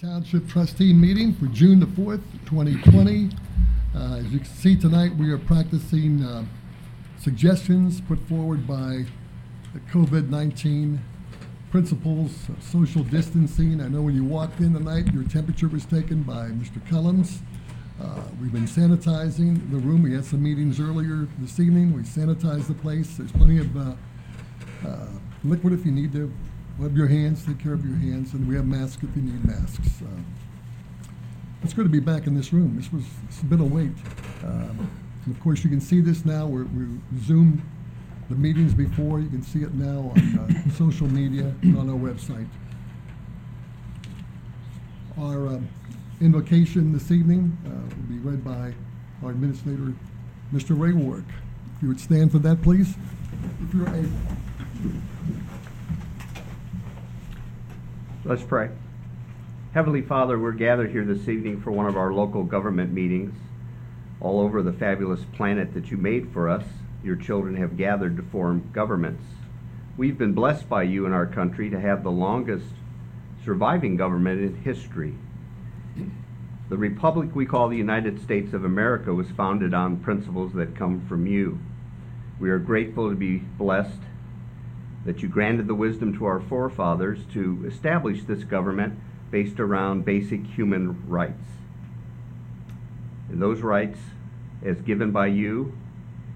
Township 0.00 0.48
trustee 0.48 0.92
meeting 0.92 1.32
for 1.34 1.46
June 1.46 1.80
the 1.80 1.86
4th, 1.86 2.22
2020. 2.46 3.30
Uh, 3.94 4.16
As 4.16 4.26
you 4.32 4.38
can 4.38 4.48
see 4.48 4.76
tonight, 4.76 5.14
we 5.16 5.30
are 5.30 5.38
practicing 5.38 6.22
uh, 6.22 6.44
suggestions 7.18 8.00
put 8.00 8.20
forward 8.28 8.66
by 8.66 9.04
the 9.74 9.80
COVID-19 9.92 10.98
principles, 11.70 12.48
of 12.48 12.62
social 12.62 13.02
distancing. 13.02 13.80
I 13.80 13.88
know 13.88 14.02
when 14.02 14.14
you 14.14 14.24
walked 14.24 14.60
in 14.60 14.72
tonight, 14.72 15.12
your 15.12 15.24
temperature 15.24 15.68
was 15.68 15.84
taken 15.84 16.22
by 16.22 16.46
Mr. 16.46 16.84
Kellums. 16.88 17.38
Uh, 18.00 18.22
We've 18.40 18.52
been 18.52 18.66
sanitizing 18.66 19.70
the 19.70 19.78
room. 19.78 20.02
We 20.02 20.14
had 20.14 20.24
some 20.24 20.42
meetings 20.42 20.78
earlier 20.78 21.26
this 21.38 21.58
evening. 21.58 21.92
We 21.92 22.02
sanitized 22.02 22.68
the 22.68 22.74
place. 22.74 23.16
There's 23.16 23.32
plenty 23.32 23.58
of 23.58 23.76
uh, 23.76 23.94
uh, 24.86 25.08
liquid 25.44 25.72
if 25.72 25.84
you 25.84 25.92
need 25.92 26.12
to 26.12 26.32
rub 26.78 26.96
your 26.96 27.08
hands, 27.08 27.44
take 27.44 27.58
care 27.58 27.72
of 27.72 27.84
your 27.84 27.96
hands, 27.96 28.32
and 28.34 28.46
we 28.48 28.54
have 28.54 28.66
masks 28.66 29.02
if 29.02 29.14
you 29.16 29.22
need 29.22 29.44
masks. 29.44 30.00
Uh, 30.02 30.06
It's 31.62 31.72
good 31.72 31.84
to 31.84 31.88
be 31.90 32.00
back 32.00 32.26
in 32.26 32.34
this 32.36 32.52
room. 32.52 32.76
This 32.76 32.92
was, 32.92 33.04
it's 33.28 33.42
been 33.42 33.60
a 33.60 33.64
wait. 33.64 33.90
Um, 34.44 34.88
And 35.24 35.34
of 35.34 35.42
course, 35.42 35.64
you 35.64 35.70
can 35.70 35.80
see 35.80 36.00
this 36.00 36.24
now. 36.24 36.46
We're, 36.46 36.64
we 36.64 36.86
Zoomed 37.20 37.60
the 38.30 38.36
meetings 38.36 38.74
before. 38.74 39.20
You 39.20 39.28
can 39.28 39.42
see 39.42 39.62
it 39.62 39.74
now 39.74 40.12
on 40.14 40.38
uh, 40.38 40.70
social 40.76 41.08
media 41.08 41.52
and 41.62 41.76
on 41.76 41.90
our 41.90 41.96
website. 41.96 42.46
Our 45.18 45.48
um, 45.48 45.68
invocation 46.20 46.92
this 46.92 47.10
evening 47.10 47.56
uh, 47.66 47.70
will 47.70 48.08
be 48.08 48.18
read 48.18 48.44
by 48.44 48.72
our 49.24 49.30
administrator, 49.30 49.92
Mr. 50.54 50.78
Ray 50.78 50.92
Warrick. 50.92 51.24
If 51.76 51.82
you 51.82 51.88
would 51.88 52.00
stand 52.00 52.30
for 52.30 52.38
that, 52.38 52.62
please, 52.62 52.94
if 53.66 53.74
you're 53.74 53.88
able. 53.88 54.08
Let's 58.28 58.42
pray. 58.42 58.68
Heavenly 59.72 60.02
Father, 60.02 60.38
we're 60.38 60.52
gathered 60.52 60.90
here 60.90 61.06
this 61.06 61.30
evening 61.30 61.62
for 61.62 61.70
one 61.70 61.86
of 61.86 61.96
our 61.96 62.12
local 62.12 62.44
government 62.44 62.92
meetings. 62.92 63.34
All 64.20 64.40
over 64.40 64.62
the 64.62 64.74
fabulous 64.74 65.22
planet 65.32 65.72
that 65.72 65.90
you 65.90 65.96
made 65.96 66.30
for 66.30 66.46
us, 66.46 66.64
your 67.02 67.16
children 67.16 67.56
have 67.56 67.78
gathered 67.78 68.18
to 68.18 68.22
form 68.22 68.68
governments. 68.74 69.24
We've 69.96 70.18
been 70.18 70.34
blessed 70.34 70.68
by 70.68 70.82
you 70.82 71.06
in 71.06 71.14
our 71.14 71.24
country 71.24 71.70
to 71.70 71.80
have 71.80 72.02
the 72.02 72.10
longest 72.10 72.66
surviving 73.46 73.96
government 73.96 74.42
in 74.42 74.56
history. 74.56 75.14
The 76.68 76.76
republic 76.76 77.34
we 77.34 77.46
call 77.46 77.70
the 77.70 77.78
United 77.78 78.22
States 78.22 78.52
of 78.52 78.62
America 78.62 79.14
was 79.14 79.30
founded 79.30 79.72
on 79.72 80.00
principles 80.00 80.52
that 80.52 80.76
come 80.76 81.00
from 81.08 81.26
you. 81.26 81.60
We 82.38 82.50
are 82.50 82.58
grateful 82.58 83.08
to 83.08 83.16
be 83.16 83.38
blessed 83.38 84.02
that 85.08 85.22
you 85.22 85.28
granted 85.28 85.66
the 85.66 85.74
wisdom 85.74 86.12
to 86.12 86.26
our 86.26 86.38
forefathers 86.38 87.20
to 87.32 87.64
establish 87.66 88.24
this 88.24 88.44
government 88.44 88.92
based 89.30 89.58
around 89.58 90.04
basic 90.04 90.44
human 90.44 91.02
rights. 91.08 91.48
And 93.30 93.40
those 93.40 93.62
rights, 93.62 93.98
as 94.62 94.82
given 94.82 95.10
by 95.10 95.28
you, 95.28 95.72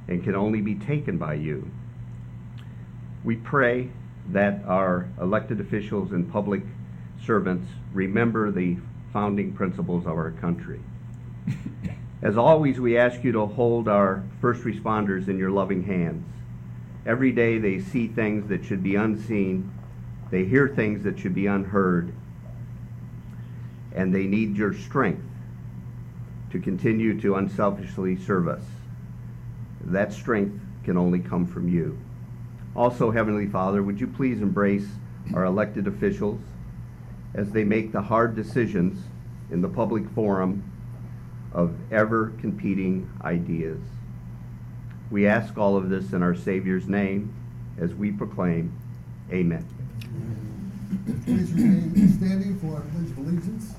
and 0.09 0.25
can 0.25 0.35
only 0.35 0.63
be 0.63 0.75
taken 0.75 1.19
by 1.19 1.35
you. 1.35 1.71
We 3.23 3.37
pray 3.37 3.91
that 4.31 4.65
our 4.67 5.07
elected 5.21 5.61
officials 5.61 6.11
and 6.11 6.33
public 6.33 6.63
servants 7.23 7.69
remember 7.93 8.51
the 8.51 8.79
founding 9.13 9.53
principles 9.53 10.07
of 10.07 10.13
our 10.13 10.31
country. 10.31 10.81
As 12.23 12.39
always, 12.39 12.81
we 12.81 12.97
ask 12.97 13.23
you 13.23 13.33
to 13.33 13.45
hold 13.45 13.87
our 13.87 14.25
first 14.41 14.63
responders 14.63 15.29
in 15.29 15.37
your 15.37 15.51
loving 15.51 15.83
hands. 15.83 16.25
Every 17.05 17.33
day 17.33 17.59
they 17.59 17.81
see 17.81 18.07
things 18.07 18.49
that 18.49 18.65
should 18.65 18.83
be 18.83 18.95
unseen, 18.95 19.73
they 20.31 20.45
hear 20.45 20.69
things 20.69 21.03
that 21.05 21.19
should 21.19 21.35
be 21.35 21.47
unheard, 21.47 22.13
and 23.95 24.15
they 24.15 24.25
need 24.25 24.57
your 24.57 24.73
strength 24.73 25.25
to 26.51 26.61
continue 26.61 27.21
to 27.21 27.35
unselfishly 27.35 28.17
serve 28.17 28.47
us. 28.47 28.63
That 29.81 30.13
strength 30.13 30.61
can 30.85 30.97
only 30.97 31.19
come 31.19 31.47
from 31.47 31.69
you. 31.69 31.99
Also, 32.77 33.11
Heavenly 33.11 33.47
Father, 33.47 33.83
would 33.83 34.01
you 34.01 34.07
please 34.07 34.41
embrace 34.41 34.87
our 35.35 35.45
elected 35.45 35.87
officials 35.87 36.41
as 37.35 37.51
they 37.51 37.65
make 37.65 37.93
the 37.93 38.03
hard 38.03 38.37
decisions 38.37 39.05
in 39.51 39.61
the 39.61 39.69
public 39.69 40.09
forum 40.11 40.63
of 41.53 41.75
ever 41.91 42.33
competing 42.41 43.11
ideas? 43.23 43.81
We 45.13 45.27
ask 45.27 45.59
all 45.59 45.77
of 45.77 45.91
this 45.91 46.15
in 46.15 46.23
our 46.23 46.35
Savior's 46.35 46.89
name 46.89 47.35
as 47.79 47.93
we 47.95 48.13
proclaim, 48.13 48.73
Amen. 49.31 49.63
Please 51.27 51.53
remain 51.53 52.09
standing 52.19 52.59
for 52.59 52.77
our 52.77 52.81
pledge 52.81 53.11
of 53.11 53.19
allegiance. 53.19 53.75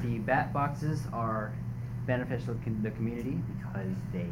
the 0.00 0.18
bat 0.18 0.52
boxes 0.52 1.02
are 1.12 1.52
beneficial 2.04 2.56
to 2.64 2.70
the 2.82 2.90
community 2.90 3.38
because 3.58 3.94
they 4.12 4.28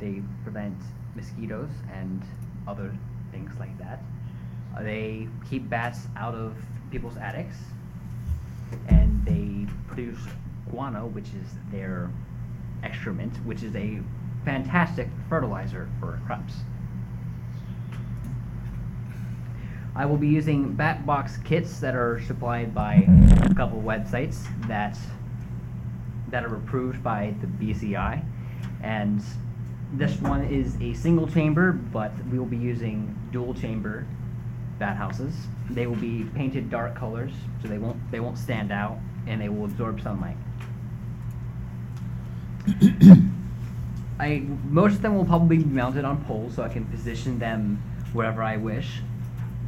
they 0.00 0.20
prevent 0.42 0.76
mosquitoes 1.14 1.70
and 1.94 2.24
other 2.66 2.92
things 3.30 3.52
like 3.60 3.78
that. 3.78 4.02
Uh, 4.76 4.82
they 4.82 5.28
keep 5.48 5.70
bats 5.70 6.08
out 6.16 6.34
of 6.34 6.56
people's 6.90 7.16
attics, 7.16 7.56
and 8.88 9.24
they 9.24 9.66
produce 9.88 10.18
guano, 10.70 11.06
which 11.06 11.28
is 11.28 11.48
their 11.70 12.10
excrement, 12.82 13.36
which 13.44 13.62
is 13.62 13.74
a 13.76 14.00
fantastic 14.44 15.08
fertilizer 15.28 15.88
for 15.98 16.20
crops. 16.26 16.54
I 19.94 20.06
will 20.06 20.16
be 20.16 20.28
using 20.28 20.72
bat 20.72 21.04
box 21.04 21.36
kits 21.38 21.80
that 21.80 21.94
are 21.94 22.20
supplied 22.22 22.74
by 22.74 23.06
a 23.42 23.54
couple 23.54 23.82
websites 23.82 24.46
that 24.68 24.96
that 26.28 26.44
are 26.44 26.56
approved 26.56 27.02
by 27.02 27.34
the 27.40 27.46
BCI, 27.48 28.24
and 28.82 29.20
this 29.94 30.20
one 30.20 30.44
is 30.44 30.76
a 30.80 30.94
single 30.94 31.26
chamber, 31.26 31.72
but 31.72 32.12
we 32.30 32.38
will 32.38 32.46
be 32.46 32.56
using 32.56 33.16
dual 33.32 33.52
chamber 33.52 34.06
bat 34.80 34.96
houses. 34.96 35.34
They 35.68 35.86
will 35.86 35.94
be 35.94 36.24
painted 36.34 36.68
dark 36.70 36.96
colors, 36.96 37.30
so 37.62 37.68
they 37.68 37.78
won't 37.78 38.10
they 38.10 38.18
won't 38.18 38.38
stand 38.38 38.72
out, 38.72 38.98
and 39.28 39.40
they 39.40 39.48
will 39.48 39.66
absorb 39.66 40.00
sunlight. 40.00 40.36
I 44.18 44.44
most 44.64 44.96
of 44.96 45.02
them 45.02 45.16
will 45.16 45.24
probably 45.24 45.58
be 45.58 45.64
mounted 45.64 46.04
on 46.04 46.24
poles, 46.24 46.56
so 46.56 46.64
I 46.64 46.68
can 46.68 46.84
position 46.86 47.38
them 47.38 47.80
wherever 48.12 48.42
I 48.42 48.56
wish. 48.56 49.02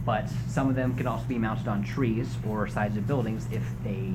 But 0.05 0.29
some 0.49 0.69
of 0.69 0.75
them 0.75 0.97
can 0.97 1.07
also 1.07 1.27
be 1.27 1.39
mounted 1.39 1.69
on 1.69 1.85
trees 1.85 2.37
or 2.49 2.67
sides 2.67 2.97
of 2.97 3.07
buildings 3.07 3.47
if 3.53 3.63
they 3.85 4.15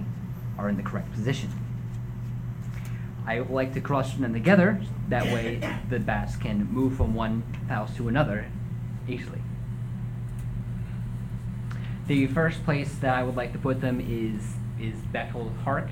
are 0.57 0.67
in 0.67 0.75
the 0.75 0.83
correct 0.83 1.13
position. 1.13 1.49
I 3.25 3.39
like 3.39 3.73
to 3.75 3.81
cluster 3.81 4.19
them 4.19 4.33
together. 4.33 4.81
That 5.09 5.25
way, 5.25 5.61
the 5.89 5.99
bats 5.99 6.35
can 6.35 6.65
move 6.71 6.97
from 6.97 7.13
one 7.13 7.43
house 7.69 7.95
to 7.97 8.07
another 8.07 8.47
easily. 9.07 9.41
The 12.07 12.27
first 12.27 12.63
place 12.63 12.95
that 12.99 13.13
I 13.13 13.23
would 13.23 13.35
like 13.35 13.51
to 13.51 13.59
put 13.59 13.81
them 13.81 13.99
is 13.99 14.55
is 14.79 14.95
Bechtold 15.11 15.51
Park, 15.63 15.89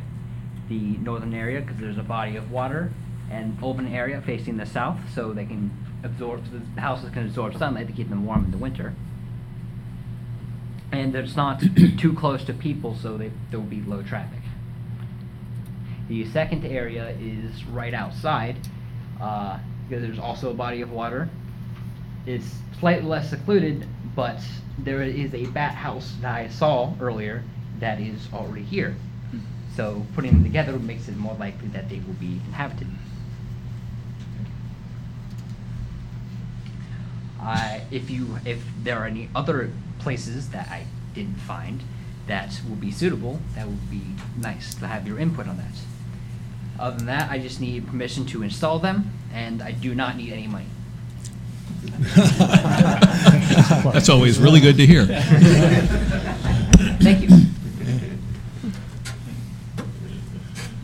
the 0.70 0.98
northern 0.98 1.34
area, 1.34 1.60
because 1.60 1.78
there's 1.78 1.98
a 1.98 2.04
body 2.04 2.38
of 2.38 2.52
water 2.52 2.92
and 3.30 3.58
open 3.62 3.88
area 3.94 4.22
facing 4.22 4.56
the 4.56 4.66
south, 4.66 5.00
so 5.14 5.34
they 5.34 5.46
can 5.46 5.72
absorb. 6.04 6.46
The 6.76 6.82
houses 6.82 7.10
can 7.10 7.26
absorb 7.26 7.58
sunlight 7.58 7.88
to 7.88 7.94
keep 7.94 8.10
them 8.10 8.26
warm 8.26 8.46
in 8.46 8.52
the 8.52 8.58
winter. 8.58 8.94
And 10.94 11.14
it's 11.14 11.36
not 11.36 11.62
too 11.98 12.14
close 12.14 12.46
to 12.46 12.54
people, 12.54 12.96
so 12.96 13.18
they, 13.18 13.32
there 13.52 13.60
will 13.60 13.68
be 13.68 13.82
low 13.82 14.02
traffic. 14.02 14.40
The 16.08 16.26
second 16.30 16.64
area 16.64 17.10
is 17.20 17.66
right 17.66 17.94
outside, 17.94 18.56
uh, 19.20 19.60
because 19.90 20.04
there's 20.04 20.20
also 20.20 20.52
a 20.52 20.54
body 20.54 20.82
of 20.82 20.92
water. 20.92 21.30
It's 22.26 22.56
slightly 22.80 23.08
less 23.08 23.30
secluded, 23.30 23.86
but 24.16 24.40
there 24.80 25.02
is 25.02 25.34
a 25.34 25.46
bat 25.48 25.76
house 25.76 26.14
that 26.22 26.36
I 26.36 26.48
saw 26.48 26.94
earlier 27.00 27.44
that 27.80 28.00
is 28.00 28.28
already 28.34 28.64
here. 28.64 28.96
So 29.76 30.06
putting 30.16 30.32
them 30.32 30.44
together 30.44 30.80
makes 30.80 31.08
it 31.08 31.18
more 31.18 31.36
likely 31.36 31.68
that 31.70 31.90
they 31.90 32.00
will 32.00 32.14
be 32.14 32.40
inhabited. 32.48 32.88
If 37.92 38.10
you, 38.10 38.40
if 38.44 38.64
there 38.84 38.98
are 38.98 39.06
any 39.06 39.30
other 39.36 39.70
places 40.00 40.50
that 40.50 40.68
I 40.70 40.88
didn't 41.14 41.36
find 41.36 41.84
that 42.28 42.60
will 42.68 42.76
be 42.76 42.92
suitable, 42.92 43.40
that 43.54 43.68
would 43.68 43.92
be 43.92 44.02
nice 44.38 44.74
to 44.76 44.88
have 44.88 45.08
your 45.08 45.20
input 45.20 45.48
on 45.48 45.58
that. 45.58 45.76
Other 46.80 46.98
than 46.98 47.06
that, 47.06 47.30
I 47.30 47.38
just 47.38 47.62
need 47.62 47.88
permission 47.88 48.26
to 48.28 48.42
install 48.42 48.80
them, 48.80 49.12
and 49.32 49.62
I 49.62 49.72
do 49.72 49.94
not 49.94 50.18
need 50.18 50.34
any 50.34 50.48
money. 50.48 50.66
That's 53.94 54.10
always 54.10 54.38
really 54.40 54.60
good 54.60 54.78
to 54.78 54.86
hear. 54.86 55.06
Thank 57.02 57.22
you. 57.22 57.30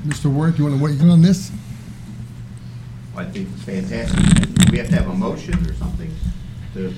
Mr. 0.05 0.33
Worth, 0.33 0.57
you 0.57 0.65
want 0.65 0.77
to 0.77 0.83
weigh 0.83 0.97
in 0.97 1.09
on 1.09 1.21
this? 1.21 1.51
I 3.15 3.25
think 3.25 3.49
it's 3.53 3.63
fantastic. 3.63 4.71
We 4.71 4.77
have 4.79 4.89
to 4.89 4.95
have 4.95 5.07
a 5.09 5.13
motion 5.13 5.53
or 5.67 5.73
something 5.75 6.11
to? 6.73 6.93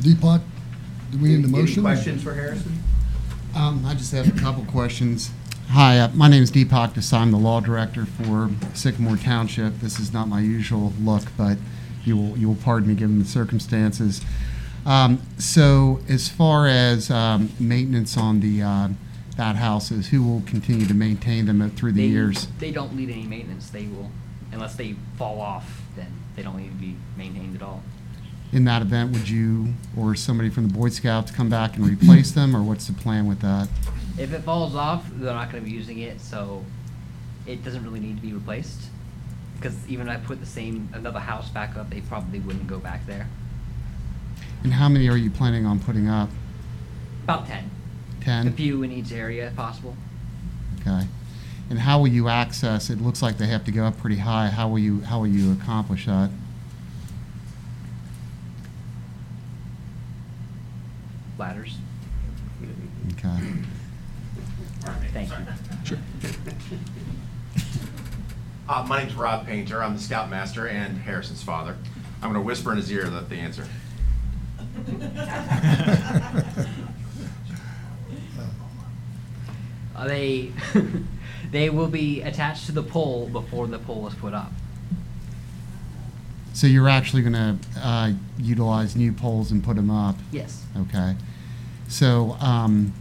Deepak, 0.00 0.42
do 1.12 1.18
we 1.18 1.28
need 1.28 1.34
a 1.44 1.48
Any 1.48 1.48
motion? 1.48 1.82
questions 1.82 2.22
for 2.22 2.34
Harrison? 2.34 2.78
Um, 3.54 3.84
I 3.86 3.94
just 3.94 4.12
have 4.12 4.26
a 4.28 4.40
couple 4.40 4.64
questions. 4.64 5.30
Hi, 5.68 5.98
uh, 6.00 6.08
my 6.14 6.28
name 6.28 6.42
is 6.42 6.50
Deepak 6.50 6.92
Desai. 6.94 7.18
I'm 7.20 7.30
the 7.30 7.38
law 7.38 7.60
director 7.60 8.04
for 8.04 8.50
Sycamore 8.74 9.16
Township. 9.16 9.78
This 9.80 9.98
is 9.98 10.12
not 10.12 10.28
my 10.28 10.40
usual 10.40 10.92
look, 11.00 11.22
but 11.38 11.56
you 12.06 12.16
will, 12.16 12.38
you 12.38 12.48
will 12.48 12.56
pardon 12.56 12.88
me 12.88 12.94
given 12.94 13.18
the 13.18 13.24
circumstances. 13.24 14.20
Um, 14.86 15.22
so 15.38 16.00
as 16.08 16.28
far 16.28 16.66
as, 16.66 17.10
um, 17.10 17.50
maintenance 17.58 18.16
on 18.16 18.40
the, 18.40 18.62
uh, 18.62 18.88
bat 19.36 19.56
houses, 19.56 20.08
who 20.08 20.22
will 20.22 20.42
continue 20.42 20.86
to 20.86 20.94
maintain 20.94 21.46
them 21.46 21.68
through 21.70 21.92
the 21.92 22.02
They- 22.02 22.12
years? 22.12 22.48
They 22.58 22.70
don't 22.70 22.94
need 22.94 23.10
any 23.10 23.26
maintenance. 23.26 23.68
They 23.68 23.86
will, 23.86 24.10
unless 24.52 24.76
they 24.76 24.94
fall 25.16 25.40
off, 25.40 25.82
then 25.96 26.06
they 26.36 26.42
don't 26.42 26.56
need 26.56 26.68
to 26.68 26.74
be 26.74 26.96
maintained 27.16 27.56
at 27.56 27.62
all. 27.62 27.82
In 28.52 28.64
that 28.66 28.82
event, 28.82 29.10
would 29.10 29.28
you 29.28 29.74
or 29.96 30.14
somebody 30.14 30.48
from 30.50 30.68
the 30.68 30.74
Boy 30.74 30.88
Scouts 30.90 31.32
come 31.32 31.48
back 31.48 31.76
and 31.76 31.84
replace 31.84 32.30
them, 32.30 32.54
or 32.54 32.62
what's 32.62 32.86
the 32.86 32.92
plan 32.92 33.26
with 33.26 33.40
that? 33.40 33.68
If 34.16 34.32
it 34.32 34.42
falls 34.44 34.76
off, 34.76 35.04
they're 35.16 35.34
not 35.34 35.50
going 35.50 35.64
to 35.64 35.68
be 35.68 35.74
using 35.74 35.98
it, 35.98 36.20
so 36.20 36.64
it 37.46 37.64
doesn't 37.64 37.82
really 37.82 37.98
need 37.98 38.16
to 38.16 38.22
be 38.22 38.32
replaced. 38.32 38.82
Because 39.56 39.76
even 39.88 40.08
if 40.08 40.14
I 40.14 40.20
put 40.24 40.40
the 40.40 40.46
same 40.46 40.88
another 40.92 41.20
house 41.20 41.48
back 41.48 41.76
up, 41.76 41.90
they 41.90 42.00
probably 42.02 42.40
wouldn't 42.40 42.66
go 42.66 42.78
back 42.78 43.06
there. 43.06 43.28
And 44.62 44.72
how 44.72 44.88
many 44.88 45.08
are 45.08 45.16
you 45.16 45.30
planning 45.30 45.66
on 45.66 45.78
putting 45.80 46.08
up? 46.08 46.28
About 47.24 47.46
ten. 47.46 47.70
Ten? 48.20 48.48
A 48.48 48.50
few 48.50 48.82
in 48.82 48.92
each 48.92 49.12
area, 49.12 49.48
if 49.48 49.56
possible. 49.56 49.96
Okay. 50.80 51.06
And 51.70 51.78
how 51.78 51.98
will 51.98 52.08
you 52.08 52.28
access, 52.28 52.90
it 52.90 53.00
looks 53.00 53.22
like 53.22 53.38
they 53.38 53.46
have 53.46 53.64
to 53.64 53.72
go 53.72 53.84
up 53.84 53.96
pretty 53.98 54.16
high, 54.16 54.48
how 54.48 54.68
will 54.68 54.78
you, 54.78 55.00
how 55.00 55.20
will 55.20 55.26
you 55.26 55.52
accomplish 55.52 56.04
that? 56.06 56.30
Ladders. 61.38 61.78
Okay. 63.12 63.38
Thank 65.12 65.30
you. 65.30 66.53
Uh, 68.66 68.84
my 68.88 69.00
name's 69.00 69.14
Rob 69.14 69.46
Painter. 69.46 69.82
I'm 69.82 69.94
the 69.94 70.00
scoutmaster 70.00 70.66
and 70.66 70.96
Harrison's 70.96 71.42
father. 71.42 71.76
I'm 72.22 72.32
going 72.32 72.42
to 72.42 72.46
whisper 72.46 72.70
in 72.70 72.78
his 72.78 72.90
ear 72.90 73.04
that 73.04 73.28
the 73.28 73.36
answer. 73.36 73.66
Uh, 79.96 80.08
they 80.08 80.50
they 81.52 81.70
will 81.70 81.86
be 81.86 82.20
attached 82.22 82.66
to 82.66 82.72
the 82.72 82.82
pole 82.82 83.28
before 83.28 83.68
the 83.68 83.78
pole 83.78 84.08
is 84.08 84.14
put 84.14 84.34
up. 84.34 84.50
So 86.52 86.66
you're 86.66 86.88
actually 86.88 87.22
going 87.22 87.32
to 87.34 87.58
uh, 87.80 88.10
utilize 88.36 88.96
new 88.96 89.12
poles 89.12 89.52
and 89.52 89.62
put 89.62 89.76
them 89.76 89.90
up? 89.90 90.16
Yes. 90.32 90.64
Okay. 90.76 91.14
So, 91.86 92.32
um, 92.40 92.92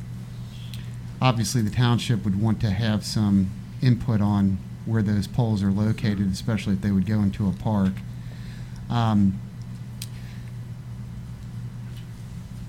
obviously, 1.19 1.63
the 1.63 1.71
township 1.71 2.23
would 2.25 2.39
want 2.39 2.61
to 2.61 2.69
have 2.69 3.03
some 3.03 3.49
input 3.81 4.21
on 4.21 4.59
where 4.85 5.01
those 5.01 5.27
poles 5.27 5.63
are 5.63 5.71
located, 5.71 6.31
especially 6.31 6.73
if 6.73 6.81
they 6.81 6.91
would 6.91 7.05
go 7.05 7.19
into 7.19 7.47
a 7.47 7.51
park. 7.51 7.93
Um, 8.89 9.39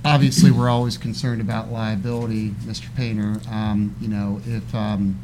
obviously, 0.05 0.51
we're 0.51 0.69
always 0.69 0.97
concerned 0.97 1.41
about 1.41 1.73
liability, 1.73 2.51
Mr. 2.51 2.95
Painter. 2.95 3.41
Um, 3.51 3.95
you 4.01 4.09
know, 4.09 4.41
if 4.47 4.75
um, 4.75 5.19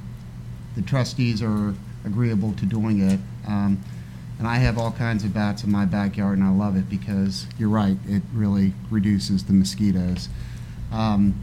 the 0.75 0.83
trustees 0.83 1.43
are 1.43 1.75
agreeable 2.05 2.53
to 2.55 2.67
doing 2.67 3.01
it, 3.01 3.21
um, 3.47 3.81
and 4.39 4.49
I 4.49 4.57
have 4.57 4.79
all 4.79 4.91
kinds 4.91 5.23
of 5.23 5.35
bats 5.35 5.65
in 5.65 5.71
my 5.71 5.85
backyard, 5.85 6.39
and 6.39 6.47
I 6.47 6.51
love 6.51 6.77
it 6.77 6.89
because 6.89 7.47
you're 7.59 7.69
right, 7.69 7.99
it 8.09 8.23
really 8.33 8.73
reduces 8.91 9.45
the 9.45 9.53
mosquitoes. 9.53 10.29
Um, 10.91 11.41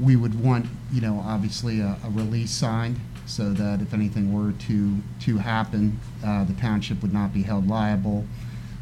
we 0.00 0.16
would 0.16 0.40
want, 0.42 0.66
you 0.92 1.00
know, 1.00 1.22
obviously 1.26 1.80
a, 1.80 1.98
a 2.04 2.10
release 2.10 2.52
sign 2.52 3.00
so 3.32 3.50
that 3.54 3.80
if 3.80 3.94
anything 3.94 4.32
were 4.32 4.52
to 4.52 4.98
to 5.20 5.38
happen, 5.38 5.98
uh, 6.24 6.44
the 6.44 6.52
township 6.54 7.00
would 7.02 7.14
not 7.14 7.32
be 7.32 7.42
held 7.42 7.66
liable. 7.66 8.26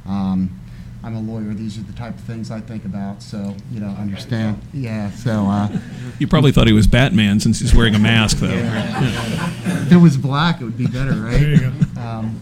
Um, 0.06 0.60
I'm 1.04 1.14
a 1.14 1.20
lawyer; 1.20 1.54
these 1.54 1.78
are 1.78 1.82
the 1.82 1.92
type 1.92 2.14
of 2.14 2.20
things 2.24 2.50
I 2.50 2.60
think 2.60 2.84
about. 2.84 3.22
So, 3.22 3.54
you 3.70 3.80
know, 3.80 3.88
understand? 3.88 4.60
Yeah. 4.74 5.10
So. 5.12 5.46
Uh, 5.46 5.78
You 6.18 6.26
probably 6.26 6.52
thought 6.52 6.66
he 6.66 6.72
was 6.74 6.86
Batman 6.86 7.40
since 7.40 7.60
he's 7.60 7.74
wearing 7.74 7.94
a 7.94 7.98
mask, 7.98 8.38
though. 8.38 8.48
if 8.50 9.92
it 9.92 9.96
was 9.96 10.16
black, 10.18 10.60
it 10.60 10.64
would 10.64 10.76
be 10.76 10.86
better, 10.86 11.12
right? 11.12 11.40
There 11.40 11.50
you 11.50 11.70
go. 11.94 12.00
Um, 12.00 12.40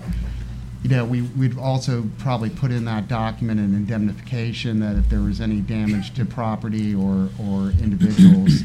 you 0.82 0.90
know, 0.90 1.04
we, 1.04 1.22
we'd 1.22 1.58
also 1.58 2.08
probably 2.18 2.50
put 2.50 2.70
in 2.70 2.84
that 2.86 3.06
document 3.08 3.60
an 3.60 3.74
indemnification 3.74 4.80
that 4.80 4.96
if 4.96 5.08
there 5.10 5.20
was 5.20 5.40
any 5.40 5.60
damage 5.60 6.14
to 6.14 6.24
property 6.24 6.94
or, 6.94 7.28
or 7.38 7.70
individuals, 7.82 8.62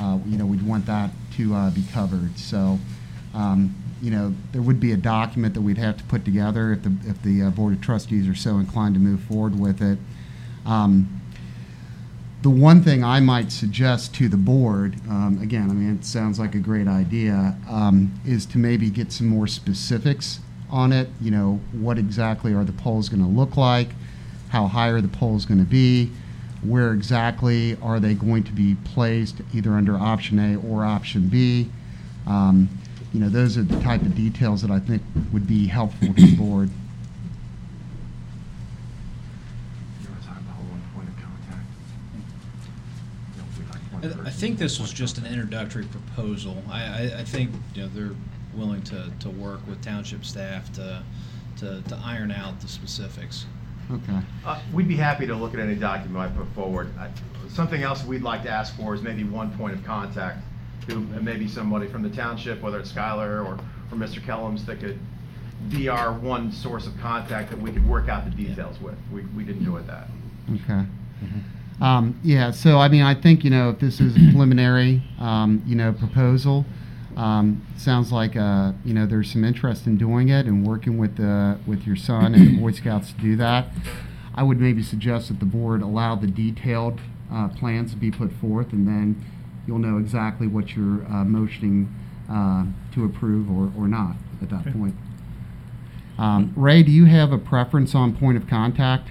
uh, 0.00 0.18
you 0.26 0.36
know, 0.36 0.44
we'd 0.44 0.62
want 0.66 0.86
that 0.86 1.10
to 1.36 1.54
uh, 1.54 1.70
be 1.70 1.82
covered. 1.92 2.38
So, 2.38 2.78
um, 3.34 3.74
you 4.00 4.10
know, 4.10 4.34
there 4.52 4.62
would 4.62 4.80
be 4.80 4.92
a 4.92 4.96
document 4.96 5.54
that 5.54 5.60
we'd 5.60 5.78
have 5.78 5.96
to 5.96 6.04
put 6.04 6.24
together 6.24 6.72
if 6.72 6.82
the, 6.82 6.92
if 7.06 7.22
the 7.22 7.42
uh, 7.42 7.50
Board 7.50 7.74
of 7.74 7.80
Trustees 7.80 8.28
are 8.28 8.34
so 8.34 8.58
inclined 8.58 8.94
to 8.94 9.00
move 9.00 9.20
forward 9.20 9.58
with 9.58 9.80
it. 9.80 9.98
Um, 10.66 11.20
the 12.42 12.50
one 12.50 12.82
thing 12.82 13.04
I 13.04 13.20
might 13.20 13.52
suggest 13.52 14.14
to 14.16 14.28
the 14.28 14.36
board, 14.36 14.96
um, 15.08 15.38
again, 15.40 15.70
I 15.70 15.74
mean, 15.74 15.94
it 15.94 16.04
sounds 16.04 16.40
like 16.40 16.56
a 16.56 16.58
great 16.58 16.88
idea, 16.88 17.56
um, 17.70 18.12
is 18.26 18.46
to 18.46 18.58
maybe 18.58 18.90
get 18.90 19.12
some 19.12 19.28
more 19.28 19.46
specifics 19.46 20.40
on 20.68 20.92
it. 20.92 21.08
You 21.20 21.30
know, 21.30 21.60
what 21.72 21.98
exactly 21.98 22.52
are 22.52 22.64
the 22.64 22.72
poles 22.72 23.08
going 23.08 23.22
to 23.22 23.28
look 23.28 23.56
like? 23.56 23.90
How 24.48 24.66
high 24.66 24.88
are 24.88 25.00
the 25.00 25.08
poles 25.08 25.46
going 25.46 25.60
to 25.60 25.70
be? 25.70 26.10
Where 26.62 26.92
exactly 26.92 27.76
are 27.82 27.98
they 27.98 28.14
going 28.14 28.44
to 28.44 28.52
be 28.52 28.76
placed, 28.84 29.42
either 29.52 29.72
under 29.72 29.96
option 29.96 30.38
A 30.38 30.56
or 30.56 30.84
option 30.84 31.28
B? 31.28 31.68
Um, 32.26 32.68
you 33.12 33.20
know, 33.20 33.28
those 33.28 33.58
are 33.58 33.62
the 33.62 33.80
type 33.80 34.02
of 34.02 34.14
details 34.14 34.62
that 34.62 34.70
I 34.70 34.78
think 34.78 35.02
would 35.32 35.46
be 35.46 35.66
helpful 35.66 36.14
to 36.14 36.14
the 36.14 36.36
board. 36.36 36.70
You 40.00 40.08
want 40.08 40.22
to 40.22 40.26
talk 40.28 40.38
about 40.38 40.54
one 40.56 40.82
point 40.94 41.08
of 41.08 41.16
contact? 41.16 41.66
No, 43.36 43.44
we'd 43.58 43.68
like 43.68 43.82
one 43.92 44.24
I 44.24 44.28
I 44.28 44.30
think 44.30 44.58
this 44.58 44.78
was 44.80 44.92
just 44.92 45.18
an 45.18 45.26
introductory 45.26 45.84
proposal. 45.86 46.62
I, 46.70 46.82
I, 46.84 47.00
I 47.18 47.24
think, 47.24 47.50
you 47.74 47.82
know, 47.82 47.88
they're 47.88 48.14
willing 48.54 48.82
to, 48.82 49.10
to 49.20 49.30
work 49.30 49.66
with 49.66 49.82
township 49.82 50.24
staff 50.24 50.72
to, 50.74 51.02
to, 51.58 51.82
to 51.82 52.00
iron 52.04 52.30
out 52.30 52.60
the 52.60 52.68
specifics. 52.68 53.46
Okay. 53.92 54.18
Uh, 54.44 54.60
We'd 54.72 54.88
be 54.88 54.96
happy 54.96 55.26
to 55.26 55.34
look 55.34 55.54
at 55.54 55.60
any 55.60 55.74
document 55.74 56.18
I 56.18 56.28
put 56.36 56.46
forward. 56.54 56.88
I- 56.98 57.10
Something 57.48 57.82
else 57.82 58.02
we'd 58.04 58.22
like 58.22 58.44
to 58.44 58.50
ask 58.50 58.74
for 58.76 58.94
is 58.94 59.02
maybe 59.02 59.24
one 59.24 59.50
point 59.58 59.74
of 59.74 59.84
contact, 59.84 60.38
who, 60.86 61.00
maybe 61.00 61.46
somebody 61.46 61.86
from 61.86 62.02
the 62.02 62.08
township, 62.08 62.62
whether 62.62 62.78
it's 62.78 62.90
Skylar 62.90 63.44
or, 63.44 63.58
or 63.90 63.96
Mr. 63.98 64.20
Kellums, 64.24 64.64
that 64.64 64.80
could 64.80 64.98
be 65.68 65.86
our 65.88 66.12
one 66.14 66.50
source 66.50 66.86
of 66.86 66.98
contact 66.98 67.50
that 67.50 67.60
we 67.60 67.70
could 67.70 67.86
work 67.86 68.08
out 68.08 68.24
the 68.24 68.30
details 68.30 68.80
with. 68.80 68.94
We, 69.12 69.22
we'd 69.36 69.50
enjoy 69.50 69.80
that. 69.82 70.08
Okay. 70.64 70.82
Um, 71.80 72.18
yeah, 72.22 72.50
so 72.52 72.78
I 72.78 72.88
mean, 72.88 73.02
I 73.02 73.14
think, 73.14 73.44
you 73.44 73.50
know, 73.50 73.68
if 73.70 73.80
this 73.80 74.00
is 74.00 74.16
a 74.16 74.18
preliminary, 74.30 75.02
um, 75.18 75.62
you 75.66 75.74
know, 75.74 75.92
proposal, 75.92 76.64
um, 77.16 77.66
sounds 77.76 78.10
like, 78.12 78.36
uh, 78.36 78.72
you 78.84 78.94
know, 78.94 79.06
there's 79.06 79.30
some 79.32 79.44
interest 79.44 79.86
in 79.86 79.96
doing 79.98 80.28
it 80.28 80.46
and 80.46 80.66
working 80.66 80.98
with, 80.98 81.18
uh, 81.20 81.56
with 81.66 81.86
your 81.86 81.96
son 81.96 82.34
and 82.34 82.46
the 82.48 82.58
Boy 82.60 82.72
Scouts 82.72 83.12
to 83.12 83.18
do 83.20 83.36
that. 83.36 83.68
I 84.34 84.42
would 84.42 84.58
maybe 84.60 84.82
suggest 84.82 85.28
that 85.28 85.38
the 85.40 85.46
board 85.46 85.82
allow 85.82 86.14
the 86.14 86.26
detailed, 86.26 87.00
uh, 87.30 87.48
plans 87.48 87.90
to 87.92 87.96
be 87.96 88.10
put 88.10 88.32
forth 88.32 88.72
and 88.72 88.86
then 88.86 89.24
you'll 89.66 89.78
know 89.78 89.98
exactly 89.98 90.46
what 90.46 90.74
you're, 90.74 91.04
uh, 91.06 91.24
motioning, 91.24 91.94
uh, 92.30 92.64
to 92.92 93.04
approve 93.04 93.50
or, 93.50 93.72
or 93.76 93.88
not 93.88 94.16
at 94.40 94.48
that 94.50 94.72
point. 94.72 94.94
Um, 96.18 96.52
Ray, 96.56 96.82
do 96.82 96.90
you 96.92 97.04
have 97.06 97.32
a 97.32 97.38
preference 97.38 97.94
on 97.94 98.14
point 98.16 98.36
of 98.36 98.46
contact? 98.46 99.08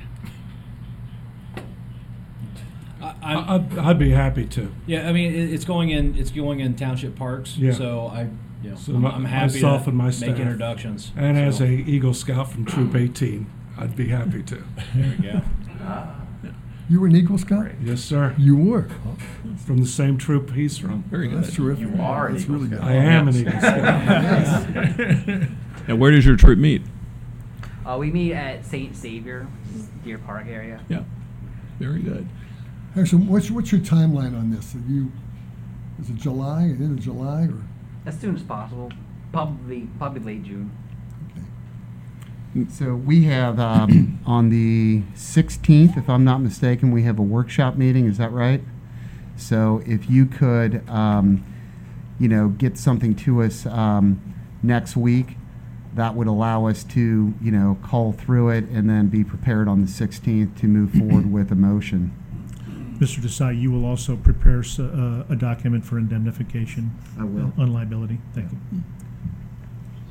I, 3.01 3.05
I'm- 3.07 3.10
I'd, 3.23 3.77
I'd 3.77 3.99
be 3.99 4.11
happy 4.11 4.45
to. 4.47 4.71
yeah, 4.87 5.07
I 5.07 5.13
mean, 5.13 5.33
it's 5.33 5.65
going 5.65 5.89
in, 5.89 6.15
it's 6.17 6.31
going 6.31 6.59
in 6.59 6.75
township 6.75 7.15
parks, 7.15 7.55
Yeah. 7.57 7.71
so 7.73 8.07
I, 8.07 8.27
you 8.63 8.71
know, 8.71 8.75
So 8.75 8.93
I'm, 8.93 9.01
my- 9.01 9.11
I'm 9.11 9.25
happy 9.25 9.53
myself 9.53 9.83
to 9.83 9.89
and 9.89 9.97
my 9.97 10.05
make 10.05 10.13
staff. 10.13 10.39
introductions. 10.39 11.11
And 11.15 11.37
as 11.37 11.61
a 11.61 11.67
Eagle 11.67 12.13
Scout 12.13 12.51
from 12.51 12.65
Troop 12.65 12.95
18, 12.95 13.45
I'd 13.77 13.95
be 13.95 14.07
happy 14.07 14.41
to. 14.43 14.63
There 14.95 15.15
we 15.19 15.23
go. 15.27 15.41
You 16.89 16.99
were 16.99 17.07
an 17.07 17.15
Eagle 17.15 17.37
Scout? 17.37 17.71
Yes, 17.81 18.01
sir. 18.01 18.35
You 18.37 18.57
were. 18.57 18.89
From 19.65 19.77
the 19.77 19.85
same 19.87 20.17
troop 20.17 20.51
he's 20.51 20.77
from. 20.77 21.03
Very 21.03 21.29
good. 21.29 21.43
That's 21.43 21.55
terrific. 21.55 21.87
You 21.87 22.01
are 22.01 22.27
an 22.27 22.33
That's 22.33 22.43
Eagle 22.45 22.55
really 22.57 22.67
Scout. 22.67 22.81
good. 22.81 22.89
I 22.89 22.93
am 22.95 23.27
an 23.29 23.35
Eagle 23.35 23.59
Scout. 23.61 25.47
and 25.87 25.99
where 25.99 26.11
does 26.11 26.25
your 26.25 26.35
troop 26.35 26.59
meet? 26.59 26.81
Uh, 27.85 27.97
we 27.97 28.11
meet 28.11 28.33
at 28.33 28.65
Saint 28.65 28.95
Savior, 28.97 29.47
Deer 30.03 30.17
Park 30.17 30.47
area. 30.47 30.81
Yeah. 30.89 31.03
Very 31.79 32.01
good. 32.01 32.27
Harrison, 32.93 33.27
what's, 33.27 33.49
what's 33.49 33.71
your 33.71 33.79
timeline 33.79 34.37
on 34.37 34.51
this? 34.51 34.75
Are 34.75 34.79
you, 34.79 35.11
is 36.01 36.09
it 36.09 36.15
July, 36.15 36.63
end 36.63 36.97
of 36.97 37.03
July, 37.03 37.43
or? 37.43 37.63
As 38.05 38.19
soon 38.19 38.35
as 38.35 38.43
possible, 38.43 38.91
probably 39.31 39.87
probably 39.97 40.21
late 40.21 40.43
June. 40.43 40.71
Okay. 41.31 42.69
So 42.69 42.95
we 42.95 43.23
have, 43.25 43.59
um, 43.59 44.19
on 44.25 44.49
the 44.49 45.03
16th, 45.15 45.97
if 45.97 46.09
I'm 46.09 46.25
not 46.25 46.41
mistaken, 46.41 46.91
we 46.91 47.03
have 47.03 47.17
a 47.17 47.23
workshop 47.23 47.77
meeting, 47.77 48.07
is 48.07 48.17
that 48.17 48.31
right? 48.31 48.61
So 49.37 49.81
if 49.85 50.09
you 50.09 50.25
could, 50.25 50.87
um, 50.89 51.45
you 52.19 52.27
know, 52.27 52.49
get 52.49 52.77
something 52.77 53.15
to 53.15 53.41
us 53.41 53.65
um, 53.67 54.21
next 54.61 54.97
week, 54.97 55.37
that 55.93 56.15
would 56.15 56.27
allow 56.27 56.67
us 56.67 56.83
to, 56.85 57.33
you 57.41 57.51
know, 57.51 57.77
call 57.83 58.11
through 58.11 58.49
it 58.49 58.65
and 58.65 58.89
then 58.89 59.07
be 59.07 59.23
prepared 59.23 59.67
on 59.67 59.81
the 59.81 59.87
16th 59.87 60.59
to 60.59 60.67
move 60.67 60.91
forward 60.91 61.31
with 61.31 61.51
a 61.51 61.55
motion. 61.55 62.15
Mr. 63.01 63.19
Desai, 63.19 63.59
you 63.59 63.71
will 63.71 63.83
also 63.85 64.15
prepare 64.15 64.59
s- 64.59 64.79
uh, 64.79 65.25
a 65.27 65.35
document 65.35 65.83
for 65.83 65.97
indemnification 65.97 66.91
I 67.19 67.23
will. 67.23 67.51
on 67.57 67.73
liability. 67.73 68.19
Thank 68.35 68.51
you. 68.51 68.57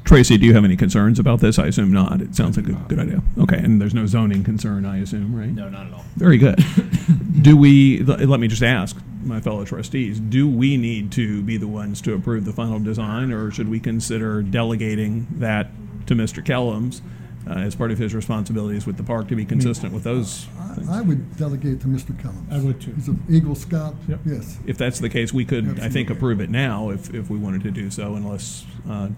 Tracy, 0.05 0.37
do 0.37 0.45
you 0.47 0.55
have 0.55 0.65
any 0.65 0.77
concerns 0.77 1.21
about 1.21 1.39
this? 1.39 1.57
I 1.57 1.67
assume 1.69 1.93
not. 1.93 2.21
It 2.21 2.35
sounds 2.35 2.57
like 2.57 2.67
a 2.67 2.73
good 2.73 2.99
idea. 2.99 3.23
Okay, 3.39 3.59
and 3.59 3.81
there's 3.81 3.95
no 3.95 4.07
zoning 4.07 4.43
concern, 4.43 4.85
I 4.85 4.99
assume, 4.99 5.33
right? 5.37 5.51
No, 5.51 5.69
not 5.69 5.87
at 5.87 5.93
all. 5.93 6.05
Very 6.17 6.37
good. 6.37 6.59
do 7.43 7.57
we, 7.57 8.01
l- 8.01 8.17
let 8.27 8.41
me 8.41 8.49
just 8.49 8.63
ask 8.65 8.97
my 9.23 9.41
fellow 9.41 9.65
trustees, 9.65 10.19
do 10.19 10.49
we 10.49 10.77
need 10.77 11.13
to 11.13 11.43
be 11.43 11.57
the 11.59 11.69
ones 11.69 12.01
to 12.01 12.15
approve 12.15 12.45
the 12.45 12.53
final 12.53 12.81
design, 12.81 13.31
or 13.31 13.53
should 13.53 13.69
we 13.69 13.79
consider 13.79 14.43
delegating 14.43 15.29
that 15.39 15.71
to 16.07 16.15
Mr. 16.17 16.45
Kellums 16.45 17.03
uh, 17.51 17.55
as 17.59 17.75
part 17.75 17.91
of 17.91 17.99
his 17.99 18.15
responsibilities 18.15 18.87
with 18.87 18.97
the 18.97 19.03
park 19.03 19.27
to 19.29 19.35
be 19.37 19.45
consistent 19.45 19.93
with 19.93 20.05
those 20.05 20.47
things? 20.77 20.89
I, 20.89 20.99
I 20.99 21.01
would 21.01 21.37
delegate 21.37 21.81
to 21.81 21.87
Mr. 21.89 22.17
Kellums. 22.21 22.51
I 22.53 22.61
would 22.65 22.81
too. 22.81 22.93
He's 22.93 23.09
an 23.09 23.23
Eagle 23.29 23.55
Scout, 23.55 23.97
Yep. 24.09 24.21
yes. 24.25 24.59
If 24.67 24.79
that's 24.79 25.01
the 25.01 25.09
case, 25.09 25.33
we 25.33 25.45
could, 25.45 25.65
I 25.65 25.89
think, 25.89 26.09
Absolutely. 26.11 26.13
approve 26.17 26.41
it 26.41 26.51
now 26.51 26.91
if, 26.91 27.13
if 27.13 27.29
we 27.31 27.39
wanted 27.39 27.63
to 27.65 27.71
do 27.71 27.91
so, 27.91 28.15
unless 28.15 28.65
uh, 28.89 29.09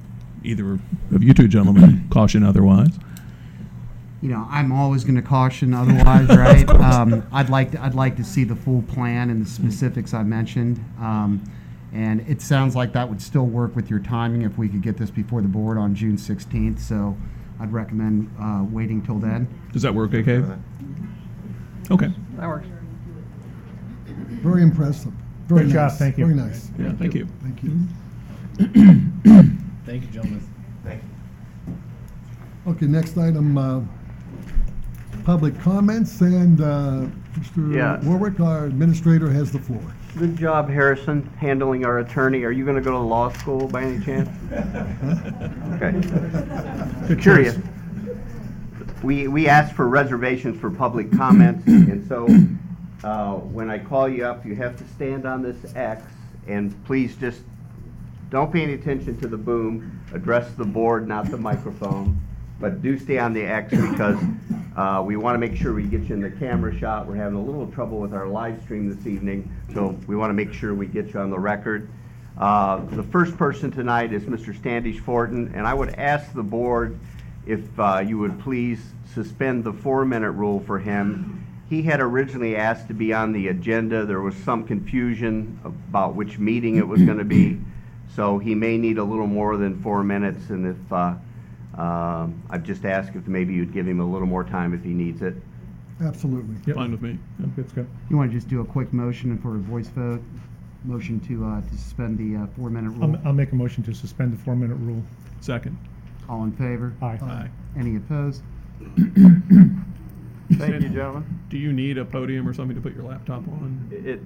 either 0.45 0.79
of 1.12 1.23
you 1.23 1.35
two 1.35 1.47
gentlemen 1.49 2.07
caution 2.11 2.43
otherwise. 2.43 2.91
You 4.23 4.29
know, 4.31 4.47
I'm 4.49 4.71
always 4.73 5.03
going 5.03 5.17
to 5.17 5.23
caution 5.23 5.75
otherwise, 5.75 6.29
right? 6.37 6.69
Um, 6.71 7.27
I'd 7.33 7.51
like, 7.51 7.73
to- 7.73 7.83
I'd 7.83 7.95
like 7.97 8.17
to 8.17 8.25
see 8.25 8.45
the 8.45 8.55
full 8.57 8.83
plan 8.83 9.31
and 9.31 9.45
the 9.45 9.51
specifics 9.51 10.15
I 10.15 10.23
mentioned. 10.23 10.83
Um, 11.01 11.43
And 11.93 12.21
it 12.27 12.41
sounds 12.41 12.75
like 12.75 12.93
that 12.95 13.07
would 13.09 13.21
still 13.21 13.45
work 13.47 13.77
with 13.77 13.91
your 13.91 13.99
timing 13.99 14.43
if 14.43 14.57
we 14.57 14.67
could 14.69 14.81
get 14.81 14.97
this 14.97 15.11
before 15.11 15.43
the 15.43 15.49
board 15.49 15.77
on 15.77 15.95
June 15.95 16.17
16th. 16.17 16.79
So 16.79 17.17
I'd 17.62 17.73
recommend 17.73 18.28
uh, 18.40 18.64
waiting 18.71 19.00
till 19.02 19.21
then. 19.21 19.47
Does 19.73 19.83
that 19.83 19.95
work, 19.95 20.12
okay? 20.14 20.42
Okay. 21.92 22.12
That 22.37 22.49
works. 22.49 22.66
Very 24.42 24.62
impressive. 24.62 25.12
Very 25.47 25.64
Good 25.66 25.73
job, 25.73 25.90
nice. 25.90 25.99
thank 25.99 26.19
you. 26.19 26.26
Very 26.26 26.37
nice. 26.37 26.71
Yeah, 26.76 26.92
thank 26.95 27.14
you. 27.14 27.28
Thank 27.40 27.62
you. 27.62 27.78
Thank 29.87 30.02
you, 30.02 30.09
gentlemen. 30.11 30.49
Thank 30.85 31.02
you. 31.04 32.73
Okay, 32.73 32.87
next 32.87 33.16
item, 33.16 33.57
uh, 33.57 33.81
public 35.25 35.57
comments, 35.61 36.21
and 36.21 36.61
uh, 36.61 37.07
Yeah. 37.57 37.99
Mr. 38.00 38.04
Warrick, 38.04 38.40
our 38.40 38.64
administrator, 38.64 39.31
has 39.31 39.52
the 39.52 39.59
floor. 39.61 39.81
Good 40.19 40.37
job, 40.37 40.69
Harrison, 40.69 41.26
handling 41.38 41.87
our 41.87 42.00
attorney. 42.00 42.45
Are 42.45 42.50
you 42.50 42.64
going 42.64 42.76
to 42.76 42.83
go 42.83 42.90
to 42.90 42.99
law 42.99 43.31
school 43.31 43.66
by 43.69 43.83
any 43.83 44.04
chance? 44.04 44.28
Okay. 45.83 47.16
Curious. 47.21 47.59
We, 49.02 49.26
we 49.26 49.49
asked 49.49 49.75
for 49.75 49.88
reservations 49.88 50.61
for 50.61 50.71
public 50.71 51.11
comments, 51.11 51.66
and 51.66 52.07
so 52.07 52.28
uh, 53.02 53.35
when 53.38 53.69
I 53.69 53.81
call 53.81 54.09
you 54.09 54.25
up, 54.25 54.47
you 54.47 54.54
have 54.54 54.76
to 54.76 54.87
stand 54.95 55.26
on 55.26 55.42
this 55.42 55.75
X, 55.75 56.04
and 56.47 56.73
please 56.85 57.16
just, 57.16 57.40
don't 58.31 58.52
pay 58.52 58.62
any 58.62 58.75
attention 58.75 59.19
to 59.21 59.26
the 59.26 59.37
boom, 59.37 60.00
address 60.12 60.52
the 60.52 60.64
board, 60.64 61.09
not 61.09 61.28
the 61.31 61.38
microphone, 61.38 62.21
but 62.62 62.81
do 62.81 62.97
stay 62.97 63.19
on 63.19 63.33
the 63.33 63.42
X 63.42 63.71
because 63.73 64.16
uh, 64.76 65.02
we 65.04 65.16
want 65.16 65.35
to 65.35 65.38
make 65.38 65.59
sure 65.59 65.75
we 65.75 65.83
get 65.83 66.02
you 66.04 66.14
in 66.14 66.21
the 66.21 66.31
camera 66.31 66.75
shot. 66.78 67.09
We're 67.09 67.16
having 67.16 67.37
a 67.37 67.42
little 67.42 67.66
trouble 67.73 67.99
with 67.99 68.14
our 68.14 68.28
live 68.28 68.62
stream 68.62 68.88
this 68.88 69.04
evening, 69.04 69.52
so 69.75 69.99
we 70.07 70.14
want 70.14 70.31
to 70.31 70.35
make 70.35 70.52
sure 70.54 70.73
we 70.73 70.87
get 70.87 71.12
you 71.12 71.19
on 71.19 71.28
the 71.28 71.38
record. 71.38 71.88
Uh, 72.38 72.76
The 72.92 73.02
first 73.02 73.37
person 73.37 73.73
tonight 73.73 74.12
is 74.12 74.23
Mr. 74.23 74.57
Standish 74.57 75.00
Fortin, 75.00 75.52
and 75.57 75.66
I 75.66 75.75
would 75.75 75.97
ask 75.97 76.33
the 76.33 76.45
board 76.45 76.99
if 77.47 77.61
uh, 77.81 77.99
you 77.99 78.19
would 78.19 78.38
please 78.38 78.81
suspend 79.12 79.64
the 79.64 79.73
four-minute 79.73 80.31
rule 80.31 80.61
for 80.61 80.78
him. 80.78 81.45
He 81.69 81.83
had 81.83 82.00
originally 82.00 82.54
asked 82.54 82.87
to 82.88 82.95
be 82.95 83.12
on 83.12 83.33
the 83.33 83.49
agenda. 83.49 84.07
There 84.07 84.21
was 84.21 84.37
some 84.37 84.64
confusion 84.64 85.59
about 85.64 86.14
which 86.14 86.38
meeting 86.38 86.76
it 86.76 86.87
was 86.87 87.02
going 87.02 87.19
to 87.19 87.25
be, 87.25 87.59
so 88.14 88.38
he 88.38 88.54
may 88.54 88.78
need 88.78 88.99
a 88.99 89.04
little 89.04 89.26
more 89.26 89.57
than 89.57 89.83
four 89.83 90.04
minutes, 90.04 90.49
and 90.50 90.66
if, 90.66 90.92
uh, 90.92 91.14
um, 91.79 92.43
I've 92.50 92.62
just 92.64 92.85
asked 92.85 93.14
if 93.14 93.26
maybe 93.26 93.52
you'd 93.55 93.73
give 93.73 93.87
him 93.87 94.00
a 94.00 94.05
little 94.05 94.26
more 94.26 94.45
time 94.45 94.75
if 94.75 94.83
he 94.85 94.91
needs 94.91 95.23
it. 95.23 95.35
Absolutely. 96.02 96.57
Yep. 96.67 96.76
Fine 96.76 96.91
with 96.93 97.02
me. 97.02 97.19
That's 97.57 97.73
good. 97.73 97.87
You 98.11 98.17
want 98.17 98.31
to 98.31 98.37
just 98.37 98.49
do 98.49 98.61
a 98.61 98.64
quick 98.64 98.93
motion 98.93 99.38
for 99.38 99.55
a 99.57 99.59
voice 99.59 99.88
vote? 99.88 100.23
Motion 100.85 101.21
to, 101.21 101.45
uh, 101.45 101.61
to 101.61 101.69
suspend 101.79 102.19
the 102.19 102.43
uh, 102.43 102.47
four-minute 102.57 102.91
rule? 102.91 103.17
I'll, 103.17 103.29
I'll 103.29 103.33
make 103.33 103.52
a 103.52 103.55
motion 103.55 103.83
to 103.85 103.95
suspend 103.95 104.33
the 104.37 104.43
four-minute 104.43 104.75
rule. 104.76 105.02
Second. 105.41 105.79
All 106.29 106.43
in 106.45 106.52
favor? 106.52 106.93
Aye. 107.02 107.19
Aye. 107.23 107.49
Any 107.79 107.97
opposed? 107.97 108.43
Thank 110.55 110.83
you, 110.83 110.88
gentlemen. 110.91 111.25
Do 111.49 111.57
you 111.57 111.73
need 111.73 111.99
a 111.99 112.05
podium 112.05 112.47
or 112.49 112.52
something 112.52 112.75
to 112.76 112.83
put 112.83 112.95
your 112.95 113.05
laptop 113.05 113.47
on? 113.49 113.88
It, 113.91 114.21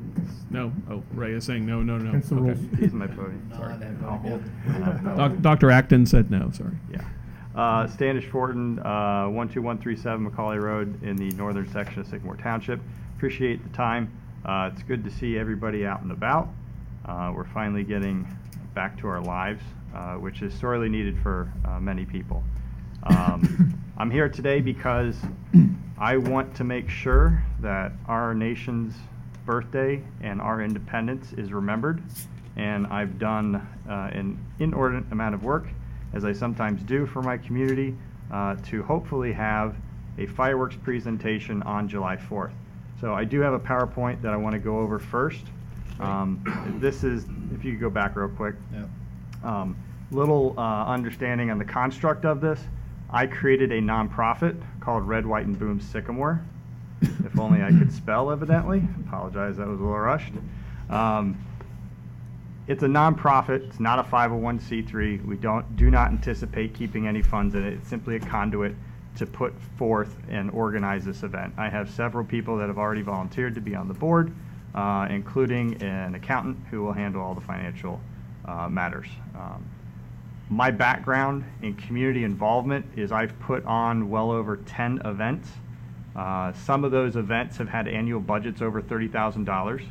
No? 0.51 0.73
Oh, 0.91 1.03
Ray 1.13 1.33
is 1.35 1.45
saying 1.45 1.65
no, 1.67 1.83
no, 1.83 1.99
no. 1.99 2.09
Against 2.11 2.31
the 2.31 2.37
Okay. 2.37 2.45
rules. 2.55 2.79
he's 2.81 2.93
my 2.93 3.07
podium. 3.07 3.49
No, 3.51 3.59
that 3.79 3.93
vote, 3.93 4.41
yeah. 4.67 5.15
Doc- 5.17 5.41
Dr. 5.41 5.71
Acton 5.71 6.07
said 6.07 6.31
no, 6.31 6.51
sorry. 6.53 6.77
Yeah. 6.91 7.05
Uh, 7.57 7.87
Standish 7.87 8.27
Fortin, 8.27 8.79
uh, 8.81 9.29
12137 9.29 10.23
Macaulay 10.23 10.59
Road 10.59 11.03
in 11.03 11.17
the 11.17 11.31
northern 11.37 11.67
section 11.73 12.01
of 12.03 12.07
Sycamore 12.07 12.37
Township. 12.37 12.81
Appreciate 13.17 13.63
the 13.63 13.75
time. 13.75 14.13
Uh, 14.45 14.69
It's 14.73 14.83
good 14.83 15.03
to 15.05 15.11
see 15.11 15.39
everybody 15.39 15.87
out 15.87 16.03
and 16.03 16.13
about. 16.13 16.49
Uh, 17.07 17.33
We're 17.35 17.47
finally 17.47 17.83
getting 17.83 18.29
back 18.75 18.99
to 18.99 19.09
our 19.09 19.23
lives, 19.23 19.63
uh, 19.95 20.17
which 20.17 20.43
is 20.43 20.53
sorely 20.53 20.91
needed 20.91 21.19
for 21.23 21.51
uh, 21.65 21.81
many 21.81 22.05
people. 22.05 22.45
Um, 23.05 23.81
I'm 23.97 24.11
here 24.11 24.29
today 24.29 24.61
because 24.61 25.17
I 25.99 26.19
want 26.19 26.55
to 26.57 26.65
make 26.65 26.91
sure 26.91 27.43
that 27.61 27.93
our 28.07 28.35
nation's 28.35 28.95
birthday 29.47 30.03
and 30.21 30.43
our 30.43 30.61
independence 30.61 31.33
is 31.33 31.55
remembered. 31.55 32.03
And 32.57 32.87
I've 32.89 33.19
done 33.19 33.67
uh, 33.89 34.11
an 34.13 34.39
inordinate 34.59 35.11
amount 35.11 35.35
of 35.35 35.43
work, 35.43 35.69
as 36.17 36.25
I 36.25 36.33
sometimes 36.33 36.83
do 36.83 37.07
for 37.07 37.23
my 37.23 37.37
community, 37.37 37.95
uh, 38.33 38.57
to 38.67 38.83
hopefully 38.83 39.33
have 39.33 39.77
a 40.19 40.27
fireworks 40.27 40.77
presentation 40.77 41.63
on 41.63 41.89
July 41.89 42.17
4th. 42.17 42.53
So 43.01 43.13
I 43.13 43.25
do 43.25 43.41
have 43.41 43.53
a 43.53 43.61
PowerPoint 43.61 44.23
that 44.23 44.33
I 44.33 44.37
want 44.37 44.55
to 44.55 44.59
go 44.59 44.79
over 44.79 44.99
first. 44.99 45.45
Um, 46.01 46.43
This 46.81 47.05
is, 47.05 47.27
if 47.55 47.65
you 47.65 47.73
could 47.73 47.81
go 47.81 47.91
back 47.91 48.17
real 48.17 48.29
quick. 48.29 48.55
Yep. 48.73 48.89
Um, 49.45 49.77
Little 50.13 50.55
uh, 50.57 50.87
understanding 50.87 51.51
on 51.51 51.59
the 51.59 51.65
construct 51.65 52.25
of 52.25 52.41
this. 52.41 52.61
I 53.11 53.27
created 53.27 53.73
a 53.73 53.81
nonprofit 53.81 54.61
called 54.81 55.07
Red, 55.07 55.27
White, 55.27 55.47
and 55.47 55.59
Boom 55.59 55.81
Sycamore. 55.81 56.41
If 57.03 57.39
only 57.39 57.63
I 57.63 57.71
could 57.71 57.93
spell 57.93 58.31
evidently. 58.31 58.83
Apologize, 59.07 59.57
that 59.57 59.67
was 59.67 59.81
a 59.81 59.83
little 59.83 59.99
rushed. 59.99 60.33
Um, 60.89 61.37
It's 62.69 62.83
a 62.83 62.89
nonprofit, 62.89 63.65
it's 63.69 63.79
not 63.79 64.01
a 64.01 64.03
501c3. 64.03 65.25
We 65.25 65.37
don't, 65.37 65.77
do 65.77 65.89
not 65.89 66.09
anticipate 66.09 66.75
keeping 66.75 67.07
any 67.07 67.23
funds 67.23 67.55
in 67.55 67.65
it. 67.65 67.75
It's 67.75 67.89
simply 67.89 68.17
a 68.17 68.21
conduit 68.21 68.75
to 69.17 69.27
put 69.27 69.55
forth 69.79 70.17
and 70.29 70.51
organize 70.51 71.05
this 71.05 71.23
event. 71.23 71.55
I 71.57 71.69
have 71.69 71.89
several 71.89 72.25
people 72.25 72.57
that 72.59 72.67
have 72.67 72.77
already 72.77 73.03
volunteered 73.03 73.55
to 73.55 73.61
be 73.61 73.77
on 73.77 73.87
the 73.87 73.95
board, 73.95 74.33
uh, 74.75 75.07
including 75.09 75.81
an 75.81 76.17
accountant 76.17 76.59
who 76.69 76.83
will 76.83 76.93
handle 76.93 77.23
all 77.23 77.35
the 77.35 77.41
financial 77.41 78.01
uh, 78.45 78.69
matters. 78.69 79.07
Um, 79.37 79.65
my 80.51 80.73
background 80.73 81.45
in 81.63 81.75
community 81.75 82.25
involvement 82.25 82.85
is 82.97 83.13
I've 83.13 83.39
put 83.39 83.65
on 83.65 84.11
well 84.11 84.33
over 84.33 84.57
10 84.57 85.03
events. 85.05 85.51
Uh, 86.17 86.53
some 86.53 86.85
of 86.85 86.91
those 86.91 87.15
events 87.15 87.57
have 87.59 87.69
had 87.69 87.87
annual 87.87 88.21
budgets 88.21 88.61
over 88.61 88.83
$30,000. 88.83 89.87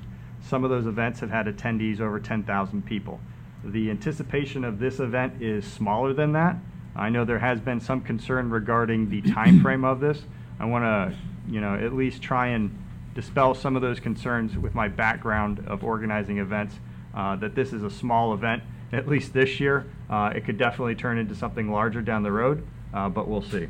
Some 0.47 0.63
of 0.63 0.69
those 0.69 0.85
events 0.85 1.19
have 1.21 1.31
had 1.31 1.47
attendees 1.47 1.99
over 1.99 2.19
10,000 2.19 2.85
people. 2.85 3.19
The 3.63 3.89
anticipation 3.89 4.63
of 4.63 4.77
this 4.77 4.99
event 4.99 5.41
is 5.41 5.65
smaller 5.65 6.13
than 6.13 6.33
that. 6.33 6.57
I 6.95 7.09
know 7.09 7.25
there 7.25 7.39
has 7.39 7.59
been 7.59 7.79
some 7.79 8.01
concern 8.01 8.51
regarding 8.51 9.09
the 9.09 9.21
time 9.33 9.61
frame 9.61 9.83
of 9.83 9.99
this. 9.99 10.21
I 10.59 10.65
want 10.65 10.83
to, 10.83 11.17
you 11.51 11.61
know, 11.61 11.73
at 11.75 11.93
least 11.93 12.21
try 12.21 12.47
and 12.47 12.77
dispel 13.15 13.55
some 13.55 13.75
of 13.75 13.81
those 13.81 13.99
concerns 13.99 14.55
with 14.55 14.75
my 14.75 14.87
background 14.87 15.63
of 15.67 15.83
organizing 15.83 16.37
events, 16.37 16.75
uh, 17.15 17.35
that 17.37 17.55
this 17.55 17.73
is 17.73 17.81
a 17.81 17.89
small 17.89 18.33
event, 18.33 18.61
at 18.93 19.07
least 19.07 19.33
this 19.33 19.59
year. 19.59 19.87
Uh, 20.09 20.31
It 20.35 20.45
could 20.45 20.57
definitely 20.57 20.95
turn 20.95 21.17
into 21.17 21.33
something 21.33 21.71
larger 21.71 22.01
down 22.01 22.21
the 22.23 22.31
road, 22.31 22.65
uh, 22.93 23.09
but 23.09 23.27
we'll 23.27 23.41
see. 23.41 23.67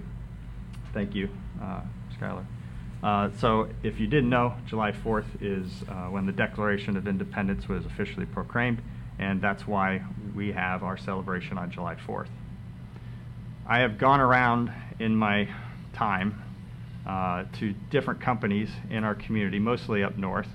Thank 0.93 1.15
you, 1.15 1.29
uh, 1.61 1.81
Skylar. 2.19 2.45
Uh, 3.03 3.29
So 3.37 3.69
if 3.83 3.99
you 3.99 4.07
didn't 4.07 4.29
know, 4.29 4.55
July 4.67 4.91
4th 4.91 5.25
is 5.41 5.83
uh, 5.87 6.07
when 6.07 6.25
the 6.25 6.31
Declaration 6.31 6.97
of 6.97 7.07
Independence 7.07 7.67
was 7.67 7.85
officially 7.85 8.25
proclaimed, 8.25 8.81
and 9.19 9.41
that's 9.41 9.67
why 9.67 10.01
we 10.35 10.51
have 10.51 10.83
our 10.83 10.97
celebration 10.97 11.57
on 11.57 11.71
July 11.71 11.95
4th. 11.95 12.27
I 13.67 13.79
have 13.79 13.97
gone 13.97 14.19
around 14.19 14.71
in 14.99 15.15
my 15.15 15.47
time 15.93 16.41
uh, 17.07 17.45
to 17.59 17.73
different 17.89 18.19
companies 18.21 18.69
in 18.89 19.03
our 19.03 19.15
community, 19.15 19.59
mostly 19.59 20.03
up 20.03 20.17
north 20.17 20.47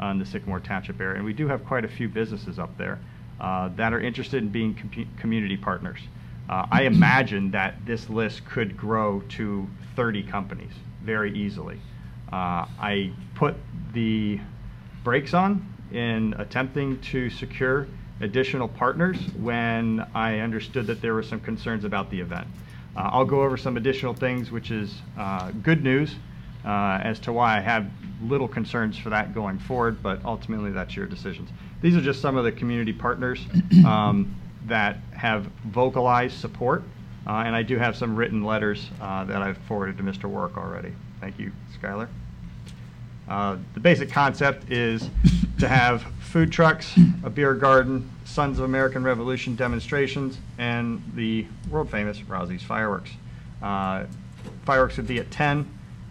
uh, 0.00 0.06
in 0.06 0.18
the 0.18 0.26
Sycamore 0.26 0.60
Township 0.60 1.00
area. 1.00 1.16
And 1.16 1.24
we 1.24 1.32
do 1.32 1.48
have 1.48 1.64
quite 1.64 1.84
a 1.84 1.88
few 1.88 2.08
businesses 2.08 2.58
up 2.58 2.76
there 2.78 2.98
uh, 3.40 3.68
that 3.76 3.92
are 3.92 4.00
interested 4.00 4.42
in 4.42 4.48
being 4.48 4.74
com- 4.74 5.08
community 5.18 5.56
partners. 5.56 6.00
Uh, 6.48 6.66
I 6.70 6.82
imagine 6.82 7.50
that 7.50 7.74
this 7.84 8.08
list 8.08 8.44
could 8.44 8.76
grow 8.76 9.20
to 9.30 9.66
30 9.96 10.22
companies 10.24 10.72
very 11.06 11.32
easily. 11.32 11.80
Uh, 12.32 12.66
I 12.78 13.12
put 13.36 13.54
the 13.94 14.40
brakes 15.04 15.32
on 15.32 15.72
in 15.92 16.34
attempting 16.38 17.00
to 17.00 17.30
secure 17.30 17.86
additional 18.20 18.66
partners 18.66 19.16
when 19.38 20.04
I 20.14 20.40
understood 20.40 20.86
that 20.88 21.00
there 21.00 21.14
were 21.14 21.22
some 21.22 21.40
concerns 21.40 21.84
about 21.84 22.10
the 22.10 22.20
event. 22.20 22.48
Uh, 22.96 23.10
I'll 23.12 23.24
go 23.24 23.42
over 23.42 23.56
some 23.56 23.76
additional 23.76 24.14
things, 24.14 24.50
which 24.50 24.70
is 24.70 25.00
uh, 25.16 25.52
good 25.62 25.84
news 25.84 26.16
uh, 26.64 26.98
as 27.02 27.20
to 27.20 27.32
why 27.32 27.56
I 27.58 27.60
have 27.60 27.86
little 28.22 28.48
concerns 28.48 28.98
for 28.98 29.10
that 29.10 29.34
going 29.34 29.58
forward, 29.58 30.02
but 30.02 30.24
ultimately 30.24 30.72
that's 30.72 30.96
your 30.96 31.06
decisions. 31.06 31.50
These 31.82 31.94
are 31.94 32.00
just 32.00 32.20
some 32.20 32.36
of 32.36 32.44
the 32.44 32.52
community 32.52 32.92
partners 32.92 33.46
um, 33.86 34.34
that 34.66 34.96
have 35.12 35.46
vocalized 35.66 36.38
support, 36.40 36.82
uh, 37.26 37.42
and 37.44 37.56
I 37.56 37.62
do 37.62 37.76
have 37.76 37.96
some 37.96 38.14
written 38.14 38.44
letters 38.44 38.88
uh, 39.00 39.24
that 39.24 39.42
I've 39.42 39.58
forwarded 39.58 39.96
to 39.98 40.04
Mr. 40.04 40.24
Work 40.24 40.56
already. 40.56 40.92
Thank 41.20 41.38
you, 41.38 41.52
Skylar. 41.80 42.08
Uh, 43.28 43.56
The 43.74 43.80
basic 43.80 44.10
concept 44.10 44.70
is 44.70 45.10
to 45.58 45.66
have 45.66 46.02
food 46.20 46.52
trucks, 46.52 46.92
a 47.24 47.30
beer 47.30 47.54
garden, 47.54 48.08
Sons 48.24 48.58
of 48.58 48.64
American 48.64 49.02
Revolution 49.02 49.56
demonstrations, 49.56 50.38
and 50.58 51.02
the 51.14 51.46
world-famous 51.70 52.20
Rozzi's 52.22 52.62
fireworks. 52.62 53.10
Uh, 53.62 54.04
Fireworks 54.64 54.96
would 54.96 55.08
be 55.08 55.18
at 55.18 55.30
10, 55.32 55.68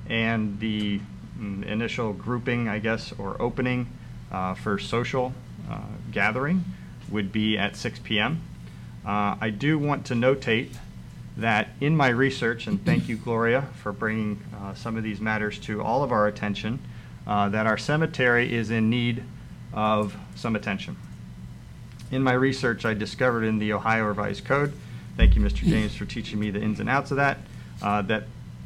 and 0.09 0.59
the 0.59 0.99
mm, 1.39 1.65
initial 1.65 2.11
grouping, 2.11 2.67
I 2.67 2.79
guess, 2.79 3.13
or 3.17 3.41
opening 3.41 3.87
uh, 4.31 4.55
for 4.55 4.77
social 4.77 5.33
uh, 5.69 5.79
gathering 6.11 6.65
would 7.09 7.31
be 7.31 7.57
at 7.57 7.77
6 7.77 7.99
p.m. 8.03 8.41
I 9.05 9.51
do 9.51 9.77
want 9.77 10.05
to 10.07 10.15
notate 10.15 10.75
that 11.37 11.69
in 11.81 11.95
my 11.95 12.09
research, 12.09 12.67
and 12.67 12.83
thank 12.85 13.09
you, 13.09 13.17
Gloria, 13.17 13.63
for 13.81 13.91
bringing 13.91 14.41
uh, 14.57 14.73
some 14.73 14.95
of 14.95 15.03
these 15.03 15.19
matters 15.19 15.59
to 15.59 15.81
all 15.81 16.03
of 16.03 16.11
our 16.11 16.27
attention, 16.27 16.79
uh, 17.27 17.49
that 17.49 17.67
our 17.67 17.77
cemetery 17.77 18.53
is 18.53 18.71
in 18.71 18.89
need 18.89 19.23
of 19.73 20.15
some 20.35 20.55
attention. 20.55 20.95
In 22.11 22.23
my 22.23 22.33
research, 22.33 22.85
I 22.85 22.93
discovered 22.93 23.43
in 23.43 23.59
the 23.59 23.73
Ohio 23.73 24.05
Revised 24.05 24.45
Code, 24.45 24.73
thank 25.17 25.35
you, 25.35 25.41
Mr. 25.41 25.63
James, 25.63 25.95
for 25.95 26.05
teaching 26.05 26.39
me 26.39 26.51
the 26.51 26.61
ins 26.61 26.79
and 26.79 26.89
outs 26.89 27.11
of 27.11 27.17
that, 27.17 27.39
uh, 27.81 28.01
that 28.03 28.23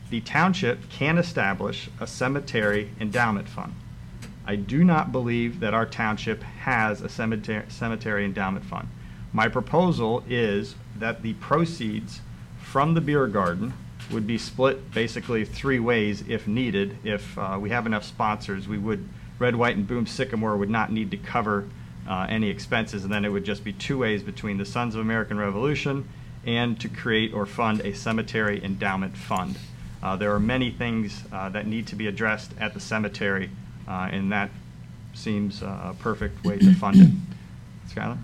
the 0.09 0.21
township 0.21 0.89
can 0.89 1.17
establish 1.17 1.89
a 1.99 2.07
cemetery 2.07 2.91
endowment 2.99 3.47
fund. 3.47 3.73
I 4.45 4.55
do 4.55 4.83
not 4.83 5.11
believe 5.11 5.59
that 5.59 5.73
our 5.73 5.85
township 5.85 6.41
has 6.41 7.01
a 7.01 7.09
cemetery, 7.09 7.65
cemetery 7.69 8.25
endowment 8.25 8.65
fund. 8.65 8.87
My 9.31 9.47
proposal 9.47 10.23
is 10.27 10.75
that 10.97 11.21
the 11.21 11.33
proceeds 11.35 12.21
from 12.69 12.93
the 12.93 13.01
beer 13.01 13.25
garden 13.25 13.73
would 14.11 14.27
be 14.27 14.37
split 14.37 14.91
basically 14.93 15.43
three 15.43 15.79
ways 15.79 16.23
if 16.27 16.47
needed. 16.47 16.95
If 17.03 17.35
uh, 17.35 17.57
we 17.59 17.71
have 17.71 17.87
enough 17.87 18.03
sponsors, 18.03 18.67
we 18.67 18.77
would, 18.77 19.09
Red, 19.39 19.55
White, 19.55 19.75
and 19.75 19.87
Boom 19.87 20.05
Sycamore 20.05 20.55
would 20.55 20.69
not 20.69 20.91
need 20.91 21.09
to 21.09 21.17
cover 21.17 21.67
uh, 22.07 22.27
any 22.29 22.49
expenses, 22.49 23.03
and 23.03 23.11
then 23.11 23.25
it 23.25 23.29
would 23.29 23.43
just 23.43 23.63
be 23.63 23.73
two 23.73 23.97
ways 23.97 24.21
between 24.21 24.57
the 24.57 24.65
Sons 24.65 24.93
of 24.93 25.01
American 25.01 25.39
Revolution 25.39 26.07
and 26.45 26.79
to 26.79 26.87
create 26.87 27.33
or 27.33 27.47
fund 27.47 27.81
a 27.81 27.93
cemetery 27.93 28.63
endowment 28.63 29.17
fund. 29.17 29.57
Uh, 30.03 30.15
There 30.15 30.33
are 30.33 30.39
many 30.39 30.69
things 30.69 31.23
uh, 31.31 31.49
that 31.49 31.65
need 31.65 31.87
to 31.87 31.95
be 31.95 32.05
addressed 32.05 32.51
at 32.59 32.75
the 32.75 32.79
cemetery, 32.79 33.49
uh, 33.87 34.09
and 34.11 34.31
that 34.31 34.51
seems 35.15 35.63
uh, 35.63 35.89
a 35.89 35.95
perfect 35.95 36.43
way 36.45 36.59
to 36.59 36.73
fund 36.75 37.01
it. 37.01 37.09
Skylar? 37.93 38.19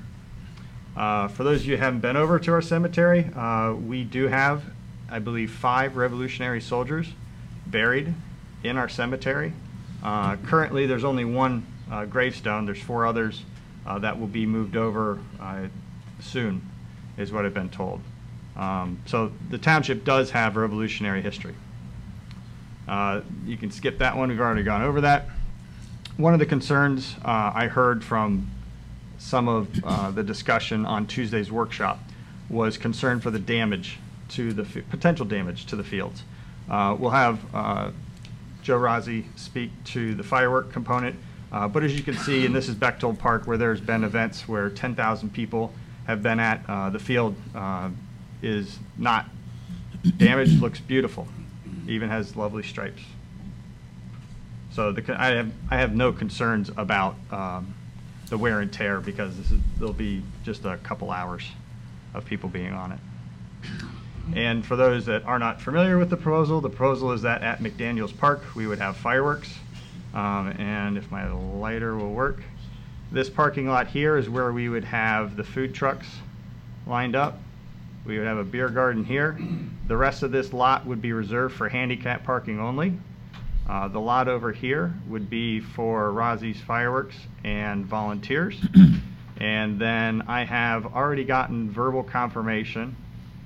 Uh, 0.95 1.27
For 1.27 1.43
those 1.43 1.61
of 1.61 1.65
you 1.65 1.75
who 1.75 1.83
haven't 1.83 1.99
been 1.99 2.15
over 2.15 2.39
to 2.39 2.53
our 2.53 2.61
cemetery, 2.61 3.29
uh, 3.35 3.73
we 3.73 4.03
do 4.03 4.27
have, 4.27 4.63
I 5.09 5.19
believe, 5.19 5.51
five 5.51 5.97
Revolutionary 5.97 6.61
soldiers 6.61 7.07
buried 7.67 8.13
in 8.63 8.77
our 8.77 8.87
cemetery. 8.87 9.53
Uh, 10.01 10.37
Currently, 10.37 10.85
there's 10.85 11.03
only 11.03 11.25
one 11.25 11.65
uh, 11.91 12.05
gravestone. 12.05 12.65
There's 12.65 12.81
four 12.81 13.05
others 13.05 13.43
uh, 13.85 13.99
that 13.99 14.19
will 14.19 14.27
be 14.27 14.45
moved 14.45 14.77
over 14.77 15.19
uh, 15.39 15.67
soon, 16.21 16.61
is 17.17 17.31
what 17.31 17.45
I've 17.45 17.53
been 17.53 17.69
told. 17.69 18.01
Um, 18.55 18.99
So 19.05 19.33
the 19.49 19.57
township 19.57 20.05
does 20.05 20.31
have 20.31 20.55
Revolutionary 20.55 21.21
history. 21.21 21.55
You 22.87 23.57
can 23.57 23.71
skip 23.71 23.97
that 23.97 24.15
one, 24.15 24.29
we've 24.29 24.39
already 24.39 24.63
gone 24.63 24.81
over 24.81 25.01
that. 25.01 25.27
One 26.17 26.33
of 26.33 26.39
the 26.39 26.45
concerns 26.45 27.15
I 27.25 27.67
heard 27.67 28.03
from 28.03 28.49
some 29.25 29.47
of 29.47 29.83
uh, 29.83 30.11
the 30.11 30.21
discussion 30.21 30.85
on 30.85 31.07
Tuesday's 31.07 31.51
workshop 31.51 31.97
was 32.47 32.77
concern 32.77 33.19
for 33.19 33.31
the 33.31 33.39
damage 33.39 33.97
to 34.29 34.53
the, 34.53 34.63
potential 34.91 35.25
damage 35.25 35.65
to 35.65 35.75
the 35.75 35.83
fields. 35.83 36.23
Uh, 36.69 36.95
We'll 36.97 37.09
have 37.09 37.39
uh, 37.53 37.89
Joe 38.61 38.77
Rozzi 38.77 39.25
speak 39.35 39.71
to 39.85 40.13
the 40.13 40.21
firework 40.21 40.71
component, 40.71 41.15
uh, 41.51 41.67
but 41.67 41.83
as 41.83 41.95
you 41.95 42.03
can 42.03 42.15
see, 42.15 42.45
and 42.45 42.55
this 42.55 42.69
is 42.69 42.75
Bechtold 42.75 43.17
Park, 43.17 43.47
where 43.47 43.57
there's 43.57 43.81
been 43.81 44.03
events 44.03 44.47
where 44.47 44.69
10,000 44.69 45.33
people 45.33 45.73
have 46.05 46.21
been 46.21 46.39
at, 46.39 46.63
uh, 46.67 46.91
the 46.91 46.99
field 46.99 47.35
uh, 47.55 47.89
is 48.43 48.77
not 48.95 49.25
damaged, 50.17 50.61
looks 50.61 50.79
beautiful, 50.79 51.27
even 51.87 52.09
has 52.09 52.35
lovely 52.35 52.61
stripes. 52.61 53.01
So 54.71 54.91
the, 54.91 55.19
I 55.19 55.29
have, 55.29 55.51
I 55.71 55.77
have 55.77 55.95
no 55.95 56.11
concerns 56.11 56.69
about 56.77 57.15
um, 57.31 57.73
the 58.29 58.37
wear 58.37 58.61
and 58.61 58.71
tear 58.71 58.99
because 58.99 59.37
this 59.37 59.51
is, 59.51 59.59
there'll 59.77 59.93
be 59.93 60.23
just 60.43 60.65
a 60.65 60.77
couple 60.77 61.11
hours 61.11 61.43
of 62.13 62.25
people 62.25 62.49
being 62.49 62.73
on 62.73 62.91
it. 62.91 62.99
And 64.35 64.65
for 64.65 64.75
those 64.75 65.05
that 65.05 65.23
are 65.25 65.37
not 65.37 65.61
familiar 65.61 65.97
with 65.97 66.09
the 66.09 66.17
proposal, 66.17 66.59
the 66.61 66.69
proposal 66.69 67.11
is 67.11 67.21
that 67.21 67.43
at 67.43 67.59
McDaniels 67.59 68.17
Park, 68.17 68.41
we 68.55 68.65
would 68.65 68.79
have 68.79 68.97
fireworks. 68.97 69.53
Um, 70.13 70.53
And 70.57 70.97
if 70.97 71.11
my 71.11 71.31
lighter 71.31 71.95
will 71.95 72.13
work, 72.13 72.41
this 73.11 73.29
parking 73.29 73.67
lot 73.67 73.87
here 73.87 74.17
is 74.17 74.29
where 74.29 74.51
we 74.51 74.69
would 74.69 74.85
have 74.85 75.35
the 75.35 75.43
food 75.43 75.73
trucks 75.73 76.07
lined 76.87 77.15
up. 77.15 77.39
We 78.05 78.17
would 78.17 78.27
have 78.27 78.37
a 78.37 78.43
beer 78.43 78.69
garden 78.69 79.03
here. 79.03 79.37
The 79.87 79.97
rest 79.97 80.23
of 80.23 80.31
this 80.31 80.53
lot 80.53 80.85
would 80.85 81.01
be 81.01 81.13
reserved 81.13 81.55
for 81.55 81.69
handicap 81.69 82.23
parking 82.23 82.59
only. 82.59 82.97
Uh, 83.67 83.87
The 83.87 83.99
lot 83.99 84.27
over 84.27 84.51
here 84.51 84.93
would 85.07 85.29
be 85.29 85.59
for 85.59 86.11
Rozzi's 86.11 86.61
Fireworks 86.61 87.15
and 87.43 87.85
volunteers. 87.85 88.59
And 89.37 89.79
then 89.79 90.23
I 90.27 90.45
have 90.45 90.85
already 90.85 91.25
gotten 91.25 91.69
verbal 91.69 92.03
confirmation. 92.03 92.95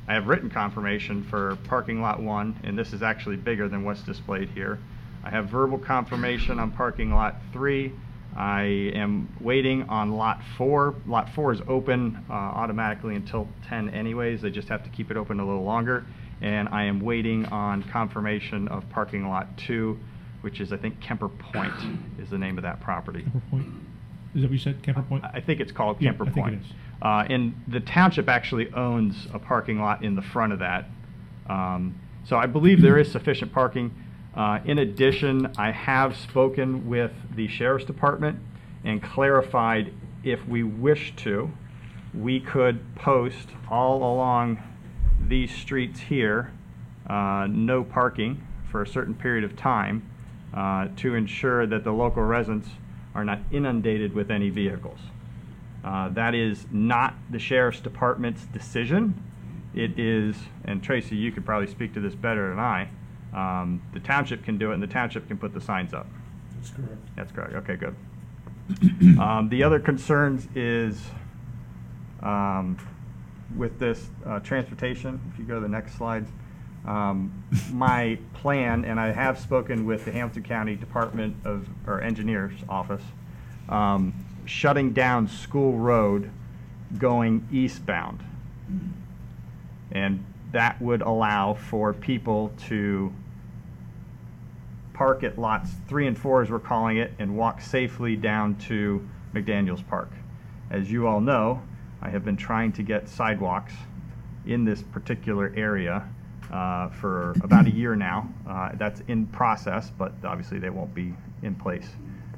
I 0.07 0.13
have 0.13 0.27
written 0.27 0.49
confirmation 0.51 1.23
for 1.23 1.57
parking 1.67 1.99
lot 2.01 2.21
one, 2.21 2.59
and 2.63 2.77
this 2.77 2.93
is 2.93 3.01
actually 3.01 3.37
bigger 3.37 3.67
than 3.67 3.83
what's 3.83 4.03
displayed 4.03 4.49
here. 4.49 4.77
I 5.23 5.31
have 5.31 5.49
verbal 5.49 5.79
confirmation 5.79 6.59
on 6.59 6.71
parking 6.71 7.11
lot 7.11 7.37
three. 7.51 7.91
I 8.37 8.91
am 8.93 9.35
waiting 9.41 9.89
on 9.89 10.11
lot 10.11 10.41
four. 10.57 10.93
Lot 11.07 11.29
four 11.33 11.51
is 11.53 11.61
open 11.67 12.23
uh, 12.29 12.33
automatically 12.33 13.15
until 13.15 13.47
10 13.67 13.89
anyways. 13.89 14.41
They 14.41 14.51
just 14.51 14.67
have 14.69 14.83
to 14.83 14.89
keep 14.89 15.09
it 15.09 15.17
open 15.17 15.39
a 15.39 15.45
little 15.45 15.63
longer. 15.63 16.05
And 16.41 16.69
I 16.69 16.85
am 16.85 16.99
waiting 17.01 17.45
on 17.47 17.83
confirmation 17.83 18.67
of 18.69 18.89
parking 18.89 19.27
lot 19.27 19.57
two, 19.57 19.99
which 20.41 20.61
is, 20.61 20.71
I 20.71 20.77
think, 20.77 20.99
Kemper 21.01 21.27
Point 21.29 21.73
is 22.19 22.29
the 22.29 22.37
name 22.37 22.57
of 22.57 22.63
that 22.63 22.79
property. 22.79 23.23
Kemper 23.23 23.41
Point? 23.49 23.67
Is 24.35 24.41
that 24.41 24.47
what 24.47 24.51
you 24.53 24.57
said, 24.59 24.81
Kemper 24.83 25.01
Point? 25.01 25.25
I 25.25 25.41
think 25.41 25.59
it's 25.59 25.71
called 25.71 26.01
Yeah, 26.01 26.11
Kemper 26.11 26.23
I 26.23 26.31
think 26.31 26.37
it 26.37 26.41
Point. 26.51 26.61
is. 26.63 26.71
Uh, 27.01 27.25
and 27.29 27.53
the 27.67 27.79
township 27.79 28.29
actually 28.29 28.71
owns 28.73 29.27
a 29.33 29.39
parking 29.39 29.79
lot 29.79 30.03
in 30.03 30.15
the 30.15 30.21
front 30.21 30.53
of 30.53 30.59
that. 30.59 30.85
Um, 31.49 31.99
so 32.25 32.37
I 32.37 32.45
believe 32.45 32.81
there 32.81 32.97
is 32.97 33.11
sufficient 33.11 33.51
parking. 33.53 33.93
Uh, 34.35 34.59
in 34.65 34.79
addition, 34.79 35.51
I 35.57 35.71
have 35.71 36.15
spoken 36.15 36.87
with 36.87 37.11
the 37.35 37.47
sheriff's 37.47 37.85
department 37.85 38.39
and 38.83 39.01
clarified 39.01 39.93
if 40.23 40.45
we 40.47 40.63
wish 40.63 41.13
to, 41.17 41.49
we 42.13 42.39
could 42.39 42.95
post 42.95 43.49
all 43.69 43.97
along 43.97 44.61
these 45.27 45.51
streets 45.51 45.99
here, 45.99 46.51
uh, 47.07 47.47
no 47.49 47.83
parking 47.83 48.45
for 48.71 48.81
a 48.81 48.87
certain 48.87 49.13
period 49.15 49.43
of 49.43 49.55
time 49.55 50.07
uh, 50.53 50.87
to 50.97 51.15
ensure 51.15 51.65
that 51.65 51.83
the 51.83 51.91
local 51.91 52.23
residents 52.23 52.69
are 53.15 53.23
not 53.23 53.39
inundated 53.51 54.13
with 54.13 54.29
any 54.31 54.49
vehicles. 54.49 54.99
Uh, 55.83 56.09
That 56.09 56.35
is 56.35 56.65
not 56.71 57.15
the 57.29 57.39
sheriff's 57.39 57.79
department's 57.79 58.45
decision. 58.45 59.21
It 59.73 59.99
is, 59.99 60.35
and 60.65 60.81
Tracy, 60.83 61.15
you 61.15 61.31
could 61.31 61.45
probably 61.45 61.67
speak 61.67 61.93
to 61.93 61.99
this 61.99 62.15
better 62.15 62.49
than 62.49 62.59
I, 62.59 62.89
um, 63.33 63.81
the 63.93 63.99
township 63.99 64.43
can 64.43 64.57
do 64.57 64.71
it 64.71 64.73
and 64.73 64.83
the 64.83 64.87
township 64.87 65.27
can 65.27 65.37
put 65.37 65.53
the 65.53 65.61
signs 65.61 65.93
up. 65.93 66.07
That's 66.55 66.71
correct. 66.71 67.15
That's 67.15 67.31
correct, 67.31 67.53
okay, 67.53 67.75
good. 67.75 67.95
Um, 69.19 69.49
The 69.49 69.63
other 69.63 69.79
concerns 69.79 70.47
is 70.55 71.01
um, 72.21 72.77
with 73.55 73.79
this 73.79 74.09
uh, 74.25 74.39
transportation, 74.39 75.19
if 75.31 75.39
you 75.39 75.45
go 75.45 75.55
to 75.55 75.61
the 75.61 75.67
next 75.67 75.95
slide, 75.95 76.25
um, 76.85 77.43
my 77.71 78.17
plan, 78.33 78.85
and 78.85 78.99
I 78.99 79.11
have 79.11 79.39
spoken 79.39 79.85
with 79.85 80.05
the 80.05 80.11
Hamilton 80.11 80.43
County 80.43 80.75
Department 80.75 81.35
of, 81.43 81.67
or 81.85 82.01
Engineers 82.01 82.53
Office, 82.69 83.03
um, 83.67 84.13
shutting 84.45 84.93
down 84.93 85.27
School 85.27 85.77
Road 85.77 86.31
going 86.97 87.47
eastbound. 87.51 88.23
And 89.91 90.25
that 90.51 90.81
would 90.81 91.01
allow 91.01 91.53
for 91.53 91.93
people 91.93 92.51
to 92.67 93.13
park 94.93 95.23
at 95.23 95.37
lots 95.37 95.71
three 95.87 96.07
and 96.07 96.17
four, 96.17 96.41
as 96.41 96.49
we're 96.49 96.59
calling 96.59 96.97
it, 96.97 97.11
and 97.19 97.37
walk 97.37 97.61
safely 97.61 98.15
down 98.15 98.55
to 98.55 99.07
McDaniels 99.33 99.85
Park. 99.87 100.09
As 100.69 100.91
you 100.91 101.07
all 101.07 101.21
know, 101.21 101.61
I 102.01 102.09
have 102.09 102.23
been 102.23 102.37
trying 102.37 102.71
to 102.73 102.83
get 102.83 103.09
sidewalks 103.09 103.73
in 104.45 104.63
this 104.63 104.81
particular 104.81 105.53
area 105.55 106.07
uh, 106.51 106.89
for 106.89 107.31
about 107.43 107.67
a 107.67 107.71
year 107.71 107.95
now. 107.95 108.27
Uh, 108.47 108.71
That's 108.75 109.01
in 109.07 109.27
process, 109.27 109.91
but 109.97 110.13
obviously 110.23 110.59
they 110.59 110.69
won't 110.69 110.93
be 110.93 111.13
in 111.43 111.55
place. 111.55 111.89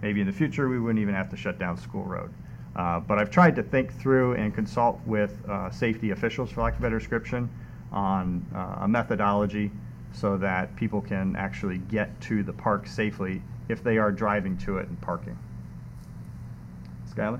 Maybe 0.01 0.21
in 0.21 0.27
the 0.27 0.33
future, 0.33 0.67
we 0.67 0.79
wouldn't 0.79 0.99
even 0.99 1.13
have 1.13 1.29
to 1.29 1.37
shut 1.37 1.59
down 1.59 1.77
School 1.77 2.03
Road. 2.03 2.31
Uh, 2.75 2.99
But 2.99 3.19
I've 3.19 3.29
tried 3.29 3.55
to 3.57 3.63
think 3.63 3.93
through 3.93 4.33
and 4.33 4.53
consult 4.53 4.99
with 5.05 5.37
uh, 5.47 5.69
safety 5.69 6.11
officials, 6.11 6.51
for 6.51 6.61
lack 6.61 6.73
of 6.73 6.79
a 6.79 6.81
better 6.81 6.99
description, 6.99 7.49
on 7.91 8.45
uh, 8.55 8.83
a 8.85 8.87
methodology 8.87 9.71
so 10.13 10.37
that 10.37 10.75
people 10.75 11.01
can 11.01 11.35
actually 11.35 11.77
get 11.77 12.19
to 12.21 12.43
the 12.43 12.53
park 12.53 12.87
safely 12.87 13.41
if 13.69 13.83
they 13.83 13.97
are 13.97 14.11
driving 14.11 14.57
to 14.57 14.77
it 14.77 14.87
and 14.87 14.99
parking. 15.01 15.37
Skylar? 17.13 17.39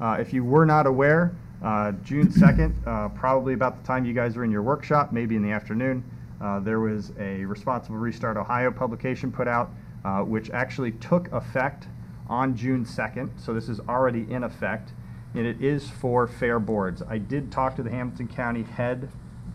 Uh, 0.00 0.16
If 0.20 0.32
you 0.32 0.44
were 0.44 0.66
not 0.66 0.86
aware, 0.86 1.34
uh, 1.62 1.92
June 2.04 2.28
2nd, 2.28 2.74
uh, 2.86 3.08
probably 3.10 3.54
about 3.54 3.80
the 3.80 3.86
time 3.86 4.04
you 4.04 4.12
guys 4.12 4.36
were 4.36 4.44
in 4.44 4.50
your 4.50 4.62
workshop, 4.62 5.12
maybe 5.12 5.36
in 5.36 5.42
the 5.42 5.50
afternoon, 5.52 6.04
uh, 6.40 6.60
there 6.60 6.80
was 6.80 7.12
a 7.18 7.44
Responsible 7.44 7.96
Restart 7.96 8.36
Ohio 8.36 8.70
publication 8.70 9.30
put 9.32 9.48
out, 9.48 9.70
uh, 10.04 10.20
which 10.20 10.50
actually 10.50 10.92
took 10.92 11.30
effect 11.32 11.86
on 12.28 12.56
June 12.56 12.84
2nd, 12.84 13.30
so 13.36 13.54
this 13.54 13.68
is 13.68 13.80
already 13.88 14.26
in 14.30 14.42
effect, 14.44 14.92
and 15.34 15.46
it 15.46 15.62
is 15.62 15.88
for 15.88 16.26
fair 16.26 16.58
boards. 16.58 17.02
I 17.08 17.18
did 17.18 17.52
talk 17.52 17.76
to 17.76 17.82
the 17.82 17.90
Hamilton 17.90 18.28
County 18.28 18.62
head 18.62 19.08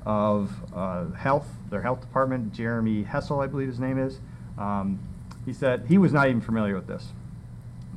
of 0.06 0.52
uh, 0.74 1.12
health, 1.12 1.48
their 1.70 1.82
health 1.82 2.02
department, 2.02 2.54
Jeremy 2.54 3.04
Hessel, 3.04 3.42
I 3.42 3.48
believe 3.48 3.68
his 3.68 3.80
name 3.80 4.00
is. 4.00 4.20
Um, 4.58 5.00
He 5.46 5.54
said 5.54 5.86
he 5.88 5.98
was 5.98 6.14
not 6.14 6.28
even 6.28 6.42
familiar 6.42 6.76
with 6.76 6.88
this 6.88 7.14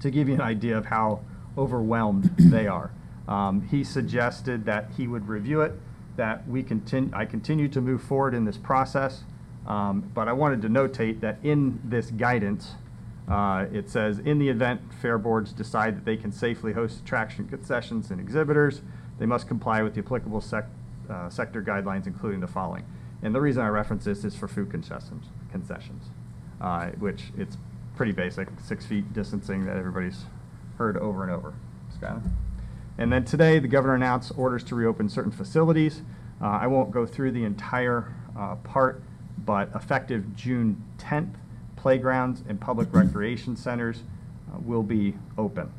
to 0.00 0.10
give 0.10 0.28
you 0.28 0.34
an 0.34 0.40
idea 0.40 0.76
of 0.76 0.86
how 0.86 1.20
overwhelmed 1.56 2.24
they 2.38 2.66
are. 2.66 2.90
Um, 3.28 3.68
he 3.68 3.84
suggested 3.84 4.64
that 4.64 4.90
he 4.96 5.06
would 5.06 5.28
review 5.28 5.60
it, 5.60 5.72
that 6.16 6.46
we 6.48 6.62
continue, 6.62 7.10
I 7.14 7.24
continue 7.24 7.68
to 7.68 7.80
move 7.80 8.02
forward 8.02 8.34
in 8.34 8.44
this 8.44 8.56
process. 8.56 9.24
Um, 9.66 10.10
but 10.12 10.28
I 10.28 10.32
wanted 10.32 10.62
to 10.62 10.68
notate 10.68 11.20
that 11.20 11.38
in 11.42 11.80
this 11.84 12.10
guidance, 12.10 12.72
uh, 13.28 13.66
it 13.72 13.88
says, 13.88 14.18
in 14.18 14.38
the 14.38 14.48
event 14.48 14.80
fair 15.00 15.18
boards 15.18 15.52
decide 15.52 15.96
that 15.96 16.04
they 16.04 16.16
can 16.16 16.32
safely 16.32 16.72
host 16.72 17.00
attraction 17.00 17.46
concessions 17.46 18.10
and 18.10 18.20
exhibitors, 18.20 18.82
they 19.18 19.26
must 19.26 19.46
comply 19.46 19.82
with 19.82 19.94
the 19.94 20.00
applicable 20.00 20.40
sec, 20.40 20.66
uh, 21.08 21.30
sector 21.30 21.62
guidelines, 21.62 22.06
including 22.06 22.40
the 22.40 22.48
following. 22.48 22.84
And 23.22 23.32
the 23.32 23.40
reason 23.40 23.62
I 23.62 23.68
reference 23.68 24.04
this 24.04 24.24
is 24.24 24.34
for 24.34 24.48
food 24.48 24.70
concessions, 24.70 25.26
concessions, 25.52 26.06
uh, 26.60 26.86
which 26.98 27.26
it's 27.38 27.56
pretty 27.94 28.12
basic, 28.12 28.48
six 28.60 28.84
feet 28.84 29.12
distancing 29.12 29.64
that 29.66 29.76
everybody's 29.76 30.24
heard 30.78 30.96
over 30.96 31.22
and 31.22 31.32
over. 31.32 31.54
Skylar? 31.98 32.22
And 32.98 33.12
then 33.12 33.24
today, 33.24 33.58
the 33.58 33.68
governor 33.68 33.94
announced 33.94 34.32
orders 34.36 34.62
to 34.64 34.74
reopen 34.74 35.08
certain 35.08 35.32
facilities. 35.32 36.02
Uh, 36.40 36.46
I 36.46 36.66
won't 36.66 36.90
go 36.90 37.06
through 37.06 37.32
the 37.32 37.44
entire 37.44 38.12
uh, 38.38 38.56
part, 38.56 39.02
but 39.38 39.70
effective 39.74 40.36
June 40.36 40.82
10th, 40.98 41.34
playgrounds 41.76 42.42
and 42.48 42.60
public 42.60 42.92
recreation 42.92 43.56
centers 43.56 44.02
uh, 44.52 44.58
will 44.60 44.82
be 44.82 45.14
open. 45.38 45.72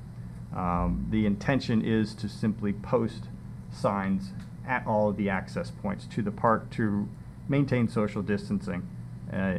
Um, 0.55 1.07
The 1.09 1.25
intention 1.25 1.83
is 1.83 2.13
to 2.15 2.29
simply 2.29 2.73
post 2.73 3.25
signs 3.71 4.31
at 4.67 4.85
all 4.87 5.09
of 5.09 5.17
the 5.17 5.29
access 5.29 5.71
points 5.71 6.05
to 6.07 6.21
the 6.21 6.31
park 6.31 6.69
to 6.71 7.07
maintain 7.49 7.87
social 7.87 8.21
distancing, 8.21 8.87
uh, 9.31 9.55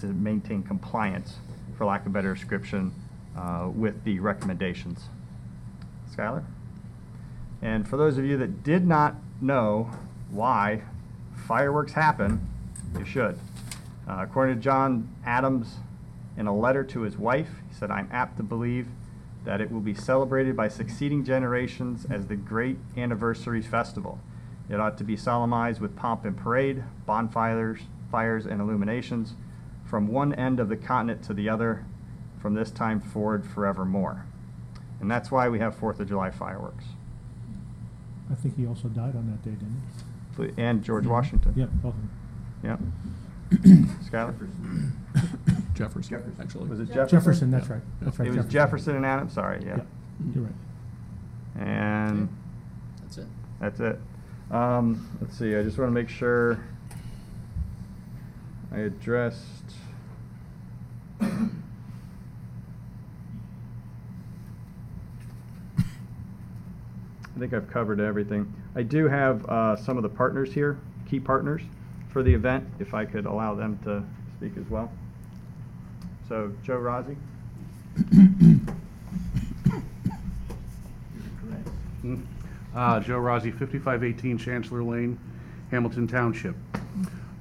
to 0.00 0.06
maintain 0.06 0.62
compliance, 0.62 1.36
for 1.76 1.84
lack 1.84 2.02
of 2.02 2.06
a 2.08 2.10
better 2.10 2.34
description, 2.34 2.92
uh, 3.36 3.68
with 3.74 4.04
the 4.04 4.18
recommendations. 4.20 5.08
Skylar? 6.14 6.44
And 7.62 7.88
for 7.88 7.96
those 7.96 8.18
of 8.18 8.24
you 8.24 8.36
that 8.38 8.62
did 8.62 8.86
not 8.86 9.16
know 9.40 9.90
why 10.30 10.82
fireworks 11.46 11.92
happen, 11.92 12.46
you 12.98 13.04
should. 13.04 13.38
Uh, 14.08 14.18
according 14.20 14.56
to 14.56 14.60
John 14.60 15.08
Adams, 15.24 15.76
in 16.36 16.46
a 16.46 16.56
letter 16.56 16.84
to 16.84 17.00
his 17.00 17.16
wife, 17.16 17.48
he 17.68 17.74
said, 17.74 17.90
I'm 17.90 18.08
apt 18.12 18.36
to 18.36 18.42
believe 18.42 18.88
that 19.44 19.60
it 19.60 19.70
will 19.70 19.80
be 19.80 19.94
celebrated 19.94 20.56
by 20.56 20.68
succeeding 20.68 21.24
generations 21.24 22.06
as 22.10 22.26
the 22.26 22.36
great 22.36 22.78
anniversary 22.96 23.62
festival. 23.62 24.18
It 24.68 24.80
ought 24.80 24.98
to 24.98 25.04
be 25.04 25.16
solemnized 25.16 25.80
with 25.80 25.96
pomp 25.96 26.24
and 26.24 26.36
parade, 26.36 26.82
bonfires, 27.06 27.80
fires, 28.10 28.44
and 28.44 28.60
illuminations 28.60 29.34
from 29.84 30.08
one 30.08 30.34
end 30.34 30.58
of 30.58 30.68
the 30.68 30.76
continent 30.76 31.22
to 31.24 31.34
the 31.34 31.48
other, 31.48 31.84
from 32.46 32.54
this 32.54 32.70
time 32.70 33.00
forward 33.00 33.44
forevermore. 33.44 34.24
And 35.00 35.10
that's 35.10 35.32
why 35.32 35.48
we 35.48 35.58
have 35.58 35.74
Fourth 35.74 35.98
of 35.98 36.06
July 36.06 36.30
fireworks. 36.30 36.84
I 38.30 38.36
think 38.36 38.56
he 38.56 38.68
also 38.68 38.86
died 38.86 39.16
on 39.16 39.28
that 39.32 39.42
day, 39.42 39.56
didn't 39.56 40.54
he? 40.54 40.62
And 40.62 40.80
George 40.80 41.06
Washington. 41.06 41.54
Yeah, 41.56 41.64
both 41.64 41.94
of 41.94 42.00
them. 42.62 42.92
Yep. 43.50 43.88
Skylar? 44.04 44.92
Jefferson, 45.74 46.36
actually. 46.40 46.68
Was 46.68 46.78
it 46.78 46.86
Jefferson? 46.86 47.18
Jefferson, 47.18 47.50
that's 47.50 47.68
right. 47.68 47.82
That's 48.00 48.16
right. 48.16 48.28
It 48.28 48.36
was 48.36 48.46
Jefferson 48.46 48.94
and 48.94 49.04
Adams, 49.04 49.32
sorry, 49.32 49.64
yeah. 49.66 49.78
Yeah, 49.78 49.82
you're 50.32 50.44
right. 50.44 51.66
And 51.66 52.28
That's 53.02 53.18
it. 53.18 53.26
that's 53.58 53.80
it. 53.80 53.98
Um, 54.52 55.18
let's 55.20 55.36
see, 55.36 55.56
I 55.56 55.64
just 55.64 55.78
want 55.78 55.88
to 55.88 55.94
make 55.94 56.08
sure 56.08 56.60
I 58.72 58.78
addressed. 58.82 59.74
I 67.36 67.38
think 67.38 67.52
I've 67.52 67.68
covered 67.68 68.00
everything. 68.00 68.50
I 68.74 68.82
do 68.82 69.08
have 69.08 69.44
uh, 69.46 69.76
some 69.76 69.98
of 69.98 70.02
the 70.02 70.08
partners 70.08 70.54
here, 70.54 70.78
key 71.06 71.20
partners 71.20 71.60
for 72.08 72.22
the 72.22 72.32
event, 72.32 72.66
if 72.78 72.94
I 72.94 73.04
could 73.04 73.26
allow 73.26 73.54
them 73.54 73.78
to 73.84 74.02
speak 74.38 74.56
as 74.56 74.70
well. 74.70 74.90
So 76.28 76.50
Joe 76.62 76.78
Rozzi. 76.78 77.16
Uh, 82.74 83.00
Joe 83.00 83.18
Rozzi, 83.18 83.50
5518 83.50 84.38
Chancellor 84.38 84.82
Lane, 84.82 85.18
Hamilton 85.70 86.06
Township. 86.06 86.54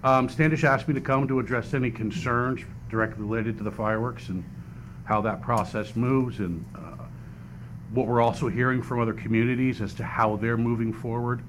Um, 0.04 0.30
Standish 0.30 0.64
asked 0.64 0.88
me 0.88 0.94
to 0.94 1.02
come 1.02 1.28
to 1.28 1.40
address 1.40 1.74
any 1.74 1.92
concerns 1.92 2.62
directly 2.90 3.24
related 3.24 3.58
to 3.58 3.64
the 3.64 3.72
fireworks 3.72 4.30
and 4.30 4.44
how 5.04 5.22
that 5.22 5.42
process 5.42 5.96
moves 5.96 6.40
and 6.40 6.66
uh, 6.76 6.95
what 7.96 8.08
we're 8.08 8.22
also 8.22 8.50
hearing 8.50 8.82
from 8.82 9.00
other 9.00 9.14
communities 9.14 9.82
as 9.82 9.94
to 9.96 10.04
how 10.04 10.36
they're 10.36 10.58
moving 10.58 10.92
forward 10.92 11.42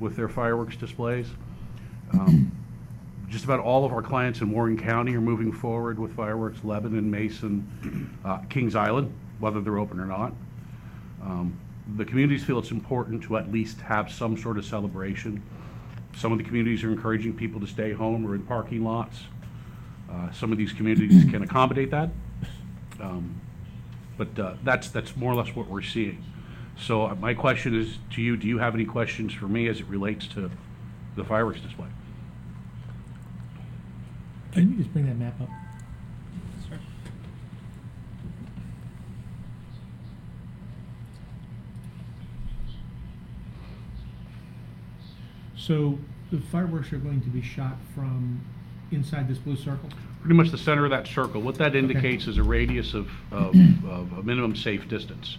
with 0.00 0.16
their 0.16 0.28
fireworks 0.28 0.76
displays. 0.76 1.28
Um, 2.12 2.50
Just 3.28 3.44
about 3.44 3.60
all 3.60 3.84
of 3.84 3.92
our 3.92 4.02
clients 4.02 4.40
in 4.40 4.50
Warren 4.50 4.76
County 4.76 5.14
are 5.14 5.20
moving 5.20 5.52
forward 5.52 5.98
with 6.00 6.16
fireworks, 6.16 6.64
Lebanon, 6.64 7.08
Mason, 7.08 8.18
uh, 8.24 8.38
Kings 8.48 8.74
Island, 8.74 9.12
whether 9.38 9.60
they're 9.60 9.78
open 9.78 10.00
or 10.00 10.06
not. 10.06 10.32
Um, 11.22 11.52
The 11.96 12.04
communities 12.04 12.44
feel 12.44 12.58
it's 12.58 12.70
important 12.70 13.22
to 13.24 13.36
at 13.36 13.52
least 13.52 13.80
have 13.82 14.10
some 14.10 14.36
sort 14.36 14.58
of 14.58 14.64
celebration. 14.64 15.42
Some 16.16 16.32
of 16.32 16.38
the 16.38 16.44
communities 16.44 16.82
are 16.82 16.90
encouraging 16.90 17.34
people 17.34 17.60
to 17.60 17.66
stay 17.66 17.92
home 17.92 18.26
or 18.26 18.34
in 18.34 18.42
parking 18.42 18.82
lots. 18.82 19.20
Uh, 20.10 20.30
Some 20.32 20.50
of 20.50 20.58
these 20.58 20.72
communities 20.72 21.30
can 21.30 21.42
accommodate 21.42 21.90
that. 21.90 22.10
Um, 23.00 23.40
But 24.20 24.38
uh, 24.38 24.54
that's, 24.62 24.90
that's 24.90 25.16
more 25.16 25.32
or 25.32 25.36
less 25.36 25.56
what 25.56 25.66
we're 25.66 25.80
seeing. 25.80 26.22
So 26.76 27.06
uh, 27.06 27.14
my 27.14 27.32
question 27.32 27.74
is 27.74 27.96
to 28.10 28.20
you, 28.20 28.36
do 28.36 28.46
you 28.46 28.58
have 28.58 28.74
any 28.74 28.84
questions 28.84 29.32
for 29.32 29.48
me 29.48 29.66
as 29.66 29.80
it 29.80 29.86
relates 29.86 30.26
to 30.34 30.50
the 31.16 31.24
fireworks 31.24 31.62
display? 31.62 31.86
Can 34.52 34.72
you 34.72 34.76
just 34.76 34.92
bring 34.92 35.06
that 35.06 35.16
map 35.16 35.40
up? 35.40 35.48
So 45.56 45.98
the 46.30 46.40
fireworks 46.40 46.92
are 46.92 46.98
going 46.98 47.22
to 47.22 47.30
be 47.30 47.40
shot 47.40 47.78
from 47.94 48.44
inside 48.92 49.28
this 49.28 49.38
blue 49.38 49.56
circle? 49.56 49.88
Pretty 50.20 50.34
much 50.34 50.50
the 50.50 50.58
center 50.58 50.84
of 50.84 50.90
that 50.90 51.06
circle. 51.06 51.40
What 51.40 51.56
that 51.56 51.74
indicates 51.74 52.26
is 52.26 52.36
a 52.38 52.42
radius 52.42 52.94
of, 52.94 53.10
of, 53.30 53.54
of 53.86 54.12
a 54.12 54.22
minimum 54.22 54.54
safe 54.54 54.88
distance, 54.88 55.38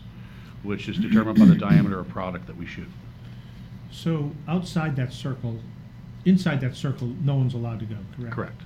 which 0.63 0.89
is 0.89 0.97
determined 0.97 1.37
by 1.39 1.45
the 1.45 1.55
diameter 1.55 1.99
of 1.99 2.09
product 2.09 2.47
that 2.47 2.57
we 2.57 2.65
shoot. 2.65 2.87
So 3.91 4.31
outside 4.47 4.95
that 4.95 5.13
circle, 5.13 5.59
inside 6.25 6.61
that 6.61 6.75
circle, 6.75 7.07
no 7.23 7.35
one's 7.35 7.53
allowed 7.53 7.79
to 7.81 7.85
go, 7.85 7.97
correct? 8.15 8.35
Correct. 8.35 8.61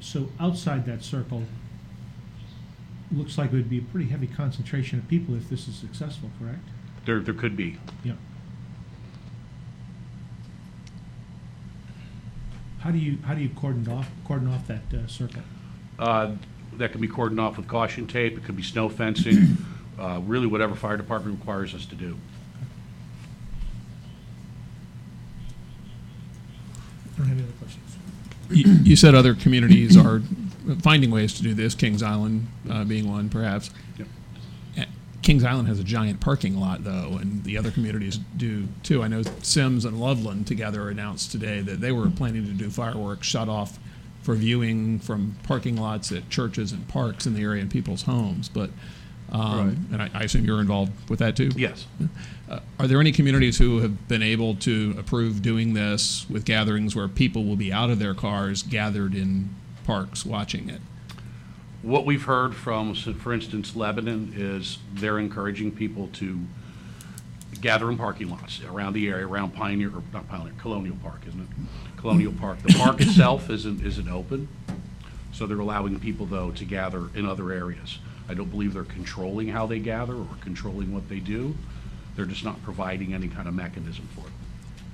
So 0.00 0.28
outside 0.40 0.86
that 0.86 1.04
circle, 1.04 1.44
looks 3.12 3.38
like 3.38 3.52
it 3.52 3.56
would 3.56 3.70
be 3.70 3.78
a 3.78 3.82
pretty 3.82 4.08
heavy 4.08 4.26
concentration 4.26 4.98
of 4.98 5.08
people 5.08 5.34
if 5.34 5.48
this 5.48 5.68
is 5.68 5.74
successful, 5.74 6.30
correct? 6.40 6.64
There, 7.04 7.20
there 7.20 7.34
could 7.34 7.56
be. 7.56 7.78
Yeah. 8.04 8.14
How 12.80 12.90
do 12.90 12.98
you, 12.98 13.18
how 13.24 13.34
do 13.34 13.40
you 13.40 13.48
cordon 13.50 13.88
off, 13.88 14.08
cordon 14.26 14.48
off 14.52 14.66
that 14.68 14.82
uh, 14.94 15.06
circle? 15.06 15.42
Uh, 15.98 16.32
That 16.76 16.92
can 16.92 17.00
be 17.00 17.08
cordoned 17.08 17.40
off 17.40 17.56
with 17.56 17.66
caution 17.66 18.06
tape, 18.06 18.36
it 18.36 18.44
could 18.44 18.56
be 18.56 18.62
snow 18.62 18.88
fencing, 18.88 19.56
uh, 19.98 20.20
really 20.24 20.46
whatever 20.46 20.74
fire 20.76 20.96
department 20.96 21.38
requires 21.38 21.74
us 21.74 21.84
to 21.86 21.96
do. 21.96 22.16
I 27.14 27.18
don't 27.18 27.26
have 27.26 27.36
any 27.38 27.42
other 27.42 27.52
questions. 27.58 27.96
You 28.50 28.72
you 28.84 28.96
said 28.96 29.14
other 29.14 29.34
communities 29.34 29.96
are 29.96 30.22
finding 30.82 31.10
ways 31.10 31.34
to 31.34 31.42
do 31.42 31.52
this, 31.52 31.74
Kings 31.74 32.02
Island 32.02 32.46
uh, 32.70 32.84
being 32.84 33.10
one, 33.10 33.28
perhaps. 33.28 33.70
Yep. 33.98 34.06
Kings 35.22 35.44
Island 35.44 35.68
has 35.68 35.80
a 35.80 35.84
giant 35.84 36.20
parking 36.20 36.56
lot, 36.56 36.84
though, 36.84 37.18
and 37.20 37.44
the 37.44 37.58
other 37.58 37.70
communities 37.70 38.18
do 38.36 38.68
too. 38.82 39.02
I 39.02 39.08
know 39.08 39.22
Symmes 39.42 39.84
and 39.84 40.00
Loveland 40.00 40.46
together 40.46 40.88
announced 40.88 41.32
today 41.32 41.60
that 41.60 41.80
they 41.80 41.92
were 41.92 42.08
planning 42.08 42.46
to 42.46 42.52
do 42.52 42.70
fireworks 42.70 43.26
shut 43.26 43.48
off 43.48 43.78
for 44.22 44.34
viewing 44.34 44.98
from 44.98 45.36
parking 45.42 45.76
lots 45.76 46.12
at 46.12 46.28
churches 46.30 46.72
and 46.72 46.86
parks 46.88 47.26
in 47.26 47.34
the 47.34 47.42
area 47.42 47.62
and 47.62 47.70
people's 47.70 48.02
homes. 48.02 48.48
But 48.48 48.70
um, 49.30 49.86
and 49.92 50.00
I, 50.00 50.10
I 50.14 50.22
assume 50.22 50.44
you're 50.44 50.60
involved 50.60 51.10
with 51.10 51.18
that 51.18 51.36
too. 51.36 51.50
Yes. 51.56 51.86
Uh, 52.48 52.60
are 52.78 52.86
there 52.86 53.00
any 53.00 53.12
communities 53.12 53.58
who 53.58 53.80
have 53.80 54.08
been 54.08 54.22
able 54.22 54.54
to 54.56 54.94
approve 54.98 55.42
doing 55.42 55.74
this 55.74 56.26
with 56.30 56.44
gatherings 56.44 56.96
where 56.96 57.08
people 57.08 57.44
will 57.44 57.56
be 57.56 57.72
out 57.72 57.90
of 57.90 57.98
their 57.98 58.14
cars 58.14 58.62
gathered 58.62 59.14
in 59.14 59.54
parks 59.84 60.24
watching 60.24 60.70
it? 60.70 60.80
What 61.88 62.04
we've 62.04 62.24
heard 62.24 62.54
from, 62.54 62.92
for 62.94 63.32
instance, 63.32 63.74
Lebanon, 63.74 64.34
is 64.36 64.76
they're 64.92 65.18
encouraging 65.18 65.72
people 65.72 66.08
to 66.14 66.38
gather 67.62 67.90
in 67.90 67.96
parking 67.96 68.28
lots 68.28 68.62
around 68.62 68.92
the 68.92 69.08
area, 69.08 69.26
around 69.26 69.54
Pioneer, 69.54 69.88
or 69.88 70.02
not 70.12 70.28
Pioneer, 70.28 70.52
Colonial 70.58 70.96
Park, 71.02 71.22
isn't 71.26 71.40
it? 71.40 71.48
Colonial 71.96 72.34
Park. 72.34 72.58
The 72.62 72.74
park 72.74 73.00
itself 73.00 73.48
isn't, 73.48 73.82
isn't 73.82 74.06
open, 74.06 74.48
so 75.32 75.46
they're 75.46 75.58
allowing 75.58 75.98
people, 75.98 76.26
though, 76.26 76.50
to 76.50 76.64
gather 76.66 77.08
in 77.14 77.24
other 77.24 77.52
areas. 77.52 78.00
I 78.28 78.34
don't 78.34 78.50
believe 78.50 78.74
they're 78.74 78.84
controlling 78.84 79.48
how 79.48 79.64
they 79.64 79.78
gather 79.78 80.14
or 80.14 80.28
controlling 80.42 80.92
what 80.92 81.08
they 81.08 81.20
do. 81.20 81.56
They're 82.16 82.26
just 82.26 82.44
not 82.44 82.62
providing 82.64 83.14
any 83.14 83.28
kind 83.28 83.48
of 83.48 83.54
mechanism 83.54 84.06
for 84.14 84.26
it. 84.26 84.32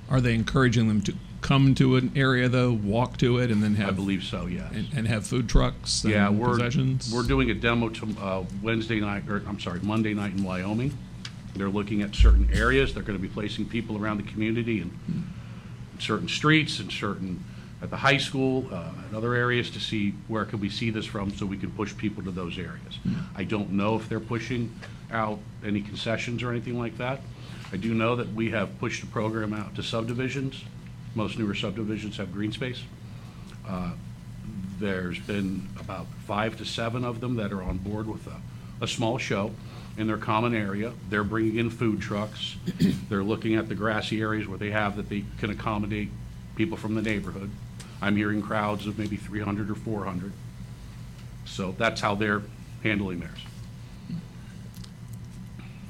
Are 0.09 0.21
they 0.21 0.33
encouraging 0.33 0.87
them 0.87 1.01
to 1.01 1.13
come 1.45 1.75
to 1.75 1.95
an 1.95 2.11
area 2.15 2.49
though, 2.49 2.73
walk 2.73 3.17
to 3.17 3.37
it, 3.37 3.51
and 3.51 3.61
then 3.61 3.75
have? 3.75 3.89
I 3.89 3.91
believe 3.91 4.23
so, 4.23 4.47
yes. 4.47 4.71
And, 4.73 4.87
and 4.95 5.07
have 5.07 5.27
food 5.27 5.47
trucks 5.47 6.03
and 6.03 6.11
Yeah, 6.11 6.29
we're, 6.29 6.49
possessions? 6.57 7.13
we're 7.13 7.21
doing 7.23 7.51
a 7.51 7.53
demo 7.53 7.89
to, 7.89 8.07
uh, 8.19 8.43
Wednesday 8.63 8.99
night, 8.99 9.29
or, 9.29 9.43
I'm 9.47 9.59
sorry, 9.59 9.79
Monday 9.81 10.15
night 10.15 10.33
in 10.33 10.43
Wyoming. 10.43 10.97
They're 11.55 11.69
looking 11.69 12.01
at 12.01 12.15
certain 12.15 12.49
areas, 12.51 12.93
they're 12.95 13.03
gonna 13.03 13.19
be 13.19 13.27
placing 13.27 13.65
people 13.65 13.95
around 13.95 14.17
the 14.17 14.23
community 14.23 14.81
and 14.81 14.91
certain 15.99 16.27
streets 16.27 16.79
and 16.79 16.91
certain, 16.91 17.43
at 17.81 17.91
the 17.91 17.97
high 17.97 18.17
school, 18.17 18.67
uh, 18.71 18.89
and 19.07 19.15
other 19.15 19.35
areas 19.35 19.69
to 19.69 19.79
see 19.79 20.15
where 20.27 20.45
can 20.45 20.59
we 20.59 20.69
see 20.69 20.89
this 20.89 21.05
from, 21.05 21.31
so 21.31 21.45
we 21.45 21.57
can 21.57 21.69
push 21.71 21.95
people 21.95 22.23
to 22.23 22.31
those 22.31 22.57
areas. 22.57 22.97
I 23.35 23.43
don't 23.43 23.71
know 23.71 23.95
if 23.95 24.09
they're 24.09 24.19
pushing 24.19 24.73
out 25.11 25.39
any 25.63 25.81
concessions 25.81 26.41
or 26.41 26.49
anything 26.49 26.79
like 26.79 26.97
that. 26.97 27.21
I 27.71 27.77
do 27.77 27.93
know 27.93 28.15
that 28.15 28.33
we 28.33 28.49
have 28.49 28.77
pushed 28.79 29.01
the 29.01 29.07
program 29.07 29.53
out 29.53 29.75
to 29.75 29.83
subdivisions. 29.83 30.63
Most 31.15 31.39
newer 31.39 31.55
subdivisions 31.55 32.17
have 32.17 32.31
green 32.33 32.51
space. 32.51 32.83
Uh, 33.67 33.93
There's 34.79 35.17
been 35.19 35.67
about 35.79 36.07
five 36.27 36.57
to 36.57 36.65
seven 36.65 37.05
of 37.05 37.21
them 37.21 37.37
that 37.37 37.53
are 37.53 37.63
on 37.63 37.77
board 37.77 38.07
with 38.07 38.27
a, 38.27 38.41
a 38.83 38.87
small 38.87 39.17
show 39.17 39.51
in 39.97 40.07
their 40.07 40.17
common 40.17 40.53
area. 40.53 40.91
They're 41.09 41.23
bringing 41.23 41.55
in 41.55 41.69
food 41.69 42.01
trucks. 42.01 42.57
They're 43.09 43.23
looking 43.23 43.55
at 43.55 43.69
the 43.69 43.75
grassy 43.75 44.19
areas 44.19 44.45
where 44.45 44.57
they 44.57 44.71
have 44.71 44.97
that 44.97 45.07
they 45.07 45.23
can 45.39 45.49
accommodate 45.49 46.09
people 46.57 46.77
from 46.77 46.95
the 46.95 47.01
neighborhood. 47.01 47.49
I'm 48.01 48.17
hearing 48.17 48.41
crowds 48.41 48.85
of 48.85 48.99
maybe 48.99 49.15
300 49.15 49.71
or 49.71 49.75
400. 49.75 50.33
So 51.45 51.73
that's 51.77 52.01
how 52.01 52.15
they're 52.15 52.41
handling 52.83 53.21
theirs. 53.21 53.39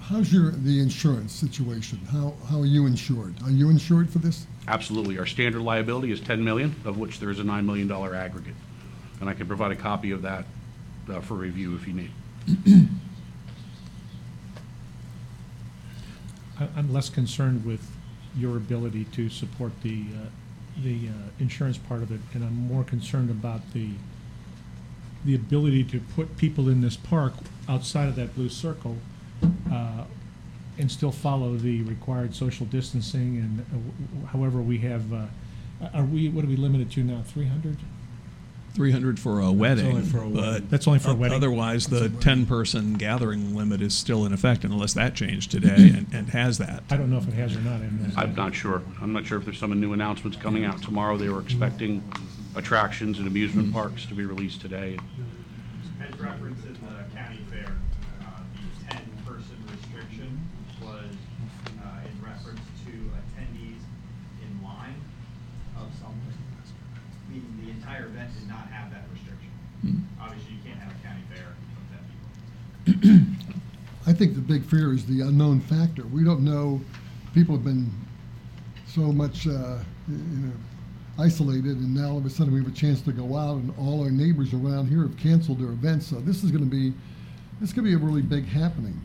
How's 0.10 0.32
your, 0.32 0.52
the 0.52 0.80
insurance 0.80 1.34
situation? 1.34 1.98
How, 2.12 2.36
how 2.48 2.60
are 2.60 2.68
you 2.68 2.86
insured? 2.86 3.34
Are 3.44 3.50
you 3.50 3.72
insured 3.72 4.08
for 4.12 4.20
this? 4.20 4.46
Absolutely. 4.68 5.18
Our 5.18 5.26
standard 5.26 5.64
liability 5.64 6.12
is 6.12 6.22
10 6.22 6.44
million, 6.44 6.76
of 6.86 7.00
which 7.00 7.20
there 7.20 7.32
is 7.32 7.40
a 7.40 7.44
$9 7.44 7.66
million 7.66 7.92
aggregate. 7.92 8.54
And 9.20 9.28
I 9.28 9.34
can 9.34 9.48
provide 9.48 9.72
a 9.72 9.76
copy 9.76 10.12
of 10.12 10.22
that 10.22 10.46
uh, 11.10 11.22
for 11.22 11.34
review 11.34 11.76
if 11.76 11.88
you 11.88 11.94
need. 11.94 12.12
I, 16.60 16.68
I'm 16.78 16.94
less 16.94 17.10
concerned 17.10 17.66
with 17.66 17.90
your 18.38 18.58
ability 18.58 19.06
to 19.06 19.28
support 19.28 19.72
the, 19.82 20.06
uh, 20.16 20.28
the 20.84 21.08
uh, 21.08 21.30
insurance 21.40 21.80
part 21.80 22.04
of 22.04 22.12
it, 22.12 22.20
and 22.36 22.44
I'm 22.44 22.68
more 22.68 22.84
concerned 22.84 23.32
about 23.32 23.74
the, 23.74 23.90
the 25.26 25.34
ability 25.34 25.84
to 25.86 26.00
put 26.00 26.38
people 26.38 26.70
in 26.70 26.82
this 26.82 26.96
park 26.96 27.34
outside 27.68 28.08
of 28.08 28.16
that 28.18 28.36
blue 28.36 28.50
circle 28.50 28.98
uh, 29.72 30.04
and 30.78 30.92
still 30.92 31.12
follow 31.12 31.56
the 31.56 31.82
required 31.84 32.36
social 32.36 32.66
distancing 32.66 33.38
and 33.38 33.60
uh, 33.62 33.64
w- 33.72 33.92
w- 34.12 34.26
however 34.28 34.62
we 34.62 34.78
have, 34.80 35.12
uh, 35.14 35.26
are 35.94 36.04
we, 36.04 36.30
what 36.30 36.44
are 36.44 36.48
we 36.48 36.56
limited 36.58 36.92
to 36.92 37.04
now, 37.04 37.22
300? 37.26 37.78
Three 38.74 38.92
hundred 38.92 39.18
for 39.22 39.40
a 39.40 39.54
wedding, 39.54 39.86
only 39.86 40.02
for 40.02 40.22
a 40.22 40.28
but. 40.28 40.70
That's 40.70 40.86
only 40.86 41.00
for 41.00 41.12
a 41.12 41.14
o- 41.14 41.16
wedding? 41.16 41.38
Otherwise, 41.38 41.88
the 41.88 41.92
That's 41.92 42.02
a 42.02 42.04
wedding. 42.10 42.20
ten-person 42.20 42.94
gathering 42.96 43.56
limit 43.56 43.82
is 43.82 43.96
still 43.96 44.26
in 44.26 44.34
effect 44.34 44.66
unless 44.66 44.94
that 44.96 45.16
changed 45.16 45.50
today 45.50 45.76
and, 45.96 46.08
and 46.14 46.30
has 46.32 46.58
that. 46.58 46.84
I 46.90 46.98
don't 46.98 47.10
know 47.10 47.18
if 47.18 47.26
it 47.26 47.36
has 47.36 47.56
or 47.56 47.62
not. 47.62 47.80
in 47.80 48.00
there. 48.04 48.12
I'm 48.18 48.36
not 48.36 48.54
sure. 48.54 48.82
I'm 49.02 49.14
not 49.14 49.26
sure 49.26 49.38
if 49.38 49.46
there's 49.46 49.60
some 49.60 49.80
new 49.80 49.94
announcements 49.94 50.36
coming 50.36 50.66
out 50.66 50.82
tomorrow. 50.82 51.16
They 51.16 51.30
were 51.30 51.40
expecting 51.40 52.04
attractions 52.56 53.18
and 53.18 53.28
amusement 53.28 53.72
parks 53.72 54.06
to 54.08 54.14
be 54.14 54.26
released 54.26 54.60
today. 54.60 54.98
As 56.06 56.20
referenced 56.20 56.68
I 74.08 74.14
think 74.14 74.36
the 74.36 74.42
big 74.42 74.64
fear 74.66 74.94
is 74.94 75.06
the 75.06 75.22
unknown 75.22 75.60
factor. 75.62 76.04
We 76.04 76.24
don't 76.24 76.44
know, 76.44 76.82
people 77.34 77.56
have 77.56 77.64
been 77.64 77.92
so 78.88 79.02
much, 79.12 79.48
uh, 79.48 79.80
you 80.08 80.18
know, 80.18 80.54
isolated, 81.18 81.78
and 81.78 81.96
now 81.96 82.12
all 82.12 82.18
of 82.18 82.26
a 82.26 82.30
sudden 82.30 82.54
we 82.54 82.60
have 82.60 82.72
a 82.72 82.76
chance 82.76 83.02
to 83.02 83.12
go 83.12 83.36
out, 83.36 83.58
and 83.58 83.74
all 83.78 84.04
our 84.04 84.12
neighbors 84.12 84.54
around 84.54 84.88
here 84.88 85.02
have 85.02 85.18
canceled 85.18 85.60
their 85.60 85.72
events, 85.72 86.08
so 86.08 86.18
this 86.18 86.44
is 86.44 86.52
gonna 86.52 86.66
be, 86.66 86.94
this 87.60 87.74
could 87.74 87.84
be 87.84 87.94
a 87.94 87.98
really 87.98 88.22
big 88.22 88.46
happening. 88.46 89.00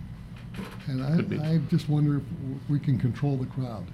And 0.88 1.02
I, 1.02 1.52
I 1.52 1.58
just 1.70 1.88
wonder 1.88 2.16
if 2.18 2.22
we 2.68 2.78
can 2.78 2.98
control 2.98 3.36
the 3.36 3.46
crowd. 3.46 3.86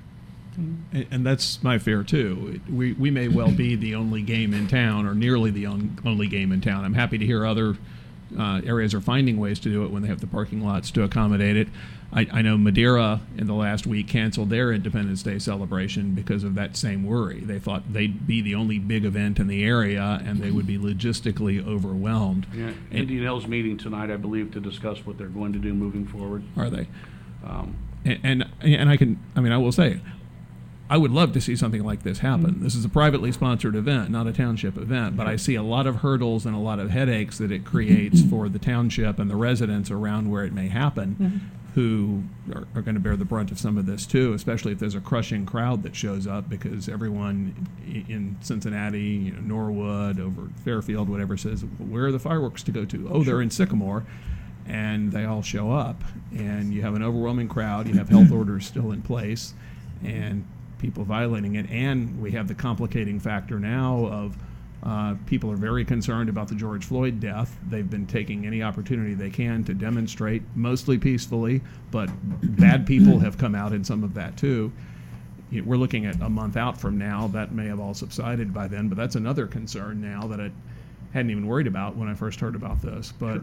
And, 0.56 1.06
and 1.10 1.26
that's 1.26 1.62
my 1.62 1.78
fear 1.78 2.02
too. 2.02 2.60
We, 2.68 2.94
we 2.94 3.10
may 3.10 3.28
well 3.28 3.52
be 3.52 3.76
the 3.76 3.94
only 3.94 4.22
game 4.22 4.54
in 4.54 4.66
town, 4.66 5.06
or 5.06 5.14
nearly 5.14 5.50
the 5.50 5.66
on, 5.66 5.98
only 6.04 6.26
game 6.26 6.50
in 6.52 6.62
town. 6.62 6.84
I'm 6.84 6.94
happy 6.94 7.18
to 7.18 7.26
hear 7.26 7.44
other 7.44 7.76
uh, 8.38 8.60
areas 8.64 8.94
are 8.94 9.00
finding 9.00 9.38
ways 9.38 9.58
to 9.60 9.68
do 9.70 9.84
it 9.84 9.90
when 9.90 10.02
they 10.02 10.08
have 10.08 10.20
the 10.20 10.26
parking 10.26 10.64
lots 10.64 10.90
to 10.92 11.02
accommodate 11.02 11.56
it. 11.56 11.68
I, 12.12 12.28
I 12.32 12.42
know 12.42 12.56
Madeira 12.56 13.20
in 13.36 13.46
the 13.46 13.54
last 13.54 13.86
week 13.86 14.08
canceled 14.08 14.50
their 14.50 14.72
Independence 14.72 15.22
Day 15.22 15.38
celebration 15.38 16.14
because 16.14 16.44
of 16.44 16.54
that 16.54 16.76
same 16.76 17.04
worry. 17.04 17.40
They 17.40 17.58
thought 17.58 17.92
they'd 17.92 18.26
be 18.26 18.40
the 18.40 18.54
only 18.54 18.78
big 18.78 19.04
event 19.04 19.38
in 19.38 19.48
the 19.48 19.64
area, 19.64 20.20
and 20.24 20.38
they 20.38 20.50
would 20.50 20.66
be 20.66 20.78
logistically 20.78 21.66
overwhelmed. 21.66 22.46
Yeah, 22.54 22.72
Indian 22.90 23.22
Hills 23.22 23.46
meeting 23.46 23.76
tonight, 23.76 24.10
I 24.10 24.16
believe, 24.16 24.52
to 24.52 24.60
discuss 24.60 25.04
what 25.04 25.18
they're 25.18 25.26
going 25.26 25.52
to 25.52 25.58
do 25.58 25.74
moving 25.74 26.06
forward. 26.06 26.44
Are 26.56 26.70
they? 26.70 26.86
Um, 27.44 27.76
And, 28.04 28.20
and 28.22 28.44
and 28.62 28.88
I 28.88 28.96
can 28.96 29.18
I 29.34 29.40
mean 29.40 29.52
I 29.52 29.58
will 29.58 29.72
say 29.72 30.00
I 30.88 30.96
would 30.96 31.10
love 31.10 31.32
to 31.32 31.40
see 31.40 31.56
something 31.56 31.82
like 31.82 32.04
this 32.04 32.20
happen. 32.20 32.54
Mm-hmm. 32.54 32.64
This 32.64 32.74
is 32.74 32.84
a 32.84 32.88
privately 32.88 33.32
sponsored 33.32 33.74
event, 33.74 34.10
not 34.10 34.26
a 34.26 34.32
township 34.32 34.76
event, 34.76 35.16
but 35.16 35.26
I 35.26 35.36
see 35.36 35.56
a 35.56 35.62
lot 35.62 35.86
of 35.86 35.96
hurdles 35.96 36.46
and 36.46 36.54
a 36.54 36.60
lot 36.60 36.78
of 36.78 36.90
headaches 36.90 37.38
that 37.38 37.50
it 37.50 37.64
creates 37.64 38.22
for 38.30 38.48
the 38.48 38.58
township 38.58 39.18
and 39.18 39.28
the 39.28 39.36
residents 39.36 39.90
around 39.90 40.30
where 40.30 40.44
it 40.44 40.52
may 40.52 40.68
happen 40.68 41.16
mm-hmm. 41.20 41.38
who 41.74 42.22
are, 42.54 42.68
are 42.76 42.82
going 42.82 42.94
to 42.94 43.00
bear 43.00 43.16
the 43.16 43.24
brunt 43.24 43.50
of 43.50 43.58
some 43.58 43.76
of 43.76 43.86
this 43.86 44.06
too, 44.06 44.32
especially 44.32 44.72
if 44.72 44.78
there's 44.78 44.94
a 44.94 45.00
crushing 45.00 45.44
crowd 45.44 45.82
that 45.82 45.96
shows 45.96 46.26
up 46.26 46.48
because 46.48 46.88
everyone 46.88 47.68
in 48.08 48.36
Cincinnati, 48.40 49.00
you 49.00 49.32
know, 49.32 49.40
Norwood, 49.40 50.20
over 50.20 50.50
Fairfield, 50.64 51.08
whatever 51.08 51.36
says, 51.36 51.64
where 51.78 52.04
are 52.04 52.12
the 52.12 52.20
fireworks 52.20 52.62
to 52.62 52.70
go 52.70 52.84
to? 52.84 53.10
Oh, 53.12 53.24
they're 53.24 53.42
in 53.42 53.50
Sycamore. 53.50 54.04
And 54.68 55.12
they 55.12 55.24
all 55.24 55.42
show 55.42 55.70
up 55.70 56.02
and 56.32 56.74
you 56.74 56.82
have 56.82 56.96
an 56.96 57.02
overwhelming 57.04 57.46
crowd 57.46 57.86
you 57.86 57.94
have 57.94 58.08
health 58.08 58.32
orders 58.32 58.66
still 58.66 58.90
in 58.90 59.00
place 59.00 59.54
and 60.04 60.44
people 60.78 61.04
violating 61.04 61.56
it 61.56 61.68
and 61.70 62.20
we 62.20 62.30
have 62.32 62.48
the 62.48 62.54
complicating 62.54 63.18
factor 63.18 63.58
now 63.58 64.06
of 64.06 64.36
uh, 64.82 65.16
people 65.26 65.50
are 65.50 65.56
very 65.56 65.84
concerned 65.84 66.28
about 66.28 66.46
the 66.46 66.54
George 66.54 66.84
Floyd 66.84 67.18
death. 67.18 67.58
They've 67.68 67.88
been 67.88 68.06
taking 68.06 68.46
any 68.46 68.62
opportunity 68.62 69.14
they 69.14 69.30
can 69.30 69.64
to 69.64 69.74
demonstrate, 69.74 70.42
mostly 70.54 70.96
peacefully, 70.96 71.60
but 71.90 72.08
bad 72.56 72.86
people 72.86 73.18
have 73.18 73.36
come 73.36 73.54
out 73.54 73.72
in 73.72 73.82
some 73.82 74.04
of 74.04 74.14
that 74.14 74.36
too. 74.36 74.70
We're 75.50 75.76
looking 75.76 76.06
at 76.06 76.20
a 76.20 76.28
month 76.28 76.56
out 76.56 76.78
from 76.80 76.98
now. 76.98 77.28
That 77.28 77.52
may 77.52 77.66
have 77.66 77.80
all 77.80 77.94
subsided 77.94 78.54
by 78.54 78.68
then, 78.68 78.88
but 78.88 78.96
that's 78.96 79.16
another 79.16 79.46
concern 79.46 80.00
now 80.00 80.26
that 80.28 80.40
I 80.40 80.50
hadn't 81.12 81.30
even 81.30 81.46
worried 81.46 81.66
about 81.66 81.96
when 81.96 82.08
I 82.08 82.14
first 82.14 82.38
heard 82.38 82.54
about 82.54 82.80
this. 82.82 83.12
But 83.18 83.42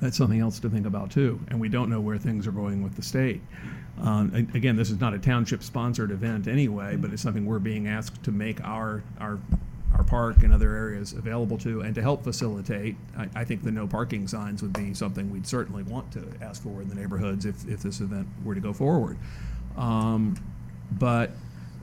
that's 0.00 0.16
something 0.16 0.40
else 0.40 0.58
to 0.60 0.70
think 0.70 0.86
about 0.86 1.10
too. 1.10 1.40
And 1.48 1.60
we 1.60 1.68
don't 1.68 1.90
know 1.90 2.00
where 2.00 2.18
things 2.18 2.46
are 2.46 2.52
going 2.52 2.82
with 2.82 2.96
the 2.96 3.02
state. 3.02 3.42
Um, 4.00 4.48
again, 4.54 4.76
this 4.76 4.90
is 4.90 5.00
not 5.00 5.14
a 5.14 5.18
township-sponsored 5.18 6.10
event 6.10 6.48
anyway, 6.48 6.96
but 6.96 7.12
it's 7.12 7.22
something 7.22 7.44
we're 7.44 7.58
being 7.58 7.86
asked 7.86 8.22
to 8.24 8.32
make 8.32 8.62
our 8.64 9.02
our 9.20 9.38
our 9.94 10.02
park 10.02 10.42
and 10.42 10.54
other 10.54 10.74
areas 10.74 11.12
available 11.12 11.58
to, 11.58 11.82
and 11.82 11.94
to 11.94 12.00
help 12.02 12.24
facilitate. 12.24 12.96
I, 13.16 13.28
I 13.34 13.44
think 13.44 13.62
the 13.62 13.70
no 13.70 13.86
parking 13.86 14.26
signs 14.26 14.62
would 14.62 14.72
be 14.72 14.94
something 14.94 15.30
we'd 15.30 15.46
certainly 15.46 15.82
want 15.82 16.10
to 16.12 16.32
ask 16.40 16.62
for 16.62 16.80
in 16.80 16.88
the 16.88 16.94
neighborhoods 16.94 17.44
if, 17.44 17.68
if 17.68 17.82
this 17.82 18.00
event 18.00 18.26
were 18.42 18.54
to 18.54 18.60
go 18.60 18.72
forward. 18.72 19.18
Um, 19.76 20.36
but 20.92 21.32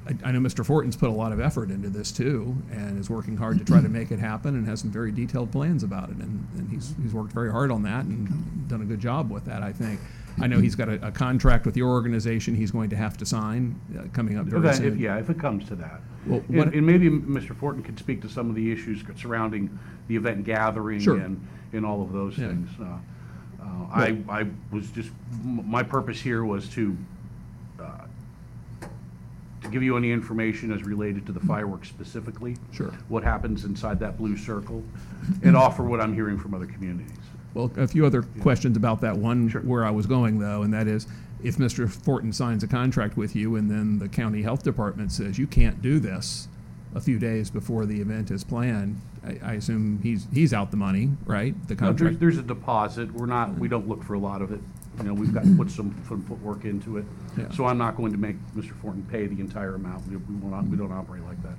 I, 0.08 0.30
I 0.30 0.32
know 0.32 0.40
Mr. 0.40 0.66
Fortin's 0.66 0.96
put 0.96 1.10
a 1.10 1.14
lot 1.14 1.32
of 1.32 1.40
effort 1.40 1.70
into 1.70 1.90
this 1.90 2.12
too, 2.12 2.56
and 2.72 3.00
is 3.00 3.10
working 3.10 3.38
hard 3.38 3.60
to 3.60 3.66
try 3.66 3.82
to 3.82 3.90
make 3.90 4.12
it 4.12 4.20
happen, 4.20 4.56
and 4.56 4.68
has 4.68 4.82
some 4.82 4.92
very 4.92 5.12
detailed 5.12 5.52
plans 5.52 5.84
about 5.84 6.10
it. 6.10 6.18
And, 6.18 6.48
and 6.58 6.70
he's 6.70 6.96
he's 7.02 7.14
worked 7.14 7.32
very 7.32 7.52
hard 7.52 7.72
on 7.72 7.84
that 7.84 8.06
and 8.06 8.68
done 8.68 8.82
a 8.82 8.86
good 8.86 9.00
job 9.00 9.32
with 9.32 9.46
that. 9.46 9.62
I 9.62 9.72
think. 9.72 10.00
I 10.42 10.48
know 10.48 10.60
he's 10.60 10.76
got 10.76 10.90
a, 10.90 11.08
a 11.08 11.12
contract 11.12 11.66
with 11.66 11.76
your 11.78 11.90
organization. 11.90 12.56
He's 12.56 12.72
going 12.72 12.90
to 12.92 12.96
have 12.96 13.18
to 13.18 13.26
sign 13.26 13.80
uh, 13.98 14.04
coming 14.14 14.38
up 14.38 14.46
very 14.46 14.68
If, 14.68 14.76
soon. 14.76 14.86
if- 14.94 14.98
yeah, 14.98 15.18
if 15.18 15.30
it 15.30 15.40
comes 15.40 15.68
to 15.70 15.76
that. 15.76 16.02
Well, 16.26 16.44
And, 16.48 16.58
what- 16.58 16.74
and 16.74 16.86
maybe 16.86 17.10
Mr. 17.10 17.56
Fortin 17.56 17.84
could 17.84 17.98
speak 18.00 18.22
to 18.22 18.30
some 18.30 18.50
of 18.50 18.56
the 18.56 18.72
issues 18.72 19.02
surrounding 19.18 19.78
the 20.08 20.16
event 20.16 20.44
gathering 20.46 21.00
Sure. 21.00 21.18
and, 21.20 21.46
and 21.74 21.86
all 21.86 22.02
of 22.02 22.12
those 22.14 22.38
Yeah. 22.38 22.48
things. 22.50 22.70
Uh, 22.80 22.84
uh, 23.62 23.66
I, 23.92 24.18
I 24.30 24.46
was 24.72 24.90
just, 24.92 25.10
m- 25.44 25.70
my 25.70 25.84
purpose 25.84 26.20
here 26.22 26.44
was 26.46 26.68
to, 26.70 26.96
uh, 27.80 27.86
to 29.62 29.68
give 29.70 29.84
you 29.84 29.98
any 29.98 30.12
information 30.12 30.72
as 30.72 30.84
related 30.84 31.26
to 31.26 31.32
the 31.32 31.40
fireworks 31.42 31.90
specifically. 31.90 32.56
Sure. 32.72 32.92
What 33.10 33.24
happens 33.24 33.66
inside 33.66 34.00
that 34.00 34.18
blue 34.18 34.38
circle, 34.38 34.84
and 35.44 35.56
offer 35.58 35.84
what 35.84 36.00
I'm 36.00 36.14
hearing 36.14 36.38
from 36.40 36.54
other 36.54 36.66
communities. 36.66 37.12
Well, 37.54 37.72
a 37.78 37.88
few 37.88 38.06
other 38.06 38.22
questions 38.42 38.78
about 38.78 39.02
that. 39.02 39.18
One, 39.18 39.50
where 39.50 39.86
I 39.86 39.92
was 39.92 40.06
going 40.06 40.40
though, 40.40 40.62
and 40.62 40.74
that 40.74 40.88
is, 40.88 41.08
if 41.44 41.58
Mr. 41.58 41.90
Fortin 41.90 42.34
signs 42.34 42.64
a 42.64 42.68
contract 42.68 43.18
with 43.18 43.36
you 43.36 43.56
and 43.56 43.70
then 43.72 44.00
the 44.00 44.10
county 44.10 44.42
health 44.42 44.64
department 44.64 45.12
says 45.12 45.40
you 45.40 45.48
can't 45.48 45.82
do 45.82 46.00
this 46.00 46.48
a 46.96 47.00
few 47.00 47.18
days 47.20 47.50
before 47.50 47.86
the 47.86 48.02
event 48.02 48.30
is 48.32 48.44
planned, 48.44 49.00
I, 49.24 49.40
I 49.44 49.54
assume 49.54 50.00
he's, 50.02 50.28
he's 50.34 50.54
out 50.54 50.72
the 50.72 50.78
money, 50.78 51.12
right? 51.26 51.56
The 51.68 51.76
No, 51.76 51.80
there's, 51.80 51.98
contract? 51.98 52.20
there's 52.20 52.38
a 52.38 52.42
deposit, 52.42 53.14
we're 53.14 53.26
not, 53.26 53.58
we 53.58 53.68
don't 53.68 53.88
look 53.88 54.04
for 54.04 54.16
a 54.16 54.20
lot 54.20 54.42
of 54.42 54.52
it, 54.52 54.60
you 54.98 55.04
know, 55.04 55.14
we've 55.14 55.34
got 55.34 55.44
to 55.44 55.56
put 55.56 55.70
some, 55.72 55.92
footwork 55.92 56.66
into 56.66 56.98
it. 56.98 57.06
Yeah. 57.38 57.50
So 57.52 57.66
I'm 57.66 57.78
not 57.78 57.96
going 57.96 58.12
to 58.12 58.18
make 58.18 58.36
Mr. 58.56 58.72
Fortin 58.82 59.04
pay 59.04 59.28
the 59.28 59.40
entire 59.40 59.76
amount, 59.76 60.08
we, 60.08 60.18
we 60.18 60.36
will 60.36 60.50
not, 60.50 60.66
we 60.66 60.78
don't 60.78 60.92
operate 60.92 61.24
like 61.24 61.42
that. 61.44 61.56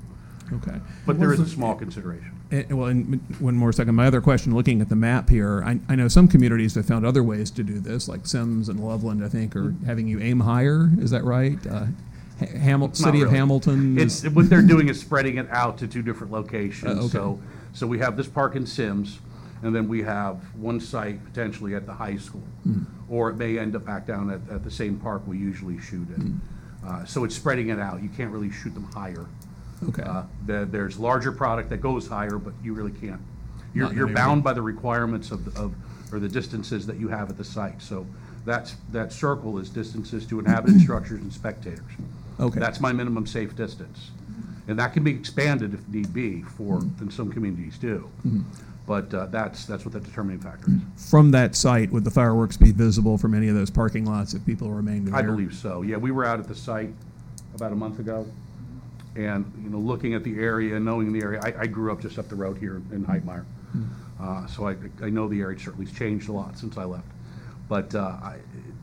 Okay. 0.52 0.80
But 1.06 1.18
there 1.18 1.32
is 1.32 1.40
a 1.40 1.46
small 1.46 1.74
consideration. 1.74 2.39
And, 2.50 2.72
well, 2.78 2.88
and 2.88 3.20
one 3.38 3.54
more 3.54 3.72
second. 3.72 3.94
My 3.94 4.06
other 4.06 4.20
question, 4.20 4.54
looking 4.54 4.80
at 4.80 4.88
the 4.88 4.96
map 4.96 5.28
here, 5.28 5.62
I, 5.64 5.78
I 5.88 5.94
know 5.94 6.08
some 6.08 6.26
communities 6.26 6.74
have 6.74 6.86
found 6.86 7.06
other 7.06 7.22
ways 7.22 7.50
to 7.52 7.62
do 7.62 7.78
this, 7.78 8.08
like 8.08 8.26
Symmes 8.26 8.68
and 8.68 8.80
Loveland, 8.80 9.24
I 9.24 9.28
think, 9.28 9.54
are 9.54 9.74
having 9.86 10.08
you 10.08 10.20
aim 10.20 10.40
higher. 10.40 10.90
Is 10.98 11.10
that 11.12 11.22
right? 11.24 11.58
Uh, 11.66 11.86
Hamil- 12.40 12.96
City 12.96 13.18
of 13.20 13.24
really. 13.28 13.36
Hamilton. 13.38 13.98
It's, 13.98 14.24
is- 14.24 14.30
what 14.30 14.50
they're 14.50 14.62
doing 14.62 14.88
is 14.88 14.98
spreading 15.00 15.36
it 15.38 15.46
out 15.50 15.78
to 15.78 15.86
two 15.86 16.02
different 16.02 16.32
Uh, 16.32 16.36
locations. 16.38 16.98
okay. 16.98 17.08
So, 17.08 17.40
so 17.72 17.86
we 17.86 17.98
have 18.00 18.16
this 18.16 18.26
park 18.26 18.56
in 18.56 18.66
Symmes, 18.66 19.20
and 19.62 19.74
then 19.74 19.86
we 19.88 20.02
have 20.02 20.38
one 20.56 20.80
site 20.80 21.22
potentially 21.24 21.74
at 21.74 21.86
the 21.86 21.92
high 21.92 22.16
school. 22.16 22.42
Hmm. 22.64 22.82
Or 23.08 23.30
it 23.30 23.36
may 23.36 23.58
end 23.58 23.76
up 23.76 23.84
back 23.84 24.06
down 24.06 24.30
at, 24.30 24.40
at 24.50 24.64
the 24.64 24.70
same 24.70 24.98
park 24.98 25.22
we 25.26 25.36
usually 25.38 25.78
shoot 25.78 26.08
in. 26.16 26.40
Hmm. 26.82 26.88
Uh, 26.88 27.04
so 27.04 27.24
it's 27.24 27.34
spreading 27.36 27.68
it 27.68 27.78
out, 27.78 28.02
you 28.02 28.08
can't 28.08 28.32
really 28.32 28.50
shoot 28.50 28.72
them 28.74 28.84
higher. 28.84 29.26
Okay. 29.88 30.02
Uh, 30.02 30.24
there- 30.46 30.64
there's 30.64 30.98
larger 30.98 31.32
product 31.32 31.70
that 31.70 31.80
goes 31.80 32.06
higher, 32.06 32.38
but 32.38 32.52
you 32.62 32.74
really 32.74 32.92
can't. 32.92 33.20
You're, 33.72 33.86
Not 33.86 33.94
you're 33.94 34.08
the 34.08 34.14
bound 34.14 34.42
by 34.42 34.52
the 34.52 34.62
requirements 34.62 35.30
of, 35.30 35.56
of, 35.56 35.74
or 36.12 36.18
the 36.18 36.28
distances 36.28 36.86
that 36.86 36.98
you 36.98 37.08
have 37.08 37.30
at 37.30 37.36
the 37.38 37.44
site. 37.44 37.80
So 37.80 38.04
that's, 38.44 38.76
that 38.92 39.12
circle 39.12 39.58
is 39.58 39.70
distances 39.70 40.26
to 40.26 40.38
inhabited 40.40 40.80
structures 40.82 41.20
and 41.20 41.32
spectators. 41.32 41.84
Okay. 42.40 42.58
That's 42.58 42.80
my 42.80 42.92
minimum 42.92 43.26
safe 43.26 43.54
distance. 43.54 44.10
And 44.68 44.78
that 44.78 44.92
can 44.92 45.04
be 45.04 45.10
expanded 45.12 45.74
if 45.74 45.88
need 45.88 46.12
be 46.12 46.42
for, 46.42 46.78
and 46.78 47.12
some 47.12 47.30
communities 47.32 47.78
do. 47.78 48.08
Mm-hmm. 48.26 48.40
But 48.86 49.12
uh, 49.14 49.26
that's, 49.26 49.66
that's 49.66 49.84
what 49.84 49.92
the 49.92 50.00
determining 50.00 50.40
factor 50.40 50.66
is. 50.96 51.10
From 51.10 51.30
that 51.30 51.54
site, 51.54 51.92
would 51.92 52.02
the 52.02 52.10
fireworks 52.10 52.56
be 52.56 52.72
visible 52.72 53.18
from 53.18 53.34
any 53.34 53.48
of 53.48 53.54
those 53.54 53.70
parking 53.70 54.04
lots 54.04 54.34
if 54.34 54.44
people 54.44 54.70
remained 54.70 55.08
there? 55.08 55.14
I 55.14 55.22
believe 55.22 55.54
so. 55.54 55.82
Yeah, 55.82 55.96
we 55.96 56.10
were 56.10 56.24
out 56.24 56.40
at 56.40 56.48
the 56.48 56.54
site 56.56 56.92
about 57.54 57.72
a 57.72 57.76
month 57.76 58.00
ago. 58.00 58.26
And, 59.16 59.52
you 59.62 59.70
know, 59.70 59.78
looking 59.78 60.14
at 60.14 60.22
the 60.22 60.38
area, 60.38 60.76
and 60.76 60.84
knowing 60.84 61.12
the 61.12 61.22
area, 61.22 61.40
I, 61.42 61.62
I 61.62 61.66
grew 61.66 61.90
up 61.92 62.00
just 62.00 62.18
up 62.18 62.28
the 62.28 62.36
road 62.36 62.58
here 62.58 62.76
in 62.76 63.04
Heitmeyer. 63.04 63.44
Uh, 64.20 64.46
so 64.46 64.68
I, 64.68 64.76
I 65.02 65.10
know 65.10 65.28
the 65.28 65.40
area 65.40 65.58
certainly 65.58 65.86
has 65.86 65.96
changed 65.96 66.28
a 66.28 66.32
lot 66.32 66.58
since 66.58 66.76
I 66.76 66.84
left. 66.84 67.08
But, 67.68 67.94
uh, 67.94 68.16
I, 68.22 68.36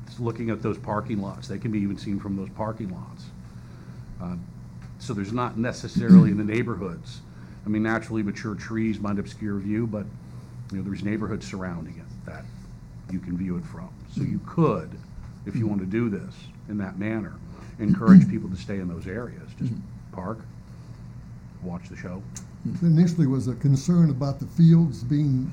it's 0.06 0.20
looking 0.20 0.50
at 0.50 0.62
those 0.62 0.78
parking 0.78 1.22
lots, 1.22 1.48
they 1.48 1.60
can 1.60 1.72
be 1.72 1.80
even 1.80 1.98
seen 1.98 2.20
from 2.20 2.36
those 2.36 2.50
parking 2.50 2.92
lots. 2.92 3.26
Uh, 4.22 4.36
So 5.00 5.14
there's 5.14 5.34
not 5.34 5.58
necessarily 5.58 6.32
in 6.32 6.38
the 6.38 6.44
neighborhoods. 6.44 7.22
I 7.66 7.70
mean, 7.70 7.84
naturally 7.84 8.24
mature 8.24 8.56
trees 8.56 9.00
might 9.00 9.20
obscure 9.20 9.60
view, 9.60 9.86
but, 9.86 10.06
you 10.72 10.78
know, 10.78 10.84
there's 10.84 11.04
neighborhoods 11.04 11.46
surrounding 11.46 11.96
it 11.98 12.26
that 12.26 12.44
you 13.12 13.20
can 13.20 13.38
view 13.38 13.58
it 13.58 13.66
from. 13.66 13.90
So 14.16 14.24
you 14.24 14.40
could, 14.46 14.90
if 15.46 15.56
you 15.56 15.68
want 15.68 15.82
to 15.82 15.86
do 15.86 16.10
this 16.10 16.34
in 16.68 16.78
that 16.80 16.98
manner, 16.98 17.34
encourage 17.80 18.28
people 18.28 18.50
to 18.50 18.56
stay 18.56 18.80
in 18.80 18.88
those 18.88 19.06
areas. 19.06 19.50
Just 19.60 19.74
park, 20.18 20.40
watch 21.62 21.88
the 21.90 21.96
show. 21.96 22.22
Initially 22.82 23.28
was 23.28 23.48
a 23.48 23.54
concern 23.56 24.10
about 24.10 24.40
the 24.40 24.48
fields 24.48 25.04
being 25.04 25.50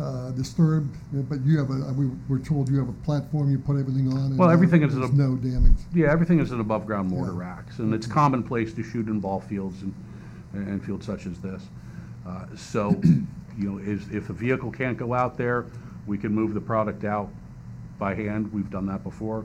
uh, 0.00 0.30
disturbed, 0.30 0.96
but 1.28 1.40
you 1.44 1.58
have 1.58 1.70
a, 1.70 1.92
we 1.92 2.10
were 2.28 2.38
told 2.38 2.68
you 2.70 2.78
have 2.78 2.88
a 2.88 2.92
platform, 3.04 3.50
you 3.50 3.58
put 3.58 3.78
everything 3.78 4.10
on. 4.10 4.18
and, 4.18 4.38
Well, 4.38 4.50
everything 4.50 4.82
is 4.82 4.94
there's 4.96 5.10
an- 5.10 5.16
no 5.18 5.36
damage. 5.36 5.76
Yeah, 5.94 6.10
everything 6.10 6.40
is 6.40 6.50
in 6.50 6.60
above-ground 6.60 7.10
mortar 7.10 7.32
Yeah. 7.32 7.38
racks, 7.40 7.78
and 7.78 7.92
it's 7.92 8.06
commonplace 8.06 8.72
to 8.74 8.82
shoot 8.82 9.06
in 9.06 9.20
ball 9.20 9.40
fields 9.40 9.82
and, 9.82 9.94
and 10.54 10.82
fields 10.84 11.04
such 11.04 11.26
as 11.26 11.38
this. 11.40 11.62
Uh, 12.26 12.46
So, 12.56 12.98
you 13.58 13.70
know, 13.70 13.78
is, 13.78 14.08
if 14.10 14.30
a 14.30 14.32
vehicle 14.32 14.70
can't 14.72 14.96
go 14.96 15.12
out 15.12 15.36
there, 15.36 15.66
we 16.06 16.16
can 16.16 16.34
move 16.34 16.54
the 16.54 16.60
product 16.60 17.04
out 17.04 17.28
by 17.98 18.14
hand. 18.14 18.50
We've 18.52 18.70
done 18.70 18.86
that 18.86 19.04
before. 19.04 19.44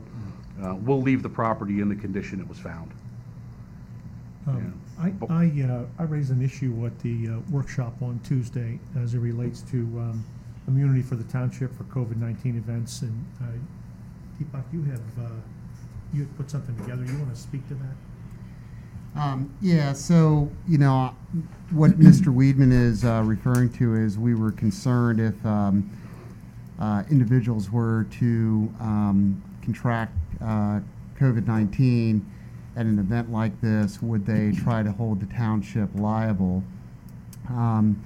Uh, 0.64 0.76
We'll 0.76 1.02
leave 1.02 1.24
the 1.24 1.30
property 1.30 1.82
in 1.82 1.90
the 1.90 1.96
condition 1.96 2.40
it 2.40 2.48
was 2.48 2.58
found. 2.60 2.92
Um, 4.48 4.82
I, 5.00 5.14
I, 5.30 5.72
uh, 5.72 5.86
I 5.98 6.04
raised 6.04 6.32
an 6.32 6.42
issue 6.42 6.86
at 6.86 6.98
the 7.00 7.30
uh, 7.30 7.40
workshop 7.50 8.02
on 8.02 8.20
Tuesday 8.24 8.80
as 9.02 9.14
it 9.14 9.20
relates 9.20 9.62
to 9.64 9.78
um, 9.78 10.26
immunity 10.68 11.02
for 11.02 11.16
the 11.16 11.24
township 11.26 11.76
for 11.76 11.84
COVID-19 11.86 12.58
events. 12.58 13.02
And 13.02 13.26
uh, 13.42 13.46
Deepak, 14.40 14.64
you 14.74 14.84
have, 14.84 15.02
uh, 15.20 15.30
you 16.14 16.22
had 16.22 16.38
put 16.38 16.52
something 16.52 16.76
together. 16.78 17.06
You 17.06 17.18
want 17.18 17.34
to 17.34 17.40
speak 17.40 17.68
to 17.70 17.76
that? 17.76 19.22
Um, 19.22 19.54
yeah, 19.62 19.94
so, 19.94 20.50
you 20.68 20.78
know, 20.78 21.16
what 21.72 21.92
Mr. 22.00 22.34
Weidman 22.34 22.72
is 22.72 23.06
uh, 23.06 23.22
referring 23.26 23.72
to 23.74 23.96
is 23.96 24.18
we 24.18 24.36
were 24.36 24.52
concerned 24.52 25.20
if 25.20 25.46
um, 25.46 25.90
uh, 26.80 27.04
individuals 27.10 27.70
were 27.72 28.08
to 28.20 28.74
um, 28.80 29.42
contract 29.62 30.14
uh, 30.42 30.80
COVID-19 31.20 32.22
at 32.76 32.86
an 32.86 33.00
event 33.00 33.32
like 33.32 33.60
this, 33.62 34.02
would 34.02 34.26
they 34.26 34.52
try 34.52 34.84
to 34.84 34.92
hold 34.92 35.20
the 35.20 35.34
township 35.34 35.90
liable? 35.96 36.64
Um, 37.50 38.04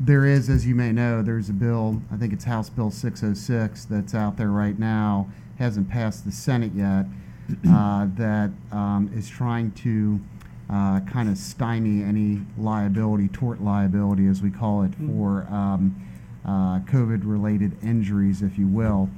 there 0.00 0.24
is, 0.24 0.48
as 0.48 0.66
you 0.66 0.74
may 0.74 0.92
know, 0.92 1.22
there's 1.22 1.48
a 1.48 1.52
bill, 1.52 2.00
I 2.12 2.16
think 2.16 2.32
it's 2.32 2.44
House 2.44 2.70
Bill 2.70 2.90
606, 2.90 3.84
that's 3.86 4.14
out 4.14 4.36
there 4.36 4.50
right 4.50 4.78
now, 4.78 5.28
hasn't 5.58 5.88
passed 5.88 6.24
the 6.24 6.32
Senate 6.32 6.72
yet, 6.74 7.06
uh, 7.68 8.06
that 8.14 8.50
um, 8.70 9.10
is 9.14 9.28
trying 9.28 9.72
to 9.72 10.20
uh, 10.70 11.00
kind 11.00 11.28
of 11.28 11.36
stymie 11.38 12.02
any 12.02 12.42
liability, 12.58 13.28
tort 13.28 13.60
liability, 13.60 14.26
as 14.26 14.42
we 14.42 14.50
call 14.50 14.82
it, 14.82 14.94
for 14.94 15.46
um, 15.50 15.96
uh, 16.44 16.78
COVID-related 16.80 17.76
injuries, 17.82 18.42
if 18.42 18.58
you 18.58 18.66
will. 18.66 19.08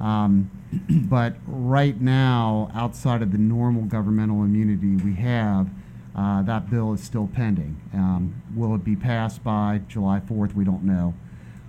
Um, 0.00 0.50
but 1.08 1.36
right 1.46 2.00
now, 2.00 2.70
outside 2.74 3.22
of 3.22 3.32
the 3.32 3.38
normal 3.38 3.82
governmental 3.82 4.42
immunity 4.42 4.96
we 4.96 5.14
have, 5.14 5.68
uh, 6.14 6.42
that 6.42 6.70
bill 6.70 6.92
is 6.92 7.02
still 7.02 7.28
pending. 7.32 7.80
Um, 7.92 8.42
will 8.54 8.74
it 8.74 8.84
be 8.84 8.96
passed 8.96 9.44
by 9.44 9.82
July 9.86 10.20
4th? 10.20 10.54
We 10.54 10.64
don't 10.64 10.84
know. 10.84 11.14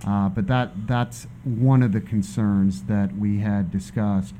Uh, 0.06 0.28
but 0.28 0.46
that 0.46 0.86
that's 0.86 1.26
one 1.44 1.82
of 1.82 1.92
the 1.92 2.00
concerns 2.00 2.84
that 2.84 3.16
we 3.16 3.40
had 3.40 3.70
discussed 3.70 4.34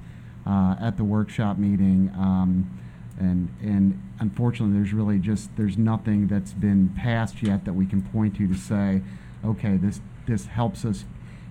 uh, 0.47 0.77
at 0.81 0.97
the 0.97 1.05
workshop 1.05 1.59
meeting. 1.59 2.13
Um, 2.17 2.79
and 3.19 3.49
and 3.61 4.01
unfortunately, 4.21 4.77
there's 4.77 4.93
really 4.93 5.19
just 5.19 5.51
there's 5.57 5.77
nothing 5.77 6.29
that's 6.29 6.53
been 6.53 6.91
passed 6.97 7.43
yet 7.43 7.65
that 7.65 7.73
we 7.73 7.87
can 7.87 8.03
point 8.03 8.37
to 8.37 8.47
to 8.47 8.55
say, 8.55 9.03
okay, 9.45 9.77
this 9.77 10.01
this 10.27 10.47
helps 10.47 10.85
us 10.85 11.05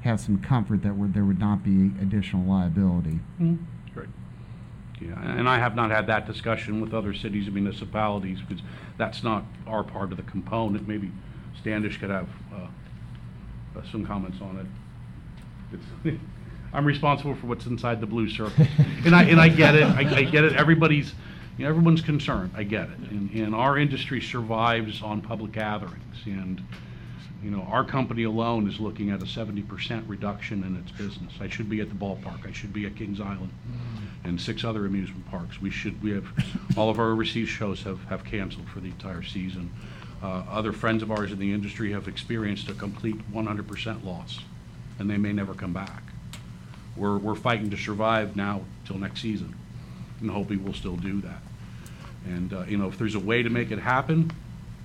have 0.03 0.19
some 0.19 0.39
comfort 0.41 0.83
that 0.83 0.95
would, 0.95 1.13
there 1.13 1.25
would 1.25 1.39
not 1.39 1.63
be 1.63 1.91
additional 2.01 2.43
liability. 2.43 3.19
Great. 3.93 4.09
Yeah, 5.01 5.19
and 5.37 5.47
I 5.47 5.57
have 5.59 5.75
not 5.75 5.91
had 5.91 6.07
that 6.07 6.25
discussion 6.25 6.81
with 6.81 6.93
other 6.93 7.13
cities 7.13 7.45
and 7.45 7.53
municipalities, 7.55 8.39
because 8.41 8.63
that's 8.97 9.23
not 9.23 9.43
our 9.65 9.83
part 9.83 10.11
of 10.11 10.17
the 10.17 10.23
component. 10.23 10.87
Maybe 10.87 11.11
Standish 11.59 11.97
could 11.99 12.09
have 12.09 12.27
uh, 12.53 12.67
uh, 13.77 13.81
some 13.91 14.05
comments 14.05 14.37
on 14.41 14.57
it. 14.57 15.75
It's- 15.75 16.19
I'm 16.73 16.85
responsible 16.85 17.33
for 17.35 17.47
what's 17.47 17.65
inside 17.65 18.01
the 18.01 18.05
blue 18.07 18.29
circle. 18.29 18.65
And 19.05 19.15
I, 19.15 19.23
and 19.23 19.39
I 19.39 19.47
get 19.47 19.73
it, 19.73 19.83
I, 19.83 20.17
I 20.17 20.23
get 20.23 20.43
it, 20.43 20.53
everybody's, 20.53 21.13
you 21.57 21.63
know, 21.63 21.69
everyone's 21.69 22.01
concerned, 22.01 22.51
I 22.55 22.63
get 22.63 22.89
it. 22.89 22.97
And, 23.09 23.31
and 23.31 23.55
our 23.55 23.77
industry 23.77 24.19
survives 24.21 25.01
on 25.01 25.21
public 25.21 25.53
gatherings, 25.53 26.15
and, 26.25 26.61
you 27.43 27.51
know, 27.51 27.61
our 27.69 27.83
company 27.83 28.23
alone 28.23 28.67
is 28.67 28.79
looking 28.79 29.09
at 29.09 29.21
a 29.21 29.27
seventy 29.27 29.61
percent 29.61 30.07
reduction 30.07 30.63
in 30.63 30.75
its 30.77 30.91
business. 30.91 31.33
I 31.39 31.47
should 31.47 31.69
be 31.69 31.81
at 31.81 31.89
the 31.89 31.95
ballpark, 31.95 32.47
I 32.47 32.51
should 32.51 32.73
be 32.73 32.85
at 32.85 32.95
Kings 32.95 33.19
Island, 33.19 33.51
and 34.23 34.39
six 34.39 34.63
other 34.63 34.85
amusement 34.85 35.29
parks. 35.29 35.61
We 35.61 35.69
should, 35.69 36.01
we 36.01 36.11
have, 36.11 36.25
all 36.75 36.89
of 36.89 36.99
our 36.99 37.11
overseas 37.11 37.49
shows 37.49 37.83
have, 37.83 38.03
have 38.05 38.23
canceled 38.23 38.67
for 38.69 38.79
the 38.79 38.87
entire 38.87 39.23
season. 39.23 39.71
Uh, 40.21 40.43
other 40.49 40.73
friends 40.73 41.03
of 41.03 41.11
ours 41.11 41.31
in 41.31 41.37
the 41.37 41.53
industry 41.53 41.91
have 41.91 42.07
experienced 42.07 42.69
a 42.69 42.73
complete 42.73 43.17
one 43.31 43.45
hundred 43.45 43.67
percent 43.67 44.05
loss, 44.05 44.39
and 44.99 45.09
they 45.09 45.17
may 45.17 45.31
never 45.31 45.53
come 45.53 45.73
back. 45.73 46.03
We're, 46.95 47.17
we're 47.19 47.35
fighting 47.35 47.69
to 47.69 47.77
survive 47.77 48.35
now 48.35 48.61
till 48.85 48.97
next 48.97 49.21
season, 49.21 49.55
and 50.19 50.31
hoping 50.31 50.63
we'll 50.63 50.73
still 50.73 50.95
do 50.95 51.21
that. 51.21 51.41
And, 52.25 52.51
uh, 52.51 52.63
you 52.67 52.77
know, 52.77 52.87
if 52.87 52.97
there's 52.97 53.13
a 53.13 53.19
way 53.19 53.43
to 53.43 53.49
make 53.49 53.69
it 53.69 53.77
happen, 53.77 54.31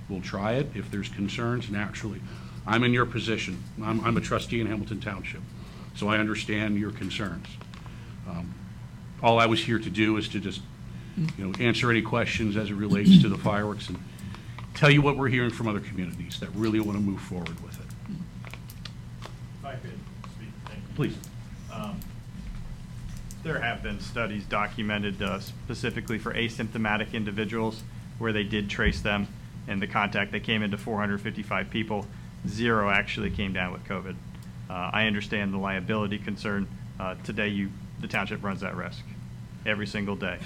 we'll 0.07 0.21
try 0.21 0.53
it. 0.53 0.67
If 0.75 0.91
there's 0.91 1.09
concerns, 1.09 1.71
naturally, 1.71 2.21
I'm 2.65 2.83
in 2.83 2.93
your 2.93 3.05
position. 3.05 3.61
I'm, 3.83 4.03
I'm 4.05 4.17
a 4.17 4.21
trustee 4.21 4.61
in 4.61 4.67
Hamilton 4.67 5.01
Township, 5.01 5.41
so 5.95 6.07
I 6.07 6.17
understand 6.17 6.77
your 6.77 6.91
concerns. 6.91 7.47
Um, 8.27 8.53
All 9.21 9.39
I 9.39 9.45
was 9.45 9.63
here 9.63 9.79
to 9.79 9.89
do 9.89 10.17
is 10.17 10.27
to 10.29 10.39
just, 10.39 10.61
you 11.37 11.47
know, 11.47 11.53
answer 11.59 11.91
any 11.91 12.01
questions 12.01 12.55
as 12.55 12.69
it 12.69 12.75
relates 12.75 13.21
to 13.21 13.29
the 13.29 13.37
fireworks 13.37 13.89
and 13.89 14.01
tell 14.73 14.89
you 14.89 15.01
what 15.01 15.17
we're 15.17 15.27
hearing 15.27 15.51
from 15.51 15.67
other 15.67 15.79
communities 15.81 16.39
that 16.39 16.49
really 16.55 16.79
want 16.79 16.97
to 16.97 17.03
move 17.03 17.21
forward 17.21 17.61
with 17.63 17.79
it. 17.79 17.85
If 19.59 19.65
I 19.65 19.73
could 19.75 19.91
speak, 20.35 20.49
thank 20.65 20.79
you. 20.79 20.95
Please. 20.95 21.17
Um, 21.71 21.99
There 23.43 23.59
have 23.59 23.83
been 23.83 23.99
studies 23.99 24.45
documented 24.45 25.21
uh, 25.21 25.39
specifically 25.41 26.17
for 26.17 26.33
asymptomatic 26.33 27.13
individuals 27.13 27.83
where 28.19 28.31
they 28.31 28.43
did 28.43 28.69
trace 28.69 29.01
them 29.01 29.27
and 29.67 29.81
the 29.81 29.87
contact, 29.87 30.31
they 30.31 30.39
came 30.39 30.61
into 30.61 30.77
455 30.77 31.69
people, 31.69 32.05
zero 32.47 32.89
actually 32.89 33.29
came 33.29 33.53
down 33.53 33.71
with 33.71 33.83
COVID. 33.85 34.15
Uh, 34.69 34.89
I 34.93 35.05
understand 35.07 35.53
the 35.53 35.57
liability 35.57 36.17
concern. 36.17 36.67
Uh, 36.99 37.15
Today, 37.23 37.49
you, 37.49 37.69
the 37.99 38.07
township 38.07 38.43
runs 38.43 38.61
that 38.61 38.75
risk 38.75 39.03
every 39.65 39.87
single 39.87 40.15
day. 40.15 40.39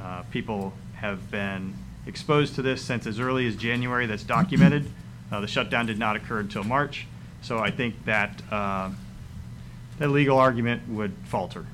Uh, 0.00 0.22
People 0.30 0.72
have 0.96 1.30
been 1.30 1.74
exposed 2.06 2.54
to 2.56 2.62
this 2.62 2.82
since 2.82 3.06
as 3.06 3.18
early 3.18 3.46
as 3.46 3.56
January, 3.56 4.06
that's 4.06 4.24
documented. 4.24 4.90
Uh, 5.32 5.40
The 5.40 5.48
shutdown 5.48 5.86
did 5.86 5.98
not 5.98 6.16
occur 6.16 6.40
until 6.40 6.64
March, 6.64 7.06
so 7.42 7.58
I 7.58 7.70
think 7.70 8.04
that 8.04 8.42
uh, 8.50 8.90
that 9.98 10.08
legal 10.10 10.38
argument 10.38 10.88
would 10.88 11.12
falter. 11.24 11.66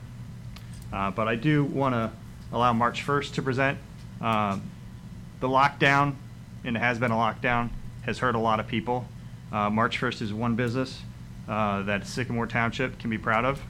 Uh, 0.93 1.11
But 1.11 1.29
I 1.29 1.37
do 1.37 1.65
want 1.65 1.95
to 1.95 2.11
allow 2.53 2.73
March 2.73 3.05
1st 3.05 3.35
to 3.35 3.43
present. 3.43 3.79
The 4.21 5.49
lockdown, 5.49 6.17
and 6.65 6.77
it 6.77 6.81
has 6.81 6.99
been 6.99 7.11
a 7.11 7.15
lockdown, 7.17 7.71
has 8.03 8.19
hurt 8.19 8.35
a 8.35 8.39
lot 8.39 8.61
of 8.61 8.67
people. 8.69 9.07
Uh, 9.53 9.69
March 9.71 10.01
1st 10.01 10.23
is 10.23 10.33
one 10.33 10.55
business 10.55 11.01
uh, 11.49 11.83
that 11.83 12.07
Sycamore 12.07 12.47
Township 12.47 12.99
can 12.99 13.11
be 13.11 13.19
proud 13.19 13.45
of 13.45 13.61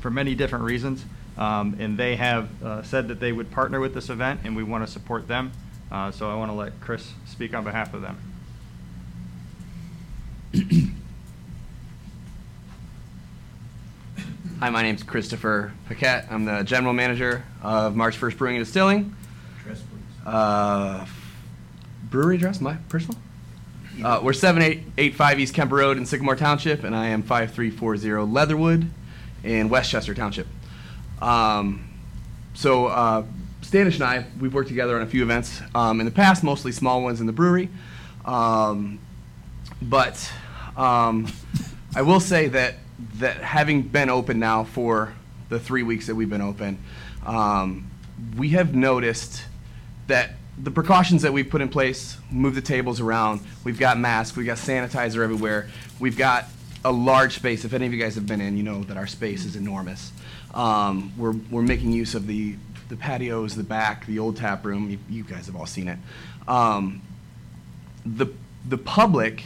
for 0.00 0.10
many 0.10 0.34
different 0.34 0.64
reasons. 0.64 1.04
Um, 1.36 1.76
And 1.78 1.96
they 1.96 2.16
have 2.16 2.48
uh, 2.62 2.82
said 2.82 3.08
that 3.08 3.20
they 3.20 3.32
would 3.32 3.50
partner 3.50 3.78
with 3.78 3.94
this 3.94 4.10
event, 4.10 4.40
and 4.44 4.56
we 4.56 4.64
want 4.64 4.84
to 4.84 4.90
support 4.92 5.28
them. 5.28 5.52
Uh, 5.90 6.10
So 6.10 6.30
I 6.30 6.34
want 6.34 6.50
to 6.50 6.54
let 6.56 6.80
Chris 6.80 7.12
speak 7.26 7.54
on 7.54 7.62
behalf 7.64 7.94
of 7.94 8.02
them. 8.02 8.18
Hi, 14.60 14.70
my 14.70 14.82
name's 14.82 15.04
Christopher 15.04 15.72
Paquette. 15.86 16.26
I'm 16.30 16.44
the 16.44 16.62
general 16.64 16.92
manager 16.92 17.44
of 17.62 17.94
March 17.94 18.18
1st 18.18 18.36
Brewing 18.36 18.56
and 18.56 18.64
Distilling. 18.64 19.14
Uh, 20.26 21.06
brewery 22.10 22.36
address, 22.36 22.60
my 22.60 22.74
personal? 22.88 23.20
Uh, 24.02 24.20
we're 24.22 24.32
7885 24.32 25.40
East 25.40 25.54
Kemper 25.54 25.74
Road 25.74 25.96
in 25.96 26.06
Sycamore 26.06 26.36
Township, 26.36 26.84
and 26.84 26.94
I 26.94 27.08
am 27.08 27.20
5340 27.20 28.30
Leatherwood 28.30 28.88
in 29.42 29.68
West 29.68 29.90
Chester 29.90 30.14
Township. 30.14 30.46
Um, 31.20 31.88
so, 32.54 32.86
uh, 32.86 33.24
Standish 33.62 33.96
and 33.96 34.04
I, 34.04 34.24
we've 34.38 34.54
worked 34.54 34.68
together 34.68 34.94
on 34.94 35.02
a 35.02 35.06
few 35.06 35.24
events 35.24 35.60
um, 35.74 35.98
in 35.98 36.06
the 36.06 36.12
past, 36.12 36.44
mostly 36.44 36.70
small 36.70 37.02
ones 37.02 37.20
in 37.20 37.26
the 37.26 37.32
brewery. 37.32 37.70
Um, 38.24 39.00
but 39.82 40.30
um, 40.76 41.26
I 41.96 42.02
will 42.02 42.20
say 42.20 42.46
that 42.48 42.76
that 43.16 43.38
having 43.38 43.82
been 43.82 44.10
open 44.10 44.38
now 44.38 44.62
for 44.62 45.12
the 45.48 45.58
three 45.58 45.82
weeks 45.82 46.06
that 46.06 46.14
we've 46.14 46.30
been 46.30 46.40
open, 46.40 46.78
um, 47.26 47.90
we 48.36 48.50
have 48.50 48.76
noticed 48.76 49.44
that 50.06 50.37
the 50.62 50.70
precautions 50.70 51.22
that 51.22 51.32
we've 51.32 51.48
put 51.48 51.60
in 51.60 51.68
place, 51.68 52.18
move 52.30 52.54
the 52.54 52.60
tables 52.60 53.00
around, 53.00 53.40
we've 53.64 53.78
got 53.78 53.98
masks, 53.98 54.36
we've 54.36 54.46
got 54.46 54.58
sanitizer 54.58 55.22
everywhere, 55.22 55.68
we've 56.00 56.16
got 56.16 56.46
a 56.84 56.92
large 56.92 57.36
space. 57.36 57.64
If 57.64 57.72
any 57.72 57.86
of 57.86 57.92
you 57.92 58.00
guys 58.00 58.14
have 58.14 58.26
been 58.26 58.40
in, 58.40 58.56
you 58.56 58.62
know 58.62 58.82
that 58.84 58.96
our 58.96 59.06
space 59.06 59.44
is 59.44 59.56
enormous. 59.56 60.12
Um, 60.54 61.12
we're, 61.16 61.34
we're 61.50 61.62
making 61.62 61.92
use 61.92 62.14
of 62.14 62.26
the, 62.26 62.56
the 62.88 62.96
patios, 62.96 63.54
the 63.54 63.62
back, 63.62 64.06
the 64.06 64.18
old 64.18 64.36
tap 64.36 64.64
room. 64.64 64.90
You, 64.90 64.98
you 65.08 65.24
guys 65.24 65.46
have 65.46 65.56
all 65.56 65.66
seen 65.66 65.88
it. 65.88 65.98
Um, 66.46 67.02
the, 68.04 68.26
the 68.66 68.78
public 68.78 69.44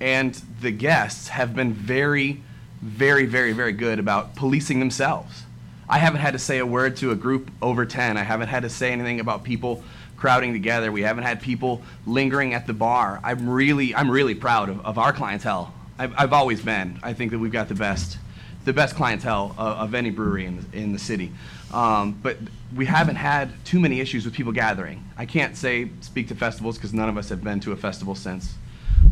and 0.00 0.34
the 0.60 0.70
guests 0.70 1.28
have 1.28 1.54
been 1.54 1.72
very, 1.72 2.42
very, 2.80 3.26
very, 3.26 3.52
very 3.52 3.72
good 3.72 3.98
about 3.98 4.36
policing 4.36 4.78
themselves. 4.78 5.44
I 5.88 5.98
haven't 5.98 6.20
had 6.20 6.32
to 6.32 6.38
say 6.38 6.58
a 6.58 6.66
word 6.66 6.96
to 6.98 7.12
a 7.12 7.14
group 7.14 7.50
over 7.62 7.86
10. 7.86 8.16
I 8.16 8.22
haven't 8.22 8.48
had 8.48 8.62
to 8.64 8.70
say 8.70 8.92
anything 8.92 9.20
about 9.20 9.44
people 9.44 9.82
crowding 10.26 10.52
together. 10.52 10.90
We 10.90 11.02
haven't 11.02 11.22
had 11.22 11.40
people 11.40 11.82
lingering 12.04 12.52
at 12.52 12.66
the 12.66 12.72
bar. 12.72 13.20
I'm 13.22 13.48
really, 13.48 13.94
I'm 13.94 14.10
really 14.10 14.34
proud 14.34 14.68
of, 14.68 14.84
of 14.84 14.98
our 14.98 15.12
clientele. 15.12 15.72
I've, 16.00 16.12
I've 16.18 16.32
always 16.32 16.60
been. 16.60 16.98
I 17.00 17.12
think 17.12 17.30
that 17.30 17.38
we've 17.38 17.52
got 17.52 17.68
the 17.68 17.76
best, 17.76 18.18
the 18.64 18.72
best 18.72 18.96
clientele 18.96 19.54
of, 19.56 19.78
of 19.78 19.94
any 19.94 20.10
brewery 20.10 20.46
in, 20.46 20.66
in 20.72 20.92
the 20.92 20.98
city. 20.98 21.30
Um, 21.72 22.18
but 22.24 22.38
we 22.74 22.86
haven't 22.86 23.14
had 23.14 23.52
too 23.64 23.78
many 23.78 24.00
issues 24.00 24.24
with 24.24 24.34
people 24.34 24.50
gathering. 24.50 25.04
I 25.16 25.26
can't 25.26 25.56
say, 25.56 25.90
speak 26.00 26.26
to 26.26 26.34
festivals 26.34 26.76
because 26.76 26.92
none 26.92 27.08
of 27.08 27.16
us 27.16 27.28
have 27.28 27.44
been 27.44 27.60
to 27.60 27.70
a 27.70 27.76
festival 27.76 28.16
since 28.16 28.52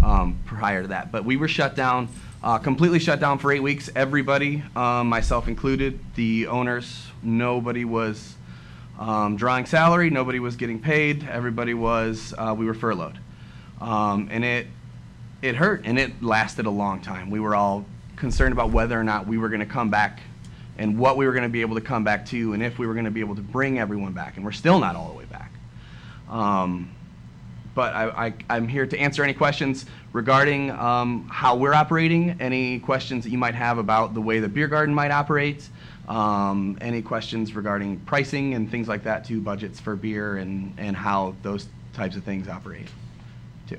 um, 0.05 0.37
prior 0.47 0.83
to 0.83 0.89
that. 0.89 1.12
But 1.12 1.25
we 1.25 1.37
were 1.37 1.47
shut 1.47 1.77
down, 1.77 2.09
uh, 2.43 2.59
completely 2.59 2.99
shut 2.99 3.21
down 3.21 3.39
for 3.39 3.53
eight 3.53 3.62
weeks. 3.62 3.89
Everybody, 3.95 4.65
um, 4.75 5.11
myself 5.11 5.47
included, 5.47 6.01
the 6.17 6.49
owners, 6.49 7.07
nobody 7.23 7.85
was 7.85 8.35
um, 8.99 9.36
drawing 9.36 9.66
salary, 9.66 10.11
nobody 10.11 10.40
was 10.40 10.57
getting 10.57 10.80
paid, 10.80 11.26
everybody 11.28 11.74
was, 11.74 12.34
uh, 12.38 12.55
we 12.57 12.66
were 12.66 12.74
furloughed. 12.74 13.18
Um, 13.80 14.28
and 14.30 14.45
it, 14.45 14.66
it 15.42 15.57
hurt 15.57 15.82
and 15.84 15.99
it 15.99 16.22
lasted 16.22 16.66
a 16.66 16.70
long 16.70 17.01
time. 17.01 17.30
We 17.30 17.40
were 17.40 17.55
all 17.55 17.84
concerned 18.16 18.53
about 18.53 18.70
whether 18.70 18.99
or 18.99 19.05
not 19.05 19.26
we 19.26 19.36
were 19.36 19.49
going 19.49 19.61
to 19.61 19.66
come 19.66 19.90
back 19.90 20.20
and 20.78 20.99
what 20.99 21.16
we 21.16 21.26
were 21.26 21.32
going 21.32 21.45
to 21.45 21.49
be 21.49 21.61
able 21.61 21.74
to 21.74 21.80
come 21.80 22.05
back 22.05 22.26
to 22.26 22.53
and 22.53 22.62
if 22.62 22.78
we 22.78 22.86
were 22.86 22.95
going 22.95 23.05
to 23.05 23.11
be 23.11 23.20
able 23.20 23.34
to 23.34 23.42
bring 23.42 23.78
everyone 23.78 24.12
back. 24.12 24.36
And 24.36 24.45
we're 24.45 24.53
still 24.53 24.78
not 24.78 24.97
all 24.97 25.09
the 25.09 25.14
way 25.14 25.24
back. 25.26 25.53
Um, 26.28 26.90
but 27.74 27.92
I, 27.95 28.32
am 28.49 28.68
here 28.68 28.86
to 28.86 28.99
answer 28.99 29.24
any 29.24 29.34
questions 29.34 29.86
regarding 30.12 30.70
um, 30.70 31.28
how 31.28 31.57
we're 31.57 31.74
operating, 31.74 32.36
any 32.40 32.78
questions 32.78 33.24
that 33.24 33.30
you 33.30 33.38
might 33.38 33.57
have 33.57 33.78
about 33.78 34.14
the 34.14 34.20
way 34.20 34.38
the 34.38 34.49
beer 34.49 34.68
garden 34.68 34.95
might 34.95 35.11
operate, 35.11 35.68
um, 36.09 36.77
any 36.81 37.03
questions 37.03 37.55
regarding 37.55 37.99
pricing 38.01 38.55
and 38.55 38.71
things 38.71 38.89
like 38.89 39.05
that 39.05 39.25
too, 39.25 39.41
budgets 39.41 39.81
for 39.81 39.97
beer 39.97 40.37
and, 40.37 40.75
and 40.79 40.97
how 40.97 41.35
those 41.43 41.67
types 41.93 42.17
of 42.17 42.25
things 42.25 42.49
operate 42.49 42.89
too. 43.67 43.79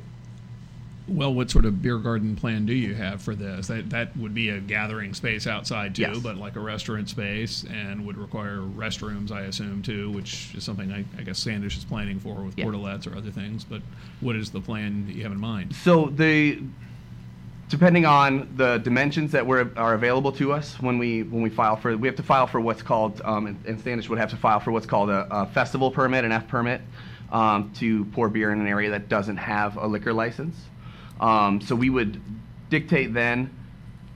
Well, 1.08 1.34
what 1.34 1.52
sort 1.52 1.66
of 1.66 1.82
beer 1.84 2.00
garden 2.00 2.36
plan 2.36 2.66
do 2.66 2.74
you 2.74 2.96
have 2.96 3.22
for 3.22 3.36
this? 3.36 3.68
That 3.68 3.92
that 3.92 4.18
would 4.18 4.34
be 4.34 4.50
a 4.50 4.60
gathering 4.60 5.14
space 5.14 5.46
outside 5.46 5.94
too, 5.94 6.02
Yes. 6.02 6.20
but 6.20 6.38
like 6.38 6.56
a 6.56 6.60
restaurant 6.60 7.10
space, 7.10 7.64
and 7.70 8.08
would 8.08 8.18
require 8.18 8.58
restrooms, 8.58 9.32
I 9.32 9.42
assume 9.42 9.84
too, 9.84 10.10
which 10.12 10.56
is 10.56 10.64
something 10.64 10.92
I, 10.92 11.06
I 11.20 11.24
guess 11.24 11.38
Standish 11.38 11.78
is 11.78 11.86
planning 11.86 12.20
for 12.20 12.36
with 12.36 12.58
Yeah. 12.58 12.66
portalettes 12.66 13.06
or 13.12 13.16
other 13.16 13.30
things. 13.30 13.64
But 13.64 13.82
what 14.22 14.36
is 14.36 14.50
the 14.50 14.62
plan 14.62 15.06
that 15.06 15.16
you 15.16 15.22
have 15.24 15.32
in 15.32 15.40
mind? 15.40 15.76
So 15.76 16.08
the 16.08 16.60
depending 17.70 18.06
on 18.06 18.54
the 18.56 18.78
dimensions 18.78 19.32
that 19.32 19.46
were, 19.46 19.72
are 19.76 19.96
available 19.96 20.32
to 20.32 20.54
us 20.54 20.76
when 20.80 20.98
we 20.98 21.24
when 21.24 21.42
we 21.42 21.50
file 21.50 21.76
for 21.76 21.98
we 21.98 22.08
have 22.08 22.16
to 22.18 22.24
file 22.24 22.48
for 22.48 22.62
what's 22.62 22.82
called 22.82 23.22
um, 23.26 23.48
and, 23.48 23.66
and 23.66 23.80
Standish 23.80 24.08
would 24.10 24.20
have 24.20 24.30
to 24.30 24.38
file 24.38 24.60
for 24.60 24.72
what's 24.72 24.86
called 24.86 25.10
a, 25.10 25.28
a 25.32 25.46
festival 25.48 25.90
permit 25.90 26.26
an 26.26 26.32
F 26.32 26.48
permit 26.48 26.82
um, 27.32 27.72
to 27.76 28.06
pour 28.06 28.30
beer 28.30 28.52
in 28.52 28.62
an 28.62 28.68
area 28.68 28.92
that 28.92 29.10
doesn't 29.10 29.38
have 29.38 29.78
a 29.78 29.88
liquor 29.88 30.14
license. 30.14 30.56
Um, 31.20 31.62
so 31.62 31.76
we 31.76 31.90
would 31.90 32.22
dictate 32.70 33.14
then 33.14 33.50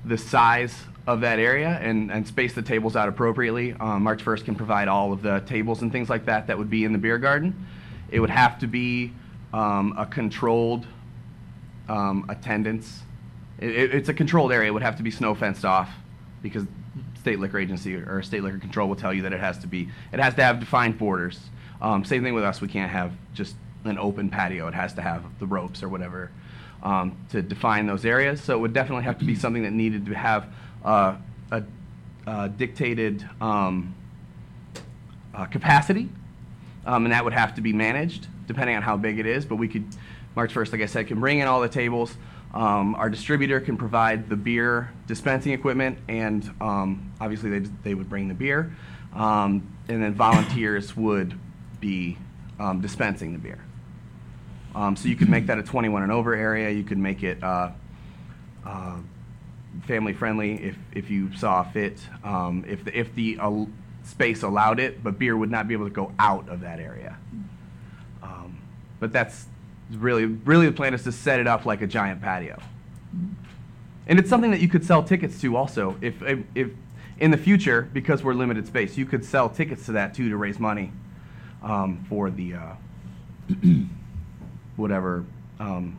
the 0.05 0.17
size 0.17 0.75
of 1.07 1.21
that 1.21 1.39
area 1.39 1.79
and, 1.81 2.11
and 2.11 2.27
space 2.27 2.53
the 2.53 2.61
tables 2.61 2.95
out 2.95 3.09
appropriately. 3.09 3.73
Um, 3.73 4.03
March 4.03 4.23
1st 4.23 4.45
can 4.45 4.55
provide 4.55 4.87
all 4.87 5.11
of 5.11 5.21
the 5.21 5.39
tables 5.41 5.81
and 5.81 5.91
things 5.91 6.09
like 6.09 6.25
that 6.25 6.47
that 6.47 6.57
would 6.57 6.69
be 6.69 6.83
in 6.83 6.93
the 6.93 6.99
beer 6.99 7.17
garden. 7.17 7.67
It 8.11 8.19
would 8.19 8.29
have 8.29 8.59
to 8.59 8.67
be 8.67 9.11
um, 9.53 9.95
a 9.97 10.05
controlled 10.05 10.85
um, 11.87 12.25
attendance. 12.29 13.01
It, 13.59 13.69
it- 13.69 13.95
it's 13.95 14.09
a 14.09 14.13
controlled 14.13 14.51
area. 14.51 14.69
It 14.69 14.73
would 14.73 14.83
have 14.83 14.97
to 14.97 15.03
be 15.03 15.11
snow 15.11 15.35
fenced 15.35 15.65
off 15.65 15.89
because 16.41 16.65
state 17.19 17.39
liquor 17.39 17.59
agency 17.59 17.95
or 17.95 18.21
state 18.21 18.43
liquor 18.43 18.57
control 18.59 18.87
will 18.87 18.95
tell 18.95 19.13
you 19.13 19.23
that 19.23 19.33
it 19.33 19.39
has 19.39 19.57
to 19.59 19.67
be. 19.67 19.89
It 20.13 20.19
has 20.19 20.33
to 20.35 20.43
have 20.43 20.59
defined 20.59 20.97
borders. 20.97 21.39
Um, 21.81 22.03
same 22.05 22.23
thing 22.23 22.33
with 22.33 22.43
us. 22.43 22.61
We 22.61 22.67
can't 22.67 22.91
have 22.91 23.11
just 23.33 23.55
an 23.85 23.97
open 23.97 24.29
patio. 24.29 24.67
It 24.67 24.73
has 24.73 24.93
to 24.95 25.01
have 25.01 25.23
the 25.39 25.45
ropes 25.45 25.83
or 25.83 25.89
whatever 25.89 26.31
um, 26.83 27.17
to 27.29 27.41
define 27.41 27.85
those 27.87 28.05
areas. 28.05 28.41
So 28.41 28.55
it 28.55 28.59
would 28.59 28.73
definitely 28.73 29.03
have 29.03 29.19
to 29.19 29.25
be 29.25 29.35
something 29.35 29.63
that 29.63 29.71
needed 29.71 30.05
to 30.05 30.13
have 30.13 30.47
uh, 30.83 31.15
a, 31.51 31.63
a 32.27 32.49
dictated 32.49 33.27
um, 33.41 33.93
uh, 35.33 35.45
capacity 35.45 36.09
um, 36.85 37.05
and 37.05 37.13
that 37.13 37.23
would 37.23 37.33
have 37.33 37.55
to 37.55 37.61
be 37.61 37.73
managed 37.73 38.27
depending 38.47 38.75
on 38.75 38.81
how 38.81 38.97
big 38.97 39.19
it 39.19 39.25
is. 39.25 39.45
But 39.45 39.57
we 39.57 39.67
could, 39.67 39.85
March 40.35 40.53
1st, 40.53 40.71
like 40.71 40.81
I 40.81 40.85
said, 40.87 41.07
can 41.07 41.19
bring 41.19 41.39
in 41.39 41.47
all 41.47 41.61
the 41.61 41.69
tables. 41.69 42.15
Um, 42.53 42.95
our 42.95 43.09
distributor 43.09 43.59
can 43.59 43.77
provide 43.77 44.29
the 44.29 44.35
beer 44.35 44.91
dispensing 45.07 45.53
equipment, 45.53 45.99
and 46.07 46.49
um, 46.59 47.13
obviously 47.21 47.59
they, 47.59 47.69
they 47.83 47.93
would 47.93 48.09
bring 48.09 48.27
the 48.27 48.33
beer. 48.33 48.75
Um, 49.13 49.75
and 49.87 50.03
then 50.03 50.13
volunteers 50.13 50.95
would 50.95 51.37
be 51.79 52.17
um, 52.59 52.81
dispensing 52.81 53.33
the 53.33 53.39
beer. 53.39 53.59
Um, 54.75 54.95
so 54.95 55.07
you 55.07 55.15
could 55.15 55.29
make 55.29 55.47
that 55.47 55.57
a 55.57 55.63
21 55.63 56.03
and 56.03 56.11
over 56.11 56.33
area. 56.33 56.69
You 56.69 56.83
could 56.83 56.97
make 56.97 57.23
it 57.23 57.43
uh, 57.43 57.71
uh, 58.65 58.97
family 59.87 60.13
friendly 60.13 60.63
if, 60.63 60.75
if 60.91 61.09
you 61.09 61.35
saw 61.35 61.63
fit. 61.63 61.99
Um, 62.23 62.65
if 62.67 62.83
the, 62.85 62.97
if 62.97 63.13
the 63.15 63.37
uh, 63.39 63.65
space 64.03 64.43
allowed 64.43 64.79
it, 64.79 65.03
but 65.03 65.17
beer 65.17 65.35
would 65.37 65.51
not 65.51 65.67
be 65.67 65.73
able 65.73 65.85
to 65.85 65.93
go 65.93 66.11
out 66.19 66.49
of 66.49 66.61
that 66.61 66.79
area. 66.79 67.17
But 68.99 69.13
that's 69.13 69.45
really 69.91 70.25
really 70.25 70.67
the 70.67 70.71
plan 70.71 70.93
is 70.93 71.03
to 71.03 71.11
set 71.11 71.39
it 71.39 71.47
up 71.47 71.65
like 71.65 71.81
a 71.81 71.87
giant 71.87 72.21
patio. 72.21 72.59
And 74.07 74.17
it's 74.17 74.29
something 74.29 74.51
that 74.51 74.59
you 74.59 74.67
could 74.67 74.83
sell 74.83 75.03
tickets 75.03 75.39
to 75.41 75.55
also 75.55 75.95
if, 76.01 76.21
if, 76.23 76.39
if 76.55 76.69
in 77.19 77.31
the 77.31 77.37
future 77.37 77.89
because 77.93 78.23
we're 78.23 78.33
limited 78.33 78.65
space 78.65 78.97
you 78.97 79.05
could 79.05 79.23
sell 79.23 79.49
tickets 79.49 79.85
to 79.85 79.91
that 79.93 80.13
too 80.13 80.29
to 80.29 80.37
raise 80.37 80.59
money 80.59 80.91
um, 81.63 82.03
for 82.07 82.29
the 82.29 82.53
uh, 82.55 82.73
whatever 84.75 85.25
um, 85.59 85.97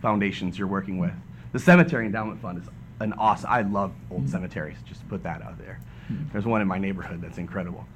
foundations 0.00 0.58
you're 0.58 0.68
working 0.68 0.98
with. 0.98 1.12
The 1.52 1.58
cemetery 1.58 2.06
endowment 2.06 2.40
fund 2.40 2.62
is 2.62 2.68
an 3.00 3.12
awesome. 3.14 3.50
I 3.50 3.62
love 3.62 3.92
old 4.10 4.28
cemeteries. 4.28 4.76
Just 4.84 5.00
to 5.00 5.06
put 5.06 5.22
that 5.22 5.42
out 5.42 5.58
there. 5.58 5.80
There's 6.32 6.44
one 6.44 6.60
in 6.60 6.68
my 6.68 6.78
neighborhood 6.78 7.22
that's 7.22 7.38
incredible. 7.38 7.86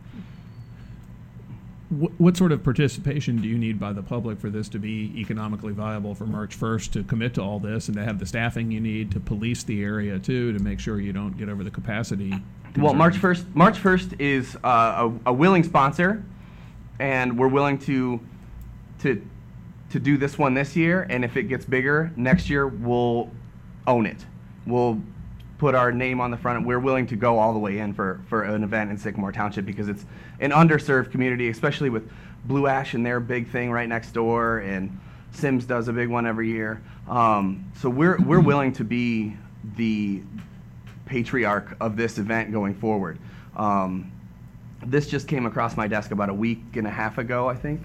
What, 1.91 2.13
what 2.19 2.37
sort 2.37 2.53
of 2.53 2.63
participation 2.63 3.41
do 3.41 3.49
you 3.49 3.57
need 3.57 3.81
by 3.81 3.93
the 3.93 4.03
public 4.03 4.39
for 4.39 4.51
this 4.51 4.69
to 4.71 4.79
be 4.79 5.13
economically 5.17 5.73
viable 5.73 6.15
for 6.15 6.27
March 6.27 6.59
1st 6.59 6.93
to 6.93 7.03
commit 7.05 7.35
to 7.35 7.43
all 7.43 7.59
this 7.59 7.89
and 7.89 7.97
to 7.97 8.05
have 8.05 8.19
the 8.19 8.27
staffing 8.27 8.71
you 8.71 8.81
need 8.81 9.11
to 9.13 9.21
police 9.21 9.63
the 9.63 9.83
area 9.83 10.19
too 10.19 10.53
to 10.53 10.59
make 10.59 10.81
sure 10.81 11.01
you 11.01 11.13
don't 11.13 11.39
get 11.39 11.49
over 11.49 11.65
the 11.65 11.71
capacity? 11.71 12.35
Well, 12.77 12.93
March 12.93 13.15
1st, 13.15 13.55
March 13.55 13.79
1st 13.79 14.21
is 14.21 14.57
uh, 14.63 15.11
a, 15.27 15.31
a 15.31 15.33
willing 15.33 15.65
sponsor, 15.65 16.23
and 16.99 17.39
we're 17.39 17.49
willing 17.49 17.79
to 17.81 18.21
to 19.01 19.23
to 19.91 19.99
do 19.99 20.19
this 20.19 20.37
one 20.39 20.55
this 20.55 20.77
year. 20.77 21.07
And 21.09 21.25
if 21.25 21.37
it 21.37 21.45
gets 21.45 21.65
bigger 21.65 22.13
next 22.17 22.51
year, 22.51 22.67
we'll 22.67 23.31
own 23.87 24.07
it. 24.07 24.25
We'll 24.67 25.01
put 25.59 25.75
our 25.75 25.93
name 25.93 26.21
on 26.21 26.31
the 26.31 26.37
front. 26.37 26.65
We're 26.65 26.79
willing 26.79 27.07
to 27.09 27.17
go 27.17 27.39
all 27.39 27.53
the 27.53 27.59
way 27.59 27.79
in 27.79 27.93
for 27.93 28.21
for 28.29 28.45
an 28.45 28.63
event 28.63 28.91
in 28.91 28.97
Sycamore 28.97 29.33
Township 29.33 29.67
because 29.67 29.89
it's 29.89 30.07
an 30.41 30.53
underserved 30.53 31.11
community, 31.11 31.49
especially 31.49 31.91
with 31.91 32.09
Blue 32.45 32.67
Ash 32.67 32.95
and 32.95 33.05
their 33.05 33.21
big 33.21 33.49
thing 33.51 33.71
right 33.71 33.89
next 33.89 34.13
door, 34.13 34.59
and 34.59 34.99
Symmes 35.33 35.65
does 35.65 35.89
a 35.89 35.93
big 35.93 36.09
one 36.09 36.27
every 36.27 36.49
year. 36.49 36.81
Um, 37.09 37.71
so 37.77 37.91
we're 37.91 38.17
we're 38.19 38.41
willing 38.41 38.73
to 38.75 38.85
be 38.85 39.37
the 39.77 40.23
patriarch 41.07 41.77
of 41.81 41.97
this 41.97 42.19
event 42.19 42.53
going 42.53 42.75
forward. 42.75 43.19
Um, 43.57 44.13
this 44.87 45.09
just 45.09 45.27
came 45.27 45.45
across 45.47 45.77
my 45.77 45.89
desk 45.89 46.13
about 46.13 46.29
a 46.29 46.35
week 46.35 46.63
and 46.77 46.87
a 46.87 46.91
half 46.91 47.19
ago, 47.19 47.49
I 47.49 47.57
think, 47.57 47.83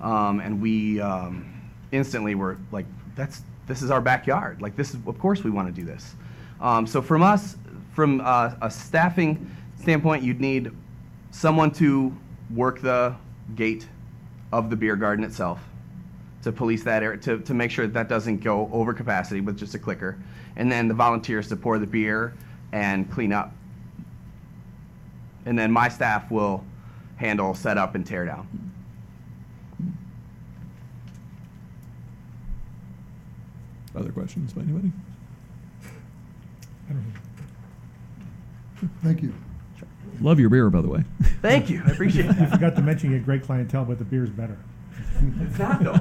um, 0.00 0.40
and 0.40 0.60
we 0.60 1.00
um, 1.00 1.70
instantly 1.92 2.34
were 2.34 2.58
like, 2.72 2.86
"That's 3.14 3.42
this 3.68 3.80
is 3.80 3.92
our 3.92 4.00
backyard. 4.00 4.60
Like 4.60 4.74
this 4.74 4.90
is, 4.90 4.96
of 5.06 5.18
course, 5.20 5.44
we 5.44 5.50
want 5.50 5.72
to 5.72 5.80
do 5.80 5.86
this." 5.86 6.16
Um, 6.62 6.86
so 6.86 7.02
from 7.02 7.24
us, 7.24 7.56
from 7.92 8.22
uh, 8.24 8.54
a 8.62 8.70
staffing 8.70 9.50
standpoint, 9.80 10.22
you'd 10.22 10.40
need 10.40 10.70
someone 11.32 11.72
to 11.72 12.16
work 12.54 12.80
the 12.80 13.16
gate 13.56 13.88
of 14.52 14.70
the 14.70 14.76
beer 14.76 14.94
garden 14.94 15.24
itself 15.24 15.60
to 16.42 16.52
police 16.52 16.84
that 16.84 17.02
area 17.02 17.18
to, 17.18 17.38
to 17.40 17.52
make 17.52 17.70
sure 17.70 17.86
that, 17.86 17.94
that 17.94 18.08
doesn't 18.08 18.38
go 18.38 18.70
over 18.72 18.94
capacity 18.94 19.40
with 19.40 19.58
just 19.58 19.74
a 19.74 19.78
clicker. 19.78 20.16
And 20.56 20.70
then 20.70 20.86
the 20.86 20.94
volunteers 20.94 21.48
to 21.48 21.56
pour 21.56 21.78
the 21.78 21.86
beer 21.86 22.32
and 22.70 23.10
clean 23.10 23.32
up. 23.32 23.52
And 25.44 25.58
then 25.58 25.72
my 25.72 25.88
staff 25.88 26.30
will 26.30 26.64
handle 27.16 27.54
setup 27.54 27.96
and 27.96 28.06
tear 28.06 28.24
down. 28.24 28.46
Other 33.96 34.12
questions 34.12 34.52
by 34.52 34.62
anybody? 34.62 34.92
Thank 39.02 39.22
you. 39.22 39.32
Love 40.20 40.38
your 40.38 40.50
beer, 40.50 40.70
by 40.70 40.80
the 40.80 40.88
way. 40.88 41.02
Thank 41.40 41.70
you. 41.70 41.82
I 41.86 41.90
appreciate 41.90 42.26
it. 42.26 42.38
You 42.38 42.46
forgot 42.46 42.76
to 42.76 42.82
mention 42.82 43.10
you 43.10 43.16
had 43.16 43.24
great 43.24 43.42
clientele, 43.42 43.84
but 43.84 43.98
the 43.98 44.04
beer's 44.04 44.30
better. 44.30 44.58
It's 45.40 45.58
not, 45.58 45.82
though. 45.82 45.94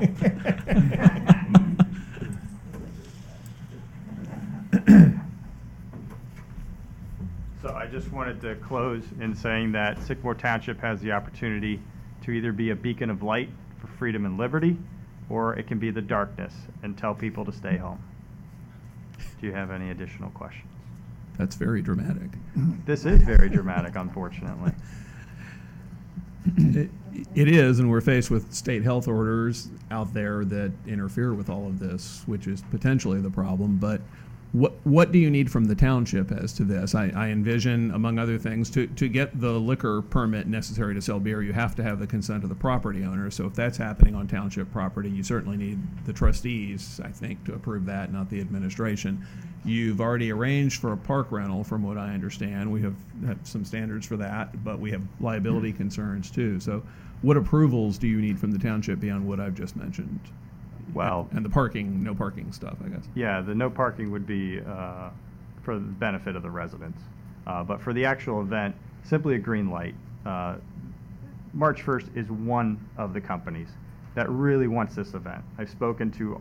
So 7.61 7.75
I 7.75 7.85
just 7.85 8.11
wanted 8.11 8.41
to 8.41 8.55
close 8.55 9.03
in 9.19 9.35
saying 9.35 9.71
that 9.73 10.01
Sycamore 10.03 10.33
Township 10.33 10.79
has 10.79 10.99
the 11.01 11.11
opportunity 11.11 11.79
to 12.23 12.31
either 12.31 12.51
be 12.51 12.71
a 12.71 12.75
beacon 12.75 13.11
of 13.11 13.21
light 13.21 13.49
for 13.79 13.87
freedom 13.87 14.25
and 14.25 14.37
liberty, 14.37 14.77
or 15.29 15.55
it 15.55 15.67
can 15.67 15.77
be 15.77 15.91
the 15.91 16.01
darkness 16.01 16.53
and 16.81 16.97
tell 16.97 17.13
people 17.13 17.45
to 17.45 17.51
stay 17.51 17.77
home. 17.77 17.99
Do 19.39 19.47
you 19.47 19.53
have 19.53 19.69
any 19.69 19.91
additional 19.91 20.31
questions? 20.31 20.70
That's 21.41 21.55
very 21.55 21.81
dramatic. 21.81 22.29
This 22.85 23.03
is 23.03 23.23
very 23.23 23.49
dramatic, 23.49 23.95
unfortunately. 23.95 24.73
It 26.55 26.91
it 27.33 27.47
is, 27.47 27.79
and 27.79 27.89
we're 27.89 27.99
faced 27.99 28.29
with 28.29 28.53
state 28.53 28.83
health 28.83 29.07
orders 29.07 29.69
out 29.89 30.13
there 30.13 30.45
that 30.45 30.71
interfere 30.85 31.33
with 31.33 31.49
all 31.49 31.65
of 31.65 31.79
this, 31.79 32.21
which 32.27 32.45
is 32.45 32.61
potentially 32.69 33.19
the 33.21 33.31
problem. 33.31 33.77
But 33.77 34.01
what 34.54 34.74
what 34.84 35.14
do 35.14 35.20
you 35.20 35.30
need 35.30 35.49
from 35.49 35.66
the 35.66 35.76
township 35.76 36.30
as 36.32 36.52
to 36.54 36.66
this? 36.66 36.93
I, 36.93 37.12
I 37.16 37.30
envision, 37.30 37.91
among 37.91 38.20
other 38.20 38.38
things, 38.38 38.70
to, 38.72 38.88
to 38.88 39.08
get 39.08 39.39
the 39.39 39.52
liquor 39.52 40.02
permit 40.02 40.47
necessary 40.47 40.93
to 40.93 41.02
sell 41.02 41.22
beer, 41.22 41.41
you 41.41 41.54
have 41.54 41.74
to 41.76 41.84
have 41.84 41.99
the 41.99 42.08
consent 42.08 42.43
of 42.43 42.49
the 42.49 42.56
property 42.56 43.04
owner. 43.04 43.32
So 43.32 43.45
if 43.45 43.54
that's 43.54 43.78
happening 43.78 44.14
on 44.14 44.28
township 44.28 44.70
property, 44.72 45.10
you 45.10 45.24
certainly 45.24 45.56
need 45.56 45.80
the 46.06 46.12
trustees, 46.12 46.99
I 47.04 47.10
think, 47.10 47.45
to 47.45 47.54
approve 47.54 47.86
that, 47.86 48.12
not 48.12 48.30
the 48.30 48.41
administration. 48.41 49.26
You've 49.64 50.02
already 50.02 50.32
arranged 50.32 50.82
for 50.82 50.91
a 50.91 50.97
park 50.97 51.32
rental, 51.32 51.64
from 51.64 51.84
what 51.84 51.97
I 51.97 52.14
understand. 52.14 52.70
We 52.70 52.82
have, 52.82 52.95
have 53.26 53.39
some 53.43 53.64
standards 53.64 54.06
for 54.06 54.18
that, 54.18 54.64
but 54.66 54.80
we 54.80 54.91
have 54.91 55.04
liability 55.22 55.72
concerns 55.72 56.30
too. 56.30 56.60
So 56.60 56.84
what 57.22 57.38
approvals 57.38 57.97
do 57.97 58.08
you 58.08 58.20
need 58.20 58.38
from 58.38 58.52
the 58.52 58.60
township 58.60 58.99
beyond 58.99 59.26
what 59.26 59.39
I've 59.39 59.56
just 59.56 59.78
mentioned? 59.78 60.20
Well, 60.93 61.27
And 61.32 61.45
the 61.45 61.49
parking, 61.49 62.03
no 62.03 62.13
parking 62.15 62.51
stuff, 62.51 62.77
I 62.84 62.89
guess. 62.89 63.03
Yeah, 63.15 63.41
the 63.41 63.55
no 63.55 63.69
parking 63.69 64.11
would 64.11 64.27
be 64.27 64.59
uh, 64.61 65.09
for 65.63 65.75
the 65.75 65.82
benefit 65.82 66.36
of 66.36 66.43
the 66.43 66.49
residents. 66.49 67.01
Uh, 67.47 67.63
But 67.63 67.82
for 67.82 67.93
the 67.93 68.05
actual 68.05 68.41
event, 68.41 68.75
simply 69.03 69.36
a 69.36 69.39
green 69.39 69.69
light. 69.69 69.95
Uh, 70.25 70.55
March 71.53 71.84
1st 71.84 72.15
is 72.15 72.29
one 72.29 72.79
of 72.97 73.13
the 73.13 73.21
companies 73.21 73.69
that 74.15 74.29
really 74.29 74.67
wants 74.67 74.95
this 74.95 75.13
event. 75.13 75.43
I've 75.57 75.69
spoken 75.69 76.11
to 76.11 76.39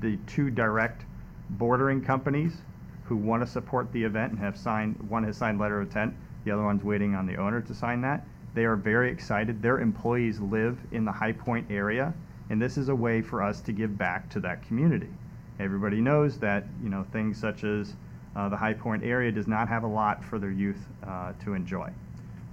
the 0.00 0.16
two 0.26 0.50
direct 0.50 1.04
bordering 1.50 2.02
companies 2.02 2.56
who 3.04 3.16
want 3.16 3.42
to 3.42 3.46
support 3.46 3.92
the 3.92 4.02
event 4.04 4.32
and 4.32 4.40
have 4.40 4.56
signed, 4.56 4.96
one 5.08 5.24
has 5.24 5.36
signed 5.36 5.58
letter 5.58 5.80
of 5.80 5.88
intent, 5.88 6.14
the 6.44 6.50
other 6.50 6.62
one's 6.62 6.84
waiting 6.84 7.14
on 7.14 7.26
the 7.26 7.36
owner 7.36 7.60
to 7.60 7.74
sign 7.74 8.00
that. 8.02 8.24
They 8.54 8.64
are 8.64 8.76
very 8.76 9.10
excited. 9.10 9.62
Their 9.62 9.80
employees 9.80 10.40
live 10.40 10.78
in 10.92 11.04
the 11.04 11.12
High 11.12 11.32
Point 11.32 11.70
area, 11.70 12.14
and 12.50 12.60
this 12.60 12.76
is 12.76 12.88
a 12.88 12.94
way 12.94 13.22
for 13.22 13.42
us 13.42 13.60
to 13.62 13.72
give 13.72 13.96
back 13.96 14.28
to 14.30 14.40
that 14.40 14.66
community. 14.66 15.08
Everybody 15.58 16.00
knows 16.00 16.38
that, 16.38 16.64
you 16.82 16.90
know, 16.90 17.06
things 17.12 17.38
such 17.38 17.64
as 17.64 17.94
uh, 18.36 18.48
the 18.48 18.56
High 18.56 18.74
Point 18.74 19.04
area 19.04 19.30
does 19.30 19.46
not 19.46 19.68
have 19.68 19.84
a 19.84 19.88
lot 19.88 20.24
for 20.24 20.38
their 20.38 20.50
youth 20.50 20.88
uh, 21.06 21.32
to 21.44 21.54
enjoy. 21.54 21.90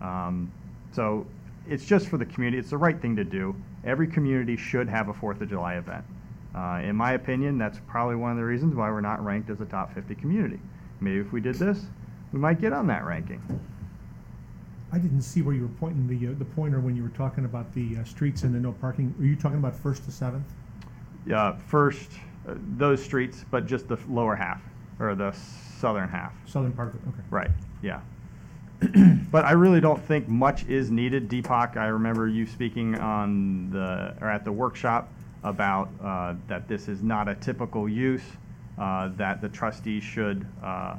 Um, 0.01 0.51
so 0.91 1.25
it's 1.67 1.85
just 1.85 2.07
for 2.07 2.17
the 2.17 2.25
community. 2.25 2.59
It's 2.59 2.69
the 2.69 2.77
right 2.77 2.99
thing 3.01 3.15
to 3.15 3.23
do. 3.23 3.55
Every 3.83 4.07
community 4.07 4.55
should 4.55 4.87
have 4.87 5.09
a 5.09 5.13
Fourth 5.13 5.41
of 5.41 5.49
July 5.49 5.75
event. 5.75 6.05
Uh, 6.55 6.81
in 6.83 6.95
my 6.95 7.13
opinion, 7.13 7.57
that's 7.57 7.79
probably 7.87 8.15
one 8.15 8.31
of 8.31 8.37
the 8.37 8.43
reasons 8.43 8.75
why 8.75 8.89
we're 8.89 9.01
not 9.01 9.23
ranked 9.23 9.49
as 9.49 9.61
a 9.61 9.65
top 9.65 9.93
50 9.93 10.15
community. 10.15 10.59
Maybe 10.99 11.19
if 11.19 11.31
we 11.31 11.41
did 11.41 11.55
this, 11.55 11.85
we 12.33 12.39
might 12.39 12.59
get 12.59 12.73
on 12.73 12.87
that 12.87 13.05
ranking. 13.05 13.41
I 14.97 14.99
didn't 14.99 15.21
see 15.21 15.43
where 15.43 15.53
you 15.53 15.61
were 15.61 15.75
pointing 15.79 16.07
the, 16.07 16.29
uh, 16.29 16.35
the 16.39 16.45
pointer 16.45 16.79
when 16.79 16.95
you 16.95 17.03
were 17.03 17.09
talking 17.09 17.45
about 17.45 17.71
the 17.75 17.97
uh, 17.97 18.03
streets 18.03 18.41
and 18.41 18.55
the 18.55 18.59
no 18.59 18.71
parking. 18.71 19.13
Are 19.19 19.25
you 19.25 19.35
talking 19.35 19.59
about 19.59 19.75
First 19.75 20.05
to 20.05 20.11
Seventh? 20.11 20.47
Yeah, 21.27 21.55
first, 21.67 22.13
uh, 22.49 22.55
those 22.77 23.03
streets, 23.03 23.45
but 23.51 23.67
just 23.67 23.87
the 23.87 23.99
lower 24.09 24.35
half 24.35 24.59
or 24.99 25.13
the 25.13 25.33
southern 25.79 26.09
half. 26.09 26.33
Southern 26.47 26.71
part 26.71 26.87
of 26.87 26.95
it, 26.95 27.01
okay. 27.09 27.21
Right, 27.29 27.51
yeah. 27.83 28.01
but 29.31 29.45
I 29.45 29.51
really 29.51 29.79
don't 29.79 30.03
think 30.03 30.27
much 30.27 30.65
is 30.65 30.89
needed. 30.89 31.29
Deepak, 31.29 31.77
I 31.77 31.89
remember 31.89 32.27
you 32.27 32.47
speaking 32.47 32.95
on 32.95 33.69
the, 33.69 34.15
or 34.19 34.31
at 34.31 34.43
the 34.45 34.51
workshop 34.51 35.13
about 35.43 35.89
uh, 36.03 36.33
that 36.47 36.67
this 36.67 36.87
is 36.87 37.03
not 37.03 37.27
a 37.27 37.35
typical 37.35 37.87
use, 37.87 38.23
uh, 38.79 39.09
that 39.09 39.41
the 39.41 39.49
trustees 39.49 40.03
should 40.03 40.47
uh, 40.63 40.95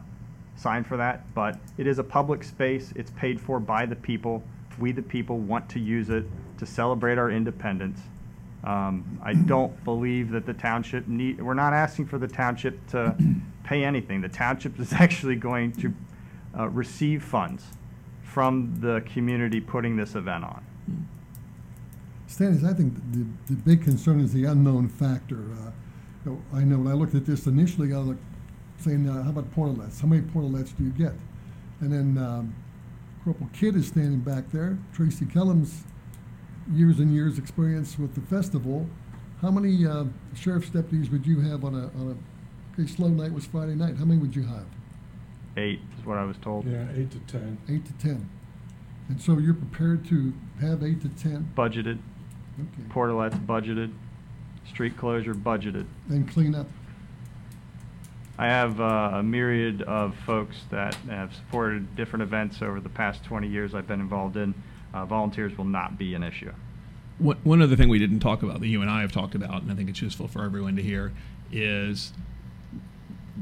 sign 0.59 0.85
for 0.85 0.97
that. 0.97 1.33
But 1.35 1.59
it 1.77 1.87
is 1.87 1.99
a 1.99 2.05
public 2.05 2.45
space. 2.45 2.93
It's 2.97 3.11
paid 3.13 3.41
for 3.41 3.61
by 3.61 3.87
the 3.87 3.97
people. 3.97 4.43
We, 4.79 4.93
the 4.93 5.03
people, 5.03 5.39
want 5.39 5.69
to 5.71 5.81
use 5.81 6.11
it 6.11 6.25
to 6.59 6.67
celebrate 6.67 7.19
our 7.19 7.31
independence. 7.31 8.01
Um, 8.65 9.21
I 9.23 9.35
don't 9.35 9.83
believe 9.85 10.31
that 10.31 10.47
the 10.47 10.55
township 10.55 11.09
need, 11.09 11.41
we're 11.41 11.55
not 11.55 11.73
asking 11.73 12.07
for 12.07 12.19
the 12.19 12.29
township 12.29 12.87
to 12.89 13.17
pay 13.65 13.85
anything. 13.85 14.21
The 14.21 14.29
township 14.29 14.79
is 14.79 14.93
actually 15.05 15.37
going 15.37 15.73
to 15.73 15.95
uh, 16.59 16.69
receive 16.69 17.23
funds 17.23 17.65
from 18.23 18.79
the 18.81 19.03
community 19.13 19.61
putting 19.61 19.97
this 19.97 20.15
event 20.15 20.45
on. 20.45 20.65
Stanley, 22.27 22.69
I 22.69 22.75
think 22.75 22.95
the, 23.13 23.27
the 23.47 23.55
big 23.55 23.83
concern 23.83 24.21
is 24.21 24.33
the 24.33 24.45
unknown 24.45 24.89
factor. 24.89 25.39
Uh, 26.27 26.33
I 26.53 26.63
know 26.63 26.79
when 26.79 26.89
I 26.89 26.93
looked 26.93 27.15
at 27.15 27.25
this 27.25 27.47
initially, 27.47 27.93
I 27.95 27.99
like 27.99 28.17
saying, 28.81 29.09
uh, 29.09 29.23
how 29.23 29.31
about 29.31 29.53
portalets? 29.55 30.01
How 30.01 30.07
many 30.09 30.23
portalets 30.23 30.77
do 30.77 30.85
you 30.85 30.91
get? 30.91 31.13
And 31.81 31.93
then 31.93 32.23
um, 32.23 32.55
Corporal 33.25 33.51
Kidd 33.53 33.77
is 33.77 33.89
standing 33.89 34.21
back 34.21 34.51
there. 34.51 34.79
Tracy 34.93 35.25
Kellums, 35.27 35.83
years 36.73 36.99
and 36.99 37.13
years 37.15 37.39
experience 37.39 37.99
with 37.99 38.15
the 38.15 38.21
festival. 38.23 38.87
How 39.41 39.51
many 39.51 39.87
uh, 39.87 40.05
sheriff's 40.35 40.71
deputies 40.71 41.11
would 41.11 41.27
you 41.27 41.41
have 41.41 41.65
on 41.65 41.75
a, 41.75 41.85
on 42.01 42.17
a, 42.77 42.81
okay, 42.81 42.89
slow 42.91 43.09
night 43.09 43.33
was 43.33 43.47
Friday 43.47 43.75
night. 43.75 43.97
How 43.97 44.05
many 44.05 44.21
would 44.21 44.35
you 44.35 44.45
have? 44.45 44.67
Eight 45.57 45.81
is 45.99 46.07
what 46.07 46.19
I 46.19 46.25
was 46.25 46.37
told. 46.39 46.67
Yeah, 46.67 46.87
eight 46.97 47.11
to 47.13 47.19
ten. 47.21 47.59
Eight 47.69 47.85
to 47.87 47.93
ten. 47.95 48.29
And 49.09 49.21
so 49.21 49.39
you're 49.39 49.55
prepared 49.55 50.05
to 50.09 50.33
have 50.61 50.83
eight 50.83 51.01
to 51.03 51.09
ten 51.09 51.51
Budgeted, 51.57 51.99
Okay. 52.61 52.83
portalets 52.91 53.39
budgeted, 53.47 53.93
street 54.69 54.97
closure 54.97 55.35
budgeted. 55.35 55.87
and 56.11 56.29
clean 56.29 56.55
up? 56.55 56.67
I 58.39 58.47
have 58.47 58.81
uh, 58.81 59.11
a 59.15 59.23
myriad 59.23 59.83
of 59.83 60.15
folks 60.25 60.57
that 60.71 60.95
have 61.11 61.35
supported 61.35 61.97
different 61.97 62.23
events 62.23 62.63
over 62.63 62.81
the 62.81 62.89
past 62.89 63.25
20 63.25 63.49
years 63.49 63.75
I've 63.75 63.89
been 63.89 64.01
involved 64.01 64.37
in. 64.37 64.55
Uh, 64.95 65.05
volunteers 65.05 65.59
will 65.59 65.65
not 65.65 65.99
be 65.99 66.15
an 66.15 66.23
issue. 66.23 66.53
One, 67.19 67.37
one 67.43 67.61
other 67.61 67.75
thing 67.75 67.89
we 67.89 67.99
didn't 67.99 68.21
talk 68.21 68.45
about 68.45 68.61
that 68.61 68.69
you 68.69 68.81
and 68.81 68.89
I 68.89 69.01
have 69.01 69.11
talked 69.11 69.35
about, 69.35 69.63
and 69.63 69.73
I 69.73 69.75
think 69.75 69.91
it's 69.91 70.01
useful 70.01 70.29
for 70.29 70.45
everyone 70.45 70.77
to 70.77 70.83
hear, 70.83 71.13
is 71.51 72.13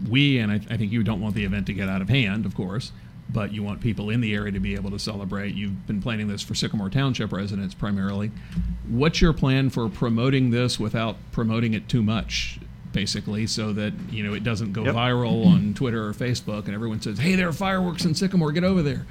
we, 0.09 0.39
and 0.39 0.51
I, 0.51 0.55
I 0.71 0.79
think 0.79 0.93
you 0.93 1.03
don't 1.03 1.21
want 1.21 1.35
the 1.35 1.45
event 1.45 1.67
to 1.67 1.75
get 1.75 1.91
out 1.91 2.01
of 2.01 2.09
hand, 2.09 2.47
of 2.47 2.55
course, 2.55 2.93
but 3.29 3.53
you 3.53 3.63
want 3.63 3.83
people 3.83 4.09
in 4.09 4.23
the 4.23 4.35
area 4.35 4.53
to 4.53 4.61
be 4.61 4.75
able 4.77 4.91
to 4.93 4.99
celebrate. 4.99 5.55
You've 5.55 5.87
been 5.87 6.01
planning 6.01 6.29
this 6.29 6.41
for 6.41 6.55
Sycamore 6.55 6.89
Township 6.89 7.33
residents 7.33 7.75
primarily. 7.75 8.31
What's 8.89 9.21
your 9.21 9.35
plan 9.35 9.69
for 9.69 9.91
promoting 9.91 10.51
this 10.51 10.81
without 10.81 11.17
promoting 11.33 11.75
it 11.75 11.87
too 11.87 12.03
much? 12.03 12.61
Basically, 13.07 13.47
so 13.47 13.75
that 13.75 13.93
you 14.11 14.23
know 14.23 14.33
it 14.33 14.43
doesn't 14.43 14.73
go 14.73 14.83
Yep. 14.83 14.95
viral 14.95 15.47
on 15.47 15.75
Twitter 15.75 16.07
or 16.09 16.15
Facebook, 16.15 16.65
and 16.65 16.75
everyone 16.75 16.99
says, 17.03 17.19
"Hey, 17.19 17.35
there 17.35 17.47
are 17.47 17.53
fireworks 17.53 18.07
in 18.07 18.15
Sycamore. 18.15 18.53
Get 18.53 18.65
over 18.65 18.83
there." 18.83 19.05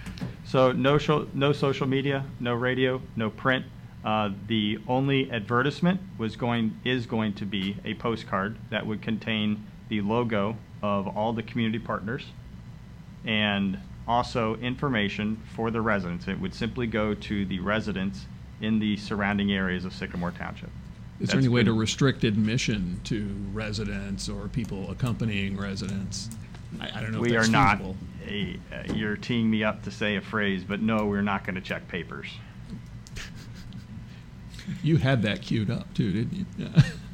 So 0.43 0.71
no, 0.71 0.97
sho- 0.97 1.27
no 1.35 1.53
social 1.53 1.85
media, 1.85 2.25
no 2.39 2.55
radio, 2.55 2.99
no 3.15 3.29
print. 3.29 3.63
Uh, 4.03 4.31
the 4.47 4.79
only 4.87 5.31
advertisement 5.31 5.99
was 6.17 6.35
going 6.35 6.75
is 6.83 7.05
going 7.05 7.33
to 7.33 7.45
be 7.45 7.77
a 7.85 7.93
postcard 7.93 8.57
that 8.71 8.87
would 8.87 9.03
contain 9.03 9.63
the 9.89 10.01
logo 10.01 10.57
of 10.81 11.07
all 11.07 11.31
the 11.31 11.43
community 11.43 11.77
partners 11.77 12.25
and 13.23 13.77
also 14.07 14.55
information 14.55 15.37
for 15.55 15.69
the 15.69 15.81
residents. 15.81 16.27
It 16.27 16.39
would 16.39 16.55
simply 16.55 16.87
go 16.87 17.13
to 17.13 17.45
the 17.45 17.59
residents 17.59 18.25
in 18.61 18.79
the 18.79 18.97
surrounding 18.97 19.51
areas 19.51 19.85
of 19.85 19.93
Sycamore 19.93 20.31
Township. 20.31 20.71
Is 21.19 21.29
there 21.29 21.39
any 21.39 21.47
way 21.47 21.63
to 21.63 21.71
restrict 21.73 22.23
admission 22.23 22.99
to 23.05 23.33
residents 23.53 24.27
or 24.27 24.47
people 24.49 24.91
accompanying 24.91 25.55
residents? 25.57 26.29
I, 26.79 26.89
I 26.95 27.01
don't 27.01 27.13
know 27.13 27.21
We 27.21 27.29
if 27.29 27.35
are 27.35 27.39
that's 27.39 27.49
not, 27.49 27.77
feasible. 27.77 27.95
a- 28.27 28.59
uh, 28.73 28.93
you're 28.93 29.15
teeing 29.15 29.49
me 29.49 29.63
up 29.63 29.83
to 29.83 29.91
say 29.91 30.17
a 30.17 30.21
phrase, 30.21 30.63
but 30.67 30.81
no, 30.81 31.05
we're 31.05 31.21
not 31.21 31.45
going 31.45 31.55
to 31.55 31.61
check 31.61 31.87
papers. 31.87 32.27
You 34.81 34.97
had 34.97 35.21
that 35.21 35.43
queued 35.43 35.69
up 35.69 35.93
too, 35.93 36.11
didn't 36.11 36.47
you? 36.57 36.67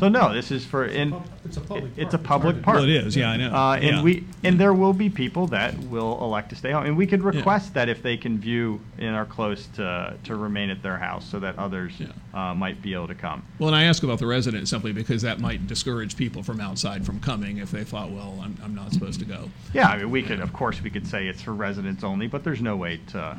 Yeah. 0.00 0.06
So 0.06 0.08
no, 0.08 0.32
this 0.34 0.50
is 0.50 0.64
for 0.64 0.86
in. 0.86 1.14
It's 1.44 1.56
a 1.56 1.60
public 1.60 1.92
It's 1.96 2.14
a 2.14 2.18
park. 2.18 2.22
It's 2.22 2.24
hard 2.24 2.24
public 2.24 2.56
to- 2.56 2.62
park. 2.62 2.74
Well, 2.76 2.84
it 2.84 2.90
is, 2.90 3.16
yeah, 3.16 3.30
I 3.30 3.36
know. 3.36 3.50
Uh, 3.54 3.74
and 3.76 3.84
Yeah. 3.96 4.02
we 4.02 4.24
and 4.44 4.58
there 4.58 4.72
will 4.72 4.92
be 4.92 5.10
people 5.10 5.46
that 5.48 5.76
will 5.84 6.18
elect 6.22 6.50
to 6.50 6.56
stay 6.56 6.70
home, 6.72 6.86
and 6.86 6.96
we 6.96 7.06
could 7.06 7.22
request 7.22 7.74
that 7.74 7.88
if 7.88 8.02
they 8.02 8.16
can 8.16 8.38
view 8.38 8.80
and 8.98 9.14
are 9.14 9.26
close 9.26 9.66
to 9.76 10.14
to 10.24 10.36
remain 10.36 10.70
at 10.70 10.82
their 10.82 10.98
house, 10.98 11.24
so 11.28 11.38
that 11.40 11.58
others 11.58 11.92
uh, 12.34 12.54
might 12.54 12.80
be 12.82 12.94
able 12.94 13.08
to 13.08 13.14
come. 13.14 13.42
Well, 13.58 13.68
and 13.68 13.76
I 13.76 13.84
ask 13.84 14.02
about 14.02 14.18
the 14.18 14.26
residents 14.26 14.70
simply 14.70 14.92
because 14.92 15.22
that 15.22 15.40
might 15.40 15.66
discourage 15.66 16.16
people 16.16 16.42
from 16.42 16.60
outside 16.60 17.04
from 17.04 17.20
coming 17.20 17.58
if 17.58 17.70
they 17.70 17.84
thought, 17.84 18.10
well, 18.10 18.38
I'm, 18.42 18.56
I'm 18.64 18.74
not 18.74 18.92
supposed 18.92 19.18
to 19.20 19.26
go. 19.26 19.50
Yeah, 19.74 19.88
I 19.88 19.98
mean, 19.98 20.10
we 20.10 20.22
could, 20.22 20.40
of 20.40 20.52
course, 20.52 20.80
we 20.82 20.90
could 20.90 21.06
say 21.06 21.26
it's 21.28 21.42
for 21.42 21.52
residents 21.54 22.04
only, 22.04 22.26
but 22.26 22.44
there's 22.44 22.62
no 22.62 22.76
way 22.76 23.00
to 23.08 23.36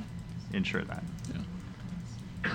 ensure 0.53 0.83
that. 0.83 1.03
Yeah. 2.43 2.51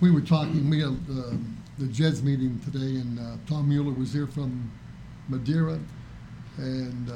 We 0.00 0.10
were 0.10 0.20
talking, 0.20 0.68
we 0.68 0.80
had 0.80 0.96
uh, 1.10 1.32
the 1.78 1.86
JEDS 1.86 2.22
meeting 2.22 2.58
today, 2.64 3.00
and 3.00 3.18
uh, 3.18 3.36
Tom 3.48 3.68
Mueller 3.68 3.92
was 3.92 4.12
here 4.12 4.26
from 4.26 4.70
Madeira, 5.28 5.78
and 6.58 7.10
uh, 7.10 7.14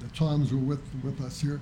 the 0.00 0.08
Toms 0.14 0.52
were 0.52 0.58
with, 0.58 0.82
with 1.02 1.20
us 1.20 1.40
here. 1.40 1.60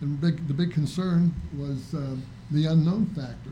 And 0.00 0.20
big, 0.20 0.46
the 0.48 0.54
big 0.54 0.72
concern 0.72 1.34
was 1.56 1.94
uh, 1.94 2.16
the 2.50 2.66
unknown 2.66 3.06
factor. 3.14 3.50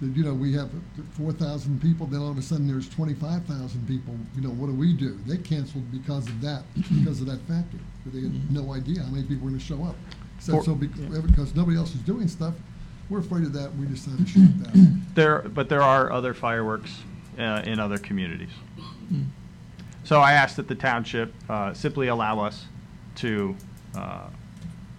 That, 0.00 0.16
you 0.16 0.22
know, 0.24 0.34
we 0.34 0.52
have 0.54 0.70
four 1.12 1.32
thousand 1.32 1.82
people, 1.82 2.06
then 2.06 2.20
all 2.20 2.30
of 2.30 2.38
a 2.38 2.42
sudden 2.42 2.68
there's 2.68 2.88
twenty-five 2.88 3.44
thousand 3.44 3.86
people, 3.88 4.14
you 4.36 4.40
know, 4.42 4.50
what 4.50 4.68
do 4.68 4.72
we 4.72 4.92
do? 4.92 5.18
They 5.26 5.36
canceled 5.36 5.90
because 5.90 6.26
of 6.28 6.40
that, 6.42 6.62
because 6.76 7.20
of 7.20 7.26
that 7.26 7.40
factor. 7.48 7.78
But 8.04 8.14
They 8.14 8.20
had 8.20 8.52
no 8.52 8.72
idea 8.72 9.02
how 9.02 9.10
many 9.10 9.24
people 9.24 9.44
were 9.44 9.50
gonna 9.50 9.60
show 9.60 9.82
up. 9.84 9.96
So, 10.38 10.52
For- 10.52 10.64
so 10.64 10.74
bec- 10.76 10.90
because 11.26 11.54
nobody 11.56 11.76
else 11.76 11.90
is 11.94 12.00
doing 12.02 12.28
stuff, 12.28 12.54
we're 13.10 13.18
afraid 13.18 13.42
of 13.44 13.52
that, 13.54 13.74
we 13.76 13.86
decided 13.86 14.20
to 14.20 14.26
shut 14.26 14.42
it 14.42 14.62
down. 14.72 15.02
There, 15.14 15.40
but 15.52 15.68
there 15.68 15.82
are 15.82 16.12
other 16.12 16.32
fireworks 16.34 16.92
uh, 17.38 17.62
in 17.64 17.78
other 17.78 17.98
communities. 17.98 18.50
So 20.04 20.20
I 20.20 20.32
asked 20.32 20.56
that 20.56 20.68
the 20.68 20.74
township 20.74 21.32
uh, 21.48 21.74
simply 21.74 22.08
allow 22.08 22.40
us 22.40 22.64
to 23.16 23.54
uh, 23.94 24.28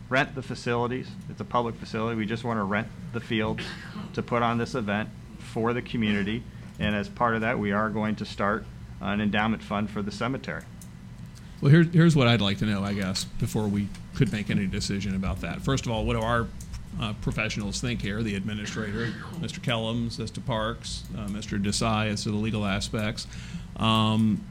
rent 0.08 0.36
the 0.36 0.42
facilities. 0.42 1.08
It's 1.30 1.42
a 1.42 1.46
public 1.46 1.76
facility. 1.76 2.16
We 2.16 2.26
just 2.26 2.44
want 2.44 2.60
to 2.60 2.64
rent 2.64 2.88
the 3.14 3.20
fields 3.20 3.64
to 4.14 4.22
put 4.22 4.42
on 4.42 4.58
this 4.58 4.76
event 4.76 5.10
for 5.40 5.74
the 5.74 5.82
community. 5.82 6.44
And 6.80 6.96
as 6.96 7.10
part 7.10 7.36
of 7.36 7.42
that, 7.42 7.58
we 7.58 7.72
are 7.72 7.90
going 7.90 8.16
to 8.18 8.26
start 8.26 8.66
an 9.02 9.22
endowment 9.22 9.64
fund 9.64 9.90
for 9.90 10.02
the 10.02 10.12
cemetery. 10.12 10.64
Well, 11.62 11.72
here's, 11.72 11.88
here's 11.92 12.16
what 12.16 12.28
I'd 12.28 12.42
like 12.42 12.60
to 12.60 12.66
know, 12.66 12.84
I 12.84 12.94
guess, 12.94 13.24
before 13.24 13.68
we 13.68 13.88
could 14.16 14.32
make 14.32 14.50
any 14.50 14.66
decision 14.66 15.16
about 15.16 15.42
that. 15.42 15.62
First 15.62 15.86
of 15.86 15.92
all, 15.92 16.06
what 16.06 16.14
do 16.14 16.22
our 16.22 16.48
uh, 17.02 17.14
professionals 17.22 17.80
think 17.82 18.02
here? 18.02 18.22
The 18.24 18.36
administrator, 18.36 19.14
Mr. 19.40 19.60
Kellums 19.60 20.20
as 20.20 20.32
to 20.32 20.42
parks, 20.42 21.04
uh, 21.18 21.28
Mr. 21.28 21.62
Desai 21.62 22.08
as 22.10 22.24
to 22.24 22.32
the 22.32 22.38
legal 22.38 22.66
aspects. 22.66 23.28
Um, 23.78 24.44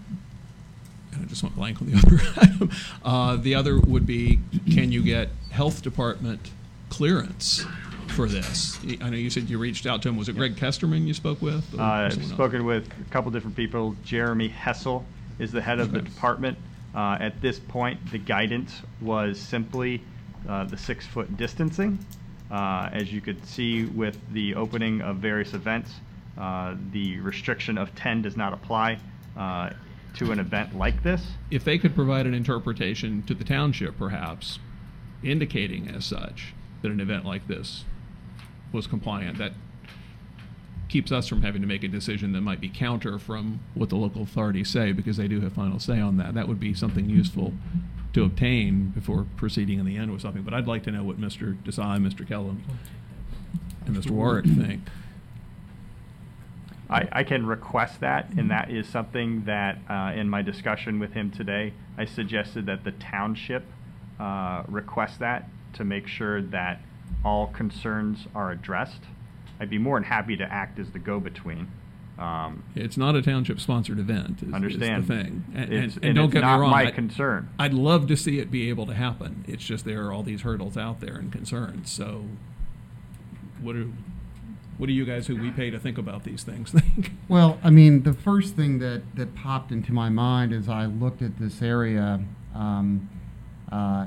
and 1.13 1.23
I 1.23 1.27
just 1.27 1.43
went 1.43 1.57
blank 1.57 1.81
on 1.83 1.91
the 1.91 1.99
other 2.07 2.21
item. 2.41 2.71
Uh, 3.05 3.37
the 3.37 3.55
other 3.55 3.79
would 3.81 4.07
be, 4.07 4.39
can 4.71 4.93
you 4.93 5.03
get 5.03 5.29
health 5.51 5.83
department 5.83 6.51
clearance 6.91 7.65
for 8.09 8.27
this? 8.29 8.79
I 9.01 9.11
know 9.11 9.17
you 9.17 9.31
said 9.31 9.51
you 9.51 9.59
reached 9.59 9.87
out 9.87 10.03
to 10.03 10.09
him. 10.09 10.17
Was 10.17 10.29
it 10.29 10.37
Greg 10.37 10.57
Kesterman 10.57 11.07
you 11.07 11.15
spoke 11.15 11.43
with? 11.43 11.79
Uh, 11.79 11.83
I've 11.83 12.25
spoken 12.25 12.65
with 12.65 12.89
a 13.01 13.11
couple 13.11 13.31
different 13.31 13.57
people. 13.57 13.95
Jeremy 14.05 14.49
Hessel 14.49 15.05
is 15.39 15.53
the 15.53 15.61
head 15.61 15.79
of 15.81 15.93
the 15.93 16.01
department. 16.03 16.57
Uh, 16.95 17.17
At 17.21 17.41
this 17.43 17.59
point, 17.59 18.11
the 18.11 18.19
guidance 18.19 18.81
was 19.01 19.39
simply 19.39 20.03
uh, 20.49 20.65
the 20.65 20.77
six-foot 20.77 21.37
distancing. 21.37 21.99
Uh, 22.51 22.89
As 22.93 23.13
you 23.13 23.21
could 23.21 23.45
see 23.47 23.85
with 23.85 24.17
the 24.33 24.55
opening 24.55 25.03
of 25.03 25.17
various 25.17 25.53
events, 25.55 25.91
uh, 26.39 26.77
the 26.93 27.19
restriction 27.21 27.77
of 27.77 27.95
10 27.95 28.23
does 28.23 28.37
not 28.37 28.53
apply 28.53 28.99
uh, 29.37 29.71
to 30.15 30.33
an 30.33 30.39
event 30.39 30.77
like 30.77 31.03
this. 31.03 31.23
if 31.51 31.65
they 31.65 31.79
could 31.79 31.95
provide 31.95 32.27
an 32.27 32.35
interpretation 32.35 33.23
to 33.25 33.35
the 33.35 33.45
township, 33.45 33.99
perhaps, 33.99 34.59
indicating 35.23 35.89
as 35.89 36.05
such 36.07 36.55
that 36.83 36.91
an 36.91 37.01
event 37.01 37.25
like 37.25 37.47
this 37.49 37.85
was 38.73 38.87
compliant, 38.87 39.37
that 39.39 39.53
keeps 40.89 41.13
us 41.13 41.29
from 41.29 41.43
having 41.43 41.61
to 41.61 41.69
make 41.69 41.83
a 41.85 41.89
decision 41.89 42.33
that 42.33 42.41
might 42.41 42.61
be 42.61 42.69
counter 42.69 43.19
from 43.19 43.61
what 43.75 43.91
the 43.91 43.97
local 43.97 44.23
authorities 44.23 44.71
say, 44.71 44.91
because 44.93 45.19
they 45.19 45.29
do 45.29 45.41
have 45.41 45.53
final 45.53 45.79
say 45.79 46.01
on 46.01 46.17
that. 46.17 46.35
That 46.35 46.49
would 46.49 46.59
be 46.61 46.73
something 46.73 47.11
useful 47.11 47.53
to 48.15 48.25
obtain 48.25 48.89
before 48.89 49.27
proceeding 49.37 49.79
in 49.79 49.87
the 49.87 49.97
end 49.97 50.13
with 50.13 50.23
something. 50.23 50.43
But 50.43 50.55
I'd 50.55 50.67
like 50.67 50.83
to 50.85 50.91
know 50.91 51.05
what 51.05 51.21
Mr. 51.21 51.57
Desai, 51.63 51.99
Mr. 51.99 52.27
Kellum, 52.27 52.63
and 53.87 53.97
Mr. 53.97 54.11
Warrick 54.11 54.47
think. 54.47 54.83
I, 56.91 57.07
I 57.13 57.25
can 57.25 57.45
request 57.45 58.01
that, 58.01 58.31
and 58.37 58.51
that 58.51 58.71
is 58.71 58.89
something 58.89 59.45
that, 59.45 59.79
uh, 59.91 60.13
in 60.15 60.29
my 60.29 60.41
discussion 60.41 60.99
with 60.99 61.13
him 61.13 61.31
today, 61.31 61.75
I 61.99 62.07
suggested 62.07 62.65
that 62.67 62.85
the 62.85 62.93
township 62.93 63.65
uh, 64.19 64.63
request 64.67 65.19
that 65.19 65.49
to 65.75 65.85
make 65.85 66.07
sure 66.09 66.41
that 66.41 66.81
all 67.25 67.49
concerns 67.49 68.27
are 68.35 68.51
addressed. 68.51 69.03
I'd 69.61 69.69
be 69.69 69.79
more 69.79 69.97
than 69.97 70.05
happy 70.05 70.37
to 70.37 70.45
act 70.45 70.79
as 70.79 70.91
the 70.91 70.99
go-between. 70.99 71.69
Um, 72.19 72.65
It's 72.75 72.97
not 72.97 73.15
a 73.15 73.23
township-sponsored 73.23 73.99
event, 73.99 74.43
is, 74.43 74.53
Understand. 74.53 75.03
is 75.05 75.09
the 75.09 75.15
thing. 75.23 75.45
And, 75.55 75.73
It's- 75.73 75.95
and, 75.97 76.05
and 76.07 76.15
don't 76.17 76.25
it's 76.27 76.35
get 76.35 76.41
not 76.41 76.57
me 76.57 76.61
wrong. 76.63 76.71
my 76.73 76.87
I- 76.87 76.91
concern. 76.91 77.49
I'd 77.59 77.75
love 77.75 78.07
to 78.09 78.17
see 78.17 78.39
it 78.41 78.51
be 78.51 78.69
able 78.69 78.87
to 78.87 78.95
happen. 78.95 79.45
It's 79.47 79.65
just 79.65 79.85
there 79.85 80.05
are 80.07 80.13
all 80.13 80.23
these 80.25 80.43
hurdles 80.43 80.77
out 80.77 81.01
there 81.01 81.17
and 81.17 81.31
concerns. 81.31 81.91
So, 81.91 82.25
what 83.61 83.75
do 83.75 83.93
what 84.79 84.87
do 84.87 84.93
you 84.93 85.05
guys 85.05 85.27
who 85.27 85.35
we 85.37 85.51
pay 85.51 85.71
to 85.71 85.79
think 85.81 85.99
about 85.99 86.23
these 86.25 86.43
things 86.45 86.71
think? 86.71 87.13
Well, 87.29 87.59
I 87.65 87.71
mean, 87.71 88.05
the 88.05 88.13
first 88.15 88.55
thing 88.57 88.79
that, 88.79 89.03
that 89.17 89.35
popped 89.35 89.71
into 89.73 89.93
my 89.93 90.09
mind 90.09 90.53
as 90.53 90.69
I 90.69 90.87
looked 90.87 91.21
at 91.21 91.39
this 91.39 91.61
area, 91.61 92.21
um, 92.55 93.11
uh, 93.73 94.07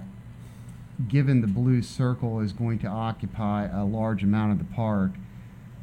given 1.07 1.41
the 1.41 1.47
blue 1.47 1.81
circle 1.81 2.39
is 2.39 2.51
going 2.53 2.79
to 2.79 2.87
occupy 2.87 3.65
a 3.67 3.83
large 3.85 4.23
amount 4.23 4.53
of 4.53 4.57
the 4.59 4.73
park, 4.73 5.11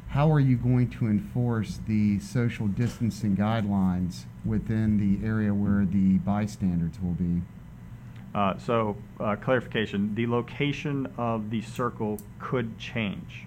how 0.09 0.31
are 0.31 0.39
you 0.39 0.57
going 0.57 0.89
to 0.89 1.05
enforce 1.05 1.79
the 1.87 2.19
social 2.19 2.67
distancing 2.67 3.37
guidelines 3.37 4.23
within 4.43 4.97
the 4.97 5.25
area 5.25 5.53
where 5.53 5.85
the 5.85 6.17
bystanders 6.19 6.99
will 7.01 7.13
be? 7.13 7.41
Uh, 8.33 8.57
So, 8.57 8.97
uh, 9.19 9.35
clarification, 9.35 10.15
the 10.15 10.25
location 10.27 11.07
of 11.17 11.51
the 11.51 11.61
circle 11.61 12.19
could 12.39 12.77
change. 12.79 13.45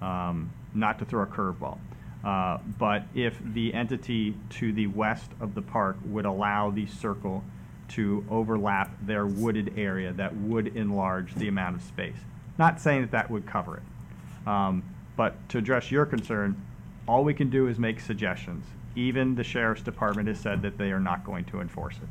Um, 0.00 0.50
Not 0.74 0.98
to 0.98 1.04
throw 1.04 1.22
a 1.22 1.26
curveball. 1.26 1.78
Uh, 2.22 2.58
But 2.78 3.04
if 3.14 3.38
the 3.42 3.72
entity 3.72 4.36
to 4.50 4.72
the 4.72 4.88
west 4.88 5.30
of 5.40 5.54
the 5.54 5.62
park 5.62 5.96
would 6.04 6.26
allow 6.26 6.70
the 6.70 6.86
circle 6.86 7.44
to 7.88 8.24
overlap 8.30 8.90
their 9.06 9.26
wooded 9.26 9.74
area, 9.76 10.12
that 10.12 10.36
would 10.36 10.68
enlarge 10.76 11.34
the 11.34 11.48
amount 11.48 11.76
of 11.76 11.82
space. 11.82 12.24
Not 12.58 12.80
saying 12.80 13.02
that 13.02 13.10
that 13.10 13.30
would 13.30 13.46
cover 13.46 13.78
it. 13.78 14.48
Um, 14.48 14.82
But 15.22 15.48
to 15.50 15.58
address 15.58 15.92
your 15.92 16.04
concern, 16.04 16.60
all 17.06 17.22
we 17.22 17.32
can 17.32 17.48
do 17.48 17.68
is 17.68 17.78
make 17.78 18.00
suggestions. 18.00 18.64
Even 18.96 19.36
the 19.36 19.44
sheriff's 19.44 19.80
department 19.80 20.26
has 20.26 20.40
said 20.40 20.62
that 20.62 20.78
they 20.78 20.90
are 20.90 20.98
not 20.98 21.24
going 21.24 21.44
to 21.44 21.60
enforce 21.60 21.94
it. 21.98 22.08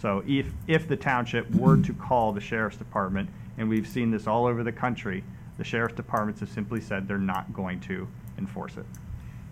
So 0.00 0.22
if, 0.24 0.46
if 0.68 0.86
the 0.86 0.96
township 0.96 1.52
were 1.52 1.76
to 1.78 1.92
call 1.92 2.32
the 2.32 2.40
sheriff's 2.40 2.76
department, 2.76 3.28
and 3.58 3.68
we've 3.68 3.88
seen 3.88 4.12
this 4.12 4.28
all 4.28 4.46
over 4.46 4.62
the 4.62 4.70
country, 4.70 5.24
the 5.58 5.64
sheriff's 5.64 5.96
departments 5.96 6.38
have 6.38 6.48
simply 6.48 6.80
said 6.80 7.08
they're 7.08 7.18
not 7.18 7.52
going 7.52 7.80
to 7.80 8.06
enforce 8.38 8.76
it. 8.76 8.86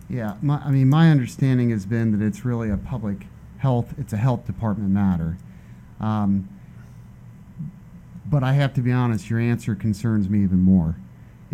Yeah, 0.09 0.37
my, 0.41 0.59
I 0.59 0.71
mean, 0.71 0.87
my 0.87 1.11
understanding 1.11 1.71
has 1.71 1.85
been 1.85 2.17
that 2.17 2.25
it's 2.25 2.45
really 2.45 2.69
a 2.69 2.77
public 2.77 3.27
health, 3.57 3.95
it's 3.97 4.13
a 4.13 4.17
health 4.17 4.45
department 4.45 4.91
matter. 4.91 5.35
Um, 5.99 6.47
but 8.25 8.45
I 8.45 8.53
have 8.53 8.73
to 8.75 8.81
be 8.81 8.93
honest, 8.93 9.29
your 9.29 9.41
answer 9.41 9.75
concerns 9.75 10.29
me 10.29 10.41
even 10.43 10.59
more. 10.59 10.95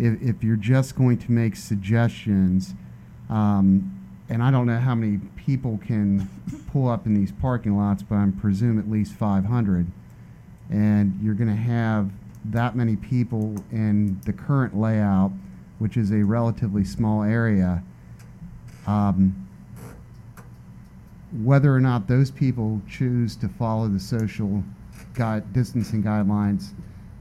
If, 0.00 0.22
if 0.22 0.42
you're 0.42 0.56
just 0.56 0.96
going 0.96 1.18
to 1.18 1.30
make 1.30 1.56
suggestions, 1.56 2.74
um, 3.28 4.00
and 4.30 4.42
I 4.42 4.50
don't 4.50 4.66
know 4.66 4.78
how 4.78 4.94
many 4.94 5.18
people 5.36 5.78
can 5.84 6.28
pull 6.72 6.88
up 6.88 7.04
in 7.04 7.14
these 7.14 7.32
parking 7.32 7.76
lots, 7.76 8.02
but 8.02 8.16
I 8.16 8.28
presume 8.40 8.78
at 8.78 8.90
least 8.90 9.12
500. 9.12 9.86
And 10.70 11.18
you're 11.22 11.34
going 11.34 11.50
to 11.50 11.62
have 11.62 12.10
that 12.46 12.76
many 12.76 12.96
people 12.96 13.56
in 13.72 14.20
the 14.24 14.32
current 14.32 14.78
layout, 14.78 15.32
which 15.80 15.96
is 15.96 16.12
a 16.12 16.22
relatively 16.22 16.84
small 16.84 17.22
area. 17.22 17.82
Um, 18.86 19.48
whether 21.42 21.74
or 21.74 21.80
not 21.80 22.08
those 22.08 22.30
people 22.30 22.80
choose 22.88 23.36
to 23.36 23.48
follow 23.48 23.88
the 23.88 24.00
social 24.00 24.64
guide, 25.14 25.52
distancing 25.52 26.02
guidelines 26.02 26.70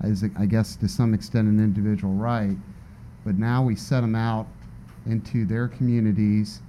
is, 0.03 0.23
I 0.37 0.45
guess, 0.45 0.75
to 0.77 0.87
some 0.87 1.13
extent 1.13 1.47
an 1.47 1.59
individual 1.59 2.13
right. 2.13 2.55
But 3.29 3.37
now 3.37 3.61
we 3.61 3.75
set 3.75 4.01
them 4.01 4.15
out 4.15 4.47
into 5.05 5.45
their 5.45 5.67
communities, 5.67 6.61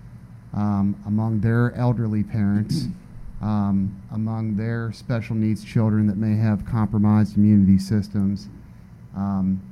um, 0.52 0.94
among 1.06 1.40
their 1.40 1.74
elderly 1.74 2.22
parents, 2.22 2.88
um, 3.40 4.02
among 4.12 4.56
their 4.56 4.92
special 4.92 5.36
needs 5.36 5.64
children 5.64 6.06
that 6.08 6.18
may 6.18 6.36
have 6.36 6.66
compromised 6.66 7.38
immunity 7.38 7.78
systems. 7.78 8.48
Um, 9.16 9.62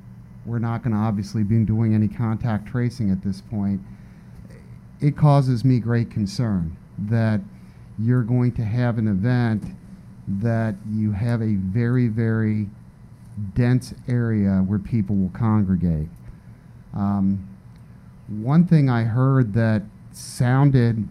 we're 0.47 0.59
not 0.59 0.83
going 0.83 0.95
to 0.95 0.99
obviously 0.99 1.43
be 1.43 1.63
doing 1.65 1.95
any 1.95 2.09
contact 2.09 2.67
tracing 2.67 3.11
at 3.11 3.23
this 3.23 3.43
point 3.43 3.83
it 5.01 5.17
causes 5.17 5.65
me 5.65 5.79
great 5.79 6.11
concern 6.11 6.77
that 6.99 7.41
you're 7.99 8.23
going 8.23 8.53
to 8.53 8.65
have 8.65 8.99
an 8.99 9.09
event 9.09 9.63
that 10.27 10.75
you 10.91 11.13
have 11.13 11.41
a 11.41 11.55
very, 11.55 12.09
very 12.09 12.69
dense 13.55 13.95
area 14.09 14.63
where 14.67 14.79
people 14.79 15.17
will 15.17 15.31
congregate. 15.31 16.09
Um, 16.95 17.49
one 18.29 18.67
thing 18.67 18.89
I 18.89 19.05
heard 19.05 19.55
that 19.55 19.83
sounded 20.13 21.09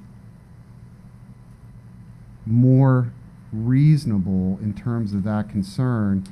more 2.46 3.12
reasonable 3.52 4.60
in 4.62 4.74
terms 4.74 5.14
of 5.14 5.24
that 5.24 5.50
concern 5.50 6.24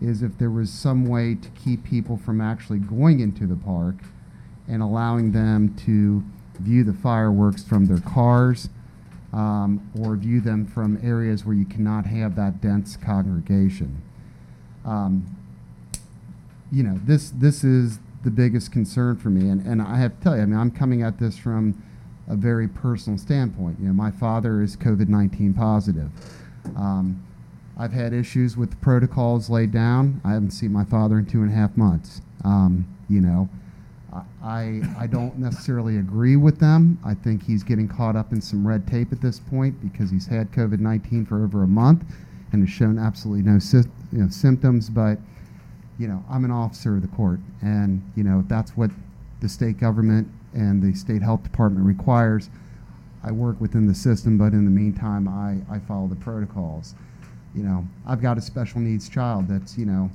is 0.00 0.22
if 0.22 0.38
there 0.38 0.50
was 0.50 0.70
some 0.70 1.06
way 1.06 1.34
to 1.34 1.48
keep 1.50 1.84
people 1.84 2.16
from 2.16 2.40
actually 2.40 2.78
going 2.78 3.20
into 3.20 3.46
the 3.46 3.56
park 3.56 3.96
and 4.68 4.82
allowing 4.82 5.32
them 5.32 5.74
to 5.74 6.22
view 6.60 6.84
the 6.84 6.92
fireworks 6.92 7.64
from 7.64 7.86
their 7.86 8.00
cars 8.00 8.68
um, 9.32 9.90
or 9.98 10.16
view 10.16 10.40
them 10.40 10.66
from 10.66 10.98
areas 11.02 11.44
where 11.44 11.54
you 11.54 11.64
cannot 11.64 12.06
have 12.06 12.36
that 12.36 12.60
dense 12.60 12.96
congregation. 12.96 14.02
Um, 14.84 15.36
you 16.70 16.82
know, 16.82 16.98
this, 17.04 17.30
this 17.30 17.64
is 17.64 17.98
the 18.28 18.34
biggest 18.34 18.70
concern 18.70 19.16
for 19.16 19.30
me. 19.30 19.48
And, 19.48 19.64
and 19.66 19.80
I 19.80 19.96
have 19.96 20.18
to 20.18 20.22
tell 20.22 20.36
you, 20.36 20.42
I 20.42 20.44
mean, 20.44 20.58
I'm 20.58 20.70
coming 20.70 21.02
at 21.02 21.18
this 21.18 21.38
from 21.38 21.82
a 22.28 22.36
very 22.36 22.68
personal 22.68 23.18
standpoint. 23.18 23.78
You 23.80 23.86
know, 23.86 23.94
my 23.94 24.10
father 24.10 24.60
is 24.60 24.76
COVID 24.76 25.08
19 25.08 25.54
positive. 25.54 26.10
Um, 26.76 27.24
I've 27.78 27.92
had 27.92 28.12
issues 28.12 28.56
with 28.56 28.70
the 28.70 28.76
protocols 28.76 29.48
laid 29.48 29.72
down. 29.72 30.20
I 30.24 30.32
haven't 30.32 30.50
seen 30.50 30.72
my 30.72 30.84
father 30.84 31.18
in 31.18 31.24
two 31.24 31.40
and 31.40 31.50
a 31.50 31.54
half 31.54 31.74
months. 31.76 32.20
Um, 32.44 32.86
you 33.08 33.22
know, 33.22 33.48
I, 34.42 34.82
I 34.98 35.06
don't 35.06 35.38
necessarily 35.38 35.96
agree 35.96 36.36
with 36.36 36.58
them. 36.58 36.98
I 37.04 37.14
think 37.14 37.42
he's 37.42 37.62
getting 37.62 37.88
caught 37.88 38.16
up 38.16 38.32
in 38.32 38.42
some 38.42 38.66
red 38.66 38.86
tape 38.86 39.10
at 39.12 39.22
this 39.22 39.38
point 39.38 39.80
because 39.80 40.10
he's 40.10 40.26
had 40.26 40.52
COVID 40.52 40.80
19 40.80 41.24
for 41.24 41.42
over 41.44 41.62
a 41.62 41.68
month 41.68 42.04
and 42.52 42.62
has 42.62 42.70
shown 42.70 42.98
absolutely 42.98 43.50
no 43.50 43.58
sy- 43.58 43.84
you 44.12 44.18
know, 44.18 44.28
symptoms. 44.28 44.90
But, 44.90 45.18
you 45.98 46.06
know, 46.06 46.24
I'm 46.30 46.44
an 46.44 46.50
officer 46.50 46.96
of 46.96 47.02
the 47.02 47.08
court. 47.08 47.40
And, 47.60 48.02
you 48.16 48.24
know, 48.24 48.40
if 48.40 48.48
that's 48.48 48.76
what 48.76 48.90
the 49.40 49.48
state 49.48 49.78
government 49.78 50.28
and 50.54 50.82
the 50.82 50.96
state 50.96 51.22
health 51.22 51.42
department 51.42 51.84
requires, 51.84 52.50
I 53.22 53.32
work 53.32 53.60
within 53.60 53.86
the 53.86 53.94
system. 53.94 54.38
But 54.38 54.52
in 54.52 54.64
the 54.64 54.70
meantime, 54.70 55.28
I, 55.28 55.58
I 55.72 55.78
follow 55.80 56.06
the 56.06 56.16
protocols. 56.16 56.94
You 57.54 57.62
know, 57.64 57.86
I've 58.06 58.22
got 58.22 58.38
a 58.38 58.40
special 58.40 58.80
needs 58.80 59.08
child 59.08 59.48
that's, 59.48 59.76
you 59.76 59.86
know, 59.86 60.10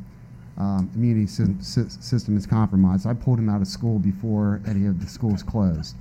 um, 0.58 0.90
immunity 0.96 1.28
sy- 1.28 1.56
sy- 1.60 1.88
system 1.88 2.38
is 2.38 2.46
compromised. 2.46 3.08
I 3.08 3.14
pulled 3.14 3.40
him 3.40 3.50
out 3.50 3.62
of 3.62 3.68
school 3.68 4.00
before 4.00 4.62
any 4.68 4.86
of 4.86 5.02
the 5.02 5.08
schools 5.08 5.42
closed. 5.42 5.96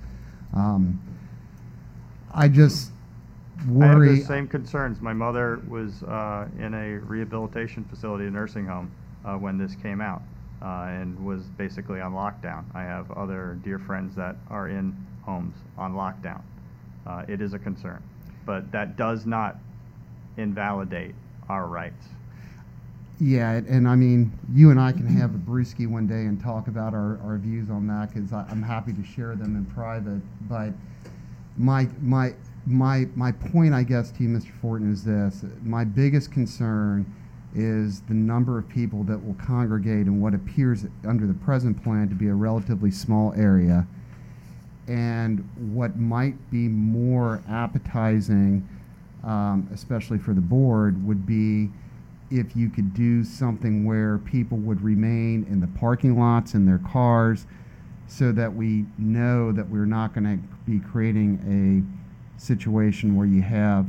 Um, 0.55 1.01
I 2.35 2.49
just 2.49 2.91
I 3.59 3.63
have 3.63 3.71
worry. 3.71 4.19
the 4.19 4.25
same 4.25 4.47
concerns. 4.47 5.01
My 5.01 5.15
mother 5.15 5.63
was 5.69 6.03
uh, 6.03 6.49
in 6.59 6.75
a 6.75 6.99
rehabilitation 6.99 7.85
facility, 7.85 8.27
a 8.27 8.31
nursing 8.31 8.67
home, 8.67 8.91
uh, 9.25 9.37
when 9.37 9.59
this 9.59 9.75
came 9.77 10.01
out, 10.01 10.23
uh, 10.63 10.87
and 10.89 11.19
was 11.25 11.43
basically 11.59 12.01
on 12.01 12.13
lockdown. 12.13 12.65
I 12.75 12.83
have 12.83 13.11
other 13.13 13.59
dear 13.65 13.79
friends 13.79 14.15
that 14.17 14.37
are 14.51 14.69
in 14.69 14.97
homes 15.25 15.57
on 15.79 15.95
lockdown. 15.95 16.43
Uh, 17.07 17.25
it 17.29 17.41
is 17.41 17.53
a 17.53 17.59
concern, 17.59 18.03
but 18.47 18.71
that 18.73 18.97
does 18.97 19.27
not 19.27 19.57
invalidate 20.37 21.15
our 21.49 21.67
rights. 21.67 22.07
Yeah, 23.21 23.53
and, 23.53 23.87
I 23.87 23.95
mean, 23.95 24.37
you 24.53 24.71
and 24.71 24.81
I 24.81 24.91
can 24.91 25.07
have 25.07 25.33
a 25.35 25.39
brewski 25.39 25.87
one 25.87 26.09
day 26.09 26.25
and 26.27 26.41
talk 26.41 26.67
about 26.67 26.93
our, 26.93 27.21
our 27.25 27.39
views 27.39 27.71
on 27.71 27.87
that 27.87 28.13
because 28.13 28.33
I'm 28.33 28.63
happy 28.63 28.93
to 28.93 29.05
share 29.05 29.37
them 29.37 29.55
in 29.55 29.65
private. 29.67 30.23
But 30.49 30.73
my 31.57 31.89
my 32.01 32.35
my 32.67 33.07
my 33.15 33.31
point, 33.31 33.75
I 33.75 33.85
guess, 33.85 34.11
to 34.13 34.23
you, 34.25 34.29
Mr. 34.29 34.51
Fortin, 34.61 34.93
is 34.93 35.05
this: 35.05 35.45
my 35.63 35.85
biggest 35.85 36.33
concern 36.33 37.07
is 37.55 38.01
the 38.03 38.15
number 38.15 38.59
of 38.59 38.69
people 38.69 39.05
that 39.05 39.25
will 39.25 39.35
congregate 39.35 40.07
in 40.07 40.21
what 40.21 40.35
appears 40.35 40.87
under 41.07 41.27
the 41.27 41.35
present 41.35 41.83
plan 41.83 42.09
to 42.09 42.15
be 42.15 42.29
a 42.29 42.35
relatively 42.35 42.91
small 42.91 43.33
area, 43.35 43.87
and 44.89 45.49
what 45.73 45.97
might 45.99 46.51
be 46.51 46.69
more 46.69 47.43
appetizing, 47.49 48.67
um, 49.25 49.69
especially 49.73 50.19
for 50.19 50.33
the 50.33 50.41
board, 50.41 51.07
would 51.07 51.27
be 51.27 51.71
if 52.31 52.57
you 52.57 52.71
could 52.71 52.95
do 52.95 53.23
something 53.23 53.85
where 53.85 54.19
people 54.19 54.57
would 54.59 54.81
remain 54.81 55.47
in 55.51 55.61
the 55.61 55.67
parking 55.79 56.19
lots 56.19 56.55
in 56.55 56.65
their 56.65 56.79
cars 56.79 57.47
so 58.07 58.33
that 58.33 58.55
we 58.55 58.87
know 58.99 59.53
that 59.53 59.69
we're 59.69 59.85
not 59.87 60.15
going 60.15 60.25
to 60.25 60.71
be 60.71 60.79
creating 60.79 61.39
a 61.47 62.41
situation 62.41 63.15
where 63.15 63.27
you 63.27 63.43
have 63.43 63.87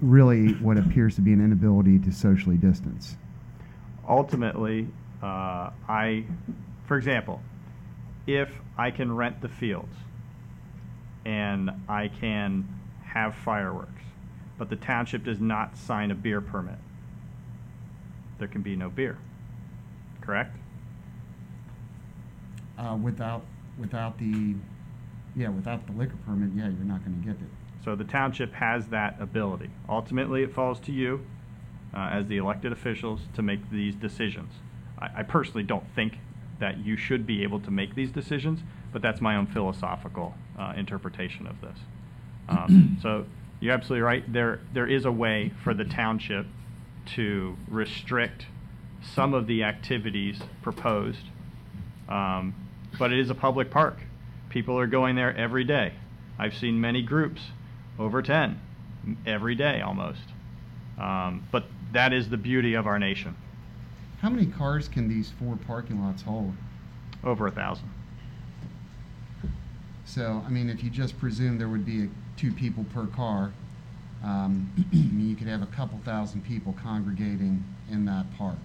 really 0.00 0.52
what 0.54 0.76
appears 0.78 1.14
to 1.16 1.20
be 1.20 1.32
an 1.32 1.44
inability 1.44 1.98
to 1.98 2.12
socially 2.12 2.56
distance. 2.56 3.16
ultimately, 4.08 4.88
uh, 5.22 5.70
I, 5.88 6.24
for 6.86 6.96
example, 6.96 7.42
if 8.26 8.50
I 8.76 8.90
can 8.90 9.14
rent 9.14 9.40
the 9.40 9.48
fields 9.48 9.94
and 11.24 11.70
I 11.88 12.08
can 12.08 12.68
have 13.02 13.34
fireworks, 13.34 14.02
but 14.56 14.70
the 14.70 14.76
township 14.76 15.24
does 15.24 15.40
not 15.40 15.76
sign 15.76 16.10
a 16.10 16.14
beer 16.14 16.40
permit, 16.40 16.78
there 18.38 18.48
can 18.48 18.62
be 18.62 18.76
no 18.76 18.88
beer. 18.88 19.18
Correct? 20.20 20.56
Uh, 22.78 22.96
without 23.02 23.44
without 23.78 24.18
the 24.18 24.54
yeah 25.34 25.48
without 25.48 25.84
the 25.86 25.92
liquor 25.92 26.16
permit, 26.26 26.50
yeah, 26.54 26.68
you're 26.68 26.84
not 26.84 27.04
going 27.04 27.20
to 27.20 27.26
get 27.26 27.36
it. 27.36 27.50
So 27.88 27.96
the 27.96 28.04
township 28.04 28.52
has 28.52 28.88
that 28.88 29.16
ability. 29.18 29.70
Ultimately, 29.88 30.42
it 30.42 30.52
falls 30.52 30.78
to 30.80 30.92
you, 30.92 31.24
uh, 31.94 32.10
as 32.12 32.26
the 32.26 32.36
elected 32.36 32.70
officials, 32.70 33.22
to 33.32 33.40
make 33.40 33.70
these 33.70 33.94
decisions. 33.94 34.52
I, 34.98 35.20
I 35.20 35.22
personally 35.22 35.62
don't 35.62 35.86
think 35.94 36.18
that 36.60 36.84
you 36.84 36.98
should 36.98 37.26
be 37.26 37.42
able 37.42 37.60
to 37.60 37.70
make 37.70 37.94
these 37.94 38.10
decisions, 38.10 38.60
but 38.92 39.00
that's 39.00 39.22
my 39.22 39.36
own 39.36 39.46
philosophical 39.46 40.34
uh, 40.58 40.74
interpretation 40.76 41.46
of 41.46 41.62
this. 41.62 41.78
Um, 42.50 42.98
so 43.02 43.24
you're 43.58 43.72
absolutely 43.72 44.02
right. 44.02 44.30
There, 44.30 44.60
there 44.74 44.86
is 44.86 45.06
a 45.06 45.12
way 45.12 45.54
for 45.64 45.72
the 45.72 45.86
township 45.86 46.44
to 47.14 47.56
restrict 47.68 48.44
some 49.14 49.32
of 49.32 49.46
the 49.46 49.64
activities 49.64 50.40
proposed, 50.60 51.24
um, 52.10 52.54
but 52.98 53.14
it 53.14 53.18
is 53.18 53.30
a 53.30 53.34
public 53.34 53.70
park. 53.70 53.96
People 54.50 54.78
are 54.78 54.86
going 54.86 55.16
there 55.16 55.34
every 55.34 55.64
day. 55.64 55.94
I've 56.38 56.54
seen 56.54 56.80
many 56.80 57.00
groups, 57.00 57.40
over 57.98 58.22
10, 58.22 58.60
every 59.26 59.54
day 59.54 59.80
almost. 59.80 60.20
Um, 60.98 61.46
but 61.50 61.64
that 61.92 62.12
is 62.12 62.28
the 62.28 62.36
beauty 62.36 62.74
of 62.74 62.86
our 62.86 62.98
nation. 62.98 63.36
How 64.20 64.30
many 64.30 64.46
cars 64.46 64.88
can 64.88 65.08
these 65.08 65.30
four 65.30 65.56
parking 65.66 66.02
lots 66.02 66.22
hold? 66.22 66.54
Over 67.22 67.46
a 67.46 67.50
thousand. 67.50 67.90
So, 70.04 70.42
I 70.46 70.50
mean, 70.50 70.70
if 70.70 70.82
you 70.82 70.90
just 70.90 71.18
presume 71.18 71.58
there 71.58 71.68
would 71.68 71.84
be 71.84 72.04
a, 72.04 72.08
two 72.36 72.52
people 72.52 72.84
per 72.94 73.06
car, 73.06 73.52
um, 74.24 74.72
I 74.92 74.96
mean, 74.96 75.28
you 75.28 75.36
could 75.36 75.46
have 75.46 75.62
a 75.62 75.66
couple 75.66 75.98
thousand 76.04 76.44
people 76.44 76.74
congregating 76.82 77.64
in 77.90 78.04
that 78.06 78.26
park. 78.36 78.58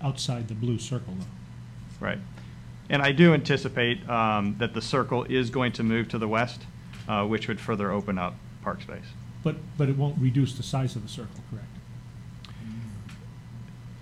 Outside 0.00 0.48
the 0.48 0.54
blue 0.54 0.78
circle, 0.78 1.14
though. 1.18 2.04
Right. 2.04 2.18
And 2.90 3.02
I 3.02 3.12
do 3.12 3.34
anticipate 3.34 4.08
um, 4.08 4.56
that 4.58 4.72
the 4.74 4.80
circle 4.82 5.24
is 5.24 5.50
going 5.50 5.72
to 5.72 5.82
move 5.82 6.08
to 6.08 6.18
the 6.18 6.28
west, 6.28 6.62
uh, 7.08 7.24
which 7.26 7.46
would 7.48 7.60
further 7.60 7.90
open 7.90 8.18
up 8.18 8.34
park 8.62 8.80
space. 8.82 9.04
But, 9.42 9.56
but 9.76 9.88
it 9.88 9.96
won't 9.96 10.18
reduce 10.18 10.54
the 10.54 10.62
size 10.62 10.96
of 10.96 11.02
the 11.02 11.08
circle, 11.08 11.40
correct? 11.50 11.66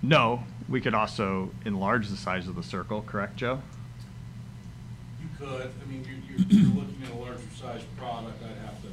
No, 0.01 0.43
we 0.69 0.79
could 0.79 0.93
also 0.93 1.51
enlarge 1.65 2.09
the 2.09 2.17
size 2.17 2.47
of 2.47 2.55
the 2.55 2.63
circle, 2.63 3.01
correct, 3.01 3.37
Joe? 3.37 3.61
You 5.19 5.27
could, 5.37 5.71
I 5.81 5.91
mean, 5.91 6.05
you're, 6.07 6.37
you're, 6.37 6.47
you're 6.47 6.75
looking 6.75 6.97
at 7.03 7.11
a 7.11 7.15
larger 7.15 7.41
size 7.59 7.81
product, 7.97 8.41
I'd 8.43 8.65
have 8.65 8.81
to, 8.83 8.87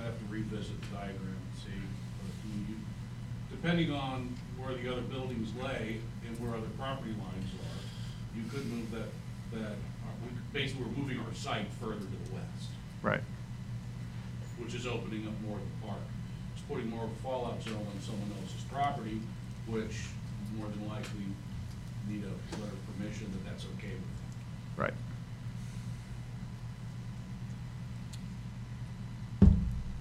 I'd 0.00 0.04
have 0.06 0.18
to 0.18 0.24
revisit 0.28 0.80
the 0.80 0.86
diagram 0.96 1.36
and 1.36 1.54
see. 1.62 1.78
But, 2.20 2.32
I 2.44 2.48
mean, 2.56 2.66
you- 2.68 2.74
Depending 3.50 3.92
on 3.92 4.36
where 4.58 4.74
the 4.74 4.90
other 4.90 5.02
buildings 5.02 5.50
lay 5.62 5.98
and 6.26 6.38
where 6.40 6.56
other 6.56 6.68
property 6.78 7.10
lines 7.10 7.22
are, 7.22 7.37
you 7.37 7.37
could 8.48 8.66
move 8.66 8.90
that, 8.90 9.08
that, 9.58 9.72
uh, 9.72 10.14
we, 10.22 10.28
basically, 10.52 10.84
we're 10.84 10.96
moving 11.02 11.18
our 11.20 11.34
site 11.34 11.66
further 11.80 11.96
to 12.00 12.04
the 12.04 12.34
west, 12.34 12.70
Right. 13.02 13.22
which 14.58 14.74
is 14.74 14.86
opening 14.86 15.26
up 15.26 15.34
more 15.46 15.58
of 15.58 15.62
the 15.64 15.86
park. 15.86 16.00
It's 16.54 16.62
putting 16.68 16.90
more 16.90 17.04
of 17.04 17.10
a 17.10 17.14
fallout 17.16 17.62
zone 17.62 17.86
on 17.94 18.00
someone 18.02 18.30
else's 18.40 18.62
property, 18.70 19.20
which 19.66 19.96
more 20.56 20.68
than 20.68 20.88
likely 20.88 21.26
need 22.08 22.24
a 22.24 22.56
letter 22.56 22.72
of 22.72 22.96
permission 22.96 23.30
that 23.32 23.44
that's 23.48 23.64
okay 23.76 23.92
with 23.92 24.02
them. 24.02 24.76
Right. 24.76 24.94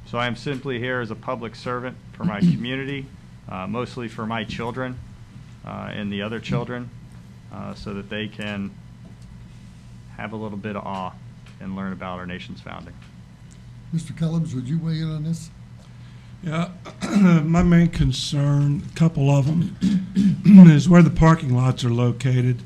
So 0.06 0.18
I 0.18 0.26
am 0.28 0.38
simply 0.38 0.80
here 0.80 1.02
as 1.02 1.12
a 1.12 1.16
public 1.16 1.54
servant 1.56 1.98
for 2.14 2.24
my 2.24 2.40
community, 2.40 3.06
uh, 3.50 3.68
mostly 3.68 4.08
for 4.08 4.26
my 4.26 4.46
children 4.46 4.98
uh, 5.66 5.90
and 5.92 6.12
the 6.12 6.22
other 6.22 6.40
children, 6.40 6.90
uh, 7.54 7.74
so 7.74 7.94
that 7.94 8.10
they 8.10 8.28
can 8.28 8.72
have 10.18 10.34
a 10.34 10.36
little 10.36 10.58
bit 10.58 10.76
of 10.76 10.86
awe 10.86 11.14
and 11.60 11.76
learn 11.76 11.94
about 11.94 12.20
our 12.20 12.26
nation's 12.26 12.62
founding. 12.62 12.94
Mr. 13.94 14.12
Kellums, 14.12 14.54
would 14.54 14.68
you 14.68 14.80
weigh 14.80 15.00
in 15.00 15.10
on 15.10 15.24
this? 15.24 15.50
Yeah, 16.44 16.70
my 17.44 17.64
main 17.64 17.90
concern, 17.90 18.84
a 18.92 18.96
couple 18.96 19.30
of 19.32 19.46
them, 19.48 19.76
is 20.70 20.88
where 20.88 21.02
the 21.02 21.10
parking 21.10 21.56
lots 21.56 21.84
are 21.84 21.90
located, 21.90 22.62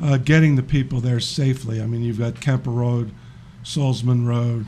uh, 0.00 0.18
getting 0.18 0.56
the 0.56 0.62
people 0.62 1.00
there 1.00 1.20
safely. 1.20 1.82
I 1.82 1.86
mean, 1.86 2.02
you've 2.02 2.18
got 2.18 2.40
Kemper 2.40 2.70
Road, 2.70 3.12
Solzman 3.64 4.26
Road, 4.26 4.66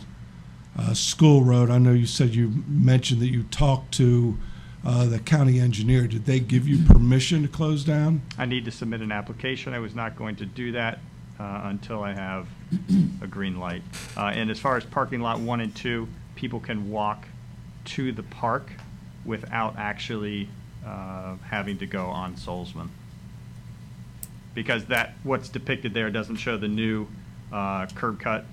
uh, 0.77 0.95
School 0.95 1.45
Road. 1.45 1.71
I 1.71 1.79
know 1.79 1.93
you 1.93 2.07
said 2.07 2.35
you 2.35 2.65
mentioned 2.67 3.21
that 3.21 3.29
you 3.29 3.45
talked 3.45 3.93
to 3.95 4.37
uh, 4.85 5.07
the 5.07 5.19
county 5.19 5.61
engineer. 5.61 6.07
Did 6.07 6.25
they 6.27 6.41
give 6.41 6.67
you 6.67 6.85
permission 6.85 7.43
to 7.43 7.49
close 7.49 7.85
down? 7.85 8.23
I 8.39 8.47
need 8.47 8.65
to 8.65 8.71
submit 8.71 9.01
an 9.01 9.13
application. 9.13 9.75
I 9.75 9.79
was 9.79 9.95
not 9.95 10.17
going 10.17 10.37
to 10.37 10.47
do 10.47 10.73
that 10.73 10.99
uh, 11.39 11.63
until 11.65 12.03
I 12.03 12.13
have 12.13 12.49
a 13.23 13.27
green 13.27 13.59
light. 13.59 13.83
Uh, 14.17 14.33
And 14.35 14.51
as 14.51 14.59
far 14.59 14.77
as 14.77 14.85
parking 14.85 15.21
lot 15.21 15.41
one 15.41 15.61
and 15.61 15.75
two, 15.75 16.09
people 16.35 16.61
can 16.61 16.91
walk 16.91 17.27
to 17.87 18.13
the 18.13 18.23
park 18.23 18.71
without 19.25 19.77
actually 19.77 20.49
uh, 20.87 21.37
having 21.49 21.79
to 21.79 21.87
go 21.87 22.07
on 22.07 22.35
Solzman. 22.35 22.89
Because 24.55 24.87
that, 24.87 25.15
what's 25.23 25.49
depicted 25.49 25.95
there 25.95 26.11
doesn't 26.11 26.37
show 26.37 26.57
the 26.57 26.69
new 26.69 27.07
uh, 27.53 27.87
curb 27.95 28.21
cut 28.21 28.45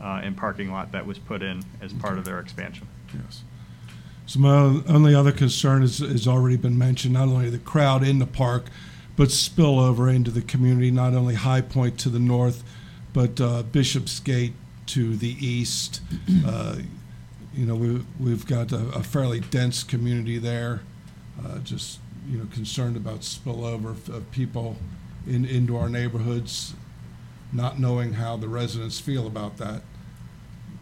uh, 0.00 0.20
and 0.22 0.36
parking 0.36 0.70
lot 0.70 0.92
that 0.92 1.06
was 1.06 1.18
put 1.18 1.42
in 1.42 1.62
as 1.80 1.92
part 1.92 2.18
of 2.18 2.24
their 2.24 2.38
expansion. 2.38 2.86
Yes. 3.14 3.42
So 4.30 4.38
my 4.38 4.80
only 4.86 5.12
other 5.12 5.32
concern 5.32 5.82
is, 5.82 5.98
has 5.98 6.28
already 6.28 6.56
been 6.56 6.78
mentioned, 6.78 7.14
not 7.14 7.26
only 7.26 7.50
the 7.50 7.58
crowd 7.58 8.04
in 8.04 8.20
the 8.20 8.26
park, 8.26 8.66
but 9.16 9.30
spillover 9.30 10.08
into 10.14 10.30
the 10.30 10.40
community, 10.40 10.92
not 10.92 11.14
only 11.14 11.34
High 11.34 11.62
Point 11.62 11.98
to 11.98 12.08
the 12.08 12.20
north, 12.20 12.62
but 13.12 13.40
uh, 13.40 13.64
Bishopsgate 13.64 14.52
to 14.86 15.16
the 15.16 15.34
east. 15.44 16.00
Uh, 16.46 16.76
You 17.52 17.66
know, 17.66 17.74
we, 17.74 18.04
we've 18.20 18.46
got 18.46 18.70
a 18.70 18.82
a 18.90 19.02
fairly 19.02 19.40
dense 19.40 19.82
community 19.82 20.38
there, 20.38 20.82
uh, 21.44 21.58
just, 21.64 21.98
you 22.30 22.38
know, 22.38 22.46
concerned 22.54 22.96
about 22.96 23.22
spillover 23.22 23.90
of- 23.90 24.08
of 24.08 24.30
people 24.30 24.76
in, 25.26 25.44
into 25.44 25.76
our 25.76 25.88
neighborhoods, 25.88 26.74
not 27.52 27.80
knowing 27.80 28.12
how 28.12 28.36
the 28.36 28.48
residents 28.48 29.00
feel 29.00 29.26
about 29.26 29.56
that. 29.56 29.82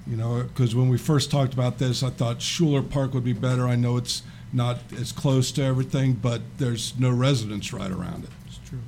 You 0.09 0.17
know, 0.17 0.43
because 0.43 0.75
when 0.75 0.89
we 0.89 0.97
first 0.97 1.31
talked 1.31 1.53
about 1.53 1.79
this, 1.79 2.03
I 2.03 2.09
thought 2.09 2.41
Schuler 2.41 2.83
Park 2.83 3.13
would 3.13 3.25
be 3.25 3.35
better. 3.35 3.69
I 3.69 3.77
know 3.77 3.99
it's 3.99 4.23
not 4.55 4.79
as 4.99 5.13
close 5.13 5.53
to 5.53 5.63
everything, 5.63 6.15
but 6.15 6.41
there's 6.57 6.99
no 6.99 7.11
residents 7.11 7.75
right 7.75 7.91
around 7.91 8.25
it. 8.25 8.31
It's 8.47 8.59
true. 8.67 8.81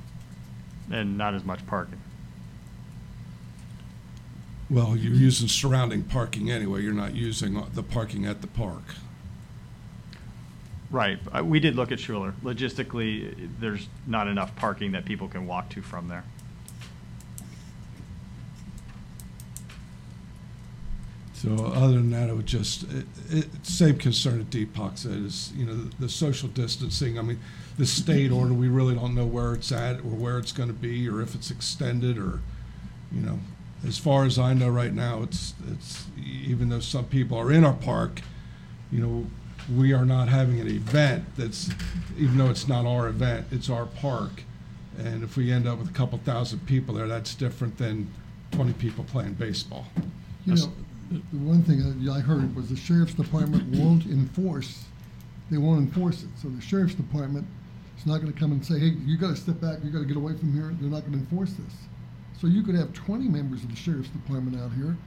And 0.89 1.19
not 1.19 1.35
as 1.35 1.45
much 1.45 1.65
parking. 1.67 2.01
Well, 4.71 4.97
you're 4.97 5.13
using 5.13 5.47
surrounding 5.47 6.03
parking 6.03 6.49
anyway. 6.49 6.81
You're 6.81 6.93
not 6.93 7.13
using 7.13 7.61
the 7.73 7.83
parking 7.83 8.25
at 8.25 8.41
the 8.41 8.47
park. 8.47 8.95
Right. 10.89 11.19
Uh, 11.37 11.43
We 11.43 11.59
did 11.59 11.75
look 11.75 11.91
at 11.91 11.99
Schuler. 11.99 12.33
Logistically, 12.43 13.49
there's 13.59 13.87
not 14.07 14.27
enough 14.27 14.55
parking 14.55 14.93
that 14.93 15.05
people 15.05 15.27
can 15.27 15.45
walk 15.45 15.69
to 15.69 15.81
from 15.81 16.07
there. 16.07 16.23
So 21.41 21.65
other 21.73 21.93
than 21.93 22.11
that, 22.11 22.29
it 22.29 22.35
would 22.35 22.45
just, 22.45 22.83
it, 22.83 23.05
it, 23.31 23.47
same 23.65 23.97
concern 23.97 24.37
that 24.37 24.51
Deepak 24.51 24.95
said 24.95 25.13
is, 25.25 25.51
you 25.55 25.65
know, 25.65 25.73
the, 25.73 25.95
the 26.01 26.09
social 26.09 26.49
distancing. 26.49 27.17
I 27.17 27.23
mean, 27.23 27.39
the 27.79 27.85
state 27.87 28.31
order, 28.31 28.53
we 28.53 28.67
really 28.67 28.93
don't 28.93 29.15
know 29.15 29.25
where 29.25 29.53
it's 29.55 29.71
at 29.71 30.01
or 30.01 30.11
where 30.11 30.37
it's 30.37 30.51
going 30.51 30.69
to 30.69 30.73
be 30.73 31.09
or 31.09 31.19
if 31.19 31.33
it's 31.33 31.49
extended 31.49 32.19
or, 32.19 32.41
you 33.11 33.21
know, 33.21 33.39
as 33.87 33.97
far 33.97 34.25
as 34.25 34.37
I 34.37 34.53
know 34.53 34.69
right 34.69 34.93
now, 34.93 35.23
it's, 35.23 35.55
it's, 35.71 36.05
even 36.23 36.69
though 36.69 36.79
some 36.79 37.05
people 37.05 37.39
are 37.39 37.51
in 37.51 37.65
our 37.65 37.73
park, 37.73 38.21
you 38.91 39.01
know, 39.01 39.25
we 39.75 39.93
are 39.93 40.05
not 40.05 40.29
having 40.29 40.59
an 40.59 40.67
event 40.67 41.25
that's, 41.37 41.71
even 42.19 42.37
though 42.37 42.51
it's 42.51 42.67
not 42.67 42.85
our 42.85 43.07
event, 43.07 43.47
it's 43.49 43.67
our 43.67 43.87
park. 43.87 44.43
And 44.99 45.23
if 45.23 45.37
we 45.37 45.51
end 45.51 45.67
up 45.67 45.79
with 45.79 45.89
a 45.89 45.93
couple 45.93 46.19
thousand 46.19 46.67
people 46.67 46.93
there, 46.93 47.07
that's 47.07 47.33
different 47.33 47.79
than 47.79 48.11
20 48.51 48.73
people 48.73 49.03
playing 49.05 49.33
baseball. 49.33 49.87
You 50.45 50.53
know, 50.55 50.71
the 51.11 51.37
one 51.39 51.63
thing 51.63 51.79
that 52.03 52.11
I 52.11 52.19
heard 52.19 52.55
was 52.55 52.69
the 52.69 52.75
sheriff's 52.75 53.13
department 53.13 53.75
won't 53.75 54.05
enforce, 54.05 54.85
they 55.49 55.57
won't 55.57 55.79
enforce 55.79 56.23
it. 56.23 56.29
So 56.41 56.49
the 56.49 56.61
sheriff's 56.61 56.95
department 56.95 57.45
is 57.97 58.05
not 58.05 58.19
gonna 58.21 58.33
come 58.33 58.51
and 58.51 58.65
say, 58.65 58.79
hey, 58.79 58.95
you 59.05 59.17
gotta 59.17 59.35
step 59.35 59.59
back, 59.59 59.79
you 59.83 59.91
gotta 59.91 60.05
get 60.05 60.17
away 60.17 60.35
from 60.37 60.53
here, 60.53 60.75
they're 60.79 60.89
not 60.89 61.03
gonna 61.05 61.17
enforce 61.17 61.53
this. 61.53 61.73
So 62.39 62.47
you 62.47 62.63
could 62.63 62.75
have 62.75 62.93
twenty 62.93 63.27
members 63.27 63.63
of 63.63 63.69
the 63.69 63.75
sheriff's 63.75 64.09
department 64.09 64.59
out 64.59 64.71
here, 64.73 64.97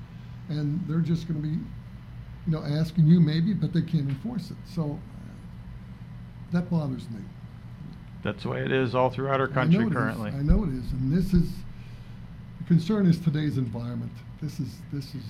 and 0.48 0.80
they're 0.86 1.00
just 1.00 1.26
gonna 1.26 1.40
be, 1.40 1.48
you 1.48 2.52
know, 2.52 2.62
asking 2.62 3.06
you 3.06 3.20
maybe, 3.20 3.52
but 3.54 3.72
they 3.72 3.82
can't 3.82 4.08
enforce 4.08 4.50
it. 4.50 4.56
So 4.72 4.92
uh, 4.92 6.52
that 6.52 6.70
bothers 6.70 7.08
me. 7.10 7.20
That's 8.22 8.42
the 8.44 8.50
way 8.50 8.62
it 8.64 8.72
is 8.72 8.94
all 8.94 9.10
throughout 9.10 9.40
our 9.40 9.46
I 9.46 9.50
know 9.50 9.54
country 9.54 9.84
it 9.84 9.86
is. 9.88 9.92
currently. 9.92 10.30
I 10.30 10.42
know 10.42 10.64
it 10.64 10.70
is, 10.70 10.92
and 10.92 11.12
this 11.12 11.34
is, 11.34 11.50
the 12.58 12.64
concern 12.66 13.06
is 13.06 13.18
today's 13.18 13.58
environment. 13.58 14.12
This 14.40 14.60
is, 14.60 14.68
this 14.92 15.14
is, 15.14 15.22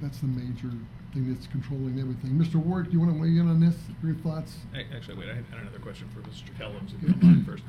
that's 0.00 0.18
the 0.18 0.26
major 0.26 0.70
thing 1.12 1.32
that's 1.32 1.46
controlling 1.48 1.98
everything. 2.00 2.32
Mr. 2.32 2.56
Ward, 2.56 2.86
do 2.86 2.92
you 2.92 3.00
want 3.00 3.12
to 3.14 3.20
weigh 3.20 3.28
in 3.38 3.48
on 3.48 3.60
this, 3.60 3.74
your 4.02 4.14
thoughts? 4.16 4.56
Ac- 4.74 4.86
Actually, 4.94 5.18
wait, 5.18 5.28
I 5.30 5.34
had 5.34 5.44
I 5.52 5.54
had 5.56 5.62
another 5.62 5.78
question 5.80 6.08
for 6.14 6.20
Mr. 6.20 6.54
Kellums, 6.58 6.94
if 6.94 7.02
you 7.02 7.08
don't 7.08 7.22
mind 7.22 7.46
first. 7.46 7.64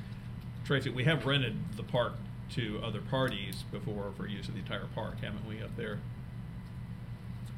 Tracy, 0.66 0.90
we 0.90 1.04
have 1.06 1.26
rented 1.26 1.56
the 1.78 1.84
park 1.84 2.14
to 2.52 2.80
other 2.84 3.02
parties 3.02 3.64
before 3.72 4.12
for 4.18 4.28
use 4.28 4.48
of 4.48 4.54
the 4.56 4.60
entire 4.60 4.86
park, 4.94 5.22
haven't 5.22 5.48
we, 5.48 5.62
up 5.62 5.76
there? 5.78 6.00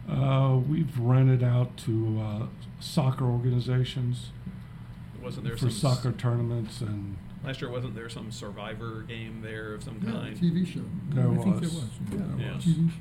Uh, 0.10 0.58
we've 0.68 0.98
rented 1.00 1.44
out 1.44 1.78
to 1.78 2.20
uh, 2.22 2.46
soccer 2.80 3.26
organizations 3.26 4.30
Wasn't 5.22 5.44
there 5.46 5.54
for 5.54 5.60
some 5.60 5.70
s- 5.70 5.76
soccer 5.78 6.12
tournaments, 6.12 6.82
and 6.82 7.18
Last 7.44 7.60
year, 7.62 7.72
wasn't 7.72 7.96
there 7.96 8.10
some 8.10 8.32
survivor 8.32 9.02
game 9.08 9.42
there 9.42 9.74
of 9.74 9.84
some 9.84 10.00
Yeah, 10.04 10.12
kind? 10.12 10.38
TV 10.38 10.66
show. 10.66 10.82
There 11.10 11.28
I 11.28 11.36
think 11.38 11.46
there 11.60 11.70
was. 11.70 11.74
was. 11.74 11.84
Yeah, 12.12 12.18
there 12.38 12.48
Yeah. 12.48 12.56
was. 12.56 12.66
TV 12.66 12.88
Yeah. 12.88 12.92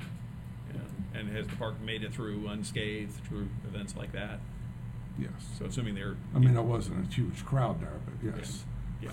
And 1.13 1.29
has 1.29 1.47
the 1.47 1.55
park 1.57 1.81
made 1.81 2.03
it 2.03 2.13
through 2.13 2.47
unscathed 2.47 3.23
through 3.25 3.49
events 3.67 3.95
like 3.95 4.13
that? 4.13 4.39
yes. 5.21 5.31
So 5.57 5.65
assuming 5.65 5.95
they're. 5.95 6.15
I 6.35 6.39
mean, 6.39 6.55
it 6.55 6.63
wasn't 6.63 7.07
a 7.07 7.13
huge 7.13 7.45
crowd 7.45 7.81
there, 7.81 7.99
but 8.05 8.35
yes. 8.37 8.63
Yeah, 9.01 9.11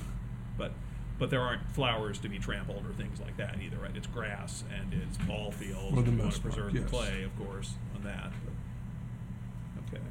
but, 0.56 0.72
but 1.18 1.30
there 1.30 1.40
aren't 1.40 1.70
flowers 1.72 2.18
to 2.18 2.28
be 2.28 2.38
trampled 2.38 2.84
or 2.86 2.92
things 2.92 3.20
like 3.20 3.36
that 3.38 3.56
either, 3.62 3.78
right? 3.78 3.96
It's 3.96 4.06
grass 4.06 4.64
and 4.74 4.92
it's 4.92 5.16
ball 5.18 5.50
fields. 5.50 5.94
For 5.94 6.02
the 6.02 6.10
you 6.10 6.16
most 6.16 6.20
want 6.20 6.34
to 6.34 6.40
part, 6.40 6.54
preserve 6.54 6.72
the 6.74 6.80
yes. 6.80 6.90
clay, 6.90 7.22
of 7.22 7.38
course, 7.38 7.74
on 7.96 8.04
that, 8.04 8.32
but, 8.44 9.96
okay. 9.96 10.04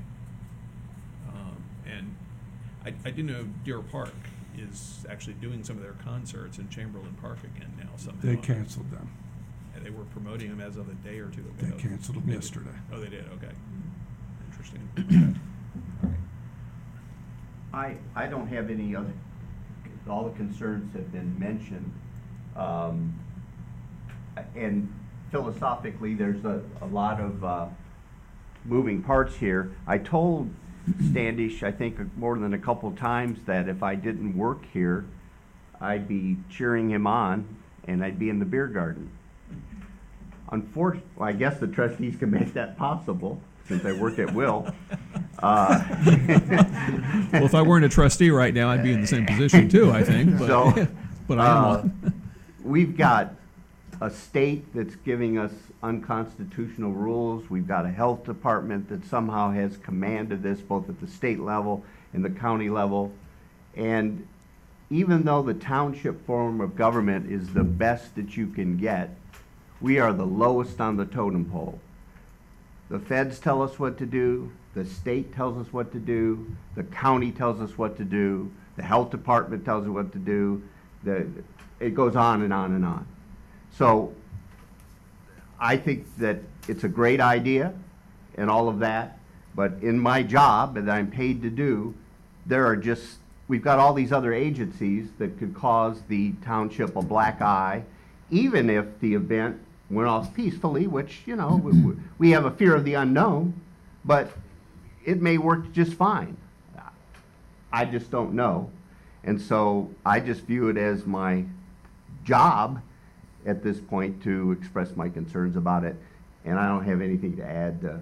Um, 1.29 1.63
and 1.85 2.15
I, 2.85 2.93
I 3.07 3.11
do 3.11 3.21
know 3.21 3.45
Deer 3.63 3.81
Park 3.81 4.15
is 4.57 5.05
actually 5.07 5.35
doing 5.35 5.63
some 5.63 5.77
of 5.77 5.83
their 5.83 5.95
concerts 6.03 6.57
in 6.57 6.69
Chamberlain 6.69 7.15
Park 7.21 7.37
again 7.43 7.73
now 7.77 7.89
somehow. 7.97 8.21
They 8.23 8.35
canceled 8.37 8.89
them. 8.89 9.09
And 9.87 9.95
they 9.95 9.99
were 9.99 10.05
promoting 10.05 10.47
him 10.49 10.59
as 10.59 10.75
of 10.77 10.89
a 10.89 10.93
day 10.95 11.19
or 11.19 11.29
two 11.29 11.41
ago. 11.41 11.51
They 11.59 11.71
canceled 11.81 12.17
them 12.17 12.25
They 12.25 12.33
did. 12.33 12.43
yesterday. 12.43 12.69
Oh, 12.91 12.99
they 12.99 13.09
did, 13.09 13.25
okay. 13.35 13.53
Interesting. 14.49 15.39
I, 17.73 17.95
I 18.15 18.27
don't 18.27 18.47
have 18.47 18.69
any 18.69 18.95
other, 18.95 19.13
all 20.09 20.25
the 20.25 20.35
concerns 20.35 20.93
have 20.93 21.11
been 21.11 21.37
mentioned. 21.39 21.91
Um, 22.55 23.17
And 24.55 24.93
philosophically, 25.31 26.15
there's 26.15 26.43
a, 26.43 26.61
a 26.81 26.87
lot 26.87 27.21
of, 27.21 27.43
uh, 27.43 27.67
moving 28.65 29.01
parts 29.01 29.35
here. 29.37 29.71
I 29.85 29.97
told 29.99 30.49
Standish, 31.11 31.63
I 31.63 31.71
think 31.71 31.97
more 32.17 32.37
than 32.37 32.53
a 32.53 32.59
couple 32.59 32.91
times, 32.91 33.39
that 33.45 33.69
if 33.69 33.83
I 33.83 33.95
didn't 33.95 34.37
work 34.37 34.65
here, 34.73 35.05
I'd 35.79 36.07
be 36.07 36.37
cheering 36.49 36.89
him 36.89 37.07
on 37.07 37.47
and 37.85 38.03
I'd 38.03 38.19
be 38.19 38.29
in 38.29 38.39
the 38.39 38.45
beer 38.45 38.67
garden. 38.67 39.11
Unfortunately, 40.51 41.11
I 41.19 41.31
guess 41.33 41.59
the 41.59 41.67
trustees 41.67 42.15
can 42.17 42.31
make 42.31 42.53
that 42.53 42.77
possible 42.77 43.41
since 43.67 43.83
I 43.85 43.91
work 43.93 44.19
at 44.19 44.33
Will. 44.33 44.67
Uh, 45.39 45.83
Well, 47.31 47.45
if 47.45 47.53
I 47.53 47.61
weren't 47.61 47.85
a 47.85 47.89
trustee 47.89 48.31
right 48.31 48.51
now, 48.51 48.69
I'd 48.69 48.81
be 48.81 48.91
in 48.91 49.01
the 49.01 49.05
same 49.05 49.27
position 49.27 49.69
too, 49.69 49.91
I 49.91 50.01
think, 50.01 50.35
but, 50.39 50.47
So, 50.47 50.87
but 51.27 51.37
I 51.37 51.45
am 51.45 51.57
uh, 51.63 51.77
one. 51.77 52.23
We've 52.63 52.97
got 52.97 53.35
a 54.01 54.09
state 54.09 54.65
that's 54.73 54.95
giving 54.95 55.37
us 55.37 55.51
unconstitutional 55.83 56.91
rules. 56.91 57.51
We've 57.51 57.67
got 57.67 57.85
a 57.85 57.91
health 57.91 58.23
department 58.25 58.89
that 58.89 59.05
somehow 59.05 59.51
has 59.51 59.77
command 59.77 60.31
of 60.31 60.41
this, 60.41 60.59
both 60.59 60.89
at 60.89 60.99
the 60.99 61.07
state 61.07 61.39
level 61.39 61.83
and 62.13 62.25
the 62.25 62.29
county 62.31 62.71
level. 62.71 63.11
And 63.75 64.27
even 64.89 65.23
though 65.23 65.41
the 65.41 65.53
township 65.53 66.25
form 66.25 66.61
of 66.61 66.75
government 66.75 67.31
is 67.31 67.53
the 67.53 67.63
best 67.63 68.15
that 68.15 68.37
you 68.37 68.47
can 68.47 68.77
get, 68.77 69.15
we 69.81 69.99
are 69.99 70.13
the 70.13 70.25
lowest 70.25 70.81
on 70.81 70.97
the 70.97 71.05
totem 71.05 71.45
pole. 71.45 71.79
The 72.89 72.99
feds 72.99 73.39
tell 73.39 73.61
us 73.61 73.77
what 73.77 73.97
to 73.97 74.05
do, 74.05 74.51
the 74.73 74.85
state 74.85 75.33
tells 75.33 75.57
us 75.57 75.73
what 75.73 75.91
to 75.91 75.99
do, 75.99 76.47
the 76.75 76.83
county 76.83 77.31
tells 77.31 77.59
us 77.59 77.77
what 77.77 77.97
to 77.97 78.03
do, 78.03 78.51
the 78.75 78.83
health 78.83 79.09
department 79.11 79.65
tells 79.65 79.83
us 79.85 79.89
what 79.89 80.11
to 80.13 80.19
do, 80.19 80.61
the, 81.03 81.27
it 81.79 81.93
goes 81.93 82.15
on 82.15 82.43
and 82.43 82.53
on 82.53 82.73
and 82.73 82.85
on. 82.85 83.05
So 83.71 84.13
I 85.59 85.77
think 85.77 86.05
that 86.17 86.37
it's 86.67 86.83
a 86.83 86.89
great 86.89 87.19
idea 87.19 87.73
and 88.35 88.49
all 88.49 88.69
of 88.69 88.79
that, 88.79 89.19
but 89.55 89.73
in 89.81 89.99
my 89.99 90.23
job 90.23 90.75
that 90.75 90.89
I'm 90.89 91.09
paid 91.09 91.41
to 91.41 91.49
do, 91.49 91.93
there 92.45 92.65
are 92.65 92.75
just, 92.75 93.17
we've 93.47 93.63
got 93.63 93.79
all 93.79 93.93
these 93.93 94.11
other 94.11 94.33
agencies 94.33 95.09
that 95.17 95.37
could 95.39 95.53
cause 95.55 96.01
the 96.07 96.33
township 96.45 96.95
a 96.95 97.01
black 97.01 97.41
eye, 97.41 97.83
even 98.29 98.69
if 98.69 98.85
the 98.99 99.15
event 99.15 99.59
went 99.89 100.07
off 100.07 100.33
peacefully, 100.33 100.87
which, 100.87 101.21
you 101.25 101.35
know, 101.35 101.55
we- 101.63 101.95
we- 102.17 102.31
have 102.31 102.45
a 102.45 102.51
fear 102.51 102.75
of 102.75 102.83
the 102.83 102.93
unknown, 102.93 103.53
but 104.03 104.35
it 105.05 105.21
may 105.21 105.37
work 105.37 105.71
just 105.71 105.93
fine. 105.93 106.35
I 107.71 107.85
just 107.85 108.11
don't 108.11 108.33
know. 108.33 108.69
And 109.23 109.39
so 109.41 109.89
I 110.05 110.19
just 110.19 110.45
view 110.45 110.69
it 110.69 110.77
as 110.77 111.05
my 111.05 111.45
job 112.23 112.81
at 113.45 113.63
this 113.63 113.79
point 113.79 114.21
to 114.23 114.51
express 114.51 114.95
my 114.95 115.09
concerns 115.09 115.55
about 115.55 115.83
it. 115.83 115.95
And 116.45 116.57
I 116.57 116.67
don't 116.67 116.85
have 116.85 117.01
anything 117.01 117.35
to 117.37 117.45
add 117.45 117.81
to 117.81 117.99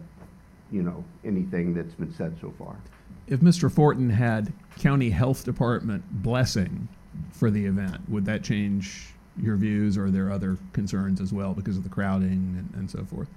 you 0.71 0.83
know, 0.83 1.03
anything 1.23 1.73
that's 1.73 1.93
been 1.93 2.13
said 2.13 2.35
so 2.41 2.53
far. 2.57 2.75
If 3.27 3.39
Mr. 3.39 3.71
Fortin 3.71 4.09
had 4.09 4.51
county 4.77 5.09
health 5.09 5.45
department 5.45 6.03
blessing 6.23 6.87
for 7.31 7.49
the 7.49 7.65
event, 7.65 8.09
would 8.09 8.25
that 8.25 8.43
change 8.43 9.14
your 9.41 9.55
views, 9.57 9.97
or 9.97 10.05
are 10.05 10.11
there 10.11 10.31
other 10.31 10.57
concerns 10.73 11.19
as 11.19 11.33
well 11.33 11.53
because 11.53 11.77
of 11.77 11.83
the 11.83 11.89
crowding 11.89 12.55
and, 12.57 12.69
and 12.75 12.89
so 12.89 13.03
forth? 13.05 13.27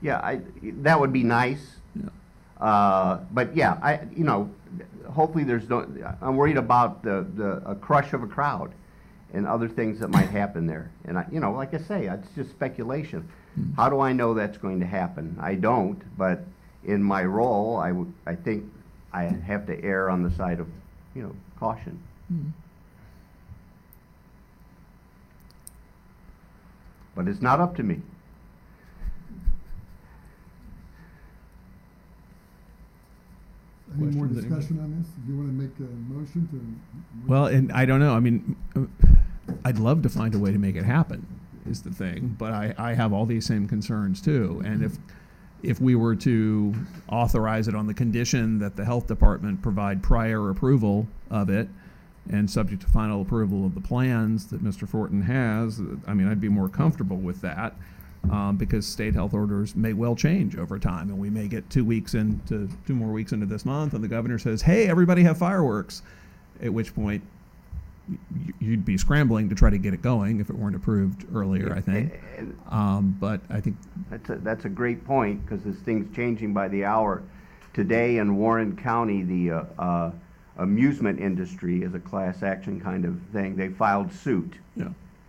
Yeah, 0.00 0.18
I, 0.18 0.40
that 0.62 0.98
would 0.98 1.12
be 1.12 1.22
nice. 1.22 1.76
Uh, 2.60 3.18
but 3.32 3.54
yeah, 3.56 3.78
I, 3.82 4.00
you 4.16 4.24
know, 4.24 4.50
hopefully 5.10 5.44
there's 5.44 5.68
no, 5.68 5.86
I'm 6.20 6.36
worried 6.36 6.56
about 6.56 7.02
the, 7.02 7.26
the, 7.34 7.62
a 7.66 7.74
crush 7.74 8.12
of 8.12 8.22
a 8.22 8.26
crowd 8.26 8.72
and 9.32 9.46
other 9.46 9.68
things 9.68 9.98
that 10.00 10.08
might 10.08 10.28
happen 10.28 10.66
there. 10.66 10.90
And 11.04 11.18
I, 11.18 11.26
you 11.30 11.40
know, 11.40 11.52
like 11.52 11.74
I 11.74 11.78
say, 11.78 12.06
it's 12.06 12.28
just 12.34 12.50
speculation. 12.50 13.28
How 13.76 13.88
do 13.88 14.00
I 14.00 14.12
know 14.12 14.34
that's 14.34 14.58
going 14.58 14.80
to 14.80 14.86
happen? 14.86 15.36
I 15.40 15.54
don't, 15.56 16.00
but 16.16 16.44
in 16.84 17.02
my 17.02 17.24
role, 17.24 17.76
I 17.76 17.92
I 18.30 18.34
think 18.34 18.64
I 19.12 19.24
have 19.24 19.66
to 19.66 19.84
err 19.84 20.08
on 20.08 20.22
the 20.22 20.30
side 20.30 20.58
of, 20.58 20.68
you 21.14 21.22
know, 21.22 21.34
caution. 21.58 21.98
But 27.14 27.28
it's 27.28 27.42
not 27.42 27.60
up 27.60 27.76
to 27.76 27.82
me. 27.82 28.00
Any 33.94 34.06
more 34.06 34.26
Questions, 34.26 34.38
anybody? 34.38 34.48
discussion 34.48 34.80
on 34.80 34.98
this? 34.98 35.08
Do 35.26 35.32
you 35.32 35.38
want 35.38 35.48
to 35.50 35.54
make 35.54 35.78
a 35.78 35.92
motion 36.12 36.48
to? 36.48 37.30
Well, 37.30 37.46
and 37.46 37.70
I 37.72 37.84
don't 37.84 38.00
know. 38.00 38.14
I 38.14 38.20
mean, 38.20 38.56
uh, 38.74 38.86
I'd 39.64 39.78
love 39.78 40.02
to 40.02 40.08
find 40.08 40.34
a 40.34 40.38
way 40.38 40.50
to 40.50 40.58
make 40.58 40.76
it 40.76 40.84
happen, 40.84 41.26
is 41.68 41.82
the 41.82 41.90
thing. 41.90 42.34
But 42.38 42.52
I, 42.52 42.74
I 42.78 42.94
have 42.94 43.12
all 43.12 43.26
these 43.26 43.44
same 43.44 43.68
concerns 43.68 44.22
too. 44.22 44.62
And 44.64 44.82
if 44.82 44.96
if 45.62 45.80
we 45.80 45.94
were 45.94 46.16
to 46.16 46.74
authorize 47.08 47.68
it 47.68 47.74
on 47.74 47.86
the 47.86 47.94
condition 47.94 48.58
that 48.58 48.76
the 48.76 48.84
health 48.84 49.06
department 49.06 49.62
provide 49.62 50.02
prior 50.02 50.50
approval 50.50 51.06
of 51.30 51.50
it, 51.50 51.68
and 52.30 52.50
subject 52.50 52.82
to 52.82 52.88
final 52.88 53.22
approval 53.22 53.66
of 53.66 53.74
the 53.74 53.80
plans 53.80 54.46
that 54.46 54.62
Mr. 54.62 54.88
Fortin 54.88 55.22
has, 55.22 55.80
I 56.06 56.14
mean, 56.14 56.28
I'd 56.28 56.40
be 56.40 56.48
more 56.48 56.68
comfortable 56.68 57.16
with 57.16 57.40
that. 57.40 57.74
Um, 58.30 58.56
because 58.56 58.86
state 58.86 59.14
health 59.14 59.34
orders 59.34 59.74
may 59.74 59.94
well 59.94 60.14
change 60.14 60.56
over 60.56 60.78
time, 60.78 61.10
and 61.10 61.18
we 61.18 61.28
may 61.28 61.48
get 61.48 61.68
two 61.68 61.84
weeks 61.84 62.14
into 62.14 62.68
two 62.86 62.94
more 62.94 63.10
weeks 63.10 63.32
into 63.32 63.46
this 63.46 63.64
month, 63.64 63.94
and 63.94 64.04
the 64.04 64.06
governor 64.06 64.38
says, 64.38 64.62
"Hey, 64.62 64.86
everybody 64.86 65.24
have 65.24 65.38
fireworks," 65.38 66.02
at 66.62 66.72
which 66.72 66.94
point 66.94 67.20
you'd 68.60 68.84
be 68.84 68.96
scrambling 68.96 69.48
to 69.48 69.54
try 69.54 69.70
to 69.70 69.78
get 69.78 69.94
it 69.94 70.02
going 70.02 70.40
if 70.40 70.50
it 70.50 70.56
weren't 70.56 70.76
approved 70.76 71.26
earlier. 71.34 71.72
I 71.74 71.80
think, 71.80 72.12
um, 72.70 73.16
but 73.18 73.40
I 73.50 73.60
think 73.60 73.76
That's 74.10 74.30
a, 74.30 74.36
that's 74.36 74.64
a 74.66 74.68
great 74.68 75.04
point, 75.04 75.44
because 75.44 75.64
this 75.64 75.76
thing's 75.80 76.14
changing 76.14 76.52
by 76.52 76.68
the 76.68 76.84
hour. 76.84 77.22
Today 77.74 78.18
in 78.18 78.36
Warren 78.36 78.76
County, 78.76 79.22
the 79.22 79.50
uh, 79.50 79.64
uh, 79.78 80.10
amusement 80.58 81.18
industry 81.20 81.84
as 81.84 81.94
a 81.94 81.98
class 82.00 82.42
action 82.42 82.80
kind 82.80 83.04
of 83.04 83.18
thing. 83.32 83.56
They 83.56 83.68
filed 83.68 84.12
suit 84.12 84.54
Yeah. 84.76 84.88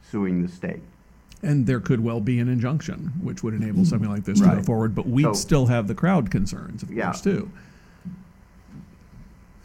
suing 0.10 0.42
the 0.42 0.48
state. 0.50 0.82
And 1.42 1.66
there 1.66 1.80
could 1.80 2.00
well 2.00 2.22
be 2.22 2.40
an 2.40 2.48
injunction, 2.48 3.14
which 3.22 3.44
would 3.44 3.54
enable 3.54 3.84
something 3.86 4.10
like 4.10 4.24
this 4.24 4.40
to 4.40 4.46
go 4.46 4.64
forward, 4.64 4.96
but 4.96 5.08
we'd 5.08 5.24
So- 5.24 5.34
still 5.34 5.66
have 5.68 5.88
the 5.88 5.96
crowd 5.96 6.32
concerns, 6.32 6.84
of 6.84 6.92
Yeah. 6.92 7.06
course, 7.06 7.22
too. 7.22 7.50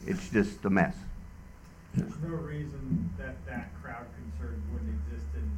It's 0.07 0.29
just 0.31 0.65
a 0.65 0.71
mess. 0.71 0.97
There's 1.95 2.11
no 2.23 2.35
reason 2.37 3.11
that 3.19 3.37
that 3.47 3.71
crowd 3.83 4.07
concern 4.17 4.61
wouldn't 4.73 4.91
exist 5.07 5.27
in 5.35 5.51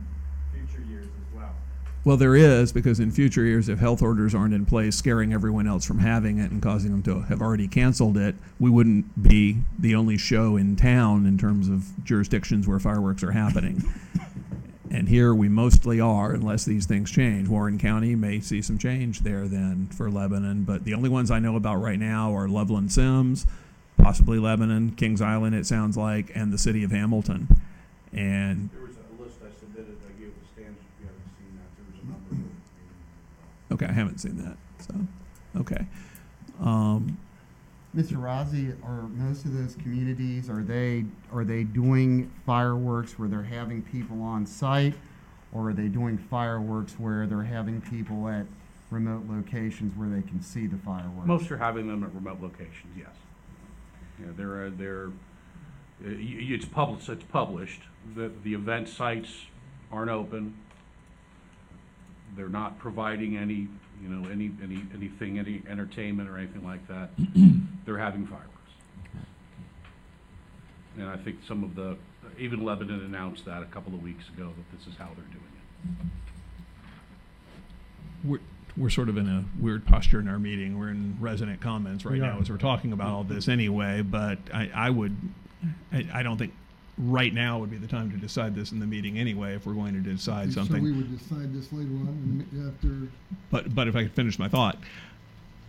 future 0.66 0.82
years 0.90 1.06
as 1.06 1.36
well. 2.04 2.16
There 2.16 2.36
is, 2.36 2.72
because 2.72 3.00
in 3.00 3.10
future 3.10 3.44
years, 3.44 3.68
if 3.68 3.78
health 3.78 4.02
orders 4.02 4.34
aren't 4.34 4.54
in 4.54 4.66
place, 4.66 4.96
scaring 4.96 5.32
everyone 5.32 5.66
else 5.66 5.84
from 5.84 5.98
having 5.98 6.38
it 6.38 6.50
and 6.50 6.62
causing 6.62 6.90
them 6.90 7.02
to 7.04 7.22
have 7.22 7.40
already 7.40 7.68
canceled 7.68 8.16
it, 8.16 8.34
we 8.58 8.70
wouldn't 8.70 9.22
be 9.22 9.58
the 9.78 9.94
only 9.94 10.16
show 10.18 10.56
in 10.56 10.76
town 10.76 11.26
in 11.26 11.38
terms 11.38 11.68
of 11.68 12.04
jurisdictions 12.04 12.66
where 12.66 12.78
fireworks 12.78 13.22
are 13.22 13.32
happening. 13.32 13.82
And 14.92 15.08
here 15.08 15.32
we 15.32 15.48
mostly 15.48 16.00
are, 16.00 16.32
unless 16.32 16.64
these 16.64 16.84
things 16.84 17.12
change. 17.12 17.46
Warren 17.46 17.78
County 17.78 18.16
may 18.16 18.40
see 18.40 18.60
some 18.60 18.76
change 18.76 19.20
there 19.20 19.46
then 19.46 19.86
for 19.92 20.10
Lebanon, 20.10 20.64
but 20.64 20.82
the 20.82 20.94
only 20.94 21.08
ones 21.08 21.30
I 21.30 21.38
know 21.38 21.54
about 21.54 21.76
right 21.76 21.98
now 21.98 22.34
are 22.34 22.48
Loveland 22.48 22.90
Symmes, 22.90 23.46
possibly 23.98 24.40
Lebanon, 24.40 24.90
Kings 24.96 25.20
Island, 25.22 25.54
it 25.54 25.64
sounds 25.64 25.96
like, 25.96 26.32
and 26.34 26.52
the 26.52 26.58
city 26.58 26.82
of 26.82 26.90
Hamilton. 26.90 27.46
And 28.12 28.68
There 28.72 28.82
was 28.82 28.96
a 28.96 29.22
list 29.22 29.36
I 29.46 29.54
submitted, 29.60 29.96
I 30.02 30.20
gave 30.20 30.34
the 30.34 30.46
stands, 30.52 30.80
if 30.80 30.90
you 30.98 31.06
haven't 31.06 31.30
seen 31.38 31.54
that, 31.54 31.70
there 31.78 31.86
was 31.86 32.02
a 32.02 32.06
number 32.10 32.34
of 32.34 32.50
Okay, 33.72 33.86
I 33.86 33.92
haven't 33.92 34.18
seen 34.18 34.36
that. 34.38 34.56
So, 34.78 34.94
okay. 35.60 35.86
Um, 36.60 37.16
Mr. 37.96 38.12
Rozzi, 38.16 38.74
are 38.84 39.02
most 39.08 39.44
of 39.44 39.52
those 39.54 39.74
communities, 39.76 40.48
are 40.48 40.62
they, 40.62 41.04
are 41.32 41.44
they 41.44 41.64
doing 41.64 42.30
fireworks 42.46 43.18
where 43.18 43.28
they're 43.28 43.42
having 43.42 43.82
people 43.82 44.22
on 44.22 44.46
site? 44.46 44.94
Or 45.52 45.70
are 45.70 45.72
they 45.72 45.88
doing 45.88 46.16
fireworks 46.16 46.92
where 46.98 47.26
they're 47.26 47.42
having 47.42 47.80
people 47.80 48.28
at 48.28 48.46
remote 48.90 49.24
locations 49.28 49.96
where 49.96 50.08
they 50.08 50.22
can 50.22 50.40
see 50.40 50.68
the 50.68 50.76
fireworks? 50.78 51.26
Most 51.26 51.50
are 51.50 51.58
having 51.58 51.88
them 51.88 52.04
at 52.04 52.14
remote 52.14 52.40
locations, 52.40 52.96
yes. 52.96 53.08
Yeah, 54.20 54.26
they're, 54.36 54.66
uh, 54.66 54.70
they're, 54.76 55.06
uh, 55.06 55.10
y- 56.04 56.12
y- 56.14 56.46
it's 56.50 56.64
published, 56.66 57.08
it's 57.08 57.24
published, 57.24 57.80
the, 58.14 58.30
the 58.44 58.54
event 58.54 58.88
sites 58.88 59.46
aren't 59.90 60.10
open. 60.10 60.54
They're 62.36 62.48
not 62.48 62.78
providing 62.78 63.36
any, 63.36 63.68
you 64.02 64.08
know, 64.08 64.28
any, 64.30 64.50
any, 64.62 64.82
anything, 64.94 65.38
any 65.38 65.62
entertainment 65.68 66.28
or 66.28 66.38
anything 66.38 66.64
like 66.64 66.86
that. 66.88 67.10
They're 67.86 67.98
having 67.98 68.26
fireworks. 68.26 68.46
And 70.98 71.08
I 71.08 71.16
think 71.16 71.36
some 71.46 71.64
of 71.64 71.74
the, 71.74 71.96
even 72.38 72.64
Lebanon 72.64 73.04
announced 73.04 73.44
that 73.46 73.62
a 73.62 73.66
couple 73.66 73.94
of 73.94 74.02
weeks 74.02 74.28
ago, 74.28 74.52
that 74.56 74.76
this 74.78 74.86
is 74.86 74.94
how 74.98 75.06
they're 75.16 75.24
doing 75.24 75.44
it. 76.02 76.06
we're, 78.24 78.40
we're 78.76 78.90
sort 78.90 79.08
of 79.08 79.16
in 79.16 79.28
a 79.28 79.44
weird 79.60 79.86
posture 79.86 80.20
in 80.20 80.28
our 80.28 80.38
meeting. 80.38 80.78
We're 80.78 80.90
in 80.90 81.16
resonant 81.20 81.60
comments 81.60 82.04
right 82.04 82.12
We 82.14 82.18
now 82.20 82.38
are. 82.38 82.40
as 82.40 82.50
we're 82.50 82.56
talking 82.58 82.92
about 82.92 83.08
all 83.08 83.24
this 83.24 83.48
anyway, 83.48 84.02
but 84.02 84.38
I, 84.52 84.70
I 84.74 84.90
would, 84.90 85.16
I, 85.92 86.06
I 86.12 86.22
don't 86.22 86.36
think 86.38 86.52
right 87.00 87.32
now 87.32 87.58
would 87.58 87.70
be 87.70 87.76
the 87.76 87.86
time 87.86 88.10
to 88.10 88.16
decide 88.16 88.54
this 88.54 88.72
in 88.72 88.80
the 88.80 88.86
meeting 88.86 89.18
anyway, 89.18 89.54
if 89.54 89.66
we're 89.66 89.72
going 89.72 89.94
to 89.94 90.00
decide 90.00 90.52
something. 90.52 90.76
So 90.76 90.82
we 90.82 90.90
something. 90.90 91.10
would 91.10 91.18
decide 91.18 91.54
this 91.54 91.72
later 91.72 91.90
on 91.90 92.46
and 92.52 92.74
after, 92.74 93.12
But, 93.50 93.74
but 93.74 93.88
if 93.88 93.96
I 93.96 94.02
could 94.02 94.12
finish 94.12 94.38
my 94.38 94.48
thought, 94.48 94.78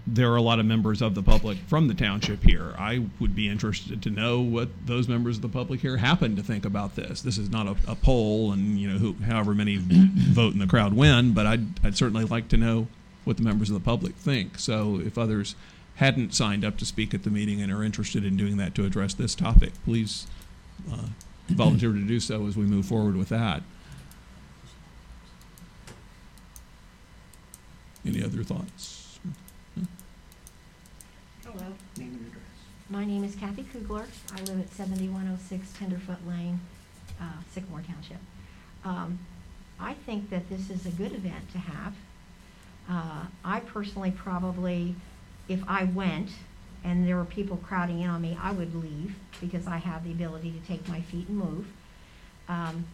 there 0.07 0.31
are 0.31 0.35
a 0.35 0.41
lot 0.41 0.59
of 0.59 0.65
members 0.65 1.01
of 1.01 1.15
the 1.15 1.21
public 1.21 1.57
from 1.67 1.87
the 1.87 1.93
township 1.93 2.43
here. 2.43 2.73
I 2.77 3.05
would 3.19 3.35
be 3.35 3.47
interested 3.47 4.01
to 4.01 4.09
know 4.09 4.41
what 4.41 4.69
those 4.85 5.07
members 5.07 5.37
of 5.37 5.43
the 5.43 5.49
public 5.49 5.81
here 5.81 5.97
happen 5.97 6.35
to 6.35 6.43
think 6.43 6.65
about 6.65 6.95
this. 6.95 7.21
This 7.21 7.37
is 7.37 7.49
not 7.49 7.67
a, 7.67 7.75
a 7.87 7.95
poll, 7.95 8.51
and 8.51 8.79
you 8.79 8.89
know, 8.89 8.97
who, 8.97 9.13
however 9.23 9.53
many 9.53 9.77
vote 9.81 10.53
in 10.53 10.59
the 10.59 10.67
crowd 10.67 10.93
win. 10.93 11.33
But 11.33 11.45
I'd, 11.45 11.85
I'd 11.85 11.97
certainly 11.97 12.25
like 12.25 12.47
to 12.49 12.57
know 12.57 12.87
what 13.23 13.37
the 13.37 13.43
members 13.43 13.69
of 13.69 13.75
the 13.75 13.85
public 13.85 14.15
think. 14.15 14.57
So 14.57 14.99
if 14.99 15.17
others 15.17 15.55
hadn't 15.95 16.33
signed 16.33 16.65
up 16.65 16.77
to 16.77 16.85
speak 16.85 17.13
at 17.13 17.23
the 17.23 17.29
meeting 17.29 17.61
and 17.61 17.71
are 17.71 17.83
interested 17.83 18.25
in 18.25 18.35
doing 18.35 18.57
that 18.57 18.73
to 18.75 18.85
address 18.85 19.13
this 19.13 19.35
topic, 19.35 19.73
please 19.85 20.25
uh, 20.91 21.07
volunteer 21.49 21.91
to 21.91 21.99
do 21.99 22.19
so 22.19 22.47
as 22.47 22.55
we 22.55 22.63
move 22.63 22.85
forward 22.85 23.15
with 23.15 23.29
that. 23.29 23.61
Any 28.05 28.23
other 28.23 28.43
thoughts? 28.43 29.19
Hello. 31.43 31.65
Name 31.97 32.13
and 32.13 32.27
address. 32.27 32.43
My 32.89 33.05
name 33.05 33.23
is 33.23 33.35
Kathy 33.35 33.63
Kugler. 33.63 34.05
I 34.33 34.41
live 34.41 34.59
at 34.59 34.69
7106 34.73 35.73
Tenderfoot 35.77 36.27
Lane, 36.27 36.59
uh, 37.19 37.25
Sycamore 37.53 37.81
Township. 37.81 38.17
Um, 38.83 39.19
I 39.79 39.93
think 39.93 40.29
that 40.29 40.49
this 40.49 40.69
is 40.69 40.85
a 40.85 40.91
good 40.91 41.11
event 41.11 41.51
to 41.51 41.57
have. 41.57 41.93
Uh, 42.89 43.25
I 43.45 43.59
personally 43.59 44.11
probably, 44.11 44.95
if 45.47 45.61
I 45.67 45.83
went 45.83 46.31
and 46.83 47.07
there 47.07 47.15
were 47.15 47.25
people 47.25 47.57
crowding 47.57 48.01
in 48.01 48.09
on 48.09 48.21
me, 48.21 48.37
I 48.41 48.51
would 48.51 48.73
leave 48.75 49.15
because 49.39 49.67
I 49.67 49.77
have 49.77 50.03
the 50.03 50.11
ability 50.11 50.51
to 50.51 50.67
take 50.67 50.87
my 50.87 51.01
feet 51.01 51.27
and 51.27 51.37
move. 51.37 51.67
Um, 52.47 52.85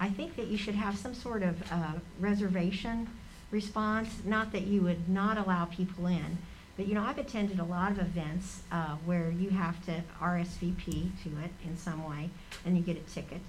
I 0.00 0.08
think 0.08 0.36
that 0.36 0.46
you 0.46 0.56
should 0.56 0.74
have 0.74 0.96
some 0.96 1.14
sort 1.14 1.42
of 1.42 1.60
uh, 1.72 1.92
reservation 2.20 3.08
response, 3.50 4.08
not 4.24 4.52
that 4.52 4.62
you 4.62 4.82
would 4.82 5.08
not 5.08 5.38
allow 5.38 5.64
people 5.64 6.06
in, 6.06 6.38
but 6.76 6.86
you 6.86 6.94
know, 6.94 7.02
I've 7.02 7.18
attended 7.18 7.58
a 7.58 7.64
lot 7.64 7.92
of 7.92 7.98
events 7.98 8.62
uh, 8.70 8.96
where 9.04 9.30
you 9.30 9.50
have 9.50 9.84
to 9.86 10.02
RSVP 10.20 11.10
to 11.24 11.28
it 11.44 11.50
in 11.64 11.76
some 11.76 12.08
way, 12.08 12.30
and 12.64 12.76
you 12.76 12.82
get 12.82 12.96
a 12.96 13.12
ticket, 13.12 13.40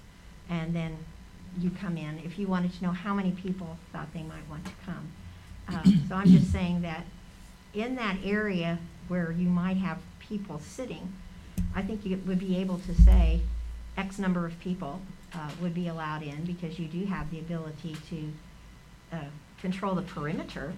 and 0.50 0.76
then 0.76 0.98
you 1.60 1.70
come 1.70 1.98
in 1.98 2.20
if 2.26 2.40
you 2.40 2.48
wanted 2.48 2.74
to 2.74 2.84
know 2.84 2.92
how 2.92 3.14
many 3.14 3.32
people 3.32 3.78
thought 3.92 4.12
they 4.14 4.24
might 4.24 4.48
want 4.50 4.66
to 4.66 4.72
come. 4.86 5.12
Uh, 5.68 5.84
so 6.08 6.16
I'm 6.16 6.28
just 6.28 6.52
saying 6.52 6.82
that 6.82 7.06
in 7.74 7.96
that 7.96 8.18
area 8.24 8.80
where 9.10 9.32
you 9.32 9.50
might 9.50 9.78
have 9.78 9.98
people 10.20 10.60
sitting, 10.60 11.12
I 11.76 11.82
think 11.82 12.06
you 12.06 12.22
would 12.26 12.40
be 12.40 12.56
able 12.58 12.80
to 12.80 12.94
say 12.94 13.42
X 13.98 14.18
number 14.18 14.46
of 14.46 14.58
people 14.60 15.02
uh, 15.34 15.50
would 15.62 15.74
be 15.74 15.88
allowed 15.88 16.24
in 16.24 16.46
because 16.46 16.80
you 16.80 16.88
do 16.88 17.06
have 17.06 17.30
the 17.32 17.40
ability 17.40 17.98
to 18.10 18.32
uh, 19.12 19.30
control 19.60 19.96
the 19.96 20.02
perimeter 20.04 20.74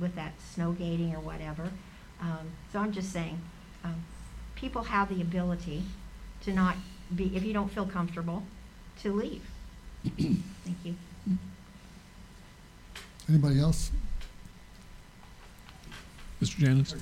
with 0.00 0.14
that 0.16 0.32
snow 0.52 0.72
gating 0.72 1.14
or 1.14 1.20
whatever. 1.20 1.70
Um, 2.20 2.50
so 2.72 2.80
I'm 2.80 2.92
just 2.92 3.12
saying, 3.12 3.38
um, 3.84 4.02
people 4.56 4.82
have 4.82 5.08
the 5.14 5.22
ability 5.22 5.82
to 6.42 6.52
not 6.52 6.76
be, 7.14 7.36
if 7.36 7.44
you 7.44 7.52
don't 7.52 7.70
feel 7.70 7.86
comfortable, 7.86 8.42
to 9.02 9.12
leave. 9.12 9.42
Thank 10.16 10.78
you. 10.82 10.96
Anybody 13.28 13.60
else? 13.60 13.90
Mr. 16.40 16.58
Janice? 16.58 16.94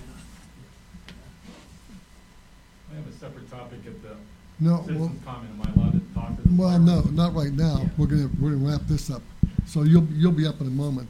I 2.95 2.97
have 2.99 3.09
a 3.09 3.13
separate 3.19 3.51
topic 3.51 3.81
at 3.87 4.03
the 4.03 4.17
No, 4.61 4.73
well- 4.75 4.85
citizen 4.87 5.21
comment. 5.25 5.51
Am 5.55 5.63
I 5.63 5.81
allowed 5.81 5.93
to 5.93 6.15
talk 6.15 6.37
to 6.37 6.43
the? 6.49 6.55
Well, 6.55 6.79
no, 6.79 7.01
not 7.13 7.35
right 7.35 7.53
now. 7.53 7.87
We're 7.99 8.07
gonna, 8.07 8.31
we're 8.41 8.53
gonna 8.53 8.71
wrap 8.71 8.83
this 8.87 9.11
up. 9.11 9.23
So 9.67 9.83
you'll, 9.83 10.07
you'll 10.13 10.33
be 10.33 10.47
up 10.47 10.61
in 10.61 10.67
a 10.67 10.71
moment. 10.71 11.09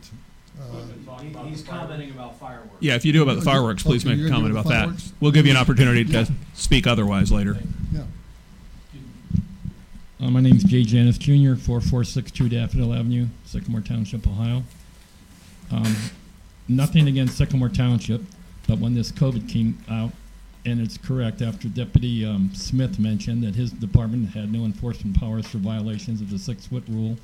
Uh, 0.61 0.65
He- 1.21 1.49
He's 1.51 1.63
commenting 1.63 2.11
about 2.11 2.39
fireworks. 2.39 2.77
Yeah, 2.81 2.95
if 2.95 3.05
you 3.05 3.13
do 3.13 3.23
about 3.23 3.37
the 3.37 3.43
fireworks, 3.43 3.83
please 3.83 4.03
Okay, 4.05 4.11
make 4.15 4.19
a 4.19 4.21
you're 4.23 4.29
gonna 4.31 4.43
comment 4.43 4.55
do 4.55 4.61
about 4.61 4.69
the 4.69 4.75
that. 4.75 4.81
fireworks? 4.85 5.13
We'll 5.21 5.33
give 5.33 5.47
you 5.47 5.53
an 5.53 5.57
opportunity 5.59 6.03
Yeah. 6.03 6.25
to 6.25 6.33
speak 6.55 6.87
otherwise 6.87 7.31
later. 7.33 7.59
Yeah. 7.93 8.03
Uh, 10.21 10.31
my 10.31 10.41
name's 10.41 10.65
Jay 10.65 10.85
Janis 10.85 11.19
Jr., 11.19 11.55
4462 11.57 12.49
Daffodil 12.49 12.95
Avenue, 12.95 13.27
Sycamore 13.45 13.81
Township, 13.81 14.27
Ohio. 14.27 14.63
Um, 15.71 15.97
nothing 16.69 17.09
against 17.09 17.37
Sycamore 17.37 17.69
Township, 17.69 18.23
but 18.69 18.79
when 18.79 18.95
this 18.95 19.11
COVID 19.13 19.49
came 19.49 19.79
out, 19.89 20.13
and 20.67 20.81
it's 20.81 20.97
correct, 20.97 21.43
after 21.43 21.69
Deputy 21.69 22.25
um, 22.25 22.51
Smith 22.55 22.99
mentioned 22.99 23.43
that 23.45 23.55
his 23.55 23.71
department 23.71 24.31
had 24.31 24.53
no 24.53 24.65
enforcement 24.65 25.19
powers 25.19 25.47
for 25.47 25.59
violations 25.59 26.21
of 26.21 26.31
the 26.31 26.39
six-foot 26.39 26.85
rule, 26.89 27.17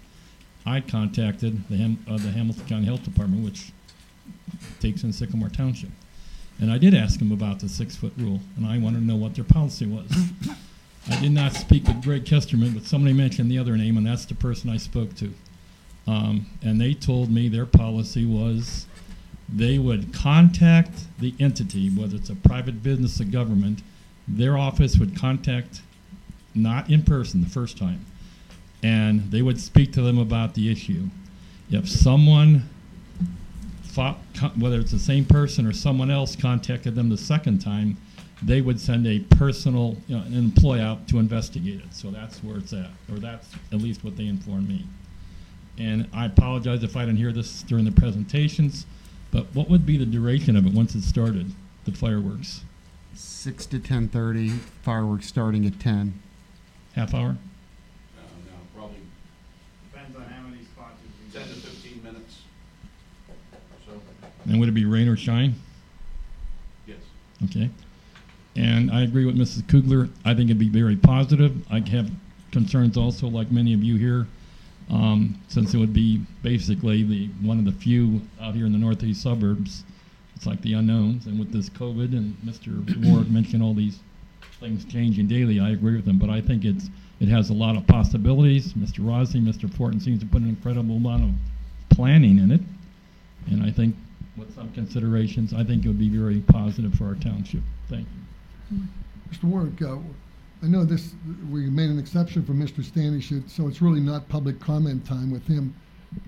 I 0.66 0.80
contacted 0.80 1.66
the, 1.68 1.76
Ham- 1.76 2.04
uh, 2.08 2.18
the 2.18 2.30
Hamilton 2.30 2.66
County 2.66 2.84
Health 2.84 3.02
Department, 3.02 3.44
which 3.44 3.72
takes 4.78 5.02
in 5.04 5.12
Sycamore 5.12 5.48
Township. 5.48 5.90
And 6.60 6.70
I 6.70 6.76
did 6.76 6.94
ask 6.94 7.18
them 7.18 7.32
about 7.32 7.60
the 7.60 7.68
six-foot 7.68 8.12
rule, 8.18 8.40
and 8.56 8.66
I 8.66 8.76
wanted 8.76 8.98
to 8.98 9.04
know 9.04 9.16
what 9.16 9.34
their 9.34 9.44
policy 9.44 9.86
was. 9.86 10.10
I 11.10 11.18
did 11.18 11.32
not 11.32 11.54
speak 11.54 11.86
with 11.86 12.02
Greg 12.02 12.24
Kesterman, 12.26 12.74
but 12.74 12.84
somebody 12.84 13.14
mentioned 13.14 13.50
the 13.50 13.58
other 13.58 13.76
name, 13.76 13.96
and 13.96 14.06
that's 14.06 14.26
the 14.26 14.34
person 14.34 14.68
I 14.68 14.76
spoke 14.76 15.14
to. 15.16 15.32
Um, 16.06 16.46
and 16.62 16.78
they 16.78 16.92
told 16.92 17.30
me 17.30 17.48
their 17.48 17.64
policy 17.66 18.26
was 18.26 18.86
they 19.52 19.78
would 19.78 20.12
contact 20.14 21.06
the 21.18 21.34
entity, 21.40 21.90
whether 21.90 22.16
it's 22.16 22.30
a 22.30 22.36
private 22.36 22.82
business 22.82 23.20
or 23.20 23.24
government, 23.24 23.82
their 24.28 24.56
office 24.56 24.96
would 24.98 25.16
contact, 25.16 25.82
not 26.54 26.88
in 26.88 27.02
person 27.02 27.40
the 27.40 27.48
first 27.48 27.76
time, 27.76 28.04
and 28.82 29.30
they 29.30 29.42
would 29.42 29.60
speak 29.60 29.92
to 29.92 30.02
them 30.02 30.18
about 30.18 30.54
the 30.54 30.70
issue. 30.70 31.08
If 31.70 31.88
someone 31.88 32.68
fought, 33.82 34.18
whether 34.56 34.78
it's 34.78 34.92
the 34.92 34.98
same 34.98 35.24
person 35.24 35.66
or 35.66 35.72
someone 35.72 36.10
else 36.10 36.36
contacted 36.36 36.94
them 36.94 37.08
the 37.08 37.18
second 37.18 37.58
time, 37.60 37.96
they 38.42 38.60
would 38.60 38.80
send 38.80 39.06
a 39.06 39.18
personal, 39.20 39.96
you 40.06 40.16
know, 40.16 40.22
an 40.22 40.34
employee 40.34 40.80
out 40.80 41.06
to 41.08 41.18
investigate 41.18 41.80
it. 41.80 41.92
So 41.92 42.10
that's 42.10 42.42
where 42.42 42.58
it's 42.58 42.72
at, 42.72 42.90
or 43.12 43.18
that's 43.18 43.48
at 43.72 43.80
least 43.80 44.02
what 44.04 44.16
they 44.16 44.26
informed 44.26 44.68
me. 44.68 44.86
And 45.78 46.08
I 46.12 46.26
apologize 46.26 46.82
if 46.82 46.96
I 46.96 47.04
didn't 47.04 47.18
hear 47.18 47.32
this 47.32 47.62
during 47.62 47.84
the 47.84 47.92
presentations, 47.92 48.86
but 49.32 49.46
what 49.54 49.68
would 49.68 49.86
be 49.86 49.96
the 49.96 50.06
duration 50.06 50.56
of 50.56 50.66
it 50.66 50.72
once 50.72 50.94
it 50.94 51.02
started, 51.02 51.52
the 51.84 51.92
fireworks? 51.92 52.62
Six 53.14 53.66
to 53.66 53.78
ten 53.78 54.08
thirty, 54.08 54.48
fireworks 54.82 55.26
starting 55.26 55.66
at 55.66 55.78
ten. 55.80 56.20
Half 56.94 57.14
hour? 57.14 57.36
No, 58.16 58.22
no, 58.46 58.52
probably 58.74 58.96
Depends 59.92 60.16
on 60.16 60.22
how 60.24 60.42
many 60.48 60.62
spots. 60.64 60.94
ten 61.32 61.42
to 61.42 61.48
fifteen 61.54 62.02
minutes. 62.02 62.42
So, 63.86 63.92
And 64.46 64.58
would 64.58 64.68
it 64.68 64.72
be 64.72 64.84
rain 64.84 65.08
or 65.08 65.16
shine? 65.16 65.54
yes. 66.86 66.98
Okay. 67.44 67.70
And 68.56 68.90
I 68.90 69.02
agree 69.02 69.24
with 69.26 69.36
Mrs. 69.36 69.66
Kugler. 69.68 70.08
I 70.24 70.34
think 70.34 70.50
it'd 70.50 70.58
be 70.58 70.68
very 70.68 70.96
positive. 70.96 71.56
I 71.70 71.80
have 71.90 72.10
concerns 72.50 72.96
also, 72.96 73.28
like 73.28 73.52
many 73.52 73.72
of 73.74 73.82
you 73.82 73.96
here, 73.96 74.26
um, 74.90 75.40
since 75.48 75.72
it 75.74 75.78
would 75.78 75.92
be 75.92 76.20
basically 76.42 77.02
the 77.02 77.28
one 77.46 77.58
of 77.58 77.64
the 77.64 77.72
few 77.72 78.20
out 78.40 78.54
here 78.54 78.66
in 78.66 78.72
the 78.72 78.78
northeast 78.78 79.22
suburbs. 79.22 79.84
It's 80.34 80.46
like 80.46 80.60
the 80.62 80.72
unknowns, 80.74 81.26
and 81.26 81.38
with 81.38 81.52
this 81.52 81.68
COVID, 81.68 82.12
and 82.12 82.36
Mr. 82.44 82.74
Ward 83.06 83.30
mentioned 83.32 83.62
all 83.62 83.74
these 83.74 84.00
things 84.58 84.84
changing 84.84 85.28
daily. 85.28 85.60
I 85.60 85.70
agree 85.70 85.96
with 85.96 86.06
him, 86.06 86.18
but 86.18 86.30
I 86.30 86.40
think 86.40 86.64
it's 86.64 86.88
it 87.20 87.28
has 87.28 87.50
a 87.50 87.54
lot 87.54 87.76
of 87.76 87.86
possibilities. 87.86 88.72
Mr. 88.72 89.00
Rozzi, 89.00 89.40
Mr. 89.40 89.72
Fortin 89.72 90.00
seems 90.00 90.20
to 90.20 90.26
put 90.26 90.40
an 90.42 90.48
incredible 90.48 90.96
amount 90.96 91.24
of 91.24 91.30
planning 91.96 92.38
in 92.38 92.50
it, 92.50 92.62
and 93.50 93.62
I 93.62 93.70
think 93.70 93.94
with 94.36 94.54
some 94.54 94.72
considerations, 94.72 95.52
I 95.52 95.62
think 95.62 95.84
it 95.84 95.88
would 95.88 95.98
be 95.98 96.08
very 96.08 96.40
positive 96.40 96.94
for 96.94 97.04
our 97.04 97.14
township. 97.16 97.62
Thank 97.88 98.06
you. 98.70 98.78
Mr. 99.30 99.44
Warrick, 99.44 99.82
uh, 99.82 99.98
I 100.62 100.66
know 100.66 100.84
this, 100.84 101.14
we 101.50 101.70
made 101.70 101.88
an 101.90 101.98
exception 101.98 102.44
for 102.44 102.52
Mr. 102.52 102.84
Standish, 102.84 103.32
it- 103.32 103.48
so 103.48 103.66
it's 103.66 103.80
really 103.80 104.00
not 104.00 104.28
public 104.28 104.60
comment 104.60 105.04
time 105.06 105.30
with 105.30 105.46
him. 105.46 105.74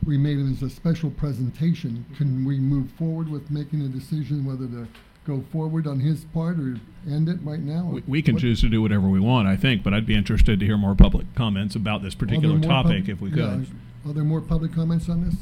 We 0.05 0.17
made 0.17 0.39
it 0.39 0.51
as 0.51 0.63
a 0.63 0.71
special 0.71 1.11
presentation. 1.11 2.05
Can 2.17 2.45
we 2.45 2.59
move 2.59 2.91
forward 2.93 3.29
with 3.29 3.51
making 3.51 3.83
a 3.83 3.89
decision 3.89 4.45
whether 4.45 4.67
to 4.69 4.87
go 5.27 5.43
forward 5.53 5.87
on 5.87 6.01
his 6.01 6.25
part 6.27 6.59
or 6.59 6.79
end 7.09 7.29
it 7.29 7.39
right 7.43 7.61
now? 7.61 7.91
We- 7.93 8.03
We 8.07 8.23
can 8.23 8.35
What- 8.37 8.41
choose 8.43 8.61
to 8.63 8.69
do 8.71 8.81
whatever 8.81 9.09
we 9.09 9.21
want, 9.21 9.49
I 9.49 9.57
think, 9.57 9.83
but 9.83 9.93
I'd 9.93 10.07
be 10.07 10.15
interested 10.15 10.61
to 10.61 10.67
hear 10.67 10.79
more 10.79 10.95
public 10.95 11.35
comments 11.35 11.75
about 11.77 12.03
this 12.03 12.15
Are 12.15 12.19
there 12.19 12.27
particular 12.27 12.55
more 12.59 12.69
pub- 12.69 12.87
topic 12.87 13.09
if 13.09 13.21
we 13.21 13.31
yeah, 13.31 13.35
could. 13.35 13.67
Are 14.07 14.13
there 14.15 14.25
more 14.25 14.41
public 14.41 14.73
comments 14.73 15.09
on 15.09 15.25
this? 15.25 15.37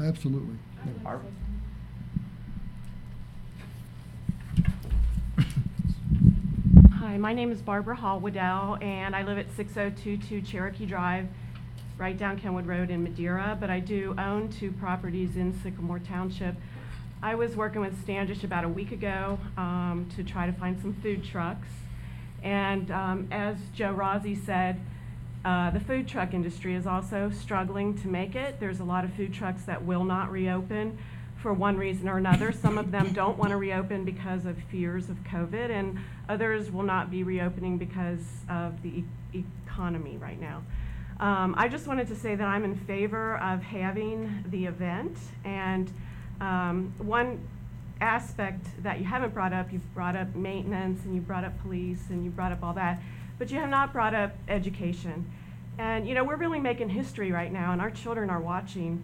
Absolutely. 0.00 0.56
Hi, 7.02 7.16
my 7.16 7.32
name 7.32 7.50
is 7.50 7.60
Barbara 7.60 7.96
Hall 7.96 8.20
Waddell, 8.20 8.78
and 8.80 9.16
I 9.16 9.24
live 9.24 9.36
at 9.36 9.50
6022 9.56 10.40
Cherokee 10.40 10.86
Drive, 10.86 11.26
right 11.98 12.16
down 12.16 12.38
Kenwood 12.38 12.64
Road 12.64 12.90
in 12.90 13.02
Madeira, 13.02 13.58
but 13.58 13.70
I 13.70 13.80
do 13.80 14.14
own 14.18 14.48
two 14.50 14.70
properties 14.70 15.36
in 15.36 15.52
Sycamore 15.64 15.98
Township. 15.98 16.54
I 17.20 17.34
was 17.34 17.56
working 17.56 17.80
with 17.80 18.00
Standish 18.04 18.44
about 18.44 18.62
a 18.62 18.68
week 18.68 18.92
ago 18.92 19.40
um, 19.56 20.08
to 20.14 20.22
try 20.22 20.46
to 20.46 20.52
find 20.52 20.80
some 20.80 20.94
food 21.02 21.24
trucks. 21.24 21.66
And 22.40 22.88
um, 22.92 23.26
as 23.32 23.56
Joe 23.74 23.92
Rozzi 23.92 24.36
said, 24.46 24.78
uh, 25.44 25.70
the 25.70 25.80
food 25.80 26.06
truck 26.06 26.32
industry 26.32 26.76
is 26.76 26.86
also 26.86 27.32
struggling 27.36 27.98
to 28.02 28.06
make 28.06 28.36
it. 28.36 28.60
There's 28.60 28.78
a 28.78 28.84
lot 28.84 29.04
of 29.04 29.12
food 29.14 29.34
trucks 29.34 29.64
that 29.64 29.84
will 29.84 30.04
not 30.04 30.30
reopen 30.30 30.98
for 31.42 31.52
one 31.52 31.76
reason 31.76 32.08
or 32.08 32.16
another. 32.18 32.52
Some 32.52 32.78
of 32.78 32.92
them 32.92 33.12
don't 33.12 33.36
want 33.36 33.50
to 33.50 33.56
reopen 33.56 34.04
because 34.04 34.46
of 34.46 34.56
fears 34.70 35.10
of 35.10 35.16
COVID, 35.24 35.70
and 35.70 35.98
others 36.28 36.70
will 36.70 36.84
not 36.84 37.10
be 37.10 37.24
reopening 37.24 37.76
because 37.76 38.20
of 38.48 38.80
the 38.82 39.02
e- 39.34 39.44
economy 39.66 40.16
right 40.16 40.40
now. 40.40 40.62
Um, 41.18 41.54
I 41.58 41.68
just 41.68 41.86
wanted 41.86 42.06
to 42.08 42.16
say 42.16 42.36
that 42.36 42.46
I'm 42.46 42.64
in 42.64 42.76
favor 42.76 43.36
of 43.38 43.62
having 43.62 44.44
the 44.48 44.66
event, 44.66 45.18
and 45.44 45.92
um, 46.40 46.94
one 46.98 47.46
aspect 48.00 48.66
that 48.82 48.98
you 48.98 49.04
haven't 49.04 49.34
brought 49.34 49.52
up, 49.52 49.72
you've 49.72 49.94
brought 49.94 50.16
up 50.16 50.34
maintenance, 50.34 51.04
and 51.04 51.14
you 51.14 51.20
brought 51.20 51.44
up 51.44 51.60
police, 51.62 52.04
and 52.08 52.24
you 52.24 52.30
brought 52.30 52.52
up 52.52 52.62
all 52.62 52.72
that, 52.74 53.02
but 53.38 53.50
you 53.50 53.58
have 53.58 53.68
not 53.68 53.92
brought 53.92 54.14
up 54.14 54.34
education. 54.48 55.30
And 55.78 56.06
you 56.06 56.14
know, 56.14 56.22
we're 56.22 56.36
really 56.36 56.60
making 56.60 56.90
history 56.90 57.32
right 57.32 57.52
now, 57.52 57.72
and 57.72 57.80
our 57.80 57.90
children 57.90 58.30
are 58.30 58.40
watching 58.40 59.02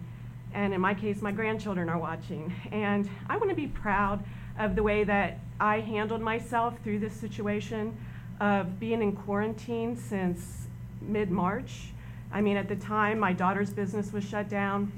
and 0.53 0.73
in 0.73 0.81
my 0.81 0.93
case, 0.93 1.21
my 1.21 1.31
grandchildren 1.31 1.89
are 1.89 1.97
watching. 1.99 2.53
And 2.71 3.09
I 3.29 3.37
want 3.37 3.49
to 3.49 3.55
be 3.55 3.67
proud 3.67 4.23
of 4.57 4.75
the 4.75 4.83
way 4.83 5.03
that 5.03 5.39
I 5.59 5.79
handled 5.79 6.21
myself 6.21 6.75
through 6.83 6.99
this 6.99 7.13
situation 7.13 7.95
of 8.39 8.79
being 8.79 9.01
in 9.01 9.13
quarantine 9.15 9.95
since 9.95 10.67
mid 11.01 11.31
March. 11.31 11.91
I 12.31 12.41
mean, 12.41 12.57
at 12.57 12.67
the 12.67 12.75
time, 12.75 13.19
my 13.19 13.33
daughter's 13.33 13.71
business 13.71 14.13
was 14.13 14.23
shut 14.23 14.49
down, 14.49 14.91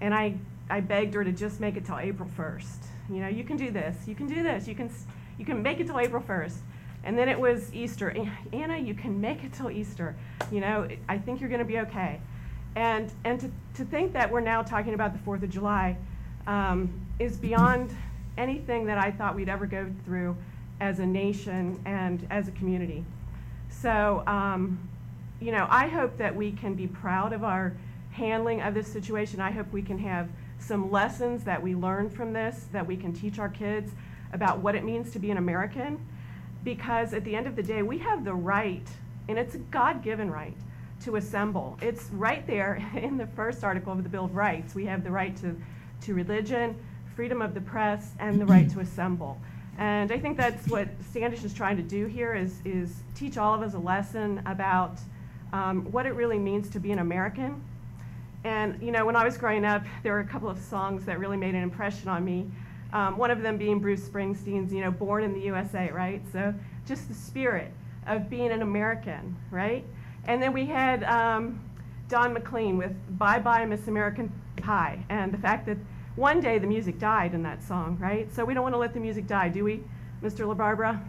and 0.00 0.14
I, 0.14 0.34
I 0.68 0.80
begged 0.80 1.14
her 1.14 1.24
to 1.24 1.32
just 1.32 1.60
make 1.60 1.76
it 1.76 1.84
till 1.84 1.98
April 1.98 2.28
1st. 2.36 2.86
You 3.10 3.20
know, 3.20 3.28
you 3.28 3.44
can 3.44 3.56
do 3.56 3.70
this, 3.70 3.96
you 4.06 4.14
can 4.14 4.26
do 4.26 4.42
this, 4.42 4.66
you 4.66 4.74
can, 4.74 4.90
you 5.38 5.44
can 5.44 5.62
make 5.62 5.80
it 5.80 5.86
till 5.86 5.98
April 5.98 6.22
1st. 6.22 6.56
And 7.04 7.18
then 7.18 7.28
it 7.28 7.38
was 7.38 7.72
Easter. 7.74 8.14
Anna, 8.52 8.78
you 8.78 8.94
can 8.94 9.20
make 9.20 9.42
it 9.42 9.52
till 9.52 9.70
Easter. 9.70 10.14
You 10.50 10.60
know, 10.60 10.88
I 11.08 11.18
think 11.18 11.40
you're 11.40 11.48
going 11.50 11.60
to 11.60 11.64
be 11.64 11.80
okay. 11.80 12.20
And, 12.74 13.12
and 13.24 13.40
to, 13.40 13.50
to 13.74 13.84
think 13.84 14.12
that 14.14 14.30
we're 14.30 14.40
now 14.40 14.62
talking 14.62 14.94
about 14.94 15.12
the 15.12 15.18
4th 15.30 15.42
of 15.42 15.50
July 15.50 15.96
um, 16.46 16.92
is 17.18 17.36
beyond 17.36 17.94
anything 18.38 18.86
that 18.86 18.98
I 18.98 19.10
thought 19.10 19.34
we'd 19.34 19.48
ever 19.48 19.66
go 19.66 19.90
through 20.04 20.36
as 20.80 20.98
a 20.98 21.06
nation 21.06 21.80
and 21.84 22.26
as 22.30 22.48
a 22.48 22.50
community. 22.52 23.04
So, 23.68 24.22
um, 24.26 24.88
you 25.40 25.52
know, 25.52 25.66
I 25.68 25.88
hope 25.88 26.16
that 26.18 26.34
we 26.34 26.52
can 26.52 26.74
be 26.74 26.86
proud 26.86 27.32
of 27.32 27.44
our 27.44 27.74
handling 28.12 28.62
of 28.62 28.74
this 28.74 28.86
situation. 28.86 29.40
I 29.40 29.50
hope 29.50 29.72
we 29.72 29.82
can 29.82 29.98
have 29.98 30.28
some 30.58 30.90
lessons 30.90 31.44
that 31.44 31.62
we 31.62 31.74
learn 31.74 32.08
from 32.08 32.32
this, 32.32 32.66
that 32.72 32.86
we 32.86 32.96
can 32.96 33.12
teach 33.12 33.38
our 33.38 33.48
kids 33.48 33.92
about 34.32 34.58
what 34.60 34.74
it 34.74 34.84
means 34.84 35.10
to 35.12 35.18
be 35.18 35.30
an 35.30 35.36
American. 35.36 36.04
Because 36.64 37.12
at 37.12 37.24
the 37.24 37.34
end 37.34 37.46
of 37.46 37.56
the 37.56 37.62
day, 37.62 37.82
we 37.82 37.98
have 37.98 38.24
the 38.24 38.34
right, 38.34 38.86
and 39.28 39.38
it's 39.38 39.54
a 39.54 39.58
God 39.58 40.02
given 40.02 40.30
right, 40.30 40.56
to 41.04 41.16
assemble. 41.16 41.78
It's 41.82 42.04
right 42.12 42.46
there 42.46 42.84
in 42.94 43.16
the 43.16 43.26
first 43.26 43.64
article 43.64 43.92
of 43.92 44.02
the 44.02 44.08
Bill 44.08 44.26
of 44.26 44.34
Rights. 44.34 44.74
We 44.74 44.86
have 44.86 45.04
the 45.04 45.10
right 45.10 45.36
to, 45.38 45.56
to 46.02 46.14
religion, 46.14 46.76
freedom 47.14 47.42
of 47.42 47.54
the 47.54 47.60
press, 47.60 48.12
and 48.18 48.40
the 48.40 48.46
right 48.46 48.68
to 48.70 48.80
assemble. 48.80 49.38
And 49.78 50.12
I 50.12 50.18
think 50.18 50.36
that's 50.36 50.68
what 50.68 50.88
Standish 51.10 51.44
is 51.44 51.54
trying 51.54 51.76
to 51.76 51.82
do 51.82 52.06
here 52.06 52.34
is, 52.34 52.60
is 52.64 53.02
teach 53.14 53.38
all 53.38 53.54
of 53.54 53.62
us 53.62 53.74
a 53.74 53.78
lesson 53.78 54.42
about 54.46 54.98
um, 55.52 55.90
what 55.90 56.06
it 56.06 56.14
really 56.14 56.38
means 56.38 56.68
to 56.70 56.80
be 56.80 56.92
an 56.92 56.98
American. 56.98 57.62
And, 58.44 58.82
you 58.82 58.90
know, 58.90 59.06
when 59.06 59.16
I 59.16 59.24
was 59.24 59.36
growing 59.36 59.64
up, 59.64 59.82
there 60.02 60.12
were 60.12 60.20
a 60.20 60.26
couple 60.26 60.48
of 60.48 60.58
songs 60.58 61.04
that 61.06 61.18
really 61.18 61.36
made 61.36 61.54
an 61.54 61.62
impression 61.62 62.08
on 62.08 62.24
me. 62.24 62.50
Um, 62.92 63.16
one 63.16 63.30
of 63.30 63.40
them 63.40 63.56
being 63.56 63.78
Bruce 63.78 64.06
Springsteen's, 64.06 64.72
you 64.72 64.80
know, 64.82 64.90
Born 64.90 65.24
in 65.24 65.32
the 65.32 65.40
USA, 65.40 65.90
right? 65.90 66.20
So 66.32 66.52
just 66.86 67.08
the 67.08 67.14
spirit 67.14 67.72
of 68.06 68.28
being 68.28 68.50
an 68.50 68.62
American, 68.62 69.36
right? 69.50 69.84
And 70.24 70.42
then 70.42 70.52
we 70.52 70.66
had 70.66 71.04
um, 71.04 71.60
Don 72.08 72.32
McLean 72.32 72.76
with 72.76 72.92
Bye 73.18 73.38
Bye 73.38 73.64
Miss 73.64 73.88
American 73.88 74.32
Pie, 74.56 75.04
and 75.08 75.32
the 75.32 75.38
fact 75.38 75.66
that 75.66 75.76
one 76.16 76.40
day 76.40 76.58
the 76.58 76.66
music 76.66 76.98
died 76.98 77.34
in 77.34 77.42
that 77.42 77.62
song, 77.62 77.96
right? 78.00 78.32
So 78.32 78.44
we 78.44 78.54
don't 78.54 78.62
want 78.62 78.74
to 78.74 78.78
let 78.78 78.94
the 78.94 79.00
music 79.00 79.26
die, 79.26 79.48
do 79.48 79.64
we, 79.64 79.82
Mr. 80.22 80.46
LaBarbara? 80.46 81.00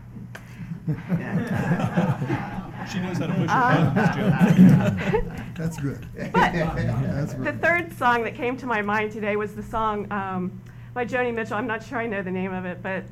She 2.91 2.99
knows 2.99 3.17
how 3.17 3.27
to 3.27 3.33
push 3.33 3.49
Uh, 3.49 3.71
her 3.71 3.91
buttons, 3.95 5.21
Joe. 5.21 5.21
That's 5.55 5.77
good. 5.77 6.05
But 6.15 6.33
That's 6.33 7.33
the 7.33 7.53
third 7.53 7.97
song 7.97 8.23
that 8.23 8.35
came 8.35 8.57
to 8.57 8.65
my 8.65 8.81
mind 8.81 9.11
today 9.11 9.35
was 9.37 9.55
the 9.55 9.63
song 9.63 10.11
um, 10.11 10.61
by 10.93 11.05
Joni 11.05 11.33
Mitchell. 11.33 11.55
I'm 11.55 11.67
not 11.67 11.83
sure 11.83 11.99
I 11.99 12.07
know 12.07 12.21
the 12.21 12.31
name 12.31 12.53
of 12.53 12.65
it, 12.65 12.83
but 12.83 13.05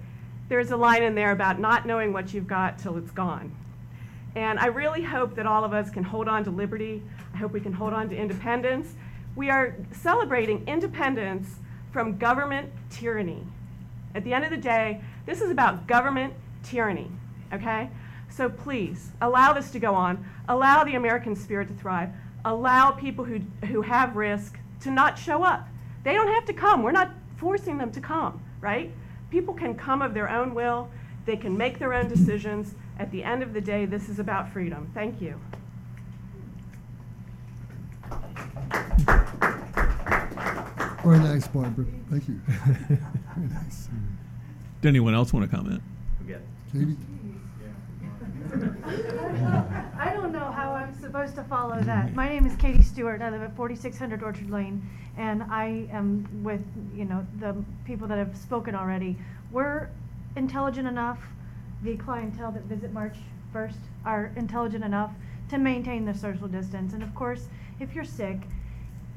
there's 0.50 0.72
a 0.72 0.78
line 0.78 1.04
in 1.04 1.16
there 1.16 1.32
about 1.32 1.60
not 1.60 1.86
knowing 1.86 2.12
what 2.12 2.34
you've 2.34 2.48
got 2.48 2.80
till 2.80 2.98
it's 2.98 3.12
gone. 3.12 3.56
And 4.36 4.60
I 4.60 4.68
really 4.68 5.04
hope 5.04 5.36
that 5.36 5.46
all 5.46 5.64
of 5.64 5.74
us 5.74 5.90
can 5.90 6.04
hold 6.04 6.28
on 6.28 6.44
to 6.46 6.52
liberty. 6.52 7.04
I 7.34 7.38
hope 7.38 7.52
we 7.52 7.60
can 7.60 7.74
hold 7.74 7.94
on 7.94 8.10
to 8.10 8.16
independence. 8.16 8.94
We 9.36 9.50
are 9.50 9.76
celebrating 9.92 10.68
independence 10.68 11.56
from 11.92 12.18
government 12.18 12.72
tyranny. 12.90 13.44
At 14.16 14.24
the 14.24 14.34
end 14.34 14.46
of 14.46 14.52
the 14.52 14.58
day, 14.58 15.02
this 15.26 15.42
is 15.42 15.52
about 15.52 15.88
government 15.88 16.34
tyranny, 16.64 17.10
okay? 17.54 17.90
So 18.30 18.50
please, 18.50 19.12
allow 19.22 19.54
this 19.54 19.72
to 19.72 19.80
go 19.80 19.94
on. 19.94 20.26
Allow 20.48 20.84
the 20.84 20.96
American 20.96 21.36
spirit 21.36 21.68
to 21.68 21.74
thrive. 21.74 22.10
Allow 22.46 22.92
people 22.92 23.26
who, 23.26 23.40
who 23.68 23.82
have 23.82 24.16
risk 24.16 24.58
to 24.82 24.92
not 24.92 25.18
show 25.18 25.44
up. 25.44 25.68
They 26.04 26.14
don't 26.14 26.28
have 26.28 26.46
to 26.46 26.54
come. 26.54 26.84
We're 26.84 26.92
not 26.92 27.12
forcing 27.38 27.78
them 27.78 27.92
to 27.92 28.02
come, 28.02 28.42
right? 28.62 28.92
People 29.30 29.54
can 29.54 29.76
come 29.76 30.02
of 30.02 30.14
their 30.14 30.30
own 30.30 30.54
will. 30.54 30.90
They 31.26 31.38
can 31.38 31.58
make 31.58 31.78
their 31.78 31.94
own 31.94 32.08
decisions. 32.08 32.74
At 33.00 33.12
the 33.12 33.24
end 33.24 33.42
of 33.44 33.54
the 33.54 33.62
day, 33.62 33.86
this 33.86 34.10
is 34.10 34.20
about 34.20 34.52
freedom. 34.52 34.90
Thank 34.94 35.22
you. 35.22 35.40
Very 41.04 41.18
nice, 41.20 41.48
Barbara. 41.48 41.86
Thank 42.12 42.28
you. 42.28 42.40
Very 42.46 43.50
nice. 43.54 43.90
Did 44.82 44.90
anyone 44.90 45.16
else 45.16 45.34
want 45.34 45.50
to 45.50 45.56
comment? 45.56 45.82
Katie? 46.72 46.96
I 49.98 50.14
don't 50.14 50.32
know 50.32 50.52
how 50.52 50.72
I'm 50.74 50.94
supposed 51.02 51.36
to 51.36 51.44
follow 51.44 51.82
that. 51.82 52.14
My 52.14 52.30
name 52.30 52.46
is 52.46 52.56
Katie 52.56 52.82
Stewart. 52.82 53.22
I 53.22 53.30
live 53.30 53.42
at 53.42 53.56
4600 53.56 54.24
Orchard 54.24 54.50
Lane, 54.50 54.88
and 55.18 55.44
I 55.44 55.88
am 55.92 56.28
with, 56.44 56.62
you 56.96 57.06
know, 57.06 57.26
the 57.40 57.56
people 57.86 58.08
that 58.08 58.18
have 58.18 58.38
spoken 58.38 58.76
already. 58.76 59.18
We're 59.52 59.90
intelligent 60.36 60.88
enough, 60.88 61.20
the 61.84 61.98
clientele 61.98 62.52
that 62.52 62.64
visit 62.64 62.94
March 62.94 63.18
First 63.52 63.80
are 64.06 64.32
intelligent 64.36 64.84
enough 64.84 65.12
to 65.50 65.58
maintain 65.58 66.06
the 66.06 66.14
social 66.14 66.48
distance. 66.48 66.94
And 66.94 67.04
of 67.04 67.14
course, 67.14 67.48
if 67.80 67.94
you're 67.94 68.06
sick, 68.06 68.38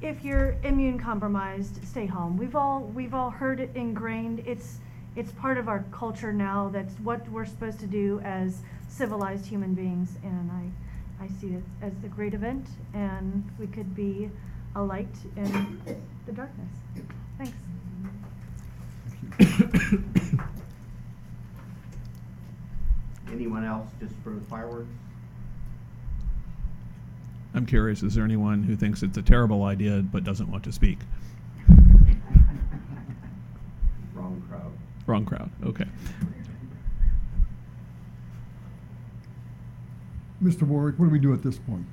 if 0.02 0.24
you're 0.24 0.56
immune 0.64 0.98
compromised, 0.98 1.86
stay 1.86 2.06
home. 2.06 2.36
We've 2.36 2.56
all 2.56 2.80
we've 2.94 3.14
all 3.14 3.30
heard 3.30 3.60
it 3.60 3.70
ingrained. 3.74 4.42
It's 4.46 4.78
it's 5.16 5.30
part 5.32 5.58
of 5.58 5.68
our 5.68 5.84
culture 5.92 6.32
now. 6.32 6.68
That's 6.72 6.94
what 6.94 7.28
we're 7.28 7.46
supposed 7.46 7.78
to 7.80 7.86
do 7.86 8.20
as 8.24 8.58
civilized 8.88 9.46
human 9.46 9.74
beings. 9.74 10.16
And 10.24 10.50
I 10.50 11.24
I 11.24 11.28
see 11.40 11.54
it 11.54 11.62
as 11.80 11.92
a 12.04 12.08
great 12.08 12.34
event, 12.34 12.66
and 12.92 13.48
we 13.58 13.66
could 13.68 13.94
be 13.94 14.30
a 14.74 14.82
light 14.82 15.14
in 15.36 15.80
the 16.26 16.32
darkness. 16.32 16.68
Thanks. 17.38 17.54
Anyone 23.34 23.64
else 23.64 23.90
just 23.98 24.14
for 24.22 24.30
the 24.30 24.40
fireworks? 24.42 24.86
I'm 27.52 27.66
curious, 27.66 28.04
is 28.04 28.14
there 28.14 28.24
anyone 28.24 28.62
who 28.62 28.76
thinks 28.76 29.02
it's 29.02 29.18
a 29.18 29.22
terrible 29.22 29.64
idea 29.64 30.04
but 30.12 30.22
doesn't 30.22 30.48
want 30.48 30.62
to 30.64 30.72
speak? 30.72 31.00
Wrong 34.14 34.40
crowd. 34.48 34.72
Wrong 35.06 35.24
crowd, 35.26 35.50
okay. 35.64 35.86
Mr. 40.40 40.62
Warrick, 40.62 40.96
what 41.00 41.06
do 41.06 41.10
we 41.10 41.18
do 41.18 41.32
at 41.32 41.42
this 41.42 41.58
point? 41.58 41.86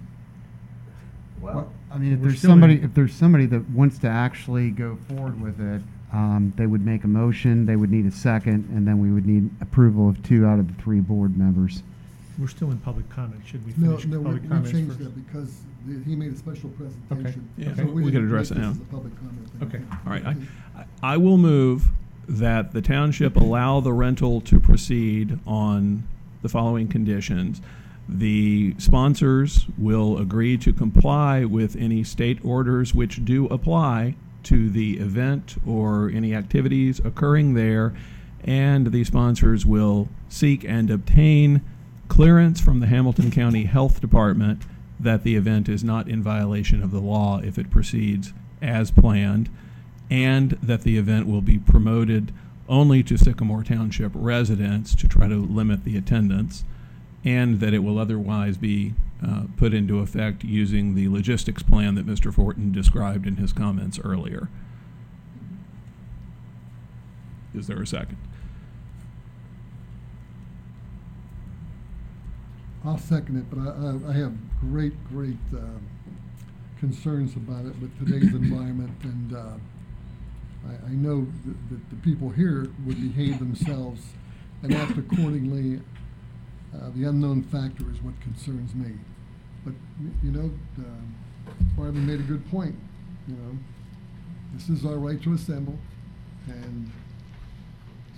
Well, 1.40 1.72
I 1.92 1.98
mean, 1.98 2.14
if 2.14 2.20
We're 2.20 2.28
there's 2.28 2.38
still 2.38 2.52
somebody, 2.52 2.84
if 2.84 2.94
there's 2.94 3.16
somebody 3.16 3.48
that 3.48 3.68
wants 3.72 3.98
to 4.00 4.08
actually 4.08 4.70
go 4.70 5.00
forward 5.08 5.42
with 5.42 5.60
it, 5.60 5.82
um, 6.14 6.54
they 6.58 6.66
would 6.68 6.86
make 6.86 7.04
a 7.04 7.08
motion, 7.08 7.66
they 7.66 7.76
would 7.76 7.92
need 7.92 8.06
a 8.06 8.12
second, 8.12 8.68
and 8.76 8.86
then 8.88 9.00
we 9.00 9.12
would 9.12 9.26
need 9.26 9.50
approval 9.62 10.10
of 10.10 10.22
two 10.24 10.46
out 10.46 10.60
of 10.60 10.68
the 10.68 10.82
three 10.82 11.00
board 11.00 11.38
members. 11.38 11.84
We're 12.38 12.48
still 12.48 12.72
in 12.72 12.78
public 12.80 13.10
comment. 13.10 13.42
Should 13.46 13.66
we 13.66 13.74
No, 13.78 13.92
finish 13.98 14.06
no, 14.08 14.20
we 14.20 14.24
public 14.26 14.42
we 14.44 14.48
comments 14.50 14.72
changed 14.72 14.88
first? 14.94 15.00
that 15.04 15.26
because 15.28 15.62
the- 15.88 16.04
he 16.04 16.16
made 16.16 16.34
a 16.34 16.38
special 16.38 16.70
presentation. 16.72 17.48
Yeah, 17.58 17.76
So 17.76 17.86
we 17.86 18.04
could 18.04 18.12
didn't 18.14 18.28
address 18.28 18.52
make 18.52 18.60
it 18.60 18.62
this 18.62 18.66
now. 18.66 18.72
as 18.72 18.78
a 18.78 18.82
public 18.82 19.14
comment 19.20 19.50
thing. 19.50 19.68
Okay. 19.68 19.82
All 20.06 20.12
right, 20.12 20.26
I, 20.26 20.86
I 21.14 21.18
will 21.18 21.38
move 21.38 21.90
that 22.28 22.72
the 22.72 22.82
township 22.82 23.36
allow 23.36 23.80
the 23.80 23.94
rental 23.94 24.42
to 24.42 24.60
proceed 24.60 25.40
on 25.46 26.04
the 26.42 26.50
following 26.50 26.88
conditions. 26.88 27.62
The 28.10 28.76
sponsors 28.78 29.68
will 29.78 30.18
agree 30.18 30.58
to 30.60 30.74
comply 30.74 31.46
with 31.46 31.76
any 31.76 32.04
state 32.04 32.40
orders 32.44 32.94
which 32.96 33.24
do 33.24 33.46
apply 33.48 34.16
to 34.44 34.70
the 34.70 34.98
event 35.00 35.56
or 35.66 36.10
any 36.10 36.34
activities 36.34 37.00
occurring 37.00 37.54
there, 37.54 37.94
and 38.44 38.88
the 38.88 39.04
sponsors 39.04 39.66
will 39.66 40.10
seek 40.30 40.64
and 40.64 40.90
obtain 40.90 41.62
clearance 42.08 42.60
from 42.60 42.80
the 42.80 42.88
Hamilton 42.88 43.32
County 43.32 43.66
Health 43.66 44.02
Department 44.02 44.64
that 45.00 45.24
the 45.24 45.36
event 45.36 45.70
is 45.70 45.84
not 45.84 46.08
in 46.08 46.22
violation 46.22 46.84
of 46.84 46.92
the 46.92 47.00
law 47.00 47.40
if 47.40 47.58
it 47.58 47.70
proceeds 47.70 48.34
as 48.62 48.92
planned, 48.92 49.50
and 50.10 50.52
that 50.62 50.82
the 50.82 50.98
event 50.98 51.28
will 51.28 51.42
be 51.42 51.58
promoted 51.58 52.34
only 52.68 53.02
to 53.04 53.18
Sycamore 53.18 53.64
Township 53.64 54.12
residents 54.14 54.96
to 54.96 55.08
try 55.08 55.28
to 55.28 55.36
limit 55.36 55.84
the 55.84 55.98
attendance, 55.98 56.64
and 57.24 57.60
that 57.60 57.74
it 57.74 57.80
will 57.80 57.98
otherwise 57.98 58.58
be 58.58 58.94
uh, 59.26 59.44
put 59.58 59.74
into 59.74 60.00
effect 60.00 60.44
using 60.44 60.96
the 60.96 61.08
logistics 61.08 61.62
plan 61.64 61.96
that 61.96 62.06
Mr. 62.06 62.34
Fortin 62.34 62.72
described 62.72 63.28
in 63.28 63.36
his 63.38 63.54
comments 63.54 64.00
earlier. 64.04 64.50
Is 67.54 67.68
there 67.68 67.82
a 67.82 67.88
second? 67.88 68.18
I'll 72.84 72.98
second 72.98 73.38
it, 73.38 73.46
but 73.50 73.60
I, 73.60 74.10
I, 74.10 74.12
I 74.12 74.14
have 74.14 74.34
great, 74.60 74.94
great, 75.10 75.38
um, 75.54 75.88
concerns 76.80 77.36
about 77.36 77.66
it 77.66 77.80
with 77.80 77.96
today's 78.00 78.34
environment, 78.34 78.98
and, 79.04 79.36
uh, 79.36 79.54
I, 80.68 80.88
I 80.88 80.90
know 80.92 81.28
that, 81.46 81.70
that 81.70 81.90
the 81.90 81.96
people 81.98 82.30
here 82.30 82.70
would 82.86 83.00
behave 83.00 83.40
themselves 83.40 84.02
and 84.64 84.74
act 84.74 84.98
accordingly. 84.98 85.82
Uh, 86.74 86.90
the 86.96 87.04
unknown 87.04 87.44
factor 87.44 87.90
is 87.92 88.02
what 88.02 88.20
concerns 88.22 88.74
me. 88.74 88.94
But, 89.64 89.74
you 90.24 90.32
know, 90.32 90.52
Barbara 91.78 92.02
made 92.02 92.20
a 92.20 92.24
good 92.24 92.50
point, 92.50 92.76
you 93.28 93.36
know. 93.36 93.58
This 94.54 94.70
is 94.70 94.86
our 94.86 94.98
right 94.98 95.22
to 95.24 95.34
assemble, 95.34 95.78
and 96.48 96.92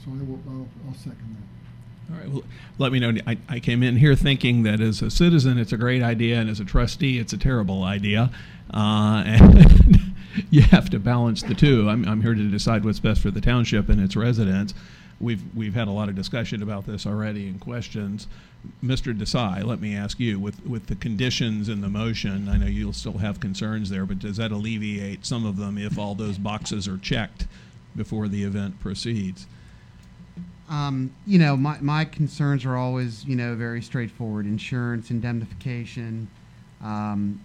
so 0.03 0.11
I 0.11 0.23
will, 0.23 0.39
I'll, 0.49 0.67
I'll 0.87 0.95
second 0.95 1.37
that. 1.37 2.13
All 2.13 2.19
right, 2.19 2.29
well, 2.29 2.43
let 2.79 2.91
me 2.91 2.99
know. 2.99 3.13
I, 3.27 3.37
I 3.47 3.59
came 3.59 3.83
in 3.83 3.95
here 3.97 4.15
thinking 4.15 4.63
that 4.63 4.81
as 4.81 5.01
a 5.01 5.11
citizen, 5.11 5.57
it's 5.57 5.71
a 5.71 5.77
great 5.77 6.01
idea, 6.01 6.39
and 6.39 6.49
as 6.49 6.59
a 6.59 6.65
trustee, 6.65 7.19
it's 7.19 7.33
a 7.33 7.37
terrible 7.37 7.83
idea. 7.83 8.31
Uh, 8.73 9.23
and 9.25 10.15
you 10.49 10.61
have 10.63 10.89
to 10.89 10.99
balance 10.99 11.43
the 11.43 11.53
two. 11.53 11.89
I'm, 11.89 12.07
I'm 12.07 12.21
here 12.21 12.33
to 12.33 12.49
decide 12.49 12.83
what's 12.83 12.99
best 12.99 13.21
for 13.21 13.31
the 13.31 13.41
township 13.41 13.89
and 13.89 14.01
its 14.01 14.15
residents. 14.15 14.73
We've, 15.23 15.41
we've 15.55 15.73
had 15.73 15.87
a 15.87 15.91
lot 15.91 16.09
of 16.09 16.15
discussion 16.15 16.61
about 16.61 16.85
this 16.85 17.05
already 17.05 17.47
and 17.47 17.59
questions. 17.59 18.27
Mr. 18.83 19.17
Desai, 19.17 19.63
let 19.63 19.79
me 19.79 19.95
ask 19.95 20.19
you, 20.19 20.39
with, 20.39 20.65
with 20.65 20.87
the 20.87 20.95
conditions 20.95 21.69
in 21.69 21.81
the 21.81 21.89
motion, 21.89 22.49
I 22.49 22.57
know 22.57 22.67
you'll 22.67 22.93
still 22.93 23.17
have 23.19 23.39
concerns 23.39 23.89
there, 23.89 24.05
but 24.05 24.19
does 24.19 24.37
that 24.37 24.51
alleviate 24.51 25.25
some 25.25 25.45
of 25.45 25.57
them 25.57 25.77
if 25.77 25.97
all 25.97 26.13
those 26.15 26.37
boxes 26.37 26.87
are 26.87 26.97
checked 26.97 27.47
before 27.95 28.27
the 28.27 28.43
event 28.43 28.79
proceeds? 28.79 29.47
Um, 30.69 31.13
you 31.25 31.39
know, 31.39 31.55
my, 31.55 31.77
my 31.81 32.05
concerns 32.05 32.65
are 32.65 32.75
always, 32.75 33.25
you 33.25 33.35
know, 33.35 33.55
very 33.55 33.81
straightforward. 33.81 34.45
Insurance, 34.45 35.09
indemnification, 35.09 36.29
Um, 36.81 37.39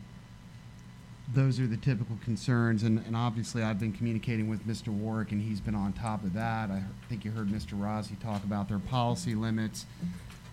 those 1.34 1.60
are 1.60 1.66
the 1.66 1.76
typical 1.76 2.18
concerns, 2.24 2.82
and, 2.82 3.04
and 3.06 3.14
obviously 3.14 3.62
I've 3.62 3.78
been 3.78 3.92
communicating 3.92 4.48
with 4.48 4.66
Mr. 4.66 4.88
Warrick, 4.88 5.32
and 5.32 5.42
he's 5.42 5.60
been 5.60 5.74
on 5.74 5.92
top 5.92 6.24
of 6.24 6.32
that. 6.34 6.70
I 6.70 6.82
think 7.08 7.24
you 7.24 7.30
heard 7.30 7.48
Mr. 7.48 7.78
Rozzi 7.78 8.18
talk 8.20 8.44
about 8.44 8.68
their 8.68 8.78
policy 8.78 9.34
limits. 9.34 9.84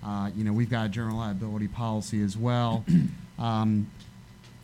Uh, 0.03 0.29
you 0.35 0.43
know, 0.43 0.51
we've 0.51 0.69
got 0.69 0.85
a 0.85 0.89
general 0.89 1.17
liability 1.17 1.67
policy 1.67 2.21
as 2.21 2.37
well. 2.37 2.85
Um, 3.37 3.91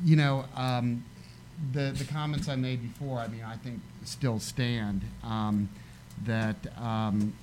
you 0.01 0.15
know, 0.15 0.45
um, 0.55 1.03
the 1.73 1.91
the 1.91 2.05
comments 2.05 2.47
I 2.47 2.55
made 2.55 2.81
before, 2.81 3.19
I 3.19 3.27
mean, 3.27 3.43
I 3.43 3.57
think 3.57 3.81
still 4.05 4.39
stand. 4.39 5.01
Um, 5.25 5.67
that 6.25 6.55
um, 6.77 7.33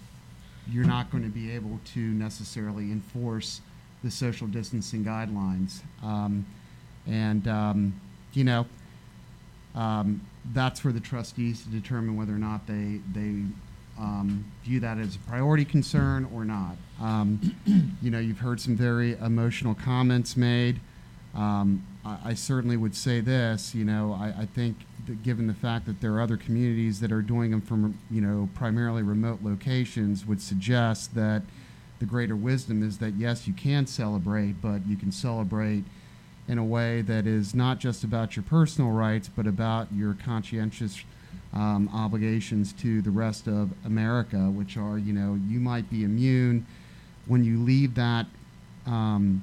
you're 0.71 0.87
not 0.87 1.11
going 1.11 1.25
to 1.25 1.31
be 1.31 1.51
able 1.51 1.81
to 1.95 2.01
necessarily 2.01 2.85
enforce 2.93 3.61
the 4.05 4.11
social 4.11 4.47
distancing 4.47 5.05
guidelines. 5.05 5.81
Um, 6.03 6.47
and, 7.07 7.49
um, 7.49 8.01
you 8.33 8.45
know, 8.45 8.67
um, 9.75 10.21
that's 10.53 10.81
for 10.81 10.93
the 10.93 11.01
trustees 11.01 11.63
to 11.63 11.69
determine 11.69 12.17
whether 12.17 12.33
or 12.33 12.39
not 12.39 12.67
they, 12.67 13.01
they 13.13 13.43
um, 13.99 14.45
view 14.65 14.81
that 14.81 14.99
as 14.99 15.17
a 15.17 15.19
priority 15.21 15.65
concern 15.65 16.29
or 16.35 16.45
not. 16.45 16.77
Um, 17.01 17.55
you 18.03 18.11
know, 18.11 18.19
you've 18.19 18.41
heard 18.41 18.61
some 18.61 18.77
very 18.77 19.17
emotional 19.19 19.75
comments 19.75 20.37
made. 20.37 20.81
Um, 21.35 21.85
I, 22.05 22.19
I 22.25 22.35
certainly 22.35 22.77
would 22.77 22.95
say 22.95 23.21
this, 23.21 23.75
you 23.75 23.85
know, 23.85 24.13
I, 24.19 24.43
I 24.43 24.47
think 24.47 24.77
that 25.07 25.23
given 25.23 25.47
the 25.47 25.55
fact 25.55 25.87
that 25.87 26.01
there 26.01 26.15
are 26.15 26.21
other 26.21 26.37
communities 26.37 27.01
that 27.01 27.13
are 27.13 27.23
doing 27.23 27.51
them 27.51 27.61
from, 27.61 27.99
you 28.11 28.21
know, 28.21 28.49
primarily 28.55 29.03
remote 29.03 29.41
locations, 29.43 30.27
would 30.27 30.41
suggest 30.41 31.15
that 31.15 31.43
the 31.99 32.07
greater 32.07 32.37
wisdom 32.37 32.83
is 32.83 32.99
that 32.99 33.15
yes, 33.15 33.47
you 33.47 33.53
can 33.53 33.87
celebrate, 33.87 34.61
but 34.63 34.87
you 34.87 34.97
can 34.97 35.11
celebrate 35.11 35.85
in 36.49 36.59
a 36.59 36.65
way 36.65 37.03
that 37.03 37.27
is 37.27 37.55
not 37.55 37.79
just 37.79 38.03
about 38.03 38.35
your 38.35 38.43
personal 38.43 38.91
rights, 38.91 39.29
but 39.29 39.47
about 39.47 39.93
your 39.93 40.15
conscientious 40.25 41.05
um, 41.53 41.91
obligations 41.93 42.73
to 42.73 43.03
the 43.03 43.11
rest 43.11 43.47
of 43.47 43.71
America, 43.85 44.39
which 44.51 44.77
are, 44.77 44.99
you 44.99 45.13
know, 45.13 45.39
you 45.47 45.61
might 45.61 45.91
be 45.91 46.05
immune 46.05 46.67
when 47.27 47.45
you 47.45 47.59
leave 47.63 47.95
that 47.95 48.27
um, 48.87 49.43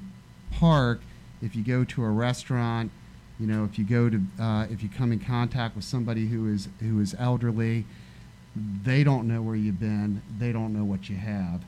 park. 0.52 1.02
If 1.42 1.56
you 1.56 1.64
go 1.64 1.84
to 1.84 2.04
a 2.04 2.10
restaurant, 2.10 2.92
you 3.40 3.48
know, 3.48 3.66
if 3.66 3.78
you 3.78 3.86
go 3.86 4.10
to, 4.10 4.22
uh, 4.40 4.68
if 4.70 4.82
you 4.82 4.90
come 4.90 5.12
in 5.12 5.20
contact 5.20 5.76
with 5.76 5.86
somebody 5.86 6.28
who 6.28 6.52
is 6.52 6.70
who 6.80 7.00
is 7.02 7.16
elderly, 7.20 7.86
they 8.56 9.04
don't 9.04 9.28
know 9.28 9.42
where 9.42 9.56
you've 9.56 9.80
been. 9.80 10.22
They 10.40 10.52
don't 10.52 10.74
know 10.74 10.86
what 10.86 11.10
you 11.10 11.18
have. 11.18 11.64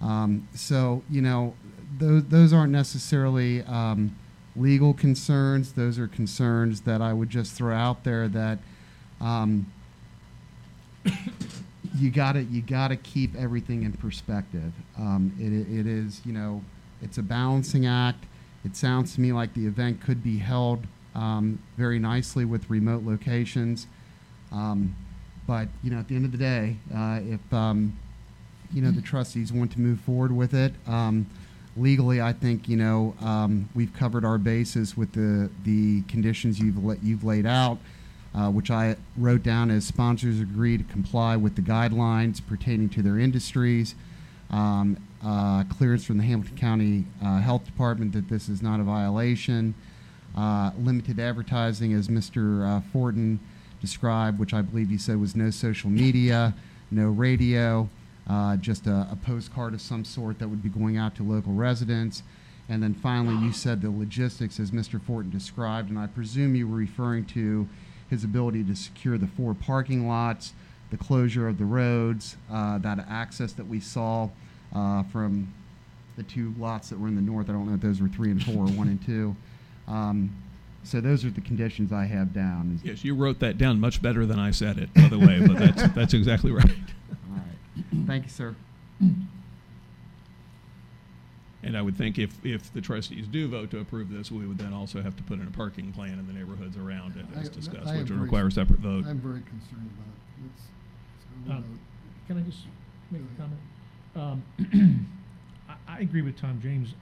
Um, 0.00 0.48
so, 0.54 1.02
you 1.10 1.20
know, 1.20 1.54
those 1.98 2.24
those 2.24 2.52
aren't 2.52 2.72
necessarily 2.72 3.62
um, 3.64 4.16
legal 4.56 4.92
concerns. 4.92 5.72
Those 5.72 5.98
are 5.98 6.08
concerns 6.08 6.82
that 6.82 7.00
I 7.00 7.12
would 7.12 7.30
just 7.30 7.52
throw 7.52 7.74
out 7.74 8.04
there 8.04 8.28
that 8.28 8.58
um, 9.20 9.70
you 11.96 12.10
got 12.10 12.32
to 12.32 12.42
you 12.42 12.62
got 12.62 12.88
to 12.88 12.96
keep 12.96 13.34
everything 13.36 13.82
in 13.82 13.92
perspective. 13.92 14.72
Um, 14.98 15.32
it, 15.38 15.52
it 15.78 15.86
is 15.86 16.20
you 16.24 16.32
know 16.32 16.62
it's 17.02 17.18
a 17.18 17.22
balancing 17.22 17.86
act. 17.86 18.24
It 18.64 18.76
sounds 18.76 19.14
to 19.14 19.20
me 19.20 19.32
like 19.32 19.54
the 19.54 19.66
event 19.66 20.00
could 20.02 20.22
be 20.22 20.38
held 20.38 20.86
um, 21.14 21.62
very 21.76 21.98
nicely 21.98 22.44
with 22.44 22.68
remote 22.68 23.04
locations, 23.04 23.86
um, 24.52 24.94
but 25.46 25.68
you 25.82 25.90
know 25.90 25.98
at 25.98 26.08
the 26.08 26.16
end 26.16 26.24
of 26.24 26.32
the 26.32 26.38
day, 26.38 26.76
uh, 26.94 27.20
if 27.22 27.52
um, 27.52 27.96
you 28.72 28.82
know 28.82 28.90
the 28.90 29.02
trustees 29.02 29.52
want 29.52 29.72
to 29.72 29.80
move 29.80 30.00
forward 30.00 30.32
with 30.32 30.54
it. 30.54 30.74
Um, 30.86 31.26
legally, 31.76 32.20
I 32.20 32.32
think 32.32 32.68
you 32.68 32.76
know 32.76 33.14
um, 33.20 33.68
we've 33.74 33.92
covered 33.92 34.24
our 34.24 34.38
bases 34.38 34.96
with 34.96 35.12
the 35.12 35.50
the 35.64 36.02
conditions 36.02 36.58
you've 36.58 36.82
la- 36.82 36.96
you've 37.02 37.24
laid 37.24 37.46
out, 37.46 37.78
uh, 38.34 38.50
which 38.50 38.70
I 38.70 38.96
wrote 39.16 39.42
down 39.42 39.70
as 39.70 39.86
sponsors 39.86 40.40
agree 40.40 40.78
to 40.78 40.84
comply 40.84 41.36
with 41.36 41.56
the 41.56 41.62
guidelines 41.62 42.40
pertaining 42.44 42.88
to 42.90 43.02
their 43.02 43.18
industries. 43.18 43.94
Um, 44.50 44.96
uh, 45.24 45.64
clearance 45.64 46.04
from 46.04 46.18
the 46.18 46.24
Hamilton 46.24 46.56
County 46.56 47.04
uh, 47.22 47.38
Health 47.38 47.64
Department 47.66 48.12
that 48.12 48.28
this 48.28 48.48
is 48.48 48.62
not 48.62 48.80
a 48.80 48.82
violation. 48.82 49.74
Uh, 50.36 50.70
limited 50.78 51.18
advertising, 51.18 51.92
as 51.92 52.08
Mr. 52.08 52.66
Uh, 52.66 52.80
Fortin 52.92 53.38
described, 53.80 54.38
which 54.38 54.54
I 54.54 54.62
believe 54.62 54.88
he 54.88 54.98
said 54.98 55.20
was 55.20 55.36
no 55.36 55.50
social 55.50 55.90
media, 55.90 56.54
no 56.90 57.08
radio 57.08 57.88
uh, 58.30 58.56
just 58.56 58.86
a, 58.86 59.08
a, 59.10 59.18
postcard 59.26 59.74
of 59.74 59.80
some 59.80 60.04
sort 60.04 60.38
that 60.38 60.48
would 60.48 60.62
be 60.62 60.68
going 60.68 60.96
out 60.96 61.16
to 61.16 61.24
local 61.24 61.52
residents. 61.52 62.22
And 62.68 62.80
then 62.80 62.94
finally, 62.94 63.34
you 63.44 63.52
said 63.52 63.82
the 63.82 63.90
logistics, 63.90 64.60
as 64.60 64.70
Mr. 64.70 65.02
Fortin 65.02 65.30
described, 65.30 65.90
and 65.90 65.98
I 65.98 66.06
presume 66.06 66.54
you 66.54 66.68
were 66.68 66.76
referring 66.76 67.24
to 67.26 67.68
his 68.08 68.22
ability 68.22 68.62
to 68.64 68.76
secure 68.76 69.18
the 69.18 69.26
four 69.26 69.52
parking 69.54 70.06
lots, 70.06 70.52
the 70.90 70.96
closure 70.96 71.48
of 71.48 71.58
the 71.58 71.64
roads, 71.64 72.36
uh, 72.52 72.78
that 72.78 73.04
access 73.08 73.52
that 73.54 73.66
we 73.66 73.80
saw 73.80 74.28
uh, 74.76 75.02
from 75.04 75.52
the 76.16 76.22
two 76.22 76.54
lots 76.56 76.90
that 76.90 77.00
were 77.00 77.08
in 77.08 77.16
the 77.16 77.22
north. 77.22 77.50
I 77.50 77.52
don't 77.52 77.66
know 77.66 77.74
if 77.74 77.80
those 77.80 78.00
were 78.00 78.08
three 78.08 78.30
and 78.30 78.40
four 78.44 78.64
or 78.66 78.70
one 78.70 78.86
and 78.86 79.04
two. 79.04 79.34
Um, 79.88 80.30
so 80.84 81.00
those 81.00 81.24
are 81.24 81.30
the 81.30 81.40
conditions 81.40 81.92
I 81.92 82.04
have 82.04 82.32
down. 82.32 82.80
Yes, 82.84 83.04
you 83.04 83.16
wrote 83.16 83.40
that 83.40 83.58
down 83.58 83.80
much 83.80 84.00
better 84.00 84.24
than 84.24 84.38
I 84.38 84.52
said 84.52 84.78
it, 84.78 84.94
by 84.94 85.08
the 85.08 85.18
way, 85.18 85.44
but 85.44 85.58
that's, 85.58 85.82
that's 85.94 86.14
exactly 86.14 86.52
right. 86.52 86.70
Thank 88.06 88.24
you, 88.24 88.30
sir. 88.30 88.54
And 91.62 91.76
I 91.76 91.82
would 91.82 91.96
think 91.96 92.18
if, 92.18 92.44
if 92.44 92.72
the 92.72 92.80
trustees 92.80 93.26
do 93.26 93.46
vote 93.48 93.70
to 93.72 93.80
approve 93.80 94.10
this, 94.10 94.30
we 94.32 94.46
would 94.46 94.56
then 94.58 94.72
also 94.72 95.02
have 95.02 95.14
to 95.16 95.22
put 95.22 95.38
in 95.40 95.46
a 95.46 95.50
parking 95.50 95.92
plan 95.92 96.18
in 96.18 96.26
the 96.26 96.32
neighborhoods 96.32 96.76
around 96.76 97.16
it 97.16 97.26
as 97.38 97.50
I- 97.50 97.52
discussed, 97.52 97.86
I 97.86 97.92
am 97.94 97.98
which 98.00 98.08
would 98.10 98.16
very- 98.16 98.20
require 98.22 98.46
a 98.46 98.52
separate 98.52 98.78
vote. 98.80 99.04
I'm 99.06 99.18
very 99.20 99.42
concerned 99.42 99.90
about 99.98 100.08
it. 100.08 100.42
Let's- 100.42 100.62
let's 101.46 101.50
Um, 101.58 101.62
vote. 101.64 101.78
Can 102.28 102.38
I 102.38 102.42
just 102.42 102.66
make 103.10 103.22
a 103.22 103.42
comment? 103.42 104.46
Um, 104.72 105.06
I, 105.68 105.74
I 105.86 106.00
agree 106.00 106.22
with 106.22 106.36
Tom 106.38 106.60
James. 106.62 106.94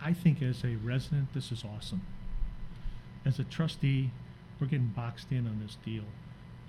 I 0.00 0.12
think 0.12 0.42
as 0.42 0.62
a 0.64 0.76
resident, 0.76 1.32
this 1.34 1.50
is 1.50 1.64
awesome. 1.64 2.02
As 3.24 3.40
a 3.40 3.44
trustee, 3.44 4.10
we're 4.60 4.68
getting 4.68 4.88
boxed 4.94 5.32
in 5.32 5.46
on 5.48 5.58
this 5.60 5.76
deal. 5.84 6.04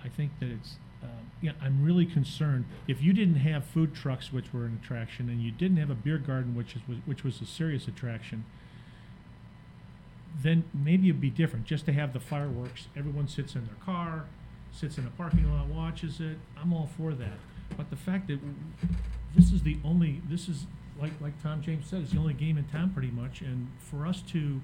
I 0.04 0.08
think 0.08 0.32
that 0.40 0.48
it's, 0.48 0.78
um, 1.02 1.30
yeah, 1.40 1.52
I'm 1.60 1.84
really 1.84 2.06
concerned. 2.06 2.64
If 2.86 3.02
you 3.02 3.12
didn't 3.12 3.36
have 3.36 3.64
food 3.64 3.94
trucks, 3.94 4.32
which 4.32 4.52
were 4.52 4.64
an 4.64 4.80
attraction, 4.82 5.28
and 5.28 5.40
you 5.40 5.50
didn't 5.50 5.76
have 5.76 5.90
a 5.90 5.94
beer 5.94 6.18
garden, 6.18 6.54
which 6.54 6.74
is, 6.76 6.82
which 7.06 7.24
was 7.24 7.40
a 7.40 7.46
serious 7.46 7.86
attraction, 7.86 8.44
then 10.42 10.64
maybe 10.74 11.08
it'd 11.08 11.20
be 11.20 11.30
different. 11.30 11.64
Just 11.64 11.86
to 11.86 11.92
have 11.92 12.12
the 12.12 12.20
fireworks, 12.20 12.88
everyone 12.96 13.28
sits 13.28 13.54
in 13.54 13.64
their 13.66 13.76
car, 13.84 14.26
sits 14.72 14.98
in 14.98 15.06
a 15.06 15.10
parking 15.10 15.50
lot, 15.52 15.66
watches 15.66 16.20
it. 16.20 16.38
I'm 16.60 16.72
all 16.72 16.88
for 16.96 17.12
that. 17.14 17.38
But 17.76 17.90
the 17.90 17.96
fact 17.96 18.28
that 18.28 18.40
this 19.36 19.52
is 19.52 19.62
the 19.62 19.78
only, 19.84 20.22
this 20.28 20.48
is 20.48 20.66
like 21.00 21.12
like 21.20 21.40
Tom 21.42 21.62
James 21.62 21.86
said, 21.88 22.02
it's 22.02 22.12
the 22.12 22.18
only 22.18 22.34
game 22.34 22.58
in 22.58 22.64
town 22.64 22.90
pretty 22.90 23.10
much. 23.10 23.40
And 23.40 23.68
for 23.78 24.06
us 24.06 24.22
to, 24.32 24.60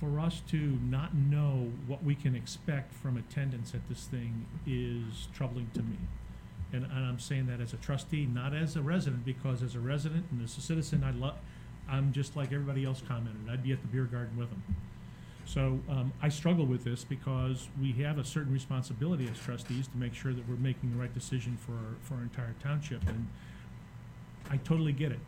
for 0.00 0.20
us 0.20 0.42
to 0.50 0.78
not 0.90 1.14
know 1.14 1.72
what 1.86 2.04
we 2.04 2.14
can 2.14 2.34
expect 2.34 2.92
from 2.94 3.16
attendance 3.16 3.74
at 3.74 3.88
this 3.88 4.04
thing 4.04 4.46
is 4.66 5.28
troubling 5.34 5.70
to 5.72 5.82
me. 5.82 5.96
And, 6.72 6.84
and 6.84 7.06
I'm 7.06 7.18
saying 7.18 7.46
that 7.46 7.60
as 7.60 7.72
a 7.72 7.76
trustee, 7.76 8.26
not 8.26 8.54
as 8.54 8.76
a 8.76 8.82
resident, 8.82 9.24
because 9.24 9.62
as 9.62 9.74
a 9.74 9.80
resident 9.80 10.26
and 10.30 10.42
as 10.42 10.58
a 10.58 10.60
citizen, 10.60 11.02
I 11.02 11.12
love, 11.12 11.36
I'm 11.88 12.12
just 12.12 12.36
like 12.36 12.52
everybody 12.52 12.84
else 12.84 13.02
commented. 13.06 13.48
I'd 13.50 13.62
be 13.62 13.72
at 13.72 13.80
the 13.80 13.88
beer 13.88 14.04
garden 14.04 14.36
with 14.36 14.50
them. 14.50 14.62
So 15.46 15.78
um, 15.88 16.12
I 16.20 16.28
struggle 16.28 16.66
with 16.66 16.82
this 16.84 17.04
because 17.04 17.68
we 17.80 17.92
have 18.02 18.18
a 18.18 18.24
certain 18.24 18.52
responsibility 18.52 19.28
as 19.30 19.38
trustees 19.38 19.86
to 19.86 19.96
make 19.96 20.12
sure 20.12 20.32
that 20.32 20.46
we're 20.48 20.56
making 20.56 20.90
the 20.90 21.00
right 21.00 21.14
decision 21.14 21.56
for 21.56 21.72
our, 21.72 21.94
for 22.02 22.14
our 22.14 22.22
entire 22.22 22.54
township. 22.62 23.08
And 23.08 23.28
I 24.50 24.56
totally 24.58 24.92
get 24.92 25.12
it. 25.12 25.20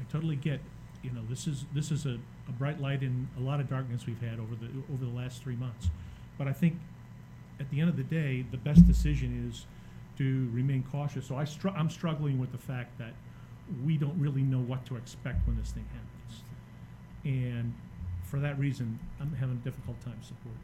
I 0.00 0.10
totally 0.10 0.36
get, 0.36 0.60
you 1.02 1.10
know, 1.10 1.22
this 1.28 1.46
is 1.46 1.64
this 1.74 1.90
is 1.90 2.06
a, 2.06 2.18
a 2.48 2.52
bright 2.58 2.80
light 2.80 3.02
in 3.02 3.28
a 3.38 3.40
lot 3.40 3.60
of 3.60 3.68
darkness 3.68 4.06
we've 4.06 4.20
had 4.20 4.40
over 4.40 4.54
the 4.54 4.68
over 4.92 5.04
the 5.04 5.16
last 5.16 5.42
three 5.42 5.56
months. 5.56 5.90
But 6.36 6.48
I 6.48 6.52
think 6.52 6.78
at 7.60 7.70
the 7.70 7.80
end 7.80 7.88
of 7.88 7.96
the 7.96 8.04
day, 8.04 8.44
the 8.50 8.56
best 8.56 8.86
decision 8.86 9.48
is 9.48 9.66
to 10.18 10.48
remain 10.52 10.84
cautious. 10.90 11.26
So 11.26 11.36
I 11.36 11.44
str- 11.44 11.68
I'm 11.76 11.90
struggling 11.90 12.38
with 12.38 12.52
the 12.52 12.58
fact 12.58 12.98
that 12.98 13.12
we 13.84 13.96
don't 13.96 14.18
really 14.18 14.42
know 14.42 14.60
what 14.60 14.84
to 14.86 14.96
expect 14.96 15.46
when 15.46 15.56
this 15.56 15.70
thing 15.70 15.84
happens. 15.92 16.42
And 17.24 17.74
for 18.24 18.40
that 18.40 18.58
reason, 18.58 18.98
I'm 19.20 19.34
having 19.34 19.56
a 19.56 19.64
difficult 19.64 20.00
time 20.00 20.20
supporting. 20.22 20.60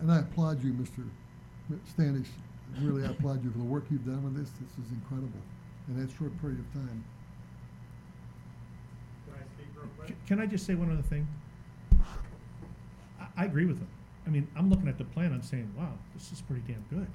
And 0.00 0.12
I- 0.12 0.20
applaud 0.20 0.62
you, 0.62 0.72
Mr. 0.72 1.08
Standish. 1.88 2.28
Really, 2.80 3.04
I 3.04 3.10
applaud 3.10 3.44
you 3.44 3.50
for 3.50 3.58
the 3.58 3.64
work 3.64 3.84
you've 3.90 4.04
done 4.04 4.22
with 4.24 4.36
this. 4.36 4.50
This 4.50 4.86
is 4.86 4.92
incredible 4.92 5.40
in 5.88 6.00
that 6.00 6.10
short 6.16 6.38
period 6.40 6.58
of 6.60 6.72
time. 6.72 7.04
C- 10.08 10.14
Can 10.26 10.40
I 10.40 10.46
just 10.46 10.66
say 10.66 10.74
one 10.74 10.90
other 10.92 11.02
thing? 11.02 11.26
I, 13.20 13.26
I 13.36 13.44
agree 13.44 13.66
with 13.66 13.78
him. 13.78 13.88
I 14.26 14.30
mean, 14.30 14.48
I'm 14.56 14.68
looking 14.70 14.88
at 14.88 14.98
the 14.98 15.04
plan, 15.04 15.32
I'm 15.32 15.42
saying, 15.42 15.70
wow, 15.76 15.92
this 16.14 16.32
is 16.32 16.40
pretty 16.42 16.62
damn 16.66 16.84
good. 16.90 17.06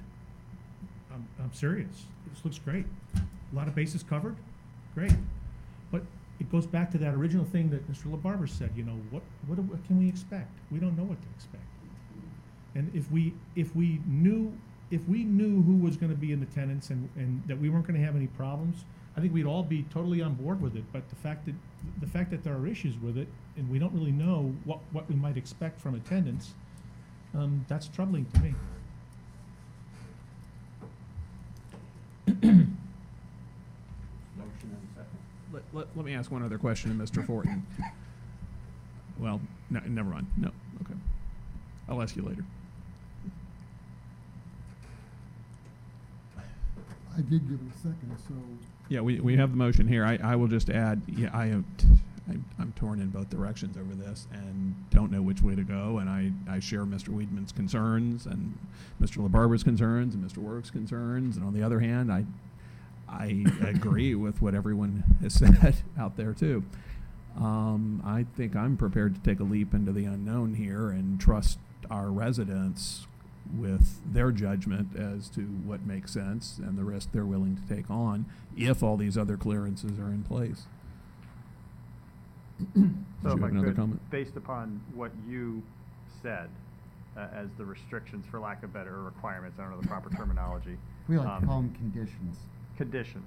I'm, 1.12 1.26
I'm 1.42 1.52
serious. 1.52 2.06
This 2.32 2.42
looks 2.44 2.58
great. 2.58 2.86
A 3.16 3.54
lot 3.56 3.68
of 3.68 3.74
bases 3.74 4.02
covered, 4.02 4.36
great. 4.94 5.12
But 5.90 6.02
it 6.40 6.50
goes 6.50 6.66
back 6.66 6.90
to 6.92 6.98
that 6.98 7.12
original 7.14 7.44
thing 7.44 7.68
that 7.70 7.90
Mr. 7.92 8.04
LaBarber 8.18 8.48
said, 8.48 8.70
you 8.74 8.84
know, 8.84 8.98
what, 9.10 9.22
what, 9.46 9.56
do- 9.56 9.62
what 9.62 9.84
can 9.86 9.98
we 9.98 10.08
expect? 10.08 10.50
We 10.70 10.78
don't 10.78 10.96
know 10.96 11.04
what 11.04 11.20
to 11.20 11.28
expect. 11.36 11.62
And 12.74 12.90
if 12.94 13.10
we, 13.12 13.34
if 13.54 13.76
we 13.76 14.00
knew, 14.06 14.56
if 14.92 15.00
we 15.08 15.24
knew 15.24 15.62
who 15.62 15.74
was 15.78 15.96
gonna 15.96 16.14
be 16.14 16.32
in 16.32 16.42
attendance 16.42 16.90
and, 16.90 17.08
and 17.16 17.42
that 17.46 17.58
we 17.58 17.70
weren't 17.70 17.86
gonna 17.86 17.98
have 17.98 18.14
any 18.14 18.26
problems, 18.26 18.84
I 19.16 19.20
think 19.20 19.32
we'd 19.32 19.46
all 19.46 19.62
be 19.62 19.84
totally 19.92 20.20
on 20.20 20.34
board 20.34 20.60
with 20.60 20.76
it, 20.76 20.84
but 20.92 21.08
the 21.08 21.16
fact 21.16 21.46
that, 21.46 21.54
the 22.00 22.06
fact 22.06 22.30
that 22.30 22.44
there 22.44 22.54
are 22.54 22.66
issues 22.66 22.94
with 22.98 23.16
it, 23.16 23.26
and 23.56 23.68
we 23.70 23.78
don't 23.78 23.92
really 23.94 24.12
know 24.12 24.54
what, 24.64 24.78
what 24.92 25.08
we 25.08 25.16
might 25.16 25.38
expect 25.38 25.80
from 25.80 25.94
attendance, 25.94 26.52
um, 27.34 27.64
that's 27.68 27.88
troubling 27.88 28.26
to 28.26 28.40
me. 28.40 28.54
Motion 32.26 32.76
and 34.62 34.88
second. 34.94 35.08
Let, 35.52 35.62
let, 35.72 35.86
let 35.96 36.04
me 36.04 36.14
ask 36.14 36.30
one 36.30 36.42
other 36.42 36.58
question 36.58 36.96
to 36.96 37.02
Mr. 37.02 37.26
Fortin. 37.26 37.66
Well, 39.18 39.40
no, 39.70 39.78
never 39.86 40.08
mind. 40.08 40.26
No, 40.36 40.50
okay. 40.82 40.98
I'll 41.88 42.02
ask 42.02 42.16
you 42.16 42.22
later. 42.22 42.44
I 47.16 47.20
did 47.20 47.48
give 47.48 47.58
it 47.60 47.74
a 47.74 47.78
second, 47.78 48.16
so 48.26 48.34
Yeah, 48.88 49.00
we, 49.00 49.20
we 49.20 49.36
have 49.36 49.50
the 49.50 49.56
motion 49.56 49.86
here. 49.88 50.04
I, 50.04 50.18
I 50.22 50.36
will 50.36 50.48
just 50.48 50.70
add, 50.70 51.02
yeah, 51.06 51.30
I 51.32 51.46
am, 51.46 51.64
I'm- 52.28 52.44
I'm 52.58 52.72
torn 52.76 53.00
in 53.00 53.08
both 53.10 53.28
directions 53.30 53.76
over 53.76 53.94
this 53.94 54.26
and 54.32 54.74
don't 54.90 55.10
know 55.10 55.20
which 55.22 55.42
way 55.42 55.54
to 55.56 55.64
go. 55.64 55.98
And 55.98 56.08
I, 56.08 56.30
I 56.48 56.60
share 56.60 56.84
Mr. 56.84 57.08
Weidman's 57.08 57.50
concerns 57.52 58.26
and 58.26 58.56
Mr. 59.00 59.28
LaBarber's 59.28 59.62
concerns 59.64 60.14
and 60.14 60.24
Mr. 60.24 60.38
Work's 60.38 60.70
concerns. 60.70 61.36
And 61.36 61.44
on 61.44 61.52
the 61.52 61.62
other 61.62 61.80
hand, 61.80 62.12
I, 62.12 62.24
I 63.08 63.44
agree 63.66 64.14
with 64.14 64.40
what 64.40 64.54
everyone 64.54 65.02
has 65.20 65.34
said 65.38 65.76
out 65.98 66.16
there 66.16 66.32
too. 66.32 66.62
Um, 67.36 68.00
I 68.06 68.24
think 68.36 68.54
I'm 68.54 68.76
prepared 68.76 69.14
to 69.16 69.20
take 69.22 69.40
a 69.40 69.44
leap 69.44 69.74
into 69.74 69.90
the 69.92 70.04
unknown 70.04 70.54
here 70.54 70.90
and 70.90 71.20
trust 71.20 71.58
our 71.90 72.10
residents 72.10 73.06
with 73.58 74.00
their 74.12 74.30
judgment 74.30 74.96
as 74.96 75.28
to 75.30 75.40
what 75.40 75.84
makes 75.86 76.12
sense 76.12 76.58
and 76.58 76.78
the 76.78 76.84
risk 76.84 77.10
they're 77.12 77.24
willing 77.24 77.56
to 77.56 77.74
take 77.74 77.90
on 77.90 78.26
if 78.56 78.82
all 78.82 78.96
these 78.96 79.18
other 79.18 79.36
clearances 79.36 79.98
are 79.98 80.08
in 80.08 80.22
place. 80.22 80.66
So 83.22 83.30
if 83.36 83.44
I 83.44 83.50
could, 83.50 83.76
comment? 83.76 84.00
based 84.10 84.36
upon 84.36 84.80
what 84.94 85.12
you 85.28 85.62
said 86.22 86.48
uh, 87.16 87.28
as 87.32 87.46
the 87.56 87.64
restrictions, 87.64 88.26
for 88.28 88.40
lack 88.40 88.64
of 88.64 88.72
better, 88.72 89.00
requirements, 89.00 89.60
I 89.60 89.62
don't 89.62 89.70
know 89.70 89.80
the 89.80 89.86
proper 89.86 90.10
terminology. 90.10 90.76
We 91.08 91.18
like 91.18 91.28
um, 91.28 91.40
to 91.40 91.46
call 91.46 91.60
them 91.60 91.74
conditions. 91.74 92.36
Conditions. 92.76 93.24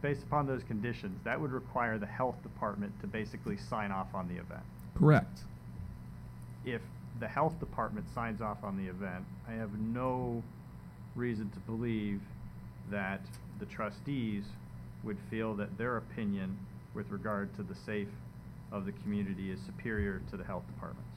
Based 0.00 0.22
upon 0.24 0.48
those 0.48 0.64
conditions, 0.64 1.20
that 1.22 1.40
would 1.40 1.52
require 1.52 1.96
the 1.96 2.06
health 2.06 2.42
department 2.42 2.92
to 3.02 3.06
basically 3.06 3.56
sign 3.56 3.92
off 3.92 4.08
on 4.14 4.26
the 4.26 4.34
event. 4.34 4.64
Correct. 4.98 5.42
If 6.64 6.80
the 7.22 7.28
health 7.28 7.60
department 7.60 8.04
signs 8.12 8.40
off 8.40 8.64
on 8.64 8.76
the 8.76 8.90
event, 8.90 9.24
I 9.48 9.52
have 9.52 9.78
no 9.78 10.42
reason 11.14 11.50
to 11.50 11.60
believe 11.60 12.20
that 12.90 13.20
the 13.60 13.66
trustees 13.66 14.42
would 15.04 15.18
feel 15.30 15.54
that 15.54 15.78
their 15.78 15.98
opinion 15.98 16.58
with 16.94 17.08
regard 17.12 17.54
to 17.54 17.62
the 17.62 17.76
safe 17.76 18.08
of 18.72 18.86
the 18.86 18.92
community 18.92 19.52
is 19.52 19.60
superior 19.64 20.20
to 20.30 20.36
the 20.36 20.42
health 20.42 20.64
department's. 20.66 21.08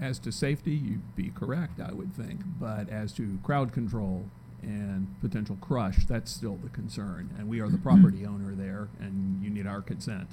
As 0.00 0.18
to 0.20 0.32
safety, 0.32 0.72
you'd 0.72 1.14
be 1.14 1.30
correct, 1.30 1.78
I 1.78 1.92
would 1.92 2.16
think. 2.16 2.40
But 2.58 2.88
as 2.88 3.12
to 3.12 3.38
crowd 3.44 3.72
control 3.72 4.24
and 4.60 5.06
potential 5.20 5.56
crush, 5.60 6.04
that's 6.04 6.32
still 6.32 6.56
the 6.56 6.68
concern. 6.68 7.30
And 7.38 7.48
we 7.48 7.60
are 7.60 7.68
the 7.68 7.78
property 7.78 8.26
owner 8.26 8.56
there, 8.56 8.88
and 8.98 9.40
you 9.40 9.50
need 9.50 9.68
our 9.68 9.82
consent 9.82 10.30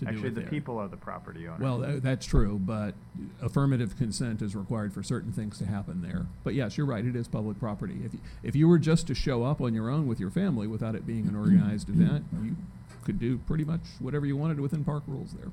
to 0.00 0.04
do 0.06 0.10
Actually, 0.10 0.28
it 0.28 0.34
the 0.34 0.40
there. 0.42 0.50
people 0.50 0.78
are 0.78 0.88
the 0.88 0.96
property 0.96 1.46
owners. 1.46 1.60
Well, 1.60 1.78
tha- 1.78 2.00
that's 2.00 2.26
true, 2.26 2.58
but 2.58 2.94
affirmative 3.40 3.96
consent 3.96 4.42
is 4.42 4.54
required 4.56 4.92
for 4.92 5.02
certain 5.02 5.32
things 5.32 5.58
to 5.58 5.66
happen 5.66 6.02
there. 6.02 6.26
But 6.44 6.54
yes, 6.54 6.76
you're 6.76 6.86
right, 6.86 7.04
it 7.04 7.14
is 7.16 7.28
public 7.28 7.58
property. 7.58 8.00
If, 8.04 8.14
you- 8.14 8.20
if 8.42 8.56
you 8.56 8.66
were 8.68 8.78
just 8.78 9.06
to 9.06 9.14
show 9.14 9.44
up 9.44 9.60
on 9.60 9.72
your 9.74 9.88
own 9.88 10.06
with 10.06 10.18
your 10.20 10.30
family 10.30 10.66
without 10.66 10.94
it 10.94 11.06
being 11.06 11.26
an 11.28 11.36
organized 11.36 11.88
event, 11.94 12.24
you 12.42 12.56
could 13.04 13.18
do 13.20 13.38
pretty 13.38 13.64
much 13.64 13.80
whatever 14.00 14.26
you 14.26 14.36
wanted 14.36 14.58
within 14.60 14.84
park 14.84 15.02
rules 15.06 15.32
there. 15.32 15.50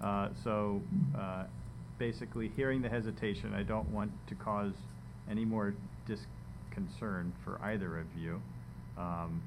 Uh, 0.00 0.28
So, 0.42 0.82
uh, 1.16 1.44
basically, 1.98 2.48
hearing 2.56 2.82
the 2.82 2.88
hesitation, 2.88 3.54
I 3.54 3.62
don't 3.62 3.88
want 3.90 4.10
to 4.28 4.34
cause 4.34 4.72
any 5.30 5.44
more 5.44 5.74
disconcern 6.06 7.32
for 7.44 7.60
either 7.62 7.98
of 7.98 8.06
you. 8.18 8.40
Um, 8.98 9.42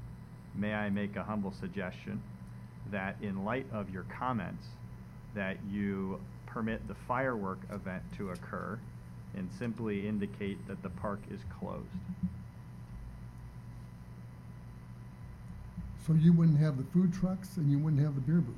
May 0.56 0.74
I 0.74 0.90
make 0.90 1.16
a 1.16 1.24
humble 1.24 1.52
suggestion 1.60 2.20
that 2.92 3.16
in 3.22 3.44
light 3.44 3.66
of 3.72 3.90
your 3.90 4.04
comments, 4.04 4.66
that 5.36 5.58
you 5.70 6.20
permit 6.46 6.88
the 6.88 6.96
firework 6.96 7.60
event 7.72 8.04
to 8.18 8.32
occur 8.32 8.80
and 9.36 9.50
simply 9.60 10.08
indicate 10.08 10.66
that 10.68 10.82
the 10.82 10.90
park 10.90 11.20
is 11.32 11.40
closed? 11.60 11.86
So 16.06 16.14
you 16.14 16.32
wouldn't 16.32 16.60
have 16.60 16.78
the 16.78 16.86
food 16.86 17.14
trucks 17.14 17.58
and 17.58 17.70
you 17.70 17.78
wouldn't 17.78 18.02
have 18.02 18.16
the 18.16 18.22
beer 18.22 18.40
booth? 18.40 18.56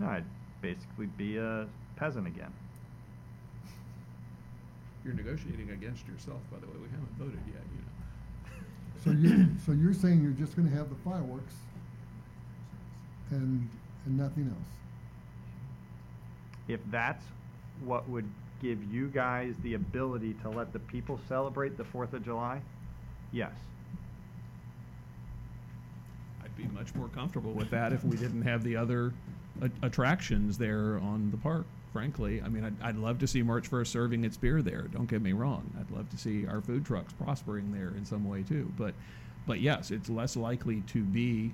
No, 0.00 0.06
I'd 0.06 0.24
basically 0.62 1.06
be 1.06 1.36
a 1.36 1.66
peasant 1.96 2.26
again. 2.26 2.52
You're 5.04 5.14
negotiating 5.14 5.70
against 5.70 6.08
yourself, 6.08 6.40
by 6.50 6.58
the 6.58 6.66
way. 6.66 6.72
We 6.80 6.88
haven't 6.88 7.12
voted 7.18 7.40
yet, 7.46 7.62
you 7.70 7.78
know. 7.82 7.94
So 9.04 9.10
you, 9.10 9.46
so 9.66 9.72
you're 9.72 9.92
saying 9.92 10.22
you're 10.22 10.32
just 10.32 10.56
gonna 10.56 10.70
have 10.70 10.88
the 10.88 10.96
fireworks 11.04 11.54
and, 13.30 13.68
and 14.06 14.18
nothing 14.18 14.48
else? 14.48 14.74
if 16.68 16.80
that's 16.90 17.22
what 17.84 18.08
would 18.08 18.28
give 18.62 18.82
you 18.92 19.08
guys 19.08 19.54
the 19.62 19.74
ability 19.74 20.34
to 20.42 20.48
let 20.48 20.72
the 20.72 20.78
people 20.78 21.20
celebrate 21.28 21.76
the 21.76 21.84
Fourth 21.84 22.12
of 22.14 22.24
July, 22.24 22.60
yes. 23.32 23.52
I'd 26.42 26.56
be 26.56 26.64
much 26.68 26.94
more 26.94 27.08
comfortable 27.08 27.52
with 27.52 27.70
that 27.70 27.92
if 27.92 28.04
we 28.04 28.16
didn't 28.16 28.42
have 28.42 28.62
the 28.64 28.76
other 28.76 29.12
a- 29.60 29.86
attractions 29.86 30.56
there 30.56 30.98
on 31.02 31.30
the 31.30 31.36
park, 31.36 31.66
frankly. 31.92 32.40
I 32.42 32.48
mean, 32.48 32.64
I'd, 32.64 32.82
I'd 32.82 32.96
love 32.96 33.18
to 33.18 33.26
see 33.26 33.42
March 33.42 33.68
First 33.68 33.92
serving 33.92 34.24
its 34.24 34.36
beer 34.36 34.62
there, 34.62 34.82
don't 34.82 35.08
get 35.08 35.20
me 35.20 35.32
wrong. 35.32 35.70
I'd 35.78 35.94
love 35.94 36.08
to 36.10 36.16
see 36.16 36.46
our 36.46 36.60
food 36.60 36.86
trucks 36.86 37.12
prospering 37.12 37.72
there 37.72 37.92
in 37.96 38.06
some 38.06 38.26
way 38.26 38.42
too. 38.42 38.72
But, 38.78 38.94
but 39.46 39.60
yes, 39.60 39.90
it's 39.90 40.08
less 40.08 40.36
likely 40.36 40.80
to 40.88 41.02
be 41.02 41.52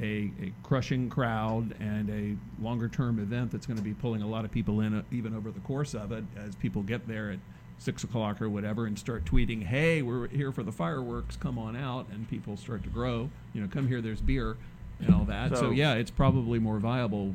a, 0.00 0.30
a 0.42 0.52
crushing 0.62 1.08
crowd 1.08 1.74
and 1.80 2.10
a 2.10 2.62
longer 2.62 2.88
term 2.88 3.18
event 3.18 3.50
that's 3.52 3.66
going 3.66 3.76
to 3.76 3.82
be 3.82 3.94
pulling 3.94 4.22
a 4.22 4.26
lot 4.26 4.44
of 4.44 4.50
people 4.50 4.80
in 4.80 4.96
uh, 4.98 5.02
even 5.12 5.34
over 5.36 5.50
the 5.50 5.60
course 5.60 5.94
of 5.94 6.10
it 6.12 6.24
as 6.36 6.54
people 6.56 6.82
get 6.82 7.06
there 7.06 7.30
at 7.30 7.38
six 7.78 8.02
o'clock 8.04 8.40
or 8.42 8.48
whatever 8.48 8.86
and 8.86 8.98
start 8.98 9.24
tweeting, 9.24 9.62
hey, 9.64 10.00
we're 10.02 10.28
here 10.28 10.50
for 10.52 10.62
the 10.62 10.72
fireworks, 10.72 11.36
come 11.36 11.58
on 11.58 11.76
out, 11.76 12.06
and 12.10 12.28
people 12.30 12.56
start 12.56 12.82
to 12.82 12.88
grow. 12.88 13.28
You 13.52 13.60
know, 13.62 13.68
come 13.68 13.86
here, 13.88 14.00
there's 14.00 14.20
beer 14.20 14.56
and 15.00 15.14
all 15.14 15.24
that. 15.24 15.50
So, 15.50 15.56
So- 15.56 15.70
yeah, 15.70 15.94
it's 15.94 16.10
probably 16.10 16.58
more 16.58 16.78
viable. 16.78 17.34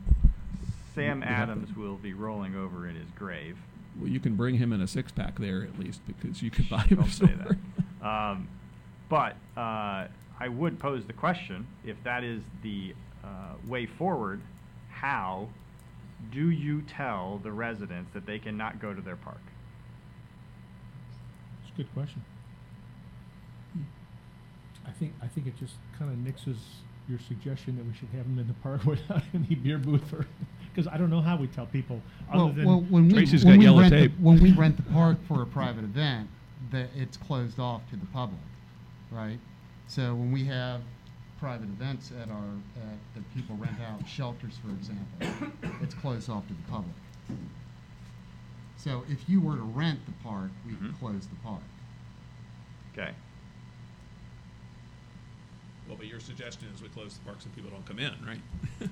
Sam 0.95 1.19
We 1.21 1.25
have 1.27 1.47
to- 1.47 1.51
Adams 1.53 1.75
will 1.75 1.95
be 1.97 2.13
rolling 2.13 2.55
over 2.55 2.87
in 2.87 2.95
his 2.95 3.09
grave. 3.17 3.57
Well, 3.99 4.09
you 4.09 4.19
can 4.19 4.35
bring 4.35 4.55
him 4.55 4.71
in 4.73 4.81
a 4.81 4.87
six 4.87 5.11
pack 5.11 5.37
there 5.39 5.63
at 5.63 5.77
least 5.79 6.01
because 6.07 6.41
you 6.41 6.49
could 6.51 6.69
buy 6.69 6.81
him 6.83 6.99
a 6.99 7.03
Don't 7.03 7.11
say 7.11 7.33
that. 8.01 8.05
Um, 8.07 8.47
but 9.09 9.35
uh, 9.57 10.07
I 10.39 10.47
would 10.47 10.79
pose 10.79 11.05
the 11.05 11.13
question, 11.13 11.67
if 11.83 11.97
that 12.03 12.23
is 12.23 12.41
the 12.63 12.93
uh, 13.23 13.27
way 13.67 13.85
forward, 13.85 14.41
how 14.89 15.49
do 16.31 16.49
you 16.49 16.81
tell 16.83 17.39
the 17.43 17.51
residents 17.51 18.11
that 18.13 18.25
they 18.25 18.39
cannot 18.39 18.79
go 18.79 18.93
to 18.93 19.01
their 19.01 19.15
park? 19.15 19.41
It's 21.63 21.73
a 21.73 21.77
good 21.77 21.93
question. 21.93 22.23
I 24.87 24.91
think, 24.91 25.13
I 25.21 25.27
think 25.27 25.47
it 25.47 25.57
just 25.59 25.75
kind 25.97 26.11
of 26.11 26.17
nixes 26.17 26.57
your 27.07 27.19
suggestion 27.27 27.75
that 27.77 27.85
we 27.85 27.93
should 27.93 28.09
have 28.09 28.25
them 28.25 28.39
in 28.39 28.47
the 28.47 28.53
park 28.55 28.83
without 28.85 29.21
any 29.33 29.55
beer 29.55 29.77
booth 29.77 30.13
or, 30.13 30.25
because 30.73 30.87
I 30.91 30.97
don't 30.97 31.09
know 31.09 31.21
how 31.21 31.37
we 31.37 31.47
tell 31.47 31.65
people, 31.65 32.01
Well, 32.33 32.49
than. 32.49 32.65
well, 32.65 32.81
when 32.89 33.07
we, 33.07 33.13
Tracy's 33.13 33.43
when 33.43 33.55
got 33.55 33.59
we 33.59 33.65
yellow 33.65 33.81
rent 33.81 33.93
the- 33.93 34.23
When 34.23 34.41
we 34.41 34.51
rent 34.53 34.77
the 34.77 34.83
park 34.83 35.17
for 35.27 35.41
a 35.41 35.45
private 35.45 35.83
event, 35.83 36.29
that 36.71 36.89
it's 36.95 37.17
closed 37.17 37.59
off 37.59 37.81
to 37.91 37.97
the 37.97 38.05
public, 38.07 38.39
right? 39.11 39.39
So 39.89 40.13
when 40.13 40.31
we 40.31 40.45
have 40.45 40.81
private 41.39 41.65
events 41.67 42.11
at 42.21 42.29
our, 42.29 42.43
at, 42.77 42.97
that 43.15 43.33
people 43.33 43.55
rent 43.57 43.75
out 43.81 44.07
shelters, 44.07 44.53
for 44.63 44.69
example, 44.71 45.51
it's 45.81 45.95
closed 45.95 46.29
off 46.29 46.47
to 46.47 46.53
the 46.53 46.61
public. 46.69 46.93
So 48.77 49.03
if 49.09 49.27
you 49.27 49.41
were 49.41 49.55
to 49.55 49.61
rent 49.63 49.99
the 50.05 50.11
park, 50.23 50.51
we 50.65 50.73
could 50.75 50.91
Mhm. 50.93 50.99
close 50.99 51.27
the 51.27 51.35
park. 51.37 51.63
Okay. 52.93 53.13
Well, 55.87 55.97
but 55.97 56.05
your 56.07 56.19
suggestion 56.19 56.67
is 56.73 56.81
we 56.81 56.89
close 56.89 57.17
the 57.17 57.25
park 57.25 57.41
so 57.41 57.49
people 57.49 57.71
don't 57.71 57.85
come 57.85 57.99
in, 57.99 58.13
right? 58.25 58.41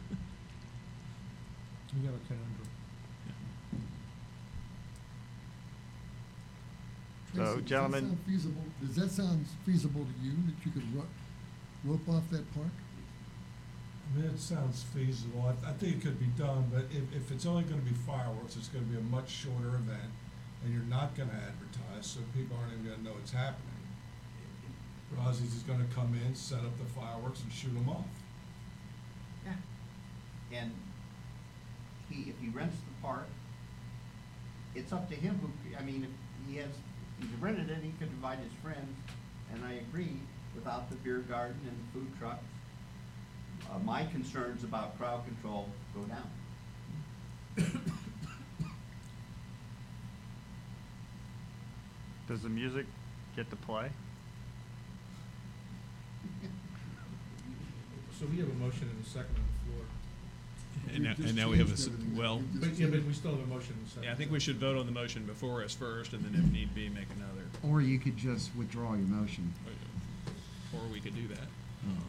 We 1.95 2.01
got 2.03 2.13
a 2.15 2.19
conundrum. 2.27 2.66
So, 7.37 7.43
Tracy, 7.53 7.61
gentlemen- 7.67 8.03
Does 8.07 8.15
that 8.15 8.17
sound 8.17 8.25
feasible, 8.25 8.63
does 8.81 8.95
that 8.95 9.11
sound 9.11 9.45
feasible 9.63 10.05
to 10.05 10.25
you, 10.25 10.31
that 10.47 10.65
you 10.65 10.71
could 10.71 10.95
ro- 10.95 11.05
rope 11.83 12.09
off 12.09 12.27
that 12.31 12.51
park? 12.55 12.71
I 14.09 14.17
mean, 14.17 14.25
it 14.31 14.39
sounds 14.39 14.81
feasible. 14.83 15.41
I, 15.45 15.69
I 15.69 15.73
think 15.73 15.97
it 15.97 16.01
could 16.01 16.19
be 16.19 16.25
done, 16.41 16.67
but 16.73 16.85
if, 16.89 17.13
if 17.15 17.31
it's 17.31 17.45
only 17.45 17.63
gonna 17.63 17.81
be 17.81 17.91
fireworks, 17.93 18.55
it's 18.55 18.69
gonna 18.69 18.85
be 18.85 18.97
a 18.97 19.01
much 19.01 19.29
shorter 19.29 19.75
event, 19.75 20.09
and 20.63 20.73
you're 20.73 20.81
not 20.83 21.15
gonna 21.15 21.33
advertise, 21.33 22.07
so 22.07 22.21
people 22.33 22.57
aren't 22.57 22.73
even 22.73 22.85
gonna 22.89 23.03
know 23.03 23.15
it's 23.21 23.31
happening. 23.31 23.63
Rozzi's 25.15 25.53
is 25.55 25.63
gonna 25.63 25.85
come 25.93 26.15
in, 26.25 26.33
set 26.33 26.59
up 26.59 26.75
the 26.79 26.85
fireworks, 26.85 27.41
and 27.43 27.51
shoot 27.51 27.73
them 27.73 27.87
off. 27.87 28.05
Yeah. 29.45 29.53
And 30.57 30.71
he, 32.09 32.29
if 32.31 32.39
he 32.41 32.49
rents 32.49 32.77
the 32.77 33.01
park, 33.05 33.27
it's 34.73 34.91
up 34.91 35.07
to 35.09 35.15
him 35.15 35.39
who, 35.39 35.77
I 35.77 35.83
mean, 35.83 36.03
if 36.03 36.49
he 36.49 36.57
has, 36.57 36.69
he's 37.19 37.29
rented 37.39 37.69
it, 37.69 37.77
he 37.83 37.91
could 37.99 38.09
invite 38.09 38.39
his 38.39 38.51
friends, 38.63 38.95
and 39.53 39.63
I 39.65 39.73
agree, 39.73 40.19
without 40.55 40.89
the 40.89 40.95
beer 40.97 41.19
garden 41.19 41.59
and 41.67 41.77
the 41.77 41.91
food 41.93 42.19
trucks, 42.19 42.43
uh, 43.71 43.79
my 43.79 44.05
concerns 44.05 44.63
about 44.63 44.97
crowd 44.97 45.25
control 45.25 45.69
go 45.93 46.01
down. 46.03 46.29
Does 52.27 52.41
the 52.41 52.49
music 52.49 52.85
get 53.35 53.49
to 53.49 53.55
play? 53.55 53.89
So 58.19 58.25
we 58.25 58.37
have 58.39 58.49
a 58.49 58.53
motion 58.53 58.89
and 58.89 59.05
a 59.05 59.07
second 59.07 59.35
on 59.35 59.35
the 59.35 59.41
floor. 59.41 59.46
And 60.93 61.03
now, 61.03 61.13
and 61.17 61.35
now 61.35 61.49
we 61.49 61.57
have 61.57 61.69
a, 61.69 61.73
s- 61.73 61.89
well. 62.15 62.41
But, 62.55 62.73
yeah, 62.73 62.87
but 62.87 63.03
we 63.03 63.13
still 63.13 63.31
have 63.31 63.41
a 63.41 63.45
motion 63.47 63.73
and 63.77 63.85
a 63.85 63.89
second. 63.89 64.03
Yeah, 64.05 64.11
I 64.13 64.15
think 64.15 64.31
we 64.31 64.39
should 64.39 64.57
vote 64.57 64.77
on 64.77 64.85
the 64.85 64.91
motion 64.91 65.25
before 65.25 65.63
us 65.63 65.73
first, 65.75 66.13
and 66.13 66.23
then 66.23 66.33
if 66.35 66.51
need 66.51 66.73
be, 66.73 66.89
make 66.89 67.07
another. 67.15 67.45
Or 67.63 67.81
you 67.81 67.99
could 67.99 68.17
just 68.17 68.55
withdraw 68.55 68.93
your 68.93 69.05
motion. 69.07 69.53
Or 70.73 70.81
we 70.91 70.99
could 70.99 71.15
do 71.15 71.27
that. 71.29 71.47
Oh. 71.87 72.03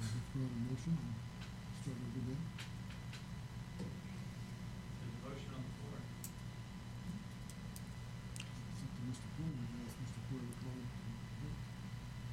Withdraw 0.00 0.42
the 0.48 0.60
motion 0.70 0.96
and 0.96 1.14
start 1.82 1.96
over 1.96 2.18
again. 2.18 2.40
motion 5.24 5.50
on 5.56 5.62
the 5.64 5.72
floor. 5.80 5.98
It's 8.70 8.82
up 8.84 8.90
to 8.96 9.02
Mr. 9.06 9.26
Porter, 9.36 9.54
we 9.54 9.64
can 9.66 9.78
ask 9.86 9.96
Mr. 10.02 10.20
Porter 10.28 10.48
to 10.50 10.56
call. 10.60 10.80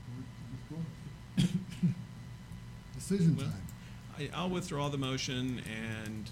Or 0.10 0.20
to 0.20 0.44
withdraw. 0.52 0.84
Decision 3.18 3.38
Well, 3.38 3.46
time. 3.48 4.30
I, 4.34 4.38
I'll 4.38 4.50
withdraw 4.50 4.90
the 4.90 4.98
motion 4.98 5.62
and 5.66 6.30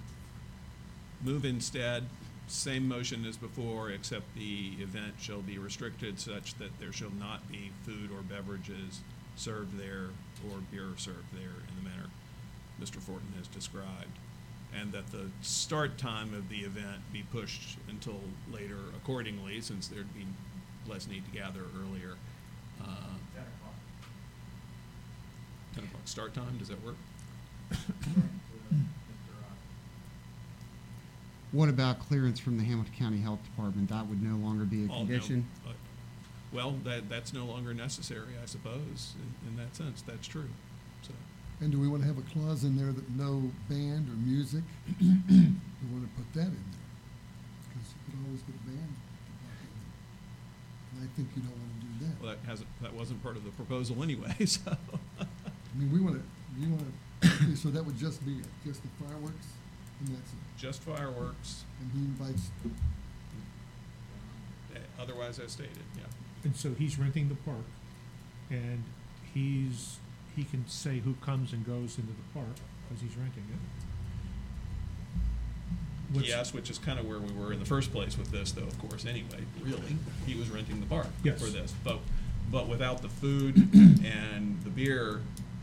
move 1.24 1.46
instead, 1.46 2.06
same 2.48 2.88
motion 2.88 3.26
as 3.26 3.38
before, 3.38 3.92
except 3.92 4.36
the 4.36 4.74
event 4.80 5.16
shall 5.20 5.42
be 5.42 5.58
restricted 5.58 6.20
such 6.20 6.56
that 6.56 6.80
there 6.80 6.92
shall 6.92 7.12
not 7.12 7.50
be 7.52 7.72
food 7.84 8.12
or 8.12 8.22
beverages 8.22 9.02
served 9.36 9.80
there 9.80 10.10
or 10.50 10.60
beer 10.72 10.90
served 10.98 11.34
there 11.34 11.64
in 11.70 11.84
the 11.84 11.90
manner 11.90 12.08
Mr. 12.82 12.98
Fortin 12.98 13.34
has 13.38 13.48
described. 13.48 14.18
And 14.74 14.92
that 14.94 15.08
the 15.12 15.30
start 15.42 15.98
time 15.98 16.34
of 16.34 16.50
the 16.50 16.60
event 16.60 17.02
be 17.12 17.24
pushed 17.24 17.78
until 17.90 18.22
later 18.52 18.80
accordingly, 18.96 19.60
since 19.62 19.88
there'd 19.88 20.14
be 20.14 20.26
less 20.88 21.08
need 21.08 21.26
to 21.26 21.32
gather 21.32 21.62
earlier. 21.82 22.14
Uh, 22.82 22.86
Ten 23.36 23.44
o'clock. 23.44 23.76
Ten 25.76 25.84
o'clock 25.84 26.01
start 26.12 26.34
time, 26.34 26.58
does 26.60 26.68
that 26.68 26.84
work? 26.84 26.96
What 31.52 31.68
about 31.70 32.00
clearance 32.00 32.40
from 32.40 32.58
the 32.58 32.64
Hamilton 32.64 32.94
County 32.98 33.20
Health 33.20 33.44
Department? 33.44 33.90
That 33.90 34.08
would 34.08 34.22
no 34.24 34.38
longer 34.38 34.64
be 34.66 34.86
a 34.86 34.86
Oh, 34.86 34.88
no. 34.88 34.98
condition? 35.00 35.46
Uh, 35.68 35.72
Well, 36.54 36.72
that, 36.84 37.10
that's 37.10 37.34
no 37.34 37.46
longer 37.46 37.74
necessary, 37.74 38.36
I 38.42 38.46
suppose, 38.46 39.16
in, 39.44 39.50
in 39.50 39.58
that 39.58 39.76
sense, 39.76 40.02
that's 40.02 40.28
true, 40.28 40.50
so. 41.02 41.12
And 41.62 41.72
do 41.72 41.80
we 41.80 41.88
want 41.88 42.02
to 42.04 42.08
have 42.08 42.18
a 42.18 42.22
clause 42.34 42.64
in 42.64 42.76
there 42.78 42.92
that 42.92 43.10
no 43.12 43.52
band 43.70 44.08
or 44.10 44.14
music? 44.28 44.64
We 45.02 45.88
want 45.92 46.04
to 46.08 46.16
put 46.16 46.34
that 46.36 46.46
in 46.48 46.54
there. 46.72 46.88
Because 47.68 47.90
you 47.90 48.12
could 48.14 48.26
always 48.28 48.42
get 48.44 48.54
a 48.56 48.70
band. 48.70 48.96
And 50.94 51.04
I 51.04 51.08
think 51.16 51.30
you 51.36 51.42
don't 51.42 51.58
want 51.58 51.72
to 51.74 51.86
do 51.88 52.06
that. 52.06 52.22
Well, 52.24 52.36
that 52.36 52.48
hasn't, 52.48 52.70
that 52.84 52.94
wasn't 52.94 53.24
part 53.24 53.36
of 53.36 53.44
the 53.44 53.50
proposal 53.52 54.04
anyway, 54.04 54.36
so. 54.46 54.78
I 55.74 55.78
mean, 55.80 55.92
we 55.92 56.00
want 56.00 56.16
to, 56.18 56.24
you 56.62 56.70
want 56.70 56.84
to, 57.22 57.28
okay, 57.28 57.56
so 57.56 57.70
that 57.70 57.86
would 57.86 57.98
just 57.98 58.26
be 58.26 58.34
it, 58.34 58.46
just 58.66 58.82
the 58.84 58.90
fireworks, 59.06 59.48
and 60.00 60.10
that's 60.10 60.32
it. 60.32 60.40
Just 60.58 60.82
fireworks, 60.82 61.64
And 61.82 61.92
he 61.94 62.00
invites, 62.00 62.50
eh, 64.76 64.80
otherwise 65.00 65.40
as 65.40 65.52
stated, 65.54 65.78
yeah. 65.98 66.04
And 66.44 66.56
so 66.56 66.74
he's 66.74 66.98
renting 67.00 67.30
the 67.30 67.36
park, 67.36 67.64
and 68.50 68.84
he's, 69.34 70.00
he 70.36 70.44
can 70.44 70.68
say 70.68 71.00
who 71.00 71.14
comes 71.16 71.54
and 71.54 71.66
goes 71.66 71.98
into 71.98 72.12
the 72.14 72.34
park, 72.34 72.56
because 72.90 73.02
he's 73.02 73.16
renting 73.16 73.44
it. 73.52 73.60
What's- 76.16 76.28
Yes, 76.28 76.54
which 76.54 76.70
is 76.70 76.78
kind 76.78 77.00
of 77.00 77.08
where 77.08 77.20
we 77.20 77.32
were 77.32 77.54
in 77.54 77.60
the 77.60 77.66
first 77.66 77.92
place 77.94 78.18
with 78.18 78.32
this, 78.32 78.52
though, 78.52 78.64
of 78.64 78.78
course, 78.80 79.06
anyway, 79.06 79.46
really. 79.62 79.96
He 80.26 80.36
was 80.36 80.50
renting 80.50 80.82
the 80.82 80.86
park 80.86 81.08
Yes. 81.24 81.40
for 81.42 81.50
this. 81.50 81.74
But, 81.86 82.00
but 82.52 82.68
without 82.68 83.02
the 83.02 83.08
food 83.08 83.56
and 84.04 84.62
the 84.64 84.70
beer 84.70 85.22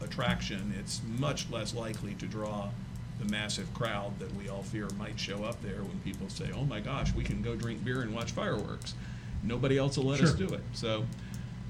attraction, 0.08 0.74
it's 0.78 1.00
much 1.18 1.50
less 1.50 1.74
likely 1.74 2.14
to 2.14 2.26
draw 2.26 2.70
the 3.18 3.24
massive 3.26 3.72
crowd 3.74 4.18
that 4.18 4.34
we 4.36 4.48
all 4.48 4.62
fear 4.62 4.88
might 4.98 5.18
show 5.18 5.44
up 5.44 5.60
there 5.62 5.82
when 5.82 5.98
people 6.04 6.28
say, 6.28 6.50
oh 6.54 6.64
my 6.64 6.80
gosh, 6.80 7.12
we 7.14 7.24
can 7.24 7.42
go 7.42 7.56
drink 7.56 7.84
beer 7.84 8.02
and 8.02 8.14
watch 8.14 8.30
fireworks. 8.30 8.94
Nobody 9.42 9.76
else 9.76 9.96
will 9.96 10.04
let 10.04 10.20
us 10.20 10.32
do 10.32 10.46
it. 10.46 10.60
So, 10.72 11.04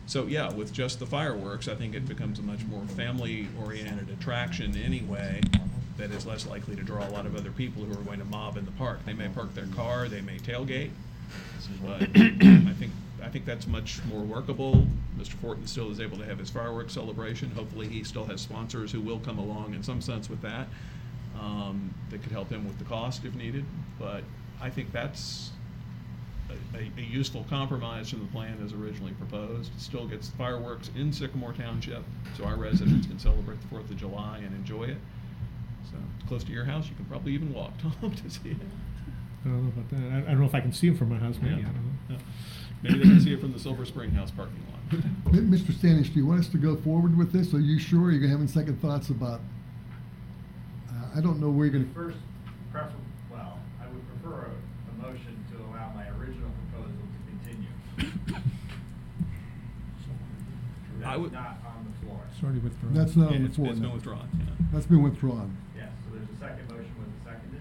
so 0.07 0.27
yeah, 0.27 0.53
with 0.53 0.73
just 0.73 0.99
the 0.99 1.07
fireworks, 1.07 1.69
I 1.69 1.75
think 1.75 1.95
it 1.95 2.07
becomes 2.07 2.39
a 2.39 2.43
much 2.43 2.65
more 2.65 2.85
family-oriented 2.89 4.11
attraction 4.11 4.77
anyway 4.77 5.41
that 5.97 6.11
is 6.11 6.25
less 6.27 6.47
likely 6.47 6.77
to 6.77 6.83
draw 6.83 7.07
a 7.07 7.11
lot 7.11 7.27
of 7.27 7.35
other 7.35 7.51
people 7.51 7.83
who 7.83 7.93
are 7.93 8.05
going 8.05 8.19
to 8.21 8.25
mob 8.25 8.57
in 8.57 8.65
the 8.65 8.71
park. 8.73 9.01
They 9.05 9.15
may 9.15 9.29
park 9.29 9.55
their 9.55 9.67
car, 9.67 10.09
they 10.09 10.21
may 10.21 10.39
tailgate, 10.39 10.91
but 11.83 12.03
I 12.03 12.75
think, 12.79 12.93
I 13.23 13.29
think 13.29 13.45
that's 13.45 13.67
much 13.67 14.05
more 14.05 14.21
workable. 14.21 14.87
Mr. 15.19 15.33
Fortin 15.35 15.67
still 15.67 15.91
is 15.91 16.01
able 16.01 16.17
to 16.19 16.25
have 16.25 16.39
his 16.39 16.51
fireworks 16.51 16.95
celebration. 16.95 17.51
Hopefully, 17.51 17.89
he 17.89 18.05
still 18.05 18.25
has 18.27 18.41
sponsors 18.41 18.93
who 18.93 19.01
will 19.01 19.19
come 19.21 19.39
along 19.39 19.75
in 19.75 19.83
some 19.83 20.01
sense 20.01 20.29
with 20.31 20.41
that, 20.43 20.69
um, 21.39 21.93
that 22.11 22.23
could 22.23 22.33
help 22.33 22.49
him 22.51 22.65
with 22.67 22.79
the 22.79 22.85
cost 22.85 23.25
if 23.25 23.35
needed. 23.35 23.65
But 23.99 24.23
I 24.61 24.71
think 24.71 24.93
that's 24.93 25.51
a, 26.49 26.79
a, 26.79 26.91
a 26.97 27.03
useful 27.03 27.45
compromise 27.51 28.11
from 28.11 28.21
the 28.21 28.27
plan 28.27 28.59
as 28.65 28.73
originally 28.73 29.13
proposed. 29.13 29.73
It 29.75 29.81
Still 29.81 30.07
gets 30.07 30.29
fireworks 30.31 30.91
in 30.97 31.13
Sycamore 31.13 31.53
Township, 31.53 32.05
so 32.37 32.45
our 32.45 32.57
residents 32.57 33.07
can 33.07 33.19
celebrate 33.19 33.61
the 33.61 33.69
Fourth 33.69 33.91
of 33.91 33.97
July 33.97 34.39
and 34.45 34.55
enjoy 34.55 34.85
it. 34.85 34.99
So, 35.91 35.97
close 36.29 36.45
to 36.45 36.53
your 36.53 36.65
house, 36.65 36.89
you 36.89 36.95
can 36.95 37.05
probably 37.07 37.33
even 37.33 37.53
walk, 37.53 37.73
Tom, 38.01 38.13
to 38.13 38.31
see 38.31 38.51
it. 38.51 38.57
I 39.45 39.49
don't 39.49 39.65
know 39.65 39.69
about 39.69 39.91
that. 39.91 40.13
I, 40.13 40.19
I 40.19 40.31
don't 40.33 40.41
know 40.41 40.47
if 40.47 40.55
I 40.55 40.61
can 40.61 40.73
see 40.73 40.89
him 40.89 40.97
from 40.97 41.09
my 41.11 41.19
house, 41.19 41.37
maybe, 41.41 41.55
I 41.55 41.65
don't 41.65 41.75
know. 41.75 41.81
Yeah. 42.11 42.17
Maybe 42.83 42.99
they 42.99 43.05
can 43.05 43.21
see 43.21 43.33
it 43.33 43.41
from 43.41 43.53
the 43.53 43.59
Silver 43.59 43.85
Spring 43.85 44.11
House 44.13 44.31
parking 44.31 44.63
lot. 44.71 45.03
Mr. 45.33 45.77
Standish, 45.77 46.11
do 46.11 46.19
you 46.21 46.27
want 46.27 46.41
us 46.41 46.49
to 46.49 46.59
go 46.59 46.77
forward 46.77 47.17
with 47.19 47.33
this? 47.33 47.53
Are 47.53 47.61
you 47.61 47.79
sure 47.79 48.11
you're 48.11 48.29
having 48.29 48.49
second 48.49 48.81
thoughts 48.81 49.11
about, 49.11 49.41
uh, 50.91 51.09
I 51.17 51.21
don't 51.21 51.41
know 51.41 51.51
where 51.51 51.67
you're 51.67 51.73
going 51.75 51.89
to. 51.89 51.95
First, 51.95 52.19
prefer, 52.73 52.91
well, 53.31 53.59
I 53.83 53.87
would 53.89 54.23
prefer 54.23 54.47
a, 54.47 54.51
a 54.51 55.11
motion 55.11 55.45
to 55.53 55.57
allow 55.67 55.93
my 55.95 56.09
original 56.21 56.51
proposal 56.71 56.93
to 56.95 57.19
continue. 57.27 57.69
I 61.05 61.11
That's 61.13 61.19
would- 61.21 61.33
not 61.33 61.59
on 61.67 61.87
the 61.93 62.07
floor. 62.07 62.21
It's 62.33 62.43
already 62.43 62.59
withdrawn. 62.61 62.95
That's 62.95 63.17
not 63.17 63.27
on 63.29 63.33
the 63.33 63.39
it's- 63.51 63.57
floor. 63.57 63.69
it's 63.71 63.79
no. 63.81 63.87
been 63.89 63.95
withdrawn, 63.95 64.29
yeah. 64.39 64.67
That's 64.73 64.87
been 64.87 65.03
withdrawn. 65.03 65.57
Yes, 65.77 65.91
so 66.07 66.15
there's 66.17 66.29
a 66.29 66.39
second 66.41 66.69
motion, 66.71 66.91
was 66.99 67.09
it 67.09 67.25
seconded? 67.25 67.61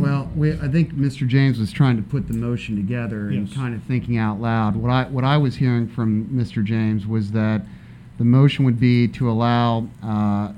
Well, 0.00 0.30
we, 0.34 0.52
I 0.54 0.68
think 0.68 0.94
Mr. 0.94 1.26
James 1.26 1.58
was 1.58 1.72
trying 1.72 1.96
to 1.96 2.02
put 2.02 2.26
the 2.28 2.34
motion 2.34 2.76
together 2.76 3.28
and 3.28 3.48
Yes. 3.48 3.56
kind 3.56 3.74
of 3.74 3.82
thinking 3.82 4.16
out 4.16 4.40
loud. 4.40 4.76
What 4.76 4.90
I, 4.90 5.04
what 5.04 5.24
I 5.24 5.36
was 5.36 5.56
hearing 5.56 5.88
from 5.88 6.26
Mr. 6.26 6.64
James 6.64 7.06
was 7.06 7.32
that 7.32 7.62
the 8.18 8.24
motion 8.24 8.64
would 8.64 8.78
be 8.80 9.08
to 9.08 9.30
allow 9.30 9.88
uh, 10.02 10.52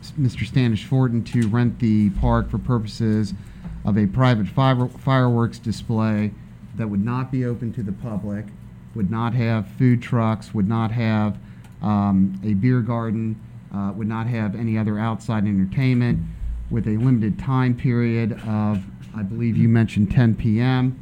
s- 0.00 0.12
Mr. 0.18 0.44
Standish 0.46 0.84
Fortin 0.84 1.22
to 1.24 1.46
rent 1.48 1.78
the 1.78 2.10
park 2.10 2.50
for 2.50 2.58
purposes 2.58 3.34
of 3.84 3.96
a 3.98 4.06
private 4.06 4.48
fire- 4.48 4.88
fireworks 4.88 5.58
display 5.58 6.32
that 6.76 6.88
would 6.88 7.04
not 7.04 7.30
be 7.30 7.44
open 7.44 7.72
to 7.74 7.82
the 7.82 7.92
public, 7.92 8.46
would 8.94 9.10
not 9.10 9.34
have 9.34 9.68
food 9.78 10.02
trucks, 10.02 10.52
would 10.54 10.68
not 10.68 10.90
have 10.90 11.36
um, 11.82 12.40
a 12.44 12.54
beer 12.54 12.80
garden, 12.80 13.40
uh, 13.72 13.92
would 13.94 14.08
not 14.08 14.26
have 14.26 14.54
any 14.56 14.76
other 14.78 14.98
outside 14.98 15.44
entertainment, 15.46 16.18
with 16.70 16.86
a 16.86 16.96
limited 16.96 17.38
time 17.38 17.74
period 17.74 18.32
of, 18.46 18.84
I 19.16 19.22
believe 19.22 19.56
you 19.56 19.68
mentioned 19.68 20.10
10 20.10 20.34
p.m., 20.34 20.98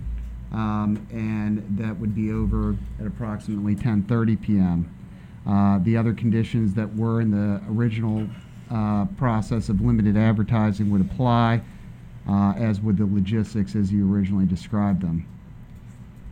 um, 0.53 1.07
and 1.11 1.65
that 1.77 1.99
would 1.99 2.15
be 2.15 2.31
over 2.31 2.77
at 3.01 3.07
approximately 3.07 3.75
10:30 3.75 4.41
p.m. 4.41 4.95
Uh, 5.47 5.79
the 5.83 5.97
other 5.97 6.15
conditions 6.15 6.73
that 6.75 6.95
were 6.95 7.21
in 7.21 7.31
the 7.31 7.61
original 7.69 8.29
uh, 8.71 9.05
process 9.17 9.69
of 9.69 9.81
limited 9.81 10.17
advertising 10.17 10.91
would 10.91 11.01
apply, 11.01 11.61
uh, 12.29 12.53
as 12.57 12.81
would 12.81 12.97
the 12.97 13.05
logistics 13.07 13.75
as 13.75 13.93
you 13.93 14.11
originally 14.11 14.47
described 14.47 15.03
them. 15.03 15.27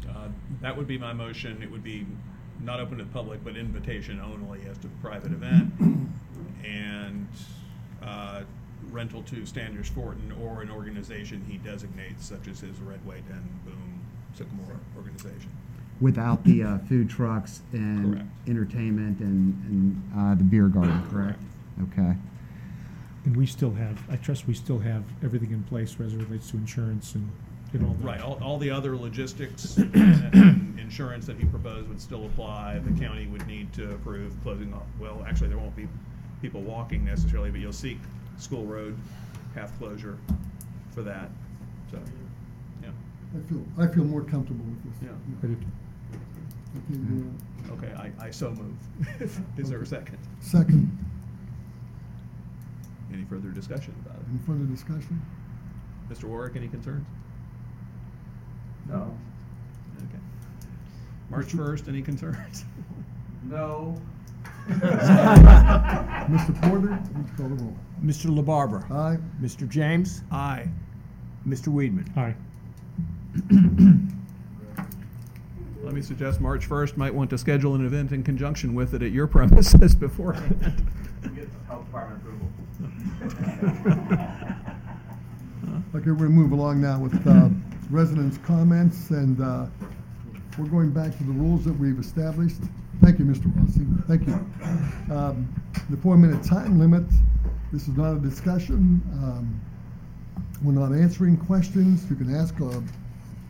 Uh, 0.08 0.28
That 0.62 0.76
would 0.76 0.86
be 0.86 0.96
my 0.96 1.12
motion. 1.12 1.60
It 1.62 1.70
would 1.70 1.84
be 1.84 2.06
not 2.62 2.80
open 2.80 2.98
to 2.98 3.04
the 3.04 3.10
public, 3.10 3.44
but 3.44 3.56
invitation 3.56 4.20
only 4.20 4.60
as 4.70 4.78
to 4.78 4.88
private 5.02 5.32
event, 5.32 5.74
and 6.64 7.28
uh, 8.00 8.42
rental 8.94 9.22
to 9.24 9.44
Standish 9.44 9.90
Fortin 9.90 10.32
or 10.42 10.62
an 10.62 10.70
organization 10.70 11.44
he 11.48 11.58
designates, 11.58 12.24
such 12.26 12.46
as 12.48 12.60
his 12.60 12.78
Red 12.80 13.04
White 13.04 13.24
and 13.28 13.64
Boom 13.64 14.00
Sycamore 14.34 14.78
organization. 14.96 15.50
Without 16.00 16.42
the 16.44 16.62
uh, 16.62 16.78
food 16.88 17.10
trucks 17.10 17.60
and 17.72 18.14
Correct. 18.14 18.28
entertainment 18.48 19.20
and, 19.20 19.54
and 19.64 20.12
uh, 20.16 20.34
the 20.34 20.44
beer 20.44 20.68
garden, 20.68 21.02
correct? 21.10 21.40
Okay. 21.82 22.14
And 23.24 23.36
we 23.36 23.46
still 23.46 23.72
have, 23.72 23.98
I 24.10 24.16
trust 24.16 24.46
we 24.46 24.54
still 24.54 24.78
have 24.78 25.02
everything 25.22 25.50
in 25.50 25.62
place 25.64 25.96
as 26.00 26.14
it 26.14 26.18
relates 26.18 26.50
to 26.50 26.56
insurance 26.56 27.14
and, 27.14 27.30
and 27.72 27.86
all 27.86 27.94
that. 27.94 28.04
Right, 28.04 28.20
all, 28.20 28.38
all 28.42 28.58
the 28.58 28.70
other 28.70 28.96
logistics 28.96 29.76
and 29.76 30.78
insurance 30.78 31.26
that 31.26 31.38
he 31.38 31.46
proposed 31.46 31.88
would 31.88 32.00
still 32.00 32.26
apply. 32.26 32.80
The 32.80 33.00
county 33.00 33.26
would 33.26 33.46
need 33.46 33.72
to 33.74 33.94
approve 33.94 34.34
closing 34.42 34.74
off, 34.74 34.82
well, 35.00 35.24
actually, 35.26 35.48
there 35.48 35.58
won't 35.58 35.76
be 35.76 35.88
people 36.42 36.60
walking 36.60 37.04
necessarily, 37.04 37.50
but 37.50 37.60
you'll 37.60 37.72
seek 37.72 37.98
school 38.38 38.64
road 38.64 38.96
path 39.54 39.72
closure 39.78 40.18
for 40.92 41.02
that, 41.02 41.30
so, 41.90 41.98
yeah. 42.82 42.90
I 43.36 43.40
feel, 43.48 43.64
I 43.78 43.86
feel 43.86 44.04
more 44.04 44.22
comfortable 44.22 44.64
with 44.64 44.82
this. 45.00 45.08
Yeah. 45.08 45.16
I 45.42 45.46
do. 45.46 45.56
Okay, 46.76 47.22
uh, 47.70 47.72
Okay, 47.72 47.92
I, 47.94 48.26
I 48.26 48.30
so 48.30 48.50
move. 48.50 49.40
Is 49.58 49.70
there 49.70 49.80
a 49.82 49.86
second? 49.86 50.18
Second, 50.40 50.90
Any 53.12 53.24
further 53.24 53.48
discussion 53.48 53.94
about 54.04 54.18
it? 54.18 54.24
any 54.30 54.38
further 54.46 54.64
discussion? 54.70 55.22
Mr. 56.10 56.24
Warrick, 56.24 56.56
any 56.56 56.68
concerns? 56.68 57.06
No. 58.88 59.16
Okay. 59.98 60.18
March 61.30 61.52
First, 61.52 61.88
any 61.88 62.02
concerns? 62.02 62.64
No. 63.44 63.98
Mr. 64.68 66.60
Porter, 66.62 66.98
would 67.14 67.26
you 67.28 67.32
call 67.36 67.48
the 67.48 67.54
roll? 67.62 67.76
Mr. 68.04 68.26
LaBarbera. 68.26 68.90
Aye. 68.90 69.18
Mr. 69.40 69.68
James. 69.68 70.22
Aye. 70.30 70.68
Mr. 71.46 71.68
Weidman. 71.68 72.06
Aye. 72.16 72.34
Let 75.82 75.92
me 75.94 76.00
suggest 76.02 76.40
March 76.40 76.66
First, 76.66 76.96
might 76.96 77.14
want 77.14 77.30
to 77.30 77.38
schedule 77.38 77.74
an 77.74 77.84
event 77.84 78.12
in 78.12 78.22
conjunction 78.22 78.74
with 78.74 78.94
it 78.94 79.02
at 79.02 79.10
your 79.12 79.26
premises 79.34 79.94
beforehand. 79.94 80.86
Get 81.34 81.48
health 81.66 81.84
department 81.86 82.22
approval. 82.22 82.48
Okay, 85.94 86.10
we're 86.10 86.14
gonna 86.16 86.30
move 86.30 86.52
along 86.52 86.80
now 86.80 86.98
with 86.98 87.26
uh, 87.26 87.48
residents' 87.90 88.38
comments, 88.38 89.10
and 89.10 89.40
uh, 89.40 89.66
we're 90.58 90.66
going 90.66 90.90
back 90.90 91.16
to 91.16 91.24
the 91.24 91.32
rules 91.32 91.64
that 91.64 91.72
we've 91.78 91.98
established. 91.98 92.56
Thank 93.00 93.18
you, 93.18 93.24
Mr. 93.24 93.52
Rozzi, 93.54 94.04
thank 94.06 94.26
you. 94.26 95.14
Um, 95.14 95.48
The 95.90 95.96
four-minute 95.98 96.42
time 96.42 96.78
limit, 96.78 97.04
this 97.72 97.88
is 97.88 97.96
not 97.96 98.16
a 98.16 98.18
discussion. 98.20 99.02
Um, 99.14 99.60
We're 100.62 100.72
not 100.72 100.92
answering 100.92 101.36
questions. 101.36 102.08
You 102.08 102.16
can 102.16 102.34
ask 102.34 102.58
uh, 102.60 102.80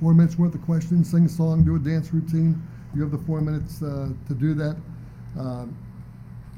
four 0.01 0.15
minutes 0.15 0.39
worth 0.39 0.55
of 0.55 0.63
questions, 0.63 1.11
sing 1.11 1.27
a 1.27 1.29
song, 1.29 1.65
do 1.65 1.77
a 1.77 1.79
dance 1.79 2.13
routine. 2.13 2.61
You 2.95 3.03
have 3.03 3.11
the 3.11 3.19
four 3.19 3.41
minutes 3.41 3.83
uh, 3.83 4.11
to 4.29 4.35
do 4.35 4.55
that. 4.55 4.77
Um, 5.39 5.77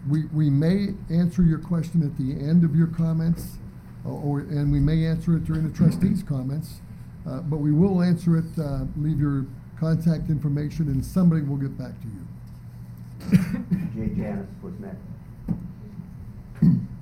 we, 0.09 0.27
we 0.27 0.51
may 0.51 0.95
answer 1.11 1.43
your 1.43 1.59
question 1.59 2.03
at 2.03 2.17
the 2.17 2.33
end 2.33 2.63
of 2.65 2.77
your 2.77 2.87
comments, 2.87 3.59
uh, 4.05 4.11
or, 4.11 4.41
and 4.41 4.71
we 4.71 4.79
may 4.79 5.07
answer 5.07 5.37
it 5.37 5.45
during 5.45 5.69
the 5.69 5.77
trustees' 5.77 6.23
comments, 6.23 6.81
uh, 7.29 7.41
but 7.41 7.57
we 7.57 7.73
will 7.73 8.03
answer 8.03 8.37
it, 8.37 8.59
uh, 8.59 8.85
leave 8.97 9.19
your 9.19 9.47
contact 9.81 10.31
information, 10.31 10.89
and 10.89 11.05
somebody 11.05 11.43
will 11.43 11.57
get 11.57 11.77
back 11.77 11.93
to 12.01 12.07
you. 12.09 12.27
Jay 13.95 14.15
Janis 14.15 14.47
was 14.63 14.75
next. 14.79 15.03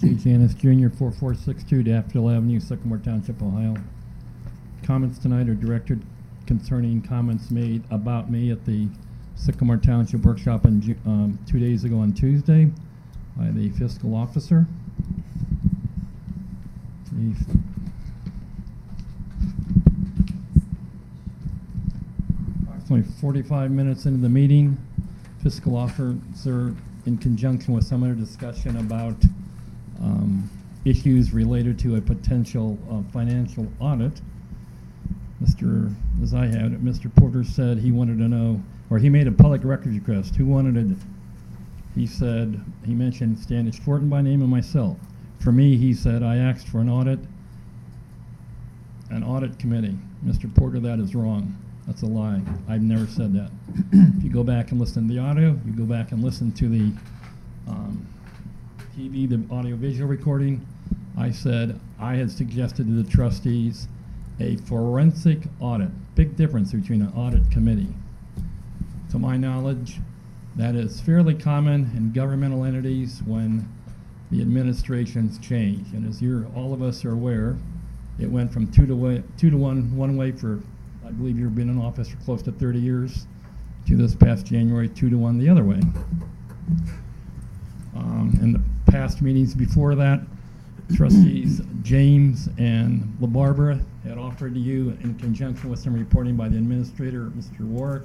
Jay 0.00 0.12
Jr., 0.14 0.88
4462 0.90 1.82
Daffodil 1.82 2.30
Avenue, 2.30 2.60
Sycamore 2.60 2.98
Township, 2.98 3.40
Ohio. 3.42 3.74
Comments 4.82 5.18
tonight 5.18 5.48
are 5.48 5.54
directed 5.54 6.04
concerning 6.46 7.00
comments 7.00 7.50
made 7.50 7.82
about 7.90 8.30
me 8.30 8.50
at 8.50 8.64
the 8.66 8.88
Sycamore 9.36 9.78
Township 9.78 10.22
Workshop 10.22 10.66
in, 10.66 10.96
um, 11.06 11.38
two 11.46 11.58
days 11.58 11.84
ago 11.84 11.98
on 11.98 12.12
Tuesday 12.12 12.70
by 13.36 13.50
the 13.50 13.70
fiscal 13.70 14.14
officer. 14.14 14.66
The 17.12 17.32
f- 17.32 17.56
Approximately 22.64 23.10
45 23.20 23.70
minutes 23.70 24.04
into 24.04 24.20
the 24.20 24.28
meeting, 24.28 24.76
fiscal 25.42 25.74
officer, 25.74 26.74
in 27.06 27.18
conjunction 27.18 27.72
with 27.72 27.84
some 27.84 28.02
other 28.02 28.14
discussion 28.14 28.76
about 28.76 29.16
um, 30.00 30.50
issues 30.84 31.32
related 31.32 31.78
to 31.80 31.96
a 31.96 32.00
potential 32.00 32.78
uh, 32.90 33.02
financial 33.12 33.66
audit, 33.80 34.20
Mr., 35.42 35.94
as 36.22 36.32
I 36.32 36.46
had 36.46 36.72
it, 36.72 36.84
Mr. 36.84 37.14
Porter 37.14 37.44
said 37.44 37.78
he 37.78 37.92
wanted 37.92 38.18
to 38.18 38.28
know, 38.28 38.62
or 38.88 38.98
he 38.98 39.08
made 39.08 39.26
a 39.26 39.32
public 39.32 39.64
records 39.64 39.94
request. 39.94 40.36
Who 40.36 40.46
wanted 40.46 40.90
it? 40.90 40.96
He 41.94 42.06
said, 42.06 42.60
he 42.84 42.94
mentioned 42.94 43.38
Standish 43.38 43.80
Fortin 43.80 44.08
by 44.08 44.22
name 44.22 44.42
and 44.42 44.50
myself. 44.50 44.98
For 45.40 45.52
me, 45.52 45.76
he 45.76 45.92
said, 45.92 46.22
I 46.22 46.36
asked 46.36 46.68
for 46.68 46.80
an 46.80 46.88
audit, 46.88 47.18
an 49.10 49.22
audit 49.22 49.58
committee. 49.58 49.96
Mr. 50.24 50.52
Porter, 50.54 50.80
that 50.80 50.98
is 50.98 51.14
wrong. 51.14 51.56
That's 51.86 52.02
a 52.02 52.06
lie. 52.06 52.40
I've 52.68 52.82
never 52.82 53.06
said 53.06 53.32
that. 53.34 53.50
if 53.92 54.24
you 54.24 54.30
go 54.30 54.42
back 54.42 54.72
and 54.72 54.80
listen 54.80 55.06
to 55.06 55.14
the 55.14 55.20
audio, 55.20 55.58
you 55.64 55.72
go 55.72 55.84
back 55.84 56.12
and 56.12 56.22
listen 56.22 56.50
to 56.52 56.68
the 56.68 56.92
um, 57.68 58.06
TV, 58.96 59.28
the 59.28 59.54
audio-visual 59.54 60.08
recording, 60.08 60.66
I 61.18 61.30
said 61.30 61.78
I 62.00 62.14
had 62.14 62.30
suggested 62.30 62.86
to 62.86 63.02
the 63.02 63.10
trustees 63.10 63.88
a 64.40 64.56
forensic 64.56 65.40
audit. 65.60 65.90
Big 66.14 66.34
difference 66.34 66.72
between 66.72 67.02
an 67.02 67.12
audit 67.14 67.50
committee. 67.50 67.92
To 69.10 69.18
my 69.18 69.36
knowledge, 69.36 69.98
that 70.56 70.74
is 70.74 70.98
fairly 70.98 71.34
common 71.34 71.90
in 71.94 72.12
governmental 72.12 72.64
entities 72.64 73.20
when 73.26 73.68
the 74.30 74.40
administrations 74.40 75.38
change. 75.40 75.92
And 75.92 76.08
as 76.08 76.22
you're, 76.22 76.46
all 76.56 76.72
of 76.72 76.80
us 76.80 77.04
are 77.04 77.12
aware, 77.12 77.58
it 78.18 78.30
went 78.30 78.50
from 78.50 78.66
two 78.72 78.86
to 78.86 78.96
way, 78.96 79.22
two 79.36 79.50
to 79.50 79.58
one, 79.58 79.94
one 79.94 80.16
way 80.16 80.32
for, 80.32 80.58
I 81.06 81.10
believe 81.10 81.38
you've 81.38 81.54
been 81.54 81.68
in 81.68 81.78
office 81.78 82.08
for 82.08 82.16
close 82.24 82.40
to 82.44 82.52
30 82.52 82.78
years, 82.78 83.26
to 83.88 83.94
this 83.94 84.14
past 84.14 84.46
January, 84.46 84.88
two 84.88 85.10
to 85.10 85.18
one 85.18 85.36
the 85.36 85.50
other 85.50 85.64
way. 85.64 85.80
Um, 87.94 88.38
in 88.42 88.52
the 88.52 88.60
past 88.86 89.22
meetings 89.22 89.54
before 89.54 89.94
that, 89.94 90.20
trustees 90.94 91.60
James 91.82 92.48
and 92.58 93.16
LaBarbera 93.20 93.84
had 94.04 94.18
offered 94.18 94.54
to 94.54 94.60
you, 94.60 94.96
in 95.02 95.14
conjunction 95.16 95.68
with 95.68 95.80
some 95.80 95.94
reporting 95.94 96.36
by 96.36 96.48
the 96.48 96.56
administrator, 96.56 97.32
Mr. 97.36 97.60
Warrick, 97.60 98.04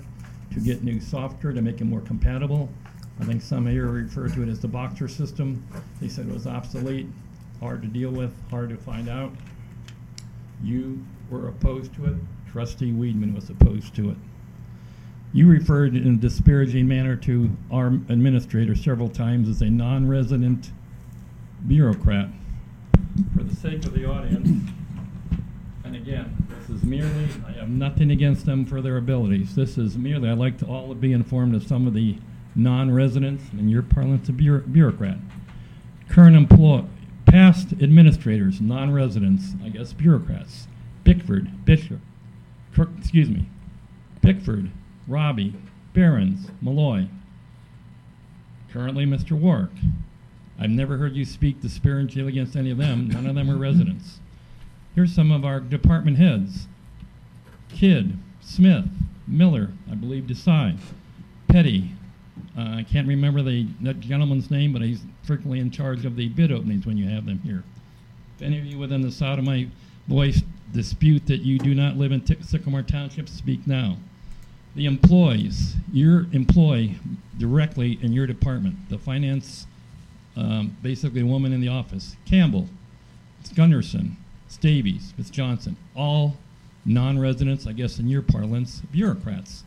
to 0.51 0.59
get 0.59 0.83
new 0.83 0.99
software 0.99 1.53
to 1.53 1.61
make 1.61 1.79
it 1.79 1.85
more 1.85 2.01
compatible. 2.01 2.69
I 3.19 3.25
think 3.25 3.41
some 3.41 3.67
here 3.67 3.87
refer 3.87 4.27
to 4.29 4.43
it 4.43 4.49
as 4.49 4.59
the 4.59 4.67
Boxer 4.67 5.07
system. 5.07 5.65
They 6.01 6.07
said 6.07 6.27
it 6.27 6.33
was 6.33 6.47
obsolete, 6.47 7.07
hard 7.59 7.83
to 7.83 7.87
deal 7.87 8.09
with, 8.09 8.33
hard 8.49 8.69
to 8.69 8.77
find 8.77 9.07
out. 9.07 9.31
You 10.63 11.05
were 11.29 11.47
opposed 11.49 11.93
to 11.95 12.05
it. 12.05 12.15
Trustee 12.51 12.91
Weidman 12.91 13.35
was 13.35 13.49
opposed 13.49 13.95
to 13.95 14.09
it. 14.09 14.17
You 15.33 15.47
referred 15.47 15.95
in 15.95 16.15
a 16.15 16.17
disparaging 16.17 16.87
manner 16.87 17.15
to 17.17 17.51
our 17.71 17.87
administrator 17.87 18.75
several 18.75 19.07
times 19.07 19.47
as 19.47 19.61
a 19.61 19.69
non-resident 19.69 20.71
bureaucrat. 21.65 22.29
For 23.35 23.43
the 23.43 23.55
sake 23.55 23.85
of 23.85 23.93
the 23.93 24.05
audience, 24.05 24.49
and 25.85 25.95
again, 25.95 26.35
this 26.49 26.69
is 26.69 26.83
merely, 26.83 27.29
I 27.47 27.51
have 27.53 27.69
nothing 27.69 28.11
against 28.11 28.45
them 28.45 28.65
for 28.65 28.81
their 28.81 28.97
abilities. 28.97 29.55
This 29.55 29.77
is 29.77 29.97
merely, 29.97 30.29
I'd 30.29 30.37
like 30.37 30.57
to 30.59 30.65
all 30.65 30.93
be 30.95 31.13
informed 31.13 31.55
of 31.55 31.63
some 31.63 31.87
of 31.87 31.93
the 31.93 32.17
non-residents, 32.53 33.45
and 33.53 33.71
your 33.71 33.83
parlance 33.83 34.27
a 34.27 34.33
bureau- 34.33 34.63
bureaucrat. 34.67 35.17
Current 36.09 36.35
employ, 36.35 36.83
past 37.25 37.71
administrators, 37.73 38.59
non-residents, 38.59 39.53
I 39.63 39.69
guess 39.69 39.93
bureaucrats. 39.93 40.67
Bickford, 41.05 41.63
Bishop, 41.63 41.99
excuse 42.97 43.29
me, 43.29 43.47
Bickford, 44.21 44.69
Robbie, 45.07 45.53
Behrens, 45.93 46.49
Malloy. 46.61 47.07
Currently, 48.71 49.05
Mr. 49.05 49.31
Warrick. 49.31 49.71
I've 50.59 50.69
never 50.69 50.97
heard 50.97 51.15
you 51.15 51.25
speak 51.25 51.61
disparagingly 51.61 52.31
against 52.31 52.55
any 52.55 52.69
of 52.71 52.77
them. 52.77 53.09
None 53.09 53.25
of 53.25 53.35
them 53.35 53.49
are 53.49 53.57
residents. 53.57 54.19
Here's 54.95 55.13
some 55.13 55.31
of 55.31 55.43
our 55.43 55.59
department 55.59 56.17
heads. 56.17 56.67
Kidd, 57.69 58.17
Smith, 58.41 58.85
Miller, 59.27 59.71
I 59.89 59.95
believe 59.95 60.23
Desai, 60.25 60.77
Petty. 61.47 61.91
Uh, 62.57 62.75
I 62.77 62.85
can't 62.89 63.07
remember 63.07 63.41
the 63.41 63.63
gentleman's 63.99 64.51
name, 64.51 64.73
but 64.73 64.81
he's 64.81 65.01
frequently 65.23 65.59
in 65.59 65.71
charge 65.71 66.05
of 66.05 66.15
the 66.15 66.29
bid 66.29 66.51
openings 66.51 66.85
when 66.85 66.97
you 66.97 67.09
have 67.09 67.25
them 67.25 67.39
here. 67.39 67.63
If 68.35 68.41
any 68.43 68.59
of 68.59 68.65
you 68.65 68.77
within 68.77 69.01
the 69.01 69.11
sound 69.11 69.39
of 69.39 69.45
my 69.45 69.67
voice 70.07 70.41
dispute 70.73 71.25
that 71.27 71.41
you 71.41 71.59
do 71.59 71.73
not 71.73 71.97
live 71.97 72.11
in 72.11 72.21
Ti- 72.21 72.41
Sycamore 72.41 72.83
Township, 72.83 73.29
speak 73.29 73.65
now. 73.67 73.97
The 74.75 74.85
employees, 74.85 75.75
your 75.91 76.27
employee 76.31 76.97
directly 77.37 77.99
in 78.01 78.13
your 78.13 78.25
department, 78.25 78.75
the 78.89 78.97
finance, 78.97 79.67
um, 80.37 80.77
basically 80.81 81.23
woman 81.23 81.51
in 81.51 81.59
the 81.59 81.67
office, 81.67 82.15
Campbell, 82.25 82.69
it's 83.41 83.51
Gunderson, 83.51 84.15
Stavies, 84.47 85.13
Ms. 85.17 85.29
Johnson, 85.29 85.75
all 85.95 86.37
non-residents, 86.85 87.67
I 87.67 87.73
guess 87.73 87.99
in 87.99 88.07
your 88.07 88.21
parlance, 88.21 88.81
bureaucrats. 88.91 89.63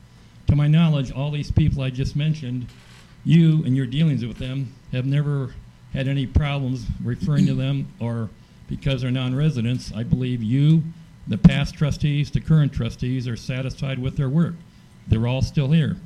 To 0.49 0.57
my 0.57 0.69
knowledge, 0.69 1.13
all 1.13 1.31
these 1.31 1.51
people 1.51 1.83
I 1.83 1.91
just 1.91 2.17
mentioned, 2.17 2.67
you 3.25 3.65
and 3.65 3.77
your 3.77 3.87
dealings 3.87 4.25
with 4.25 4.39
them 4.39 4.75
have 4.93 5.07
never 5.07 5.55
had 5.93 6.09
any 6.09 6.27
problems 6.27 6.87
referring 7.03 7.47
to 7.47 7.55
them 7.55 7.89
or 8.01 8.31
because 8.69 9.03
they're 9.03 9.11
non-residents, 9.11 9.93
I 9.95 10.03
believe 10.03 10.43
you, 10.43 10.83
the 11.27 11.39
past 11.39 11.75
trustees, 11.75 12.31
the 12.31 12.41
current 12.41 12.73
trustees 12.73 13.29
are 13.29 13.37
satisfied 13.37 13.99
with 13.99 14.17
their 14.17 14.29
work. 14.29 14.55
They're 15.09 15.27
all 15.27 15.43
still 15.43 15.71
here. 15.71 15.97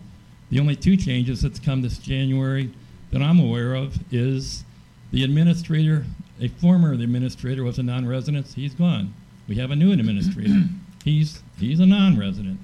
The 0.51 0.61
only 0.61 0.77
two 0.77 0.97
changes 0.97 1.43
that's 1.43 1.59
come 1.59 1.83
this 1.83 1.99
January 1.99 2.71
that 3.11 3.23
I'm 3.23 3.39
aware 3.39 3.75
of 3.75 3.99
is 4.13 4.65
the 5.13 5.25
administrator, 5.25 6.05
a 6.41 6.49
former 6.49 6.93
administrator 6.93 7.65
was 7.65 7.79
a 7.79 7.83
non-resident, 7.83 8.49
he's 8.49 8.75
gone. 8.75 9.15
We 9.47 9.57
have 9.57 9.71
a 9.71 9.77
new 9.77 9.93
administrator. 9.93 10.55
He's, 11.05 11.43
he's 11.59 11.81
a 11.81 11.87
non-resident. 11.87 12.59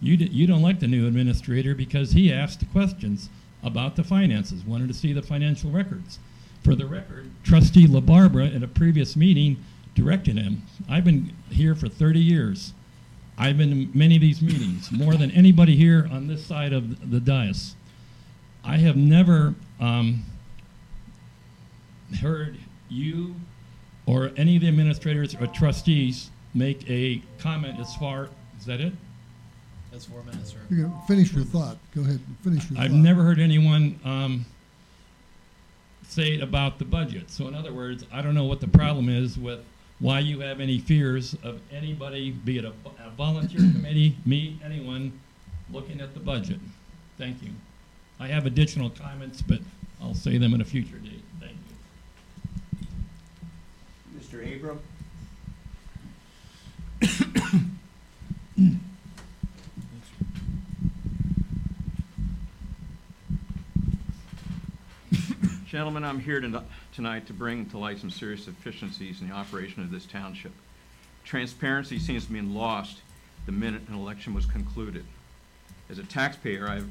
You, 0.00 0.16
d- 0.16 0.30
you 0.32 0.46
don't 0.46 0.62
like 0.62 0.80
the 0.80 0.86
new 0.86 1.06
administrator 1.06 1.74
because 1.74 2.12
he 2.12 2.32
asked 2.32 2.60
the 2.60 2.66
questions 2.66 3.28
about 3.62 3.96
the 3.96 4.04
finances, 4.04 4.64
wanted 4.64 4.88
to 4.88 4.94
see 4.94 5.12
the 5.12 5.20
financial 5.20 5.70
records. 5.70 6.18
For 6.62 6.74
the 6.74 6.86
record, 6.86 7.30
trustee 7.42 7.86
LaBarbera 7.86 8.54
at 8.54 8.62
a 8.62 8.68
previous 8.68 9.16
meeting 9.16 9.62
directed 9.94 10.38
him. 10.38 10.62
I've 10.88 11.04
been 11.04 11.34
here 11.50 11.74
for 11.74 11.88
30 11.88 12.20
years. 12.20 12.72
I've 13.40 13.56
been 13.56 13.72
in 13.72 13.90
many 13.94 14.16
of 14.16 14.20
these 14.20 14.42
meetings, 14.42 14.92
more 14.92 15.14
than 15.14 15.30
anybody 15.30 15.74
here 15.74 16.06
on 16.12 16.26
this 16.26 16.44
side 16.44 16.74
of 16.74 17.10
the 17.10 17.18
dais. 17.18 17.74
I 18.62 18.76
have 18.76 18.96
never 18.96 19.54
um, 19.80 20.24
heard 22.20 22.58
you 22.90 23.34
or 24.04 24.30
any 24.36 24.56
of 24.56 24.62
the 24.62 24.68
administrators 24.68 25.34
or 25.40 25.46
trustees 25.46 26.30
make 26.52 26.88
a 26.90 27.22
comment 27.38 27.80
as 27.80 27.96
far, 27.96 28.28
is 28.58 28.66
that 28.66 28.78
it? 28.78 28.92
That's 29.90 30.04
four 30.04 30.22
minutes, 30.24 30.50
sir. 30.50 30.58
You 30.68 30.82
can 30.84 31.00
finish 31.08 31.32
your 31.32 31.44
thought. 31.44 31.78
Go 31.94 32.02
ahead, 32.02 32.20
finish 32.42 32.70
your 32.70 32.78
I've 32.78 32.90
thought. 32.90 32.96
never 32.98 33.22
heard 33.22 33.40
anyone 33.40 33.98
um, 34.04 34.44
say 36.06 36.34
it 36.34 36.42
about 36.42 36.78
the 36.78 36.84
budget. 36.84 37.30
So 37.30 37.48
in 37.48 37.54
other 37.54 37.72
words, 37.72 38.04
I 38.12 38.20
don't 38.20 38.34
know 38.34 38.44
what 38.44 38.60
the 38.60 38.68
problem 38.68 39.08
is 39.08 39.38
with 39.38 39.60
why 40.00 40.18
you 40.18 40.40
have 40.40 40.60
any 40.60 40.78
fears 40.78 41.36
of 41.44 41.60
anybody, 41.70 42.30
be 42.30 42.58
it 42.58 42.64
a, 42.64 42.72
a 43.04 43.10
volunteer 43.16 43.60
committee, 43.60 44.16
me, 44.24 44.58
anyone, 44.64 45.12
looking 45.70 46.00
at 46.00 46.14
the 46.14 46.20
budget. 46.20 46.58
Thank 47.18 47.42
you. 47.42 47.50
I 48.18 48.26
have 48.28 48.46
additional 48.46 48.90
comments, 48.90 49.42
but 49.42 49.60
I'll 50.00 50.14
say 50.14 50.38
them 50.38 50.54
at 50.54 50.60
a 50.60 50.64
future 50.64 50.96
date. 50.96 51.22
Thank 51.38 51.56
you. 52.80 52.86
Mr. 54.18 54.56
Abram? 54.56 54.80
Gentlemen, 65.66 66.04
I'm 66.04 66.18
here 66.20 66.40
to- 66.40 66.64
tonight 66.92 67.26
to 67.26 67.32
bring 67.32 67.66
to 67.66 67.78
light 67.78 67.98
some 67.98 68.10
serious 68.10 68.44
deficiencies 68.44 69.20
in 69.20 69.28
the 69.28 69.34
operation 69.34 69.82
of 69.82 69.90
this 69.90 70.06
township. 70.06 70.52
Transparency 71.24 71.98
seems 71.98 72.26
to 72.26 72.32
be 72.32 72.40
lost 72.40 72.98
the 73.46 73.52
minute 73.52 73.82
an 73.88 73.94
election 73.94 74.34
was 74.34 74.46
concluded. 74.46 75.04
As 75.88 75.98
a 75.98 76.04
taxpayer, 76.04 76.68
I 76.68 76.76
have 76.76 76.88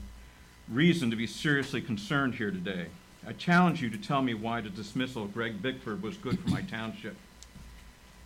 reason 0.70 1.10
to 1.10 1.16
be 1.16 1.28
seriously 1.28 1.82
concerned 1.82 2.36
here 2.36 2.52
today. 2.52 2.88
I 3.28 3.34
challenge 3.34 3.82
you 3.82 3.90
to 3.90 3.98
tell 3.98 4.22
me 4.22 4.34
why 4.34 4.62
the 4.62 4.70
dismissal 4.70 5.24
of 5.24 5.34
Greg 5.34 5.62
Bickford 5.62 6.02
was 6.02 6.18
good 6.18 6.40
for 6.40 6.50
my 6.50 6.62
township. 6.62 7.16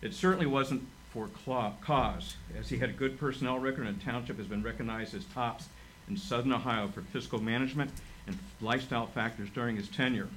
It 0.02 0.14
certainly 0.14 0.46
wasn't 0.46 0.86
for 1.10 1.28
cause, 1.80 2.36
as 2.58 2.68
he 2.68 2.78
had 2.78 2.90
a 2.90 2.92
good 2.92 3.18
personnel 3.18 3.58
record 3.58 3.86
and 3.86 4.00
the 4.00 4.04
township 4.04 4.36
has 4.36 4.46
been 4.46 4.62
recognized 4.62 5.14
as 5.14 5.24
tops 5.26 5.68
in 6.08 6.16
southern 6.16 6.52
Ohio 6.52 6.88
for 6.88 7.02
fiscal 7.02 7.40
management 7.40 7.90
and 8.26 8.36
lifestyle 8.60 9.06
factors 9.06 9.48
during 9.54 9.76
his 9.76 9.88
tenure. 9.88 10.28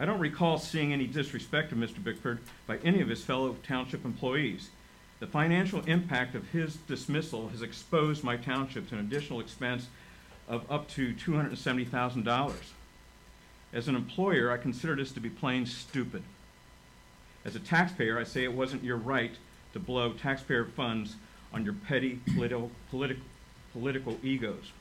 I 0.00 0.04
don't 0.04 0.20
recall 0.20 0.58
seeing 0.58 0.92
any 0.92 1.08
disrespect 1.08 1.72
of 1.72 1.78
Mr. 1.78 2.02
Bickford 2.02 2.38
by 2.68 2.78
any 2.78 3.00
of 3.00 3.08
his 3.08 3.24
fellow 3.24 3.56
township 3.66 4.04
employees. 4.04 4.70
The 5.18 5.26
financial 5.26 5.80
impact 5.86 6.36
of 6.36 6.48
his 6.50 6.76
dismissal 6.76 7.48
has 7.48 7.62
exposed 7.62 8.22
my 8.22 8.36
township 8.36 8.88
to 8.88 8.94
an 8.94 9.00
additional 9.00 9.40
expense 9.40 9.88
of 10.46 10.70
up 10.70 10.88
to 10.90 11.14
$270,000. 11.14 12.52
As 13.72 13.88
an 13.88 13.96
employer, 13.96 14.52
I 14.52 14.56
consider 14.56 14.94
this 14.94 15.10
to 15.12 15.20
be 15.20 15.30
plain 15.30 15.66
stupid. 15.66 16.22
As 17.44 17.56
a 17.56 17.60
taxpayer, 17.60 18.18
I 18.18 18.24
say 18.24 18.44
it 18.44 18.52
wasn't 18.52 18.84
your 18.84 18.96
right 18.96 19.34
to 19.72 19.80
blow 19.80 20.12
taxpayer 20.12 20.64
funds 20.64 21.16
on 21.52 21.64
your 21.64 21.74
petty 21.74 22.20
political, 22.32 22.70
political, 22.90 23.24
political 23.72 24.16
egos. 24.22 24.72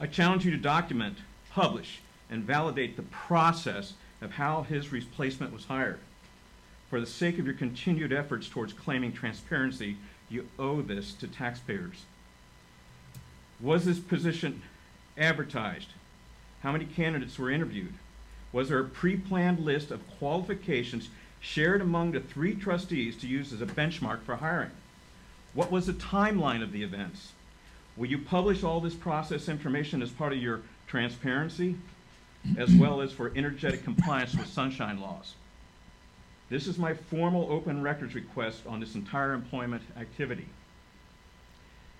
I 0.00 0.06
challenge 0.06 0.46
you 0.46 0.50
to 0.50 0.56
document, 0.56 1.18
publish, 1.50 2.00
and 2.30 2.44
validate 2.44 2.96
the 2.96 3.02
process 3.02 3.94
of 4.22 4.32
how 4.32 4.62
his 4.62 4.92
replacement 4.92 5.52
was 5.52 5.64
hired. 5.64 5.98
For 6.88 7.00
the 7.00 7.06
sake 7.06 7.38
of 7.38 7.46
your 7.46 7.54
continued 7.54 8.12
efforts 8.12 8.48
towards 8.48 8.72
claiming 8.72 9.12
transparency, 9.12 9.96
you 10.28 10.48
owe 10.58 10.80
this 10.82 11.12
to 11.14 11.26
taxpayers. 11.26 12.04
Was 13.60 13.84
this 13.84 13.98
position 13.98 14.62
advertised? 15.18 15.88
How 16.62 16.72
many 16.72 16.84
candidates 16.84 17.38
were 17.38 17.50
interviewed? 17.50 17.94
Was 18.52 18.68
there 18.68 18.80
a 18.80 18.84
pre-planned 18.84 19.60
list 19.60 19.90
of 19.90 20.08
qualifications 20.18 21.08
shared 21.40 21.80
among 21.80 22.12
the 22.12 22.20
three 22.20 22.54
trustees 22.54 23.16
to 23.18 23.26
use 23.26 23.52
as 23.52 23.62
a 23.62 23.66
benchmark 23.66 24.22
for 24.22 24.36
hiring? 24.36 24.70
What 25.54 25.70
was 25.70 25.86
the 25.86 25.92
timeline 25.92 26.62
of 26.62 26.72
the 26.72 26.82
events? 26.82 27.32
Will 27.96 28.06
you 28.06 28.18
publish 28.18 28.62
all 28.62 28.80
this 28.80 28.94
process 28.94 29.48
information 29.48 30.02
as 30.02 30.10
part 30.10 30.32
of 30.32 30.38
your 30.38 30.62
transparency, 30.86 31.76
as 32.56 32.74
well 32.74 33.00
as 33.00 33.12
for 33.12 33.32
energetic 33.36 33.84
compliance 33.84 34.34
with 34.34 34.46
sunshine 34.46 35.00
laws? 35.00 35.34
This 36.48 36.66
is 36.66 36.78
my 36.78 36.94
formal 36.94 37.50
open 37.50 37.82
records 37.82 38.14
request 38.14 38.66
on 38.66 38.80
this 38.80 38.94
entire 38.94 39.32
employment 39.34 39.82
activity. 39.96 40.48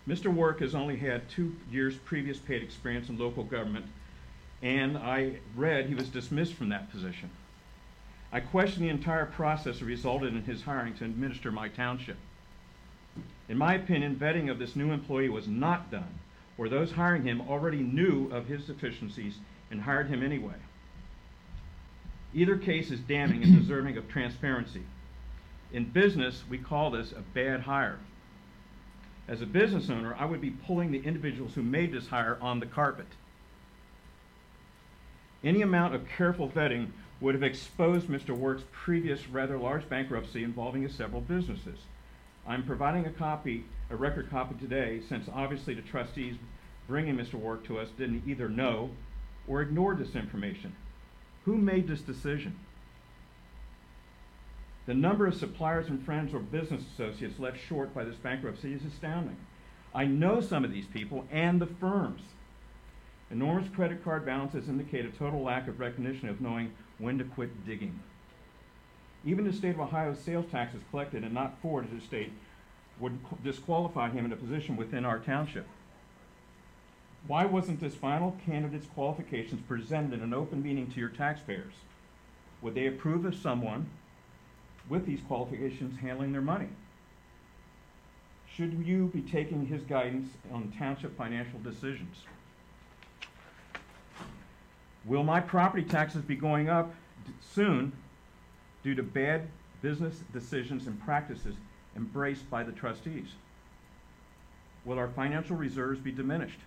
Mr. 0.09 0.33
Work 0.33 0.61
has 0.61 0.75
only 0.75 0.97
had 0.97 1.29
two 1.29 1.55
years' 1.71 1.97
previous 1.97 2.39
paid 2.39 2.63
experience 2.63 3.09
in 3.09 3.19
local 3.19 3.45
government, 3.45 3.87
and 4.63 4.99
I 4.99 5.39
read 5.55 5.87
he 5.87 5.95
was 5.95 6.09
dismissed 6.09 6.55
from 6.55 6.71
that 6.71 6.91
position. 6.91 7.31
I 8.33 8.41
question 8.41 8.83
the 8.83 8.89
entire 8.89 9.27
process 9.27 9.79
that 9.79 9.85
resulted 9.85 10.35
in 10.35 10.43
his 10.43 10.63
hiring 10.63 10.95
to 10.95 11.05
administer 11.05 11.53
my 11.53 11.69
township. 11.69 12.17
In 13.49 13.59
my 13.59 13.75
opinion, 13.75 14.17
vetting 14.17 14.51
of 14.51 14.59
this 14.59 14.77
new 14.77 14.93
employee 14.93 15.29
was 15.29 15.49
not 15.49 15.91
done, 15.91 16.19
or 16.57 16.69
those 16.69 16.93
hiring 16.93 17.25
him 17.25 17.41
already 17.41 17.83
knew 17.83 18.31
of 18.33 18.47
his 18.47 18.67
deficiencies 18.67 19.39
and 19.71 19.83
hired 19.83 20.09
him 20.09 20.23
anyway. 20.23 20.55
Either 22.33 22.57
case 22.57 22.91
is 22.91 23.01
damning 23.01 23.43
and 23.43 23.57
deserving 23.57 23.97
of 23.97 24.09
transparency. 24.09 24.83
In 25.73 25.85
business, 25.85 26.45
we 26.49 26.59
call 26.59 26.91
this 26.91 27.13
a 27.13 27.21
bad 27.21 27.61
hire. 27.61 27.99
As 29.29 29.43
a 29.43 29.47
business 29.47 29.89
owner, 29.91 30.17
I 30.19 30.25
would 30.25 30.41
be 30.41 30.51
pulling 30.51 30.91
the 30.91 31.05
individuals 31.05 31.55
who 31.55 31.63
made 31.63 31.93
this 31.93 32.09
hire 32.09 32.39
on 32.41 32.61
the 32.61 32.67
carpet. 32.67 33.07
Any 35.43 35.63
amount 35.63 35.95
of 35.95 36.09
careful 36.09 36.49
vetting 36.49 36.89
would 37.21 37.35
have 37.35 37.43
exposed 37.43 38.09
Mr. 38.09 38.37
Work's 38.37 38.65
previous 38.73 39.29
rather 39.29 39.59
large 39.59 39.89
bankruptcy 39.89 40.43
involving 40.43 40.83
his 40.83 40.95
several 40.95 41.21
businesses. 41.21 41.79
I'm 42.47 42.65
providing 42.65 43.07
a 43.07 43.11
copy, 43.11 43.65
a 43.91 43.97
record 43.97 44.31
copy 44.31 44.55
today, 44.59 45.01
since 45.09 45.29
obviously 45.33 45.75
the 45.75 45.83
trustees 45.83 46.37
bringing 46.89 47.17
Mr. 47.17 47.35
Work 47.35 47.65
to 47.67 47.79
us 47.79 47.89
didn't 47.97 48.25
either 48.27 48.49
know 48.49 48.91
or 49.51 49.61
ignored 49.61 49.99
this 49.99 50.15
information. 50.15 50.73
Who 51.45 51.57
made 51.57 51.89
this 51.89 52.01
decision? 52.01 52.57
The 54.87 54.95
number 54.95 55.27
of 55.27 55.35
suppliers 55.35 55.89
and 55.89 56.03
friends 56.05 56.33
or 56.33 56.39
business 56.39 56.83
associates 56.95 57.41
left 57.41 57.59
short 57.69 57.93
by 57.93 58.05
this 58.05 58.17
bankruptcy 58.17 58.73
is 58.73 58.85
astounding. 58.85 59.37
I 59.93 60.05
know 60.05 60.41
some 60.41 60.65
of 60.65 60.71
these 60.71 60.87
people 60.87 61.27
and 61.33 61.61
the 61.61 61.67
firms. 61.67 62.23
Enormous 63.31 63.69
credit 63.75 64.05
card 64.05 64.25
balances 64.25 64.69
indicate 64.69 65.05
a 65.05 65.11
total 65.11 65.43
lack 65.43 65.67
of 65.67 65.81
recognition 65.81 66.29
of 66.29 66.41
knowing 66.41 66.73
when 66.99 67.19
to 67.19 67.25
quit 67.25 67.67
digging. 67.67 67.99
Even 69.25 69.45
the 69.45 69.53
state 69.53 69.75
of 69.75 69.81
Ohio's 69.81 70.19
sales 70.21 70.47
taxes 70.51 70.83
collected 70.91 71.25
and 71.25 71.35
not 71.35 71.61
forwarded 71.61 71.91
to 71.91 71.97
the 71.97 72.07
state 72.07 72.33
would 73.01 73.19
disqualify 73.43 74.11
him 74.11 74.25
in 74.25 74.33
a 74.33 74.37
position 74.37 74.77
within 74.77 75.05
our 75.05 75.19
township. 75.19 75.67
Why 77.27 77.45
wasn't 77.45 77.81
this 77.81 77.95
final 77.95 78.37
candidate's 78.45 78.87
qualifications 78.87 79.61
presented 79.69 80.15
in 80.15 80.21
an 80.21 80.35
open 80.35 80.63
meeting 80.63 80.91
to 80.91 81.01
your 81.01 81.11
taxpayers? 81.11 81.75
Would 82.63 82.75
they 82.75 82.87
approve 82.87 83.25
of 83.25 83.35
someone 83.35 83.89
with 84.89 85.07
these 85.07 85.21
qualifications 85.27 85.99
handling 86.01 86.33
their 86.33 86.41
money? 86.41 86.69
Should 88.55 88.73
you 88.85 89.11
be 89.15 89.23
taking 89.23 89.67
his 89.67 89.83
guidance 89.83 90.29
on 90.53 90.73
township 90.77 91.17
financial 91.17 91.61
decisions? 91.61 92.17
Will 95.05 95.23
my 95.23 95.41
property 95.41 95.85
taxes 95.85 96.23
be 96.23 96.37
going 96.37 96.69
up 96.69 96.93
d- 97.27 97.33
soon 97.55 97.93
due 98.83 98.95
to 98.95 99.03
bad 99.03 99.49
business 99.81 100.21
decisions 100.33 100.87
and 100.87 101.01
practices 101.03 101.55
embraced 101.97 102.51
by 102.51 102.63
the 102.63 102.73
trustees? 102.73 103.29
Will 104.85 104.99
our 104.99 105.09
financial 105.09 105.57
reserves 105.57 106.01
be 106.01 106.13
diminished? 106.13 106.59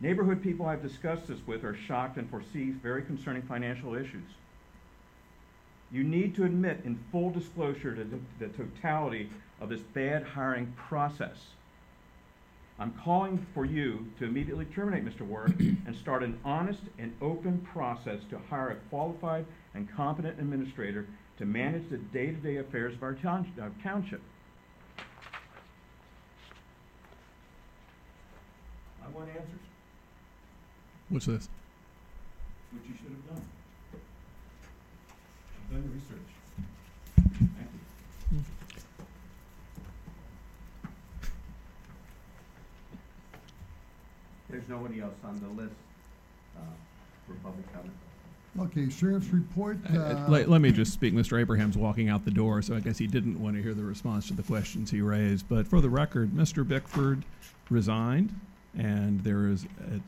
Neighborhood 0.00 0.42
people 0.42 0.66
I've 0.66 0.82
discussed 0.82 1.28
this 1.28 1.38
with 1.46 1.64
are 1.64 1.74
shocked 1.74 2.18
and 2.18 2.28
foresee 2.28 2.70
very 2.70 3.02
concerning 3.02 3.42
financial 3.42 3.94
issues. 3.94 4.28
You 5.92 6.02
need 6.02 6.34
to 6.36 6.44
admit 6.44 6.80
in 6.84 6.98
full 7.12 7.30
disclosure 7.30 7.94
to 7.94 8.04
the- 8.04 8.20
the 8.38 8.48
totality 8.48 9.30
of 9.60 9.68
this 9.68 9.80
bad 9.80 10.24
hiring 10.24 10.72
process. 10.72 11.52
I'm 12.76 12.92
calling 12.92 13.46
for 13.54 13.64
you 13.64 14.10
to 14.18 14.24
immediately 14.24 14.64
terminate 14.64 15.04
Mr. 15.04 15.20
Warrick 15.20 15.58
and 15.86 15.94
start 15.94 16.24
an 16.24 16.40
honest 16.44 16.82
and 16.98 17.14
open 17.22 17.60
process 17.60 18.24
to 18.30 18.38
hire 18.50 18.70
a 18.70 18.76
qualified 18.90 19.46
and 19.74 19.88
competent 19.88 20.40
administrator 20.40 21.06
to 21.38 21.46
manage 21.46 21.88
the 21.88 21.98
day-to-day 21.98 22.56
affairs 22.56 22.94
of 22.94 23.02
our 23.04 23.14
town- 23.14 23.52
uh, 23.60 23.68
township. 23.82 24.20
I 29.04 29.08
want 29.10 29.28
answers, 29.28 29.60
What's 31.14 31.26
this? 31.26 31.48
which 32.72 32.82
you 32.88 32.94
should 32.96 33.12
have 33.12 33.28
done. 33.28 33.42
I've 35.62 35.70
done 35.70 35.92
research. 35.94 36.18
Thank 37.38 37.68
you. 38.32 38.38
There's 44.50 44.68
nobody 44.68 45.00
else 45.02 45.14
on 45.22 45.40
the 45.40 45.62
list 45.62 45.76
uh, 46.56 46.62
for 47.28 47.34
public 47.44 47.72
comment. 47.72 47.94
Okay, 48.58 48.90
sheriff's 48.90 49.28
report. 49.28 49.78
Uh, 49.94 49.98
uh, 49.98 50.26
Let, 50.28 50.50
let 50.50 50.60
me 50.60 50.72
just 50.72 50.92
speak. 50.92 51.14
Mr. 51.14 51.40
Abraham's 51.40 51.76
walking 51.76 52.08
out 52.08 52.24
the 52.24 52.32
door, 52.32 52.60
so 52.60 52.74
I 52.74 52.80
guess 52.80 52.98
he 52.98 53.06
didn't 53.06 53.40
want 53.40 53.54
to 53.54 53.62
hear 53.62 53.74
the 53.74 53.84
response 53.84 54.26
to 54.26 54.34
the 54.34 54.42
questions 54.42 54.90
he 54.90 55.00
raised. 55.00 55.48
But 55.48 55.68
for 55.68 55.80
the 55.80 55.88
record, 55.88 56.32
Mr. 56.32 56.66
Bickford 56.66 57.22
resigned, 57.70 58.34
and 58.76 59.22
there 59.22 59.46
is 59.46 59.64
a 59.64 60.00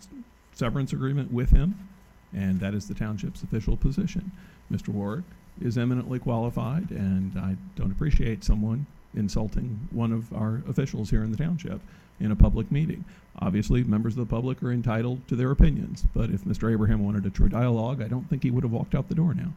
severance 0.57 0.93
agreement 0.93 1.33
with 1.33 1.51
him, 1.51 1.89
and 2.33 2.59
that 2.61 2.74
is 2.74 2.89
the 2.89 2.95
township's 2.95 3.43
official 3.43 3.77
position. 3.77 4.33
Mr. 4.73 4.89
Warrick 4.89 5.24
is 5.61 5.78
eminently 5.78 6.19
qualified, 6.19 6.91
and 6.91 7.39
I 7.39 7.57
don't 7.77 7.93
appreciate 7.93 8.43
someone 8.43 8.87
insulting 9.15 9.89
one 9.91 10.12
of 10.12 10.33
our 10.33 10.62
officials 10.69 11.11
here 11.11 11.23
in 11.23 11.31
the 11.31 11.37
township 11.37 11.81
in 12.19 12.33
a 12.33 12.37
public 12.37 12.73
meeting. 12.73 13.05
Obviously, 13.39 13.85
members 13.85 14.15
of 14.15 14.27
the 14.27 14.35
public 14.35 14.62
are 14.62 14.73
entitled 14.73 15.27
to 15.28 15.37
their 15.37 15.51
opinions, 15.51 16.05
but 16.15 16.31
if 16.31 16.45
Mr. 16.45 16.73
Abraham 16.73 17.05
wanted 17.05 17.27
a 17.27 17.31
true 17.31 17.49
dialogue, 17.49 18.03
I 18.03 18.09
don't 18.09 18.28
think 18.28 18.43
he 18.43 18.51
would 18.51 18.65
have 18.65 18.73
walked 18.73 18.95
out 18.95 19.09
the 19.09 19.15
door 19.15 19.35
now. 19.35 19.53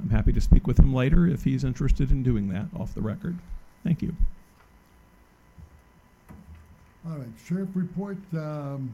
I'm 0.00 0.10
happy 0.10 0.32
to 0.32 0.40
speak 0.40 0.66
with 0.66 0.78
him 0.78 0.94
later 0.94 1.26
if 1.26 1.44
he's 1.44 1.64
interested 1.64 2.10
in 2.10 2.22
doing 2.22 2.48
that 2.48 2.66
off 2.78 2.94
the 2.94 3.00
record. 3.00 3.36
Thank 3.82 4.02
you. 4.02 4.14
All 7.08 7.16
right, 7.16 7.28
sheriff 7.46 7.68
report, 7.74 8.18
um, 8.34 8.92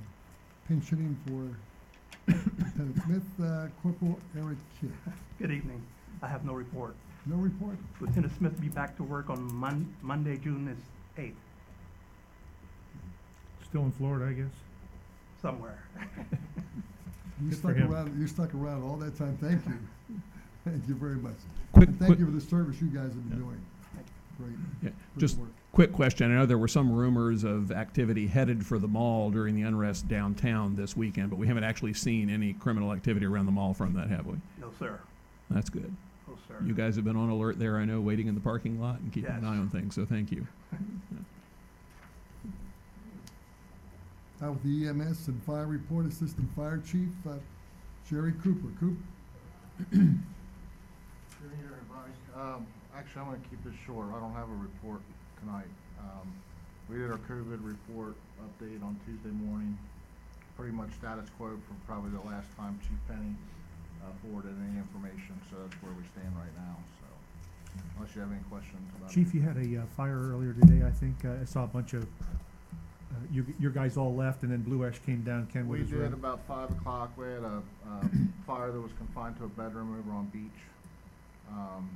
pensioning 0.68 1.16
for 1.26 2.34
Lieutenant 2.58 3.02
Smith, 3.04 3.22
uh, 3.48 3.66
Corporal 3.82 4.18
Eric 4.36 4.58
Kidd. 4.80 4.92
Good 5.38 5.50
evening. 5.50 5.82
I 6.22 6.28
have 6.28 6.44
no 6.44 6.52
report. 6.52 6.94
No 7.26 7.36
report? 7.36 7.76
Lieutenant 8.00 8.32
Smith 8.38 8.52
will 8.54 8.60
be 8.60 8.68
back 8.68 8.96
to 8.96 9.02
work 9.02 9.30
on 9.30 9.52
Mon- 9.54 9.92
Monday, 10.02 10.36
June 10.36 10.68
is 10.68 10.78
8th, 11.22 11.34
Still 13.68 13.82
in 13.84 13.92
Florida, 13.92 14.26
I 14.26 14.32
guess? 14.34 14.52
somewhere. 15.40 15.82
You 17.40 17.48
Good 17.50 17.58
for 17.58 17.72
stuck 17.72 17.76
him. 17.76 17.92
around, 17.92 18.20
you 18.20 18.26
stuck 18.28 18.54
around 18.54 18.84
all 18.84 18.96
that 18.98 19.16
time, 19.18 19.36
thank 19.40 19.66
you. 19.66 19.72
Thank 20.64 20.86
you 20.86 20.94
very 20.94 21.16
much. 21.16 21.34
Quick- 21.72 21.88
And 21.88 21.98
thank 21.98 22.08
quick- 22.10 22.18
you 22.20 22.26
for 22.26 22.30
the 22.30 22.40
service 22.40 22.80
you 22.80 22.86
guys 22.86 23.06
have 23.14 23.28
been 23.30 23.38
doing. 23.40 23.60
Great. 24.38 24.52
Yeah, 24.80 24.90
Good 25.14 25.20
just 25.20 25.38
work. 25.38 25.48
Quick 25.72 25.92
question. 25.92 26.30
I 26.30 26.34
know 26.36 26.46
there 26.46 26.58
were 26.58 26.68
some 26.68 26.92
rumors 26.92 27.44
of 27.44 27.72
activity 27.72 28.26
headed 28.26 28.64
for 28.66 28.78
the 28.78 28.88
mall 28.88 29.30
during 29.30 29.54
the 29.54 29.62
unrest 29.62 30.06
downtown 30.08 30.76
this 30.76 30.96
weekend, 30.96 31.30
but 31.30 31.36
we 31.38 31.46
haven't 31.46 31.64
actually 31.64 31.94
seen 31.94 32.28
any 32.30 32.52
criminal 32.52 32.92
activity 32.92 33.26
around 33.26 33.46
the 33.46 33.52
mall 33.52 33.72
from 33.74 33.94
that, 33.94 34.08
have 34.08 34.26
we? 34.26 34.36
No, 34.60 34.70
sir. 34.78 35.00
That's 35.50 35.70
good. 35.70 35.94
No, 36.28 36.34
sir. 36.46 36.56
You 36.64 36.74
guys 36.74 36.94
have 36.96 37.04
been 37.04 37.16
on 37.16 37.30
alert 37.30 37.58
there, 37.58 37.78
I 37.78 37.84
know, 37.84 38.00
waiting 38.00 38.26
in 38.28 38.34
the 38.34 38.40
parking 38.40 38.80
lot 38.80 39.00
and 39.00 39.12
keeping 39.12 39.30
an 39.30 39.42
Yes. 39.42 39.50
eye 39.50 39.56
on 39.56 39.68
things, 39.70 39.94
so 39.94 40.04
thank 40.04 40.30
you. 40.30 40.46
Out 44.42 44.54
with 44.54 44.62
the 44.64 44.88
EMS 44.88 45.28
and 45.28 45.40
fire 45.44 45.66
report, 45.66 46.04
Assistant 46.06 46.50
Fire 46.56 46.78
Chief, 46.84 47.08
uh, 47.28 47.34
Jerry 48.10 48.32
Cooper. 48.42 48.68
Coop? 48.80 48.98
Good 49.90 49.98
evening, 50.00 50.18
everybody. 51.64 52.12
Um, 52.36 52.66
actually, 52.94 53.20
I'm 53.22 53.26
gonna 53.28 53.38
keep 53.48 53.62
this 53.62 53.74
short. 53.86 54.08
I 54.12 54.18
don't 54.18 54.32
have 54.34 54.48
a 54.50 54.54
report 54.54 55.00
tonight. 55.42 55.70
Um, 55.98 56.26
we 56.88 56.96
did 56.96 57.10
our 57.10 57.18
COVID 57.26 57.58
report 57.62 58.14
update 58.38 58.82
on 58.82 58.98
Tuesday 59.06 59.34
morning. 59.34 59.76
Pretty 60.56 60.72
much 60.72 60.90
status 60.98 61.28
quo 61.36 61.58
from 61.66 61.76
probably 61.86 62.10
the 62.10 62.26
last 62.28 62.46
time 62.56 62.78
Chief 62.82 62.98
Penny, 63.08 63.34
uh, 64.02 64.12
forwarded 64.22 64.54
any 64.68 64.78
information, 64.78 65.34
so 65.50 65.56
that's 65.62 65.74
where 65.82 65.92
we 65.92 66.04
stand 66.14 66.32
right 66.36 66.54
now, 66.56 66.76
so. 67.00 67.06
Unless 67.96 68.14
you 68.14 68.20
have 68.20 68.30
any 68.30 68.42
questions 68.50 68.82
about 68.96 69.10
it. 69.10 69.14
Chief, 69.14 69.34
you 69.34 69.40
had 69.40 69.56
a 69.56 69.82
uh, 69.82 69.86
fire 69.96 70.30
earlier 70.30 70.52
today, 70.52 70.86
I 70.86 70.90
think. 70.90 71.24
Uh, 71.24 71.40
I 71.40 71.44
saw 71.44 71.64
a 71.64 71.68
bunch 71.68 71.94
of, 71.94 72.02
uh, 72.04 73.16
you, 73.32 73.46
your 73.58 73.70
guys 73.70 73.96
all 73.96 74.14
left 74.14 74.42
and 74.42 74.52
then 74.52 74.60
Blue 74.60 74.84
Ash 74.84 74.98
came 75.06 75.22
down 75.22 75.48
Kenwood 75.52 75.80
We 75.80 75.86
did 75.86 76.12
about 76.12 76.40
five 76.46 76.70
o'clock. 76.70 77.12
We 77.16 77.26
had 77.26 77.42
a, 77.42 77.62
uh 77.88 78.06
fire 78.46 78.70
that 78.72 78.80
was 78.80 78.92
confined 78.98 79.38
to 79.38 79.44
a 79.44 79.48
bedroom 79.48 79.96
over 79.98 80.14
on 80.14 80.26
Beach. 80.26 80.60
Um, 81.50 81.88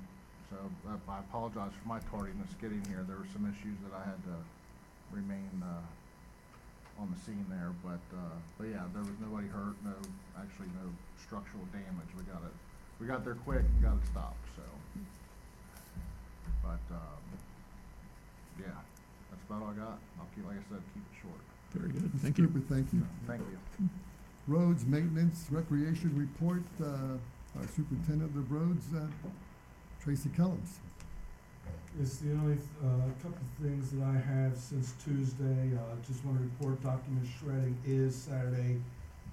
so 0.50 0.56
uh, 0.88 0.96
I 1.10 1.18
apologize 1.20 1.72
for 1.82 1.88
my 1.88 2.00
tardiness 2.10 2.50
getting 2.60 2.82
here. 2.86 3.04
There 3.06 3.16
were 3.18 3.30
some 3.32 3.46
issues 3.46 3.76
that 3.86 3.94
I 3.96 4.04
had 4.04 4.20
to 4.30 4.36
remain, 5.12 5.50
uh, 5.62 5.82
on 6.98 7.12
the 7.12 7.20
scene 7.20 7.44
there, 7.50 7.72
but, 7.84 8.00
uh, 8.16 8.36
but 8.56 8.68
yeah, 8.72 8.88
there 8.94 9.04
was 9.04 9.12
nobody 9.20 9.48
hurt, 9.48 9.76
no, 9.84 9.92
actually 10.40 10.72
no 10.80 10.88
structural 11.20 11.64
damage. 11.72 12.08
We 12.16 12.24
got 12.24 12.40
it, 12.40 12.54
we 13.00 13.06
got 13.06 13.24
there 13.24 13.36
quick 13.44 13.60
and 13.60 13.82
got 13.82 14.00
it 14.00 14.06
stopped, 14.08 14.40
so. 14.56 14.64
But, 16.64 16.80
um, 16.90 17.22
yeah, 18.58 18.80
that's 19.30 19.44
about 19.44 19.62
all 19.62 19.70
I 19.70 19.76
got. 19.76 19.98
I'll 20.18 20.30
keep, 20.34 20.46
like 20.48 20.56
I 20.56 20.64
said, 20.72 20.82
keep 20.96 21.04
it 21.04 21.16
short. 21.20 21.42
Very 21.76 21.92
good, 21.92 22.10
thank 22.24 22.38
you. 22.38 22.48
Cooper, 22.48 22.64
thank 22.72 22.88
you. 22.92 23.02
Thank 23.26 23.42
you. 23.44 23.88
Roads 24.48 24.86
Maintenance 24.86 25.46
Recreation 25.50 26.16
Report, 26.16 26.62
uh, 26.80 27.60
our 27.60 27.68
Superintendent 27.76 28.32
of 28.34 28.50
Roads, 28.50 28.86
uh, 28.96 29.04
Tracy 30.06 30.28
Kellums. 30.38 30.78
It's 32.00 32.18
the 32.18 32.30
only, 32.30 32.58
uh, 32.78 33.10
couple 33.20 33.42
of 33.42 33.66
things 33.66 33.90
that 33.90 34.04
I 34.04 34.14
have 34.14 34.56
since 34.56 34.94
Tuesday. 35.04 35.74
Uh, 35.74 35.96
just 36.06 36.24
want 36.24 36.38
to 36.38 36.44
report 36.44 36.80
document 36.80 37.26
shredding 37.40 37.76
is 37.84 38.14
Saturday, 38.14 38.78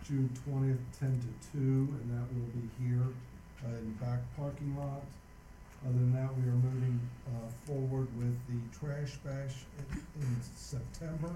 June 0.04 0.32
twentieth, 0.44 0.82
ten 1.00 1.14
to 1.22 1.52
two, 1.52 1.94
and 1.94 2.10
that 2.10 2.26
will 2.34 2.50
be 2.58 2.66
here, 2.82 3.06
uh, 3.64 3.78
in 3.78 3.94
the 3.94 4.04
back 4.04 4.18
parking 4.36 4.76
lot. 4.76 5.04
Other 5.86 5.94
than 5.94 6.12
that, 6.14 6.36
we 6.38 6.42
are 6.50 6.58
moving, 6.66 7.00
uh, 7.28 7.50
forward 7.68 8.08
with 8.18 8.36
the 8.50 8.58
trash 8.76 9.14
bash 9.24 9.54
in, 9.78 10.24
in 10.24 10.42
September. 10.56 11.30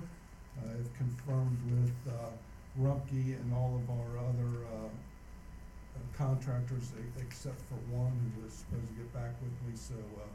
Uh, 0.58 0.72
I've 0.80 0.92
confirmed 0.98 1.60
with, 1.70 1.94
uh, 2.12 2.34
Rumpke 2.82 3.38
and 3.40 3.54
all 3.54 3.80
of 3.84 3.88
our 3.88 4.18
other, 4.18 4.66
uh, 4.66 4.90
contractors, 6.18 6.92
except 7.20 7.60
for 7.70 7.76
one 7.94 8.12
who 8.36 8.44
was 8.44 8.54
supposed 8.54 8.88
to 8.88 8.94
get 8.94 9.10
back 9.14 9.34
with 9.42 9.54
me, 9.66 9.76
so, 9.76 9.96
uh, 10.18 10.26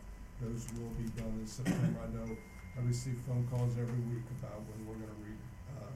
those 0.40 0.66
will 0.74 0.90
be 0.98 1.08
done 1.14 1.38
in 1.40 1.46
September. 1.46 2.00
I 2.02 2.08
know 2.14 2.36
I 2.76 2.80
receive 2.86 3.18
phone 3.26 3.46
calls 3.50 3.78
every 3.78 4.00
week 4.10 4.24
about 4.40 4.60
when 4.66 4.86
we're 4.86 4.98
gonna 4.98 5.18
re, 5.22 5.34
uh, 5.78 5.90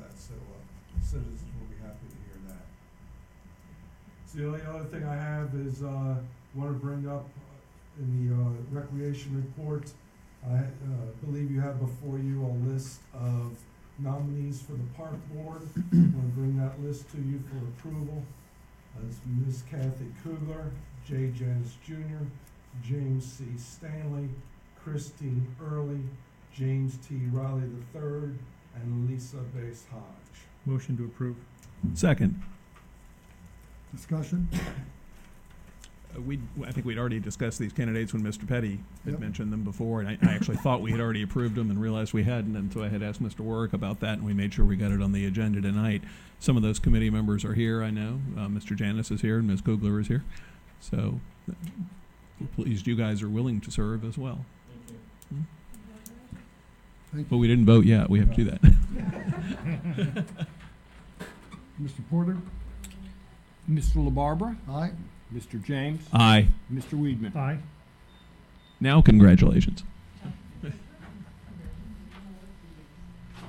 that, 0.00 0.12
so, 0.18 0.34
uh, 0.34 1.00
citizens 1.02 1.40
will 1.58 1.66
be 1.68 1.80
happy 1.82 2.06
to 2.08 2.18
hear 2.26 2.38
that. 2.48 2.66
So 4.26 4.38
the 4.38 4.46
only 4.46 4.62
other 4.62 4.84
thing 4.84 5.04
I 5.04 5.16
have 5.16 5.54
is, 5.54 5.82
uh, 5.82 6.16
wanna 6.54 6.72
bring 6.72 7.06
up 7.08 7.24
uh, 7.38 8.02
in 8.02 8.28
the, 8.28 8.34
uh, 8.34 8.50
recreation 8.72 9.36
report, 9.36 9.92
I, 10.46 10.56
uh, 10.58 10.64
believe 11.24 11.50
you 11.50 11.60
have 11.60 11.80
before 11.80 12.18
you 12.18 12.44
a 12.44 12.52
list 12.70 13.00
of 13.14 13.56
nominees 13.98 14.60
for 14.60 14.72
the 14.72 14.84
park 14.96 15.16
board. 15.32 15.62
I'm 15.92 16.10
gonna 16.12 16.28
bring 16.34 16.56
that 16.58 16.82
list 16.82 17.10
to 17.12 17.18
you 17.18 17.40
for 17.48 17.56
approval. 17.56 18.24
Uh, 18.96 19.00
It's 19.08 19.18
Ms. 19.46 19.62
Kathy 19.70 20.06
Kugler, 20.22 20.70
J. 21.06 21.30
Janis 21.36 21.76
Jr., 21.86 22.24
James 22.82 23.24
C. 23.24 23.44
Stanley, 23.56 24.28
Christine 24.82 25.46
Early, 25.64 26.00
James 26.52 26.98
T. 27.08 27.14
Riley 27.32 27.62
III, 27.94 28.30
and 28.76 29.08
Lisa 29.08 29.36
Bass 29.54 29.84
Hodge. 29.92 30.02
Motion 30.66 30.96
to 30.96 31.04
approve. 31.04 31.36
Second. 31.94 32.40
Discussion? 33.94 34.48
We, 36.24 36.38
I 36.64 36.70
think 36.70 36.86
we'd 36.86 36.98
already 36.98 37.18
discussed 37.18 37.58
these 37.58 37.72
candidates 37.72 38.12
when 38.12 38.22
Mr. 38.22 38.46
Petty 38.46 38.78
had 39.04 39.12
Yep. 39.14 39.20
mentioned 39.20 39.52
them 39.52 39.64
before, 39.64 40.00
and 40.00 40.08
I, 40.08 40.16
I 40.22 40.32
actually 40.34 40.58
thought 40.58 40.80
we 40.80 40.92
had 40.92 41.00
already 41.00 41.22
approved 41.22 41.56
them 41.56 41.70
and 41.70 41.80
realized 41.80 42.12
we 42.12 42.22
hadn't, 42.22 42.54
and 42.56 42.72
so 42.72 42.82
I 42.84 42.88
had 42.88 43.02
asked 43.02 43.20
Mr. 43.22 43.40
Warrick 43.40 43.72
about 43.72 43.98
that, 44.00 44.18
and 44.18 44.24
we 44.24 44.32
made 44.32 44.54
sure 44.54 44.64
we 44.64 44.76
got 44.76 44.92
it 44.92 45.02
on 45.02 45.10
the 45.12 45.26
agenda 45.26 45.60
tonight. 45.60 46.02
Some 46.38 46.56
of 46.56 46.62
those 46.62 46.78
committee 46.78 47.10
members 47.10 47.44
are 47.44 47.54
here, 47.54 47.82
I 47.82 47.90
know. 47.90 48.20
Uh, 48.36 48.46
Mr. 48.46 48.76
Janis 48.76 49.10
is 49.10 49.22
here, 49.22 49.38
and 49.38 49.48
Ms. 49.48 49.60
Kugler 49.62 49.98
is 49.98 50.06
here. 50.08 50.22
So, 50.80 51.20
uh, 51.50 51.54
pleased 52.54 52.86
you 52.86 52.94
guys 52.94 53.20
are 53.22 53.28
willing 53.28 53.60
to 53.62 53.70
serve 53.72 54.04
as 54.04 54.16
well. 54.16 54.44
Hmm? 55.30 55.40
But 57.28 57.38
we 57.38 57.48
didn't 57.48 57.66
vote 57.66 57.84
yet, 57.86 58.08
we 58.10 58.18
have 58.20 58.30
to 58.30 58.36
do 58.36 58.44
that. 58.50 58.62
Mr. 61.82 62.08
Porter? 62.08 62.36
Mr. 63.68 63.96
LaBarbera? 63.96 64.56
Aye. 64.68 64.92
Mr. 65.34 65.62
James? 65.62 66.00
Aye. 66.12 66.46
Mr. 66.72 66.94
Weidman? 66.94 67.34
Aye. 67.34 67.58
Now, 68.80 69.02
congratulations. 69.02 69.82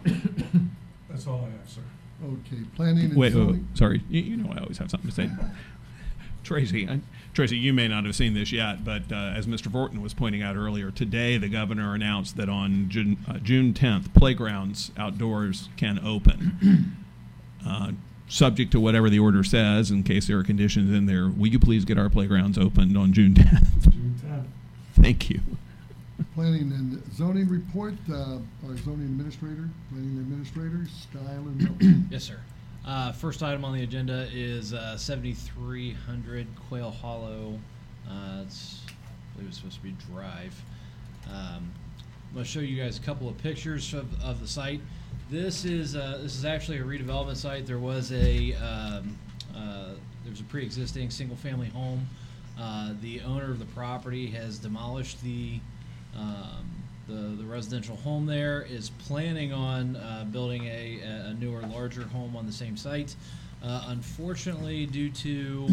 That's 0.04 1.28
all 1.28 1.46
I 1.46 1.50
have, 1.58 1.70
sir. 1.70 1.82
Okay, 2.24 2.64
planning 2.76 3.06
and 3.06 3.16
Wait, 3.16 3.34
wait, 3.34 3.40
wait, 3.40 3.48
zoning. 3.48 3.68
sorry. 3.74 4.04
You, 4.10 4.22
you 4.22 4.38
know 4.38 4.52
I 4.54 4.60
always 4.60 4.78
have 4.78 4.90
something 4.90 5.10
to 5.10 5.16
say. 5.16 5.30
Tracy, 6.44 6.88
I, 6.88 7.00
Tracy, 7.34 7.58
you 7.58 7.74
may 7.74 7.88
not 7.88 8.06
have 8.06 8.16
seen 8.16 8.34
this 8.34 8.52
yet, 8.52 8.86
but 8.86 9.12
uh, 9.12 9.16
as 9.36 9.48
Mr. 9.48 9.72
Fortin 9.72 10.02
was 10.02 10.14
pointing 10.14 10.42
out 10.44 10.56
earlier, 10.56 10.92
today 10.92 11.38
the 11.38 11.50
governor 11.50 11.96
announced 11.96 12.38
that 12.38 12.50
on 12.50 12.88
June, 12.90 13.18
uh, 13.28 13.40
June 13.40 13.74
10th, 13.74 14.14
playgrounds 14.14 14.92
outdoors 14.98 15.70
can 15.78 16.00
open. 16.00 16.98
Uh, 17.68 17.94
subject 18.28 18.72
to 18.72 18.80
whatever 18.80 19.10
the 19.10 19.20
order 19.20 19.44
says, 19.44 19.92
in 19.92 20.04
case 20.04 20.28
there 20.28 20.38
are 20.40 20.44
conditions 20.44 20.92
in 20.92 21.06
there, 21.06 21.28
will 21.28 21.48
you 21.48 21.60
please 21.60 21.86
get 21.86 21.98
our 21.98 22.10
playgrounds 22.10 22.58
opened 22.58 22.98
on 22.98 23.14
June 23.14 23.34
10th? 23.34 23.84
June 23.84 24.16
tenth. 24.22 24.48
Thank 24.94 25.30
you. 25.30 25.40
Planning 26.34 26.72
and 26.72 27.14
zoning 27.14 27.48
report, 27.48 27.94
uh, 28.12 28.38
our 28.68 28.78
zoning 28.78 29.06
administrator, 29.06 29.70
planning 29.90 30.18
administrator, 30.18 30.88
Skylar 31.14 31.56
Milton. 31.56 32.08
Yes, 32.12 32.24
sir. 32.24 32.40
Uh, 32.86 33.12
first 33.12 33.42
item 33.42 33.66
on 33.66 33.74
the 33.76 33.84
agenda 33.84 34.28
is 34.32 34.74
uh, 34.74 34.98
7300 34.98 36.48
Quail 36.70 36.92
Hollow. 36.92 37.60
Uh, 38.08 38.44
it's, 38.46 38.82
I 38.88 39.34
believe 39.34 39.50
it's 39.50 39.58
supposed 39.58 39.78
to 39.78 39.84
be 39.84 39.96
Drive. 40.12 40.62
Um, 41.28 41.72
I'm 42.30 42.34
going 42.34 42.46
to 42.46 42.52
show 42.52 42.60
you 42.60 42.82
guys 42.82 42.98
a 42.98 43.02
couple 43.02 43.28
of 43.28 43.38
pictures 43.40 43.94
of, 43.94 44.08
of 44.22 44.40
the 44.40 44.48
site. 44.48 44.82
This 45.30 45.66
is 45.66 45.96
uh, 45.96 46.20
this 46.22 46.36
is 46.36 46.46
actually 46.46 46.78
a 46.78 46.84
redevelopment 46.84 47.38
site. 47.38 47.66
There 47.66 47.80
was 47.80 48.12
a 48.12 48.54
um, 48.54 49.18
uh, 49.56 49.94
there 50.24 50.30
was 50.30 50.40
a 50.40 50.44
pre-existing 50.44 51.10
single-family 51.10 51.70
home. 51.70 52.08
Uh, 52.60 52.94
the 53.02 53.22
owner 53.22 53.50
of 53.50 53.58
the 53.58 53.66
property 53.66 54.28
has 54.28 54.60
demolished 54.60 55.22
the 55.24 55.60
um, 56.16 56.70
the, 57.08 57.14
the 57.14 57.44
residential 57.44 57.96
home 57.98 58.26
there 58.28 58.62
is 58.64 58.92
planning 58.92 59.52
on 59.52 59.96
uh, 59.96 60.26
building 60.32 60.66
a, 60.66 61.00
a 61.02 61.34
newer, 61.40 61.62
larger 61.62 62.04
home 62.04 62.36
on 62.36 62.46
the 62.46 62.52
same 62.52 62.78
site. 62.78 63.16
Uh, 63.64 63.86
unfortunately, 63.88 64.86
due 64.86 65.10
to 65.10 65.68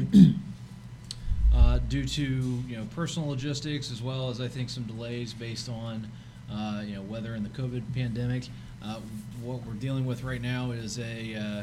uh, 1.54 1.78
due 1.90 2.06
to 2.06 2.22
you 2.22 2.76
know 2.76 2.86
personal 2.94 3.28
logistics 3.28 3.92
as 3.92 4.00
well 4.00 4.30
as 4.30 4.40
I 4.40 4.48
think 4.48 4.70
some 4.70 4.84
delays 4.84 5.34
based 5.34 5.68
on 5.68 6.10
uh, 6.50 6.82
you 6.86 6.94
know 6.94 7.02
weather 7.02 7.34
and 7.34 7.44
the 7.44 7.50
COVID 7.50 7.82
pandemic, 7.94 8.44
uh, 8.82 9.00
what 9.42 9.64
we're 9.66 9.74
dealing 9.74 10.06
with 10.06 10.22
right 10.22 10.40
now 10.40 10.70
is 10.70 10.98
a 10.98 11.34
uh, 11.34 11.62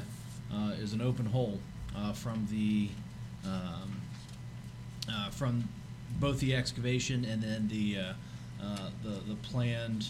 uh, 0.53 0.71
is 0.81 0.93
an 0.93 1.01
open 1.01 1.25
hole 1.25 1.59
uh, 1.95 2.13
from 2.13 2.47
the 2.51 2.89
um, 3.45 4.01
from 5.31 5.67
both 6.19 6.39
the 6.39 6.55
excavation 6.55 7.23
and 7.25 7.41
then 7.41 7.67
the 7.67 7.97
the 9.03 9.09
the 9.27 9.35
planned 9.43 10.07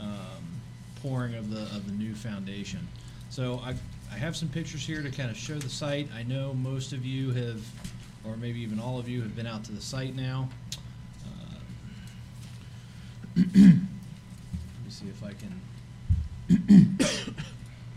um, 0.00 0.60
pouring 1.00 1.34
of 1.34 1.50
the 1.50 1.62
of 1.62 1.86
the 1.86 1.92
new 1.92 2.14
foundation. 2.14 2.86
So 3.30 3.60
I 3.64 3.74
I 4.12 4.16
have 4.16 4.36
some 4.36 4.48
pictures 4.48 4.86
here 4.86 5.02
to 5.02 5.10
kind 5.10 5.30
of 5.30 5.36
show 5.36 5.58
the 5.58 5.68
site. 5.68 6.08
I 6.14 6.22
know 6.22 6.54
most 6.54 6.92
of 6.92 7.04
you 7.04 7.30
have, 7.32 7.62
or 8.24 8.36
maybe 8.36 8.60
even 8.60 8.80
all 8.80 8.98
of 8.98 9.08
you 9.08 9.22
have 9.22 9.36
been 9.36 9.46
out 9.46 9.64
to 9.64 9.72
the 9.72 9.80
site 9.80 10.14
now. 10.14 10.48
Uh, 11.24 11.58
let 13.36 13.46
me 13.54 13.80
see 14.88 15.06
if 15.08 15.22
I 15.22 15.32
can. 15.32 15.60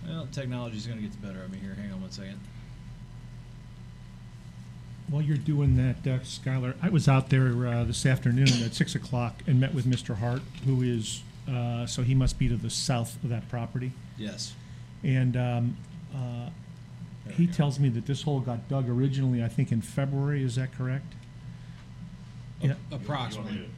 Well, 0.07 0.27
technology's 0.31 0.85
going 0.85 0.97
to 0.97 1.03
get 1.03 1.11
the 1.11 1.25
better 1.25 1.43
of 1.43 1.51
me 1.51 1.57
here. 1.59 1.73
Hang 1.75 1.91
on 1.91 2.01
one 2.01 2.11
second. 2.11 2.39
While 5.09 5.21
you're 5.21 5.37
doing 5.37 5.75
that, 5.75 6.09
uh, 6.09 6.19
Skylar, 6.19 6.75
I 6.81 6.89
was 6.89 7.07
out 7.07 7.29
there 7.29 7.67
uh, 7.67 7.83
this 7.83 8.05
afternoon 8.05 8.47
at 8.63 8.73
six 8.73 8.95
o'clock 8.95 9.41
and 9.45 9.59
met 9.59 9.73
with 9.73 9.85
Mr. 9.85 10.15
Hart, 10.17 10.41
who 10.65 10.81
is, 10.81 11.21
uh, 11.49 11.85
so 11.85 12.01
he 12.01 12.15
must 12.15 12.39
be 12.39 12.47
to 12.47 12.55
the 12.55 12.69
south 12.69 13.21
of 13.23 13.29
that 13.29 13.49
property. 13.49 13.91
Yes. 14.17 14.53
And 15.03 15.35
um, 15.35 15.77
uh, 16.15 16.49
he 17.31 17.47
tells 17.47 17.79
me 17.79 17.89
that 17.89 18.05
this 18.05 18.21
hole 18.23 18.39
got 18.39 18.67
dug 18.69 18.89
originally, 18.89 19.43
I 19.43 19.47
think, 19.47 19.71
in 19.71 19.81
February. 19.81 20.43
Is 20.43 20.55
that 20.55 20.73
correct? 20.73 21.13
Yeah. 22.61 22.73
Approximately. 22.91 23.69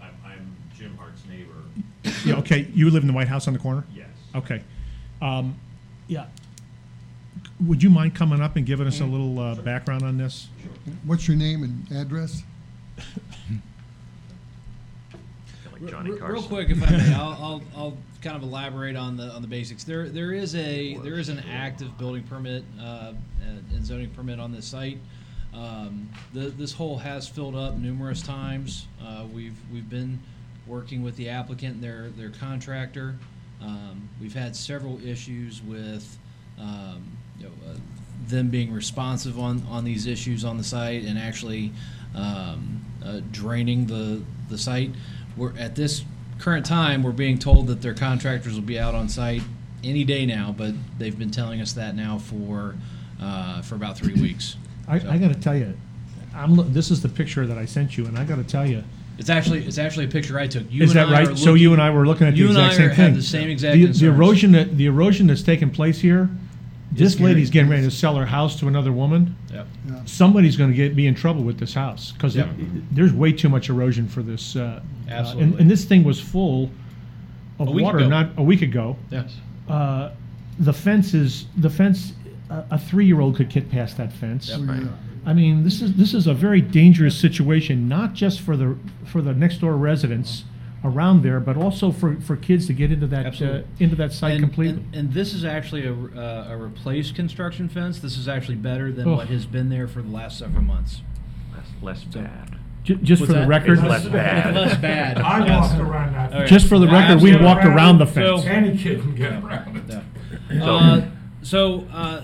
I'm, 0.00 0.14
I'm 0.24 0.56
Jim 0.76 0.96
Hart's 0.96 1.22
neighbor. 1.28 1.52
Yeah. 2.24 2.36
Okay. 2.36 2.68
You 2.74 2.90
live 2.90 3.02
in 3.02 3.06
the 3.06 3.12
White 3.12 3.28
House 3.28 3.46
on 3.46 3.52
the 3.52 3.58
corner. 3.58 3.84
Yes. 3.94 4.06
Okay. 4.34 4.62
Um, 5.20 5.58
yeah. 6.08 6.26
Would 7.66 7.82
you 7.82 7.90
mind 7.90 8.14
coming 8.14 8.40
up 8.40 8.56
and 8.56 8.64
giving 8.66 8.86
us 8.86 9.00
a 9.00 9.04
little 9.04 9.38
uh, 9.38 9.54
background 9.56 10.02
on 10.02 10.16
this? 10.16 10.48
What's 11.04 11.28
your 11.28 11.36
name 11.36 11.62
and 11.62 11.90
address? 11.92 12.42
Real- 15.80 16.02
Real 16.02 16.42
quick, 16.42 16.68
if 16.70 16.82
I 16.82 16.90
may, 16.96 17.14
I'll, 17.14 17.32
I'll, 17.40 17.62
I'll 17.76 17.96
kind 18.20 18.36
of 18.36 18.42
elaborate 18.42 18.96
on 18.96 19.16
the 19.16 19.30
on 19.32 19.40
the 19.40 19.48
basics. 19.48 19.82
There 19.84 20.08
there 20.10 20.32
is 20.32 20.54
a 20.54 20.96
there 20.98 21.18
is 21.18 21.28
an 21.30 21.38
active 21.50 21.96
building 21.96 22.22
permit 22.24 22.64
uh, 22.80 23.12
and 23.42 23.64
and 23.72 23.86
zoning 23.86 24.10
permit 24.10 24.38
on 24.38 24.52
this 24.52 24.66
site. 24.66 24.98
Um, 25.54 26.08
the, 26.34 26.50
this 26.50 26.72
hole 26.72 26.98
has 26.98 27.26
filled 27.28 27.56
up 27.56 27.76
numerous 27.76 28.20
times. 28.22 28.86
Uh, 29.02 29.24
we've 29.32 29.56
we've 29.72 29.88
been 29.88 30.20
working 30.66 31.02
with 31.02 31.16
the 31.16 31.30
applicant 31.30 31.76
and 31.76 31.82
their 31.82 32.10
their 32.10 32.30
contractor. 32.30 33.16
Um, 33.62 34.08
we've 34.20 34.34
had 34.34 34.56
several 34.56 35.04
issues 35.06 35.62
with 35.62 36.18
um, 36.58 37.16
you 37.38 37.44
know, 37.46 37.52
uh, 37.68 37.74
them 38.28 38.48
being 38.50 38.72
responsive 38.72 39.38
on, 39.38 39.62
on 39.68 39.84
these 39.84 40.06
issues 40.06 40.44
on 40.44 40.56
the 40.58 40.64
site 40.64 41.04
and 41.04 41.18
actually 41.18 41.72
um, 42.14 42.84
uh, 43.04 43.20
draining 43.32 43.86
the 43.86 44.22
the 44.48 44.58
site. 44.58 44.90
We're 45.36 45.56
at 45.58 45.74
this 45.74 46.04
current 46.38 46.66
time, 46.66 47.02
we're 47.02 47.12
being 47.12 47.38
told 47.38 47.66
that 47.68 47.82
their 47.82 47.94
contractors 47.94 48.54
will 48.54 48.62
be 48.62 48.78
out 48.78 48.94
on 48.94 49.08
site 49.08 49.42
any 49.84 50.04
day 50.04 50.26
now, 50.26 50.54
but 50.56 50.74
they've 50.98 51.18
been 51.18 51.30
telling 51.30 51.60
us 51.60 51.72
that 51.74 51.94
now 51.94 52.18
for 52.18 52.74
uh, 53.20 53.62
for 53.62 53.74
about 53.74 53.96
three 53.96 54.14
weeks. 54.20 54.56
I, 54.88 54.98
So- 54.98 55.10
I 55.10 55.18
got 55.18 55.28
to 55.28 55.38
tell 55.38 55.56
you, 55.56 55.74
I'm. 56.34 56.72
This 56.72 56.90
is 56.90 57.02
the 57.02 57.08
picture 57.08 57.46
that 57.46 57.58
I 57.58 57.64
sent 57.64 57.96
you, 57.96 58.06
and 58.06 58.18
I 58.18 58.24
got 58.24 58.36
to 58.36 58.44
tell 58.44 58.66
you. 58.66 58.82
It's 59.20 59.28
actually 59.28 59.64
it's 59.66 59.76
actually 59.78 60.06
a 60.06 60.08
picture 60.08 60.38
I 60.38 60.46
took. 60.46 60.64
You 60.72 60.82
Is 60.82 60.90
and 60.90 60.98
that 60.98 61.08
I 61.14 61.22
are 61.22 61.26
right? 61.26 61.38
So 61.38 61.52
you 61.54 61.74
and 61.74 61.80
I 61.82 61.90
were 61.90 62.06
looking 62.06 62.26
at 62.26 62.32
the 62.32 62.38
you 62.38 62.48
and 62.48 62.56
exact 62.56 62.72
I 62.72 62.76
same 62.78 62.86
are- 62.90 62.94
thing. 62.94 63.04
Have 63.04 63.14
the 63.16 63.22
same 63.22 63.50
exact 63.50 63.74
The, 63.74 63.86
the 63.86 64.06
erosion 64.06 64.52
that 64.52 64.76
the 64.78 64.86
erosion 64.86 65.26
that's 65.26 65.42
taking 65.42 65.70
place 65.70 66.00
here. 66.00 66.28
This 66.92 67.12
scary. 67.12 67.28
lady's 67.34 67.50
getting 67.50 67.70
ready 67.70 67.82
to 67.84 67.90
sell 67.90 68.16
her 68.16 68.26
house 68.26 68.58
to 68.60 68.66
another 68.66 68.90
woman. 68.92 69.36
Yep. 69.52 69.66
Yeah. 69.88 70.00
Somebody's 70.06 70.56
going 70.56 70.70
to 70.70 70.76
get 70.76 70.96
be 70.96 71.06
in 71.06 71.14
trouble 71.14 71.42
with 71.44 71.58
this 71.60 71.72
house 71.74 72.10
because 72.12 72.34
Yep. 72.34 72.48
there's 72.90 73.12
way 73.12 73.30
too 73.30 73.48
much 73.50 73.68
erosion 73.68 74.08
for 74.08 74.22
this. 74.22 74.56
Uh, 74.56 74.60
uh, 74.60 74.80
and, 75.06 75.12
Absolutely. 75.12 75.60
and 75.60 75.70
this 75.70 75.84
thing 75.84 76.02
was 76.02 76.18
full 76.18 76.70
of 77.60 77.68
water 77.68 77.98
ago. 77.98 78.08
not 78.08 78.30
a 78.38 78.42
week 78.42 78.62
ago. 78.62 78.96
Yes. 79.10 79.36
Uh, 79.68 80.10
the 80.58 80.72
fence 80.72 81.12
is 81.14 81.44
the 81.58 81.70
fence. 81.70 82.14
A, 82.48 82.64
a 82.72 82.78
three-year-old 82.78 83.36
could 83.36 83.50
get 83.50 83.70
past 83.70 83.96
that 83.98 84.12
fence. 84.14 84.48
Yep. 84.48 84.60
Yeah. 84.66 84.88
I 85.26 85.32
mean, 85.34 85.64
this 85.64 85.82
is 85.82 85.94
this 85.94 86.14
is 86.14 86.26
a 86.26 86.34
very 86.34 86.60
dangerous 86.60 87.18
situation, 87.18 87.88
not 87.88 88.14
just 88.14 88.40
for 88.40 88.56
the 88.56 88.76
for 89.04 89.20
the 89.22 89.34
next 89.34 89.58
door 89.58 89.76
residents 89.76 90.44
around 90.82 91.22
there, 91.22 91.40
but 91.40 91.58
also 91.58 91.92
for, 91.92 92.18
for 92.22 92.36
kids 92.36 92.66
to 92.66 92.72
get 92.72 92.90
into 92.90 93.06
that 93.06 93.26
uh, 93.26 93.28
Absolutely. 93.28 93.64
into 93.80 93.96
that 93.96 94.12
site 94.12 94.32
and, 94.32 94.40
completely. 94.44 94.82
And, 94.82 94.94
and 94.94 95.12
this 95.12 95.34
is 95.34 95.44
actually 95.44 95.86
a, 95.86 95.92
uh, 95.92 96.46
a 96.48 96.56
replaced 96.56 97.14
construction 97.14 97.68
fence. 97.68 97.98
This 97.98 98.16
is 98.16 98.28
actually 98.28 98.54
better 98.56 98.90
than 98.90 99.06
Oh. 99.06 99.16
what 99.16 99.28
has 99.28 99.44
been 99.44 99.68
there 99.68 99.86
for 99.86 100.00
the 100.00 100.08
last 100.08 100.38
several 100.38 100.62
months. 100.62 101.02
Less, 101.54 101.66
less 101.82 102.04
bad. 102.04 102.56
Ju- 102.84 102.96
just 102.96 103.20
What's 103.20 103.28
for 103.30 103.34
the 103.34 103.40
that? 103.40 103.48
record, 103.48 103.78
It's 103.78 103.86
less 103.86 104.06
bad. 104.08 104.54
Less 104.54 104.78
bad. 104.78 105.18
I 105.18 105.44
yes. 105.44 105.68
walked 105.70 105.80
around 105.82 106.14
that. 106.14 106.32
Okay. 106.34 106.46
just 106.46 106.66
for 106.66 106.78
the 106.78 106.86
record, 106.88 107.20
we 107.20 107.36
walked 107.36 107.66
around 107.66 107.98
the 107.98 108.06
fence. 108.06 108.42
So- 108.42 108.48
Any 108.48 108.78
kid 108.78 109.00
can 109.02 109.14
get 109.14 109.32
around 109.34 109.76
it. 109.76 110.02
Yeah. 110.50 110.64
Uh, 110.64 111.10
so, 111.42 111.80
uh, 111.92 112.22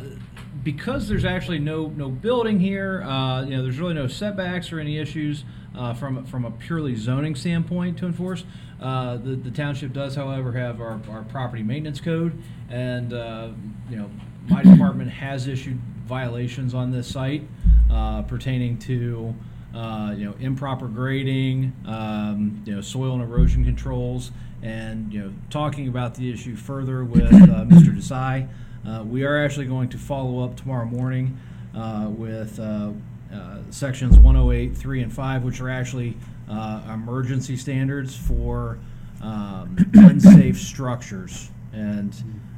because 0.67 1.07
there's 1.07 1.25
actually 1.25 1.61
no 1.61 1.87
no 1.91 2.09
building 2.09 2.59
here, 2.59 3.01
uh, 3.05 3.45
you 3.45 3.57
know, 3.57 3.63
there's 3.63 3.79
really 3.79 3.95
no 3.95 4.09
setbacks 4.09 4.73
or 4.73 4.81
any 4.81 4.99
issues 4.99 5.45
uh, 5.77 5.95
from 5.95 6.27
from 6.27 6.45
a 6.45 6.51
purely 6.51 6.97
zoning 6.97 7.37
standpoint 7.37 7.97
to 7.97 8.05
enforce. 8.05 8.43
Uh, 8.83 9.17
the 9.17 9.37
the 9.37 9.51
township 9.53 9.93
does, 9.93 10.17
however, 10.17 10.51
have 10.51 10.81
our, 10.81 11.01
our 11.09 11.23
property 11.29 11.63
maintenance 11.63 12.01
code, 12.01 12.37
and 12.69 13.13
uh, 13.13 13.49
you 13.89 13.97
know, 13.97 14.11
my 14.49 14.61
department 14.75 15.09
has 15.09 15.47
issued 15.47 15.79
violations 16.05 16.75
on 16.75 16.91
this 16.91 17.07
site 17.07 17.45
uh, 17.89 18.23
pertaining 18.23 18.77
to 18.77 19.33
uh, 19.73 20.15
you 20.17 20.25
know, 20.25 20.35
improper 20.41 20.89
grading, 20.89 21.73
um, 21.87 22.61
you 22.67 22.75
know, 22.75 22.81
soil 22.81 23.13
and 23.13 23.23
erosion 23.23 23.65
controls, 23.65 24.33
and 24.63 25.13
you 25.13 25.21
know, 25.21 25.33
talking 25.49 25.87
about 25.87 26.17
the 26.17 26.33
issue 26.33 26.57
further 26.57 27.05
with 27.05 27.33
uh, 27.33 27.65
Mr. 27.67 27.97
Desai. 27.97 28.49
Uh, 28.87 29.03
we 29.03 29.25
are 29.25 29.43
actually 29.43 29.67
going 29.67 29.89
to 29.89 29.99
follow 29.99 30.45
up 30.45 30.57
tomorrow 30.57 30.85
morning 30.85 31.37
uh, 31.75 32.07
with 32.09 32.59
uh, 32.61 32.93
uh, 33.33 33.59
sections 33.71 34.17
108, 34.17 34.77
3, 34.77 35.03
and 35.03 35.13
5, 35.13 35.43
which 35.43 35.61
are 35.61 35.69
actually 35.69 36.17
uh, 36.49 36.83
emergency 36.93 37.57
standards 37.57 38.17
for 38.17 38.79
um, 39.23 39.77
unsafe 39.95 40.59
structures. 40.59 41.51
And 41.73 42.15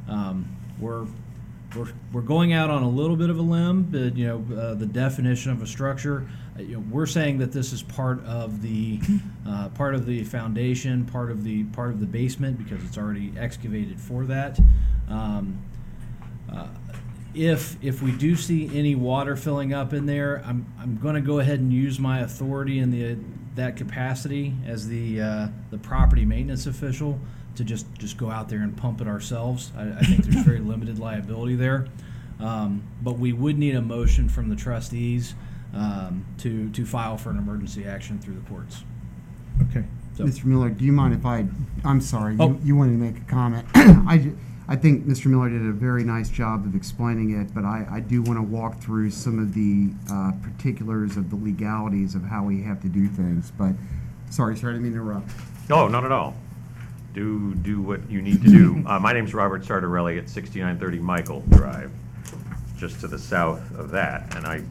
um, 0.06 0.54
we're, 0.78 1.06
we're, 1.74 1.88
we're 2.12 2.20
going 2.20 2.52
out 2.52 2.68
on 2.68 2.82
a 2.82 2.88
little 2.88 3.16
bit 3.16 3.30
of 3.30 3.38
a 3.38 3.42
limb, 3.42 3.84
but 3.84 4.14
you 4.14 4.26
know, 4.26 4.60
uh, 4.60 4.74
the 4.74 4.86
definition 4.86 5.50
of 5.50 5.62
a 5.62 5.66
structure. 5.66 6.28
uh, 6.58 6.62
You 6.62 6.76
know, 6.76 6.84
we're 6.90 7.06
saying 7.06 7.38
that 7.38 7.52
this 7.52 7.72
is 7.72 7.82
part 7.82 8.22
of 8.26 8.60
the 8.60 9.00
uh, 9.48 9.70
part 9.70 9.94
of 9.94 10.04
the 10.04 10.24
foundation, 10.24 11.06
part 11.06 11.30
of 11.30 11.42
the 11.42 11.64
part 11.64 11.90
of 11.90 12.00
the 12.00 12.06
basement 12.06 12.58
because 12.58 12.84
it's 12.84 12.98
already 12.98 13.32
excavated 13.38 13.98
for 13.98 14.24
that. 14.26 14.58
Um, 15.08 15.58
uh, 16.52 16.66
if 17.34 17.76
if 17.82 18.02
we 18.02 18.12
do 18.12 18.34
see 18.36 18.70
any 18.76 18.94
water 18.94 19.36
filling 19.36 19.72
up 19.74 19.92
in 19.92 20.06
there, 20.06 20.42
I'm 20.46 20.66
I'm 20.80 20.96
going 20.98 21.14
to 21.14 21.20
go 21.20 21.38
ahead 21.40 21.60
and 21.60 21.72
use 21.72 21.98
my 21.98 22.20
authority 22.20 22.78
in 22.78 22.90
the 22.90 23.16
that 23.54 23.76
capacity 23.76 24.54
as 24.66 24.88
the 24.88 25.20
uh, 25.20 25.48
the 25.70 25.78
property 25.78 26.24
maintenance 26.24 26.66
official 26.66 27.18
to 27.56 27.64
just 27.64 27.86
just 27.98 28.16
go 28.16 28.30
out 28.30 28.48
there 28.48 28.60
and 28.60 28.76
pump 28.76 29.00
it 29.00 29.06
ourselves. 29.08 29.72
I, 29.76 29.88
I 29.90 30.00
think 30.00 30.24
there's 30.24 30.44
very 30.44 30.60
limited 30.72 30.98
liability 30.98 31.54
there, 31.56 31.86
um, 32.40 32.82
but 33.02 33.18
we 33.18 33.32
would 33.32 33.58
need 33.58 33.74
a 33.76 33.82
motion 33.82 34.28
from 34.28 34.48
the 34.48 34.56
trustees 34.56 35.34
um, 35.74 36.24
to 36.38 36.70
to 36.70 36.86
file 36.86 37.16
for 37.18 37.30
an 37.30 37.36
emergency 37.38 37.84
action 37.84 38.18
through 38.18 38.34
the 38.34 38.48
courts. 38.48 38.82
Okay. 39.70 39.84
So- 40.16 40.24
Mr. 40.24 40.46
Miller, 40.46 40.70
do 40.70 40.84
you 40.84 40.92
mind 40.92 41.14
if 41.14 41.24
I, 41.24 41.46
I'm 41.84 42.00
sorry, 42.00 42.36
Oh. 42.40 42.48
you, 42.48 42.60
you 42.64 42.76
wanted 42.76 42.92
to 42.92 42.98
make 42.98 43.18
a 43.18 43.24
comment. 43.26 43.66
I, 43.74 44.18
ju- 44.18 44.36
I 44.70 44.76
think 44.76 45.06
Mr. 45.06 45.26
Miller 45.26 45.48
did 45.48 45.62
a 45.62 45.72
very 45.72 46.04
nice 46.04 46.28
job 46.28 46.66
of 46.66 46.74
explaining 46.74 47.40
it, 47.40 47.54
but 47.54 47.64
I, 47.64 47.86
I 47.90 48.00
do 48.00 48.20
want 48.20 48.38
to 48.38 48.42
walk 48.42 48.78
through 48.80 49.10
some 49.10 49.38
of 49.38 49.54
the 49.54 49.90
uh, 50.12 50.32
particulars 50.42 51.16
of 51.16 51.30
the 51.30 51.36
legalities 51.36 52.14
of 52.14 52.22
how 52.22 52.44
we 52.44 52.62
have 52.64 52.82
to 52.82 52.88
do 52.88 53.06
things, 53.08 53.50
but, 53.56 53.72
sorry, 54.28 54.58
sorry, 54.58 54.74
I 54.74 54.78
to 54.78 54.86
interrupt. 54.86 55.30
No, 55.70 55.88
not 55.88 56.04
at 56.04 56.12
all. 56.12 56.36
Do, 57.14 57.54
do 57.54 57.80
what 57.80 58.08
you 58.10 58.20
need 58.20 58.42
to 58.42 58.48
do. 58.50 58.84
Uh, 58.86 58.98
my 58.98 59.14
name's 59.14 59.32
Robert 59.32 59.62
Sartorelli 59.62 60.18
at 60.18 60.28
6930 60.28 60.98
Michael 60.98 61.40
Drive, 61.48 61.90
just 62.76 63.00
to 63.00 63.08
the 63.08 63.18
south 63.18 63.74
of 63.74 63.90
that. 63.92 64.36
And 64.36 64.46
I, 64.46 64.62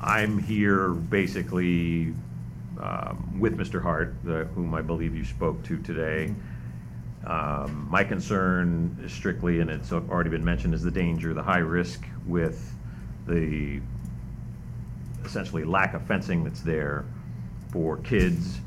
I'm 0.00 0.38
here 0.38 0.90
basically 0.90 2.14
um, 2.80 3.40
with 3.40 3.58
Mr. 3.58 3.82
Hart, 3.82 4.14
the- 4.22 4.44
whom 4.54 4.72
I 4.72 4.82
believe 4.82 5.16
you 5.16 5.24
spoke 5.24 5.64
to 5.64 5.78
today. 5.78 6.32
Um, 7.26 7.86
My 7.90 8.04
concern 8.04 8.96
is 9.02 9.12
strictly, 9.12 9.60
and 9.60 9.70
it's 9.70 9.92
already 9.92 10.30
been 10.30 10.44
mentioned, 10.44 10.74
is 10.74 10.82
the 10.82 10.90
danger, 10.90 11.32
the 11.32 11.42
high 11.42 11.58
risk 11.58 12.04
with 12.26 12.72
the 13.26 13.80
essentially 15.24 15.64
lack 15.64 15.94
of 15.94 16.02
fencing 16.02 16.44
that's 16.44 16.60
there 16.60 17.04
for 17.72 17.96
kids, 17.98 18.60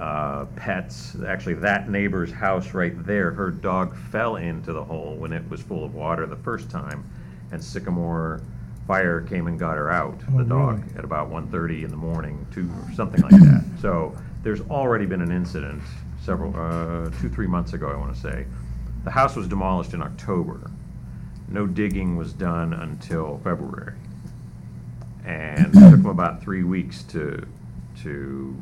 uh, 0.00 0.46
pets. 0.56 1.16
Actually, 1.26 1.54
that 1.54 1.90
neighbor's 1.90 2.32
house 2.32 2.72
right 2.72 3.04
there, 3.04 3.30
her 3.32 3.50
dog 3.50 3.94
fell 4.10 4.36
into 4.36 4.72
the 4.72 4.82
hole 4.82 5.16
when 5.16 5.32
it 5.32 5.48
was 5.50 5.60
full 5.60 5.84
of 5.84 5.94
water 5.94 6.26
the 6.26 6.36
first 6.36 6.70
time, 6.70 7.04
and 7.52 7.62
Sycamore 7.62 8.40
Fire 8.86 9.20
came 9.20 9.46
and 9.46 9.58
got 9.58 9.76
her 9.76 9.90
out, 9.90 10.18
Oh, 10.32 10.38
the 10.38 10.44
dog, 10.44 10.80
really? 10.82 10.96
at 10.98 11.04
about 11.04 11.28
1:30 11.30 11.84
in 11.84 11.90
the 11.90 11.96
morning, 11.96 12.44
two, 12.50 12.68
or 12.88 12.92
something 12.94 13.20
like 13.20 13.38
that. 13.42 13.62
So 13.80 14.16
there's 14.42 14.62
already 14.62 15.04
been 15.06 15.20
an 15.20 15.30
incident 15.30 15.82
several, 16.22 16.54
uh, 16.56 17.10
two, 17.20 17.28
three 17.28 17.46
months 17.46 17.72
ago, 17.72 17.88
I 17.88 17.96
want 17.96 18.14
to 18.14 18.20
say. 18.20 18.46
The 19.04 19.10
house 19.10 19.36
was 19.36 19.48
demolished 19.48 19.94
in 19.94 20.02
October. 20.02 20.70
No 21.48 21.66
digging 21.66 22.16
was 22.16 22.32
done 22.32 22.72
until 22.72 23.40
February. 23.42 23.94
And 25.24 25.66
it 25.66 25.72
took 25.72 25.90
them 25.90 26.06
about 26.06 26.42
three 26.42 26.64
weeks 26.64 27.02
to, 27.04 27.46
to 28.02 28.56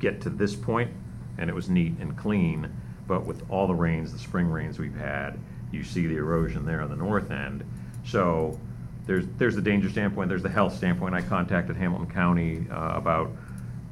get 0.00 0.20
to 0.22 0.30
this 0.30 0.54
point, 0.54 0.90
and 1.38 1.48
it 1.48 1.54
was 1.54 1.68
neat 1.68 1.94
and 2.00 2.16
clean. 2.16 2.70
But 3.06 3.24
with 3.24 3.42
all 3.50 3.66
the 3.66 3.74
rains, 3.74 4.12
the 4.12 4.18
spring 4.18 4.48
rains 4.50 4.78
we've 4.78 4.96
had, 4.96 5.38
you 5.72 5.84
see 5.84 6.06
the 6.06 6.16
erosion 6.16 6.64
there 6.64 6.80
on 6.80 6.90
the 6.90 6.96
north 6.96 7.30
end. 7.30 7.64
So 8.04 8.58
there's, 9.06 9.24
there's 9.38 9.54
the 9.54 9.62
danger 9.62 9.88
standpoint, 9.88 10.28
there's 10.28 10.42
the 10.42 10.48
health 10.48 10.76
standpoint. 10.76 11.14
I 11.14 11.22
contacted 11.22 11.76
Hamilton 11.76 12.10
County 12.10 12.66
uh, 12.70 12.96
about 12.96 13.30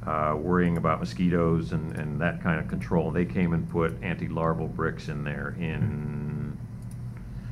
uh, 0.07 0.33
worrying 0.37 0.77
about 0.77 1.01
mosquitoes 1.01 1.73
and, 1.73 1.93
and 1.97 2.19
that 2.21 2.41
kind 2.41 2.59
of 2.61 2.67
control. 2.69 3.11
They 3.11 3.25
came 3.25 3.51
and 3.51 3.69
put 3.69 3.93
anti-larval 4.01 4.69
bricks 4.69 5.09
in 5.09 5.23
there 5.25 5.53
in, 5.59 6.57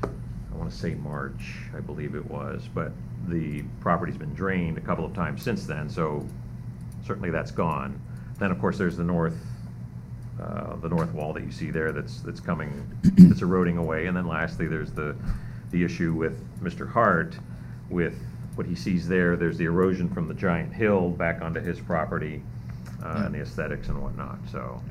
I 0.02 0.56
want 0.56 0.72
to 0.72 0.76
say 0.76 0.94
March, 0.94 1.58
I 1.76 1.82
believe 1.82 2.16
it 2.16 2.26
was, 2.32 2.70
but 2.74 2.94
the 3.28 3.64
property's 3.82 4.18
been 4.18 4.34
drained 4.34 4.78
a 4.78 4.82
couple 4.82 5.04
of 5.04 5.14
times 5.14 5.44
since 5.44 5.66
then, 5.66 5.90
so 5.90 6.26
certainly 7.06 7.30
that's 7.30 7.52
gone. 7.52 8.00
Then, 8.40 8.52
of 8.52 8.60
course, 8.60 8.78
there's 8.78 8.96
the 8.96 9.04
north, 9.04 9.38
uh, 10.42 10.78
the 10.78 10.90
north 10.90 11.12
wall 11.12 11.34
that 11.34 11.44
you 11.44 11.52
see 11.52 11.72
there 11.72 11.92
that's, 11.92 12.22
that's 12.22 12.40
coming, 12.40 12.88
that's 13.18 13.42
eroding 13.42 13.78
away. 13.78 14.06
And 14.06 14.16
then 14.16 14.28
lastly, 14.28 14.68
there's 14.68 14.92
the, 14.92 15.14
the 15.72 15.84
issue 15.84 16.14
with 16.14 16.42
Mr. 16.62 16.90
Hart, 16.90 17.38
with 17.90 18.18
what 18.56 18.66
he 18.66 18.76
sees 18.76 19.08
there, 19.08 19.36
there's 19.36 19.58
the 19.58 19.66
erosion 19.66 20.10
from 20.10 20.28
the 20.28 20.34
giant 20.34 20.74
hill 20.74 21.10
back 21.10 21.42
onto 21.42 21.60
his 21.60 21.80
property, 21.80 22.42
uh, 23.04 23.24
and 23.26 23.36
the 23.36 23.42
aesthetics 23.42 23.90
and 23.90 24.02
whatnot. 24.02 24.38
So 24.52 24.82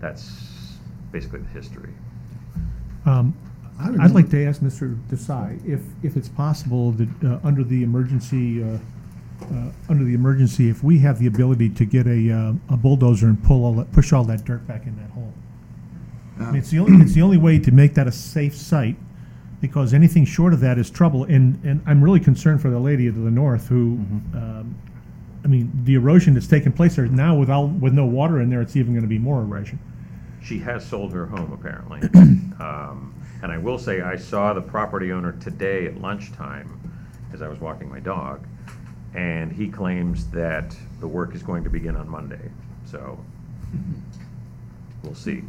that's 0.00 0.76
basically 1.10 1.40
the 1.40 1.48
history. 1.48 1.92
Um, 3.06 3.36
I 3.78 3.88
I'd 3.88 3.94
know. 3.94 4.06
like 4.14 4.30
to 4.30 4.44
ask 4.46 4.60
Mr. 4.60 4.96
Desai 5.08 5.64
if, 5.66 5.80
if 6.02 6.16
it's 6.16 6.28
possible 6.28 6.92
that, 6.92 7.08
uh, 7.24 7.38
under 7.42 7.64
the 7.64 7.82
emergency, 7.82 8.62
uh, 8.62 8.78
uh, 9.42 9.70
under 9.88 10.04
the 10.04 10.14
emergency, 10.14 10.68
if 10.68 10.84
we 10.84 10.98
have 11.00 11.18
the 11.18 11.26
ability 11.26 11.70
to 11.70 11.84
get 11.84 12.06
a, 12.06 12.30
uh, 12.30 12.74
a 12.74 12.76
bulldozer 12.76 13.26
and 13.26 13.42
pull 13.42 13.64
all 13.64 13.74
that, 13.74 13.90
push 13.92 14.12
all 14.12 14.24
that 14.24 14.44
dirt 14.44 14.66
back 14.66 14.86
in 14.86 14.96
that 14.96 15.10
hole. 15.10 15.32
I 16.38 16.46
mean, 16.46 16.56
it's 16.56 16.70
the 16.70 16.78
only, 16.80 17.02
it's 17.04 17.14
the 17.14 17.22
only 17.22 17.38
way 17.38 17.58
to 17.58 17.70
make 17.72 17.94
that 17.94 18.06
a 18.06 18.12
safe 18.12 18.56
site, 18.56 18.96
because 19.64 19.94
anything 19.94 20.26
short 20.26 20.52
of 20.52 20.60
that 20.60 20.76
is 20.76 20.90
trouble. 20.90 21.24
And, 21.24 21.58
and 21.64 21.80
I'm 21.86 22.04
really 22.04 22.20
concerned 22.20 22.60
for 22.60 22.68
the 22.68 22.78
lady 22.78 23.06
to 23.06 23.12
the 23.12 23.30
north 23.30 23.66
who, 23.66 23.98
um, 24.34 24.74
I 25.42 25.46
mean, 25.48 25.72
the 25.84 25.94
erosion 25.94 26.34
that's 26.34 26.46
taking 26.46 26.70
place 26.70 26.96
there 26.96 27.06
now 27.06 27.34
with 27.34 27.48
all, 27.48 27.68
with 27.68 27.94
no 27.94 28.04
water 28.04 28.42
in 28.42 28.50
there, 28.50 28.60
it's 28.60 28.76
even 28.76 28.94
gonna 28.94 29.06
be 29.06 29.18
more 29.18 29.40
erosion. 29.40 29.78
She 30.42 30.58
has 30.58 30.84
sold 30.86 31.14
her 31.14 31.24
home, 31.24 31.50
apparently. 31.52 32.00
Um, 32.60 33.12
And 33.42 33.50
I 33.50 33.58
will 33.58 33.78
say, 33.78 34.00
I 34.00 34.16
saw 34.16 34.52
the 34.54 34.62
property 34.62 35.10
owner 35.12 35.32
today 35.32 35.86
at 35.86 36.00
lunchtime 36.00 36.68
as 37.32 37.42
I 37.42 37.48
was 37.48 37.58
walking 37.58 37.90
my 37.90 38.00
dog, 38.00 38.46
and 39.14 39.50
he 39.50 39.68
claims 39.68 40.28
that 40.30 40.76
the 41.00 41.08
work 41.08 41.34
is 41.34 41.42
going 41.42 41.64
to 41.64 41.70
begin 41.70 41.96
on 41.96 42.08
Monday, 42.08 42.50
so 42.86 43.18
we'll 45.02 45.16
see. 45.16 45.42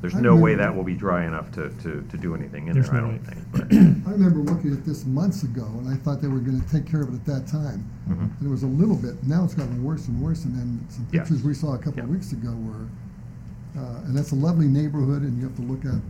There's 0.00 0.14
I 0.14 0.20
no 0.20 0.34
way 0.36 0.52
remember- 0.52 0.62
that 0.72 0.76
will 0.76 0.84
be 0.84 0.94
dry 0.94 1.24
enough 1.26 1.50
to, 1.52 1.70
to, 1.70 2.02
to 2.08 2.16
do 2.16 2.34
anything 2.34 2.68
in 2.68 2.74
There's 2.74 2.90
there, 2.90 2.96
I 2.98 3.00
no 3.00 3.06
don't 3.08 3.26
way. 3.26 3.34
think. 3.34 4.02
but- 4.04 4.10
I 4.10 4.12
remember 4.14 4.40
looking 4.40 4.72
at 4.72 4.84
this 4.84 5.04
months 5.06 5.42
ago, 5.42 5.64
and 5.78 5.88
I 5.88 5.96
thought 5.96 6.20
they 6.20 6.28
were 6.28 6.38
gonna 6.40 6.62
take 6.70 6.86
care 6.86 7.02
of 7.02 7.08
it 7.12 7.14
at 7.16 7.24
that 7.26 7.46
time. 7.46 7.84
Mhm. 8.08 8.30
And 8.38 8.46
it 8.46 8.50
was 8.50 8.62
a 8.62 8.66
little 8.66 8.96
bit, 8.96 9.22
now 9.26 9.44
it's 9.44 9.54
gotten 9.54 9.82
worse 9.82 10.08
and 10.08 10.20
worse, 10.20 10.44
and 10.44 10.54
then 10.54 10.80
some 10.88 11.06
Yes. 11.12 11.28
pictures 11.28 11.44
we 11.44 11.54
saw 11.54 11.74
a 11.74 11.78
couple 11.78 12.02
of 12.02 12.08
weeks 12.08 12.32
ago 12.32 12.50
were, 12.54 13.80
uh, 13.80 14.00
and 14.06 14.16
that's 14.16 14.32
a 14.32 14.36
lovely 14.36 14.68
neighborhood, 14.68 15.22
and 15.22 15.36
you 15.38 15.44
have 15.44 15.56
to 15.56 15.62
look 15.62 15.84
at, 15.84 16.00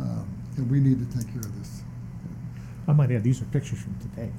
uh, 0.00 0.22
and 0.56 0.70
we 0.70 0.80
need 0.80 0.98
to 0.98 1.16
take 1.18 1.28
care 1.32 1.40
of 1.42 1.58
this. 1.58 1.82
I 2.88 2.92
might 2.92 3.10
add, 3.12 3.22
these 3.22 3.40
are 3.40 3.44
pictures 3.46 3.80
from 3.80 3.94
today. 4.00 4.30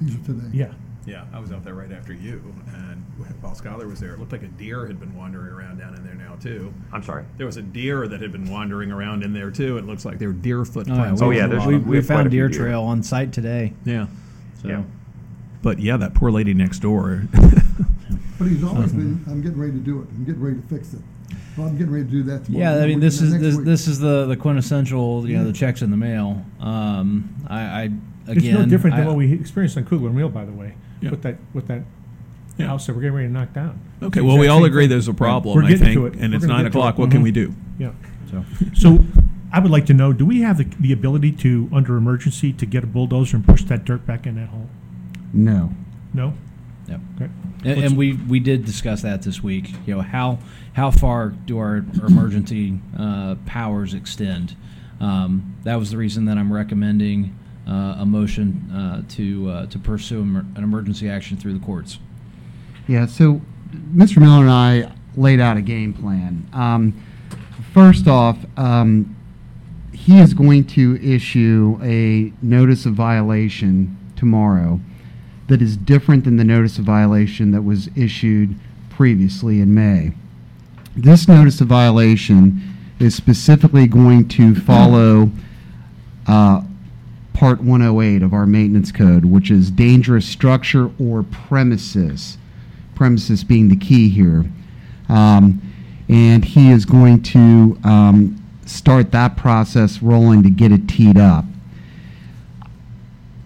These 0.00 0.14
are 0.16 0.18
today. 0.24 0.48
Yeah. 0.52 0.72
Yeah, 1.06 1.24
I 1.32 1.38
was 1.38 1.52
out 1.52 1.62
there 1.64 1.74
right 1.74 1.92
after 1.92 2.12
you, 2.12 2.42
and 2.74 3.02
while 3.40 3.54
Skylar 3.54 3.88
was 3.88 4.00
there, 4.00 4.14
it 4.14 4.18
looked 4.18 4.32
like 4.32 4.42
a 4.42 4.48
deer 4.48 4.86
had 4.86 4.98
been 4.98 5.16
wandering 5.16 5.52
around 5.52 5.78
down 5.78 5.94
in 5.94 6.04
there 6.04 6.14
now 6.14 6.34
too. 6.36 6.74
I'm 6.92 7.02
sorry. 7.02 7.24
There 7.36 7.46
was 7.46 7.56
a 7.56 7.62
deer 7.62 8.08
that 8.08 8.20
had 8.20 8.32
been 8.32 8.50
wandering 8.50 8.90
around 8.90 9.22
in 9.22 9.32
there 9.32 9.50
too. 9.50 9.78
It 9.78 9.86
looks 9.86 10.04
like 10.04 10.18
there 10.18 10.28
were 10.28 10.34
deer 10.34 10.64
footprints. 10.64 11.22
Oh, 11.22 11.30
footprints. 11.30 11.54
yeah, 11.54 11.60
all 11.60 11.68
we, 11.68 11.76
we, 11.78 11.98
we 11.98 12.02
found 12.02 12.30
deer 12.30 12.48
trail 12.48 12.82
on 12.82 13.02
site 13.02 13.32
today. 13.32 13.72
Yeah. 13.84 14.08
So. 14.62 14.68
Yeah. 14.68 14.82
But 15.62 15.78
yeah, 15.78 15.96
that 15.96 16.14
poor 16.14 16.30
lady 16.30 16.54
next 16.54 16.80
door. 16.80 17.22
But 18.38 18.48
he's 18.48 18.62
always 18.62 18.92
been, 18.92 19.24
I'm 19.28 19.40
getting 19.40 19.58
ready 19.58 19.72
to 19.72 19.78
do 19.78 20.02
it, 20.02 20.08
I'm 20.10 20.24
getting 20.26 20.42
ready 20.42 20.60
to 20.60 20.66
fix 20.68 20.92
it. 20.92 21.00
Well, 21.56 21.68
I'm 21.68 21.78
getting 21.78 21.90
ready 21.92 22.04
to 22.04 22.10
do 22.10 22.22
that 22.24 22.44
tomorrow. 22.44 22.76
Yeah, 22.76 22.84
I 22.84 22.86
mean, 22.86 23.00
this 23.00 23.22
is 23.22 23.32
this, 23.40 23.56
this 23.56 23.88
is 23.88 23.98
the 23.98 24.26
the 24.26 24.36
quintessential, 24.36 25.26
you 25.26 25.38
know, 25.38 25.44
the 25.44 25.54
checks 25.54 25.80
in 25.80 25.90
the 25.90 25.96
mail. 25.96 26.44
Um, 26.60 27.34
I, 27.48 27.60
I 27.60 27.82
again, 27.84 28.02
It's 28.28 28.44
no 28.46 28.66
different 28.66 28.96
than 28.96 29.04
I- 29.06 29.08
what 29.08 29.16
we 29.16 29.32
experienced 29.32 29.78
on 29.78 29.86
Kugler 29.86 30.10
Mill, 30.10 30.28
by 30.28 30.44
the 30.44 30.52
way, 30.52 30.74
Yeah. 31.00 31.10
with 31.10 31.22
that, 31.22 31.36
with 31.54 31.66
that 31.68 31.82
Yeah. 32.58 32.66
house 32.68 32.86
that 32.86 32.94
we're 32.94 33.02
getting 33.02 33.16
ready 33.16 33.28
to 33.28 33.32
knock 33.32 33.52
down. 33.52 33.78
Okay, 34.02 34.20
It's 34.20 34.26
well, 34.26 34.38
we 34.38 34.48
all 34.48 34.64
agree 34.64 34.84
thing. 34.84 34.90
there's 34.90 35.08
a 35.08 35.14
problem, 35.14 35.54
We're 35.56 35.64
I 35.64 35.68
getting 35.68 35.84
think, 35.84 35.94
to 35.96 36.06
it. 36.06 36.14
and 36.14 36.32
We're 36.32 36.36
it's 36.36 36.46
nine 36.46 36.66
o'clock. 36.66 36.94
it. 36.96 37.00
What 37.00 37.10
can 37.10 37.20
Mhm. 37.20 37.24
we 37.24 37.30
do? 37.32 37.54
Yeah. 37.78 37.90
So, 38.30 38.44
So 38.74 39.04
I 39.52 39.60
would 39.60 39.70
like 39.70 39.86
to 39.86 39.94
know, 39.94 40.12
do 40.12 40.24
we 40.26 40.40
have 40.42 40.58
the, 40.58 40.66
the 40.80 40.92
ability 40.92 41.32
to, 41.32 41.68
under 41.72 41.96
emergency, 41.96 42.52
to 42.54 42.66
get 42.66 42.82
a 42.84 42.86
bulldozer 42.86 43.36
and 43.36 43.46
push 43.46 43.62
that 43.64 43.84
dirt 43.84 44.06
back 44.06 44.26
in 44.26 44.34
that 44.36 44.48
hole? 44.48 44.68
No. 45.32 45.72
No? 46.14 46.34
Yep. 46.88 47.00
Okay. 47.16 47.30
And, 47.64 47.80
and 47.84 47.96
we, 47.96 48.12
we 48.14 48.38
did 48.40 48.64
discuss 48.64 49.02
that 49.02 49.22
this 49.22 49.42
week. 49.42 49.74
You 49.86 49.96
know, 49.96 50.00
how 50.02 50.38
how 50.74 50.90
far 50.90 51.30
do 51.30 51.58
our, 51.58 51.84
our 52.00 52.06
emergency 52.06 52.78
uh, 52.96 53.34
powers 53.46 53.92
extend? 53.94 54.54
Um, 55.00 55.54
that 55.64 55.76
was 55.78 55.90
the 55.90 55.96
reason 55.96 56.26
that 56.26 56.38
I'm 56.38 56.52
recommending 56.52 57.34
a 57.72 58.04
motion 58.06 58.70
uh, 58.70 59.02
to 59.10 59.50
uh, 59.50 59.66
to 59.66 59.78
pursue 59.78 60.20
an 60.20 60.54
emergency 60.56 61.08
action 61.08 61.36
through 61.36 61.54
the 61.54 61.64
courts. 61.64 61.98
Yeah, 62.88 63.06
so 63.06 63.40
Mr. 63.94 64.18
Miller 64.18 64.42
and 64.42 64.50
I 64.50 64.92
laid 65.16 65.40
out 65.40 65.56
a 65.56 65.62
game 65.62 65.92
plan. 65.92 66.48
Um, 66.52 67.02
first 67.72 68.06
off, 68.06 68.38
um, 68.56 69.16
he 69.92 70.20
is 70.20 70.34
going 70.34 70.64
to 70.64 70.96
issue 71.02 71.78
a 71.82 72.32
notice 72.44 72.86
of 72.86 72.94
violation 72.94 73.96
tomorrow 74.14 74.80
that 75.48 75.62
is 75.62 75.76
different 75.76 76.24
than 76.24 76.36
the 76.36 76.44
notice 76.44 76.78
of 76.78 76.84
violation 76.84 77.50
that 77.52 77.62
was 77.62 77.88
issued 77.96 78.56
previously 78.90 79.60
in 79.60 79.74
May. 79.74 80.12
This 80.96 81.28
notice 81.28 81.60
of 81.60 81.68
violation 81.68 82.76
is 82.98 83.14
specifically 83.14 83.86
going 83.86 84.28
to 84.28 84.54
follow 84.54 85.30
uh, 86.26 86.62
Part 87.36 87.60
108 87.60 88.22
of 88.22 88.32
our 88.32 88.46
maintenance 88.46 88.90
code, 88.90 89.26
which 89.26 89.50
is 89.50 89.70
dangerous 89.70 90.24
structure 90.24 90.90
or 90.98 91.22
premises. 91.22 92.38
Premises 92.94 93.44
being 93.44 93.68
the 93.68 93.76
key 93.76 94.08
here. 94.08 94.50
Um, 95.10 95.60
and 96.08 96.42
he 96.42 96.70
is 96.70 96.86
going 96.86 97.22
to 97.24 97.78
um, 97.84 98.42
start 98.64 99.12
that 99.12 99.36
process 99.36 100.00
rolling 100.00 100.44
to 100.44 100.48
get 100.48 100.72
it 100.72 100.88
teed 100.88 101.18
up. 101.18 101.44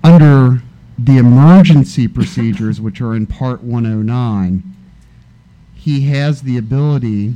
Under 0.04 0.62
the 0.96 1.18
emergency 1.18 2.06
procedures, 2.06 2.80
which 2.80 3.00
are 3.00 3.16
in 3.16 3.26
Part 3.26 3.64
109, 3.64 4.62
he 5.74 6.02
has 6.02 6.42
the 6.42 6.56
ability, 6.56 7.34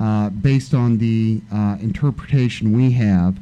uh, 0.00 0.30
based 0.30 0.72
on 0.72 0.96
the 0.96 1.42
uh, 1.52 1.76
interpretation 1.78 2.74
we 2.74 2.92
have 2.92 3.38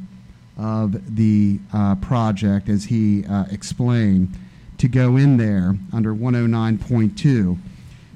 of 0.57 1.15
the 1.15 1.59
uh, 1.73 1.95
project, 1.95 2.69
as 2.69 2.85
he 2.85 3.25
uh, 3.25 3.45
explained, 3.51 4.37
to 4.77 4.87
go 4.87 5.17
in 5.17 5.37
there 5.37 5.75
under 5.93 6.13
109.2, 6.13 7.57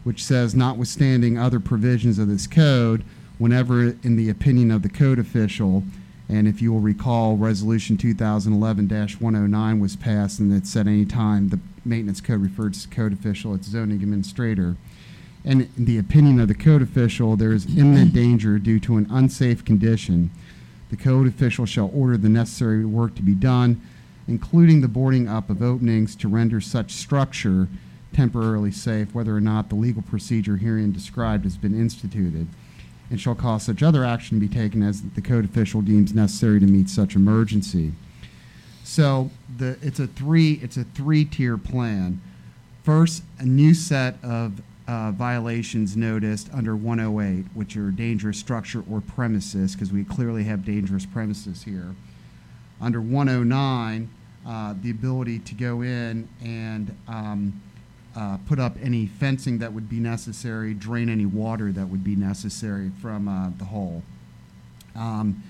which 0.04 0.24
says, 0.24 0.56
notwithstanding 0.56 1.38
other 1.38 1.60
provisions 1.60 2.20
of 2.20 2.28
this 2.28 2.48
code, 2.48 3.04
whenever, 3.38 3.82
in 4.04 4.16
the 4.16 4.30
opinion 4.30 4.72
of 4.72 4.82
the 4.82 4.90
code 4.90 5.20
official, 5.20 5.84
and 6.30 6.48
if 6.48 6.62
you 6.62 6.72
will 6.72 6.80
recall, 6.80 7.36
Resolution 7.38 7.98
2011-109 7.98 9.82
was 9.82 9.96
passed, 9.96 10.40
and 10.40 10.54
it 10.54 10.68
said 10.68 10.88
any 10.88 11.06
time 11.06 11.50
the 11.50 11.60
maintenance 11.84 12.22
code 12.22 12.42
referred 12.42 12.76
to 12.76 12.88
code 12.88 13.14
official, 13.14 13.56
it's 13.56 13.68
zoning 13.68 14.04
administrator. 14.04 14.76
And 15.44 15.70
in 15.76 15.86
the 15.86 15.98
opinion 15.98 16.40
of 16.40 16.48
the 16.48 16.54
code 16.54 16.84
official, 16.84 17.36
there 17.36 17.52
is 17.52 17.66
imminent 17.78 18.14
danger 18.14 18.60
due 18.60 18.80
to 18.82 18.98
an 18.98 19.08
unsafe 19.10 19.66
condition. 19.66 20.30
The 20.90 20.98
code 20.98 21.28
official 21.28 21.66
shall 21.66 21.92
order 21.94 22.18
the 22.18 22.30
necessary 22.30 22.86
work 22.86 23.16
to 23.16 23.22
be 23.22 23.36
done, 23.36 23.82
including 24.28 24.82
the 24.82 24.88
boarding 24.88 25.28
up 25.28 25.50
of 25.50 25.62
openings 25.62 26.16
to 26.18 26.28
render 26.28 26.60
such 26.62 26.92
structure 26.92 27.68
temporarily 28.14 28.72
safe, 28.72 29.14
whether 29.14 29.36
or 29.36 29.42
not 29.42 29.70
the 29.70 29.76
legal 29.76 30.02
procedure 30.02 30.58
herein 30.58 30.92
described 30.92 31.44
has 31.44 31.58
been 31.58 31.80
instituted, 31.80 32.48
and 33.10 33.22
shall 33.22 33.36
cause 33.36 33.64
such 33.64 33.84
other 33.84 34.04
action 34.04 34.40
to 34.40 34.48
be 34.48 34.54
taken 34.54 34.82
as 34.82 35.02
the 35.02 35.22
code 35.22 35.46
official 35.46 35.82
deems 35.82 36.14
necessary 36.14 36.60
to 36.60 36.66
meet 36.66 36.90
such 36.90 37.16
emergency. 37.16 37.94
So 38.84 39.30
the, 39.58 39.78
it's 39.82 40.00
a 40.00 40.08
three, 40.08 40.54
it's 40.64 40.78
a 40.78 40.84
three-tier 40.84 41.58
plan. 41.58 42.20
First, 42.84 43.24
a 43.38 43.46
new 43.46 43.76
set 43.76 44.18
of 44.24 44.62
uh, 44.90 45.12
violations 45.12 45.96
noticed 45.96 46.50
under 46.52 46.76
108, 46.76 47.46
which 47.54 47.78
are 47.78 47.92
dangerous 47.92 48.40
structure 48.40 48.84
or 48.90 49.02
premises, 49.02 49.76
because 49.76 49.94
we 49.94 50.04
clearly 50.04 50.44
have 50.44 50.66
dangerous 50.66 51.06
premises 51.06 51.62
here. 51.62 51.94
Under 52.82 53.00
109, 53.00 54.10
uh, 54.48 54.74
the 54.82 54.90
ability 54.90 55.38
to 55.40 55.54
go 55.54 55.84
in 55.84 56.28
and 56.44 56.98
um, 57.08 57.62
uh, 58.16 58.38
put 58.48 58.58
up 58.58 58.78
any 58.82 59.06
fencing 59.06 59.60
that 59.60 59.72
would 59.72 59.88
be 59.88 60.00
necessary, 60.00 60.74
drain 60.74 61.08
any 61.08 61.28
water 61.28 61.72
that 61.72 61.88
would 61.88 62.04
be 62.04 62.16
necessary 62.16 62.90
from 63.00 63.28
uh, 63.28 63.52
the 63.60 63.66
hole. 63.66 64.02
Um, 64.96 65.44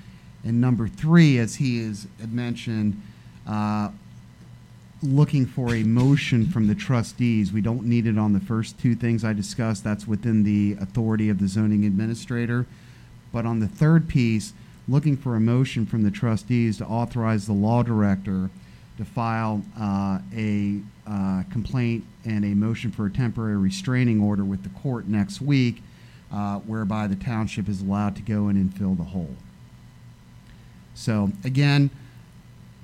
and 0.43 0.59
number 0.59 0.89
three, 0.89 1.37
as 1.37 1.55
he 1.55 1.85
has 1.85 2.07
mentioned, 2.27 3.01
uh, 3.47 3.91
looking 5.01 5.45
for 5.45 5.73
a 5.73 5.83
motion 5.83 6.45
from 6.45 6.67
the 6.67 6.75
trustees. 6.75 7.53
We 7.53 7.61
don't 7.61 7.85
need 7.85 8.05
it 8.05 8.17
on 8.17 8.33
the 8.33 8.39
first 8.39 8.77
two 8.79 8.95
things 8.95 9.23
I 9.23 9.33
discussed. 9.33 9.83
That's 9.83 10.07
within 10.07 10.43
the 10.43 10.77
authority 10.81 11.29
of 11.29 11.39
the 11.39 11.47
zoning 11.47 11.85
administrator. 11.85 12.65
But 13.31 13.45
on 13.45 13.59
the 13.59 13.67
third 13.67 14.07
piece, 14.07 14.53
looking 14.87 15.15
for 15.15 15.35
a 15.35 15.39
motion 15.39 15.85
from 15.85 16.03
the 16.03 16.11
trustees 16.11 16.77
to 16.77 16.85
authorize 16.85 17.45
the 17.45 17.53
law 17.53 17.83
director 17.83 18.49
to 18.97 19.05
file 19.05 19.61
uh, 19.79 20.19
a 20.35 20.81
uh, 21.07 21.43
complaint 21.51 22.03
and 22.25 22.43
a 22.43 22.49
motion 22.49 22.91
for 22.91 23.05
a 23.05 23.11
temporary 23.11 23.55
restraining 23.55 24.19
order 24.19 24.43
with 24.43 24.63
the 24.63 24.69
court 24.81 25.07
next 25.07 25.39
week, 25.39 25.81
uh, 26.33 26.59
whereby 26.59 27.07
the 27.07 27.15
township 27.15 27.69
is 27.69 27.81
allowed 27.81 28.15
to 28.17 28.21
go 28.21 28.49
in 28.49 28.57
and 28.57 28.73
fill 28.75 28.95
the 28.95 29.03
hole. 29.03 29.35
So 30.95 31.31
again, 31.45 31.89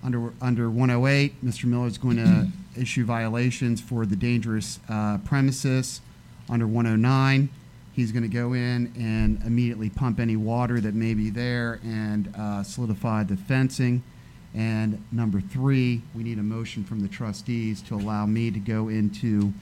under, 0.06 0.34
under 0.40 0.69
108, 0.69 1.44
Mr. 1.44 1.65
Miller 1.65 1.88
is 1.88 1.98
going 1.98 2.18
to 2.18 2.48
issue 2.80 3.03
violations 3.03 3.82
for 3.82 4.06
the 4.06 4.15
dangerous 4.15 4.80
uh, 4.88 5.18
premises. 5.19 6.02
Under 6.48 6.68
109, 6.68 7.49
he's 7.94 8.11
going 8.11 8.23
to 8.23 8.30
go 8.30 8.53
in 8.53 8.94
and 8.95 9.41
immediately 9.44 9.90
pump 9.90 10.19
any 10.19 10.36
water 10.36 10.80
that 10.80 10.94
may 10.94 11.15
be 11.15 11.32
there 11.32 11.80
and 11.84 12.32
uh, 12.38 12.61
solidify 12.61 13.23
the 13.23 13.36
fencing. 13.36 14.03
And 14.53 15.03
number 15.11 15.41
three, 15.41 16.03
we 16.14 16.23
need 16.23 16.38
a 16.38 16.44
motion 16.44 16.84
from 16.84 16.99
the 17.02 17.07
trustees 17.07 17.82
to 17.84 17.95
allow 17.95 18.27
me 18.27 18.52
to 18.52 18.60
go 18.60 18.90
into 18.90 19.53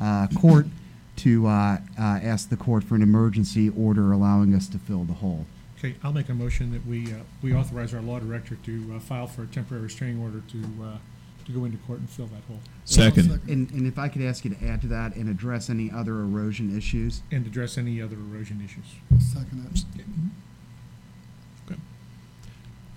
uh, 0.00 0.26
court 0.36 0.66
to 1.14 1.46
uh, 1.46 1.78
uh, 1.96 2.02
ask 2.02 2.48
the 2.48 2.56
court 2.56 2.82
for 2.82 2.96
an 2.96 3.02
emergency 3.02 3.70
order 3.70 4.10
allowing 4.10 4.54
us 4.54 4.68
to 4.68 4.78
fill 4.78 5.04
the 5.04 5.12
hole. 5.12 5.46
Okay, 5.84 5.96
I'll 6.04 6.12
make 6.12 6.28
a 6.28 6.34
motion 6.34 6.70
that 6.70 6.86
we, 6.86 7.12
uh, 7.12 7.16
we 7.42 7.52
authorize 7.54 7.92
our 7.92 8.00
law 8.00 8.20
director 8.20 8.54
to 8.54 8.94
uh, 8.94 9.00
file 9.00 9.26
for 9.26 9.42
a 9.42 9.46
temporary 9.48 9.82
restraining 9.82 10.22
order 10.22 10.40
to, 10.50 10.58
uh, 10.80 10.96
to 11.44 11.52
go 11.52 11.64
into 11.64 11.76
court 11.78 11.98
and 11.98 12.08
fill 12.08 12.26
that 12.26 12.42
hole. 12.46 12.60
And, 13.48 13.68
and 13.72 13.84
if 13.88 13.98
I 13.98 14.06
could 14.06 14.22
ask 14.22 14.44
you 14.44 14.54
to 14.54 14.64
add 14.64 14.80
to 14.82 14.86
that 14.88 15.16
and 15.16 15.28
address 15.28 15.68
any 15.68 15.90
other 15.90 16.20
erosion 16.20 16.76
issues. 16.76 17.22
And 17.32 17.44
address 17.46 17.78
any 17.78 18.00
other 18.00 18.14
erosion 18.14 18.62
issues. 18.64 18.84
Second 19.20 19.66
it. 19.74 19.84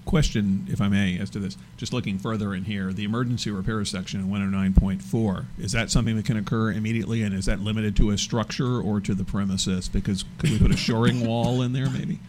Question, 0.05 0.67
if 0.69 0.79
I 0.79 0.87
may, 0.87 1.17
as 1.17 1.31
to 1.31 1.39
this. 1.39 1.57
Just 1.77 1.91
looking 1.91 2.19
further 2.19 2.53
in 2.53 2.65
here, 2.65 2.93
the 2.93 3.03
emergency 3.03 3.49
repair 3.49 3.83
section 3.85 4.19
in 4.19 4.27
109.4, 4.27 5.45
is 5.57 5.71
that 5.71 5.89
something 5.89 6.15
that 6.17 6.25
can 6.25 6.37
occur 6.37 6.71
immediately, 6.71 7.23
and 7.23 7.33
is 7.33 7.45
that 7.45 7.61
limited 7.61 7.95
to 7.95 8.11
a 8.11 8.17
structure 8.19 8.79
or 8.79 9.01
to 9.01 9.15
the 9.15 9.23
premises? 9.23 9.89
Because 9.89 10.23
could 10.37 10.51
we 10.51 10.59
put 10.59 10.69
a 10.69 10.77
shoring 10.77 11.25
wall 11.25 11.63
in 11.63 11.73
there, 11.73 11.89
maybe? 11.89 12.19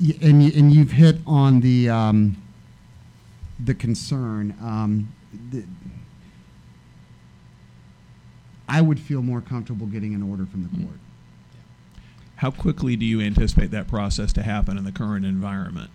Y- 0.00 0.16
And, 0.22 0.42
and 0.52 0.72
you've 0.72 0.92
hit 0.92 1.18
on 1.26 1.60
the, 1.60 1.88
um, 1.88 2.36
the 3.64 3.74
concern. 3.74 4.54
Um, 4.62 5.12
the, 5.50 5.64
I 8.68 8.80
would 8.80 9.00
feel 9.00 9.22
more 9.22 9.40
comfortable 9.40 9.86
getting 9.86 10.14
an 10.14 10.22
order 10.22 10.46
from 10.46 10.62
the 10.64 10.84
court. 10.84 10.98
How 12.36 12.50
quickly 12.50 12.96
do 12.96 13.04
you 13.04 13.20
anticipate 13.20 13.70
that 13.72 13.88
process 13.88 14.32
to 14.34 14.42
happen 14.42 14.78
in 14.78 14.84
the 14.84 14.92
current 14.92 15.24
environment? 15.24 15.90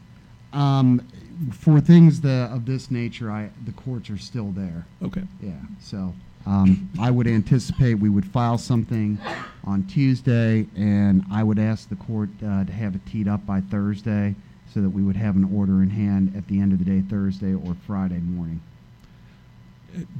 Um, 0.52 1.08
for 1.52 1.80
things 1.80 2.22
that, 2.22 2.52
of 2.52 2.66
this 2.66 2.92
nature, 2.92 3.32
I, 3.32 3.50
the 3.66 3.72
courts 3.72 4.10
are 4.10 4.18
still 4.18 4.52
there. 4.52 4.86
Okay. 5.02 5.24
Yeah, 5.42 5.54
so, 5.80 6.14
um, 6.46 6.90
I 7.00 7.10
would 7.12 7.28
anticipate 7.28 7.96
we 7.96 8.10
would 8.10 8.26
file 8.26 8.58
something 8.58 9.18
on 9.64 9.84
Tuesday, 9.86 10.68
and 10.76 11.24
I 11.32 11.44
would 11.44 11.60
ask 11.60 11.90
the 11.90 11.96
court, 11.96 12.30
uh, 12.46 12.66
to 12.66 12.72
have 12.72 12.96
it 12.96 13.06
teed 13.06 13.28
up 13.28 13.46
by 13.46 13.62
Thursday, 13.62 14.36
so 14.74 14.82
that 14.82 14.90
we 14.90 15.04
would 15.04 15.16
have 15.16 15.36
an 15.36 15.46
order 15.56 15.82
in 15.84 15.90
hand 15.90 16.34
at 16.36 16.48
the 16.48 16.60
end 16.60 16.74
of 16.74 16.80
the 16.80 16.86
day, 16.86 17.02
Thursday 17.02 17.54
or 17.54 17.76
Friday 17.86 18.20
morning. 18.20 18.62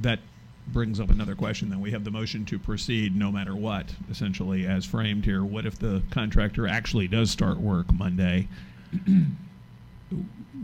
That 0.00 0.20
brings 0.68 0.98
up 0.98 1.10
another 1.10 1.34
question 1.34 1.68
then. 1.68 1.80
We 1.80 1.90
have 1.90 2.04
the 2.04 2.10
motion 2.10 2.44
to 2.46 2.58
proceed 2.58 3.14
no 3.14 3.30
matter 3.30 3.54
what, 3.54 3.94
essentially, 4.10 4.66
as 4.66 4.84
framed 4.84 5.24
here. 5.24 5.44
What 5.44 5.66
if 5.66 5.78
the 5.78 6.02
contractor 6.10 6.66
actually 6.66 7.08
does 7.08 7.30
start 7.30 7.58
work 7.58 7.92
Monday? 7.92 8.48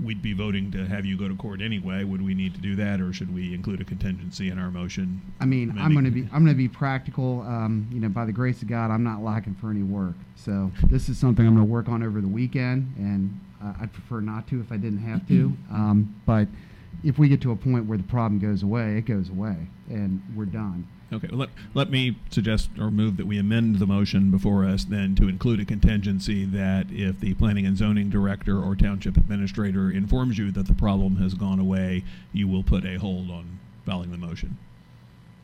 We'd 0.05 0.22
be 0.22 0.32
voting 0.32 0.70
to 0.72 0.86
have 0.86 1.05
you 1.05 1.18
go 1.18 1.28
to 1.28 1.35
court 1.35 1.60
anyway. 1.60 2.05
Would 2.05 2.22
we 2.22 2.32
need 2.35 2.55
to 2.55 2.60
do 2.60 2.74
that, 2.77 3.01
or 3.01 3.12
should 3.12 3.35
we 3.35 3.52
include 3.55 3.81
a 3.81 3.85
contingency 3.85 4.48
in 4.48 4.59
our 4.59 4.70
motion? 4.70 5.20
I 5.40 5.44
mean, 5.44 5.77
I'm 5.78 5.94
gonna 5.94 6.10
be, 6.10 6.22
I'm 6.32 6.44
gonna 6.44 6.55
be 6.55 6.68
practical, 6.68 7.43
um, 7.43 7.89
you 7.93 8.01
know, 8.01 8.09
by 8.09 8.24
the 8.24 8.32
grace 8.32 8.62
of 8.62 8.68
God, 8.68 8.90
I'm 8.90 9.05
not 9.05 9.22
lacking 9.22 9.56
for 9.56 9.70
any 9.70 9.82
work. 9.82 10.14
So 10.36 10.70
this 10.85 11.09
is 11.09 11.18
something 11.18 11.47
I'm 11.47 11.55
gonna 11.55 11.64
work 11.66 11.89
on 11.89 12.02
over 12.02 12.20
the 12.20 12.28
weekend, 12.28 12.94
and 12.97 13.39
uh, 13.62 13.74
I'd 13.81 13.93
prefer 13.93 14.20
not 14.20 14.47
to 14.48 14.60
if 14.60 14.72
I 14.72 14.77
didn't 14.77 15.01
have 15.01 15.27
to. 15.28 15.52
Um, 15.70 16.20
but 16.27 16.48
if 17.05 17.18
we 17.18 17.28
get 17.28 17.40
to 17.43 17.52
a 17.52 17.56
point 17.56 17.86
where 17.86 17.97
the 17.98 18.05
problem 18.05 18.39
goes 18.39 18.62
away, 18.62 18.97
it 18.98 19.02
goes 19.06 19.28
away, 19.28 19.56
and 19.89 20.22
we're 20.35 20.44
done. 20.47 20.86
Okay, 21.12 21.27
well, 21.31 21.39
let, 21.41 21.49
let 21.74 21.91
me 21.91 22.16
suggest 22.31 22.70
or 22.78 22.91
move 22.91 23.16
that 23.16 23.27
we 23.27 23.37
amend 23.39 23.81
the 23.81 23.87
motion 23.87 24.31
before 24.31 24.65
us 24.65 24.85
then 24.85 25.16
to 25.16 25.28
include 25.28 25.59
a 25.59 25.65
contingency 25.65 26.45
that 26.45 26.87
if 26.91 27.19
the 27.19 27.35
planning 27.35 27.66
and 27.66 27.77
zoning 27.77 28.11
director 28.11 28.57
or 28.62 28.77
township 28.77 29.16
administrator 29.16 29.91
informs 29.91 30.39
you 30.39 30.53
that 30.53 30.66
the 30.69 30.74
problem 30.74 31.16
has 31.16 31.35
gone 31.35 31.59
away, 31.59 32.05
you 32.32 32.47
will 32.47 32.62
put 32.62 32.85
a 32.85 32.95
hold 32.97 33.28
on 33.31 33.59
filing 33.85 34.12
the 34.12 34.19
motion. 34.19 34.57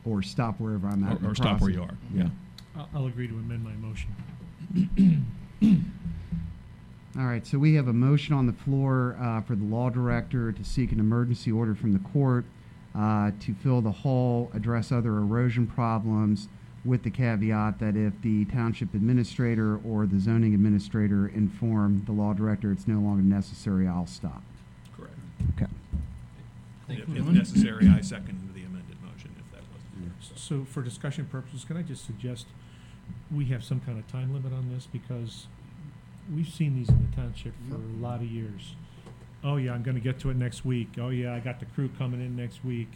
Or 0.05 0.21
stop 0.23 0.57
wherever 0.59 0.87
I'm 0.87 1.03
at. 1.03 1.11
in 1.11 1.17
Or, 1.17 1.19
the 1.19 1.27
or 1.31 1.35
stop 1.35 1.59
where 1.59 1.69
you 1.69 1.77
process. 1.79 1.95
are, 2.13 2.17
yeah. 2.17 2.29
I'll- 2.77 2.89
I'll 2.95 3.05
agree 3.07 3.27
to 3.27 3.33
amend 3.33 3.63
my 3.65 3.73
motion. 3.73 5.25
All 7.19 7.25
right, 7.25 7.45
so 7.47 7.57
we 7.57 7.73
have 7.73 7.87
a 7.87 7.93
motion 7.93 8.35
on 8.35 8.45
the 8.45 8.53
floor 8.53 9.17
uh, 9.19 9.41
for 9.41 9.55
the 9.55 9.63
law 9.65 9.89
director 9.89 10.51
to 10.51 10.63
seek 10.63 10.91
an 10.91 10.99
emergency 10.99 11.51
order 11.51 11.73
from 11.75 11.91
the 11.93 11.99
court 11.99 12.45
uh, 12.97 13.31
to 13.39 13.53
fill 13.53 13.81
the 13.81 13.91
hole, 13.91 14.51
address 14.53 14.91
other 14.91 15.17
erosion 15.17 15.67
problems, 15.67 16.47
with 16.85 17.03
the 17.03 17.09
caveat 17.09 17.79
that 17.79 17.95
if 17.95 18.13
the 18.21 18.45
township 18.45 18.93
administrator 18.93 19.79
or 19.85 20.05
the 20.05 20.19
zoning 20.19 20.53
administrator 20.53 21.27
inform 21.27 22.03
the 22.05 22.11
law 22.11 22.33
director 22.33 22.71
it's 22.71 22.87
no 22.87 22.99
longer 22.99 23.21
necessary, 23.21 23.87
I'll 23.87 24.07
stop. 24.07 24.41
Correct. 24.95 25.13
Okay. 25.55 25.71
If 26.89 27.09
if 27.09 27.25
necessary, 27.25 27.89
I 27.89 27.99
second 27.99 28.49
the 28.53 28.61
amended 28.61 28.97
motion 29.03 29.35
if 29.37 29.51
that 29.51 29.63
was. 29.63 30.41
So 30.41 30.63
for 30.63 30.81
discussion 30.81 31.25
purposes, 31.25 31.65
can 31.65 31.75
I 31.75 31.81
just 31.81 32.05
suggest 32.05 32.47
we 33.35 33.45
have 33.45 33.63
some 33.63 33.81
kind 33.81 33.99
of 33.99 34.09
time 34.09 34.33
limit 34.33 34.53
on 34.53 34.71
this 34.73 34.87
because 34.91 35.47
we've 36.33 36.47
seen 36.47 36.75
these 36.75 36.89
in 36.89 37.09
the 37.09 37.15
township 37.15 37.53
for 37.69 37.75
a 37.75 38.01
lot 38.01 38.21
of 38.21 38.27
years. 38.27 38.75
Oh 39.47 39.55
yeah, 39.55 39.71
I'm 39.73 39.81
gonna 39.81 40.01
get 40.01 40.19
to 40.19 40.29
it 40.29 40.35
next 40.35 40.65
week. 40.65 40.89
Oh 40.99 41.07
yeah, 41.09 41.33
I 41.33 41.39
got 41.39 41.59
the 41.61 41.65
crew 41.67 41.89
coming 41.97 42.19
in 42.19 42.35
next 42.35 42.65
week. 42.65 42.89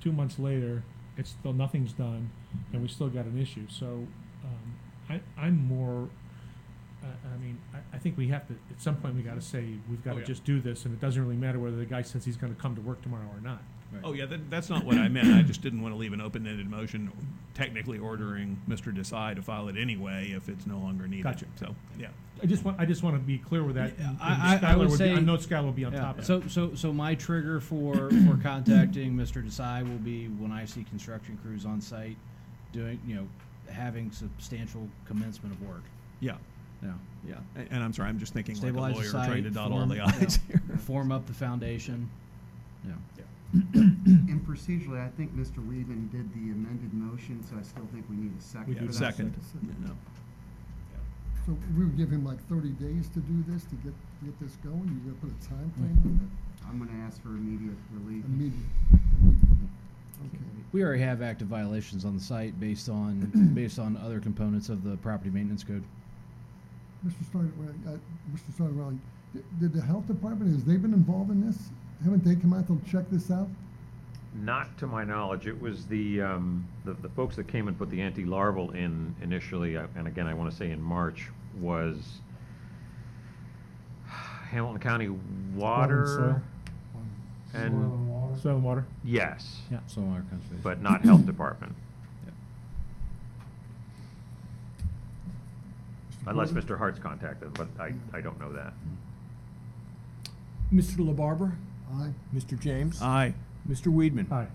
Two 0.00 0.12
months 0.12 0.38
later, 0.38 0.82
it's 1.18 1.30
still, 1.30 1.52
nothing's 1.52 1.92
done 1.92 2.30
and 2.72 2.80
we 2.80 2.88
still 2.88 3.08
got 3.08 3.26
an 3.26 3.38
issue. 3.38 3.66
So, 3.68 4.06
um, 4.42 4.74
I, 5.10 5.20
I'm 5.38 5.58
more, 5.68 6.08
I, 7.02 7.06
I 7.34 7.36
mean, 7.36 7.58
I, 7.74 7.96
I 7.96 7.98
think 7.98 8.16
we 8.16 8.28
have 8.28 8.46
to, 8.48 8.54
at 8.70 8.80
some 8.80 8.96
point, 8.96 9.14
we 9.14 9.20
gotta 9.22 9.42
say, 9.42 9.60
we've 9.90 9.98
Oh, 10.00 10.04
gotta 10.06 10.20
yeah. 10.20 10.24
just 10.26 10.44
do 10.44 10.58
this 10.60 10.86
and 10.86 10.94
it 10.94 11.00
doesn't 11.00 11.22
really 11.22 11.36
matter 11.36 11.58
whether 11.58 11.76
the 11.76 11.84
guy 11.84 12.00
says 12.00 12.24
he's 12.24 12.38
gonna 12.38 12.54
come 12.54 12.74
to 12.76 12.80
work 12.80 13.02
tomorrow 13.02 13.28
or 13.34 13.40
not. 13.42 13.62
Oh, 14.04 14.12
yeah, 14.12 14.26
that, 14.26 14.50
that's 14.50 14.70
not 14.70 14.84
what 14.84 14.96
I 14.98 15.08
meant. 15.08 15.28
I 15.34 15.42
just 15.42 15.62
didn't 15.62 15.82
want 15.82 15.94
to 15.94 15.98
leave 15.98 16.12
an 16.12 16.20
open-ended 16.20 16.68
motion 16.68 17.10
technically 17.54 17.98
ordering 17.98 18.56
Mr. 18.68 18.94
Desai 18.96 19.34
to 19.34 19.42
file 19.42 19.68
it 19.68 19.76
anyway 19.76 20.32
if 20.34 20.48
it's 20.48 20.66
no 20.66 20.78
longer 20.78 21.06
needed. 21.08 21.24
Gotcha. 21.24 21.46
So, 21.58 21.74
yeah. 21.98 22.08
I 22.42 22.46
just 22.46 22.64
want, 22.64 22.80
I 22.80 22.86
just 22.86 23.02
want 23.02 23.16
to 23.16 23.20
be 23.20 23.38
clear 23.38 23.62
with 23.64 23.74
that. 23.74 23.90
and- 23.98 24.06
and 24.06 24.18
I, 24.20 24.52
I, 24.52 24.54
I 24.54 24.58
Skylar 24.58 24.78
would 24.78 24.88
be- 24.90 24.96
say. 24.96 25.12
I 25.12 25.18
know 25.20 25.36
Skylar 25.36 25.64
will 25.64 25.72
be 25.72 25.84
on 25.84 25.92
yeah. 25.92 26.00
top 26.00 26.14
of 26.18 26.22
it. 26.22 26.26
So, 26.26 26.42
so, 26.48 26.74
so 26.74 26.92
my 26.92 27.14
trigger 27.14 27.60
for, 27.60 28.10
for 28.10 28.38
contacting 28.42 29.14
Mr. 29.14 29.44
Desai 29.46 29.82
will 29.82 29.98
be 29.98 30.26
when 30.26 30.52
I 30.52 30.64
see 30.64 30.84
construction 30.84 31.38
crews 31.42 31.66
on 31.66 31.80
site 31.80 32.16
doing, 32.72 33.00
you 33.06 33.16
know, 33.16 33.28
having 33.70 34.10
substantial 34.12 34.88
commencement 35.06 35.54
of 35.54 35.62
work. 35.68 35.82
Yeah. 36.20 36.36
Yeah. 36.82 36.92
Yeah, 37.28 37.34
A- 37.56 37.70
and 37.74 37.82
I'm 37.84 37.92
sorry, 37.92 38.08
I'm 38.08 38.18
just 38.18 38.32
thinking 38.32 38.54
like 38.54 38.62
a 38.62 38.66
Stabilize 38.68 38.92
the 38.94 39.00
lawyer 39.00 39.08
site, 39.10 39.28
trying 39.28 39.42
to 39.44 39.50
dot 39.50 39.70
all 39.70 39.78
form- 39.80 39.88
the 39.90 39.96
yeah, 39.96 40.06
i's 40.22 40.38
here. 40.48 40.62
Form 40.78 41.12
up 41.12 41.26
the 41.26 41.34
foundation, 41.34 42.08
yeah. 42.86 42.94
yeah. 43.18 43.24
And 43.52 44.46
procedurally, 44.46 45.04
I 45.04 45.10
think 45.16 45.34
Mr. 45.34 45.58
Weidman 45.58 46.10
did 46.12 46.32
the 46.32 46.52
amended 46.52 46.94
motion, 46.94 47.42
so 47.42 47.56
I 47.58 47.62
still 47.62 47.86
think 47.92 48.06
we 48.08 48.16
need 48.16 48.32
a 48.38 48.42
second 48.42 48.78
for 48.78 48.84
that. 48.84 48.94
Second. 48.94 49.34
No. 49.84 49.96
So 51.46 51.56
we 51.76 51.84
would 51.84 51.96
give 51.96 52.10
him 52.10 52.24
like 52.24 52.38
thirty 52.48 52.70
days 52.70 53.08
to 53.08 53.20
do 53.20 53.42
this, 53.48 53.64
to 53.64 53.74
get, 53.76 53.92
get 54.24 54.38
this 54.40 54.54
going? 54.62 54.86
you're 54.86 55.12
gonna 55.12 55.20
put 55.20 55.30
a 55.30 55.48
time 55.48 55.72
frame 55.74 55.98
on 56.04 56.30
I'm 56.68 56.78
gonna 56.78 57.04
ask 57.04 57.20
for 57.22 57.30
immediate 57.30 57.76
relief. 57.92 58.24
Immediate. 58.26 58.70
Okay. 60.26 60.44
We 60.72 60.84
already 60.84 61.02
have 61.02 61.22
active 61.22 61.48
violations 61.48 62.04
on 62.04 62.14
the 62.14 62.22
site 62.22 62.60
based 62.60 62.88
on, 62.88 63.50
based 63.54 63.78
on 63.80 63.96
other 63.96 64.20
components 64.20 64.68
of 64.68 64.84
the 64.84 64.96
property 64.98 65.30
maintenance 65.30 65.64
code. 65.64 65.82
Mr. 67.04 67.24
Stern, 67.26 67.52
uh, 67.88 67.90
Mr. 68.36 68.54
Sternwell, 68.54 68.98
did, 69.32 69.60
did 69.60 69.72
the 69.72 69.80
health 69.80 70.06
department, 70.06 70.52
has 70.52 70.64
they 70.64 70.76
been 70.76 70.92
involved 70.92 71.30
in 71.30 71.44
this? 71.44 71.56
Haven't 72.04 72.24
they 72.24 72.34
come 72.34 72.52
out 72.52 72.66
to 72.68 72.80
check 72.90 73.04
this 73.10 73.30
out? 73.30 73.48
Not 74.34 74.76
to 74.78 74.86
my 74.86 75.04
knowledge. 75.04 75.46
It 75.46 75.60
was 75.60 75.86
the, 75.86 76.22
um, 76.22 76.66
the, 76.84 76.94
the 76.94 77.08
folks 77.10 77.36
that 77.36 77.48
came 77.48 77.68
and 77.68 77.76
put 77.76 77.90
the 77.90 78.00
anti-larval 78.00 78.70
in 78.72 79.14
initially, 79.22 79.76
uh, 79.76 79.86
and 79.96 80.06
again, 80.06 80.26
I 80.26 80.34
want 80.34 80.50
to 80.50 80.56
say 80.56 80.70
in 80.70 80.80
March, 80.80 81.28
was 81.60 81.96
Hamilton 84.06 84.80
County 84.80 85.08
Water. 85.54 86.42
And, 87.52 87.72
Soil 88.40 88.54
and 88.54 88.62
water? 88.64 88.86
yes. 89.04 89.62
Yeah. 89.72 89.80
Soil 89.88 90.04
and 90.04 90.12
water 90.12 90.24
conservation. 90.30 90.60
But 90.62 90.80
not 90.80 91.02
Health 91.02 91.26
Department. 91.26 91.74
Unless 96.26 96.52
Mr. 96.52 96.78
Hart's 96.78 96.98
contacted, 96.98 97.52
but 97.54 97.66
I, 97.80 97.92
I 98.12 98.20
don't 98.20 98.38
know 98.38 98.52
that. 98.52 98.72
Mr. 100.72 100.98
LaBarbera? 100.98 101.52
Aye. 101.94 102.12
Mr. 102.34 102.58
James? 102.58 103.00
Aye. 103.02 103.34
Mr. 103.68 103.92
Weidman? 103.92 104.30
Aye. 104.32 104.46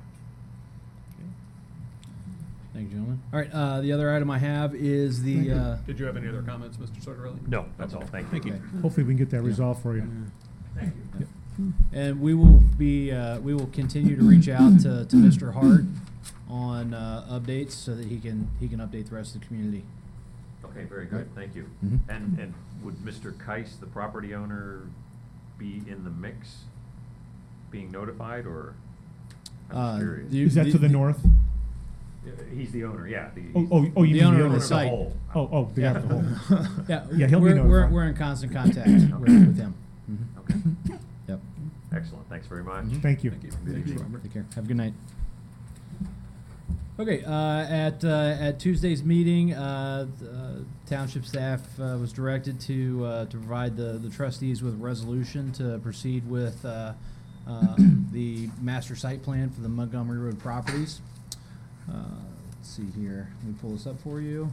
Thank 2.74 2.90
you, 2.90 2.95
gentlemen. 2.98 3.22
All 3.32 3.40
right, 3.40 3.49
uh, 3.53 3.80
the 3.80 3.94
other 3.94 4.14
item 4.14 4.30
I 4.30 4.38
have 4.38 4.76
is 4.76 5.24
the, 5.24 5.52
uh, 5.52 5.78
Did 5.88 5.98
you 5.98 6.06
have 6.06 6.18
any 6.18 6.28
other 6.28 6.41
comments, 6.41 6.76
Mr. 6.76 7.02
Sardarelli? 7.02 7.48
No, 7.48 7.66
that's 7.78 7.94
all. 7.94 8.02
Thank 8.02 8.26
you. 8.34 8.41
Thank 8.41 8.45
you. 8.48 8.80
Hopefully 8.82 9.06
we 9.06 9.14
can 9.14 9.18
get 9.18 9.30
that 9.30 9.44
resolved 9.44 9.82
for 9.82 9.95
you. 9.95 10.10
And 11.94 12.20
we 12.20 12.34
will 12.34 12.60
be, 12.78 13.14
uh, 13.14 13.40
we 13.40 13.53
will 13.53 13.68
continue 13.68 14.18
to 14.18 14.24
reach 14.24 14.49
out 14.49 14.82
to, 14.82 15.06
to 15.06 15.16
Mr. 15.16 15.53
Hart 15.53 15.86
on, 16.49 16.94
uh, 16.94 17.26
updates 17.32 17.72
so 17.72 17.95
that 17.95 18.07
he 18.07 18.20
can, 18.20 18.49
he 18.60 18.68
can 18.68 18.80
update 18.80 19.07
the 19.07 19.16
rest 19.16 19.36
of 19.36 19.41
the 19.41 19.48
community. 19.48 19.86
Okay, 20.66 20.84
very 20.84 21.06
good, 21.06 21.34
thank 21.34 21.56
you. 21.56 21.70
Mhm. 21.86 21.99
And, 22.10 22.38
and 22.40 22.53
would 22.84 22.95
Mr. 22.95 23.32
Keiss, 23.32 23.80
the 23.80 23.86
property 23.86 24.36
owner, 24.36 24.82
be 25.57 25.82
in 25.88 26.03
the 26.03 26.10
mix, 26.10 26.66
being 27.72 27.92
notified, 27.92 28.46
or? 28.46 28.74
I'm 29.72 29.78
Uh, 29.78 29.92
just 29.94 30.00
curious. 30.06 30.32
the- 30.32 30.42
Is 30.44 30.54
that 30.56 30.72
to 30.72 30.78
the 30.78 30.90
north? 30.90 31.26
Uh, 31.26 32.30
He's 32.54 32.72
the 32.72 32.84
owner, 32.84 33.08
yeah. 33.08 33.30
the- 33.36 33.44
Oh, 33.56 33.68
oh, 33.72 33.92
oh, 33.98 34.04
you 34.04 34.16
The 34.16 34.20
mean 34.22 34.24
owner 34.26 34.38
the 34.38 34.44
of 34.46 34.50
owner 34.52 34.60
the 34.60 34.66
site. 34.66 34.90
whole. 34.90 35.16
Oh, 35.36 35.50
oh, 35.52 35.70
the 35.74 35.82
guy 35.82 35.94
with 35.94 36.08
the 36.10 36.16
hole. 36.56 36.66
Yeah, 36.88 37.06
Yeah, 37.16 37.28
he'll 37.28 37.40
be 37.40 37.46
we're, 37.46 37.64
we're, 37.64 37.80
notified. 37.82 37.92
we're 37.94 38.04
in 38.06 38.16
constant 38.16 38.54
contact 38.54 38.88
with, 38.88 39.12
with 39.22 39.58
him. 39.58 39.74
Okay, 40.40 40.60
Yep. 41.28 41.40
excellent, 41.92 42.30
thanks 42.30 42.48
very 42.48 42.64
much. 42.64 42.86
Thank 43.02 43.24
you. 43.24 43.32
Thank 43.32 43.88
you, 43.88 43.96
Robert. 43.98 44.24
Take 44.24 44.34
care. 44.34 44.46
Have 44.56 44.66
a 44.66 44.68
good 44.68 44.78
night. 44.78 44.94
Okay, 46.98 47.24
uh, 47.26 47.32
at, 47.34 48.06
uh, 48.06 48.38
at 48.40 48.58
Tuesday's 48.60 49.04
meeting, 49.04 49.54
uh, 49.54 50.08
the, 50.18 50.30
uh, 50.32 50.52
township 50.86 51.26
staff, 51.26 51.60
uh, 51.78 51.98
was 52.00 52.14
directed 52.14 52.58
to, 52.62 53.06
uh, 53.06 53.26
to 53.26 53.38
provide 53.38 53.76
the, 53.76 53.98
the 54.02 54.10
trustees 54.10 54.64
with 54.64 54.76
a 54.76 54.78
resolution 54.78 55.52
to 55.54 55.78
proceed 55.80 56.26
with, 56.30 56.64
uh, 56.64 56.94
uh, 57.47 57.76
the 58.11 58.49
master 58.61 58.95
site 58.95 59.23
plan 59.23 59.49
for 59.49 59.61
the 59.61 59.69
Montgomery 59.69 60.17
Road 60.19 60.39
properties. 60.39 61.01
Uh, 61.89 61.93
let's 62.49 62.69
see 62.69 62.85
here, 62.97 63.30
let 63.39 63.47
me 63.47 63.55
pull 63.61 63.72
this 63.72 63.85
up 63.88 63.99
for 64.01 64.22
you. 64.22 64.51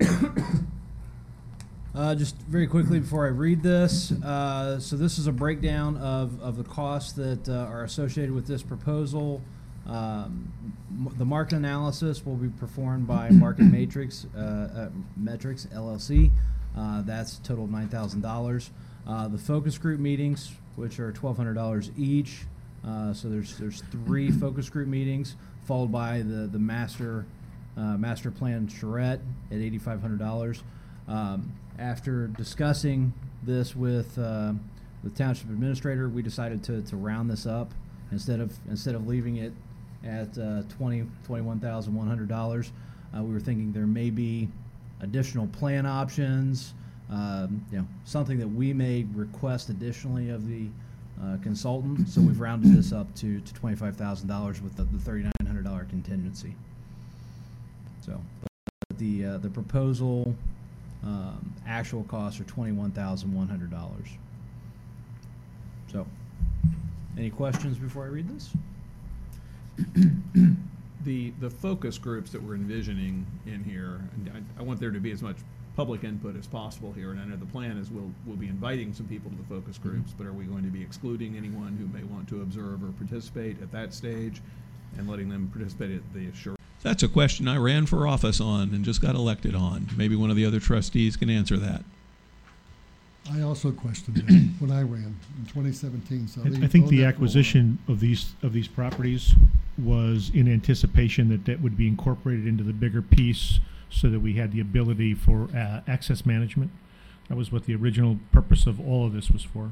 Uh, 1.92 2.14
just 2.14 2.36
very 2.42 2.68
quickly 2.68 3.00
before 3.00 3.26
I 3.26 3.30
read 3.30 3.62
this, 3.64 4.12
uh, 4.22 4.78
so 4.78 4.96
this 4.96 5.18
is 5.18 5.26
a 5.26 5.32
breakdown 5.32 5.96
of, 5.96 6.40
of 6.40 6.56
the 6.56 6.62
costs 6.62 7.12
that 7.12 7.48
uh, 7.48 7.66
are 7.68 7.82
associated 7.82 8.32
with 8.32 8.46
this 8.46 8.62
proposal. 8.62 9.42
Um, 9.86 10.52
the 11.18 11.24
market 11.24 11.56
analysis 11.56 12.24
will 12.24 12.36
be 12.36 12.48
performed 12.48 13.06
by 13.06 13.30
Market 13.32 13.64
Matrix, 13.64 14.26
uh, 14.36 14.38
uh, 14.40 14.88
Metrics 15.16 15.66
LLC. 15.66 16.30
Uh, 16.76 17.02
that's 17.02 17.38
a 17.38 17.42
total 17.42 17.64
of 17.64 17.70
nine 17.70 17.88
thousand 17.88 18.20
dollars. 18.20 18.70
Uh, 19.06 19.28
the 19.28 19.38
focus 19.38 19.78
group 19.78 20.00
meetings, 20.00 20.52
which 20.76 21.00
are 21.00 21.12
twelve 21.12 21.36
hundred 21.36 21.54
dollars 21.54 21.90
each. 21.96 22.42
Uh, 22.86 23.12
so 23.12 23.28
there's 23.28 23.56
there's 23.58 23.82
three 23.90 24.30
focus 24.40 24.68
group 24.68 24.88
meetings, 24.88 25.36
followed 25.64 25.92
by 25.92 26.18
the 26.18 26.46
the 26.46 26.58
master 26.58 27.26
uh, 27.76 27.96
master 27.96 28.30
plan 28.30 28.68
charrette 28.68 29.20
at 29.50 29.58
eighty 29.58 29.78
five 29.78 30.00
hundred 30.00 30.18
dollars. 30.18 30.62
Um, 31.08 31.52
after 31.78 32.26
discussing 32.28 33.12
this 33.42 33.74
with 33.74 34.18
uh, 34.18 34.52
the 35.02 35.10
township 35.10 35.48
administrator, 35.48 36.08
we 36.08 36.22
decided 36.22 36.62
to, 36.64 36.82
to 36.82 36.96
round 36.96 37.30
this 37.30 37.46
up 37.46 37.72
instead 38.12 38.40
of 38.40 38.54
instead 38.68 38.94
of 38.94 39.06
leaving 39.06 39.36
it 39.36 39.52
at 40.04 40.36
uh, 40.38 40.62
twenty 40.68 41.04
twenty 41.24 41.42
one 41.42 41.60
thousand 41.60 41.94
one 41.94 42.06
hundred 42.06 42.28
dollars. 42.28 42.72
Uh, 43.16 43.22
we 43.22 43.32
were 43.32 43.40
thinking 43.40 43.72
there 43.72 43.86
may 43.86 44.10
be 44.10 44.48
additional 45.00 45.46
plan 45.48 45.86
options, 45.86 46.74
um, 47.10 47.64
you 47.72 47.78
know, 47.78 47.86
something 48.04 48.38
that 48.38 48.48
we 48.48 48.72
may 48.72 49.04
request 49.14 49.68
additionally 49.68 50.30
of 50.30 50.46
the 50.46 50.68
uh, 51.22 51.36
consultant. 51.42 52.08
So 52.08 52.20
we've 52.20 52.40
rounded 52.40 52.72
this 52.74 52.92
up 52.92 53.12
to, 53.16 53.40
to 53.40 53.54
twenty 53.54 53.76
five 53.76 53.96
thousand 53.96 54.28
dollars 54.28 54.62
with 54.62 54.76
the, 54.76 54.84
the 54.84 54.98
thirty 54.98 55.22
nine 55.24 55.32
hundred 55.46 55.64
dollar 55.64 55.84
contingency. 55.84 56.54
So 58.00 58.20
the 58.96 59.24
uh, 59.24 59.38
the 59.38 59.50
proposal 59.50 60.34
um, 61.04 61.52
actual 61.66 62.04
costs 62.04 62.40
are 62.40 62.44
twenty 62.44 62.72
one 62.72 62.90
thousand 62.92 63.34
one 63.34 63.48
hundred 63.48 63.70
dollars. 63.70 64.08
So 65.90 66.06
Any 67.16 67.30
questions 67.30 67.76
before 67.76 68.04
I 68.04 68.08
read 68.08 68.28
this? 68.28 68.50
The, 71.02 71.32
the 71.40 71.48
focus 71.48 71.96
groups 71.96 72.30
that 72.32 72.42
we're 72.42 72.56
envisioning 72.56 73.24
in 73.46 73.64
here, 73.64 74.02
I, 74.34 74.60
I 74.60 74.62
want 74.62 74.80
there 74.80 74.90
to 74.90 75.00
be 75.00 75.12
as 75.12 75.22
much 75.22 75.36
public 75.74 76.04
input 76.04 76.36
as 76.36 76.46
possible 76.46 76.92
here, 76.92 77.10
and 77.10 77.18
I 77.18 77.24
know 77.24 77.36
the 77.36 77.46
plan 77.46 77.78
is 77.78 77.90
we'll, 77.90 78.10
we'll 78.26 78.36
be 78.36 78.48
inviting 78.48 78.92
some 78.92 79.06
people 79.06 79.30
to 79.30 79.36
the 79.38 79.44
focus 79.44 79.78
mm-hmm. 79.78 79.88
groups, 79.88 80.12
but 80.12 80.26
are 80.26 80.32
we 80.32 80.44
going 80.44 80.64
to 80.64 80.68
be 80.68 80.82
excluding 80.82 81.38
anyone 81.38 81.78
who 81.78 81.86
may 81.96 82.04
want 82.04 82.28
to 82.28 82.42
observe 82.42 82.84
or 82.84 82.92
participate 82.92 83.62
at 83.62 83.72
that 83.72 83.94
stage 83.94 84.42
and 84.98 85.08
letting 85.08 85.30
them 85.30 85.48
participate 85.54 85.90
at 85.92 86.02
the 86.12 86.30
short? 86.34 86.58
That's 86.82 87.02
a 87.02 87.08
question 87.08 87.48
I 87.48 87.56
ran 87.56 87.86
for 87.86 88.06
office 88.06 88.40
on 88.40 88.74
and 88.74 88.84
just 88.84 89.00
got 89.00 89.14
elected 89.14 89.54
on. 89.54 89.88
Maybe 89.96 90.16
one 90.16 90.28
of 90.28 90.36
the 90.36 90.44
other 90.44 90.60
trustees 90.60 91.16
can 91.16 91.30
answer 91.30 91.56
that. 91.56 91.82
I 93.32 93.42
also 93.42 93.70
questioned 93.72 94.18
it 94.18 94.24
when 94.60 94.70
I 94.70 94.82
ran 94.82 95.14
in 95.38 95.46
2017, 95.46 96.28
so. 96.28 96.42
I- 96.42 96.64
I 96.64 96.68
think 96.68 96.70
the 96.72 96.78
that 96.80 96.88
for 96.88 96.94
a 96.94 96.98
while. 96.98 97.08
acquisition 97.08 97.78
of 97.88 98.00
these, 98.00 98.34
of 98.42 98.52
these 98.52 98.68
properties 98.68 99.34
was 99.78 100.30
in 100.34 100.50
anticipation 100.52 101.28
that 101.30 101.44
that 101.46 101.60
would 101.60 101.76
be 101.76 101.86
incorporated 101.86 102.46
into 102.46 102.64
the 102.64 102.72
bigger 102.72 103.02
piece 103.02 103.60
so 103.88 104.08
that 104.10 104.20
we 104.20 104.34
had 104.34 104.52
the 104.52 104.60
ability 104.60 105.14
for 105.14 105.48
uh, 105.56 105.80
access 105.86 106.26
management. 106.26 106.70
That 107.28 107.36
was 107.36 107.52
what 107.52 107.64
the 107.66 107.74
original 107.74 108.18
purpose 108.32 108.66
of 108.66 108.80
all 108.80 109.06
of 109.06 109.12
this 109.12 109.30
was 109.30 109.42
for. 109.44 109.70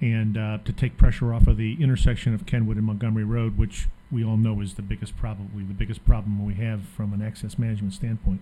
And 0.00 0.36
uh, 0.36 0.58
to 0.64 0.72
take 0.72 0.96
pressure 0.98 1.32
off 1.32 1.46
of 1.46 1.56
the 1.56 1.82
intersection 1.82 2.34
of 2.34 2.44
Kenwood 2.46 2.76
and 2.76 2.84
Montgomery 2.86 3.24
Road, 3.24 3.56
which 3.56 3.88
we 4.10 4.22
all 4.24 4.36
know 4.36 4.60
is 4.60 4.74
the 4.74 4.82
biggest, 4.82 5.16
probably 5.16 5.64
the 5.64 5.74
biggest 5.74 6.04
problem 6.04 6.44
we 6.44 6.54
have 6.54 6.82
from 6.96 7.12
an 7.12 7.22
access 7.22 7.58
management 7.58 7.94
standpoint. 7.94 8.40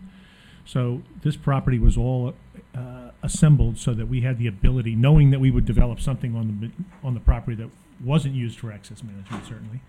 So 0.65 1.03
this 1.23 1.37
property 1.37 1.79
was 1.79 1.97
all 1.97 2.35
uh, 2.75 3.11
assembled 3.25 3.79
so 3.79 3.95
that 3.95 4.07
we 4.07 4.21
had 4.21 4.39
the 4.39 4.47
ability, 4.47 4.95
knowing 4.95 5.31
that 5.31 5.41
we 5.41 5.51
would 5.51 5.65
develop 5.65 5.99
something 5.99 6.37
on 6.37 6.61
the, 6.61 7.07
on 7.07 7.15
the 7.15 7.21
property 7.21 7.57
that 7.57 7.71
wasn't 8.05 8.35
used 8.35 8.59
for 8.59 8.71
access 8.71 9.03
management, 9.03 9.47
certainly. 9.47 9.81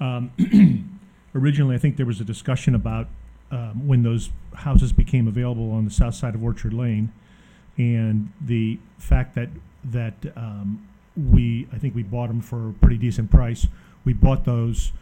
Um, 0.00 0.90
Originally, 1.34 1.74
I 1.74 1.78
think 1.78 1.96
there 1.96 2.06
was 2.06 2.20
a 2.20 2.24
discussion 2.24 2.74
about 2.74 3.08
um, 3.50 3.86
when 3.88 4.02
those 4.02 4.30
houses 4.54 4.92
became 4.92 5.26
available 5.26 5.72
on 5.72 5.84
the 5.84 5.90
south 5.90 6.14
side 6.14 6.34
of 6.34 6.42
Orchard 6.42 6.72
Lane, 6.72 7.12
and 7.76 8.32
the 8.40 8.78
fact 8.98 9.34
that, 9.34 9.48
that 9.84 10.14
um, 10.36 10.88
we, 11.16 11.66
I 11.72 11.78
think 11.78 11.94
we 11.94 12.04
bought 12.04 12.28
them 12.28 12.40
for 12.40 12.70
a 12.70 12.72
pretty 12.72 12.98
decent 12.98 13.30
price. 13.30 13.66
We 14.04 14.12
bought 14.12 14.44
those 14.44 14.92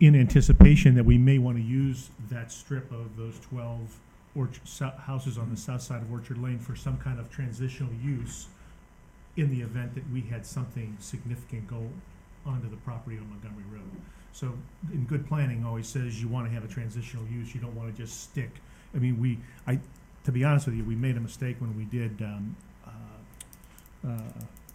in 0.00 0.14
anticipation 0.14 0.94
that 0.94 1.04
we 1.04 1.18
may 1.18 1.38
want 1.38 1.58
to 1.58 1.62
use 1.62 2.10
that 2.30 2.50
strip 2.50 2.90
of 2.90 3.16
those 3.16 3.38
12 3.40 3.98
orch- 4.36 4.60
sou- 4.64 4.92
houses 4.98 5.38
on 5.38 5.50
the 5.50 5.56
south 5.56 5.82
side 5.82 6.02
of 6.02 6.12
Orchard 6.12 6.38
Lane 6.38 6.58
for 6.58 6.76
some 6.76 6.98
kind 6.98 7.18
of 7.18 7.30
transitional 7.30 7.92
use 8.02 8.48
in 9.36 9.50
the 9.50 9.60
event 9.62 9.94
that 9.94 10.04
we 10.12 10.22
had 10.22 10.46
something 10.46 10.96
significant 11.00 11.68
go 11.68 11.88
onto 12.44 12.70
the 12.70 12.76
property 12.76 13.18
on 13.18 13.28
Montgomery 13.28 13.64
Road. 13.72 13.90
So 14.32 14.52
in 14.92 15.04
good 15.04 15.26
planning 15.26 15.64
always 15.64 15.86
says 15.86 16.20
you 16.20 16.28
want 16.28 16.46
to 16.46 16.52
have 16.52 16.64
a 16.64 16.68
transitional 16.68 17.24
use, 17.26 17.54
you 17.54 17.60
don't 17.60 17.74
want 17.74 17.94
to 17.94 18.02
just 18.02 18.22
stick. 18.22 18.50
I 18.94 18.98
mean, 18.98 19.20
we, 19.20 19.38
I, 19.66 19.78
to 20.24 20.32
be 20.32 20.44
honest 20.44 20.66
with 20.66 20.76
you, 20.76 20.84
we 20.84 20.94
made 20.94 21.16
a 21.16 21.20
mistake 21.20 21.56
when 21.58 21.76
we 21.76 21.84
did, 21.84 22.20
um, 22.22 22.56
uh, 22.86 24.08
uh, 24.08 24.20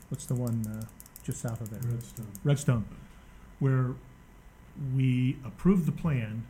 what's 0.10 0.26
the 0.26 0.36
one, 0.36 0.66
uh, 0.68 0.86
just 1.24 1.42
south 1.42 1.62
of 1.62 1.70
there? 1.70 1.80
Redstone. 1.92 2.28
Redstone, 2.44 2.86
where 3.60 3.94
we 4.96 5.38
approved 5.46 5.86
the 5.86 5.92
plan 5.92 6.44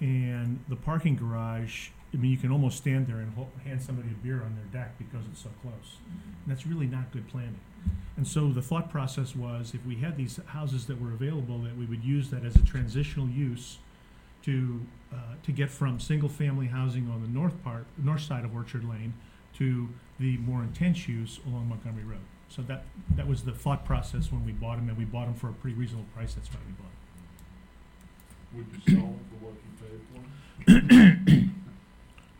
and 0.00 0.58
the 0.68 0.76
parking 0.76 1.16
garage, 1.16 1.88
I 2.12 2.16
mean, 2.18 2.30
you 2.30 2.38
can 2.38 2.50
almost 2.50 2.78
stand 2.78 3.06
there 3.08 3.16
and 3.16 3.34
ho- 3.34 3.48
hand 3.64 3.82
somebody 3.82 4.08
a 4.08 4.24
beer 4.24 4.42
on 4.42 4.56
their 4.56 4.82
deck 4.82 4.96
because 4.98 5.26
it's 5.30 5.42
so 5.42 5.50
close. 5.62 5.98
And 6.06 6.46
that's 6.46 6.66
really 6.66 6.86
not 6.86 7.10
good 7.12 7.28
planning. 7.28 7.58
And 8.16 8.26
so 8.26 8.48
the 8.50 8.62
thought 8.62 8.90
process 8.90 9.36
was, 9.36 9.74
if 9.74 9.84
we 9.84 9.96
had 9.96 10.16
these 10.16 10.40
houses 10.46 10.86
that 10.86 11.00
were 11.00 11.12
available, 11.12 11.58
that 11.58 11.76
we 11.76 11.84
would 11.84 12.02
use 12.02 12.30
that 12.30 12.44
as 12.44 12.56
a 12.56 12.62
transitional 12.62 13.28
use 13.28 13.78
to, 14.44 14.80
uh, 15.12 15.34
to 15.42 15.52
get 15.52 15.70
from 15.70 16.00
single-family 16.00 16.66
housing 16.68 17.10
on 17.10 17.20
the 17.20 17.28
north 17.28 17.62
part, 17.62 17.84
north 17.98 18.22
side 18.22 18.44
of 18.44 18.54
Orchard 18.54 18.88
Lane 18.88 19.12
to 19.58 19.88
the 20.18 20.36
more 20.38 20.62
intense 20.62 21.08
use 21.08 21.40
along 21.46 21.68
Montgomery 21.68 22.04
Road. 22.04 22.20
So 22.48 22.62
that, 22.62 22.84
that 23.16 23.26
was 23.26 23.42
the 23.42 23.52
thought 23.52 23.84
process 23.84 24.30
when 24.32 24.46
we 24.46 24.52
bought 24.52 24.76
them, 24.76 24.88
and 24.88 24.96
we 24.96 25.04
bought 25.04 25.26
them 25.26 25.34
for 25.34 25.48
a 25.48 25.52
pretty 25.52 25.76
reasonable 25.76 26.06
price, 26.14 26.34
that's 26.34 26.48
why 26.48 26.60
we 26.66 26.72
bought 26.72 26.92
them. 28.54 28.64
Would 28.64 28.66
you 28.72 28.94
sell 28.94 29.06
them 29.06 29.20
for 29.30 29.36
what 29.44 29.54
you 29.60 29.72
paid 29.82 30.00
for 30.64 30.70
them? 30.70 31.52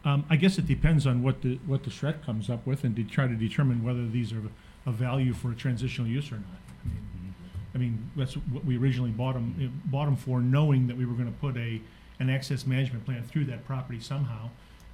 Um, 0.07 0.25
I 0.31 0.37
guess 0.37 0.57
it 0.57 0.67
depends 0.67 1.05
on 1.05 1.23
what 1.25 1.43
the, 1.43 1.59
what 1.67 1.83
the 1.83 1.91
charrette 1.91 2.25
comes 2.25 2.49
up 2.49 2.65
with 2.65 2.85
and 2.85 2.95
to 2.95 3.03
try 3.03 3.27
to 3.27 3.35
determine 3.35 3.83
whether 3.83 4.07
these 4.07 4.33
are 4.33 4.41
of 4.87 4.95
value 4.95 5.35
for 5.35 5.51
a 5.51 5.55
transitional 5.57 6.07
use 6.09 6.31
or 6.31 6.37
not. 6.37 6.61
I 6.85 6.89
mean, 6.89 7.35
I 7.75 7.79
mean, 7.79 8.11
that's 8.15 8.35
what 8.35 8.65
we 8.65 8.79
originally 8.79 9.11
bought 9.11 9.35
them, 9.35 9.83
bought 9.87 10.05
them 10.05 10.15
for, 10.15 10.41
knowing 10.41 10.87
that 10.87 10.97
we 10.97 11.05
were 11.07 11.15
gonna 11.15 11.33
put 11.33 11.57
a, 11.57 11.81
an 12.21 12.31
access 12.31 12.67
management 12.67 13.05
plan 13.05 13.25
through 13.25 13.47
that 13.47 13.67
property 13.67 13.99
somehow, 13.99 14.49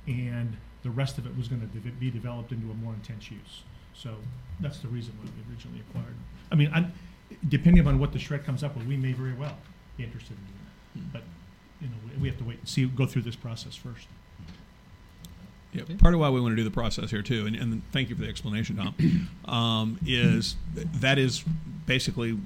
and 0.06 0.56
the 0.82 0.90
rest 0.90 1.18
of 1.18 1.26
it 1.26 1.36
was 1.36 1.46
gonna 1.46 1.66
de- 1.66 1.90
be 1.90 2.10
developed 2.10 2.50
into 2.50 2.70
a 2.70 2.74
more 2.74 2.94
intense 2.94 3.30
use. 3.30 3.64
So 3.94 4.14
that's 4.60 4.78
the 4.78 4.88
reason 4.88 5.12
why 5.22 5.28
we 5.36 5.52
originally 5.52 5.80
acquired. 5.90 6.06
them. 6.08 6.24
I 6.50 6.54
mean, 6.54 6.70
I'm, 6.72 6.90
depending 7.50 7.80
upon 7.82 7.98
what 7.98 8.12
the 8.12 8.18
charrette 8.18 8.46
comes 8.46 8.64
up 8.64 8.74
with, 8.74 8.86
we 8.86 8.96
may 8.96 9.12
very 9.12 9.34
well 9.34 9.58
be 9.98 10.04
interested 10.04 10.38
in 10.38 10.44
doing 10.46 11.10
that. 11.12 11.12
But, 11.12 11.22
you 11.82 11.88
know, 11.88 11.96
we- 12.16 12.22
we 12.22 12.28
have 12.28 12.38
to 12.38 12.44
wait 12.44 12.60
and 12.60 12.68
see, 12.68 12.86
go 12.86 13.04
through 13.04 13.22
this 13.22 13.36
process 13.36 13.76
first. 13.76 14.06
Yeah, 15.72 15.84
part 15.98 16.12
of 16.12 16.20
why 16.20 16.28
we 16.28 16.40
want 16.40 16.52
to 16.52 16.56
do 16.56 16.64
the 16.64 16.70
process 16.70 17.10
here 17.10 17.22
too, 17.22 17.46
and, 17.46 17.56
and 17.56 17.82
thank 17.92 18.10
you 18.10 18.14
for 18.14 18.22
the 18.22 18.28
explanation, 18.28 18.76
Tom, 18.76 19.28
um, 19.46 19.98
is 20.06 20.56
that 20.74 21.18
is 21.18 21.44
basically 21.86 22.38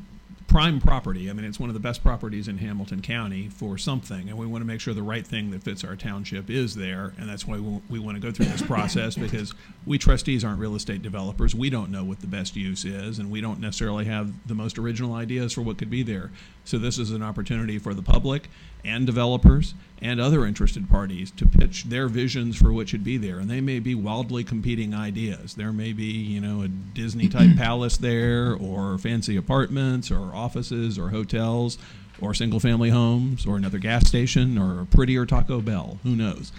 prime 0.48 0.80
property. 0.80 1.28
I 1.28 1.32
mean, 1.32 1.44
it's 1.44 1.58
one 1.58 1.68
of 1.68 1.74
the 1.74 1.80
best 1.80 2.02
properties 2.02 2.48
in 2.48 2.58
Hamilton 2.58 3.02
County 3.02 3.48
for 3.48 3.76
something, 3.76 4.28
and 4.28 4.38
we 4.38 4.46
want 4.46 4.62
to 4.62 4.66
make 4.66 4.80
sure 4.80 4.94
the 4.94 5.02
right 5.02 5.26
thing 5.26 5.50
that 5.50 5.62
fits 5.62 5.82
our 5.84 5.96
township 5.96 6.48
is 6.50 6.74
there, 6.76 7.12
and 7.18 7.28
that's 7.28 7.46
why 7.46 7.58
we, 7.58 7.80
we 7.90 7.98
want 7.98 8.16
to 8.16 8.20
go 8.20 8.30
through 8.30 8.46
this 8.46 8.62
process 8.66 9.16
because 9.16 9.54
we 9.84 9.98
trustees 9.98 10.44
aren't 10.44 10.60
real 10.60 10.74
estate 10.74 11.02
developers. 11.02 11.54
We 11.54 11.70
don't 11.70 11.90
know 11.90 12.04
what 12.04 12.20
the 12.20 12.26
best 12.26 12.56
use 12.56 12.84
is, 12.84 13.18
and 13.18 13.30
we 13.30 13.40
don't 13.40 13.60
necessarily 13.60 14.04
have 14.04 14.32
the 14.46 14.54
most 14.54 14.78
original 14.78 15.14
ideas 15.14 15.52
for 15.52 15.62
what 15.62 15.78
could 15.78 15.90
be 15.90 16.02
there. 16.02 16.30
So 16.66 16.78
this 16.78 16.98
is 16.98 17.12
an 17.12 17.22
opportunity 17.22 17.78
for 17.78 17.94
the 17.94 18.02
public 18.02 18.48
and 18.84 19.06
developers 19.06 19.74
and 20.02 20.20
other 20.20 20.44
interested 20.44 20.90
parties 20.90 21.30
to 21.32 21.47
pitch 21.47 21.84
their 21.84 22.09
visions 22.09 22.56
for 22.56 22.72
what 22.72 22.88
should 22.88 23.05
be 23.05 23.16
there. 23.16 23.38
And 23.38 23.48
they 23.48 23.60
may 23.60 23.78
be 23.78 23.94
wildly 23.94 24.43
competing 24.43 24.93
ideas. 24.93 25.55
There 25.55 25.72
may 25.72 25.93
be, 25.93 26.05
you 26.05 26.40
know, 26.40 26.62
a 26.62 26.68
Disney 26.68 27.28
type 27.28 27.51
palace 27.56 27.97
there, 27.97 28.55
or 28.55 28.98
fancy 28.98 29.36
apartments, 29.36 30.10
or 30.10 30.34
offices, 30.34 30.98
or 30.98 31.10
hotels, 31.10 31.78
or 32.20 32.34
single 32.34 32.60
family 32.60 32.90
homes, 32.90 33.47
or 33.47 33.56
another 33.56 33.78
gas 33.78 34.09
station, 34.09 34.59
or 34.59 34.80
a 34.80 34.86
prettier 34.86 35.24
Taco 35.24 35.60
Bell. 35.60 35.98
Who 36.02 36.16
knows? 36.16 36.51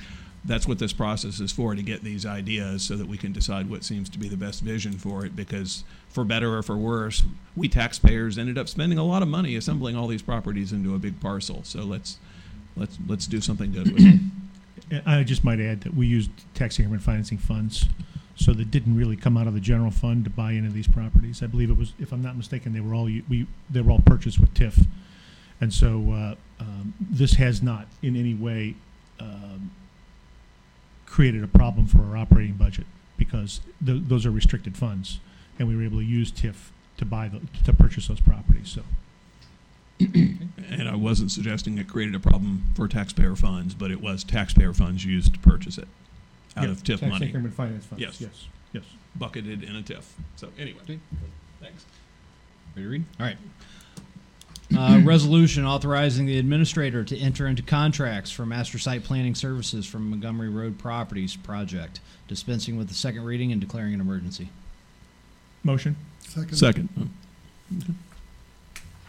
That's 0.48 0.68
what 0.68 0.80
this 0.80 0.94
process 0.94 1.40
is 1.40 1.52
for 1.52 1.76
to 1.76 1.82
get 1.84 2.04
these 2.04 2.26
ideas 2.26 2.82
so 2.82 2.96
that 2.96 3.08
we 3.08 3.18
can 3.18 3.32
decide 3.34 3.70
what 3.70 3.84
seems 3.84 4.10
to 4.10 4.18
be 4.18 4.28
the 4.30 4.38
best 4.38 4.62
vision 4.62 4.94
for 4.94 5.26
it. 5.26 5.36
Because, 5.36 5.84
for 6.10 6.24
better 6.24 6.58
or 6.58 6.64
for 6.64 6.78
worse, 6.78 7.24
we 7.56 7.68
taxpayers 7.68 8.38
ended 8.38 8.58
up 8.58 8.68
spending 8.70 8.98
a 8.98 9.04
lot 9.04 9.22
of 9.22 9.28
money 9.28 9.56
assembling 9.56 9.96
all 9.96 10.08
these 10.08 10.22
properties 10.22 10.72
into 10.72 10.96
a 10.96 11.00
big 11.00 11.20
parcel. 11.20 11.64
So 11.64 11.82
let's 11.82 12.18
let's 12.76 12.98
let's 13.08 13.28
do 13.28 13.42
something 13.42 13.72
good 13.72 13.92
with 13.94 14.04
it. 14.04 14.22
I 15.06 15.24
just 15.24 15.44
might 15.44 15.60
add 15.60 15.82
that 15.82 15.94
we 15.94 16.08
used 16.08 16.32
tax 16.54 16.80
increment 16.80 17.04
financing 17.04 17.38
funds, 17.38 17.86
so 18.38 18.54
that 18.54 18.72
didn't 18.72 18.96
really 18.96 19.16
come 19.16 19.36
out 19.36 19.48
of 19.48 19.54
the 19.54 19.60
general 19.60 19.92
fund 19.92 20.24
to 20.24 20.30
buy 20.30 20.52
into 20.52 20.70
these 20.70 20.88
properties. 20.88 21.42
I 21.42 21.48
believe 21.48 21.70
it 21.70 21.78
was, 21.78 21.94
if 22.00 22.12
I'm 22.12 22.22
not 22.22 22.38
mistaken, 22.38 22.74
they 22.74 22.80
were 22.80 22.94
all, 22.94 23.06
we, 23.06 23.48
they 23.70 23.82
were 23.82 23.92
all 23.92 24.02
purchased 24.06 24.40
with 24.40 24.54
TIF. 24.54 24.86
And 25.60 25.74
so, 25.74 26.12
uh, 26.12 26.36
um, 26.60 26.94
this 27.00 27.34
has 27.34 27.64
not 27.64 27.88
in 28.04 28.16
any 28.16 28.36
way, 28.36 28.76
um, 29.20 29.72
created 31.08 31.44
a 31.44 31.48
problem 31.48 31.88
for 31.88 32.00
our 32.04 32.18
operating 32.18 32.54
budget, 32.54 32.86
because 33.18 33.62
th- 33.84 34.04
those 34.06 34.26
are 34.26 34.32
restricted 34.32 34.78
funds, 34.78 35.20
and 35.58 35.68
we 35.68 35.76
were 35.76 35.82
able 35.84 35.98
to 36.00 36.06
use 36.06 36.32
TIF 36.32 36.70
to 36.98 37.06
buy 37.06 37.28
the, 37.28 37.42
to 37.64 37.74
purchase 37.74 38.08
those 38.08 38.20
properties, 38.20 38.70
so. 38.70 38.82
And 40.00 40.88
I 40.88 40.96
wasn't 40.96 41.32
suggesting 41.32 41.78
it 41.80 41.88
created 41.88 42.14
a 42.14 42.20
problem 42.20 42.66
for 42.76 42.88
taxpayer 42.88 43.36
funds, 43.36 43.74
but 43.74 43.90
it 43.90 44.00
was 44.00 44.24
taxpayer 44.24 44.72
funds 44.74 45.04
used 45.04 45.34
to 45.34 45.40
purchase 45.40 45.80
it 45.80 45.88
out 46.56 46.66
Yeah, 46.66 46.72
of 46.72 46.84
TIF 46.84 47.00
tax 47.00 47.12
money. 47.12 47.26
increment 47.28 47.54
finance 47.56 47.86
funds, 47.86 48.02
Yes. 48.04 48.22
yes, 48.22 48.46
yes. 48.74 48.84
Bucketed 49.16 49.64
in 49.64 49.76
a 49.76 49.82
TIF. 49.82 50.04
So 50.36 50.50
anyway, 50.60 51.00
thanks. 51.60 51.86
Ready 52.76 52.86
to 52.86 52.90
read? 52.92 53.06
All 53.20 53.26
right. 53.26 53.38
Uh, 54.76 55.02
resolution 55.06 55.66
authorizing 55.66 56.26
the 56.26 56.38
administrator 56.38 57.04
to 57.04 57.18
enter 57.18 57.48
into 57.48 57.62
contracts 57.64 58.32
for 58.32 58.46
master 58.46 58.78
site 58.78 59.04
planning 59.04 59.34
services 59.36 59.86
from 59.86 60.10
Montgomery 60.10 60.50
Road 60.50 60.78
Properties 60.78 61.36
Project, 61.36 62.00
dispensing 62.28 62.78
with 62.78 62.90
the 62.90 62.94
second 62.94 63.24
reading 63.24 63.52
and 63.52 63.62
declaring 63.62 63.94
an 63.94 64.02
emergency. 64.02 64.50
Motion? 65.64 65.96
Second. 66.20 66.56
Second. 66.58 66.90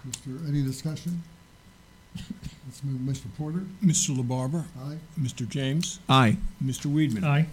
Mr., 0.08 0.48
any 0.48 0.62
discussion? 0.62 1.22
Let's 2.66 2.82
move, 2.84 3.00
Mr. 3.00 3.26
Porter. 3.36 3.64
Mr. 3.84 4.16
LaBarbera? 4.16 4.64
Aye. 4.80 4.98
Mr. 5.20 5.48
James? 5.48 5.98
Aye. 6.08 6.36
Mr. 6.64 6.86
Weidman? 6.92 7.24
Aye. 7.24 7.46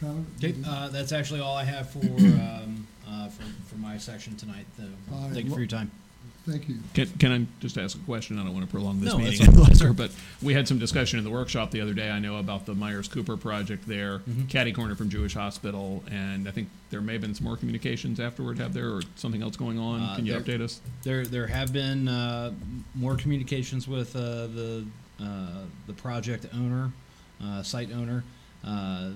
Tyler? 0.00 0.14
Okay, 0.38 0.54
uh, 0.66 0.88
that's 0.88 1.12
actually 1.12 1.40
all 1.40 1.56
I 1.56 1.64
have 1.64 1.90
for, 1.90 1.98
um, 2.04 2.86
uh, 3.08 3.28
for, 3.28 3.42
for 3.68 3.76
my 3.76 3.98
section 3.98 4.36
tonight, 4.36 4.66
though. 4.78 4.84
All 5.14 5.24
right, 5.24 5.32
Thank 5.32 5.46
you 5.46 5.52
for 5.52 5.60
your 5.60 5.66
time. 5.68 5.90
Thank 6.48 6.68
you. 6.70 6.76
Can, 6.94 7.06
can 7.18 7.32
I 7.32 7.46
just 7.60 7.76
ask 7.76 7.96
a 7.98 8.00
question? 8.00 8.38
I 8.38 8.44
don't 8.44 8.54
want 8.54 8.64
to 8.64 8.70
prolong 8.70 8.98
this 8.98 9.12
No, 9.12 9.18
that's 9.18 9.38
meeting 9.40 9.48
any 9.54 9.56
longer, 9.58 9.92
but 9.92 10.10
we 10.42 10.54
had 10.54 10.66
some 10.66 10.78
discussion 10.78 11.18
in 11.18 11.24
the 11.24 11.30
workshop 11.30 11.70
the 11.70 11.82
other 11.82 11.92
day, 11.92 12.10
I 12.10 12.18
know, 12.18 12.36
about 12.36 12.64
the 12.64 12.74
Myers 12.74 13.08
Cooper 13.08 13.36
project 13.36 13.86
there, 13.86 14.20
Mhm. 14.20 14.48
catty 14.48 14.72
corner 14.72 14.94
from 14.94 15.10
Jewish 15.10 15.34
Hospital, 15.34 16.02
and 16.10 16.48
I 16.48 16.50
think 16.50 16.70
there 16.88 17.02
may 17.02 17.12
have 17.12 17.20
been 17.20 17.34
some 17.34 17.44
more 17.44 17.58
communications 17.58 18.18
afterward, 18.18 18.58
have 18.58 18.72
there, 18.72 18.88
or 18.88 19.02
something 19.16 19.42
else 19.42 19.56
going 19.56 19.78
on? 19.78 20.00
Uh, 20.00 20.16
Can 20.16 20.24
you 20.26 20.32
there- 20.32 20.40
update 20.40 20.62
us? 20.62 20.80
There, 21.02 21.26
there 21.26 21.46
have 21.46 21.74
been 21.74 22.08
uh, 22.08 22.52
more 22.94 23.16
communications 23.16 23.86
with 23.86 24.16
uh, 24.16 24.46
the 24.46 24.84
uh, 25.20 25.64
the 25.86 25.92
project 25.92 26.46
owner, 26.54 26.90
uh, 27.44 27.62
site 27.62 27.92
owner. 27.92 28.24
Uh, 28.64 29.10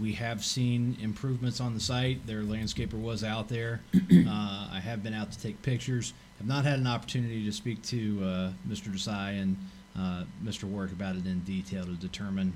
we 0.00 0.12
have 0.14 0.44
seen 0.44 0.96
improvements 1.00 1.60
on 1.60 1.74
the 1.74 1.80
site. 1.80 2.26
Their 2.26 2.42
landscaper 2.42 2.94
was 3.00 3.22
out 3.24 3.48
there. 3.48 3.80
uh, 3.94 4.68
I 4.72 4.80
have 4.82 5.02
been 5.02 5.14
out 5.14 5.32
to 5.32 5.38
take 5.40 5.60
pictures. 5.62 6.12
Have 6.38 6.46
not 6.48 6.64
had 6.64 6.78
an 6.78 6.86
opportunity 6.86 7.44
to 7.44 7.52
speak 7.52 7.82
to 7.84 8.20
uh, 8.24 8.52
Mr. 8.68 8.88
Desai 8.92 9.40
and 9.40 9.56
uh, 9.98 10.24
Mr. 10.44 10.64
Work 10.64 10.92
about 10.92 11.16
it 11.16 11.26
in 11.26 11.40
detail 11.40 11.84
to 11.84 11.92
determine, 11.92 12.52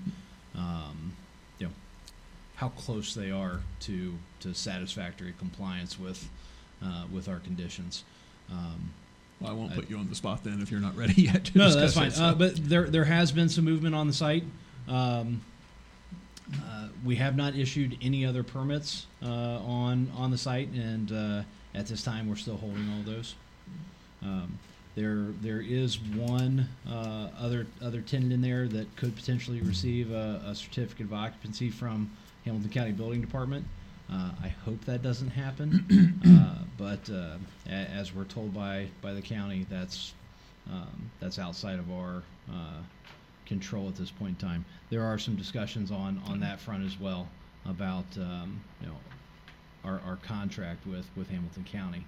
um, 0.56 1.12
you 1.58 1.66
know, 1.66 1.72
how 2.56 2.68
close 2.70 3.14
they 3.14 3.30
are 3.30 3.60
to 3.80 4.14
to 4.40 4.52
satisfactory 4.54 5.32
compliance 5.38 5.98
with 5.98 6.28
uh, 6.84 7.04
with 7.12 7.28
our 7.28 7.38
conditions. 7.38 8.04
Um, 8.50 8.90
Well, 9.40 9.50
I 9.50 9.54
won't 9.54 9.72
I- 9.72 9.74
put 9.76 9.90
you 9.90 9.98
on 9.98 10.08
the 10.08 10.14
spot 10.16 10.42
then 10.42 10.60
if 10.62 10.70
you're 10.70 10.80
not 10.80 10.96
ready 10.96 11.22
yet 11.30 11.44
to 11.46 11.58
no, 11.58 11.72
that's 11.74 11.94
fine. 11.94 12.08
it, 12.08 12.12
so- 12.14 12.24
Uh, 12.24 12.34
but 12.34 12.56
there 12.68 12.88
there 12.90 13.04
has 13.04 13.30
been 13.30 13.48
some 13.48 13.64
movement 13.64 13.94
on 13.94 14.06
the 14.08 14.12
site. 14.12 14.44
Um, 14.88 15.42
uh, 16.54 16.88
we 17.04 17.16
have 17.16 17.36
not 17.36 17.54
issued 17.56 17.96
any 18.02 18.24
other 18.24 18.42
permits 18.42 19.06
uh, 19.22 19.26
on 19.26 20.10
on 20.16 20.30
the 20.30 20.38
site, 20.38 20.68
and 20.70 21.12
uh, 21.12 21.42
at 21.74 21.86
this 21.86 22.02
time, 22.02 22.28
we're 22.28 22.36
still 22.36 22.56
holding 22.56 22.88
all 22.90 23.02
those. 23.04 23.34
Um, 24.22 24.58
there 24.94 25.26
there 25.42 25.60
is 25.60 25.98
one 26.00 26.68
uh, 26.90 27.28
other 27.38 27.66
other 27.82 28.00
tenant 28.00 28.32
in 28.32 28.40
there 28.40 28.66
that 28.68 28.96
could 28.96 29.14
potentially 29.14 29.60
receive 29.60 30.10
a, 30.10 30.42
a 30.46 30.54
certificate 30.54 31.06
of 31.06 31.12
occupancy 31.12 31.70
from 31.70 32.10
Hamilton 32.44 32.70
County 32.70 32.92
Building 32.92 33.20
Department. 33.20 33.64
Uh, 34.10 34.30
I 34.42 34.48
hope 34.64 34.82
that 34.86 35.02
doesn't 35.02 35.28
happen, 35.30 36.22
uh, 36.26 36.64
but 36.78 37.10
uh, 37.10 37.36
a- 37.66 37.70
as 37.70 38.14
we're 38.14 38.24
told 38.24 38.54
by 38.54 38.88
by 39.02 39.12
the 39.12 39.20
county, 39.22 39.66
that's 39.70 40.14
um, 40.72 41.10
that's 41.20 41.38
outside 41.38 41.78
of 41.78 41.90
our 41.92 42.22
uh, 42.50 42.78
control 43.48 43.88
at 43.88 43.96
this 43.96 44.10
point 44.10 44.40
in 44.40 44.48
time. 44.48 44.64
There 44.90 45.02
are 45.02 45.18
some 45.18 45.34
discussions 45.34 45.90
on 45.90 46.20
on 46.26 46.40
that 46.40 46.60
front 46.60 46.84
as 46.84 47.00
well 47.00 47.26
about 47.66 48.06
um, 48.16 48.60
you 48.80 48.86
know 48.86 48.96
our, 49.84 50.00
our 50.06 50.16
contract 50.16 50.86
with 50.86 51.06
with 51.16 51.28
Hamilton 51.30 51.64
County 51.64 52.04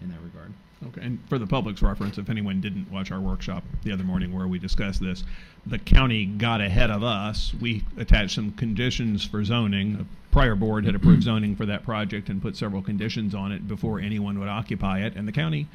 in 0.00 0.08
that 0.08 0.20
regard. 0.22 0.52
Okay, 0.88 1.00
and 1.06 1.18
for 1.28 1.38
the 1.38 1.46
public's 1.46 1.82
reference, 1.82 2.18
if 2.18 2.28
anyone 2.28 2.60
didn't 2.60 2.90
watch 2.90 3.10
our 3.10 3.20
workshop 3.20 3.64
the 3.84 3.92
other 3.92 4.04
morning 4.04 4.32
where 4.32 4.46
we 4.46 4.58
discussed 4.58 5.00
this, 5.00 5.24
the 5.66 5.78
county 5.78 6.26
got 6.26 6.60
ahead 6.60 6.90
of 6.90 7.02
us. 7.02 7.54
We 7.60 7.84
attached 7.96 8.34
some 8.34 8.52
conditions 8.52 9.24
for 9.24 9.44
zoning. 9.44 9.94
A 10.00 10.32
prior 10.32 10.54
board 10.54 10.84
had 10.84 10.94
approved 10.94 11.22
zoning 11.30 11.56
for 11.56 11.64
that 11.66 11.84
project 11.84 12.28
and 12.28 12.42
put 12.42 12.56
several 12.56 12.82
conditions 12.82 13.34
on 13.34 13.52
it 13.52 13.66
before 13.66 13.98
anyone 13.98 14.38
would 14.38 14.48
occupy 14.48 15.00
it, 15.00 15.14
and 15.16 15.26
the 15.26 15.32
county 15.32 15.68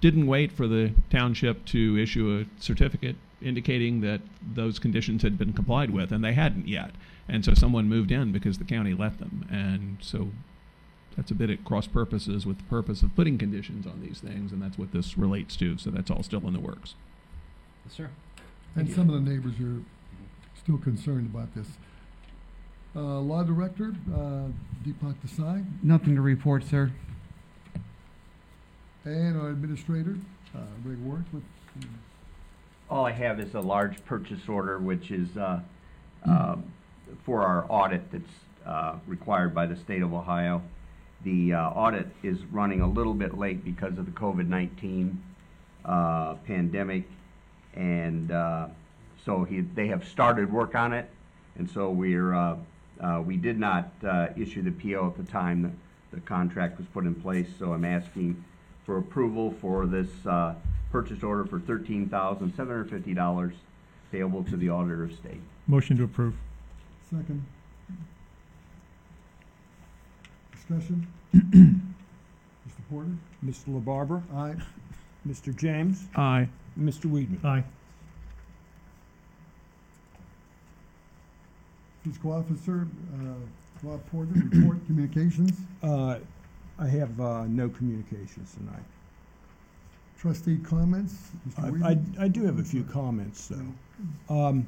didn't 0.00 0.26
wait 0.26 0.52
for 0.52 0.66
the 0.66 0.92
township 1.10 1.64
to 1.66 1.98
issue 1.98 2.44
a 2.44 2.62
certificate 2.62 3.16
indicating 3.42 4.00
that 4.00 4.20
those 4.54 4.78
conditions 4.78 5.22
had 5.22 5.36
been 5.36 5.52
complied 5.52 5.90
with, 5.90 6.12
and 6.12 6.24
they 6.24 6.32
hadn't 6.32 6.66
yet. 6.68 6.90
And 7.28 7.44
so 7.44 7.54
someone 7.54 7.88
moved 7.88 8.10
in 8.10 8.32
because 8.32 8.58
the 8.58 8.64
county 8.64 8.94
let 8.94 9.18
them, 9.18 9.46
and 9.50 9.98
so 10.00 10.30
that's 11.16 11.30
a 11.30 11.34
bit 11.34 11.50
at 11.50 11.64
cross 11.64 11.86
purposes 11.86 12.44
with 12.44 12.58
the 12.58 12.64
purpose 12.64 13.02
of 13.02 13.14
putting 13.14 13.38
conditions 13.38 13.86
on 13.86 14.02
these 14.02 14.20
things, 14.20 14.52
and 14.52 14.60
that's 14.60 14.78
what 14.78 14.92
this 14.92 15.16
relates 15.16 15.56
to. 15.56 15.78
So 15.78 15.90
that's 15.90 16.10
all 16.10 16.22
still 16.22 16.46
in 16.46 16.52
the 16.52 16.60
works. 16.60 16.94
Yes, 17.86 17.94
sir. 17.94 18.10
And 18.74 18.90
some 18.92 19.08
of 19.08 19.24
the 19.24 19.30
neighbors 19.30 19.54
are 19.60 19.82
still 20.58 20.78
concerned 20.78 21.30
about 21.32 21.54
this. 21.54 21.68
Uh, 22.96 23.20
Law 23.20 23.42
Director, 23.42 23.94
uh, 24.12 24.48
Deepak 24.84 25.16
Desai, 25.24 25.64
Nothing 25.82 26.14
to 26.16 26.20
report, 26.20 26.64
sir. 26.64 26.92
And 29.04 29.38
our 29.38 29.50
Administrator, 29.50 30.16
uh, 30.54 30.60
Ray 30.82 30.96
Warrick 30.96 31.26
with 31.32 31.42
All 32.88 33.04
I 33.04 33.12
have 33.12 33.38
is 33.38 33.54
a 33.54 33.60
large 33.60 34.02
purchase 34.06 34.48
order, 34.48 34.78
which 34.78 35.10
is 35.10 35.36
uh, 35.36 35.60
um, 36.24 36.64
for 37.24 37.42
our 37.42 37.66
audit 37.68 38.10
that's 38.10 38.24
uh, 38.64 38.96
required 39.06 39.54
by 39.54 39.66
the 39.66 39.76
state 39.76 40.00
of 40.00 40.14
Ohio. 40.14 40.62
The 41.22 41.52
uh, 41.52 41.68
audit 41.70 42.08
is 42.22 42.38
running 42.50 42.80
a 42.80 42.88
little 42.88 43.12
bit 43.12 43.36
late 43.36 43.62
because 43.62 43.98
of 43.98 44.06
the 44.06 44.12
COVID-19 44.12 45.14
uh, 45.84 46.34
pandemic, 46.46 47.04
and 47.74 48.30
uh, 48.30 48.68
so 49.22 49.44
he, 49.44 49.60
they 49.60 49.88
have 49.88 50.08
started 50.08 50.50
work 50.50 50.74
on 50.74 50.94
it, 50.94 51.10
and 51.58 51.70
so 51.70 51.90
we're, 51.90 52.34
uh, 52.34 52.56
uh, 53.00 53.22
we 53.24 53.36
did 53.36 53.58
not 53.58 53.90
uh, 54.06 54.28
issue 54.34 54.62
the 54.62 54.70
PO 54.70 55.08
at 55.08 55.16
the 55.18 55.30
time 55.30 55.62
that 55.62 55.72
the 56.10 56.20
contract 56.20 56.78
was 56.78 56.86
put 56.94 57.04
in 57.04 57.14
place, 57.14 57.48
so 57.58 57.74
I'm 57.74 57.84
asking 57.84 58.42
for 58.84 58.98
approval 58.98 59.54
for 59.60 59.86
this 59.86 60.08
uh, 60.26 60.54
purchase 60.92 61.22
order 61.22 61.44
for 61.44 61.58
thirteen 61.60 62.08
thousand 62.08 62.50
seven 62.54 62.68
hundred 62.74 62.90
fifty 62.90 63.14
dollars 63.14 63.54
payable 64.12 64.44
to 64.44 64.56
the 64.56 64.68
auditor 64.68 65.04
of 65.04 65.12
state. 65.12 65.40
Motion 65.66 65.96
to 65.96 66.04
approve. 66.04 66.34
second. 67.10 67.44
Discussion? 70.52 71.06
Mr. 71.34 71.80
Porter? 72.88 73.10
Mr. 73.44 73.82
LaBarbera? 73.82 74.22
Aye. 74.34 74.54
Mr. 75.28 75.54
James? 75.54 76.04
Aye. 76.16 76.48
Mr. 76.78 77.04
Weidman? 77.06 77.44
Aye. 77.44 77.64
Fiscal 82.02 82.32
Officer, 82.32 82.86
uh, 83.14 83.34
Rob 83.82 84.00
Porter, 84.10 84.32
report 84.50 84.84
communications. 84.86 85.52
Uh, 85.82 86.16
I 86.78 86.88
have 86.88 87.20
uh, 87.20 87.44
no 87.46 87.68
communications 87.68 88.54
tonight. 88.54 88.82
Trustee 90.18 90.58
comments? 90.58 91.14
Mr. 91.48 91.84
I, 91.84 91.90
I, 91.90 92.24
I 92.24 92.28
do 92.28 92.44
have 92.44 92.58
a 92.58 92.64
few 92.64 92.82
comments, 92.84 93.48
though. 93.48 94.34
Um, 94.34 94.66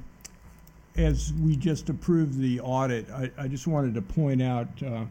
as 0.96 1.32
we 1.42 1.56
just 1.56 1.88
approved 1.88 2.38
the 2.38 2.60
audit, 2.60 3.10
I, 3.10 3.30
I 3.38 3.48
just 3.48 3.66
wanted 3.66 3.94
to 3.94 4.02
point 4.02 4.42
out, 4.42 4.68
uh, 4.82 5.04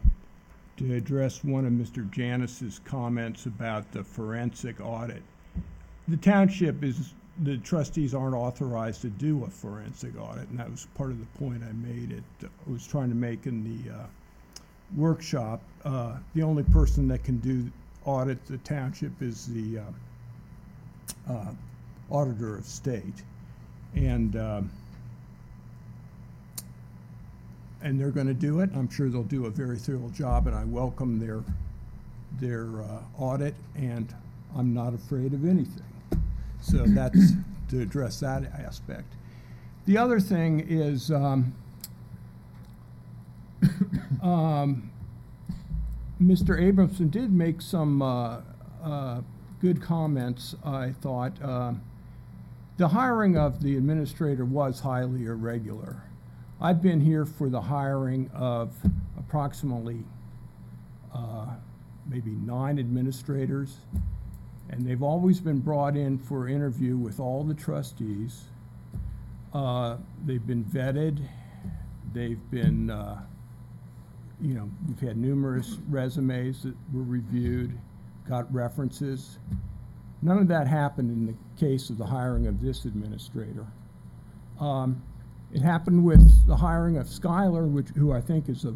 to 0.78 0.94
address 0.94 1.42
one 1.42 1.64
of 1.64 1.72
Mr. 1.72 2.10
Janis's 2.10 2.80
comments 2.84 3.46
about 3.46 3.90
the 3.92 4.02
forensic 4.04 4.80
audit. 4.80 5.22
The 6.08 6.16
township 6.16 6.82
is, 6.82 7.14
the 7.42 7.58
trustees 7.58 8.14
aren't 8.14 8.34
authorized 8.34 9.02
to 9.02 9.08
do 9.08 9.44
a 9.44 9.48
forensic 9.48 10.18
audit, 10.18 10.48
and 10.48 10.58
that 10.58 10.70
was 10.70 10.86
part 10.94 11.10
of 11.10 11.18
the 11.18 11.38
point 11.38 11.62
I 11.62 11.72
made 11.72 12.12
it, 12.12 12.24
I 12.44 12.70
was 12.70 12.86
trying 12.86 13.08
to 13.08 13.14
make 13.14 13.46
in 13.46 13.64
the, 13.64 13.92
uh, 13.92 14.06
workshop. 14.94 15.60
Uh, 15.86 16.16
the 16.34 16.42
only 16.42 16.64
person 16.64 17.06
that 17.06 17.22
can 17.22 17.38
do 17.38 17.70
audit 18.04 18.44
the 18.46 18.58
township 18.58 19.22
is 19.22 19.46
the, 19.46 19.78
uh, 19.78 21.32
uh, 21.32 21.52
auditor 22.10 22.56
of 22.56 22.64
state. 22.64 23.22
And, 23.94 24.34
um, 24.34 24.70
and 27.82 28.00
they're 28.00 28.10
going 28.10 28.26
to 28.26 28.34
do 28.34 28.58
it. 28.60 28.70
I'm 28.74 28.90
sure 28.90 29.08
they'll 29.08 29.22
do 29.22 29.46
a 29.46 29.50
very 29.50 29.78
thorough 29.78 30.08
job, 30.08 30.48
and 30.48 30.56
I 30.56 30.64
welcome 30.64 31.20
their, 31.20 31.44
their 32.40 32.66
uh, 32.82 33.02
audit, 33.16 33.54
and 33.76 34.12
I'm 34.56 34.74
not 34.74 34.92
afraid 34.92 35.34
of 35.34 35.48
anything. 35.48 35.84
So 36.62 36.78
that's 36.78 37.30
to 37.68 37.80
address 37.80 38.18
that 38.20 38.42
aspect. 38.58 39.14
The 39.84 39.98
other 39.98 40.18
thing 40.18 40.66
is, 40.68 41.12
um, 41.12 41.54
um, 44.20 44.90
Mr. 46.22 46.58
Abramson 46.58 47.10
did 47.10 47.30
make 47.32 47.60
some 47.60 48.00
uh, 48.00 48.40
uh, 48.82 49.20
good 49.60 49.82
comments, 49.82 50.54
I 50.64 50.92
thought. 51.02 51.40
Uh, 51.42 51.74
the 52.78 52.88
hiring 52.88 53.36
of 53.36 53.62
the 53.62 53.76
administrator 53.76 54.44
was 54.44 54.80
highly 54.80 55.26
irregular. 55.26 56.02
I've 56.60 56.80
been 56.82 57.00
here 57.00 57.26
for 57.26 57.48
the 57.50 57.60
hiring 57.60 58.30
of 58.34 58.74
approximately 59.18 60.04
uh, 61.14 61.48
maybe 62.08 62.30
nine 62.30 62.78
administrators, 62.78 63.76
and 64.70 64.86
they've 64.86 65.02
always 65.02 65.38
been 65.40 65.58
brought 65.58 65.96
in 65.96 66.18
for 66.18 66.48
interview 66.48 66.96
with 66.96 67.20
all 67.20 67.44
the 67.44 67.54
trustees. 67.54 68.44
Uh, 69.52 69.96
They've 70.24 70.44
been 70.44 70.64
vetted, 70.64 71.20
they've 72.12 72.40
been, 72.50 72.90
uh, 72.90 73.22
you 74.40 74.54
know, 74.54 74.68
we've 74.86 75.00
had 75.00 75.16
numerous 75.16 75.78
resumes 75.88 76.62
that 76.62 76.74
were 76.92 77.02
reviewed, 77.02 77.78
got 78.28 78.52
references. 78.52 79.38
None 80.22 80.38
of 80.38 80.48
that 80.48 80.66
happened 80.66 81.10
in 81.10 81.26
the 81.26 81.34
case 81.58 81.90
of 81.90 81.98
the 81.98 82.06
hiring 82.06 82.46
of 82.46 82.60
this 82.60 82.84
administrator. 82.84 83.66
Um, 84.60 85.02
it 85.52 85.62
happened 85.62 86.04
with 86.04 86.46
the 86.46 86.56
hiring 86.56 86.98
of 86.98 87.06
Skylar, 87.06 87.70
which, 87.70 87.88
who 87.90 88.12
I 88.12 88.20
think 88.20 88.48
is 88.48 88.64
a, 88.64 88.74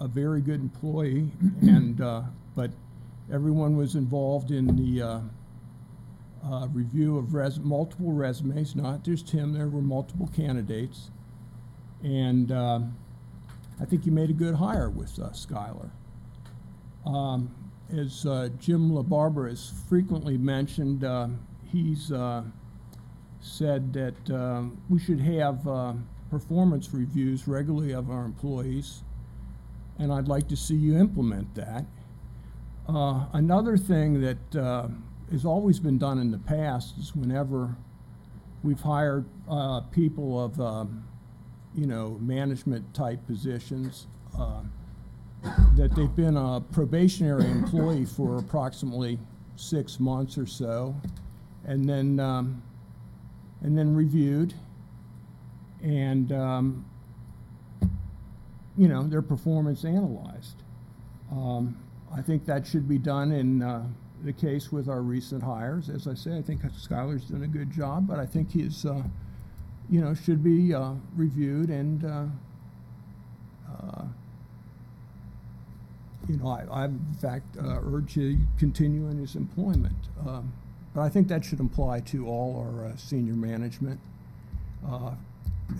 a 0.00 0.06
very 0.06 0.40
good 0.40 0.60
employee, 0.60 1.30
and, 1.62 2.00
uh, 2.00 2.22
but 2.54 2.70
everyone 3.32 3.76
was 3.76 3.94
involved 3.94 4.50
in 4.50 4.66
the, 4.76 5.02
uh, 5.02 5.20
uh, 6.44 6.68
review 6.68 7.18
of 7.18 7.34
res, 7.34 7.58
multiple 7.58 8.12
resumes, 8.12 8.76
not 8.76 9.02
just 9.02 9.30
him, 9.30 9.52
there 9.52 9.68
were 9.68 9.82
multiple 9.82 10.30
candidates. 10.36 11.10
And, 12.04 12.52
um, 12.52 12.96
I 13.80 13.84
think 13.84 14.06
you 14.06 14.12
made 14.12 14.30
a 14.30 14.34
good 14.34 14.54
hire 14.54 14.88
with, 14.88 15.18
uh, 15.18 15.30
Skylar. 15.30 15.90
Um, 17.04 17.50
as, 17.90 18.24
uh, 18.24 18.48
Jim 18.58 18.90
LaBarbera 18.90 19.50
has 19.50 19.68
frequently 19.68 20.38
mentioned, 20.38 21.04
uh, 21.04 21.28
he's, 21.64 22.10
uh, 22.10 22.42
said 23.40 23.92
that 23.92 24.30
um, 24.30 24.78
we 24.88 24.98
should 24.98 25.20
have 25.20 25.68
uh, 25.68 25.92
performance 26.30 26.92
reviews 26.92 27.46
regularly 27.46 27.92
of 27.92 28.10
our 28.10 28.24
employees, 28.24 29.04
and 29.98 30.12
I'd 30.12 30.26
like 30.26 30.48
to 30.48 30.56
see 30.56 30.74
you 30.74 30.96
implement 30.96 31.54
that. 31.54 31.84
Uh, 32.88 33.26
another 33.34 33.76
thing 33.76 34.20
that 34.22 34.88
has 35.30 35.44
always 35.44 35.78
been 35.78 35.98
done 35.98 36.18
in 36.18 36.30
the 36.30 36.38
past 36.38 36.98
is 36.98 37.14
whenever 37.14 37.76
we've 38.62 38.80
hired 38.80 39.26
people 39.90 40.42
of, 40.42 40.60
um, 40.60 41.05
you 41.76 41.86
know, 41.86 42.18
management 42.20 42.92
type 42.94 43.24
positions, 43.26 44.06
uh, 44.38 44.62
that 45.76 45.94
they've 45.94 46.16
been 46.16 46.36
a 46.36 46.60
probationary 46.72 47.44
employee 47.44 48.04
for 48.04 48.38
approximately 48.38 49.18
six 49.56 50.00
months 50.00 50.36
or 50.38 50.46
so, 50.46 50.94
and 51.64 51.88
then 51.88 52.18
um, 52.18 52.62
and 53.62 53.76
then 53.76 53.94
reviewed, 53.94 54.54
and 55.82 56.32
um, 56.32 56.84
you 58.76 58.88
know 58.88 59.06
their 59.06 59.22
performance 59.22 59.84
analyzed. 59.84 60.62
Um, 61.30 61.76
I 62.14 62.22
think 62.22 62.46
that 62.46 62.66
should 62.66 62.88
be 62.88 62.98
done 62.98 63.32
in 63.32 63.62
uh, 63.62 63.84
the 64.24 64.32
case 64.32 64.72
with 64.72 64.88
our 64.88 65.02
recent 65.02 65.42
hires. 65.42 65.90
As 65.90 66.06
I 66.06 66.14
say, 66.14 66.36
I 66.36 66.42
think 66.42 66.62
Skylar's 66.62 67.24
done 67.24 67.42
a 67.42 67.48
good 67.48 67.70
job, 67.70 68.06
but 68.06 68.18
I 68.18 68.26
think 68.26 68.50
he's, 68.50 68.86
uh, 68.86 69.02
you 69.90 70.00
know, 70.00 70.14
should 70.14 70.42
be 70.42 70.74
uh, 70.74 70.92
reviewed 71.16 71.70
and. 71.70 72.04
Uh, 72.04 72.24
uh, 73.70 74.04
you 76.28 76.36
know, 76.38 76.48
I, 76.48 76.64
I 76.70 76.84
in 76.86 77.16
fact 77.20 77.56
uh, 77.56 77.78
urge 77.84 78.16
you 78.16 78.36
to 78.36 78.42
continue 78.58 79.08
in 79.08 79.18
his 79.18 79.36
employment. 79.36 79.96
Um, 80.26 80.52
but 80.94 81.02
I 81.02 81.08
think 81.08 81.28
that 81.28 81.44
should 81.44 81.60
apply 81.60 82.00
to 82.00 82.26
all 82.26 82.56
our 82.58 82.86
uh, 82.86 82.96
senior 82.96 83.34
management. 83.34 84.00
Uh, 84.88 85.12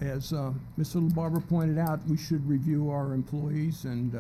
as 0.01 0.33
uh, 0.33 0.53
Ms. 0.77 0.95
Little 0.95 1.11
Barber 1.11 1.41
pointed 1.41 1.79
out, 1.79 2.01
we 2.09 2.17
should 2.17 2.47
review 2.49 2.91
our 2.91 3.13
employees 3.15 3.85
and 3.85 4.15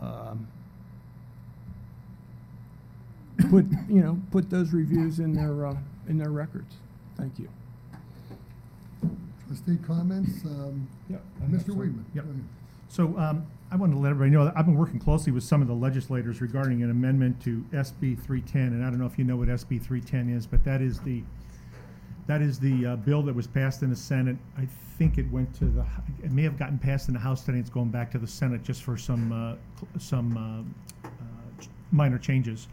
um, 0.00 0.48
put, 3.50 3.64
you 3.88 4.00
know, 4.00 4.20
put 4.30 4.50
those 4.50 4.72
reviews 4.72 5.18
in 5.18 5.32
their, 5.34 5.76
in 6.08 6.18
their 6.18 6.30
records. 6.30 6.74
Thank 7.16 7.38
you. 7.38 7.48
Trustee 9.54 9.78
comments? 9.86 10.44
Um, 10.44 10.88
Yeah, 11.08 11.18
I 11.40 11.44
have 11.44 11.50
Mr. 11.50 11.66
some. 11.66 11.76
Weidman. 11.76 12.04
Yep. 12.14 12.24
So 12.88 13.16
um, 13.18 13.46
I 13.70 13.76
wanted 13.76 13.94
to 13.94 13.98
let 13.98 14.10
everybody 14.10 14.30
know 14.30 14.44
that 14.44 14.54
I've 14.56 14.66
been 14.66 14.76
working 14.76 14.98
closely 14.98 15.32
with 15.32 15.44
some 15.44 15.62
of 15.62 15.68
the 15.68 15.74
legislators 15.74 16.40
regarding 16.40 16.82
an 16.82 16.90
amendment 16.90 17.40
to 17.44 17.64
SB 17.72 18.18
310, 18.20 18.62
and 18.62 18.84
I 18.84 18.90
don't 18.90 18.98
know 18.98 19.06
if 19.06 19.18
you 19.18 19.24
know 19.24 19.36
what 19.36 19.48
SB 19.48 19.80
310 19.82 20.30
is, 20.30 20.46
but 20.46 20.64
that 20.64 20.80
is 20.80 21.00
the 21.00 21.22
that 22.26 22.40
is 22.40 22.58
the 22.58 22.86
uh, 22.86 22.96
bill 22.96 23.22
that 23.22 23.34
was 23.34 23.46
passed 23.46 23.82
in 23.82 23.90
the 23.90 23.96
Senate. 23.96 24.36
I 24.56 24.66
think 24.96 25.18
it 25.18 25.30
went 25.30 25.54
to 25.56 25.66
the 25.66 25.84
it 26.22 26.30
may 26.32 26.42
have 26.42 26.58
gotten 26.58 26.78
passed 26.78 27.08
in 27.08 27.14
the 27.14 27.20
House 27.20 27.44
today. 27.44 27.58
It's 27.58 27.70
going 27.70 27.90
back 27.90 28.10
to 28.12 28.18
the 28.18 28.26
Senate 28.26 28.62
just 28.62 28.82
for 28.82 28.96
some 28.96 29.30
uh, 29.32 29.56
cl- 29.78 29.88
some 29.98 30.36
uh, 31.04 31.08
uh, 31.08 31.10
minor 31.92 32.18
changes. 32.18 32.66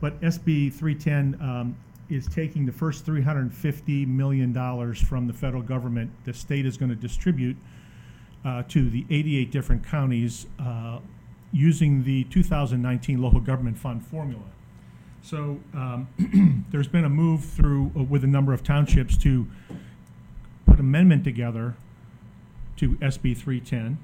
But 0.00 0.20
SB 0.20 0.72
310 0.72 1.40
um, 1.40 1.76
is 2.10 2.26
taking 2.26 2.66
the 2.66 2.72
first 2.72 3.04
350 3.04 4.06
million 4.06 4.52
dollars 4.52 5.00
from 5.00 5.26
the 5.26 5.32
federal 5.32 5.62
government. 5.62 6.10
The 6.24 6.34
state 6.34 6.66
is 6.66 6.76
going 6.76 6.90
to 6.90 6.96
distribute 6.96 7.56
uh, 8.44 8.62
to 8.68 8.90
the 8.90 9.06
88 9.10 9.50
different 9.50 9.86
counties 9.86 10.46
uh, 10.58 10.98
using 11.52 12.04
the 12.04 12.24
2019 12.24 13.22
local 13.22 13.40
government 13.40 13.78
fund 13.78 14.04
formula. 14.04 14.42
So 15.22 15.58
um, 15.72 16.66
there's 16.70 16.88
been 16.88 17.04
a 17.04 17.10
move 17.10 17.44
through 17.44 17.92
uh, 17.96 18.02
with 18.02 18.24
a 18.24 18.26
number 18.26 18.52
of 18.52 18.62
townships 18.62 19.16
to 19.18 19.46
put 20.66 20.78
amendment 20.78 21.24
together 21.24 21.74
to 22.76 22.90
SB 22.96 23.36
310. 23.36 23.98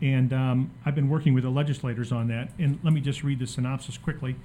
And 0.00 0.32
um, 0.32 0.70
I've 0.86 0.94
been 0.94 1.08
working 1.08 1.34
with 1.34 1.44
the 1.44 1.50
legislators 1.50 2.10
on 2.10 2.28
that. 2.28 2.50
And 2.58 2.78
let 2.82 2.92
me 2.92 3.00
just 3.00 3.22
read 3.22 3.38
the 3.38 3.46
synopsis 3.46 3.98
quickly. 3.98 4.36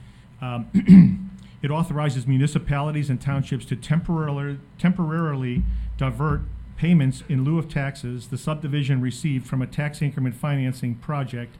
Um, 0.41 1.31
it 1.61 1.71
authorizes 1.71 2.27
municipalities 2.27 3.09
and 3.09 3.19
townships 3.19 3.65
to 3.65 3.75
temporarily, 3.75 4.59
temporarily 4.77 5.63
divert 5.97 6.41
payments 6.77 7.23
in 7.27 7.43
lieu 7.43 7.57
of 7.57 7.67
taxes 7.67 8.27
the 8.27 8.37
subdivision 8.37 9.01
received 9.01 9.47
from 9.47 9.61
a 9.61 9.67
tax 9.67 10.01
increment 10.01 10.35
financing 10.35 10.93
project 10.95 11.55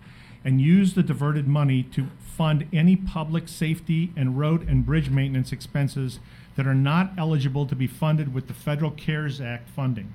and 0.46 0.62
use 0.62 0.94
the 0.94 1.04
diverted 1.04 1.48
money 1.48 1.84
to 1.84 2.08
fund 2.20 2.68
any 2.72 2.96
public 2.96 3.48
safety 3.48 4.12
and 4.16 4.38
road 4.38 4.68
and 4.70 4.86
bridge 4.86 5.10
maintenance 5.10 5.52
expenses 5.52 6.20
that 6.56 6.68
are 6.68 6.76
not 6.76 7.12
eligible 7.18 7.66
to 7.66 7.76
be 7.76 7.88
funded 7.88 8.34
with 8.34 8.48
the 8.48 8.54
federal 8.54 8.92
CARES 8.92 9.42
Act 9.42 9.70
funding. 9.70 10.14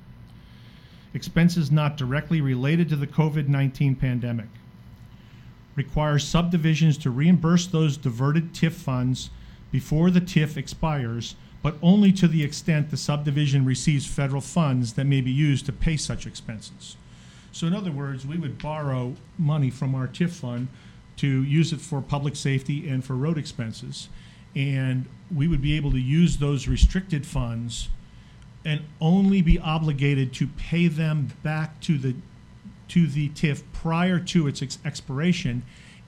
Expenses 1.14 1.70
not 1.70 1.96
directly 1.96 2.40
related 2.40 2.88
to 2.88 2.96
the 2.96 3.06
COVID 3.06 3.48
19 3.48 3.96
pandemic. 3.96 4.48
Requires 5.74 6.26
subdivisions 6.26 6.96
to 6.98 7.10
reimburse 7.10 7.66
those 7.66 7.96
diverted 7.96 8.52
TIF 8.52 8.72
funds 8.72 9.30
before 9.72 10.10
the 10.10 10.20
TIF 10.20 10.56
expires, 10.56 11.34
but 11.62 11.76
only 11.82 12.12
to 12.12 12.28
the 12.28 12.44
extent 12.44 12.90
the 12.90 12.96
subdivision 12.96 13.64
receives 13.64 14.06
federal 14.06 14.40
funds 14.40 14.92
that 14.92 15.06
may 15.06 15.20
be 15.20 15.32
used 15.32 15.66
to 15.66 15.72
pay 15.72 15.96
such 15.96 16.26
expenses. 16.26 16.96
So 17.50 17.66
in 17.66 17.74
other 17.74 17.90
words, 17.90 18.26
we 18.26 18.38
would 18.38 18.58
borrow 18.58 19.16
money 19.38 19.70
from 19.70 19.94
our 19.94 20.06
TIF 20.06 20.30
fund 20.30 20.68
to 21.16 21.42
use 21.42 21.72
it 21.72 21.80
for 21.80 22.00
public 22.00 22.36
safety 22.36 22.88
and 22.88 23.04
for 23.04 23.14
road 23.14 23.38
expenses. 23.38 24.08
And 24.54 25.06
we 25.34 25.48
would 25.48 25.62
be 25.62 25.76
able 25.76 25.90
to 25.92 26.00
use 26.00 26.36
those 26.36 26.68
restricted 26.68 27.26
funds 27.26 27.88
and 28.64 28.82
only 29.00 29.42
be 29.42 29.58
obligated 29.58 30.32
to 30.34 30.46
pay 30.46 30.88
them 30.88 31.32
back 31.42 31.80
to 31.80 31.98
the 31.98 32.14
to 32.88 33.06
the 33.06 33.30
TIF 33.30 33.62
prior 33.72 34.18
to 34.18 34.46
its 34.46 34.60
ex- 34.60 34.78
expiration 34.84 35.62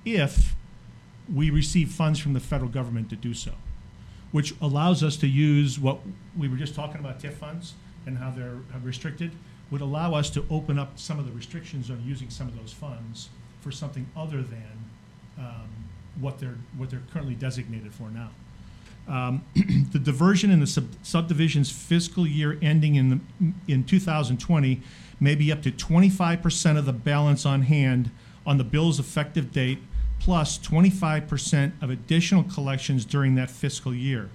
if 0.05 0.55
we 1.33 1.51
receive 1.51 1.91
funds 1.91 2.19
from 2.19 2.33
the 2.33 2.41
federal 2.41 2.71
government 2.71 3.11
to 3.11 3.17
do 3.17 3.35
so, 3.35 3.53
which 4.33 4.55
allows 4.61 5.03
us 5.03 5.17
to 5.19 5.27
use 5.27 5.79
what 5.79 5.99
we 6.37 6.49
were 6.49 6.57
just 6.57 6.75
talking 6.75 7.01
about 7.01 7.21
TIF 7.21 7.35
funds 7.35 7.75
and 8.07 8.19
how 8.19 8.31
they're 8.31 8.59
restricted, 8.83 9.33
would 9.71 9.81
allow 9.81 10.15
us 10.15 10.29
to 10.31 10.45
open 10.51 10.79
up 10.79 10.99
some 10.99 11.19
of 11.19 11.27
the 11.27 11.33
restrictions 11.33 11.91
on 11.91 12.03
using 12.05 12.29
some 12.31 12.47
of 12.47 12.57
those 12.57 12.73
funds 12.73 13.31
for 13.61 13.71
something 13.71 14.07
other 14.17 14.43
than 14.43 14.85
um, 15.39 15.69
what 16.21 16.39
they're 16.39 16.59
what 16.77 16.91
they're 16.91 17.03
currently 17.13 17.35
designated 17.35 17.93
for 17.93 18.11
now. 18.11 18.31
Um, 19.09 19.45
the 19.93 19.99
diversion 19.99 20.51
in 20.51 20.61
the 20.61 20.67
sub- 20.67 20.95
subdivision's 21.03 21.71
fiscal 21.71 22.27
year 22.27 22.59
ending 22.63 22.95
in 22.95 23.11
the, 23.11 23.53
in 23.73 23.85
2020 23.85 24.81
may 25.21 25.35
be 25.35 25.53
up 25.53 25.63
to 25.63 25.71
25% 25.71 26.79
of 26.79 26.87
the 26.87 26.93
balance 26.93 27.45
on 27.45 27.63
hand 27.63 28.11
on 28.47 28.59
the 28.59 28.65
bill's 28.65 28.99
effective 28.99 29.53
date, 29.53 29.79
plus 30.25 30.57
25% 30.57 31.73
of 31.83 31.91
additional 31.91 32.43
collections 32.45 33.05
during 33.05 33.35
that 33.35 33.51
fiscal 33.51 33.95
year. 33.95 34.31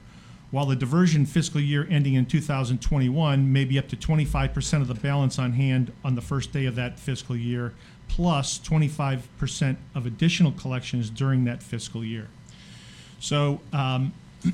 While 0.51 0.67
the 0.67 0.75
diversion 0.75 1.25
fiscal 1.25 1.59
year 1.59 1.87
ending 1.89 2.13
in 2.13 2.27
2021 2.27 3.51
may 3.51 3.65
be 3.65 3.79
up 3.79 3.87
to 3.87 3.95
25% 3.95 4.81
of 4.81 4.87
the 4.87 4.93
balance 4.93 5.39
on 5.39 5.53
hand 5.53 5.91
on 6.03 6.13
the 6.13 6.21
first 6.21 6.53
day 6.53 6.67
of 6.67 6.75
that 6.75 6.99
fiscal 6.99 7.35
year, 7.35 7.73
plus 8.07 8.59
25% 8.59 9.77
of 9.95 10.05
additional 10.05 10.51
collections 10.51 11.09
during 11.09 11.45
that 11.45 11.63
fiscal 11.63 12.05
year. 12.05 12.27
So 13.19 13.59
um, 13.73 14.13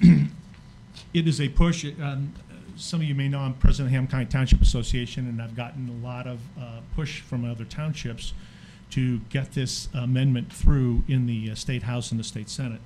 it 1.13 1.27
is 1.27 1.41
a 1.41 1.49
push. 1.49 1.85
Um, 2.01 2.31
some 2.77 3.01
of 3.01 3.07
you 3.07 3.15
may 3.15 3.27
know 3.27 3.39
I'm 3.39 3.55
president 3.55 3.87
of 3.87 3.91
Ham 3.91 4.07
County 4.07 4.25
Township 4.25 4.61
Association, 4.61 5.27
and 5.27 5.41
I've 5.41 5.55
gotten 5.55 5.89
a 5.89 6.05
lot 6.05 6.27
of 6.27 6.39
uh, 6.57 6.79
push 6.95 7.19
from 7.19 7.43
other 7.43 7.65
townships 7.65 8.31
to 8.91 9.19
get 9.29 9.53
this 9.53 9.89
amendment 9.93 10.51
through 10.53 11.03
in 11.07 11.25
the 11.25 11.51
uh, 11.51 11.55
state 11.55 11.83
house 11.83 12.11
and 12.11 12.19
the 12.19 12.23
state 12.23 12.49
senate. 12.49 12.81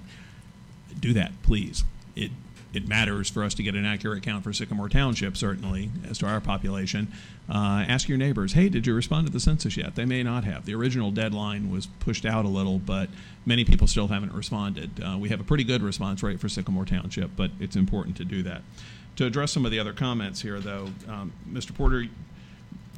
do 1.00 1.14
that, 1.14 1.32
please. 1.44 1.84
It, 2.16 2.32
it 2.74 2.88
matters 2.88 3.30
for 3.30 3.44
us 3.44 3.54
to 3.56 3.64
get 3.64 3.76
an 3.76 3.86
accurate 3.86 4.24
count 4.24 4.46
for 4.46 4.54
Sycamore 4.54 4.88
Township, 4.88 5.36
certainly, 5.36 5.90
as 6.10 6.18
to 6.20 6.28
our 6.28 6.40
population. 6.40 7.12
Uh, 7.50 7.84
ask 7.88 8.08
your 8.08 8.18
neighbors, 8.18 8.54
hey, 8.54 8.70
did 8.70 8.88
you 8.88 8.94
respond 8.94 9.28
to 9.28 9.34
the 9.34 9.40
census 9.42 9.76
yet? 9.76 9.96
They 9.96 10.06
may 10.06 10.24
not 10.24 10.46
have. 10.46 10.66
The 10.66 10.76
original 10.76 11.12
deadline 11.12 11.70
was 11.70 11.88
pushed 12.00 12.26
out 12.26 12.46
a 12.46 12.50
little, 12.50 12.80
but 12.80 13.10
many 13.46 13.66
people 13.66 13.88
still 13.88 14.08
haven't 14.08 14.34
responded. 14.34 15.04
Uh, 15.04 15.18
we 15.18 15.28
have 15.30 15.42
a 15.42 15.44
pretty 15.44 15.66
good 15.66 15.82
response 15.82 16.24
rate 16.24 16.40
for 16.40 16.48
Sycamore 16.48 16.86
Township, 16.86 17.32
but 17.36 17.52
it's 17.60 17.76
important 17.76 18.16
to 18.18 18.26
do 18.26 18.42
that. 18.44 18.62
To 19.22 19.28
address 19.28 19.52
some 19.52 19.66
of 19.66 19.72
the 19.72 19.78
other 19.78 19.94
comments 19.94 20.42
here, 20.42 20.60
though, 20.60 20.90
um, 21.08 21.32
Mr. 21.48 21.76
Porter, 21.76 22.08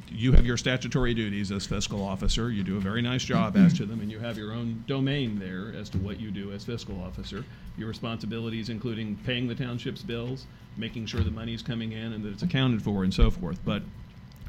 you 0.08 0.32
have 0.32 0.46
your 0.46 0.56
statutory 0.56 1.12
duties 1.12 1.52
as 1.52 1.66
fiscal 1.66 2.02
officer. 2.02 2.50
You 2.50 2.62
do 2.62 2.78
a 2.78 2.80
very 2.80 3.02
nice 3.02 3.22
job 3.22 3.58
as 3.58 3.74
to 3.74 3.84
them, 3.84 4.00
and 4.00 4.10
you 4.10 4.18
have 4.20 4.38
your 4.38 4.54
own 4.54 4.84
domain 4.86 5.38
there 5.38 5.78
as 5.78 5.90
to 5.90 5.98
what 5.98 6.18
you 6.18 6.30
do 6.30 6.50
as 6.52 6.64
fiscal 6.64 6.98
officer. 7.02 7.44
Your 7.76 7.88
responsibilities, 7.88 8.70
including 8.70 9.16
paying 9.16 9.48
the 9.48 9.54
township's 9.54 10.00
bills, 10.00 10.46
making 10.78 11.04
sure 11.04 11.20
the 11.20 11.30
money's 11.30 11.60
coming 11.60 11.92
in 11.92 12.14
and 12.14 12.24
that 12.24 12.30
it's 12.30 12.42
accounted 12.42 12.80
for, 12.80 13.04
and 13.04 13.12
so 13.12 13.30
forth. 13.30 13.58
But 13.62 13.82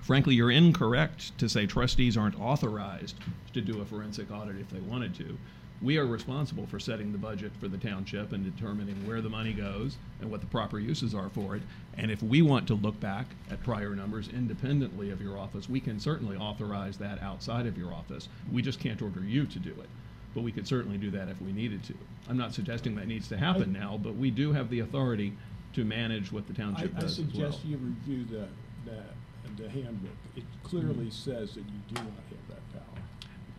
frankly, 0.01 0.33
you're 0.33 0.51
incorrect 0.51 1.37
to 1.39 1.49
say 1.49 1.65
trustees 1.65 2.15
aren't 2.15 2.39
authorized 2.39 3.17
to 3.51 3.59
do 3.59 3.81
a 3.81 3.85
forensic 3.85 4.31
audit 4.31 4.55
if 4.61 4.69
they 4.69 4.79
wanted 4.79 5.13
to. 5.15 5.37
We 5.81 5.97
are 5.97 6.05
responsible 6.05 6.65
for 6.67 6.79
setting 6.79 7.11
the 7.11 7.17
budget 7.17 7.51
for 7.59 7.67
the 7.67 7.77
township 7.77 8.31
and 8.31 8.43
determining 8.43 9.05
where 9.05 9.21
the 9.21 9.29
money 9.29 9.53
goes 9.53 9.97
and 10.21 10.31
what 10.31 10.39
the 10.39 10.47
proper 10.47 10.79
uses 10.79 11.13
are 11.13 11.29
for 11.29 11.55
it. 11.55 11.61
And 11.97 12.09
if 12.09 12.23
we 12.23 12.41
want 12.41 12.67
to 12.67 12.75
look 12.75 12.99
back 12.99 13.27
at 13.51 13.61
prior 13.63 13.93
numbers 13.95 14.29
independently 14.29 15.11
of 15.11 15.21
your 15.21 15.37
office, 15.37 15.69
we 15.69 15.79
can 15.79 15.99
certainly 15.99 16.37
authorize 16.37 16.97
that 16.97 17.21
outside 17.21 17.67
of 17.67 17.77
your 17.77 17.93
office. 17.93 18.29
We 18.51 18.61
just 18.61 18.79
can't 18.79 19.01
order 19.01 19.19
you 19.21 19.45
to 19.45 19.59
do 19.59 19.71
it. 19.71 19.89
But 20.33 20.43
we 20.43 20.51
could 20.51 20.67
certainly 20.67 20.97
do 20.97 21.11
that 21.11 21.29
if 21.29 21.41
we 21.41 21.51
needed 21.51 21.83
to. 21.85 21.93
I'm 22.29 22.37
not 22.37 22.53
suggesting 22.53 22.95
that 22.95 23.07
needs 23.07 23.27
to 23.29 23.37
happen 23.37 23.71
now, 23.71 23.99
but 24.01 24.15
we 24.15 24.31
do 24.31 24.53
have 24.53 24.69
the 24.69 24.79
authority 24.79 25.33
to 25.73 25.85
manage 25.85 26.31
what 26.31 26.47
the 26.47 26.53
I, 26.53 26.65
township 26.65 26.95
I 26.97 27.01
does 27.01 27.19
as 27.19 27.25
well. 27.25 27.51
suggest 27.51 27.65
you 27.65 27.77
review 27.77 28.25
the, 28.25 28.47
the, 28.89 29.63
the 29.63 29.69
handbook. 29.69 30.11
It 30.35 30.43
clearly 30.63 31.09
says 31.09 31.53
that 31.53 31.61
you 31.61 31.79
do 31.89 31.95
not 31.95 32.05
have. 32.05 32.44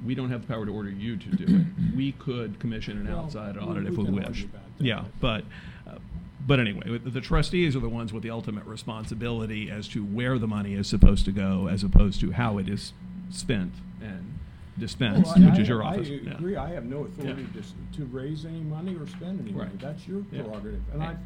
We 0.05 0.15
don't 0.15 0.31
have 0.31 0.43
the 0.43 0.47
power 0.53 0.67
to 0.67 0.73
order 0.73 0.91
you 0.91 1.17
to 1.17 1.29
do 1.31 1.45
it. 1.45 1.95
We 1.97 2.13
could 2.13 2.59
commission 2.59 2.99
an 2.99 3.07
Well, 3.09 3.21
outside 3.25 3.57
we- 3.57 3.63
audit 3.63 3.87
if 3.87 3.97
we 3.97 4.05
we 4.05 4.11
wish. 4.11 4.27
argue 4.27 4.45
about 4.45 4.79
that, 4.79 4.85
Yeah, 4.85 5.05
but, 5.21 5.45
uh, 5.87 5.99
but 6.47 6.61
anyway, 6.61 6.99
the 6.99 7.21
trustees 7.21 7.75
are 7.75 7.81
the 7.81 7.89
ones 7.89 8.13
with 8.13 8.23
the 8.23 8.31
ultimate 8.31 8.67
responsibility 8.67 9.71
as 9.71 9.89
to 9.89 10.05
where 10.05 10.39
the 10.39 10.47
money 10.49 10.75
is 10.75 10.87
supposed 10.87 11.25
to 11.25 11.33
go 11.33 11.69
as 11.69 11.83
opposed 11.83 12.21
to 12.21 12.33
how 12.33 12.59
it 12.59 12.69
is 12.69 12.93
spent 13.31 13.73
and 14.03 14.39
dispensed, 14.79 15.35
Well, 15.37 15.47
I- 15.47 15.51
which 15.51 15.59
is 15.61 15.69
your 15.69 15.83
I- 15.83 15.95
office. 15.95 16.09
I 16.09 16.13
Yeah. 16.13 16.31
agree, 16.35 16.57
I 16.57 16.71
have 16.75 16.85
no 16.85 17.05
authority 17.05 17.47
to, 17.55 17.97
to 17.99 18.05
raise 18.07 18.45
any 18.45 18.61
money 18.61 18.95
or 18.95 19.07
spend 19.07 19.41
any 19.41 19.53
money, 19.53 19.71
that's 19.81 20.07
your 20.07 20.23
Yeah. 20.31 20.43
prerogative. 20.43 20.83
And 20.93 20.95
And- 20.95 21.03
I've, 21.03 21.17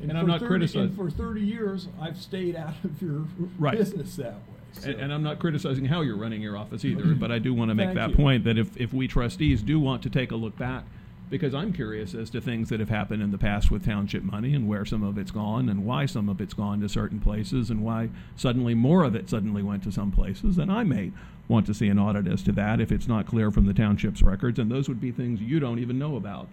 and 0.00 0.10
and 0.10 0.18
I'm 0.18 0.26
not 0.28 0.38
30 0.40 0.48
criticizing- 0.48 0.94
for 0.96 1.10
thirty 1.10 1.40
years, 1.40 1.88
I've 2.00 2.16
stayed 2.18 2.54
out 2.56 2.74
of 2.84 3.00
your 3.02 3.24
Right. 3.58 3.76
business 3.76 4.14
that 4.16 4.34
way. 4.34 4.53
So. 4.80 4.90
And, 4.90 5.00
and 5.00 5.12
I'm 5.12 5.22
not 5.22 5.38
criticizing 5.38 5.84
how 5.84 6.00
you're 6.00 6.16
running 6.16 6.42
your 6.42 6.56
office 6.56 6.84
either, 6.84 7.14
but 7.14 7.30
I 7.30 7.38
do 7.38 7.54
want 7.54 7.70
to 7.70 7.74
make 7.74 7.94
that 7.94 8.10
you. 8.10 8.16
point 8.16 8.44
that 8.44 8.58
if, 8.58 8.76
if 8.76 8.92
we 8.92 9.08
trustees 9.08 9.62
do 9.62 9.80
want 9.80 10.02
to 10.02 10.10
take 10.10 10.30
a 10.30 10.36
look 10.36 10.56
back, 10.56 10.84
because 11.30 11.54
I'm 11.54 11.72
curious 11.72 12.14
as 12.14 12.30
to 12.30 12.40
things 12.40 12.68
that 12.68 12.80
have 12.80 12.90
happened 12.90 13.22
in 13.22 13.30
the 13.30 13.38
past 13.38 13.70
with 13.70 13.84
township 13.84 14.22
money 14.22 14.54
and 14.54 14.68
where 14.68 14.84
some 14.84 15.02
of 15.02 15.16
it's 15.18 15.30
gone 15.30 15.68
and 15.68 15.84
why 15.84 16.06
some 16.06 16.28
of 16.28 16.40
it's 16.40 16.54
gone 16.54 16.80
to 16.80 16.88
certain 16.88 17.18
places 17.18 17.70
and 17.70 17.82
why 17.82 18.10
suddenly 18.36 18.74
more 18.74 19.04
of 19.04 19.16
it 19.16 19.30
suddenly 19.30 19.62
went 19.62 19.82
to 19.84 19.92
some 19.92 20.12
places, 20.12 20.58
and 20.58 20.70
I 20.70 20.84
may 20.84 21.12
want 21.48 21.66
to 21.66 21.74
see 21.74 21.88
an 21.88 21.98
audit 21.98 22.26
as 22.26 22.42
to 22.42 22.52
that 22.52 22.80
if 22.80 22.92
it's 22.92 23.08
not 23.08 23.26
clear 23.26 23.50
from 23.50 23.66
the 23.66 23.74
township's 23.74 24.22
records, 24.22 24.58
and 24.58 24.70
those 24.70 24.88
would 24.88 25.00
be 25.00 25.10
things 25.10 25.40
you 25.40 25.60
don't 25.60 25.78
even 25.78 25.98
know 25.98 26.16
about 26.16 26.48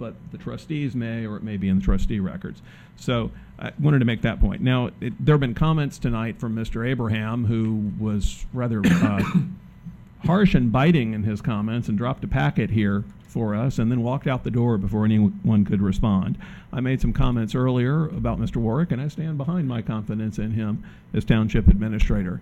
but 0.00 0.14
the 0.32 0.38
trustees 0.38 0.96
may, 0.96 1.26
or 1.26 1.36
it 1.36 1.44
may 1.44 1.56
be 1.56 1.68
in 1.68 1.78
the 1.78 1.84
trustee 1.84 2.18
records. 2.18 2.62
So 2.96 3.30
I 3.58 3.70
wanted 3.78 4.00
to 4.00 4.04
make 4.06 4.22
that 4.22 4.40
point. 4.40 4.62
Now, 4.62 4.90
it, 5.00 5.12
there 5.24 5.34
have 5.34 5.40
been 5.40 5.54
comments 5.54 5.98
tonight 5.98 6.40
from 6.40 6.56
Mr. 6.56 6.88
Abraham, 6.88 7.44
who 7.44 7.92
was 8.02 8.46
rather 8.52 8.80
uh, 8.84 9.22
harsh 10.24 10.54
and 10.54 10.72
biting 10.72 11.12
in 11.12 11.22
his 11.22 11.40
comments 11.40 11.88
and 11.88 11.96
dropped 11.96 12.24
a 12.24 12.28
packet 12.28 12.70
here 12.70 13.04
for 13.28 13.54
us 13.54 13.78
and 13.78 13.90
then 13.90 14.02
walked 14.02 14.26
out 14.26 14.42
the 14.42 14.50
door 14.50 14.76
before 14.76 15.04
anyone 15.04 15.64
could 15.64 15.80
respond. 15.80 16.36
I 16.72 16.80
made 16.80 17.00
some 17.00 17.12
comments 17.12 17.54
earlier 17.54 18.06
about 18.06 18.40
Mr. 18.40 18.56
Warrick, 18.56 18.90
and 18.90 19.00
I 19.00 19.08
stand 19.08 19.38
behind 19.38 19.68
my 19.68 19.82
confidence 19.82 20.38
in 20.38 20.52
him 20.52 20.82
as 21.14 21.24
township 21.24 21.68
administrator. 21.68 22.40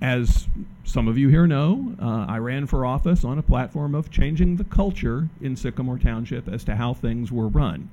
As 0.00 0.46
some 0.84 1.08
of 1.08 1.16
you 1.16 1.28
here 1.28 1.46
know, 1.46 1.94
uh, 2.00 2.26
I 2.28 2.38
ran 2.38 2.66
for 2.66 2.84
office 2.84 3.24
on 3.24 3.38
a 3.38 3.42
platform 3.42 3.94
of 3.94 4.10
changing 4.10 4.56
the 4.56 4.64
culture 4.64 5.28
in 5.40 5.56
Sycamore 5.56 5.98
Township 5.98 6.48
as 6.48 6.64
to 6.64 6.76
how 6.76 6.92
things 6.92 7.32
were 7.32 7.48
run. 7.48 7.88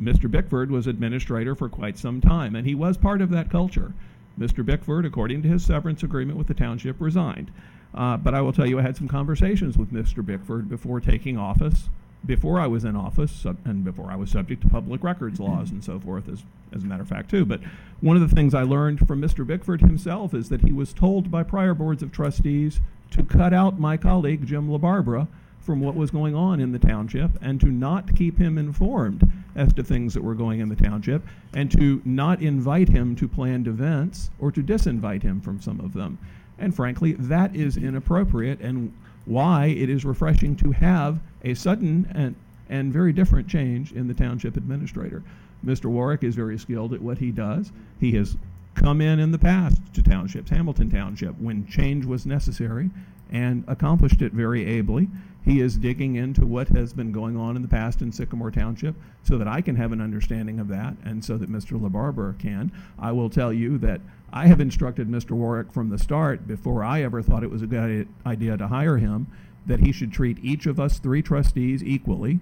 Mr. 0.00 0.30
Bickford 0.30 0.70
was 0.70 0.86
administrator 0.86 1.54
for 1.54 1.68
quite 1.68 1.98
some 1.98 2.22
time, 2.22 2.56
and 2.56 2.66
he 2.66 2.74
was 2.74 2.96
part 2.96 3.20
of 3.20 3.30
that 3.30 3.50
culture. 3.50 3.92
Mr. 4.38 4.64
Bickford, 4.64 5.04
according 5.04 5.42
to 5.42 5.48
his 5.48 5.62
severance 5.62 6.02
agreement 6.02 6.38
with 6.38 6.46
the 6.46 6.54
township, 6.54 6.98
resigned. 6.98 7.50
Uh, 7.94 8.16
but 8.16 8.34
I 8.34 8.40
will 8.40 8.52
tell 8.52 8.66
you, 8.66 8.78
I 8.78 8.82
had 8.82 8.96
some 8.96 9.08
conversations 9.08 9.76
with 9.76 9.92
Mr. 9.92 10.24
Bickford 10.24 10.70
before 10.70 11.00
taking 11.00 11.36
office, 11.36 11.90
before 12.24 12.60
I 12.60 12.66
was 12.66 12.84
in 12.84 12.96
office, 12.96 13.32
sub- 13.32 13.58
and 13.64 13.84
before 13.84 14.10
I 14.10 14.16
was 14.16 14.30
subject 14.30 14.62
to 14.62 14.68
public 14.68 15.02
records 15.02 15.40
laws 15.40 15.70
and 15.70 15.82
so 15.82 15.98
forth, 15.98 16.28
as, 16.28 16.42
as 16.74 16.82
a 16.82 16.86
matter 16.86 17.02
of 17.02 17.08
fact, 17.08 17.30
too. 17.30 17.44
But 17.44 17.60
one 18.00 18.16
of 18.16 18.28
the 18.28 18.34
things 18.34 18.54
I 18.54 18.62
learned 18.62 19.06
from 19.06 19.20
Mr. 19.20 19.46
Bickford 19.46 19.80
himself 19.80 20.34
is 20.34 20.48
that 20.50 20.62
he 20.62 20.72
was 20.72 20.92
told 20.92 21.30
by 21.30 21.42
prior 21.42 21.74
boards 21.74 22.02
of 22.02 22.12
trustees 22.12 22.80
to 23.12 23.24
cut 23.24 23.52
out 23.52 23.78
my 23.78 23.96
colleague, 23.96 24.46
Jim 24.46 24.68
LaBarbera, 24.68 25.26
from 25.60 25.80
what 25.80 25.94
was 25.94 26.10
going 26.10 26.34
on 26.34 26.58
in 26.60 26.72
the 26.72 26.78
township 26.78 27.30
and 27.42 27.60
to 27.60 27.66
not 27.66 28.16
keep 28.16 28.38
him 28.38 28.56
informed 28.58 29.30
as 29.54 29.72
to 29.74 29.82
things 29.82 30.14
that 30.14 30.22
were 30.22 30.34
going 30.34 30.60
in 30.60 30.68
the 30.68 30.76
township 30.76 31.22
and 31.52 31.70
to 31.70 32.00
not 32.04 32.40
invite 32.40 32.88
him 32.88 33.14
to 33.14 33.28
planned 33.28 33.66
events 33.66 34.30
or 34.38 34.50
to 34.50 34.62
disinvite 34.62 35.22
him 35.22 35.40
from 35.40 35.60
some 35.60 35.80
of 35.80 35.92
them. 35.92 36.18
And 36.58 36.74
frankly, 36.74 37.12
that 37.12 37.54
is 37.54 37.76
inappropriate 37.76 38.60
and 38.60 38.92
why 39.24 39.66
it 39.66 39.88
is 39.88 40.04
refreshing 40.04 40.56
to 40.56 40.72
have 40.72 41.20
a 41.44 41.54
sudden 41.54 42.10
and, 42.14 42.34
and 42.68 42.92
very 42.92 43.12
different 43.12 43.48
change 43.48 43.92
in 43.92 44.08
the 44.08 44.14
township 44.14 44.56
administrator. 44.56 45.22
Mr. 45.64 45.86
Warrick 45.86 46.24
is 46.24 46.34
very 46.34 46.58
skilled 46.58 46.94
at 46.94 47.02
what 47.02 47.18
he 47.18 47.30
does. 47.30 47.70
He 47.98 48.12
has 48.12 48.36
come 48.74 49.00
in 49.00 49.18
in 49.18 49.32
the 49.32 49.38
past 49.38 49.80
to 49.94 50.02
townships, 50.02 50.50
Hamilton 50.50 50.90
Township, 50.90 51.38
when 51.38 51.66
change 51.66 52.06
was 52.06 52.24
necessary 52.24 52.90
and 53.30 53.64
accomplished 53.68 54.22
it 54.22 54.32
very 54.32 54.64
ably. 54.64 55.08
He 55.44 55.60
is 55.60 55.78
digging 55.78 56.16
into 56.16 56.46
what 56.46 56.68
has 56.68 56.92
been 56.92 57.12
going 57.12 57.36
on 57.36 57.56
in 57.56 57.62
the 57.62 57.68
past 57.68 58.02
in 58.02 58.12
Sycamore 58.12 58.50
Township 58.50 58.94
so 59.22 59.38
that 59.38 59.48
I 59.48 59.60
can 59.60 59.76
have 59.76 59.92
an 59.92 60.00
understanding 60.00 60.60
of 60.60 60.68
that 60.68 60.94
and 61.04 61.24
so 61.24 61.38
that 61.38 61.50
Mr. 61.50 61.80
LaBarbera 61.80 62.38
can. 62.38 62.70
I 62.98 63.12
will 63.12 63.30
tell 63.30 63.52
you 63.52 63.78
that 63.78 64.00
I 64.32 64.46
have 64.46 64.60
instructed 64.60 65.08
Mr. 65.08 65.32
Warrick 65.32 65.72
from 65.72 65.88
the 65.88 65.98
start, 65.98 66.46
before 66.46 66.84
I 66.84 67.02
ever 67.02 67.22
thought 67.22 67.42
it 67.42 67.50
was 67.50 67.62
a 67.62 67.66
good 67.66 68.06
idea 68.24 68.56
to 68.56 68.68
hire 68.68 68.98
him, 68.98 69.26
that 69.66 69.80
he 69.80 69.92
should 69.92 70.12
treat 70.12 70.38
each 70.42 70.66
of 70.66 70.78
us 70.78 70.98
three 70.98 71.22
trustees 71.22 71.82
equally, 71.82 72.40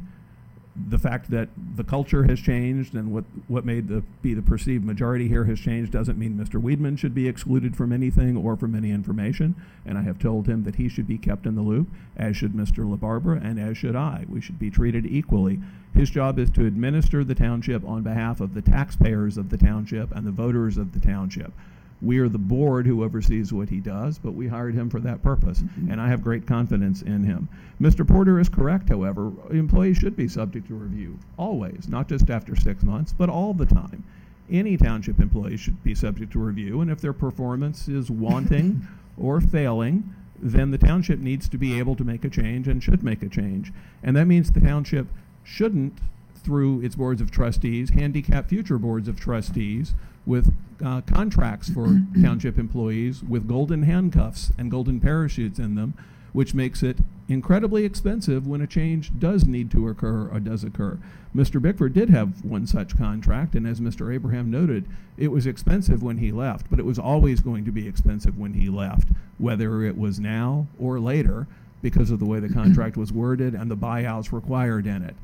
the 0.89 0.99
fact 0.99 1.31
that 1.31 1.49
the 1.77 1.85
culture 1.85 2.25
has 2.25 2.39
changed 2.41 2.95
and 2.95 3.13
what, 3.13 3.25
what 3.49 3.67
the, 3.67 4.03
be 4.23 4.35
the 4.35 4.43
perceived 4.43 4.85
majority 4.85 5.29
here 5.29 5.45
has 5.45 5.59
changed 5.59 5.93
doesn't 5.93 6.19
mean 6.19 6.35
Mr. 6.35 6.61
Weidman 6.61 6.99
should 6.99 7.15
be 7.15 7.29
excluded 7.29 7.77
from 7.77 7.93
anything 7.93 8.37
or 8.37 8.57
from 8.57 8.75
any 8.75 8.91
information. 8.91 9.55
And 9.85 9.99
I 9.99 10.03
have 10.03 10.19
told 10.19 10.47
him 10.47 10.65
that 10.65 10.77
he 10.77 10.89
should 10.89 11.09
be 11.09 11.19
kept 11.19 11.47
in 11.47 11.55
the 11.55 11.63
loop, 11.63 11.89
as 12.17 12.37
should 12.37 12.53
Mr. 12.53 12.85
LaBarbera 12.85 13.45
and 13.45 13.59
as 13.59 13.77
should 13.77 13.97
I. 13.97 14.25
We 14.29 14.41
should 14.41 14.59
be 14.59 14.71
treated 14.71 15.07
equally. 15.07 15.61
His 15.95 16.11
job 16.11 16.39
is 16.39 16.51
to 16.51 16.67
administer 16.67 17.25
the 17.25 17.35
township 17.35 17.85
on 17.85 18.03
behalf 18.03 18.41
of 18.41 18.55
the 18.55 18.63
taxpayers 18.63 19.37
of 19.37 19.51
the 19.51 19.59
township 19.59 20.15
and 20.15 20.27
the 20.27 20.33
voters 20.33 20.77
of 20.77 20.93
the 20.93 21.01
township. 21.01 21.53
We 22.01 22.19
are 22.19 22.29
the 22.29 22.39
board 22.39 22.87
who 22.87 23.03
oversees 23.03 23.53
what 23.53 23.69
he 23.69 23.81
does, 23.81 24.19
but 24.19 24.35
we 24.35 24.47
hired 24.47 24.75
him 24.75 24.89
for 24.89 25.01
that 25.01 25.23
purpose, 25.23 25.61
mm-hmm. 25.61 25.91
and 25.91 26.01
I 26.01 26.09
have 26.09 26.23
great 26.23 26.47
confidence 26.47 27.03
in 27.03 27.25
him. 27.25 27.49
Mr. 27.81 28.07
Porter 28.07 28.39
is 28.39 28.49
correct, 28.49 28.89
however. 28.89 29.33
Employees 29.51 29.99
should 29.99 30.17
be 30.17 30.29
subject 30.29 30.69
to 30.69 30.75
review, 30.75 31.19
always, 31.37 31.89
not 31.89 32.09
just 32.09 32.31
after 32.31 32.55
six 32.55 32.85
months, 32.85 33.13
but 33.13 33.29
all 33.29 33.53
the 33.53 33.67
time. 33.67 34.05
Any 34.51 34.77
township 34.77 35.19
employee 35.19 35.57
should 35.57 35.83
be 35.83 35.95
subject 35.95 36.33
to 36.33 36.39
review, 36.39 36.81
and 36.81 36.91
if 36.91 37.01
their 37.01 37.13
performance 37.13 37.89
is 37.89 38.11
wanting 38.11 38.87
or 39.19 39.41
failing, 39.41 40.15
then 40.41 40.71
the 40.71 40.79
township 40.79 41.19
needs 41.19 41.49
to 41.49 41.59
be 41.59 41.79
able 41.79 41.97
to 41.97 42.05
make 42.05 42.25
a 42.25 42.31
change 42.31 42.69
and 42.69 42.83
should 42.83 43.03
make 43.03 43.25
a 43.25 43.29
change. 43.29 43.73
And 44.05 44.17
that 44.17 44.27
means 44.27 44.53
the 44.53 44.61
township 44.61 45.09
shouldn't, 45.43 45.99
through 46.37 46.81
its 46.83 46.95
boards 46.95 47.21
of 47.21 47.33
trustees, 47.33 47.91
handicap 47.91 48.49
future 48.49 48.79
boards 48.79 49.09
of 49.09 49.19
trustees 49.19 49.95
with 50.29 50.53
uh, 50.85 51.01
contracts 51.01 51.69
for 51.71 52.03
township 52.23 52.59
employees 52.59 53.23
with 53.25 53.49
golden 53.49 53.83
handcuffs 53.83 54.53
and 54.59 54.71
golden 54.71 55.01
parachutes 55.01 55.59
in 55.59 55.75
them, 55.75 55.95
which 56.33 56.55
makes 56.55 56.83
it 56.83 56.99
incredibly 57.29 57.85
expensive 57.85 58.47
when 58.47 58.61
a 58.61 58.67
change 58.67 59.11
does 59.19 59.47
need 59.47 59.71
to 59.71 59.89
occur 59.89 60.29
or 60.29 60.39
does 60.39 60.63
occur. 60.63 60.99
Mr. 61.35 61.61
Bickford 61.61 61.95
did 61.95 62.11
have 62.11 62.45
one 62.45 62.67
such 62.67 62.97
contract, 62.97 63.55
and 63.55 63.67
as 63.67 63.81
Mr. 63.81 64.15
Abraham 64.15 64.51
noted, 64.51 64.87
it 65.17 65.29
was 65.29 65.47
expensive 65.47 66.03
when 66.03 66.19
he 66.19 66.31
left, 66.31 66.67
but 66.71 66.79
it 66.79 66.87
was 66.87 66.99
always 66.99 67.41
going 67.41 67.65
to 67.65 67.73
be 67.73 67.89
expensive 67.89 68.39
when 68.39 68.55
he 68.55 68.69
left, 68.69 69.09
whether 69.39 69.83
it 69.83 69.99
was 69.99 70.21
now 70.21 70.67
or 70.79 71.01
later, 71.01 71.47
because 71.83 72.11
of 72.11 72.19
the 72.19 72.25
way 72.27 72.41
the 72.41 72.49
contract 72.55 72.97
was 72.97 73.13
worded 73.13 73.55
and 73.55 73.71
the 73.71 73.77
buyouts 73.77 74.33
required 74.33 74.87
in 74.87 75.03
it 75.03 75.17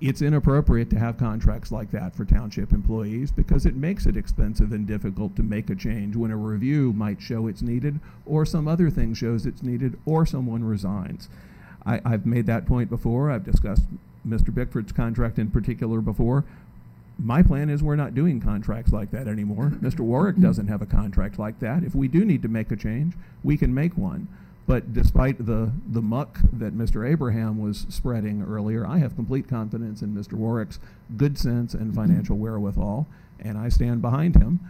it's 0.00 0.22
inappropriate 0.22 0.90
to 0.90 0.98
have 0.98 1.18
contracts 1.18 1.70
like 1.70 1.90
that 1.92 2.14
for 2.14 2.24
township 2.24 2.72
employees 2.72 3.30
because 3.30 3.64
it 3.64 3.74
makes 3.74 4.06
it 4.06 4.16
expensive 4.16 4.72
and 4.72 4.86
difficult 4.86 5.36
to 5.36 5.42
make 5.42 5.70
a 5.70 5.74
change 5.74 6.16
when 6.16 6.30
a 6.30 6.36
review 6.36 6.92
might 6.92 7.22
show 7.22 7.46
it's 7.46 7.62
needed 7.62 8.00
or 8.26 8.44
some 8.44 8.68
other 8.68 8.90
thing 8.90 9.14
shows 9.14 9.46
it's 9.46 9.62
needed 9.62 9.98
or 10.04 10.26
someone 10.26 10.64
resigns. 10.64 11.28
I, 11.86 12.00
I've 12.04 12.26
made 12.26 12.46
that 12.46 12.66
point 12.66 12.90
before. 12.90 13.30
I've 13.30 13.44
discussed 13.44 13.84
Mr. 14.26 14.50
Bickford's 14.50 14.92
contract 14.92 15.38
in 15.38 15.50
particular 15.50 16.00
before. 16.00 16.44
My 17.18 17.42
plan 17.42 17.70
is 17.70 17.82
we're 17.82 17.94
not 17.94 18.14
doing 18.14 18.40
contracts 18.40 18.92
like 18.92 19.10
that 19.12 19.28
anymore. 19.28 19.70
Mr. 19.80 20.00
Warrick 20.00 20.34
mm-hmm. 20.34 20.44
doesn't 20.44 20.66
have 20.66 20.82
a 20.82 20.86
contract 20.86 21.38
like 21.38 21.60
that. 21.60 21.84
If 21.84 21.94
we 21.94 22.08
do 22.08 22.24
need 22.24 22.42
to 22.42 22.48
make 22.48 22.72
a 22.72 22.76
change, 22.76 23.14
we 23.44 23.56
can 23.56 23.72
make 23.72 23.96
one. 23.96 24.26
But 24.66 24.94
despite 24.94 25.44
the, 25.44 25.72
the 25.86 26.00
muck 26.00 26.38
that 26.52 26.76
Mr. 26.76 27.08
Abraham 27.08 27.58
was 27.58 27.86
spreading 27.90 28.42
earlier, 28.42 28.86
I 28.86 28.98
have 28.98 29.14
complete 29.14 29.46
confidence 29.46 30.00
in 30.00 30.14
Mr. 30.14 30.34
Warrick's 30.34 30.78
good 31.16 31.38
sense 31.38 31.74
and 31.74 31.94
financial 31.94 32.38
wherewithal, 32.38 33.06
and 33.38 33.58
I 33.58 33.68
stand 33.68 34.00
behind 34.00 34.36
him. 34.36 34.60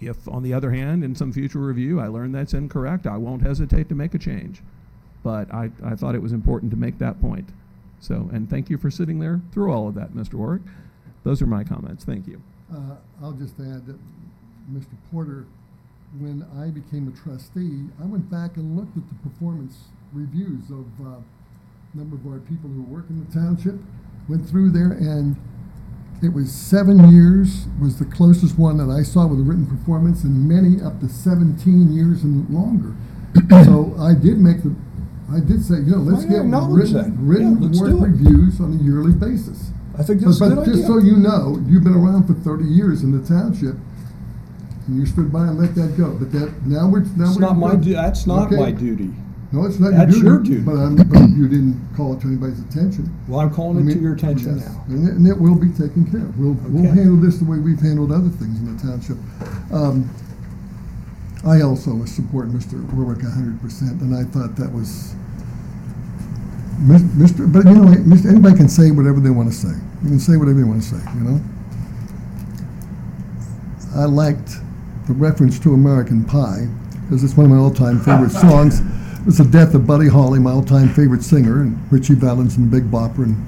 If, 0.00 0.28
on 0.28 0.42
the 0.42 0.52
other 0.52 0.72
hand, 0.72 1.02
in 1.04 1.14
some 1.14 1.32
future 1.32 1.58
review, 1.60 2.00
I 2.00 2.08
learn 2.08 2.32
that's 2.32 2.52
incorrect, 2.52 3.06
I 3.06 3.16
won't 3.16 3.42
hesitate 3.42 3.88
to 3.88 3.94
make 3.94 4.14
a 4.14 4.18
change. 4.18 4.62
But 5.22 5.52
I, 5.54 5.70
I 5.82 5.94
thought 5.94 6.14
it 6.14 6.22
was 6.22 6.32
important 6.32 6.70
to 6.72 6.76
make 6.76 6.98
that 6.98 7.20
point. 7.20 7.48
So, 8.00 8.28
and 8.32 8.48
thank 8.48 8.68
you 8.68 8.78
for 8.78 8.90
sitting 8.90 9.20
there 9.20 9.40
through 9.52 9.72
all 9.72 9.88
of 9.88 9.94
that, 9.94 10.12
Mr. 10.12 10.34
Warrick. 10.34 10.62
Those 11.22 11.40
are 11.40 11.46
my 11.46 11.64
comments. 11.64 12.04
Thank 12.04 12.26
you. 12.26 12.42
Uh, 12.72 12.96
I'll 13.22 13.32
just 13.32 13.54
add 13.60 13.86
that 13.86 13.98
Mr. 14.72 14.86
Porter, 15.10 15.46
when 16.18 16.44
I 16.58 16.70
became 16.70 17.06
a 17.08 17.16
trustee, 17.16 17.86
I 18.02 18.06
went 18.06 18.30
back 18.30 18.56
and 18.56 18.76
looked 18.76 18.96
at 18.96 19.04
the 19.08 19.28
performance 19.28 19.78
reviews 20.12 20.70
of 20.70 20.86
uh, 21.00 21.20
a 21.20 21.96
number 21.96 22.16
of 22.16 22.26
our 22.26 22.40
people 22.40 22.68
who 22.70 22.82
work 22.82 23.06
in 23.10 23.24
the 23.24 23.32
township, 23.32 23.74
went 24.28 24.48
through 24.48 24.70
there, 24.70 24.92
and 24.92 25.36
it 26.22 26.32
was 26.32 26.52
seven 26.52 27.10
years 27.10 27.66
was 27.80 27.98
the 27.98 28.04
closest 28.04 28.58
one 28.58 28.76
that 28.76 28.92
I 28.92 29.02
saw 29.02 29.26
with 29.26 29.40
a 29.40 29.42
written 29.42 29.66
performance, 29.66 30.24
and 30.24 30.48
many 30.48 30.82
up 30.82 31.00
to 31.00 31.08
17 31.08 31.92
years 31.92 32.24
and 32.24 32.48
longer. 32.50 32.94
so 33.64 33.94
I 33.98 34.14
did 34.14 34.38
make 34.38 34.62
the, 34.62 34.74
I 35.32 35.38
did 35.40 35.64
say, 35.64 35.76
you 35.76 35.94
know, 35.94 36.02
let's 36.02 36.24
I 36.24 36.28
get 36.28 36.42
written, 36.42 36.50
that. 36.50 37.14
written 37.18 37.72
Yeah, 37.72 37.82
work 37.82 38.10
reviews 38.10 38.60
on 38.60 38.78
a 38.78 38.82
yearly 38.82 39.12
basis. 39.12 39.70
I 39.98 40.02
think 40.02 40.20
that's 40.20 40.40
a 40.40 40.48
but 40.48 40.54
good 40.56 40.66
just 40.66 40.84
idea. 40.84 40.86
so 40.86 40.98
you 40.98 41.16
know, 41.16 41.62
you've 41.68 41.84
been 41.84 41.94
around 41.94 42.26
for 42.26 42.34
30 42.34 42.64
years 42.64 43.02
in 43.02 43.12
the 43.12 43.26
township, 43.26 43.76
you 44.96 45.06
stood 45.06 45.32
by 45.32 45.46
and 45.48 45.58
let 45.58 45.74
that 45.74 45.96
go. 45.96 46.14
But 46.14 46.32
that 46.32 46.66
now 46.66 46.88
we're 46.88 47.00
now 47.16 47.26
It's 47.30 47.36
we're 47.36 47.40
not 47.42 47.56
my, 47.58 47.74
du- 47.76 47.92
that's 47.94 48.26
not 48.26 48.46
Okay. 48.48 48.56
my 48.56 48.70
duty. 48.70 49.10
No, 49.52 49.64
it's 49.66 49.80
not 49.80 49.90
That's 49.92 50.14
your 50.16 50.24
your 50.24 50.38
duty. 50.38 50.50
duty. 50.58 50.62
But, 50.64 50.76
I'm, 50.76 50.94
but 50.96 51.28
you 51.30 51.48
didn't 51.48 51.80
call 51.96 52.14
it 52.14 52.20
to 52.20 52.28
anybody's 52.28 52.60
attention. 52.60 53.10
Well, 53.26 53.40
I'm 53.40 53.52
calling 53.52 53.78
I 53.78 53.90
it 53.90 53.94
to 53.94 54.00
your 54.00 54.14
attention 54.14 54.58
yes, 54.58 54.68
now. 54.68 54.84
And 54.86 55.08
it, 55.08 55.14
and 55.14 55.26
it 55.26 55.36
will 55.40 55.56
be 55.56 55.70
taken 55.70 56.08
care 56.08 56.20
of. 56.20 56.38
We'll, 56.38 56.52
we'll 56.70 56.88
handle 56.92 57.16
this 57.16 57.38
the 57.38 57.44
way 57.44 57.58
we've 57.58 57.80
handled 57.80 58.12
other 58.12 58.28
things 58.28 58.60
in 58.60 58.76
the 58.76 58.80
township. 58.80 59.16
Um, 59.72 60.08
I 61.44 61.62
also 61.62 62.04
support 62.04 62.48
Mr. 62.50 62.78
Warrick 62.94 63.22
hundred 63.22 63.60
percent, 63.60 64.00
and 64.02 64.14
I 64.14 64.22
thought 64.22 64.54
that 64.54 64.70
was, 64.70 65.14
Mr., 66.86 67.50
but 67.52 67.64
you 67.66 67.74
know, 67.74 67.90
anybody 68.30 68.56
can 68.56 68.68
say 68.68 68.92
whatever 68.92 69.18
they 69.18 69.30
want 69.30 69.50
to 69.50 69.54
say. 69.56 69.74
You 70.04 70.10
can 70.10 70.20
say 70.20 70.36
whatever 70.36 70.60
you 70.60 70.66
want 70.68 70.82
to 70.82 70.88
say, 70.88 71.02
you 71.14 71.20
know? 71.20 71.40
I 73.96 74.04
liked 74.04 74.52
the 75.06 75.12
reference 75.14 75.58
to 75.60 75.74
American 75.74 76.24
Pie, 76.24 76.68
because 77.02 77.24
it's 77.24 77.36
one 77.36 77.46
of 77.46 77.52
my 77.52 77.58
all-time 77.58 78.00
favorite 78.00 78.30
songs. 78.46 78.80
It 78.80 79.26
was 79.26 79.38
the 79.38 79.44
death 79.44 79.74
of 79.74 79.86
Buddy 79.86 80.08
Holly, 80.08 80.38
my 80.38 80.52
all-time 80.52 80.88
favorite 80.94 81.22
singer, 81.22 81.62
and 81.62 81.92
Ritchie 81.92 82.14
Valens 82.14 82.56
and 82.56 82.70
Big 82.70 82.90
Bopper, 82.90 83.24
and 83.24 83.46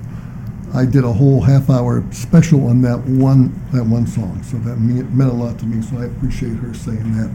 I 0.75 0.85
did 0.85 1.05
a 1.05 1.13
whole 1.13 1.41
half-hour 1.41 2.05
special 2.13 2.67
on 2.67 2.83
that 2.83 2.99
one, 3.01 3.53
that 3.73 3.85
one 3.85 4.07
song, 4.07 4.43
so 4.43 4.59
that 4.59 4.77
me- 4.77 5.03
meant 5.03 5.31
a 5.31 5.35
lot 5.35 5.59
to 5.61 5.67
me, 5.67 5.83
so 5.83 5.99
I 5.99 6.07
appreciate 6.07 6.57
her 6.57 6.75
saying 6.75 7.17
that. 7.17 7.35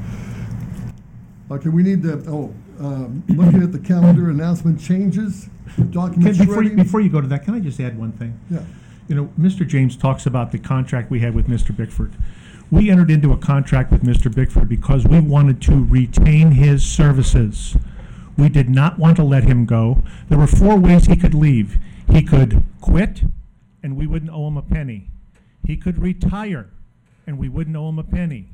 Okay, 1.50 1.70
we 1.70 1.82
need 1.84 2.04
to, 2.04 2.24
oh, 2.28 2.54
um, 2.80 3.24
looking 3.30 3.64
at 3.64 3.72
the 3.72 3.80
calendar, 3.80 4.30
announcement 4.30 4.80
changes, 4.80 5.50
documents 5.92 6.38
before 6.40 6.64
you, 6.64 6.76
before 6.76 7.02
you 7.02 7.10
go 7.10 7.22
to 7.22 7.28
that, 7.28 7.44
can 7.44 7.54
I 7.54 7.60
just 7.60 7.80
add 7.80 7.98
one 7.98 8.12
thing? 8.12 8.40
Yeah. 8.50 8.60
You 9.08 9.16
know, 9.16 9.26
Mr. 9.40 9.66
James 9.66 9.96
talks 9.96 10.26
about 10.26 10.52
the 10.52 10.60
contract 10.60 11.10
we 11.10 11.22
had 11.22 11.34
with 11.34 11.48
Mr. 11.48 11.76
Bickford. 11.76 12.14
We 12.70 12.90
entered 12.90 13.10
into 13.10 13.32
a 13.32 13.38
contract 13.38 13.92
with 13.92 14.04
Mr. 14.04 14.34
Bickford 14.34 14.68
because 14.68 15.06
we 15.06 15.22
wanted 15.22 15.62
to 15.64 15.86
retain 15.86 16.52
his 16.52 16.84
services. 16.84 17.78
We 18.38 18.50
did 18.50 18.70
not 18.70 19.00
want 19.00 19.16
to 19.18 19.24
let 19.24 19.46
him 19.46 19.66
go. 19.66 20.04
There 20.28 20.38
were 20.38 20.48
four 20.48 20.76
ways 20.76 21.06
he 21.06 21.16
could 21.16 21.34
leave. 21.34 21.78
He 22.12 22.22
could 22.22 22.64
quit, 22.82 23.22
and 23.82 23.96
we 23.96 24.06
wouldn't 24.06 24.32
owe 24.32 24.48
him 24.48 24.58
a 24.58 24.62
penny. 24.62 25.10
He 25.66 25.78
could 25.78 26.02
retire, 26.02 26.70
and 27.26 27.38
we 27.38 27.48
wouldn't 27.48 27.78
owe 27.78 27.88
him 27.88 28.00
a 28.00 28.04
penny. 28.04 28.50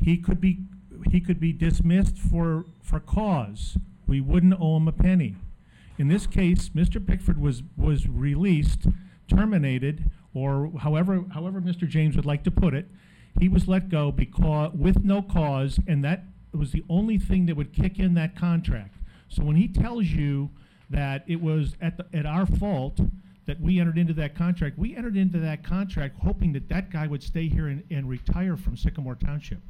He 0.00 0.18
could 0.18 0.40
be, 0.40 0.60
he 1.10 1.20
could 1.20 1.40
be 1.40 1.52
dismissed 1.52 2.16
for, 2.16 2.64
for 2.80 3.00
cause. 3.00 3.76
We 4.06 4.20
wouldn't 4.20 4.54
owe 4.60 4.76
him 4.76 4.86
a 4.86 4.92
penny. 4.92 5.34
In 5.98 6.06
this 6.06 6.28
case, 6.28 6.68
Mr. 6.68 7.04
Bickford 7.04 7.40
was, 7.40 7.64
was 7.76 8.08
released, 8.08 8.86
terminated, 9.28 10.10
or 10.32 10.70
however, 10.78 11.24
however 11.34 11.60
Mr. 11.60 11.88
James 11.88 12.14
would 12.14 12.26
like 12.26 12.44
to 12.44 12.52
put 12.52 12.72
it. 12.72 12.86
He 13.38 13.48
was 13.48 13.68
let 13.68 13.88
go 13.88 14.10
because, 14.10 14.72
with 14.72 15.04
no 15.04 15.22
cause, 15.22 15.78
and 15.86 16.04
that 16.04 16.24
was 16.52 16.72
the 16.72 16.84
only 16.88 17.18
thing 17.18 17.46
that 17.46 17.56
would 17.56 17.72
kick 17.72 17.98
in 17.98 18.14
that 18.14 18.36
contract. 18.36 18.96
So 19.28 19.44
when 19.44 19.56
he 19.56 19.68
tells 19.68 20.06
you 20.06 20.50
that 20.90 21.24
it 21.26 21.40
was 21.40 21.76
at, 21.80 21.96
the, 21.96 22.06
at 22.16 22.26
our 22.26 22.46
fault 22.46 23.00
that 23.46 23.60
we 23.60 23.78
entered 23.78 23.98
into 23.98 24.12
that 24.14 24.34
contract, 24.34 24.78
we 24.78 24.96
entered 24.96 25.16
into 25.16 25.38
that 25.40 25.62
contract 25.64 26.16
hoping 26.20 26.52
that 26.54 26.68
that 26.68 26.90
guy 26.90 27.06
would 27.06 27.22
stay 27.22 27.48
here 27.48 27.68
and, 27.68 27.82
and 27.90 28.08
retire 28.08 28.56
from 28.56 28.76
Sycamore 28.76 29.16
Township. 29.16 29.60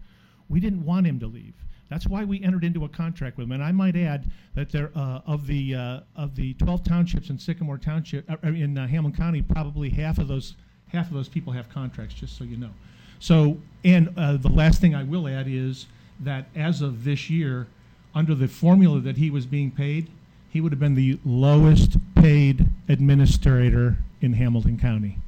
We 0.49 0.61
didn't 0.61 0.85
want 0.85 1.07
him 1.07 1.19
to 1.21 1.27
leave. 1.27 1.55
That's 1.89 2.07
why 2.07 2.25
we 2.25 2.43
entered 2.43 2.65
into 2.65 2.85
a 2.85 2.89
contract 2.89 3.37
with 3.37 3.45
him. 3.45 3.53
And 3.53 3.63
I 3.63 3.73
might 3.73 3.97
add 3.97 4.31
that 4.55 4.71
there, 4.71 4.91
uh, 4.95 5.21
of 5.27 5.47
the, 5.47 5.75
uh, 5.75 6.01
of 6.17 6.35
the 6.35 6.55
12 6.55 6.85
townships 6.85 7.31
in 7.31 7.39
Sycamore 7.39 7.79
Township, 7.79 8.29
uh, 8.31 8.37
in 8.43 8.77
uh, 8.77 8.87
Hamilton 8.87 9.17
County, 9.17 9.43
probably 9.43 9.89
half 9.91 10.19
of 10.19 10.27
those, 10.29 10.55
half 10.89 11.09
of 11.09 11.15
those 11.15 11.29
people 11.29 11.53
have 11.53 11.69
contracts, 11.69 12.15
just 12.15 12.37
so 12.37 12.45
you 12.45 12.57
know. 12.57 12.71
So, 13.19 13.59
and 13.85 14.13
uh, 14.17 14.37
the 14.37 14.49
last 14.49 14.81
thing 14.81 14.95
I 14.95 15.03
will 15.03 15.29
add 15.29 15.47
is 15.49 15.87
that 16.21 16.47
as 16.55 16.83
of 16.83 17.05
this 17.05 17.31
year, 17.31 17.67
under 18.15 18.35
the 18.35 18.49
formula 18.49 19.01
that 19.01 19.17
he 19.17 19.31
was 19.31 19.47
being 19.47 19.71
paid, 19.71 20.09
he 20.51 20.61
would 20.61 20.73
have 20.73 20.81
been 20.81 20.95
the 20.95 21.19
lowest 21.25 21.97
paid 22.15 22.67
administrator 22.89 23.99
in 24.21 24.33
Hamilton 24.33 24.79
County. 24.79 25.19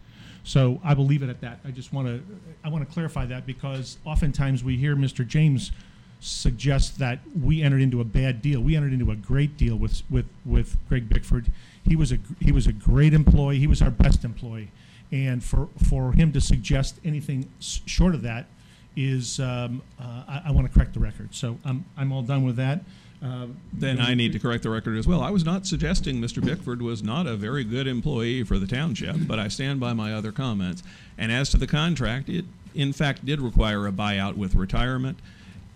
So 0.44 0.81
I 0.83 0.94
will 0.94 1.05
leave 1.05 1.23
it 1.23 1.28
at 1.28 1.42
that. 1.42 1.60
I 1.67 1.70
just 1.70 1.92
want 1.92 2.08
to, 2.08 2.23
I 2.65 2.70
want 2.70 2.89
to 2.89 2.92
clarify 2.92 3.26
that 3.26 3.44
because 3.44 3.99
oftentimes 4.07 4.65
we 4.65 4.78
hear 4.78 4.97
Mr. 4.97 5.26
James 5.26 5.73
suggest 6.20 6.99
that 6.99 7.18
we 7.41 7.62
entered 7.62 7.83
into 7.83 8.00
a 8.00 8.05
bad 8.05 8.41
deal. 8.42 8.60
We 8.60 8.75
entered 8.75 8.92
into 8.92 9.10
a 9.10 9.17
great 9.17 9.57
deal 9.57 9.76
with 9.76 10.02
with 10.10 10.26
with 10.44 10.76
Greg 10.89 11.08
Bickford. 11.08 11.52
He 11.86 11.97
was 11.97 12.12
a 12.12 12.18
he 12.41 12.50
was 12.50 12.67
a 12.67 12.73
great 12.73 13.15
employee. 13.15 13.58
He 13.58 13.67
was 13.67 13.83
our 13.83 13.91
best 13.91 14.25
employee, 14.25 14.70
and 15.12 15.42
for 15.42 15.68
for 15.88 16.12
him 16.12 16.32
to 16.32 16.40
suggest 16.40 16.98
anything 17.04 17.48
s- 17.60 17.80
short 17.86 18.14
of 18.14 18.22
that 18.22 18.46
is 18.96 19.38
um, 19.40 19.80
uh, 20.00 20.22
I, 20.28 20.42
I 20.46 20.50
want 20.50 20.66
to 20.66 20.72
correct 20.72 20.94
the 20.94 21.00
record. 21.00 21.34
So 21.34 21.58
I'm 21.64 21.84
I'm 21.96 22.12
all 22.12 22.22
done 22.22 22.44
with 22.44 22.56
that. 22.56 22.80
Uh, 23.22 23.46
Then 23.72 24.00
I 24.00 24.14
need 24.14 24.32
to 24.34 24.38
correct 24.38 24.62
the 24.62 24.70
record 24.70 24.96
as 24.96 25.06
well. 25.06 25.22
I 25.22 25.30
was 25.30 25.44
not 25.44 25.66
suggesting 25.66 26.20
Mr. 26.20 26.44
Bickford 26.44 26.80
was 26.80 27.02
not 27.02 27.26
a 27.26 27.34
very 27.36 27.64
good 27.64 27.88
employee 27.88 28.44
for 28.44 28.60
the 28.60 28.66
township, 28.66 29.16
but 29.26 29.40
I 29.40 29.48
stand 29.48 29.80
by 29.80 29.92
my 29.92 30.12
other 30.14 30.30
comments. 30.30 30.84
And 31.16 31.32
as 31.32 31.48
to 31.50 31.56
the 31.56 31.66
contract, 31.66 32.28
it 32.28 32.44
in 32.76 32.92
fact 32.92 33.24
did 33.26 33.40
require 33.40 33.86
a 33.88 33.92
buyout 33.92 34.36
with 34.36 34.54
retirement. 34.54 35.18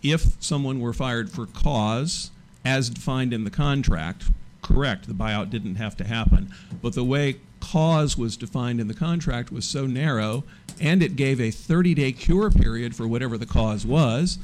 If 0.05 0.41
someone 0.41 0.79
were 0.81 0.93
fired 0.93 1.31
for 1.31 1.47
cause, 1.47 2.31
as 2.65 2.91
defined 2.91 3.33
in 3.33 3.43
the 3.43 3.51
contract, 3.51 4.25
correct, 4.63 5.09
the 5.09 5.15
buyout 5.15 5.51
didn't 5.51 5.77
have 5.77 5.97
to 5.97 6.05
happen. 6.05 6.53
But 6.81 6.93
the 6.95 7.03
way 7.05 7.37
cause 7.73 8.19
was 8.19 8.37
defined 8.37 8.81
in 8.81 8.89
the 8.89 8.95
contract 8.95 9.53
was 9.53 9.65
so 9.65 9.87
narrow, 9.87 10.43
and 10.81 11.01
it 11.03 11.15
gave 11.15 11.41
a 11.41 11.51
30 11.53 11.95
day 11.95 12.13
cure 12.13 12.51
period 12.51 12.95
for 12.97 13.07
whatever 13.07 13.39
the 13.39 13.47
cause 13.47 13.87
was, 13.87 14.39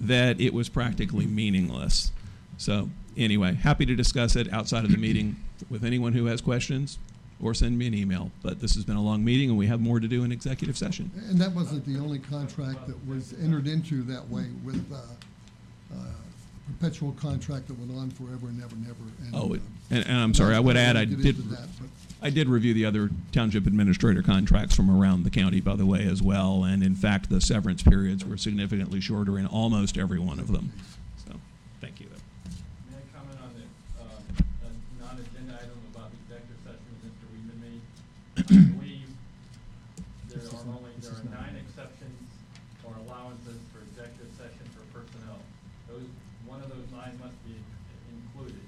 that 0.00 0.40
it 0.40 0.52
was 0.52 0.68
practically 0.68 1.24
meaningless. 1.24 2.10
So, 2.58 2.90
anyway, 3.16 3.54
happy 3.54 3.86
to 3.86 3.94
discuss 3.94 4.34
it 4.34 4.52
outside 4.52 4.84
of 4.84 4.90
the 4.90 4.96
meeting 4.98 5.36
with 5.70 5.84
anyone 5.84 6.12
who 6.12 6.26
has 6.26 6.40
questions 6.40 6.98
or 7.40 7.54
send 7.54 7.78
me 7.78 7.86
an 7.86 7.94
email. 7.94 8.30
But 8.42 8.60
this 8.60 8.74
has 8.74 8.84
been 8.84 8.96
a 8.96 9.02
long 9.02 9.24
meeting, 9.24 9.50
and 9.50 9.58
we 9.58 9.66
have 9.68 9.80
more 9.80 10.00
to 10.00 10.08
do 10.08 10.24
in 10.24 10.32
executive 10.32 10.76
session. 10.76 11.10
And 11.28 11.40
that 11.40 11.52
wasn't 11.52 11.86
the 11.86 11.98
only 11.98 12.18
contract 12.18 12.86
that 12.88 13.06
was 13.06 13.34
entered 13.40 13.68
into 13.68 14.02
that 14.04 14.28
way 14.28 14.46
with 14.64 14.84
uh, 14.92 14.96
uh, 15.94 15.96
perpetual 16.66 17.12
contract 17.12 17.68
that 17.68 17.78
went 17.78 17.96
on 17.96 18.10
forever 18.10 18.48
and 18.48 18.62
ever 18.62 18.74
and 18.74 18.86
ever. 18.86 18.96
And, 19.26 19.34
Oh, 19.34 19.50
uh, 19.50 19.54
it- 19.54 19.62
and, 19.90 20.06
and 20.06 20.16
I'm 20.18 20.34
sorry, 20.34 20.54
I 20.54 20.60
would 20.60 20.76
add, 20.76 20.96
I 20.96 21.04
did, 21.04 21.36
that, 21.50 21.68
I 22.24 22.30
did 22.30 22.48
review 22.48 22.72
the 22.72 22.86
other 22.86 23.10
township 23.32 23.66
administrator 23.66 24.22
contracts 24.22 24.74
from 24.74 24.88
around 24.88 25.24
the 25.24 25.30
county, 25.30 25.60
by 25.60 25.76
the 25.76 25.84
way, 25.84 26.08
as 26.08 26.22
well. 26.22 26.64
And 26.64 26.82
in 26.82 26.94
fact, 26.94 27.28
the 27.28 27.38
severance 27.38 27.82
periods 27.82 28.24
were 28.24 28.38
significantly 28.38 28.98
shorter 28.98 29.38
in 29.38 29.44
almost 29.44 29.98
every 29.98 30.18
one 30.18 30.40
of 30.40 30.50
them. 30.50 30.72
So, 31.28 31.36
thank 31.82 32.00
you. 32.00 32.08
May 32.88 32.96
I 32.96 33.04
comment 33.12 33.36
on 33.44 33.52
the, 33.52 33.68
uh, 34.00 34.08
a 34.64 35.04
non-agenda 35.04 35.52
item 35.52 35.76
about 35.92 36.08
the 36.16 36.18
executive 36.24 36.64
session 36.64 36.92
Mr. 37.04 37.28
Weidman 37.28 37.60
made? 37.60 37.84
I 38.40 38.72
believe 38.72 39.12
there 40.32 40.48
are 40.48 40.64
only, 40.64 40.96
there 41.04 41.12
are 41.12 41.28
nine 41.28 41.60
exceptions 41.60 42.24
or 42.88 42.96
allowances 43.04 43.60
for 43.68 43.84
executive 43.92 44.32
session 44.40 44.64
for 44.72 44.80
personnel. 44.96 45.44
Those, 45.92 46.08
one 46.48 46.64
of 46.64 46.72
those 46.72 46.88
nine 46.88 47.20
must 47.20 47.36
be 47.44 47.52
included. 48.08 48.64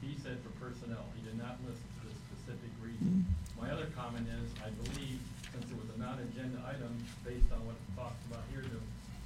He 0.00 0.16
said 0.24 0.40
for 0.40 0.56
personnel, 0.56 1.04
he 1.12 1.20
did 1.20 1.36
not 1.36 1.60
list 1.68 1.84
the 2.04 2.12
specific 2.44 2.72
reason. 2.84 3.24
My 3.56 3.72
other 3.72 3.88
comment 3.96 4.28
is, 4.28 4.52
I 4.60 4.68
believe, 4.84 5.16
since 5.48 5.64
it 5.64 5.76
was 5.80 5.88
a 5.96 5.98
non-agenda 5.98 6.60
item, 6.68 6.92
based 7.24 7.48
on 7.56 7.64
what 7.64 7.80
talked 7.96 8.20
about 8.28 8.44
here, 8.52 8.60
the, 8.60 8.80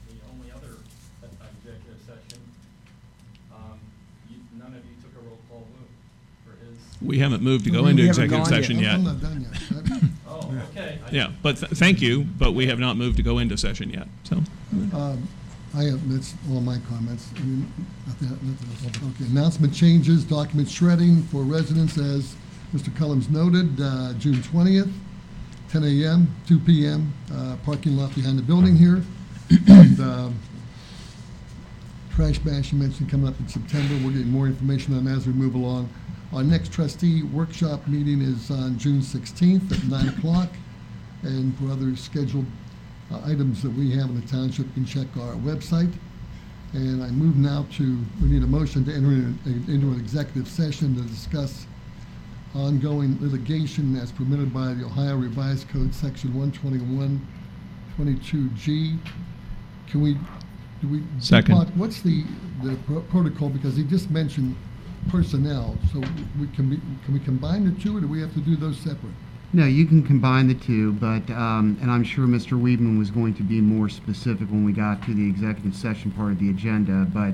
the 0.07 0.19
only 0.31 0.55
other 0.55 0.79
uh, 1.27 1.27
executive 1.59 1.99
session, 2.07 2.39
um, 3.51 3.83
you, 4.31 4.39
none 4.55 4.71
of 4.71 4.83
you 4.87 4.95
took 5.03 5.11
a 5.19 5.23
roll 5.27 5.43
call 5.51 5.67
vote 5.67 5.95
for 6.47 6.55
his. 6.63 6.79
We 7.01 7.19
haven't 7.19 7.43
moved 7.43 7.65
to 7.65 7.71
go 7.71 7.85
We 7.85 7.91
into 7.91 8.05
executive 8.07 8.31
gone 8.45 8.53
yet. 8.53 8.61
session 8.63 8.77
I'm- 8.77 8.85
yet. 8.85 8.95
I'm 8.95 9.05
not 9.05 9.21
done 9.21 9.41
yet. 9.43 10.03
Oh, 10.31 10.55
okay. 10.71 10.99
Yeah, 11.11 11.31
but 11.43 11.57
th- 11.57 11.73
thank 11.73 12.01
you, 12.01 12.23
but 12.39 12.53
we 12.53 12.67
have 12.67 12.79
not 12.79 12.97
moved 12.97 13.17
to 13.17 13.23
go 13.23 13.39
into 13.39 13.57
session 13.57 13.91
yet, 13.91 14.07
so. 14.25 14.37
Um, 14.93 15.27
I 15.75 15.85
have, 15.85 16.09
that's 16.11 16.35
all 16.51 16.61
my 16.61 16.79
comments. 16.89 17.29
I 17.37 17.41
mean, 17.41 17.73
nothing- 18.07 18.29
nothing 18.31 18.69
else. 18.71 19.15
Okay, 19.21 19.31
announcement 19.31 19.75
changes, 19.75 20.25
document 20.25 20.69
shredding 20.71 21.23
for 21.25 21.43
residents 21.43 21.99
as 21.99 22.35
Mr. 22.75 22.91
Kellums 22.91 23.29
noted, 23.31 23.81
uh, 23.81 24.13
June 24.15 24.43
twentieth, 24.43 24.89
ten 25.71 25.83
AM, 25.85 26.29
two 26.47 26.59
PM, 26.61 27.13
uh, 27.35 27.57
parking 27.65 27.97
lot 27.97 28.15
behind 28.15 28.39
the 28.39 28.43
building 28.43 28.77
here. 28.77 29.03
And, 29.67 30.01
um, 30.01 30.35
Trash 32.15 32.39
bash 32.41 32.73
you 32.73 32.79
mentioned 32.79 33.09
coming 33.11 33.29
up 33.29 33.39
in 33.41 33.49
September. 33.49 33.95
We're 34.05 34.13
getting 34.13 34.31
more 34.31 34.47
information 34.47 34.95
on 34.97 35.05
that 35.05 35.19
as 35.19 35.27
we 35.27 35.33
move 35.33 35.55
along. 35.55 35.89
Our 36.33 36.43
next 36.45 36.73
trustee 36.73 37.23
workshop 37.23 37.87
meeting 37.89 38.21
is 38.21 38.51
on 38.51 38.79
June 38.79 39.01
sixteenth 39.03 39.73
at 39.73 39.83
nine 39.85 40.09
o'clock. 40.09 40.51
And 41.23 41.57
for 41.59 41.71
other 41.73 41.97
scheduled 41.97 42.47
uh, 43.11 43.21
items 43.25 43.63
that 43.63 43.73
we 43.73 43.91
have 43.93 44.09
in 44.11 44.21
the 44.21 44.27
township, 44.27 44.67
you 44.67 44.73
can 44.73 44.85
check 44.87 45.07
our 45.17 45.35
website. 45.37 45.93
And 46.75 47.03
I 47.03 47.09
move 47.11 47.37
now 47.37 47.67
to, 47.73 47.99
we 48.23 48.29
need 48.29 48.43
a 48.43 48.47
motion 48.47 48.85
to 48.85 48.95
enter 48.95 49.09
in- 49.09 49.39
into 49.67 49.89
an 49.91 49.99
executive 49.99 50.47
session 50.47 50.95
to 50.97 51.01
discuss 51.03 51.67
ongoing 52.55 53.17
litigation 53.21 53.97
as 53.97 54.13
permitted 54.13 54.53
by 54.53 54.75
the 54.75 54.85
Ohio 54.85 55.17
Revised 55.17 55.69
Code, 55.71 55.95
Section 55.95 56.35
121, 56.35 57.27
22G. 57.99 58.99
Can 59.89 60.01
we, 60.03 60.15
do 60.83 60.89
we? 60.89 61.03
Second. 61.21 61.55
Deepak, 61.57 61.77
What's 61.77 62.03
the, 62.03 62.23
the 62.63 62.77
pro- 62.87 63.01
protocol, 63.03 63.49
because 63.49 63.77
he 63.77 63.83
just 63.83 64.11
mentioned 64.11 64.55
personnel, 65.09 65.77
so 65.93 66.01
we, 66.39 66.47
can 66.49 66.71
we, 66.71 66.77
can 67.05 67.15
we 67.15 67.21
combine 67.21 67.65
the 67.65 67.81
two, 67.83 67.97
or 67.97 68.01
do 68.01 68.07
we 68.07 68.21
have 68.21 68.33
to 68.35 68.41
do 68.41 68.57
those 68.57 68.79
separate? 68.79 69.13
No, 69.53 69.65
you 69.65 69.87
can 69.87 70.03
combine 70.03 70.47
the 70.47 70.55
two, 70.55 70.93
but, 70.93 71.29
um, 71.31 71.79
and 71.81 71.91
I'm 71.91 72.05
sure 72.05 72.27
Mr. 72.27 72.61
Weidman 72.61 72.99
was 72.99 73.11
going 73.11 73.35
to 73.35 73.43
be 73.43 73.63
more 73.63 73.89
specific 73.89 74.49
when 74.49 74.65
we 74.65 74.73
got 74.73 75.03
to 75.07 75.15
the 75.15 75.27
executive 75.27 75.75
session 75.75 76.11
part 76.11 76.33
of 76.33 76.39
the 76.39 76.51
agenda, 76.51 77.07
but 77.13 77.33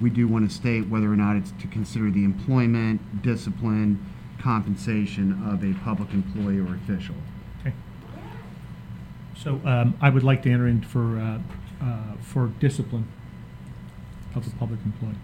we 0.00 0.10
do 0.10 0.28
want 0.28 0.48
to 0.48 0.54
state 0.54 0.86
whether 0.88 1.10
or 1.10 1.16
not 1.16 1.36
it's 1.36 1.52
to 1.52 1.66
consider 1.68 2.10
the 2.10 2.24
employment, 2.24 3.22
discipline, 3.22 4.04
compensation 4.38 5.42
of 5.50 5.64
a 5.64 5.72
public 5.82 6.12
employee 6.12 6.58
or 6.58 6.74
official. 6.74 7.14
Okay. 7.60 7.74
So 9.34 9.60
um, 9.64 9.96
I 10.00 10.10
would 10.10 10.24
like 10.24 10.42
to 10.42 10.50
enter 10.50 10.66
in 10.66 10.82
for, 10.82 11.18
uh, 11.18 11.38
uh, 11.82 12.16
for 12.20 12.48
discipline 12.60 13.08
of 14.34 14.46
a 14.46 14.50
public 14.58 14.80
employee. 14.84 15.16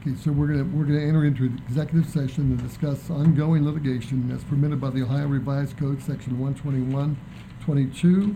Okay, 0.00 0.14
so 0.16 0.32
we're 0.32 0.46
gonna, 0.48 0.64
we're 0.64 0.84
gonna 0.84 1.00
enter 1.00 1.24
into 1.24 1.44
an 1.44 1.62
executive 1.68 2.08
session 2.08 2.56
to 2.56 2.62
discuss 2.62 3.10
ongoing 3.10 3.64
litigation 3.64 4.30
as 4.32 4.42
permitted 4.44 4.80
by 4.80 4.90
the 4.90 5.02
Ohio 5.02 5.26
Revised 5.26 5.76
Code, 5.76 6.00
section 6.02 6.38
one 6.38 6.54
twenty-one, 6.54 7.16
twenty-two. 7.64 8.34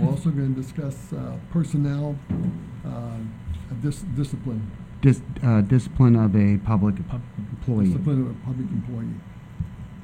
We're 0.00 0.08
also 0.08 0.30
gonna 0.30 0.48
discuss, 0.48 1.12
uh, 1.12 1.36
personnel, 1.50 2.18
uh, 2.86 3.16
dis- 3.82 4.04
discipline. 4.16 4.70
Dis, 5.00 5.22
uh, 5.42 5.60
discipline 5.62 6.16
of 6.16 6.34
a 6.34 6.58
public 6.58 6.96
employee. 6.98 7.86
Discipline 7.86 8.22
of 8.22 8.30
a 8.30 8.34
public 8.44 8.68
employee. 8.70 9.14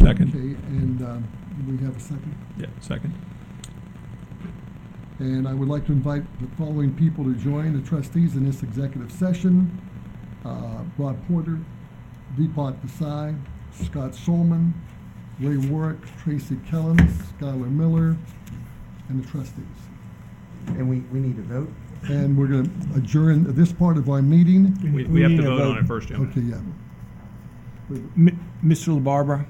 Second. 0.02 0.28
Okay, 0.34 0.54
and, 0.68 1.02
um, 1.02 1.28
we 1.66 1.76
have 1.84 1.96
a 1.96 2.00
second? 2.00 2.34
Yeah, 2.58 2.66
second. 2.80 3.14
And 5.20 5.46
I 5.46 5.54
would 5.54 5.68
like 5.68 5.86
to 5.86 5.92
invite 5.92 6.24
the 6.40 6.48
following 6.56 6.92
people 6.94 7.24
to 7.24 7.34
join 7.34 7.72
the 7.80 7.86
trustees 7.88 8.34
in 8.34 8.44
this 8.44 8.62
executive 8.62 9.12
session. 9.12 9.70
Uh, 10.44 10.82
Rod 10.98 11.16
Porter, 11.28 11.58
Deepak 12.36 12.80
Desai, 12.80 13.38
Scott 13.72 14.10
Solzman, 14.12 14.72
Ray 15.40 15.56
Warrick, 15.56 15.98
Tracy 16.18 16.56
Kellums, 16.68 17.12
Skylar 17.38 17.70
Miller, 17.70 18.16
and 19.08 19.22
the 19.22 19.28
trustees. 19.28 19.64
And 20.68 20.88
we, 20.88 21.00
we 21.12 21.20
need 21.20 21.38
a 21.38 21.42
vote? 21.42 21.72
And 22.08 22.36
we're 22.36 22.48
going 22.48 22.64
to 22.92 22.96
adjourn 22.98 23.54
this 23.54 23.72
part 23.72 23.96
of 23.96 24.10
our 24.10 24.20
meeting. 24.20 24.76
We- 24.94 25.04
we 25.04 25.22
have 25.22 25.30
to 25.36 25.42
vote 25.42 25.62
on 25.62 25.78
it 25.78 25.86
first, 25.86 26.08
Jim. 26.08 26.28
Okay, 26.30 26.40
yeah. 26.40 26.56
M- 28.16 28.40
Mr. 28.64 29.00
LaBarbera? 29.00 29.46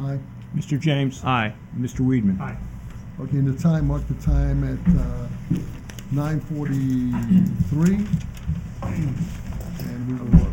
Aye. 0.00 0.18
Mr. 0.54 0.78
James? 0.78 1.22
Aye. 1.24 1.52
Mr. 1.76 2.00
Weidman? 2.00 2.40
Aye. 2.40 2.56
Okay, 3.20 3.38
and 3.38 3.48
the 3.48 3.60
time, 3.60 3.88
mark 3.88 4.06
the 4.06 4.14
time 4.24 4.62
at 4.62 4.78
uh, 4.94 5.26
9:43. 6.14 8.06
And 9.80 10.06
we 10.06 10.14
will... 10.38 10.48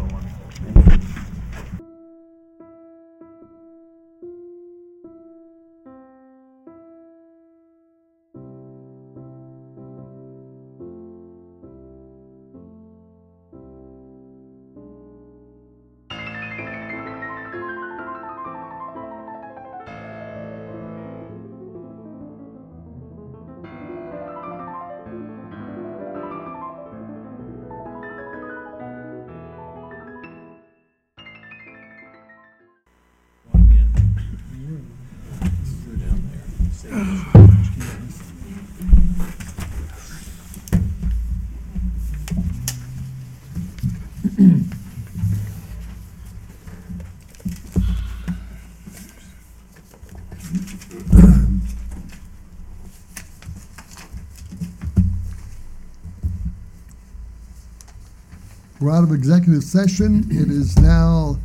We're 58.86 58.92
out 58.92 59.04
of 59.04 59.12
executive 59.12 59.64
session. 59.64 60.28
It 60.30 60.48
is 60.52 60.78
now 60.78 61.40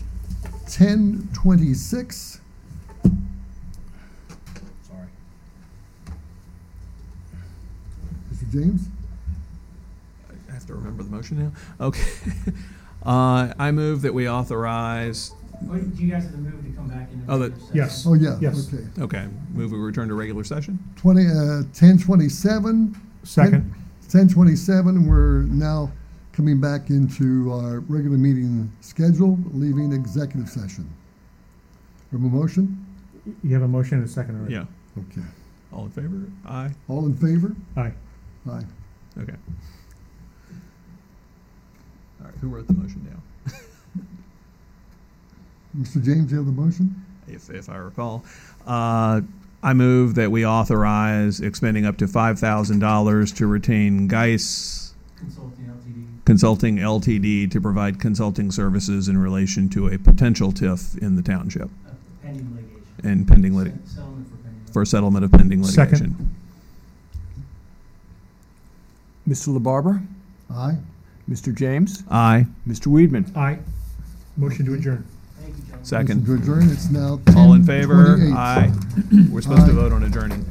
ten 0.69 1.27
twenty-six. 1.33 2.39
Sorry. 4.87 5.07
Mr. 8.31 8.53
James? 8.53 8.89
I 10.29 10.53
have 10.53 10.67
to 10.67 10.75
remember 10.75 11.03
the 11.03 11.09
motion 11.09 11.39
now. 11.79 11.87
Okay. 11.87 12.05
Uh, 13.03 13.55
I 13.59 13.71
move 13.71 14.03
that 14.03 14.13
we 14.13 14.29
authorize. 14.29 15.33
Oh, 15.71 15.75
Do 15.79 16.03
you 16.05 16.13
guys 16.13 16.25
have 16.25 16.33
to 16.33 16.37
move 16.39 16.63
to 16.63 16.71
come 16.77 16.87
back 16.89 17.09
into 17.11 17.33
Oh, 17.33 17.39
that, 17.39 17.53
regular 17.53 17.89
session? 17.89 18.11
Oh, 18.11 18.15
yeah, 18.15 18.37
Yes. 18.43 18.69
okay. 18.75 18.85
Okay, 19.01 19.27
move 19.55 19.73
we 19.73 19.79
return 19.79 20.09
to 20.09 20.15
regular 20.15 20.45
session? 20.45 20.79
Twenty, 20.97 21.27
uh, 21.27 21.63
ten 21.73 21.97
twenty-seven. 21.97 22.95
Second. 23.23 23.73
Ten 24.11 24.29
twenty-seven, 24.29 25.07
we're 25.07 25.45
now 25.45 25.91
coming 26.41 26.59
back 26.59 26.89
into 26.89 27.53
our 27.53 27.81
regular 27.81 28.17
meeting 28.17 28.73
schedule, 28.81 29.39
leaving 29.53 29.93
executive 29.93 30.49
session. 30.49 30.89
We 32.11 32.19
have 32.19 32.33
a 32.33 32.35
motion? 32.35 32.83
You 33.45 33.53
have 33.53 33.63
a 33.63 33.69
motion 33.69 33.99
and 33.99 34.07
a 34.07 34.11
second 34.11 34.39
already? 34.39 34.55
Yeah. 34.55 34.65
Okay. 34.97 35.27
All 35.71 35.85
in 35.85 35.91
favor? 35.91 36.23
Aye. 36.47 36.71
All 36.89 37.05
in 37.05 37.15
favor? 37.15 37.55
Aye. 37.77 37.93
Aye. 38.51 38.63
Okay. 39.19 39.35
All 42.21 42.27
right, 42.27 42.35
who 42.41 42.49
wrote 42.49 42.67
the 42.69 42.73
motion 42.73 43.07
now? 43.13 43.53
Mr. 45.79 46.03
James, 46.03 46.33
you 46.33 46.39
have 46.39 46.47
the 46.47 46.53
motion? 46.53 47.05
If, 47.29 47.51
if 47.51 47.69
I 47.69 47.77
recall. 47.77 48.25
Uh, 48.67 49.21
I 49.63 49.75
move 49.75 50.15
that 50.15 50.31
we 50.31 50.47
authorize 50.47 51.41
expending 51.41 51.85
up 51.85 51.99
to 51.99 52.09
five 52.09 52.39
thousand 52.39 52.79
dollars 52.79 53.31
to 53.33 53.47
retain 53.47 54.09
Geis 54.09 54.91
Consulting 55.21 55.60
LTD. 55.60 55.60
Consulting 56.35 56.77
LTD 56.77 57.51
to 57.51 57.61
provide 57.61 57.99
consulting 57.99 58.53
services 58.53 59.09
in 59.09 59.19
relation 59.19 59.69
to 59.71 59.89
a 59.89 59.99
potential 59.99 60.53
TIF 60.53 60.97
in 61.03 61.17
the 61.17 61.23
township 61.23 61.65
uh, 61.65 61.91
Pending 62.23 62.55
litigation. 62.55 62.85
and 63.03 63.27
pending 63.27 63.57
lit- 63.57 63.73
Se- 63.85 63.97
Settlement 63.97 64.29
for 64.31 64.37
pending. 64.37 64.73
for 64.73 64.85
settlement 64.85 65.25
of 65.25 65.33
pending 65.33 65.65
Second. 65.65 65.93
litigation. 66.01 66.31
Mr. 69.29 69.59
LaBarbera? 69.59 70.07
Aye. 70.55 70.77
Mr. 71.29 71.53
James? 71.53 72.05
Aye. 72.09 72.47
Mr. 72.65 72.87
Weidman? 72.87 73.37
Aye. 73.37 73.59
Motion 74.37 74.67
to 74.67 74.75
adjourn. 74.75 75.05
Thank 75.41 75.57
you, 75.57 75.63
gentlemen. 75.65 75.85
Second. 75.85 76.21
Motion 76.29 76.37
to 76.37 76.43
adjourn, 76.45 76.71
it's 76.71 76.91
now 76.91 77.21
All 77.37 77.55
in 77.55 77.65
favor? 77.65 78.17
10:28. 78.19 78.37
Aye. 78.37 78.73
We're 79.33 79.41
supposed 79.41 79.67
to 79.67 79.73
Aye. 79.73 79.75
vote 79.75 79.93
on 79.93 80.05
adjourning. 80.05 80.47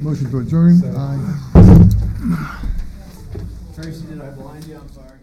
Motion 0.00 0.28
to 0.32 0.38
adjourn, 0.40 0.82
aye. 0.96 2.72
Tracy, 3.76 4.06
did 4.06 4.22
I 4.22 4.30
blind 4.30 4.64
you? 4.64 4.78
I'm 4.78 4.90
sorry. 4.90 5.15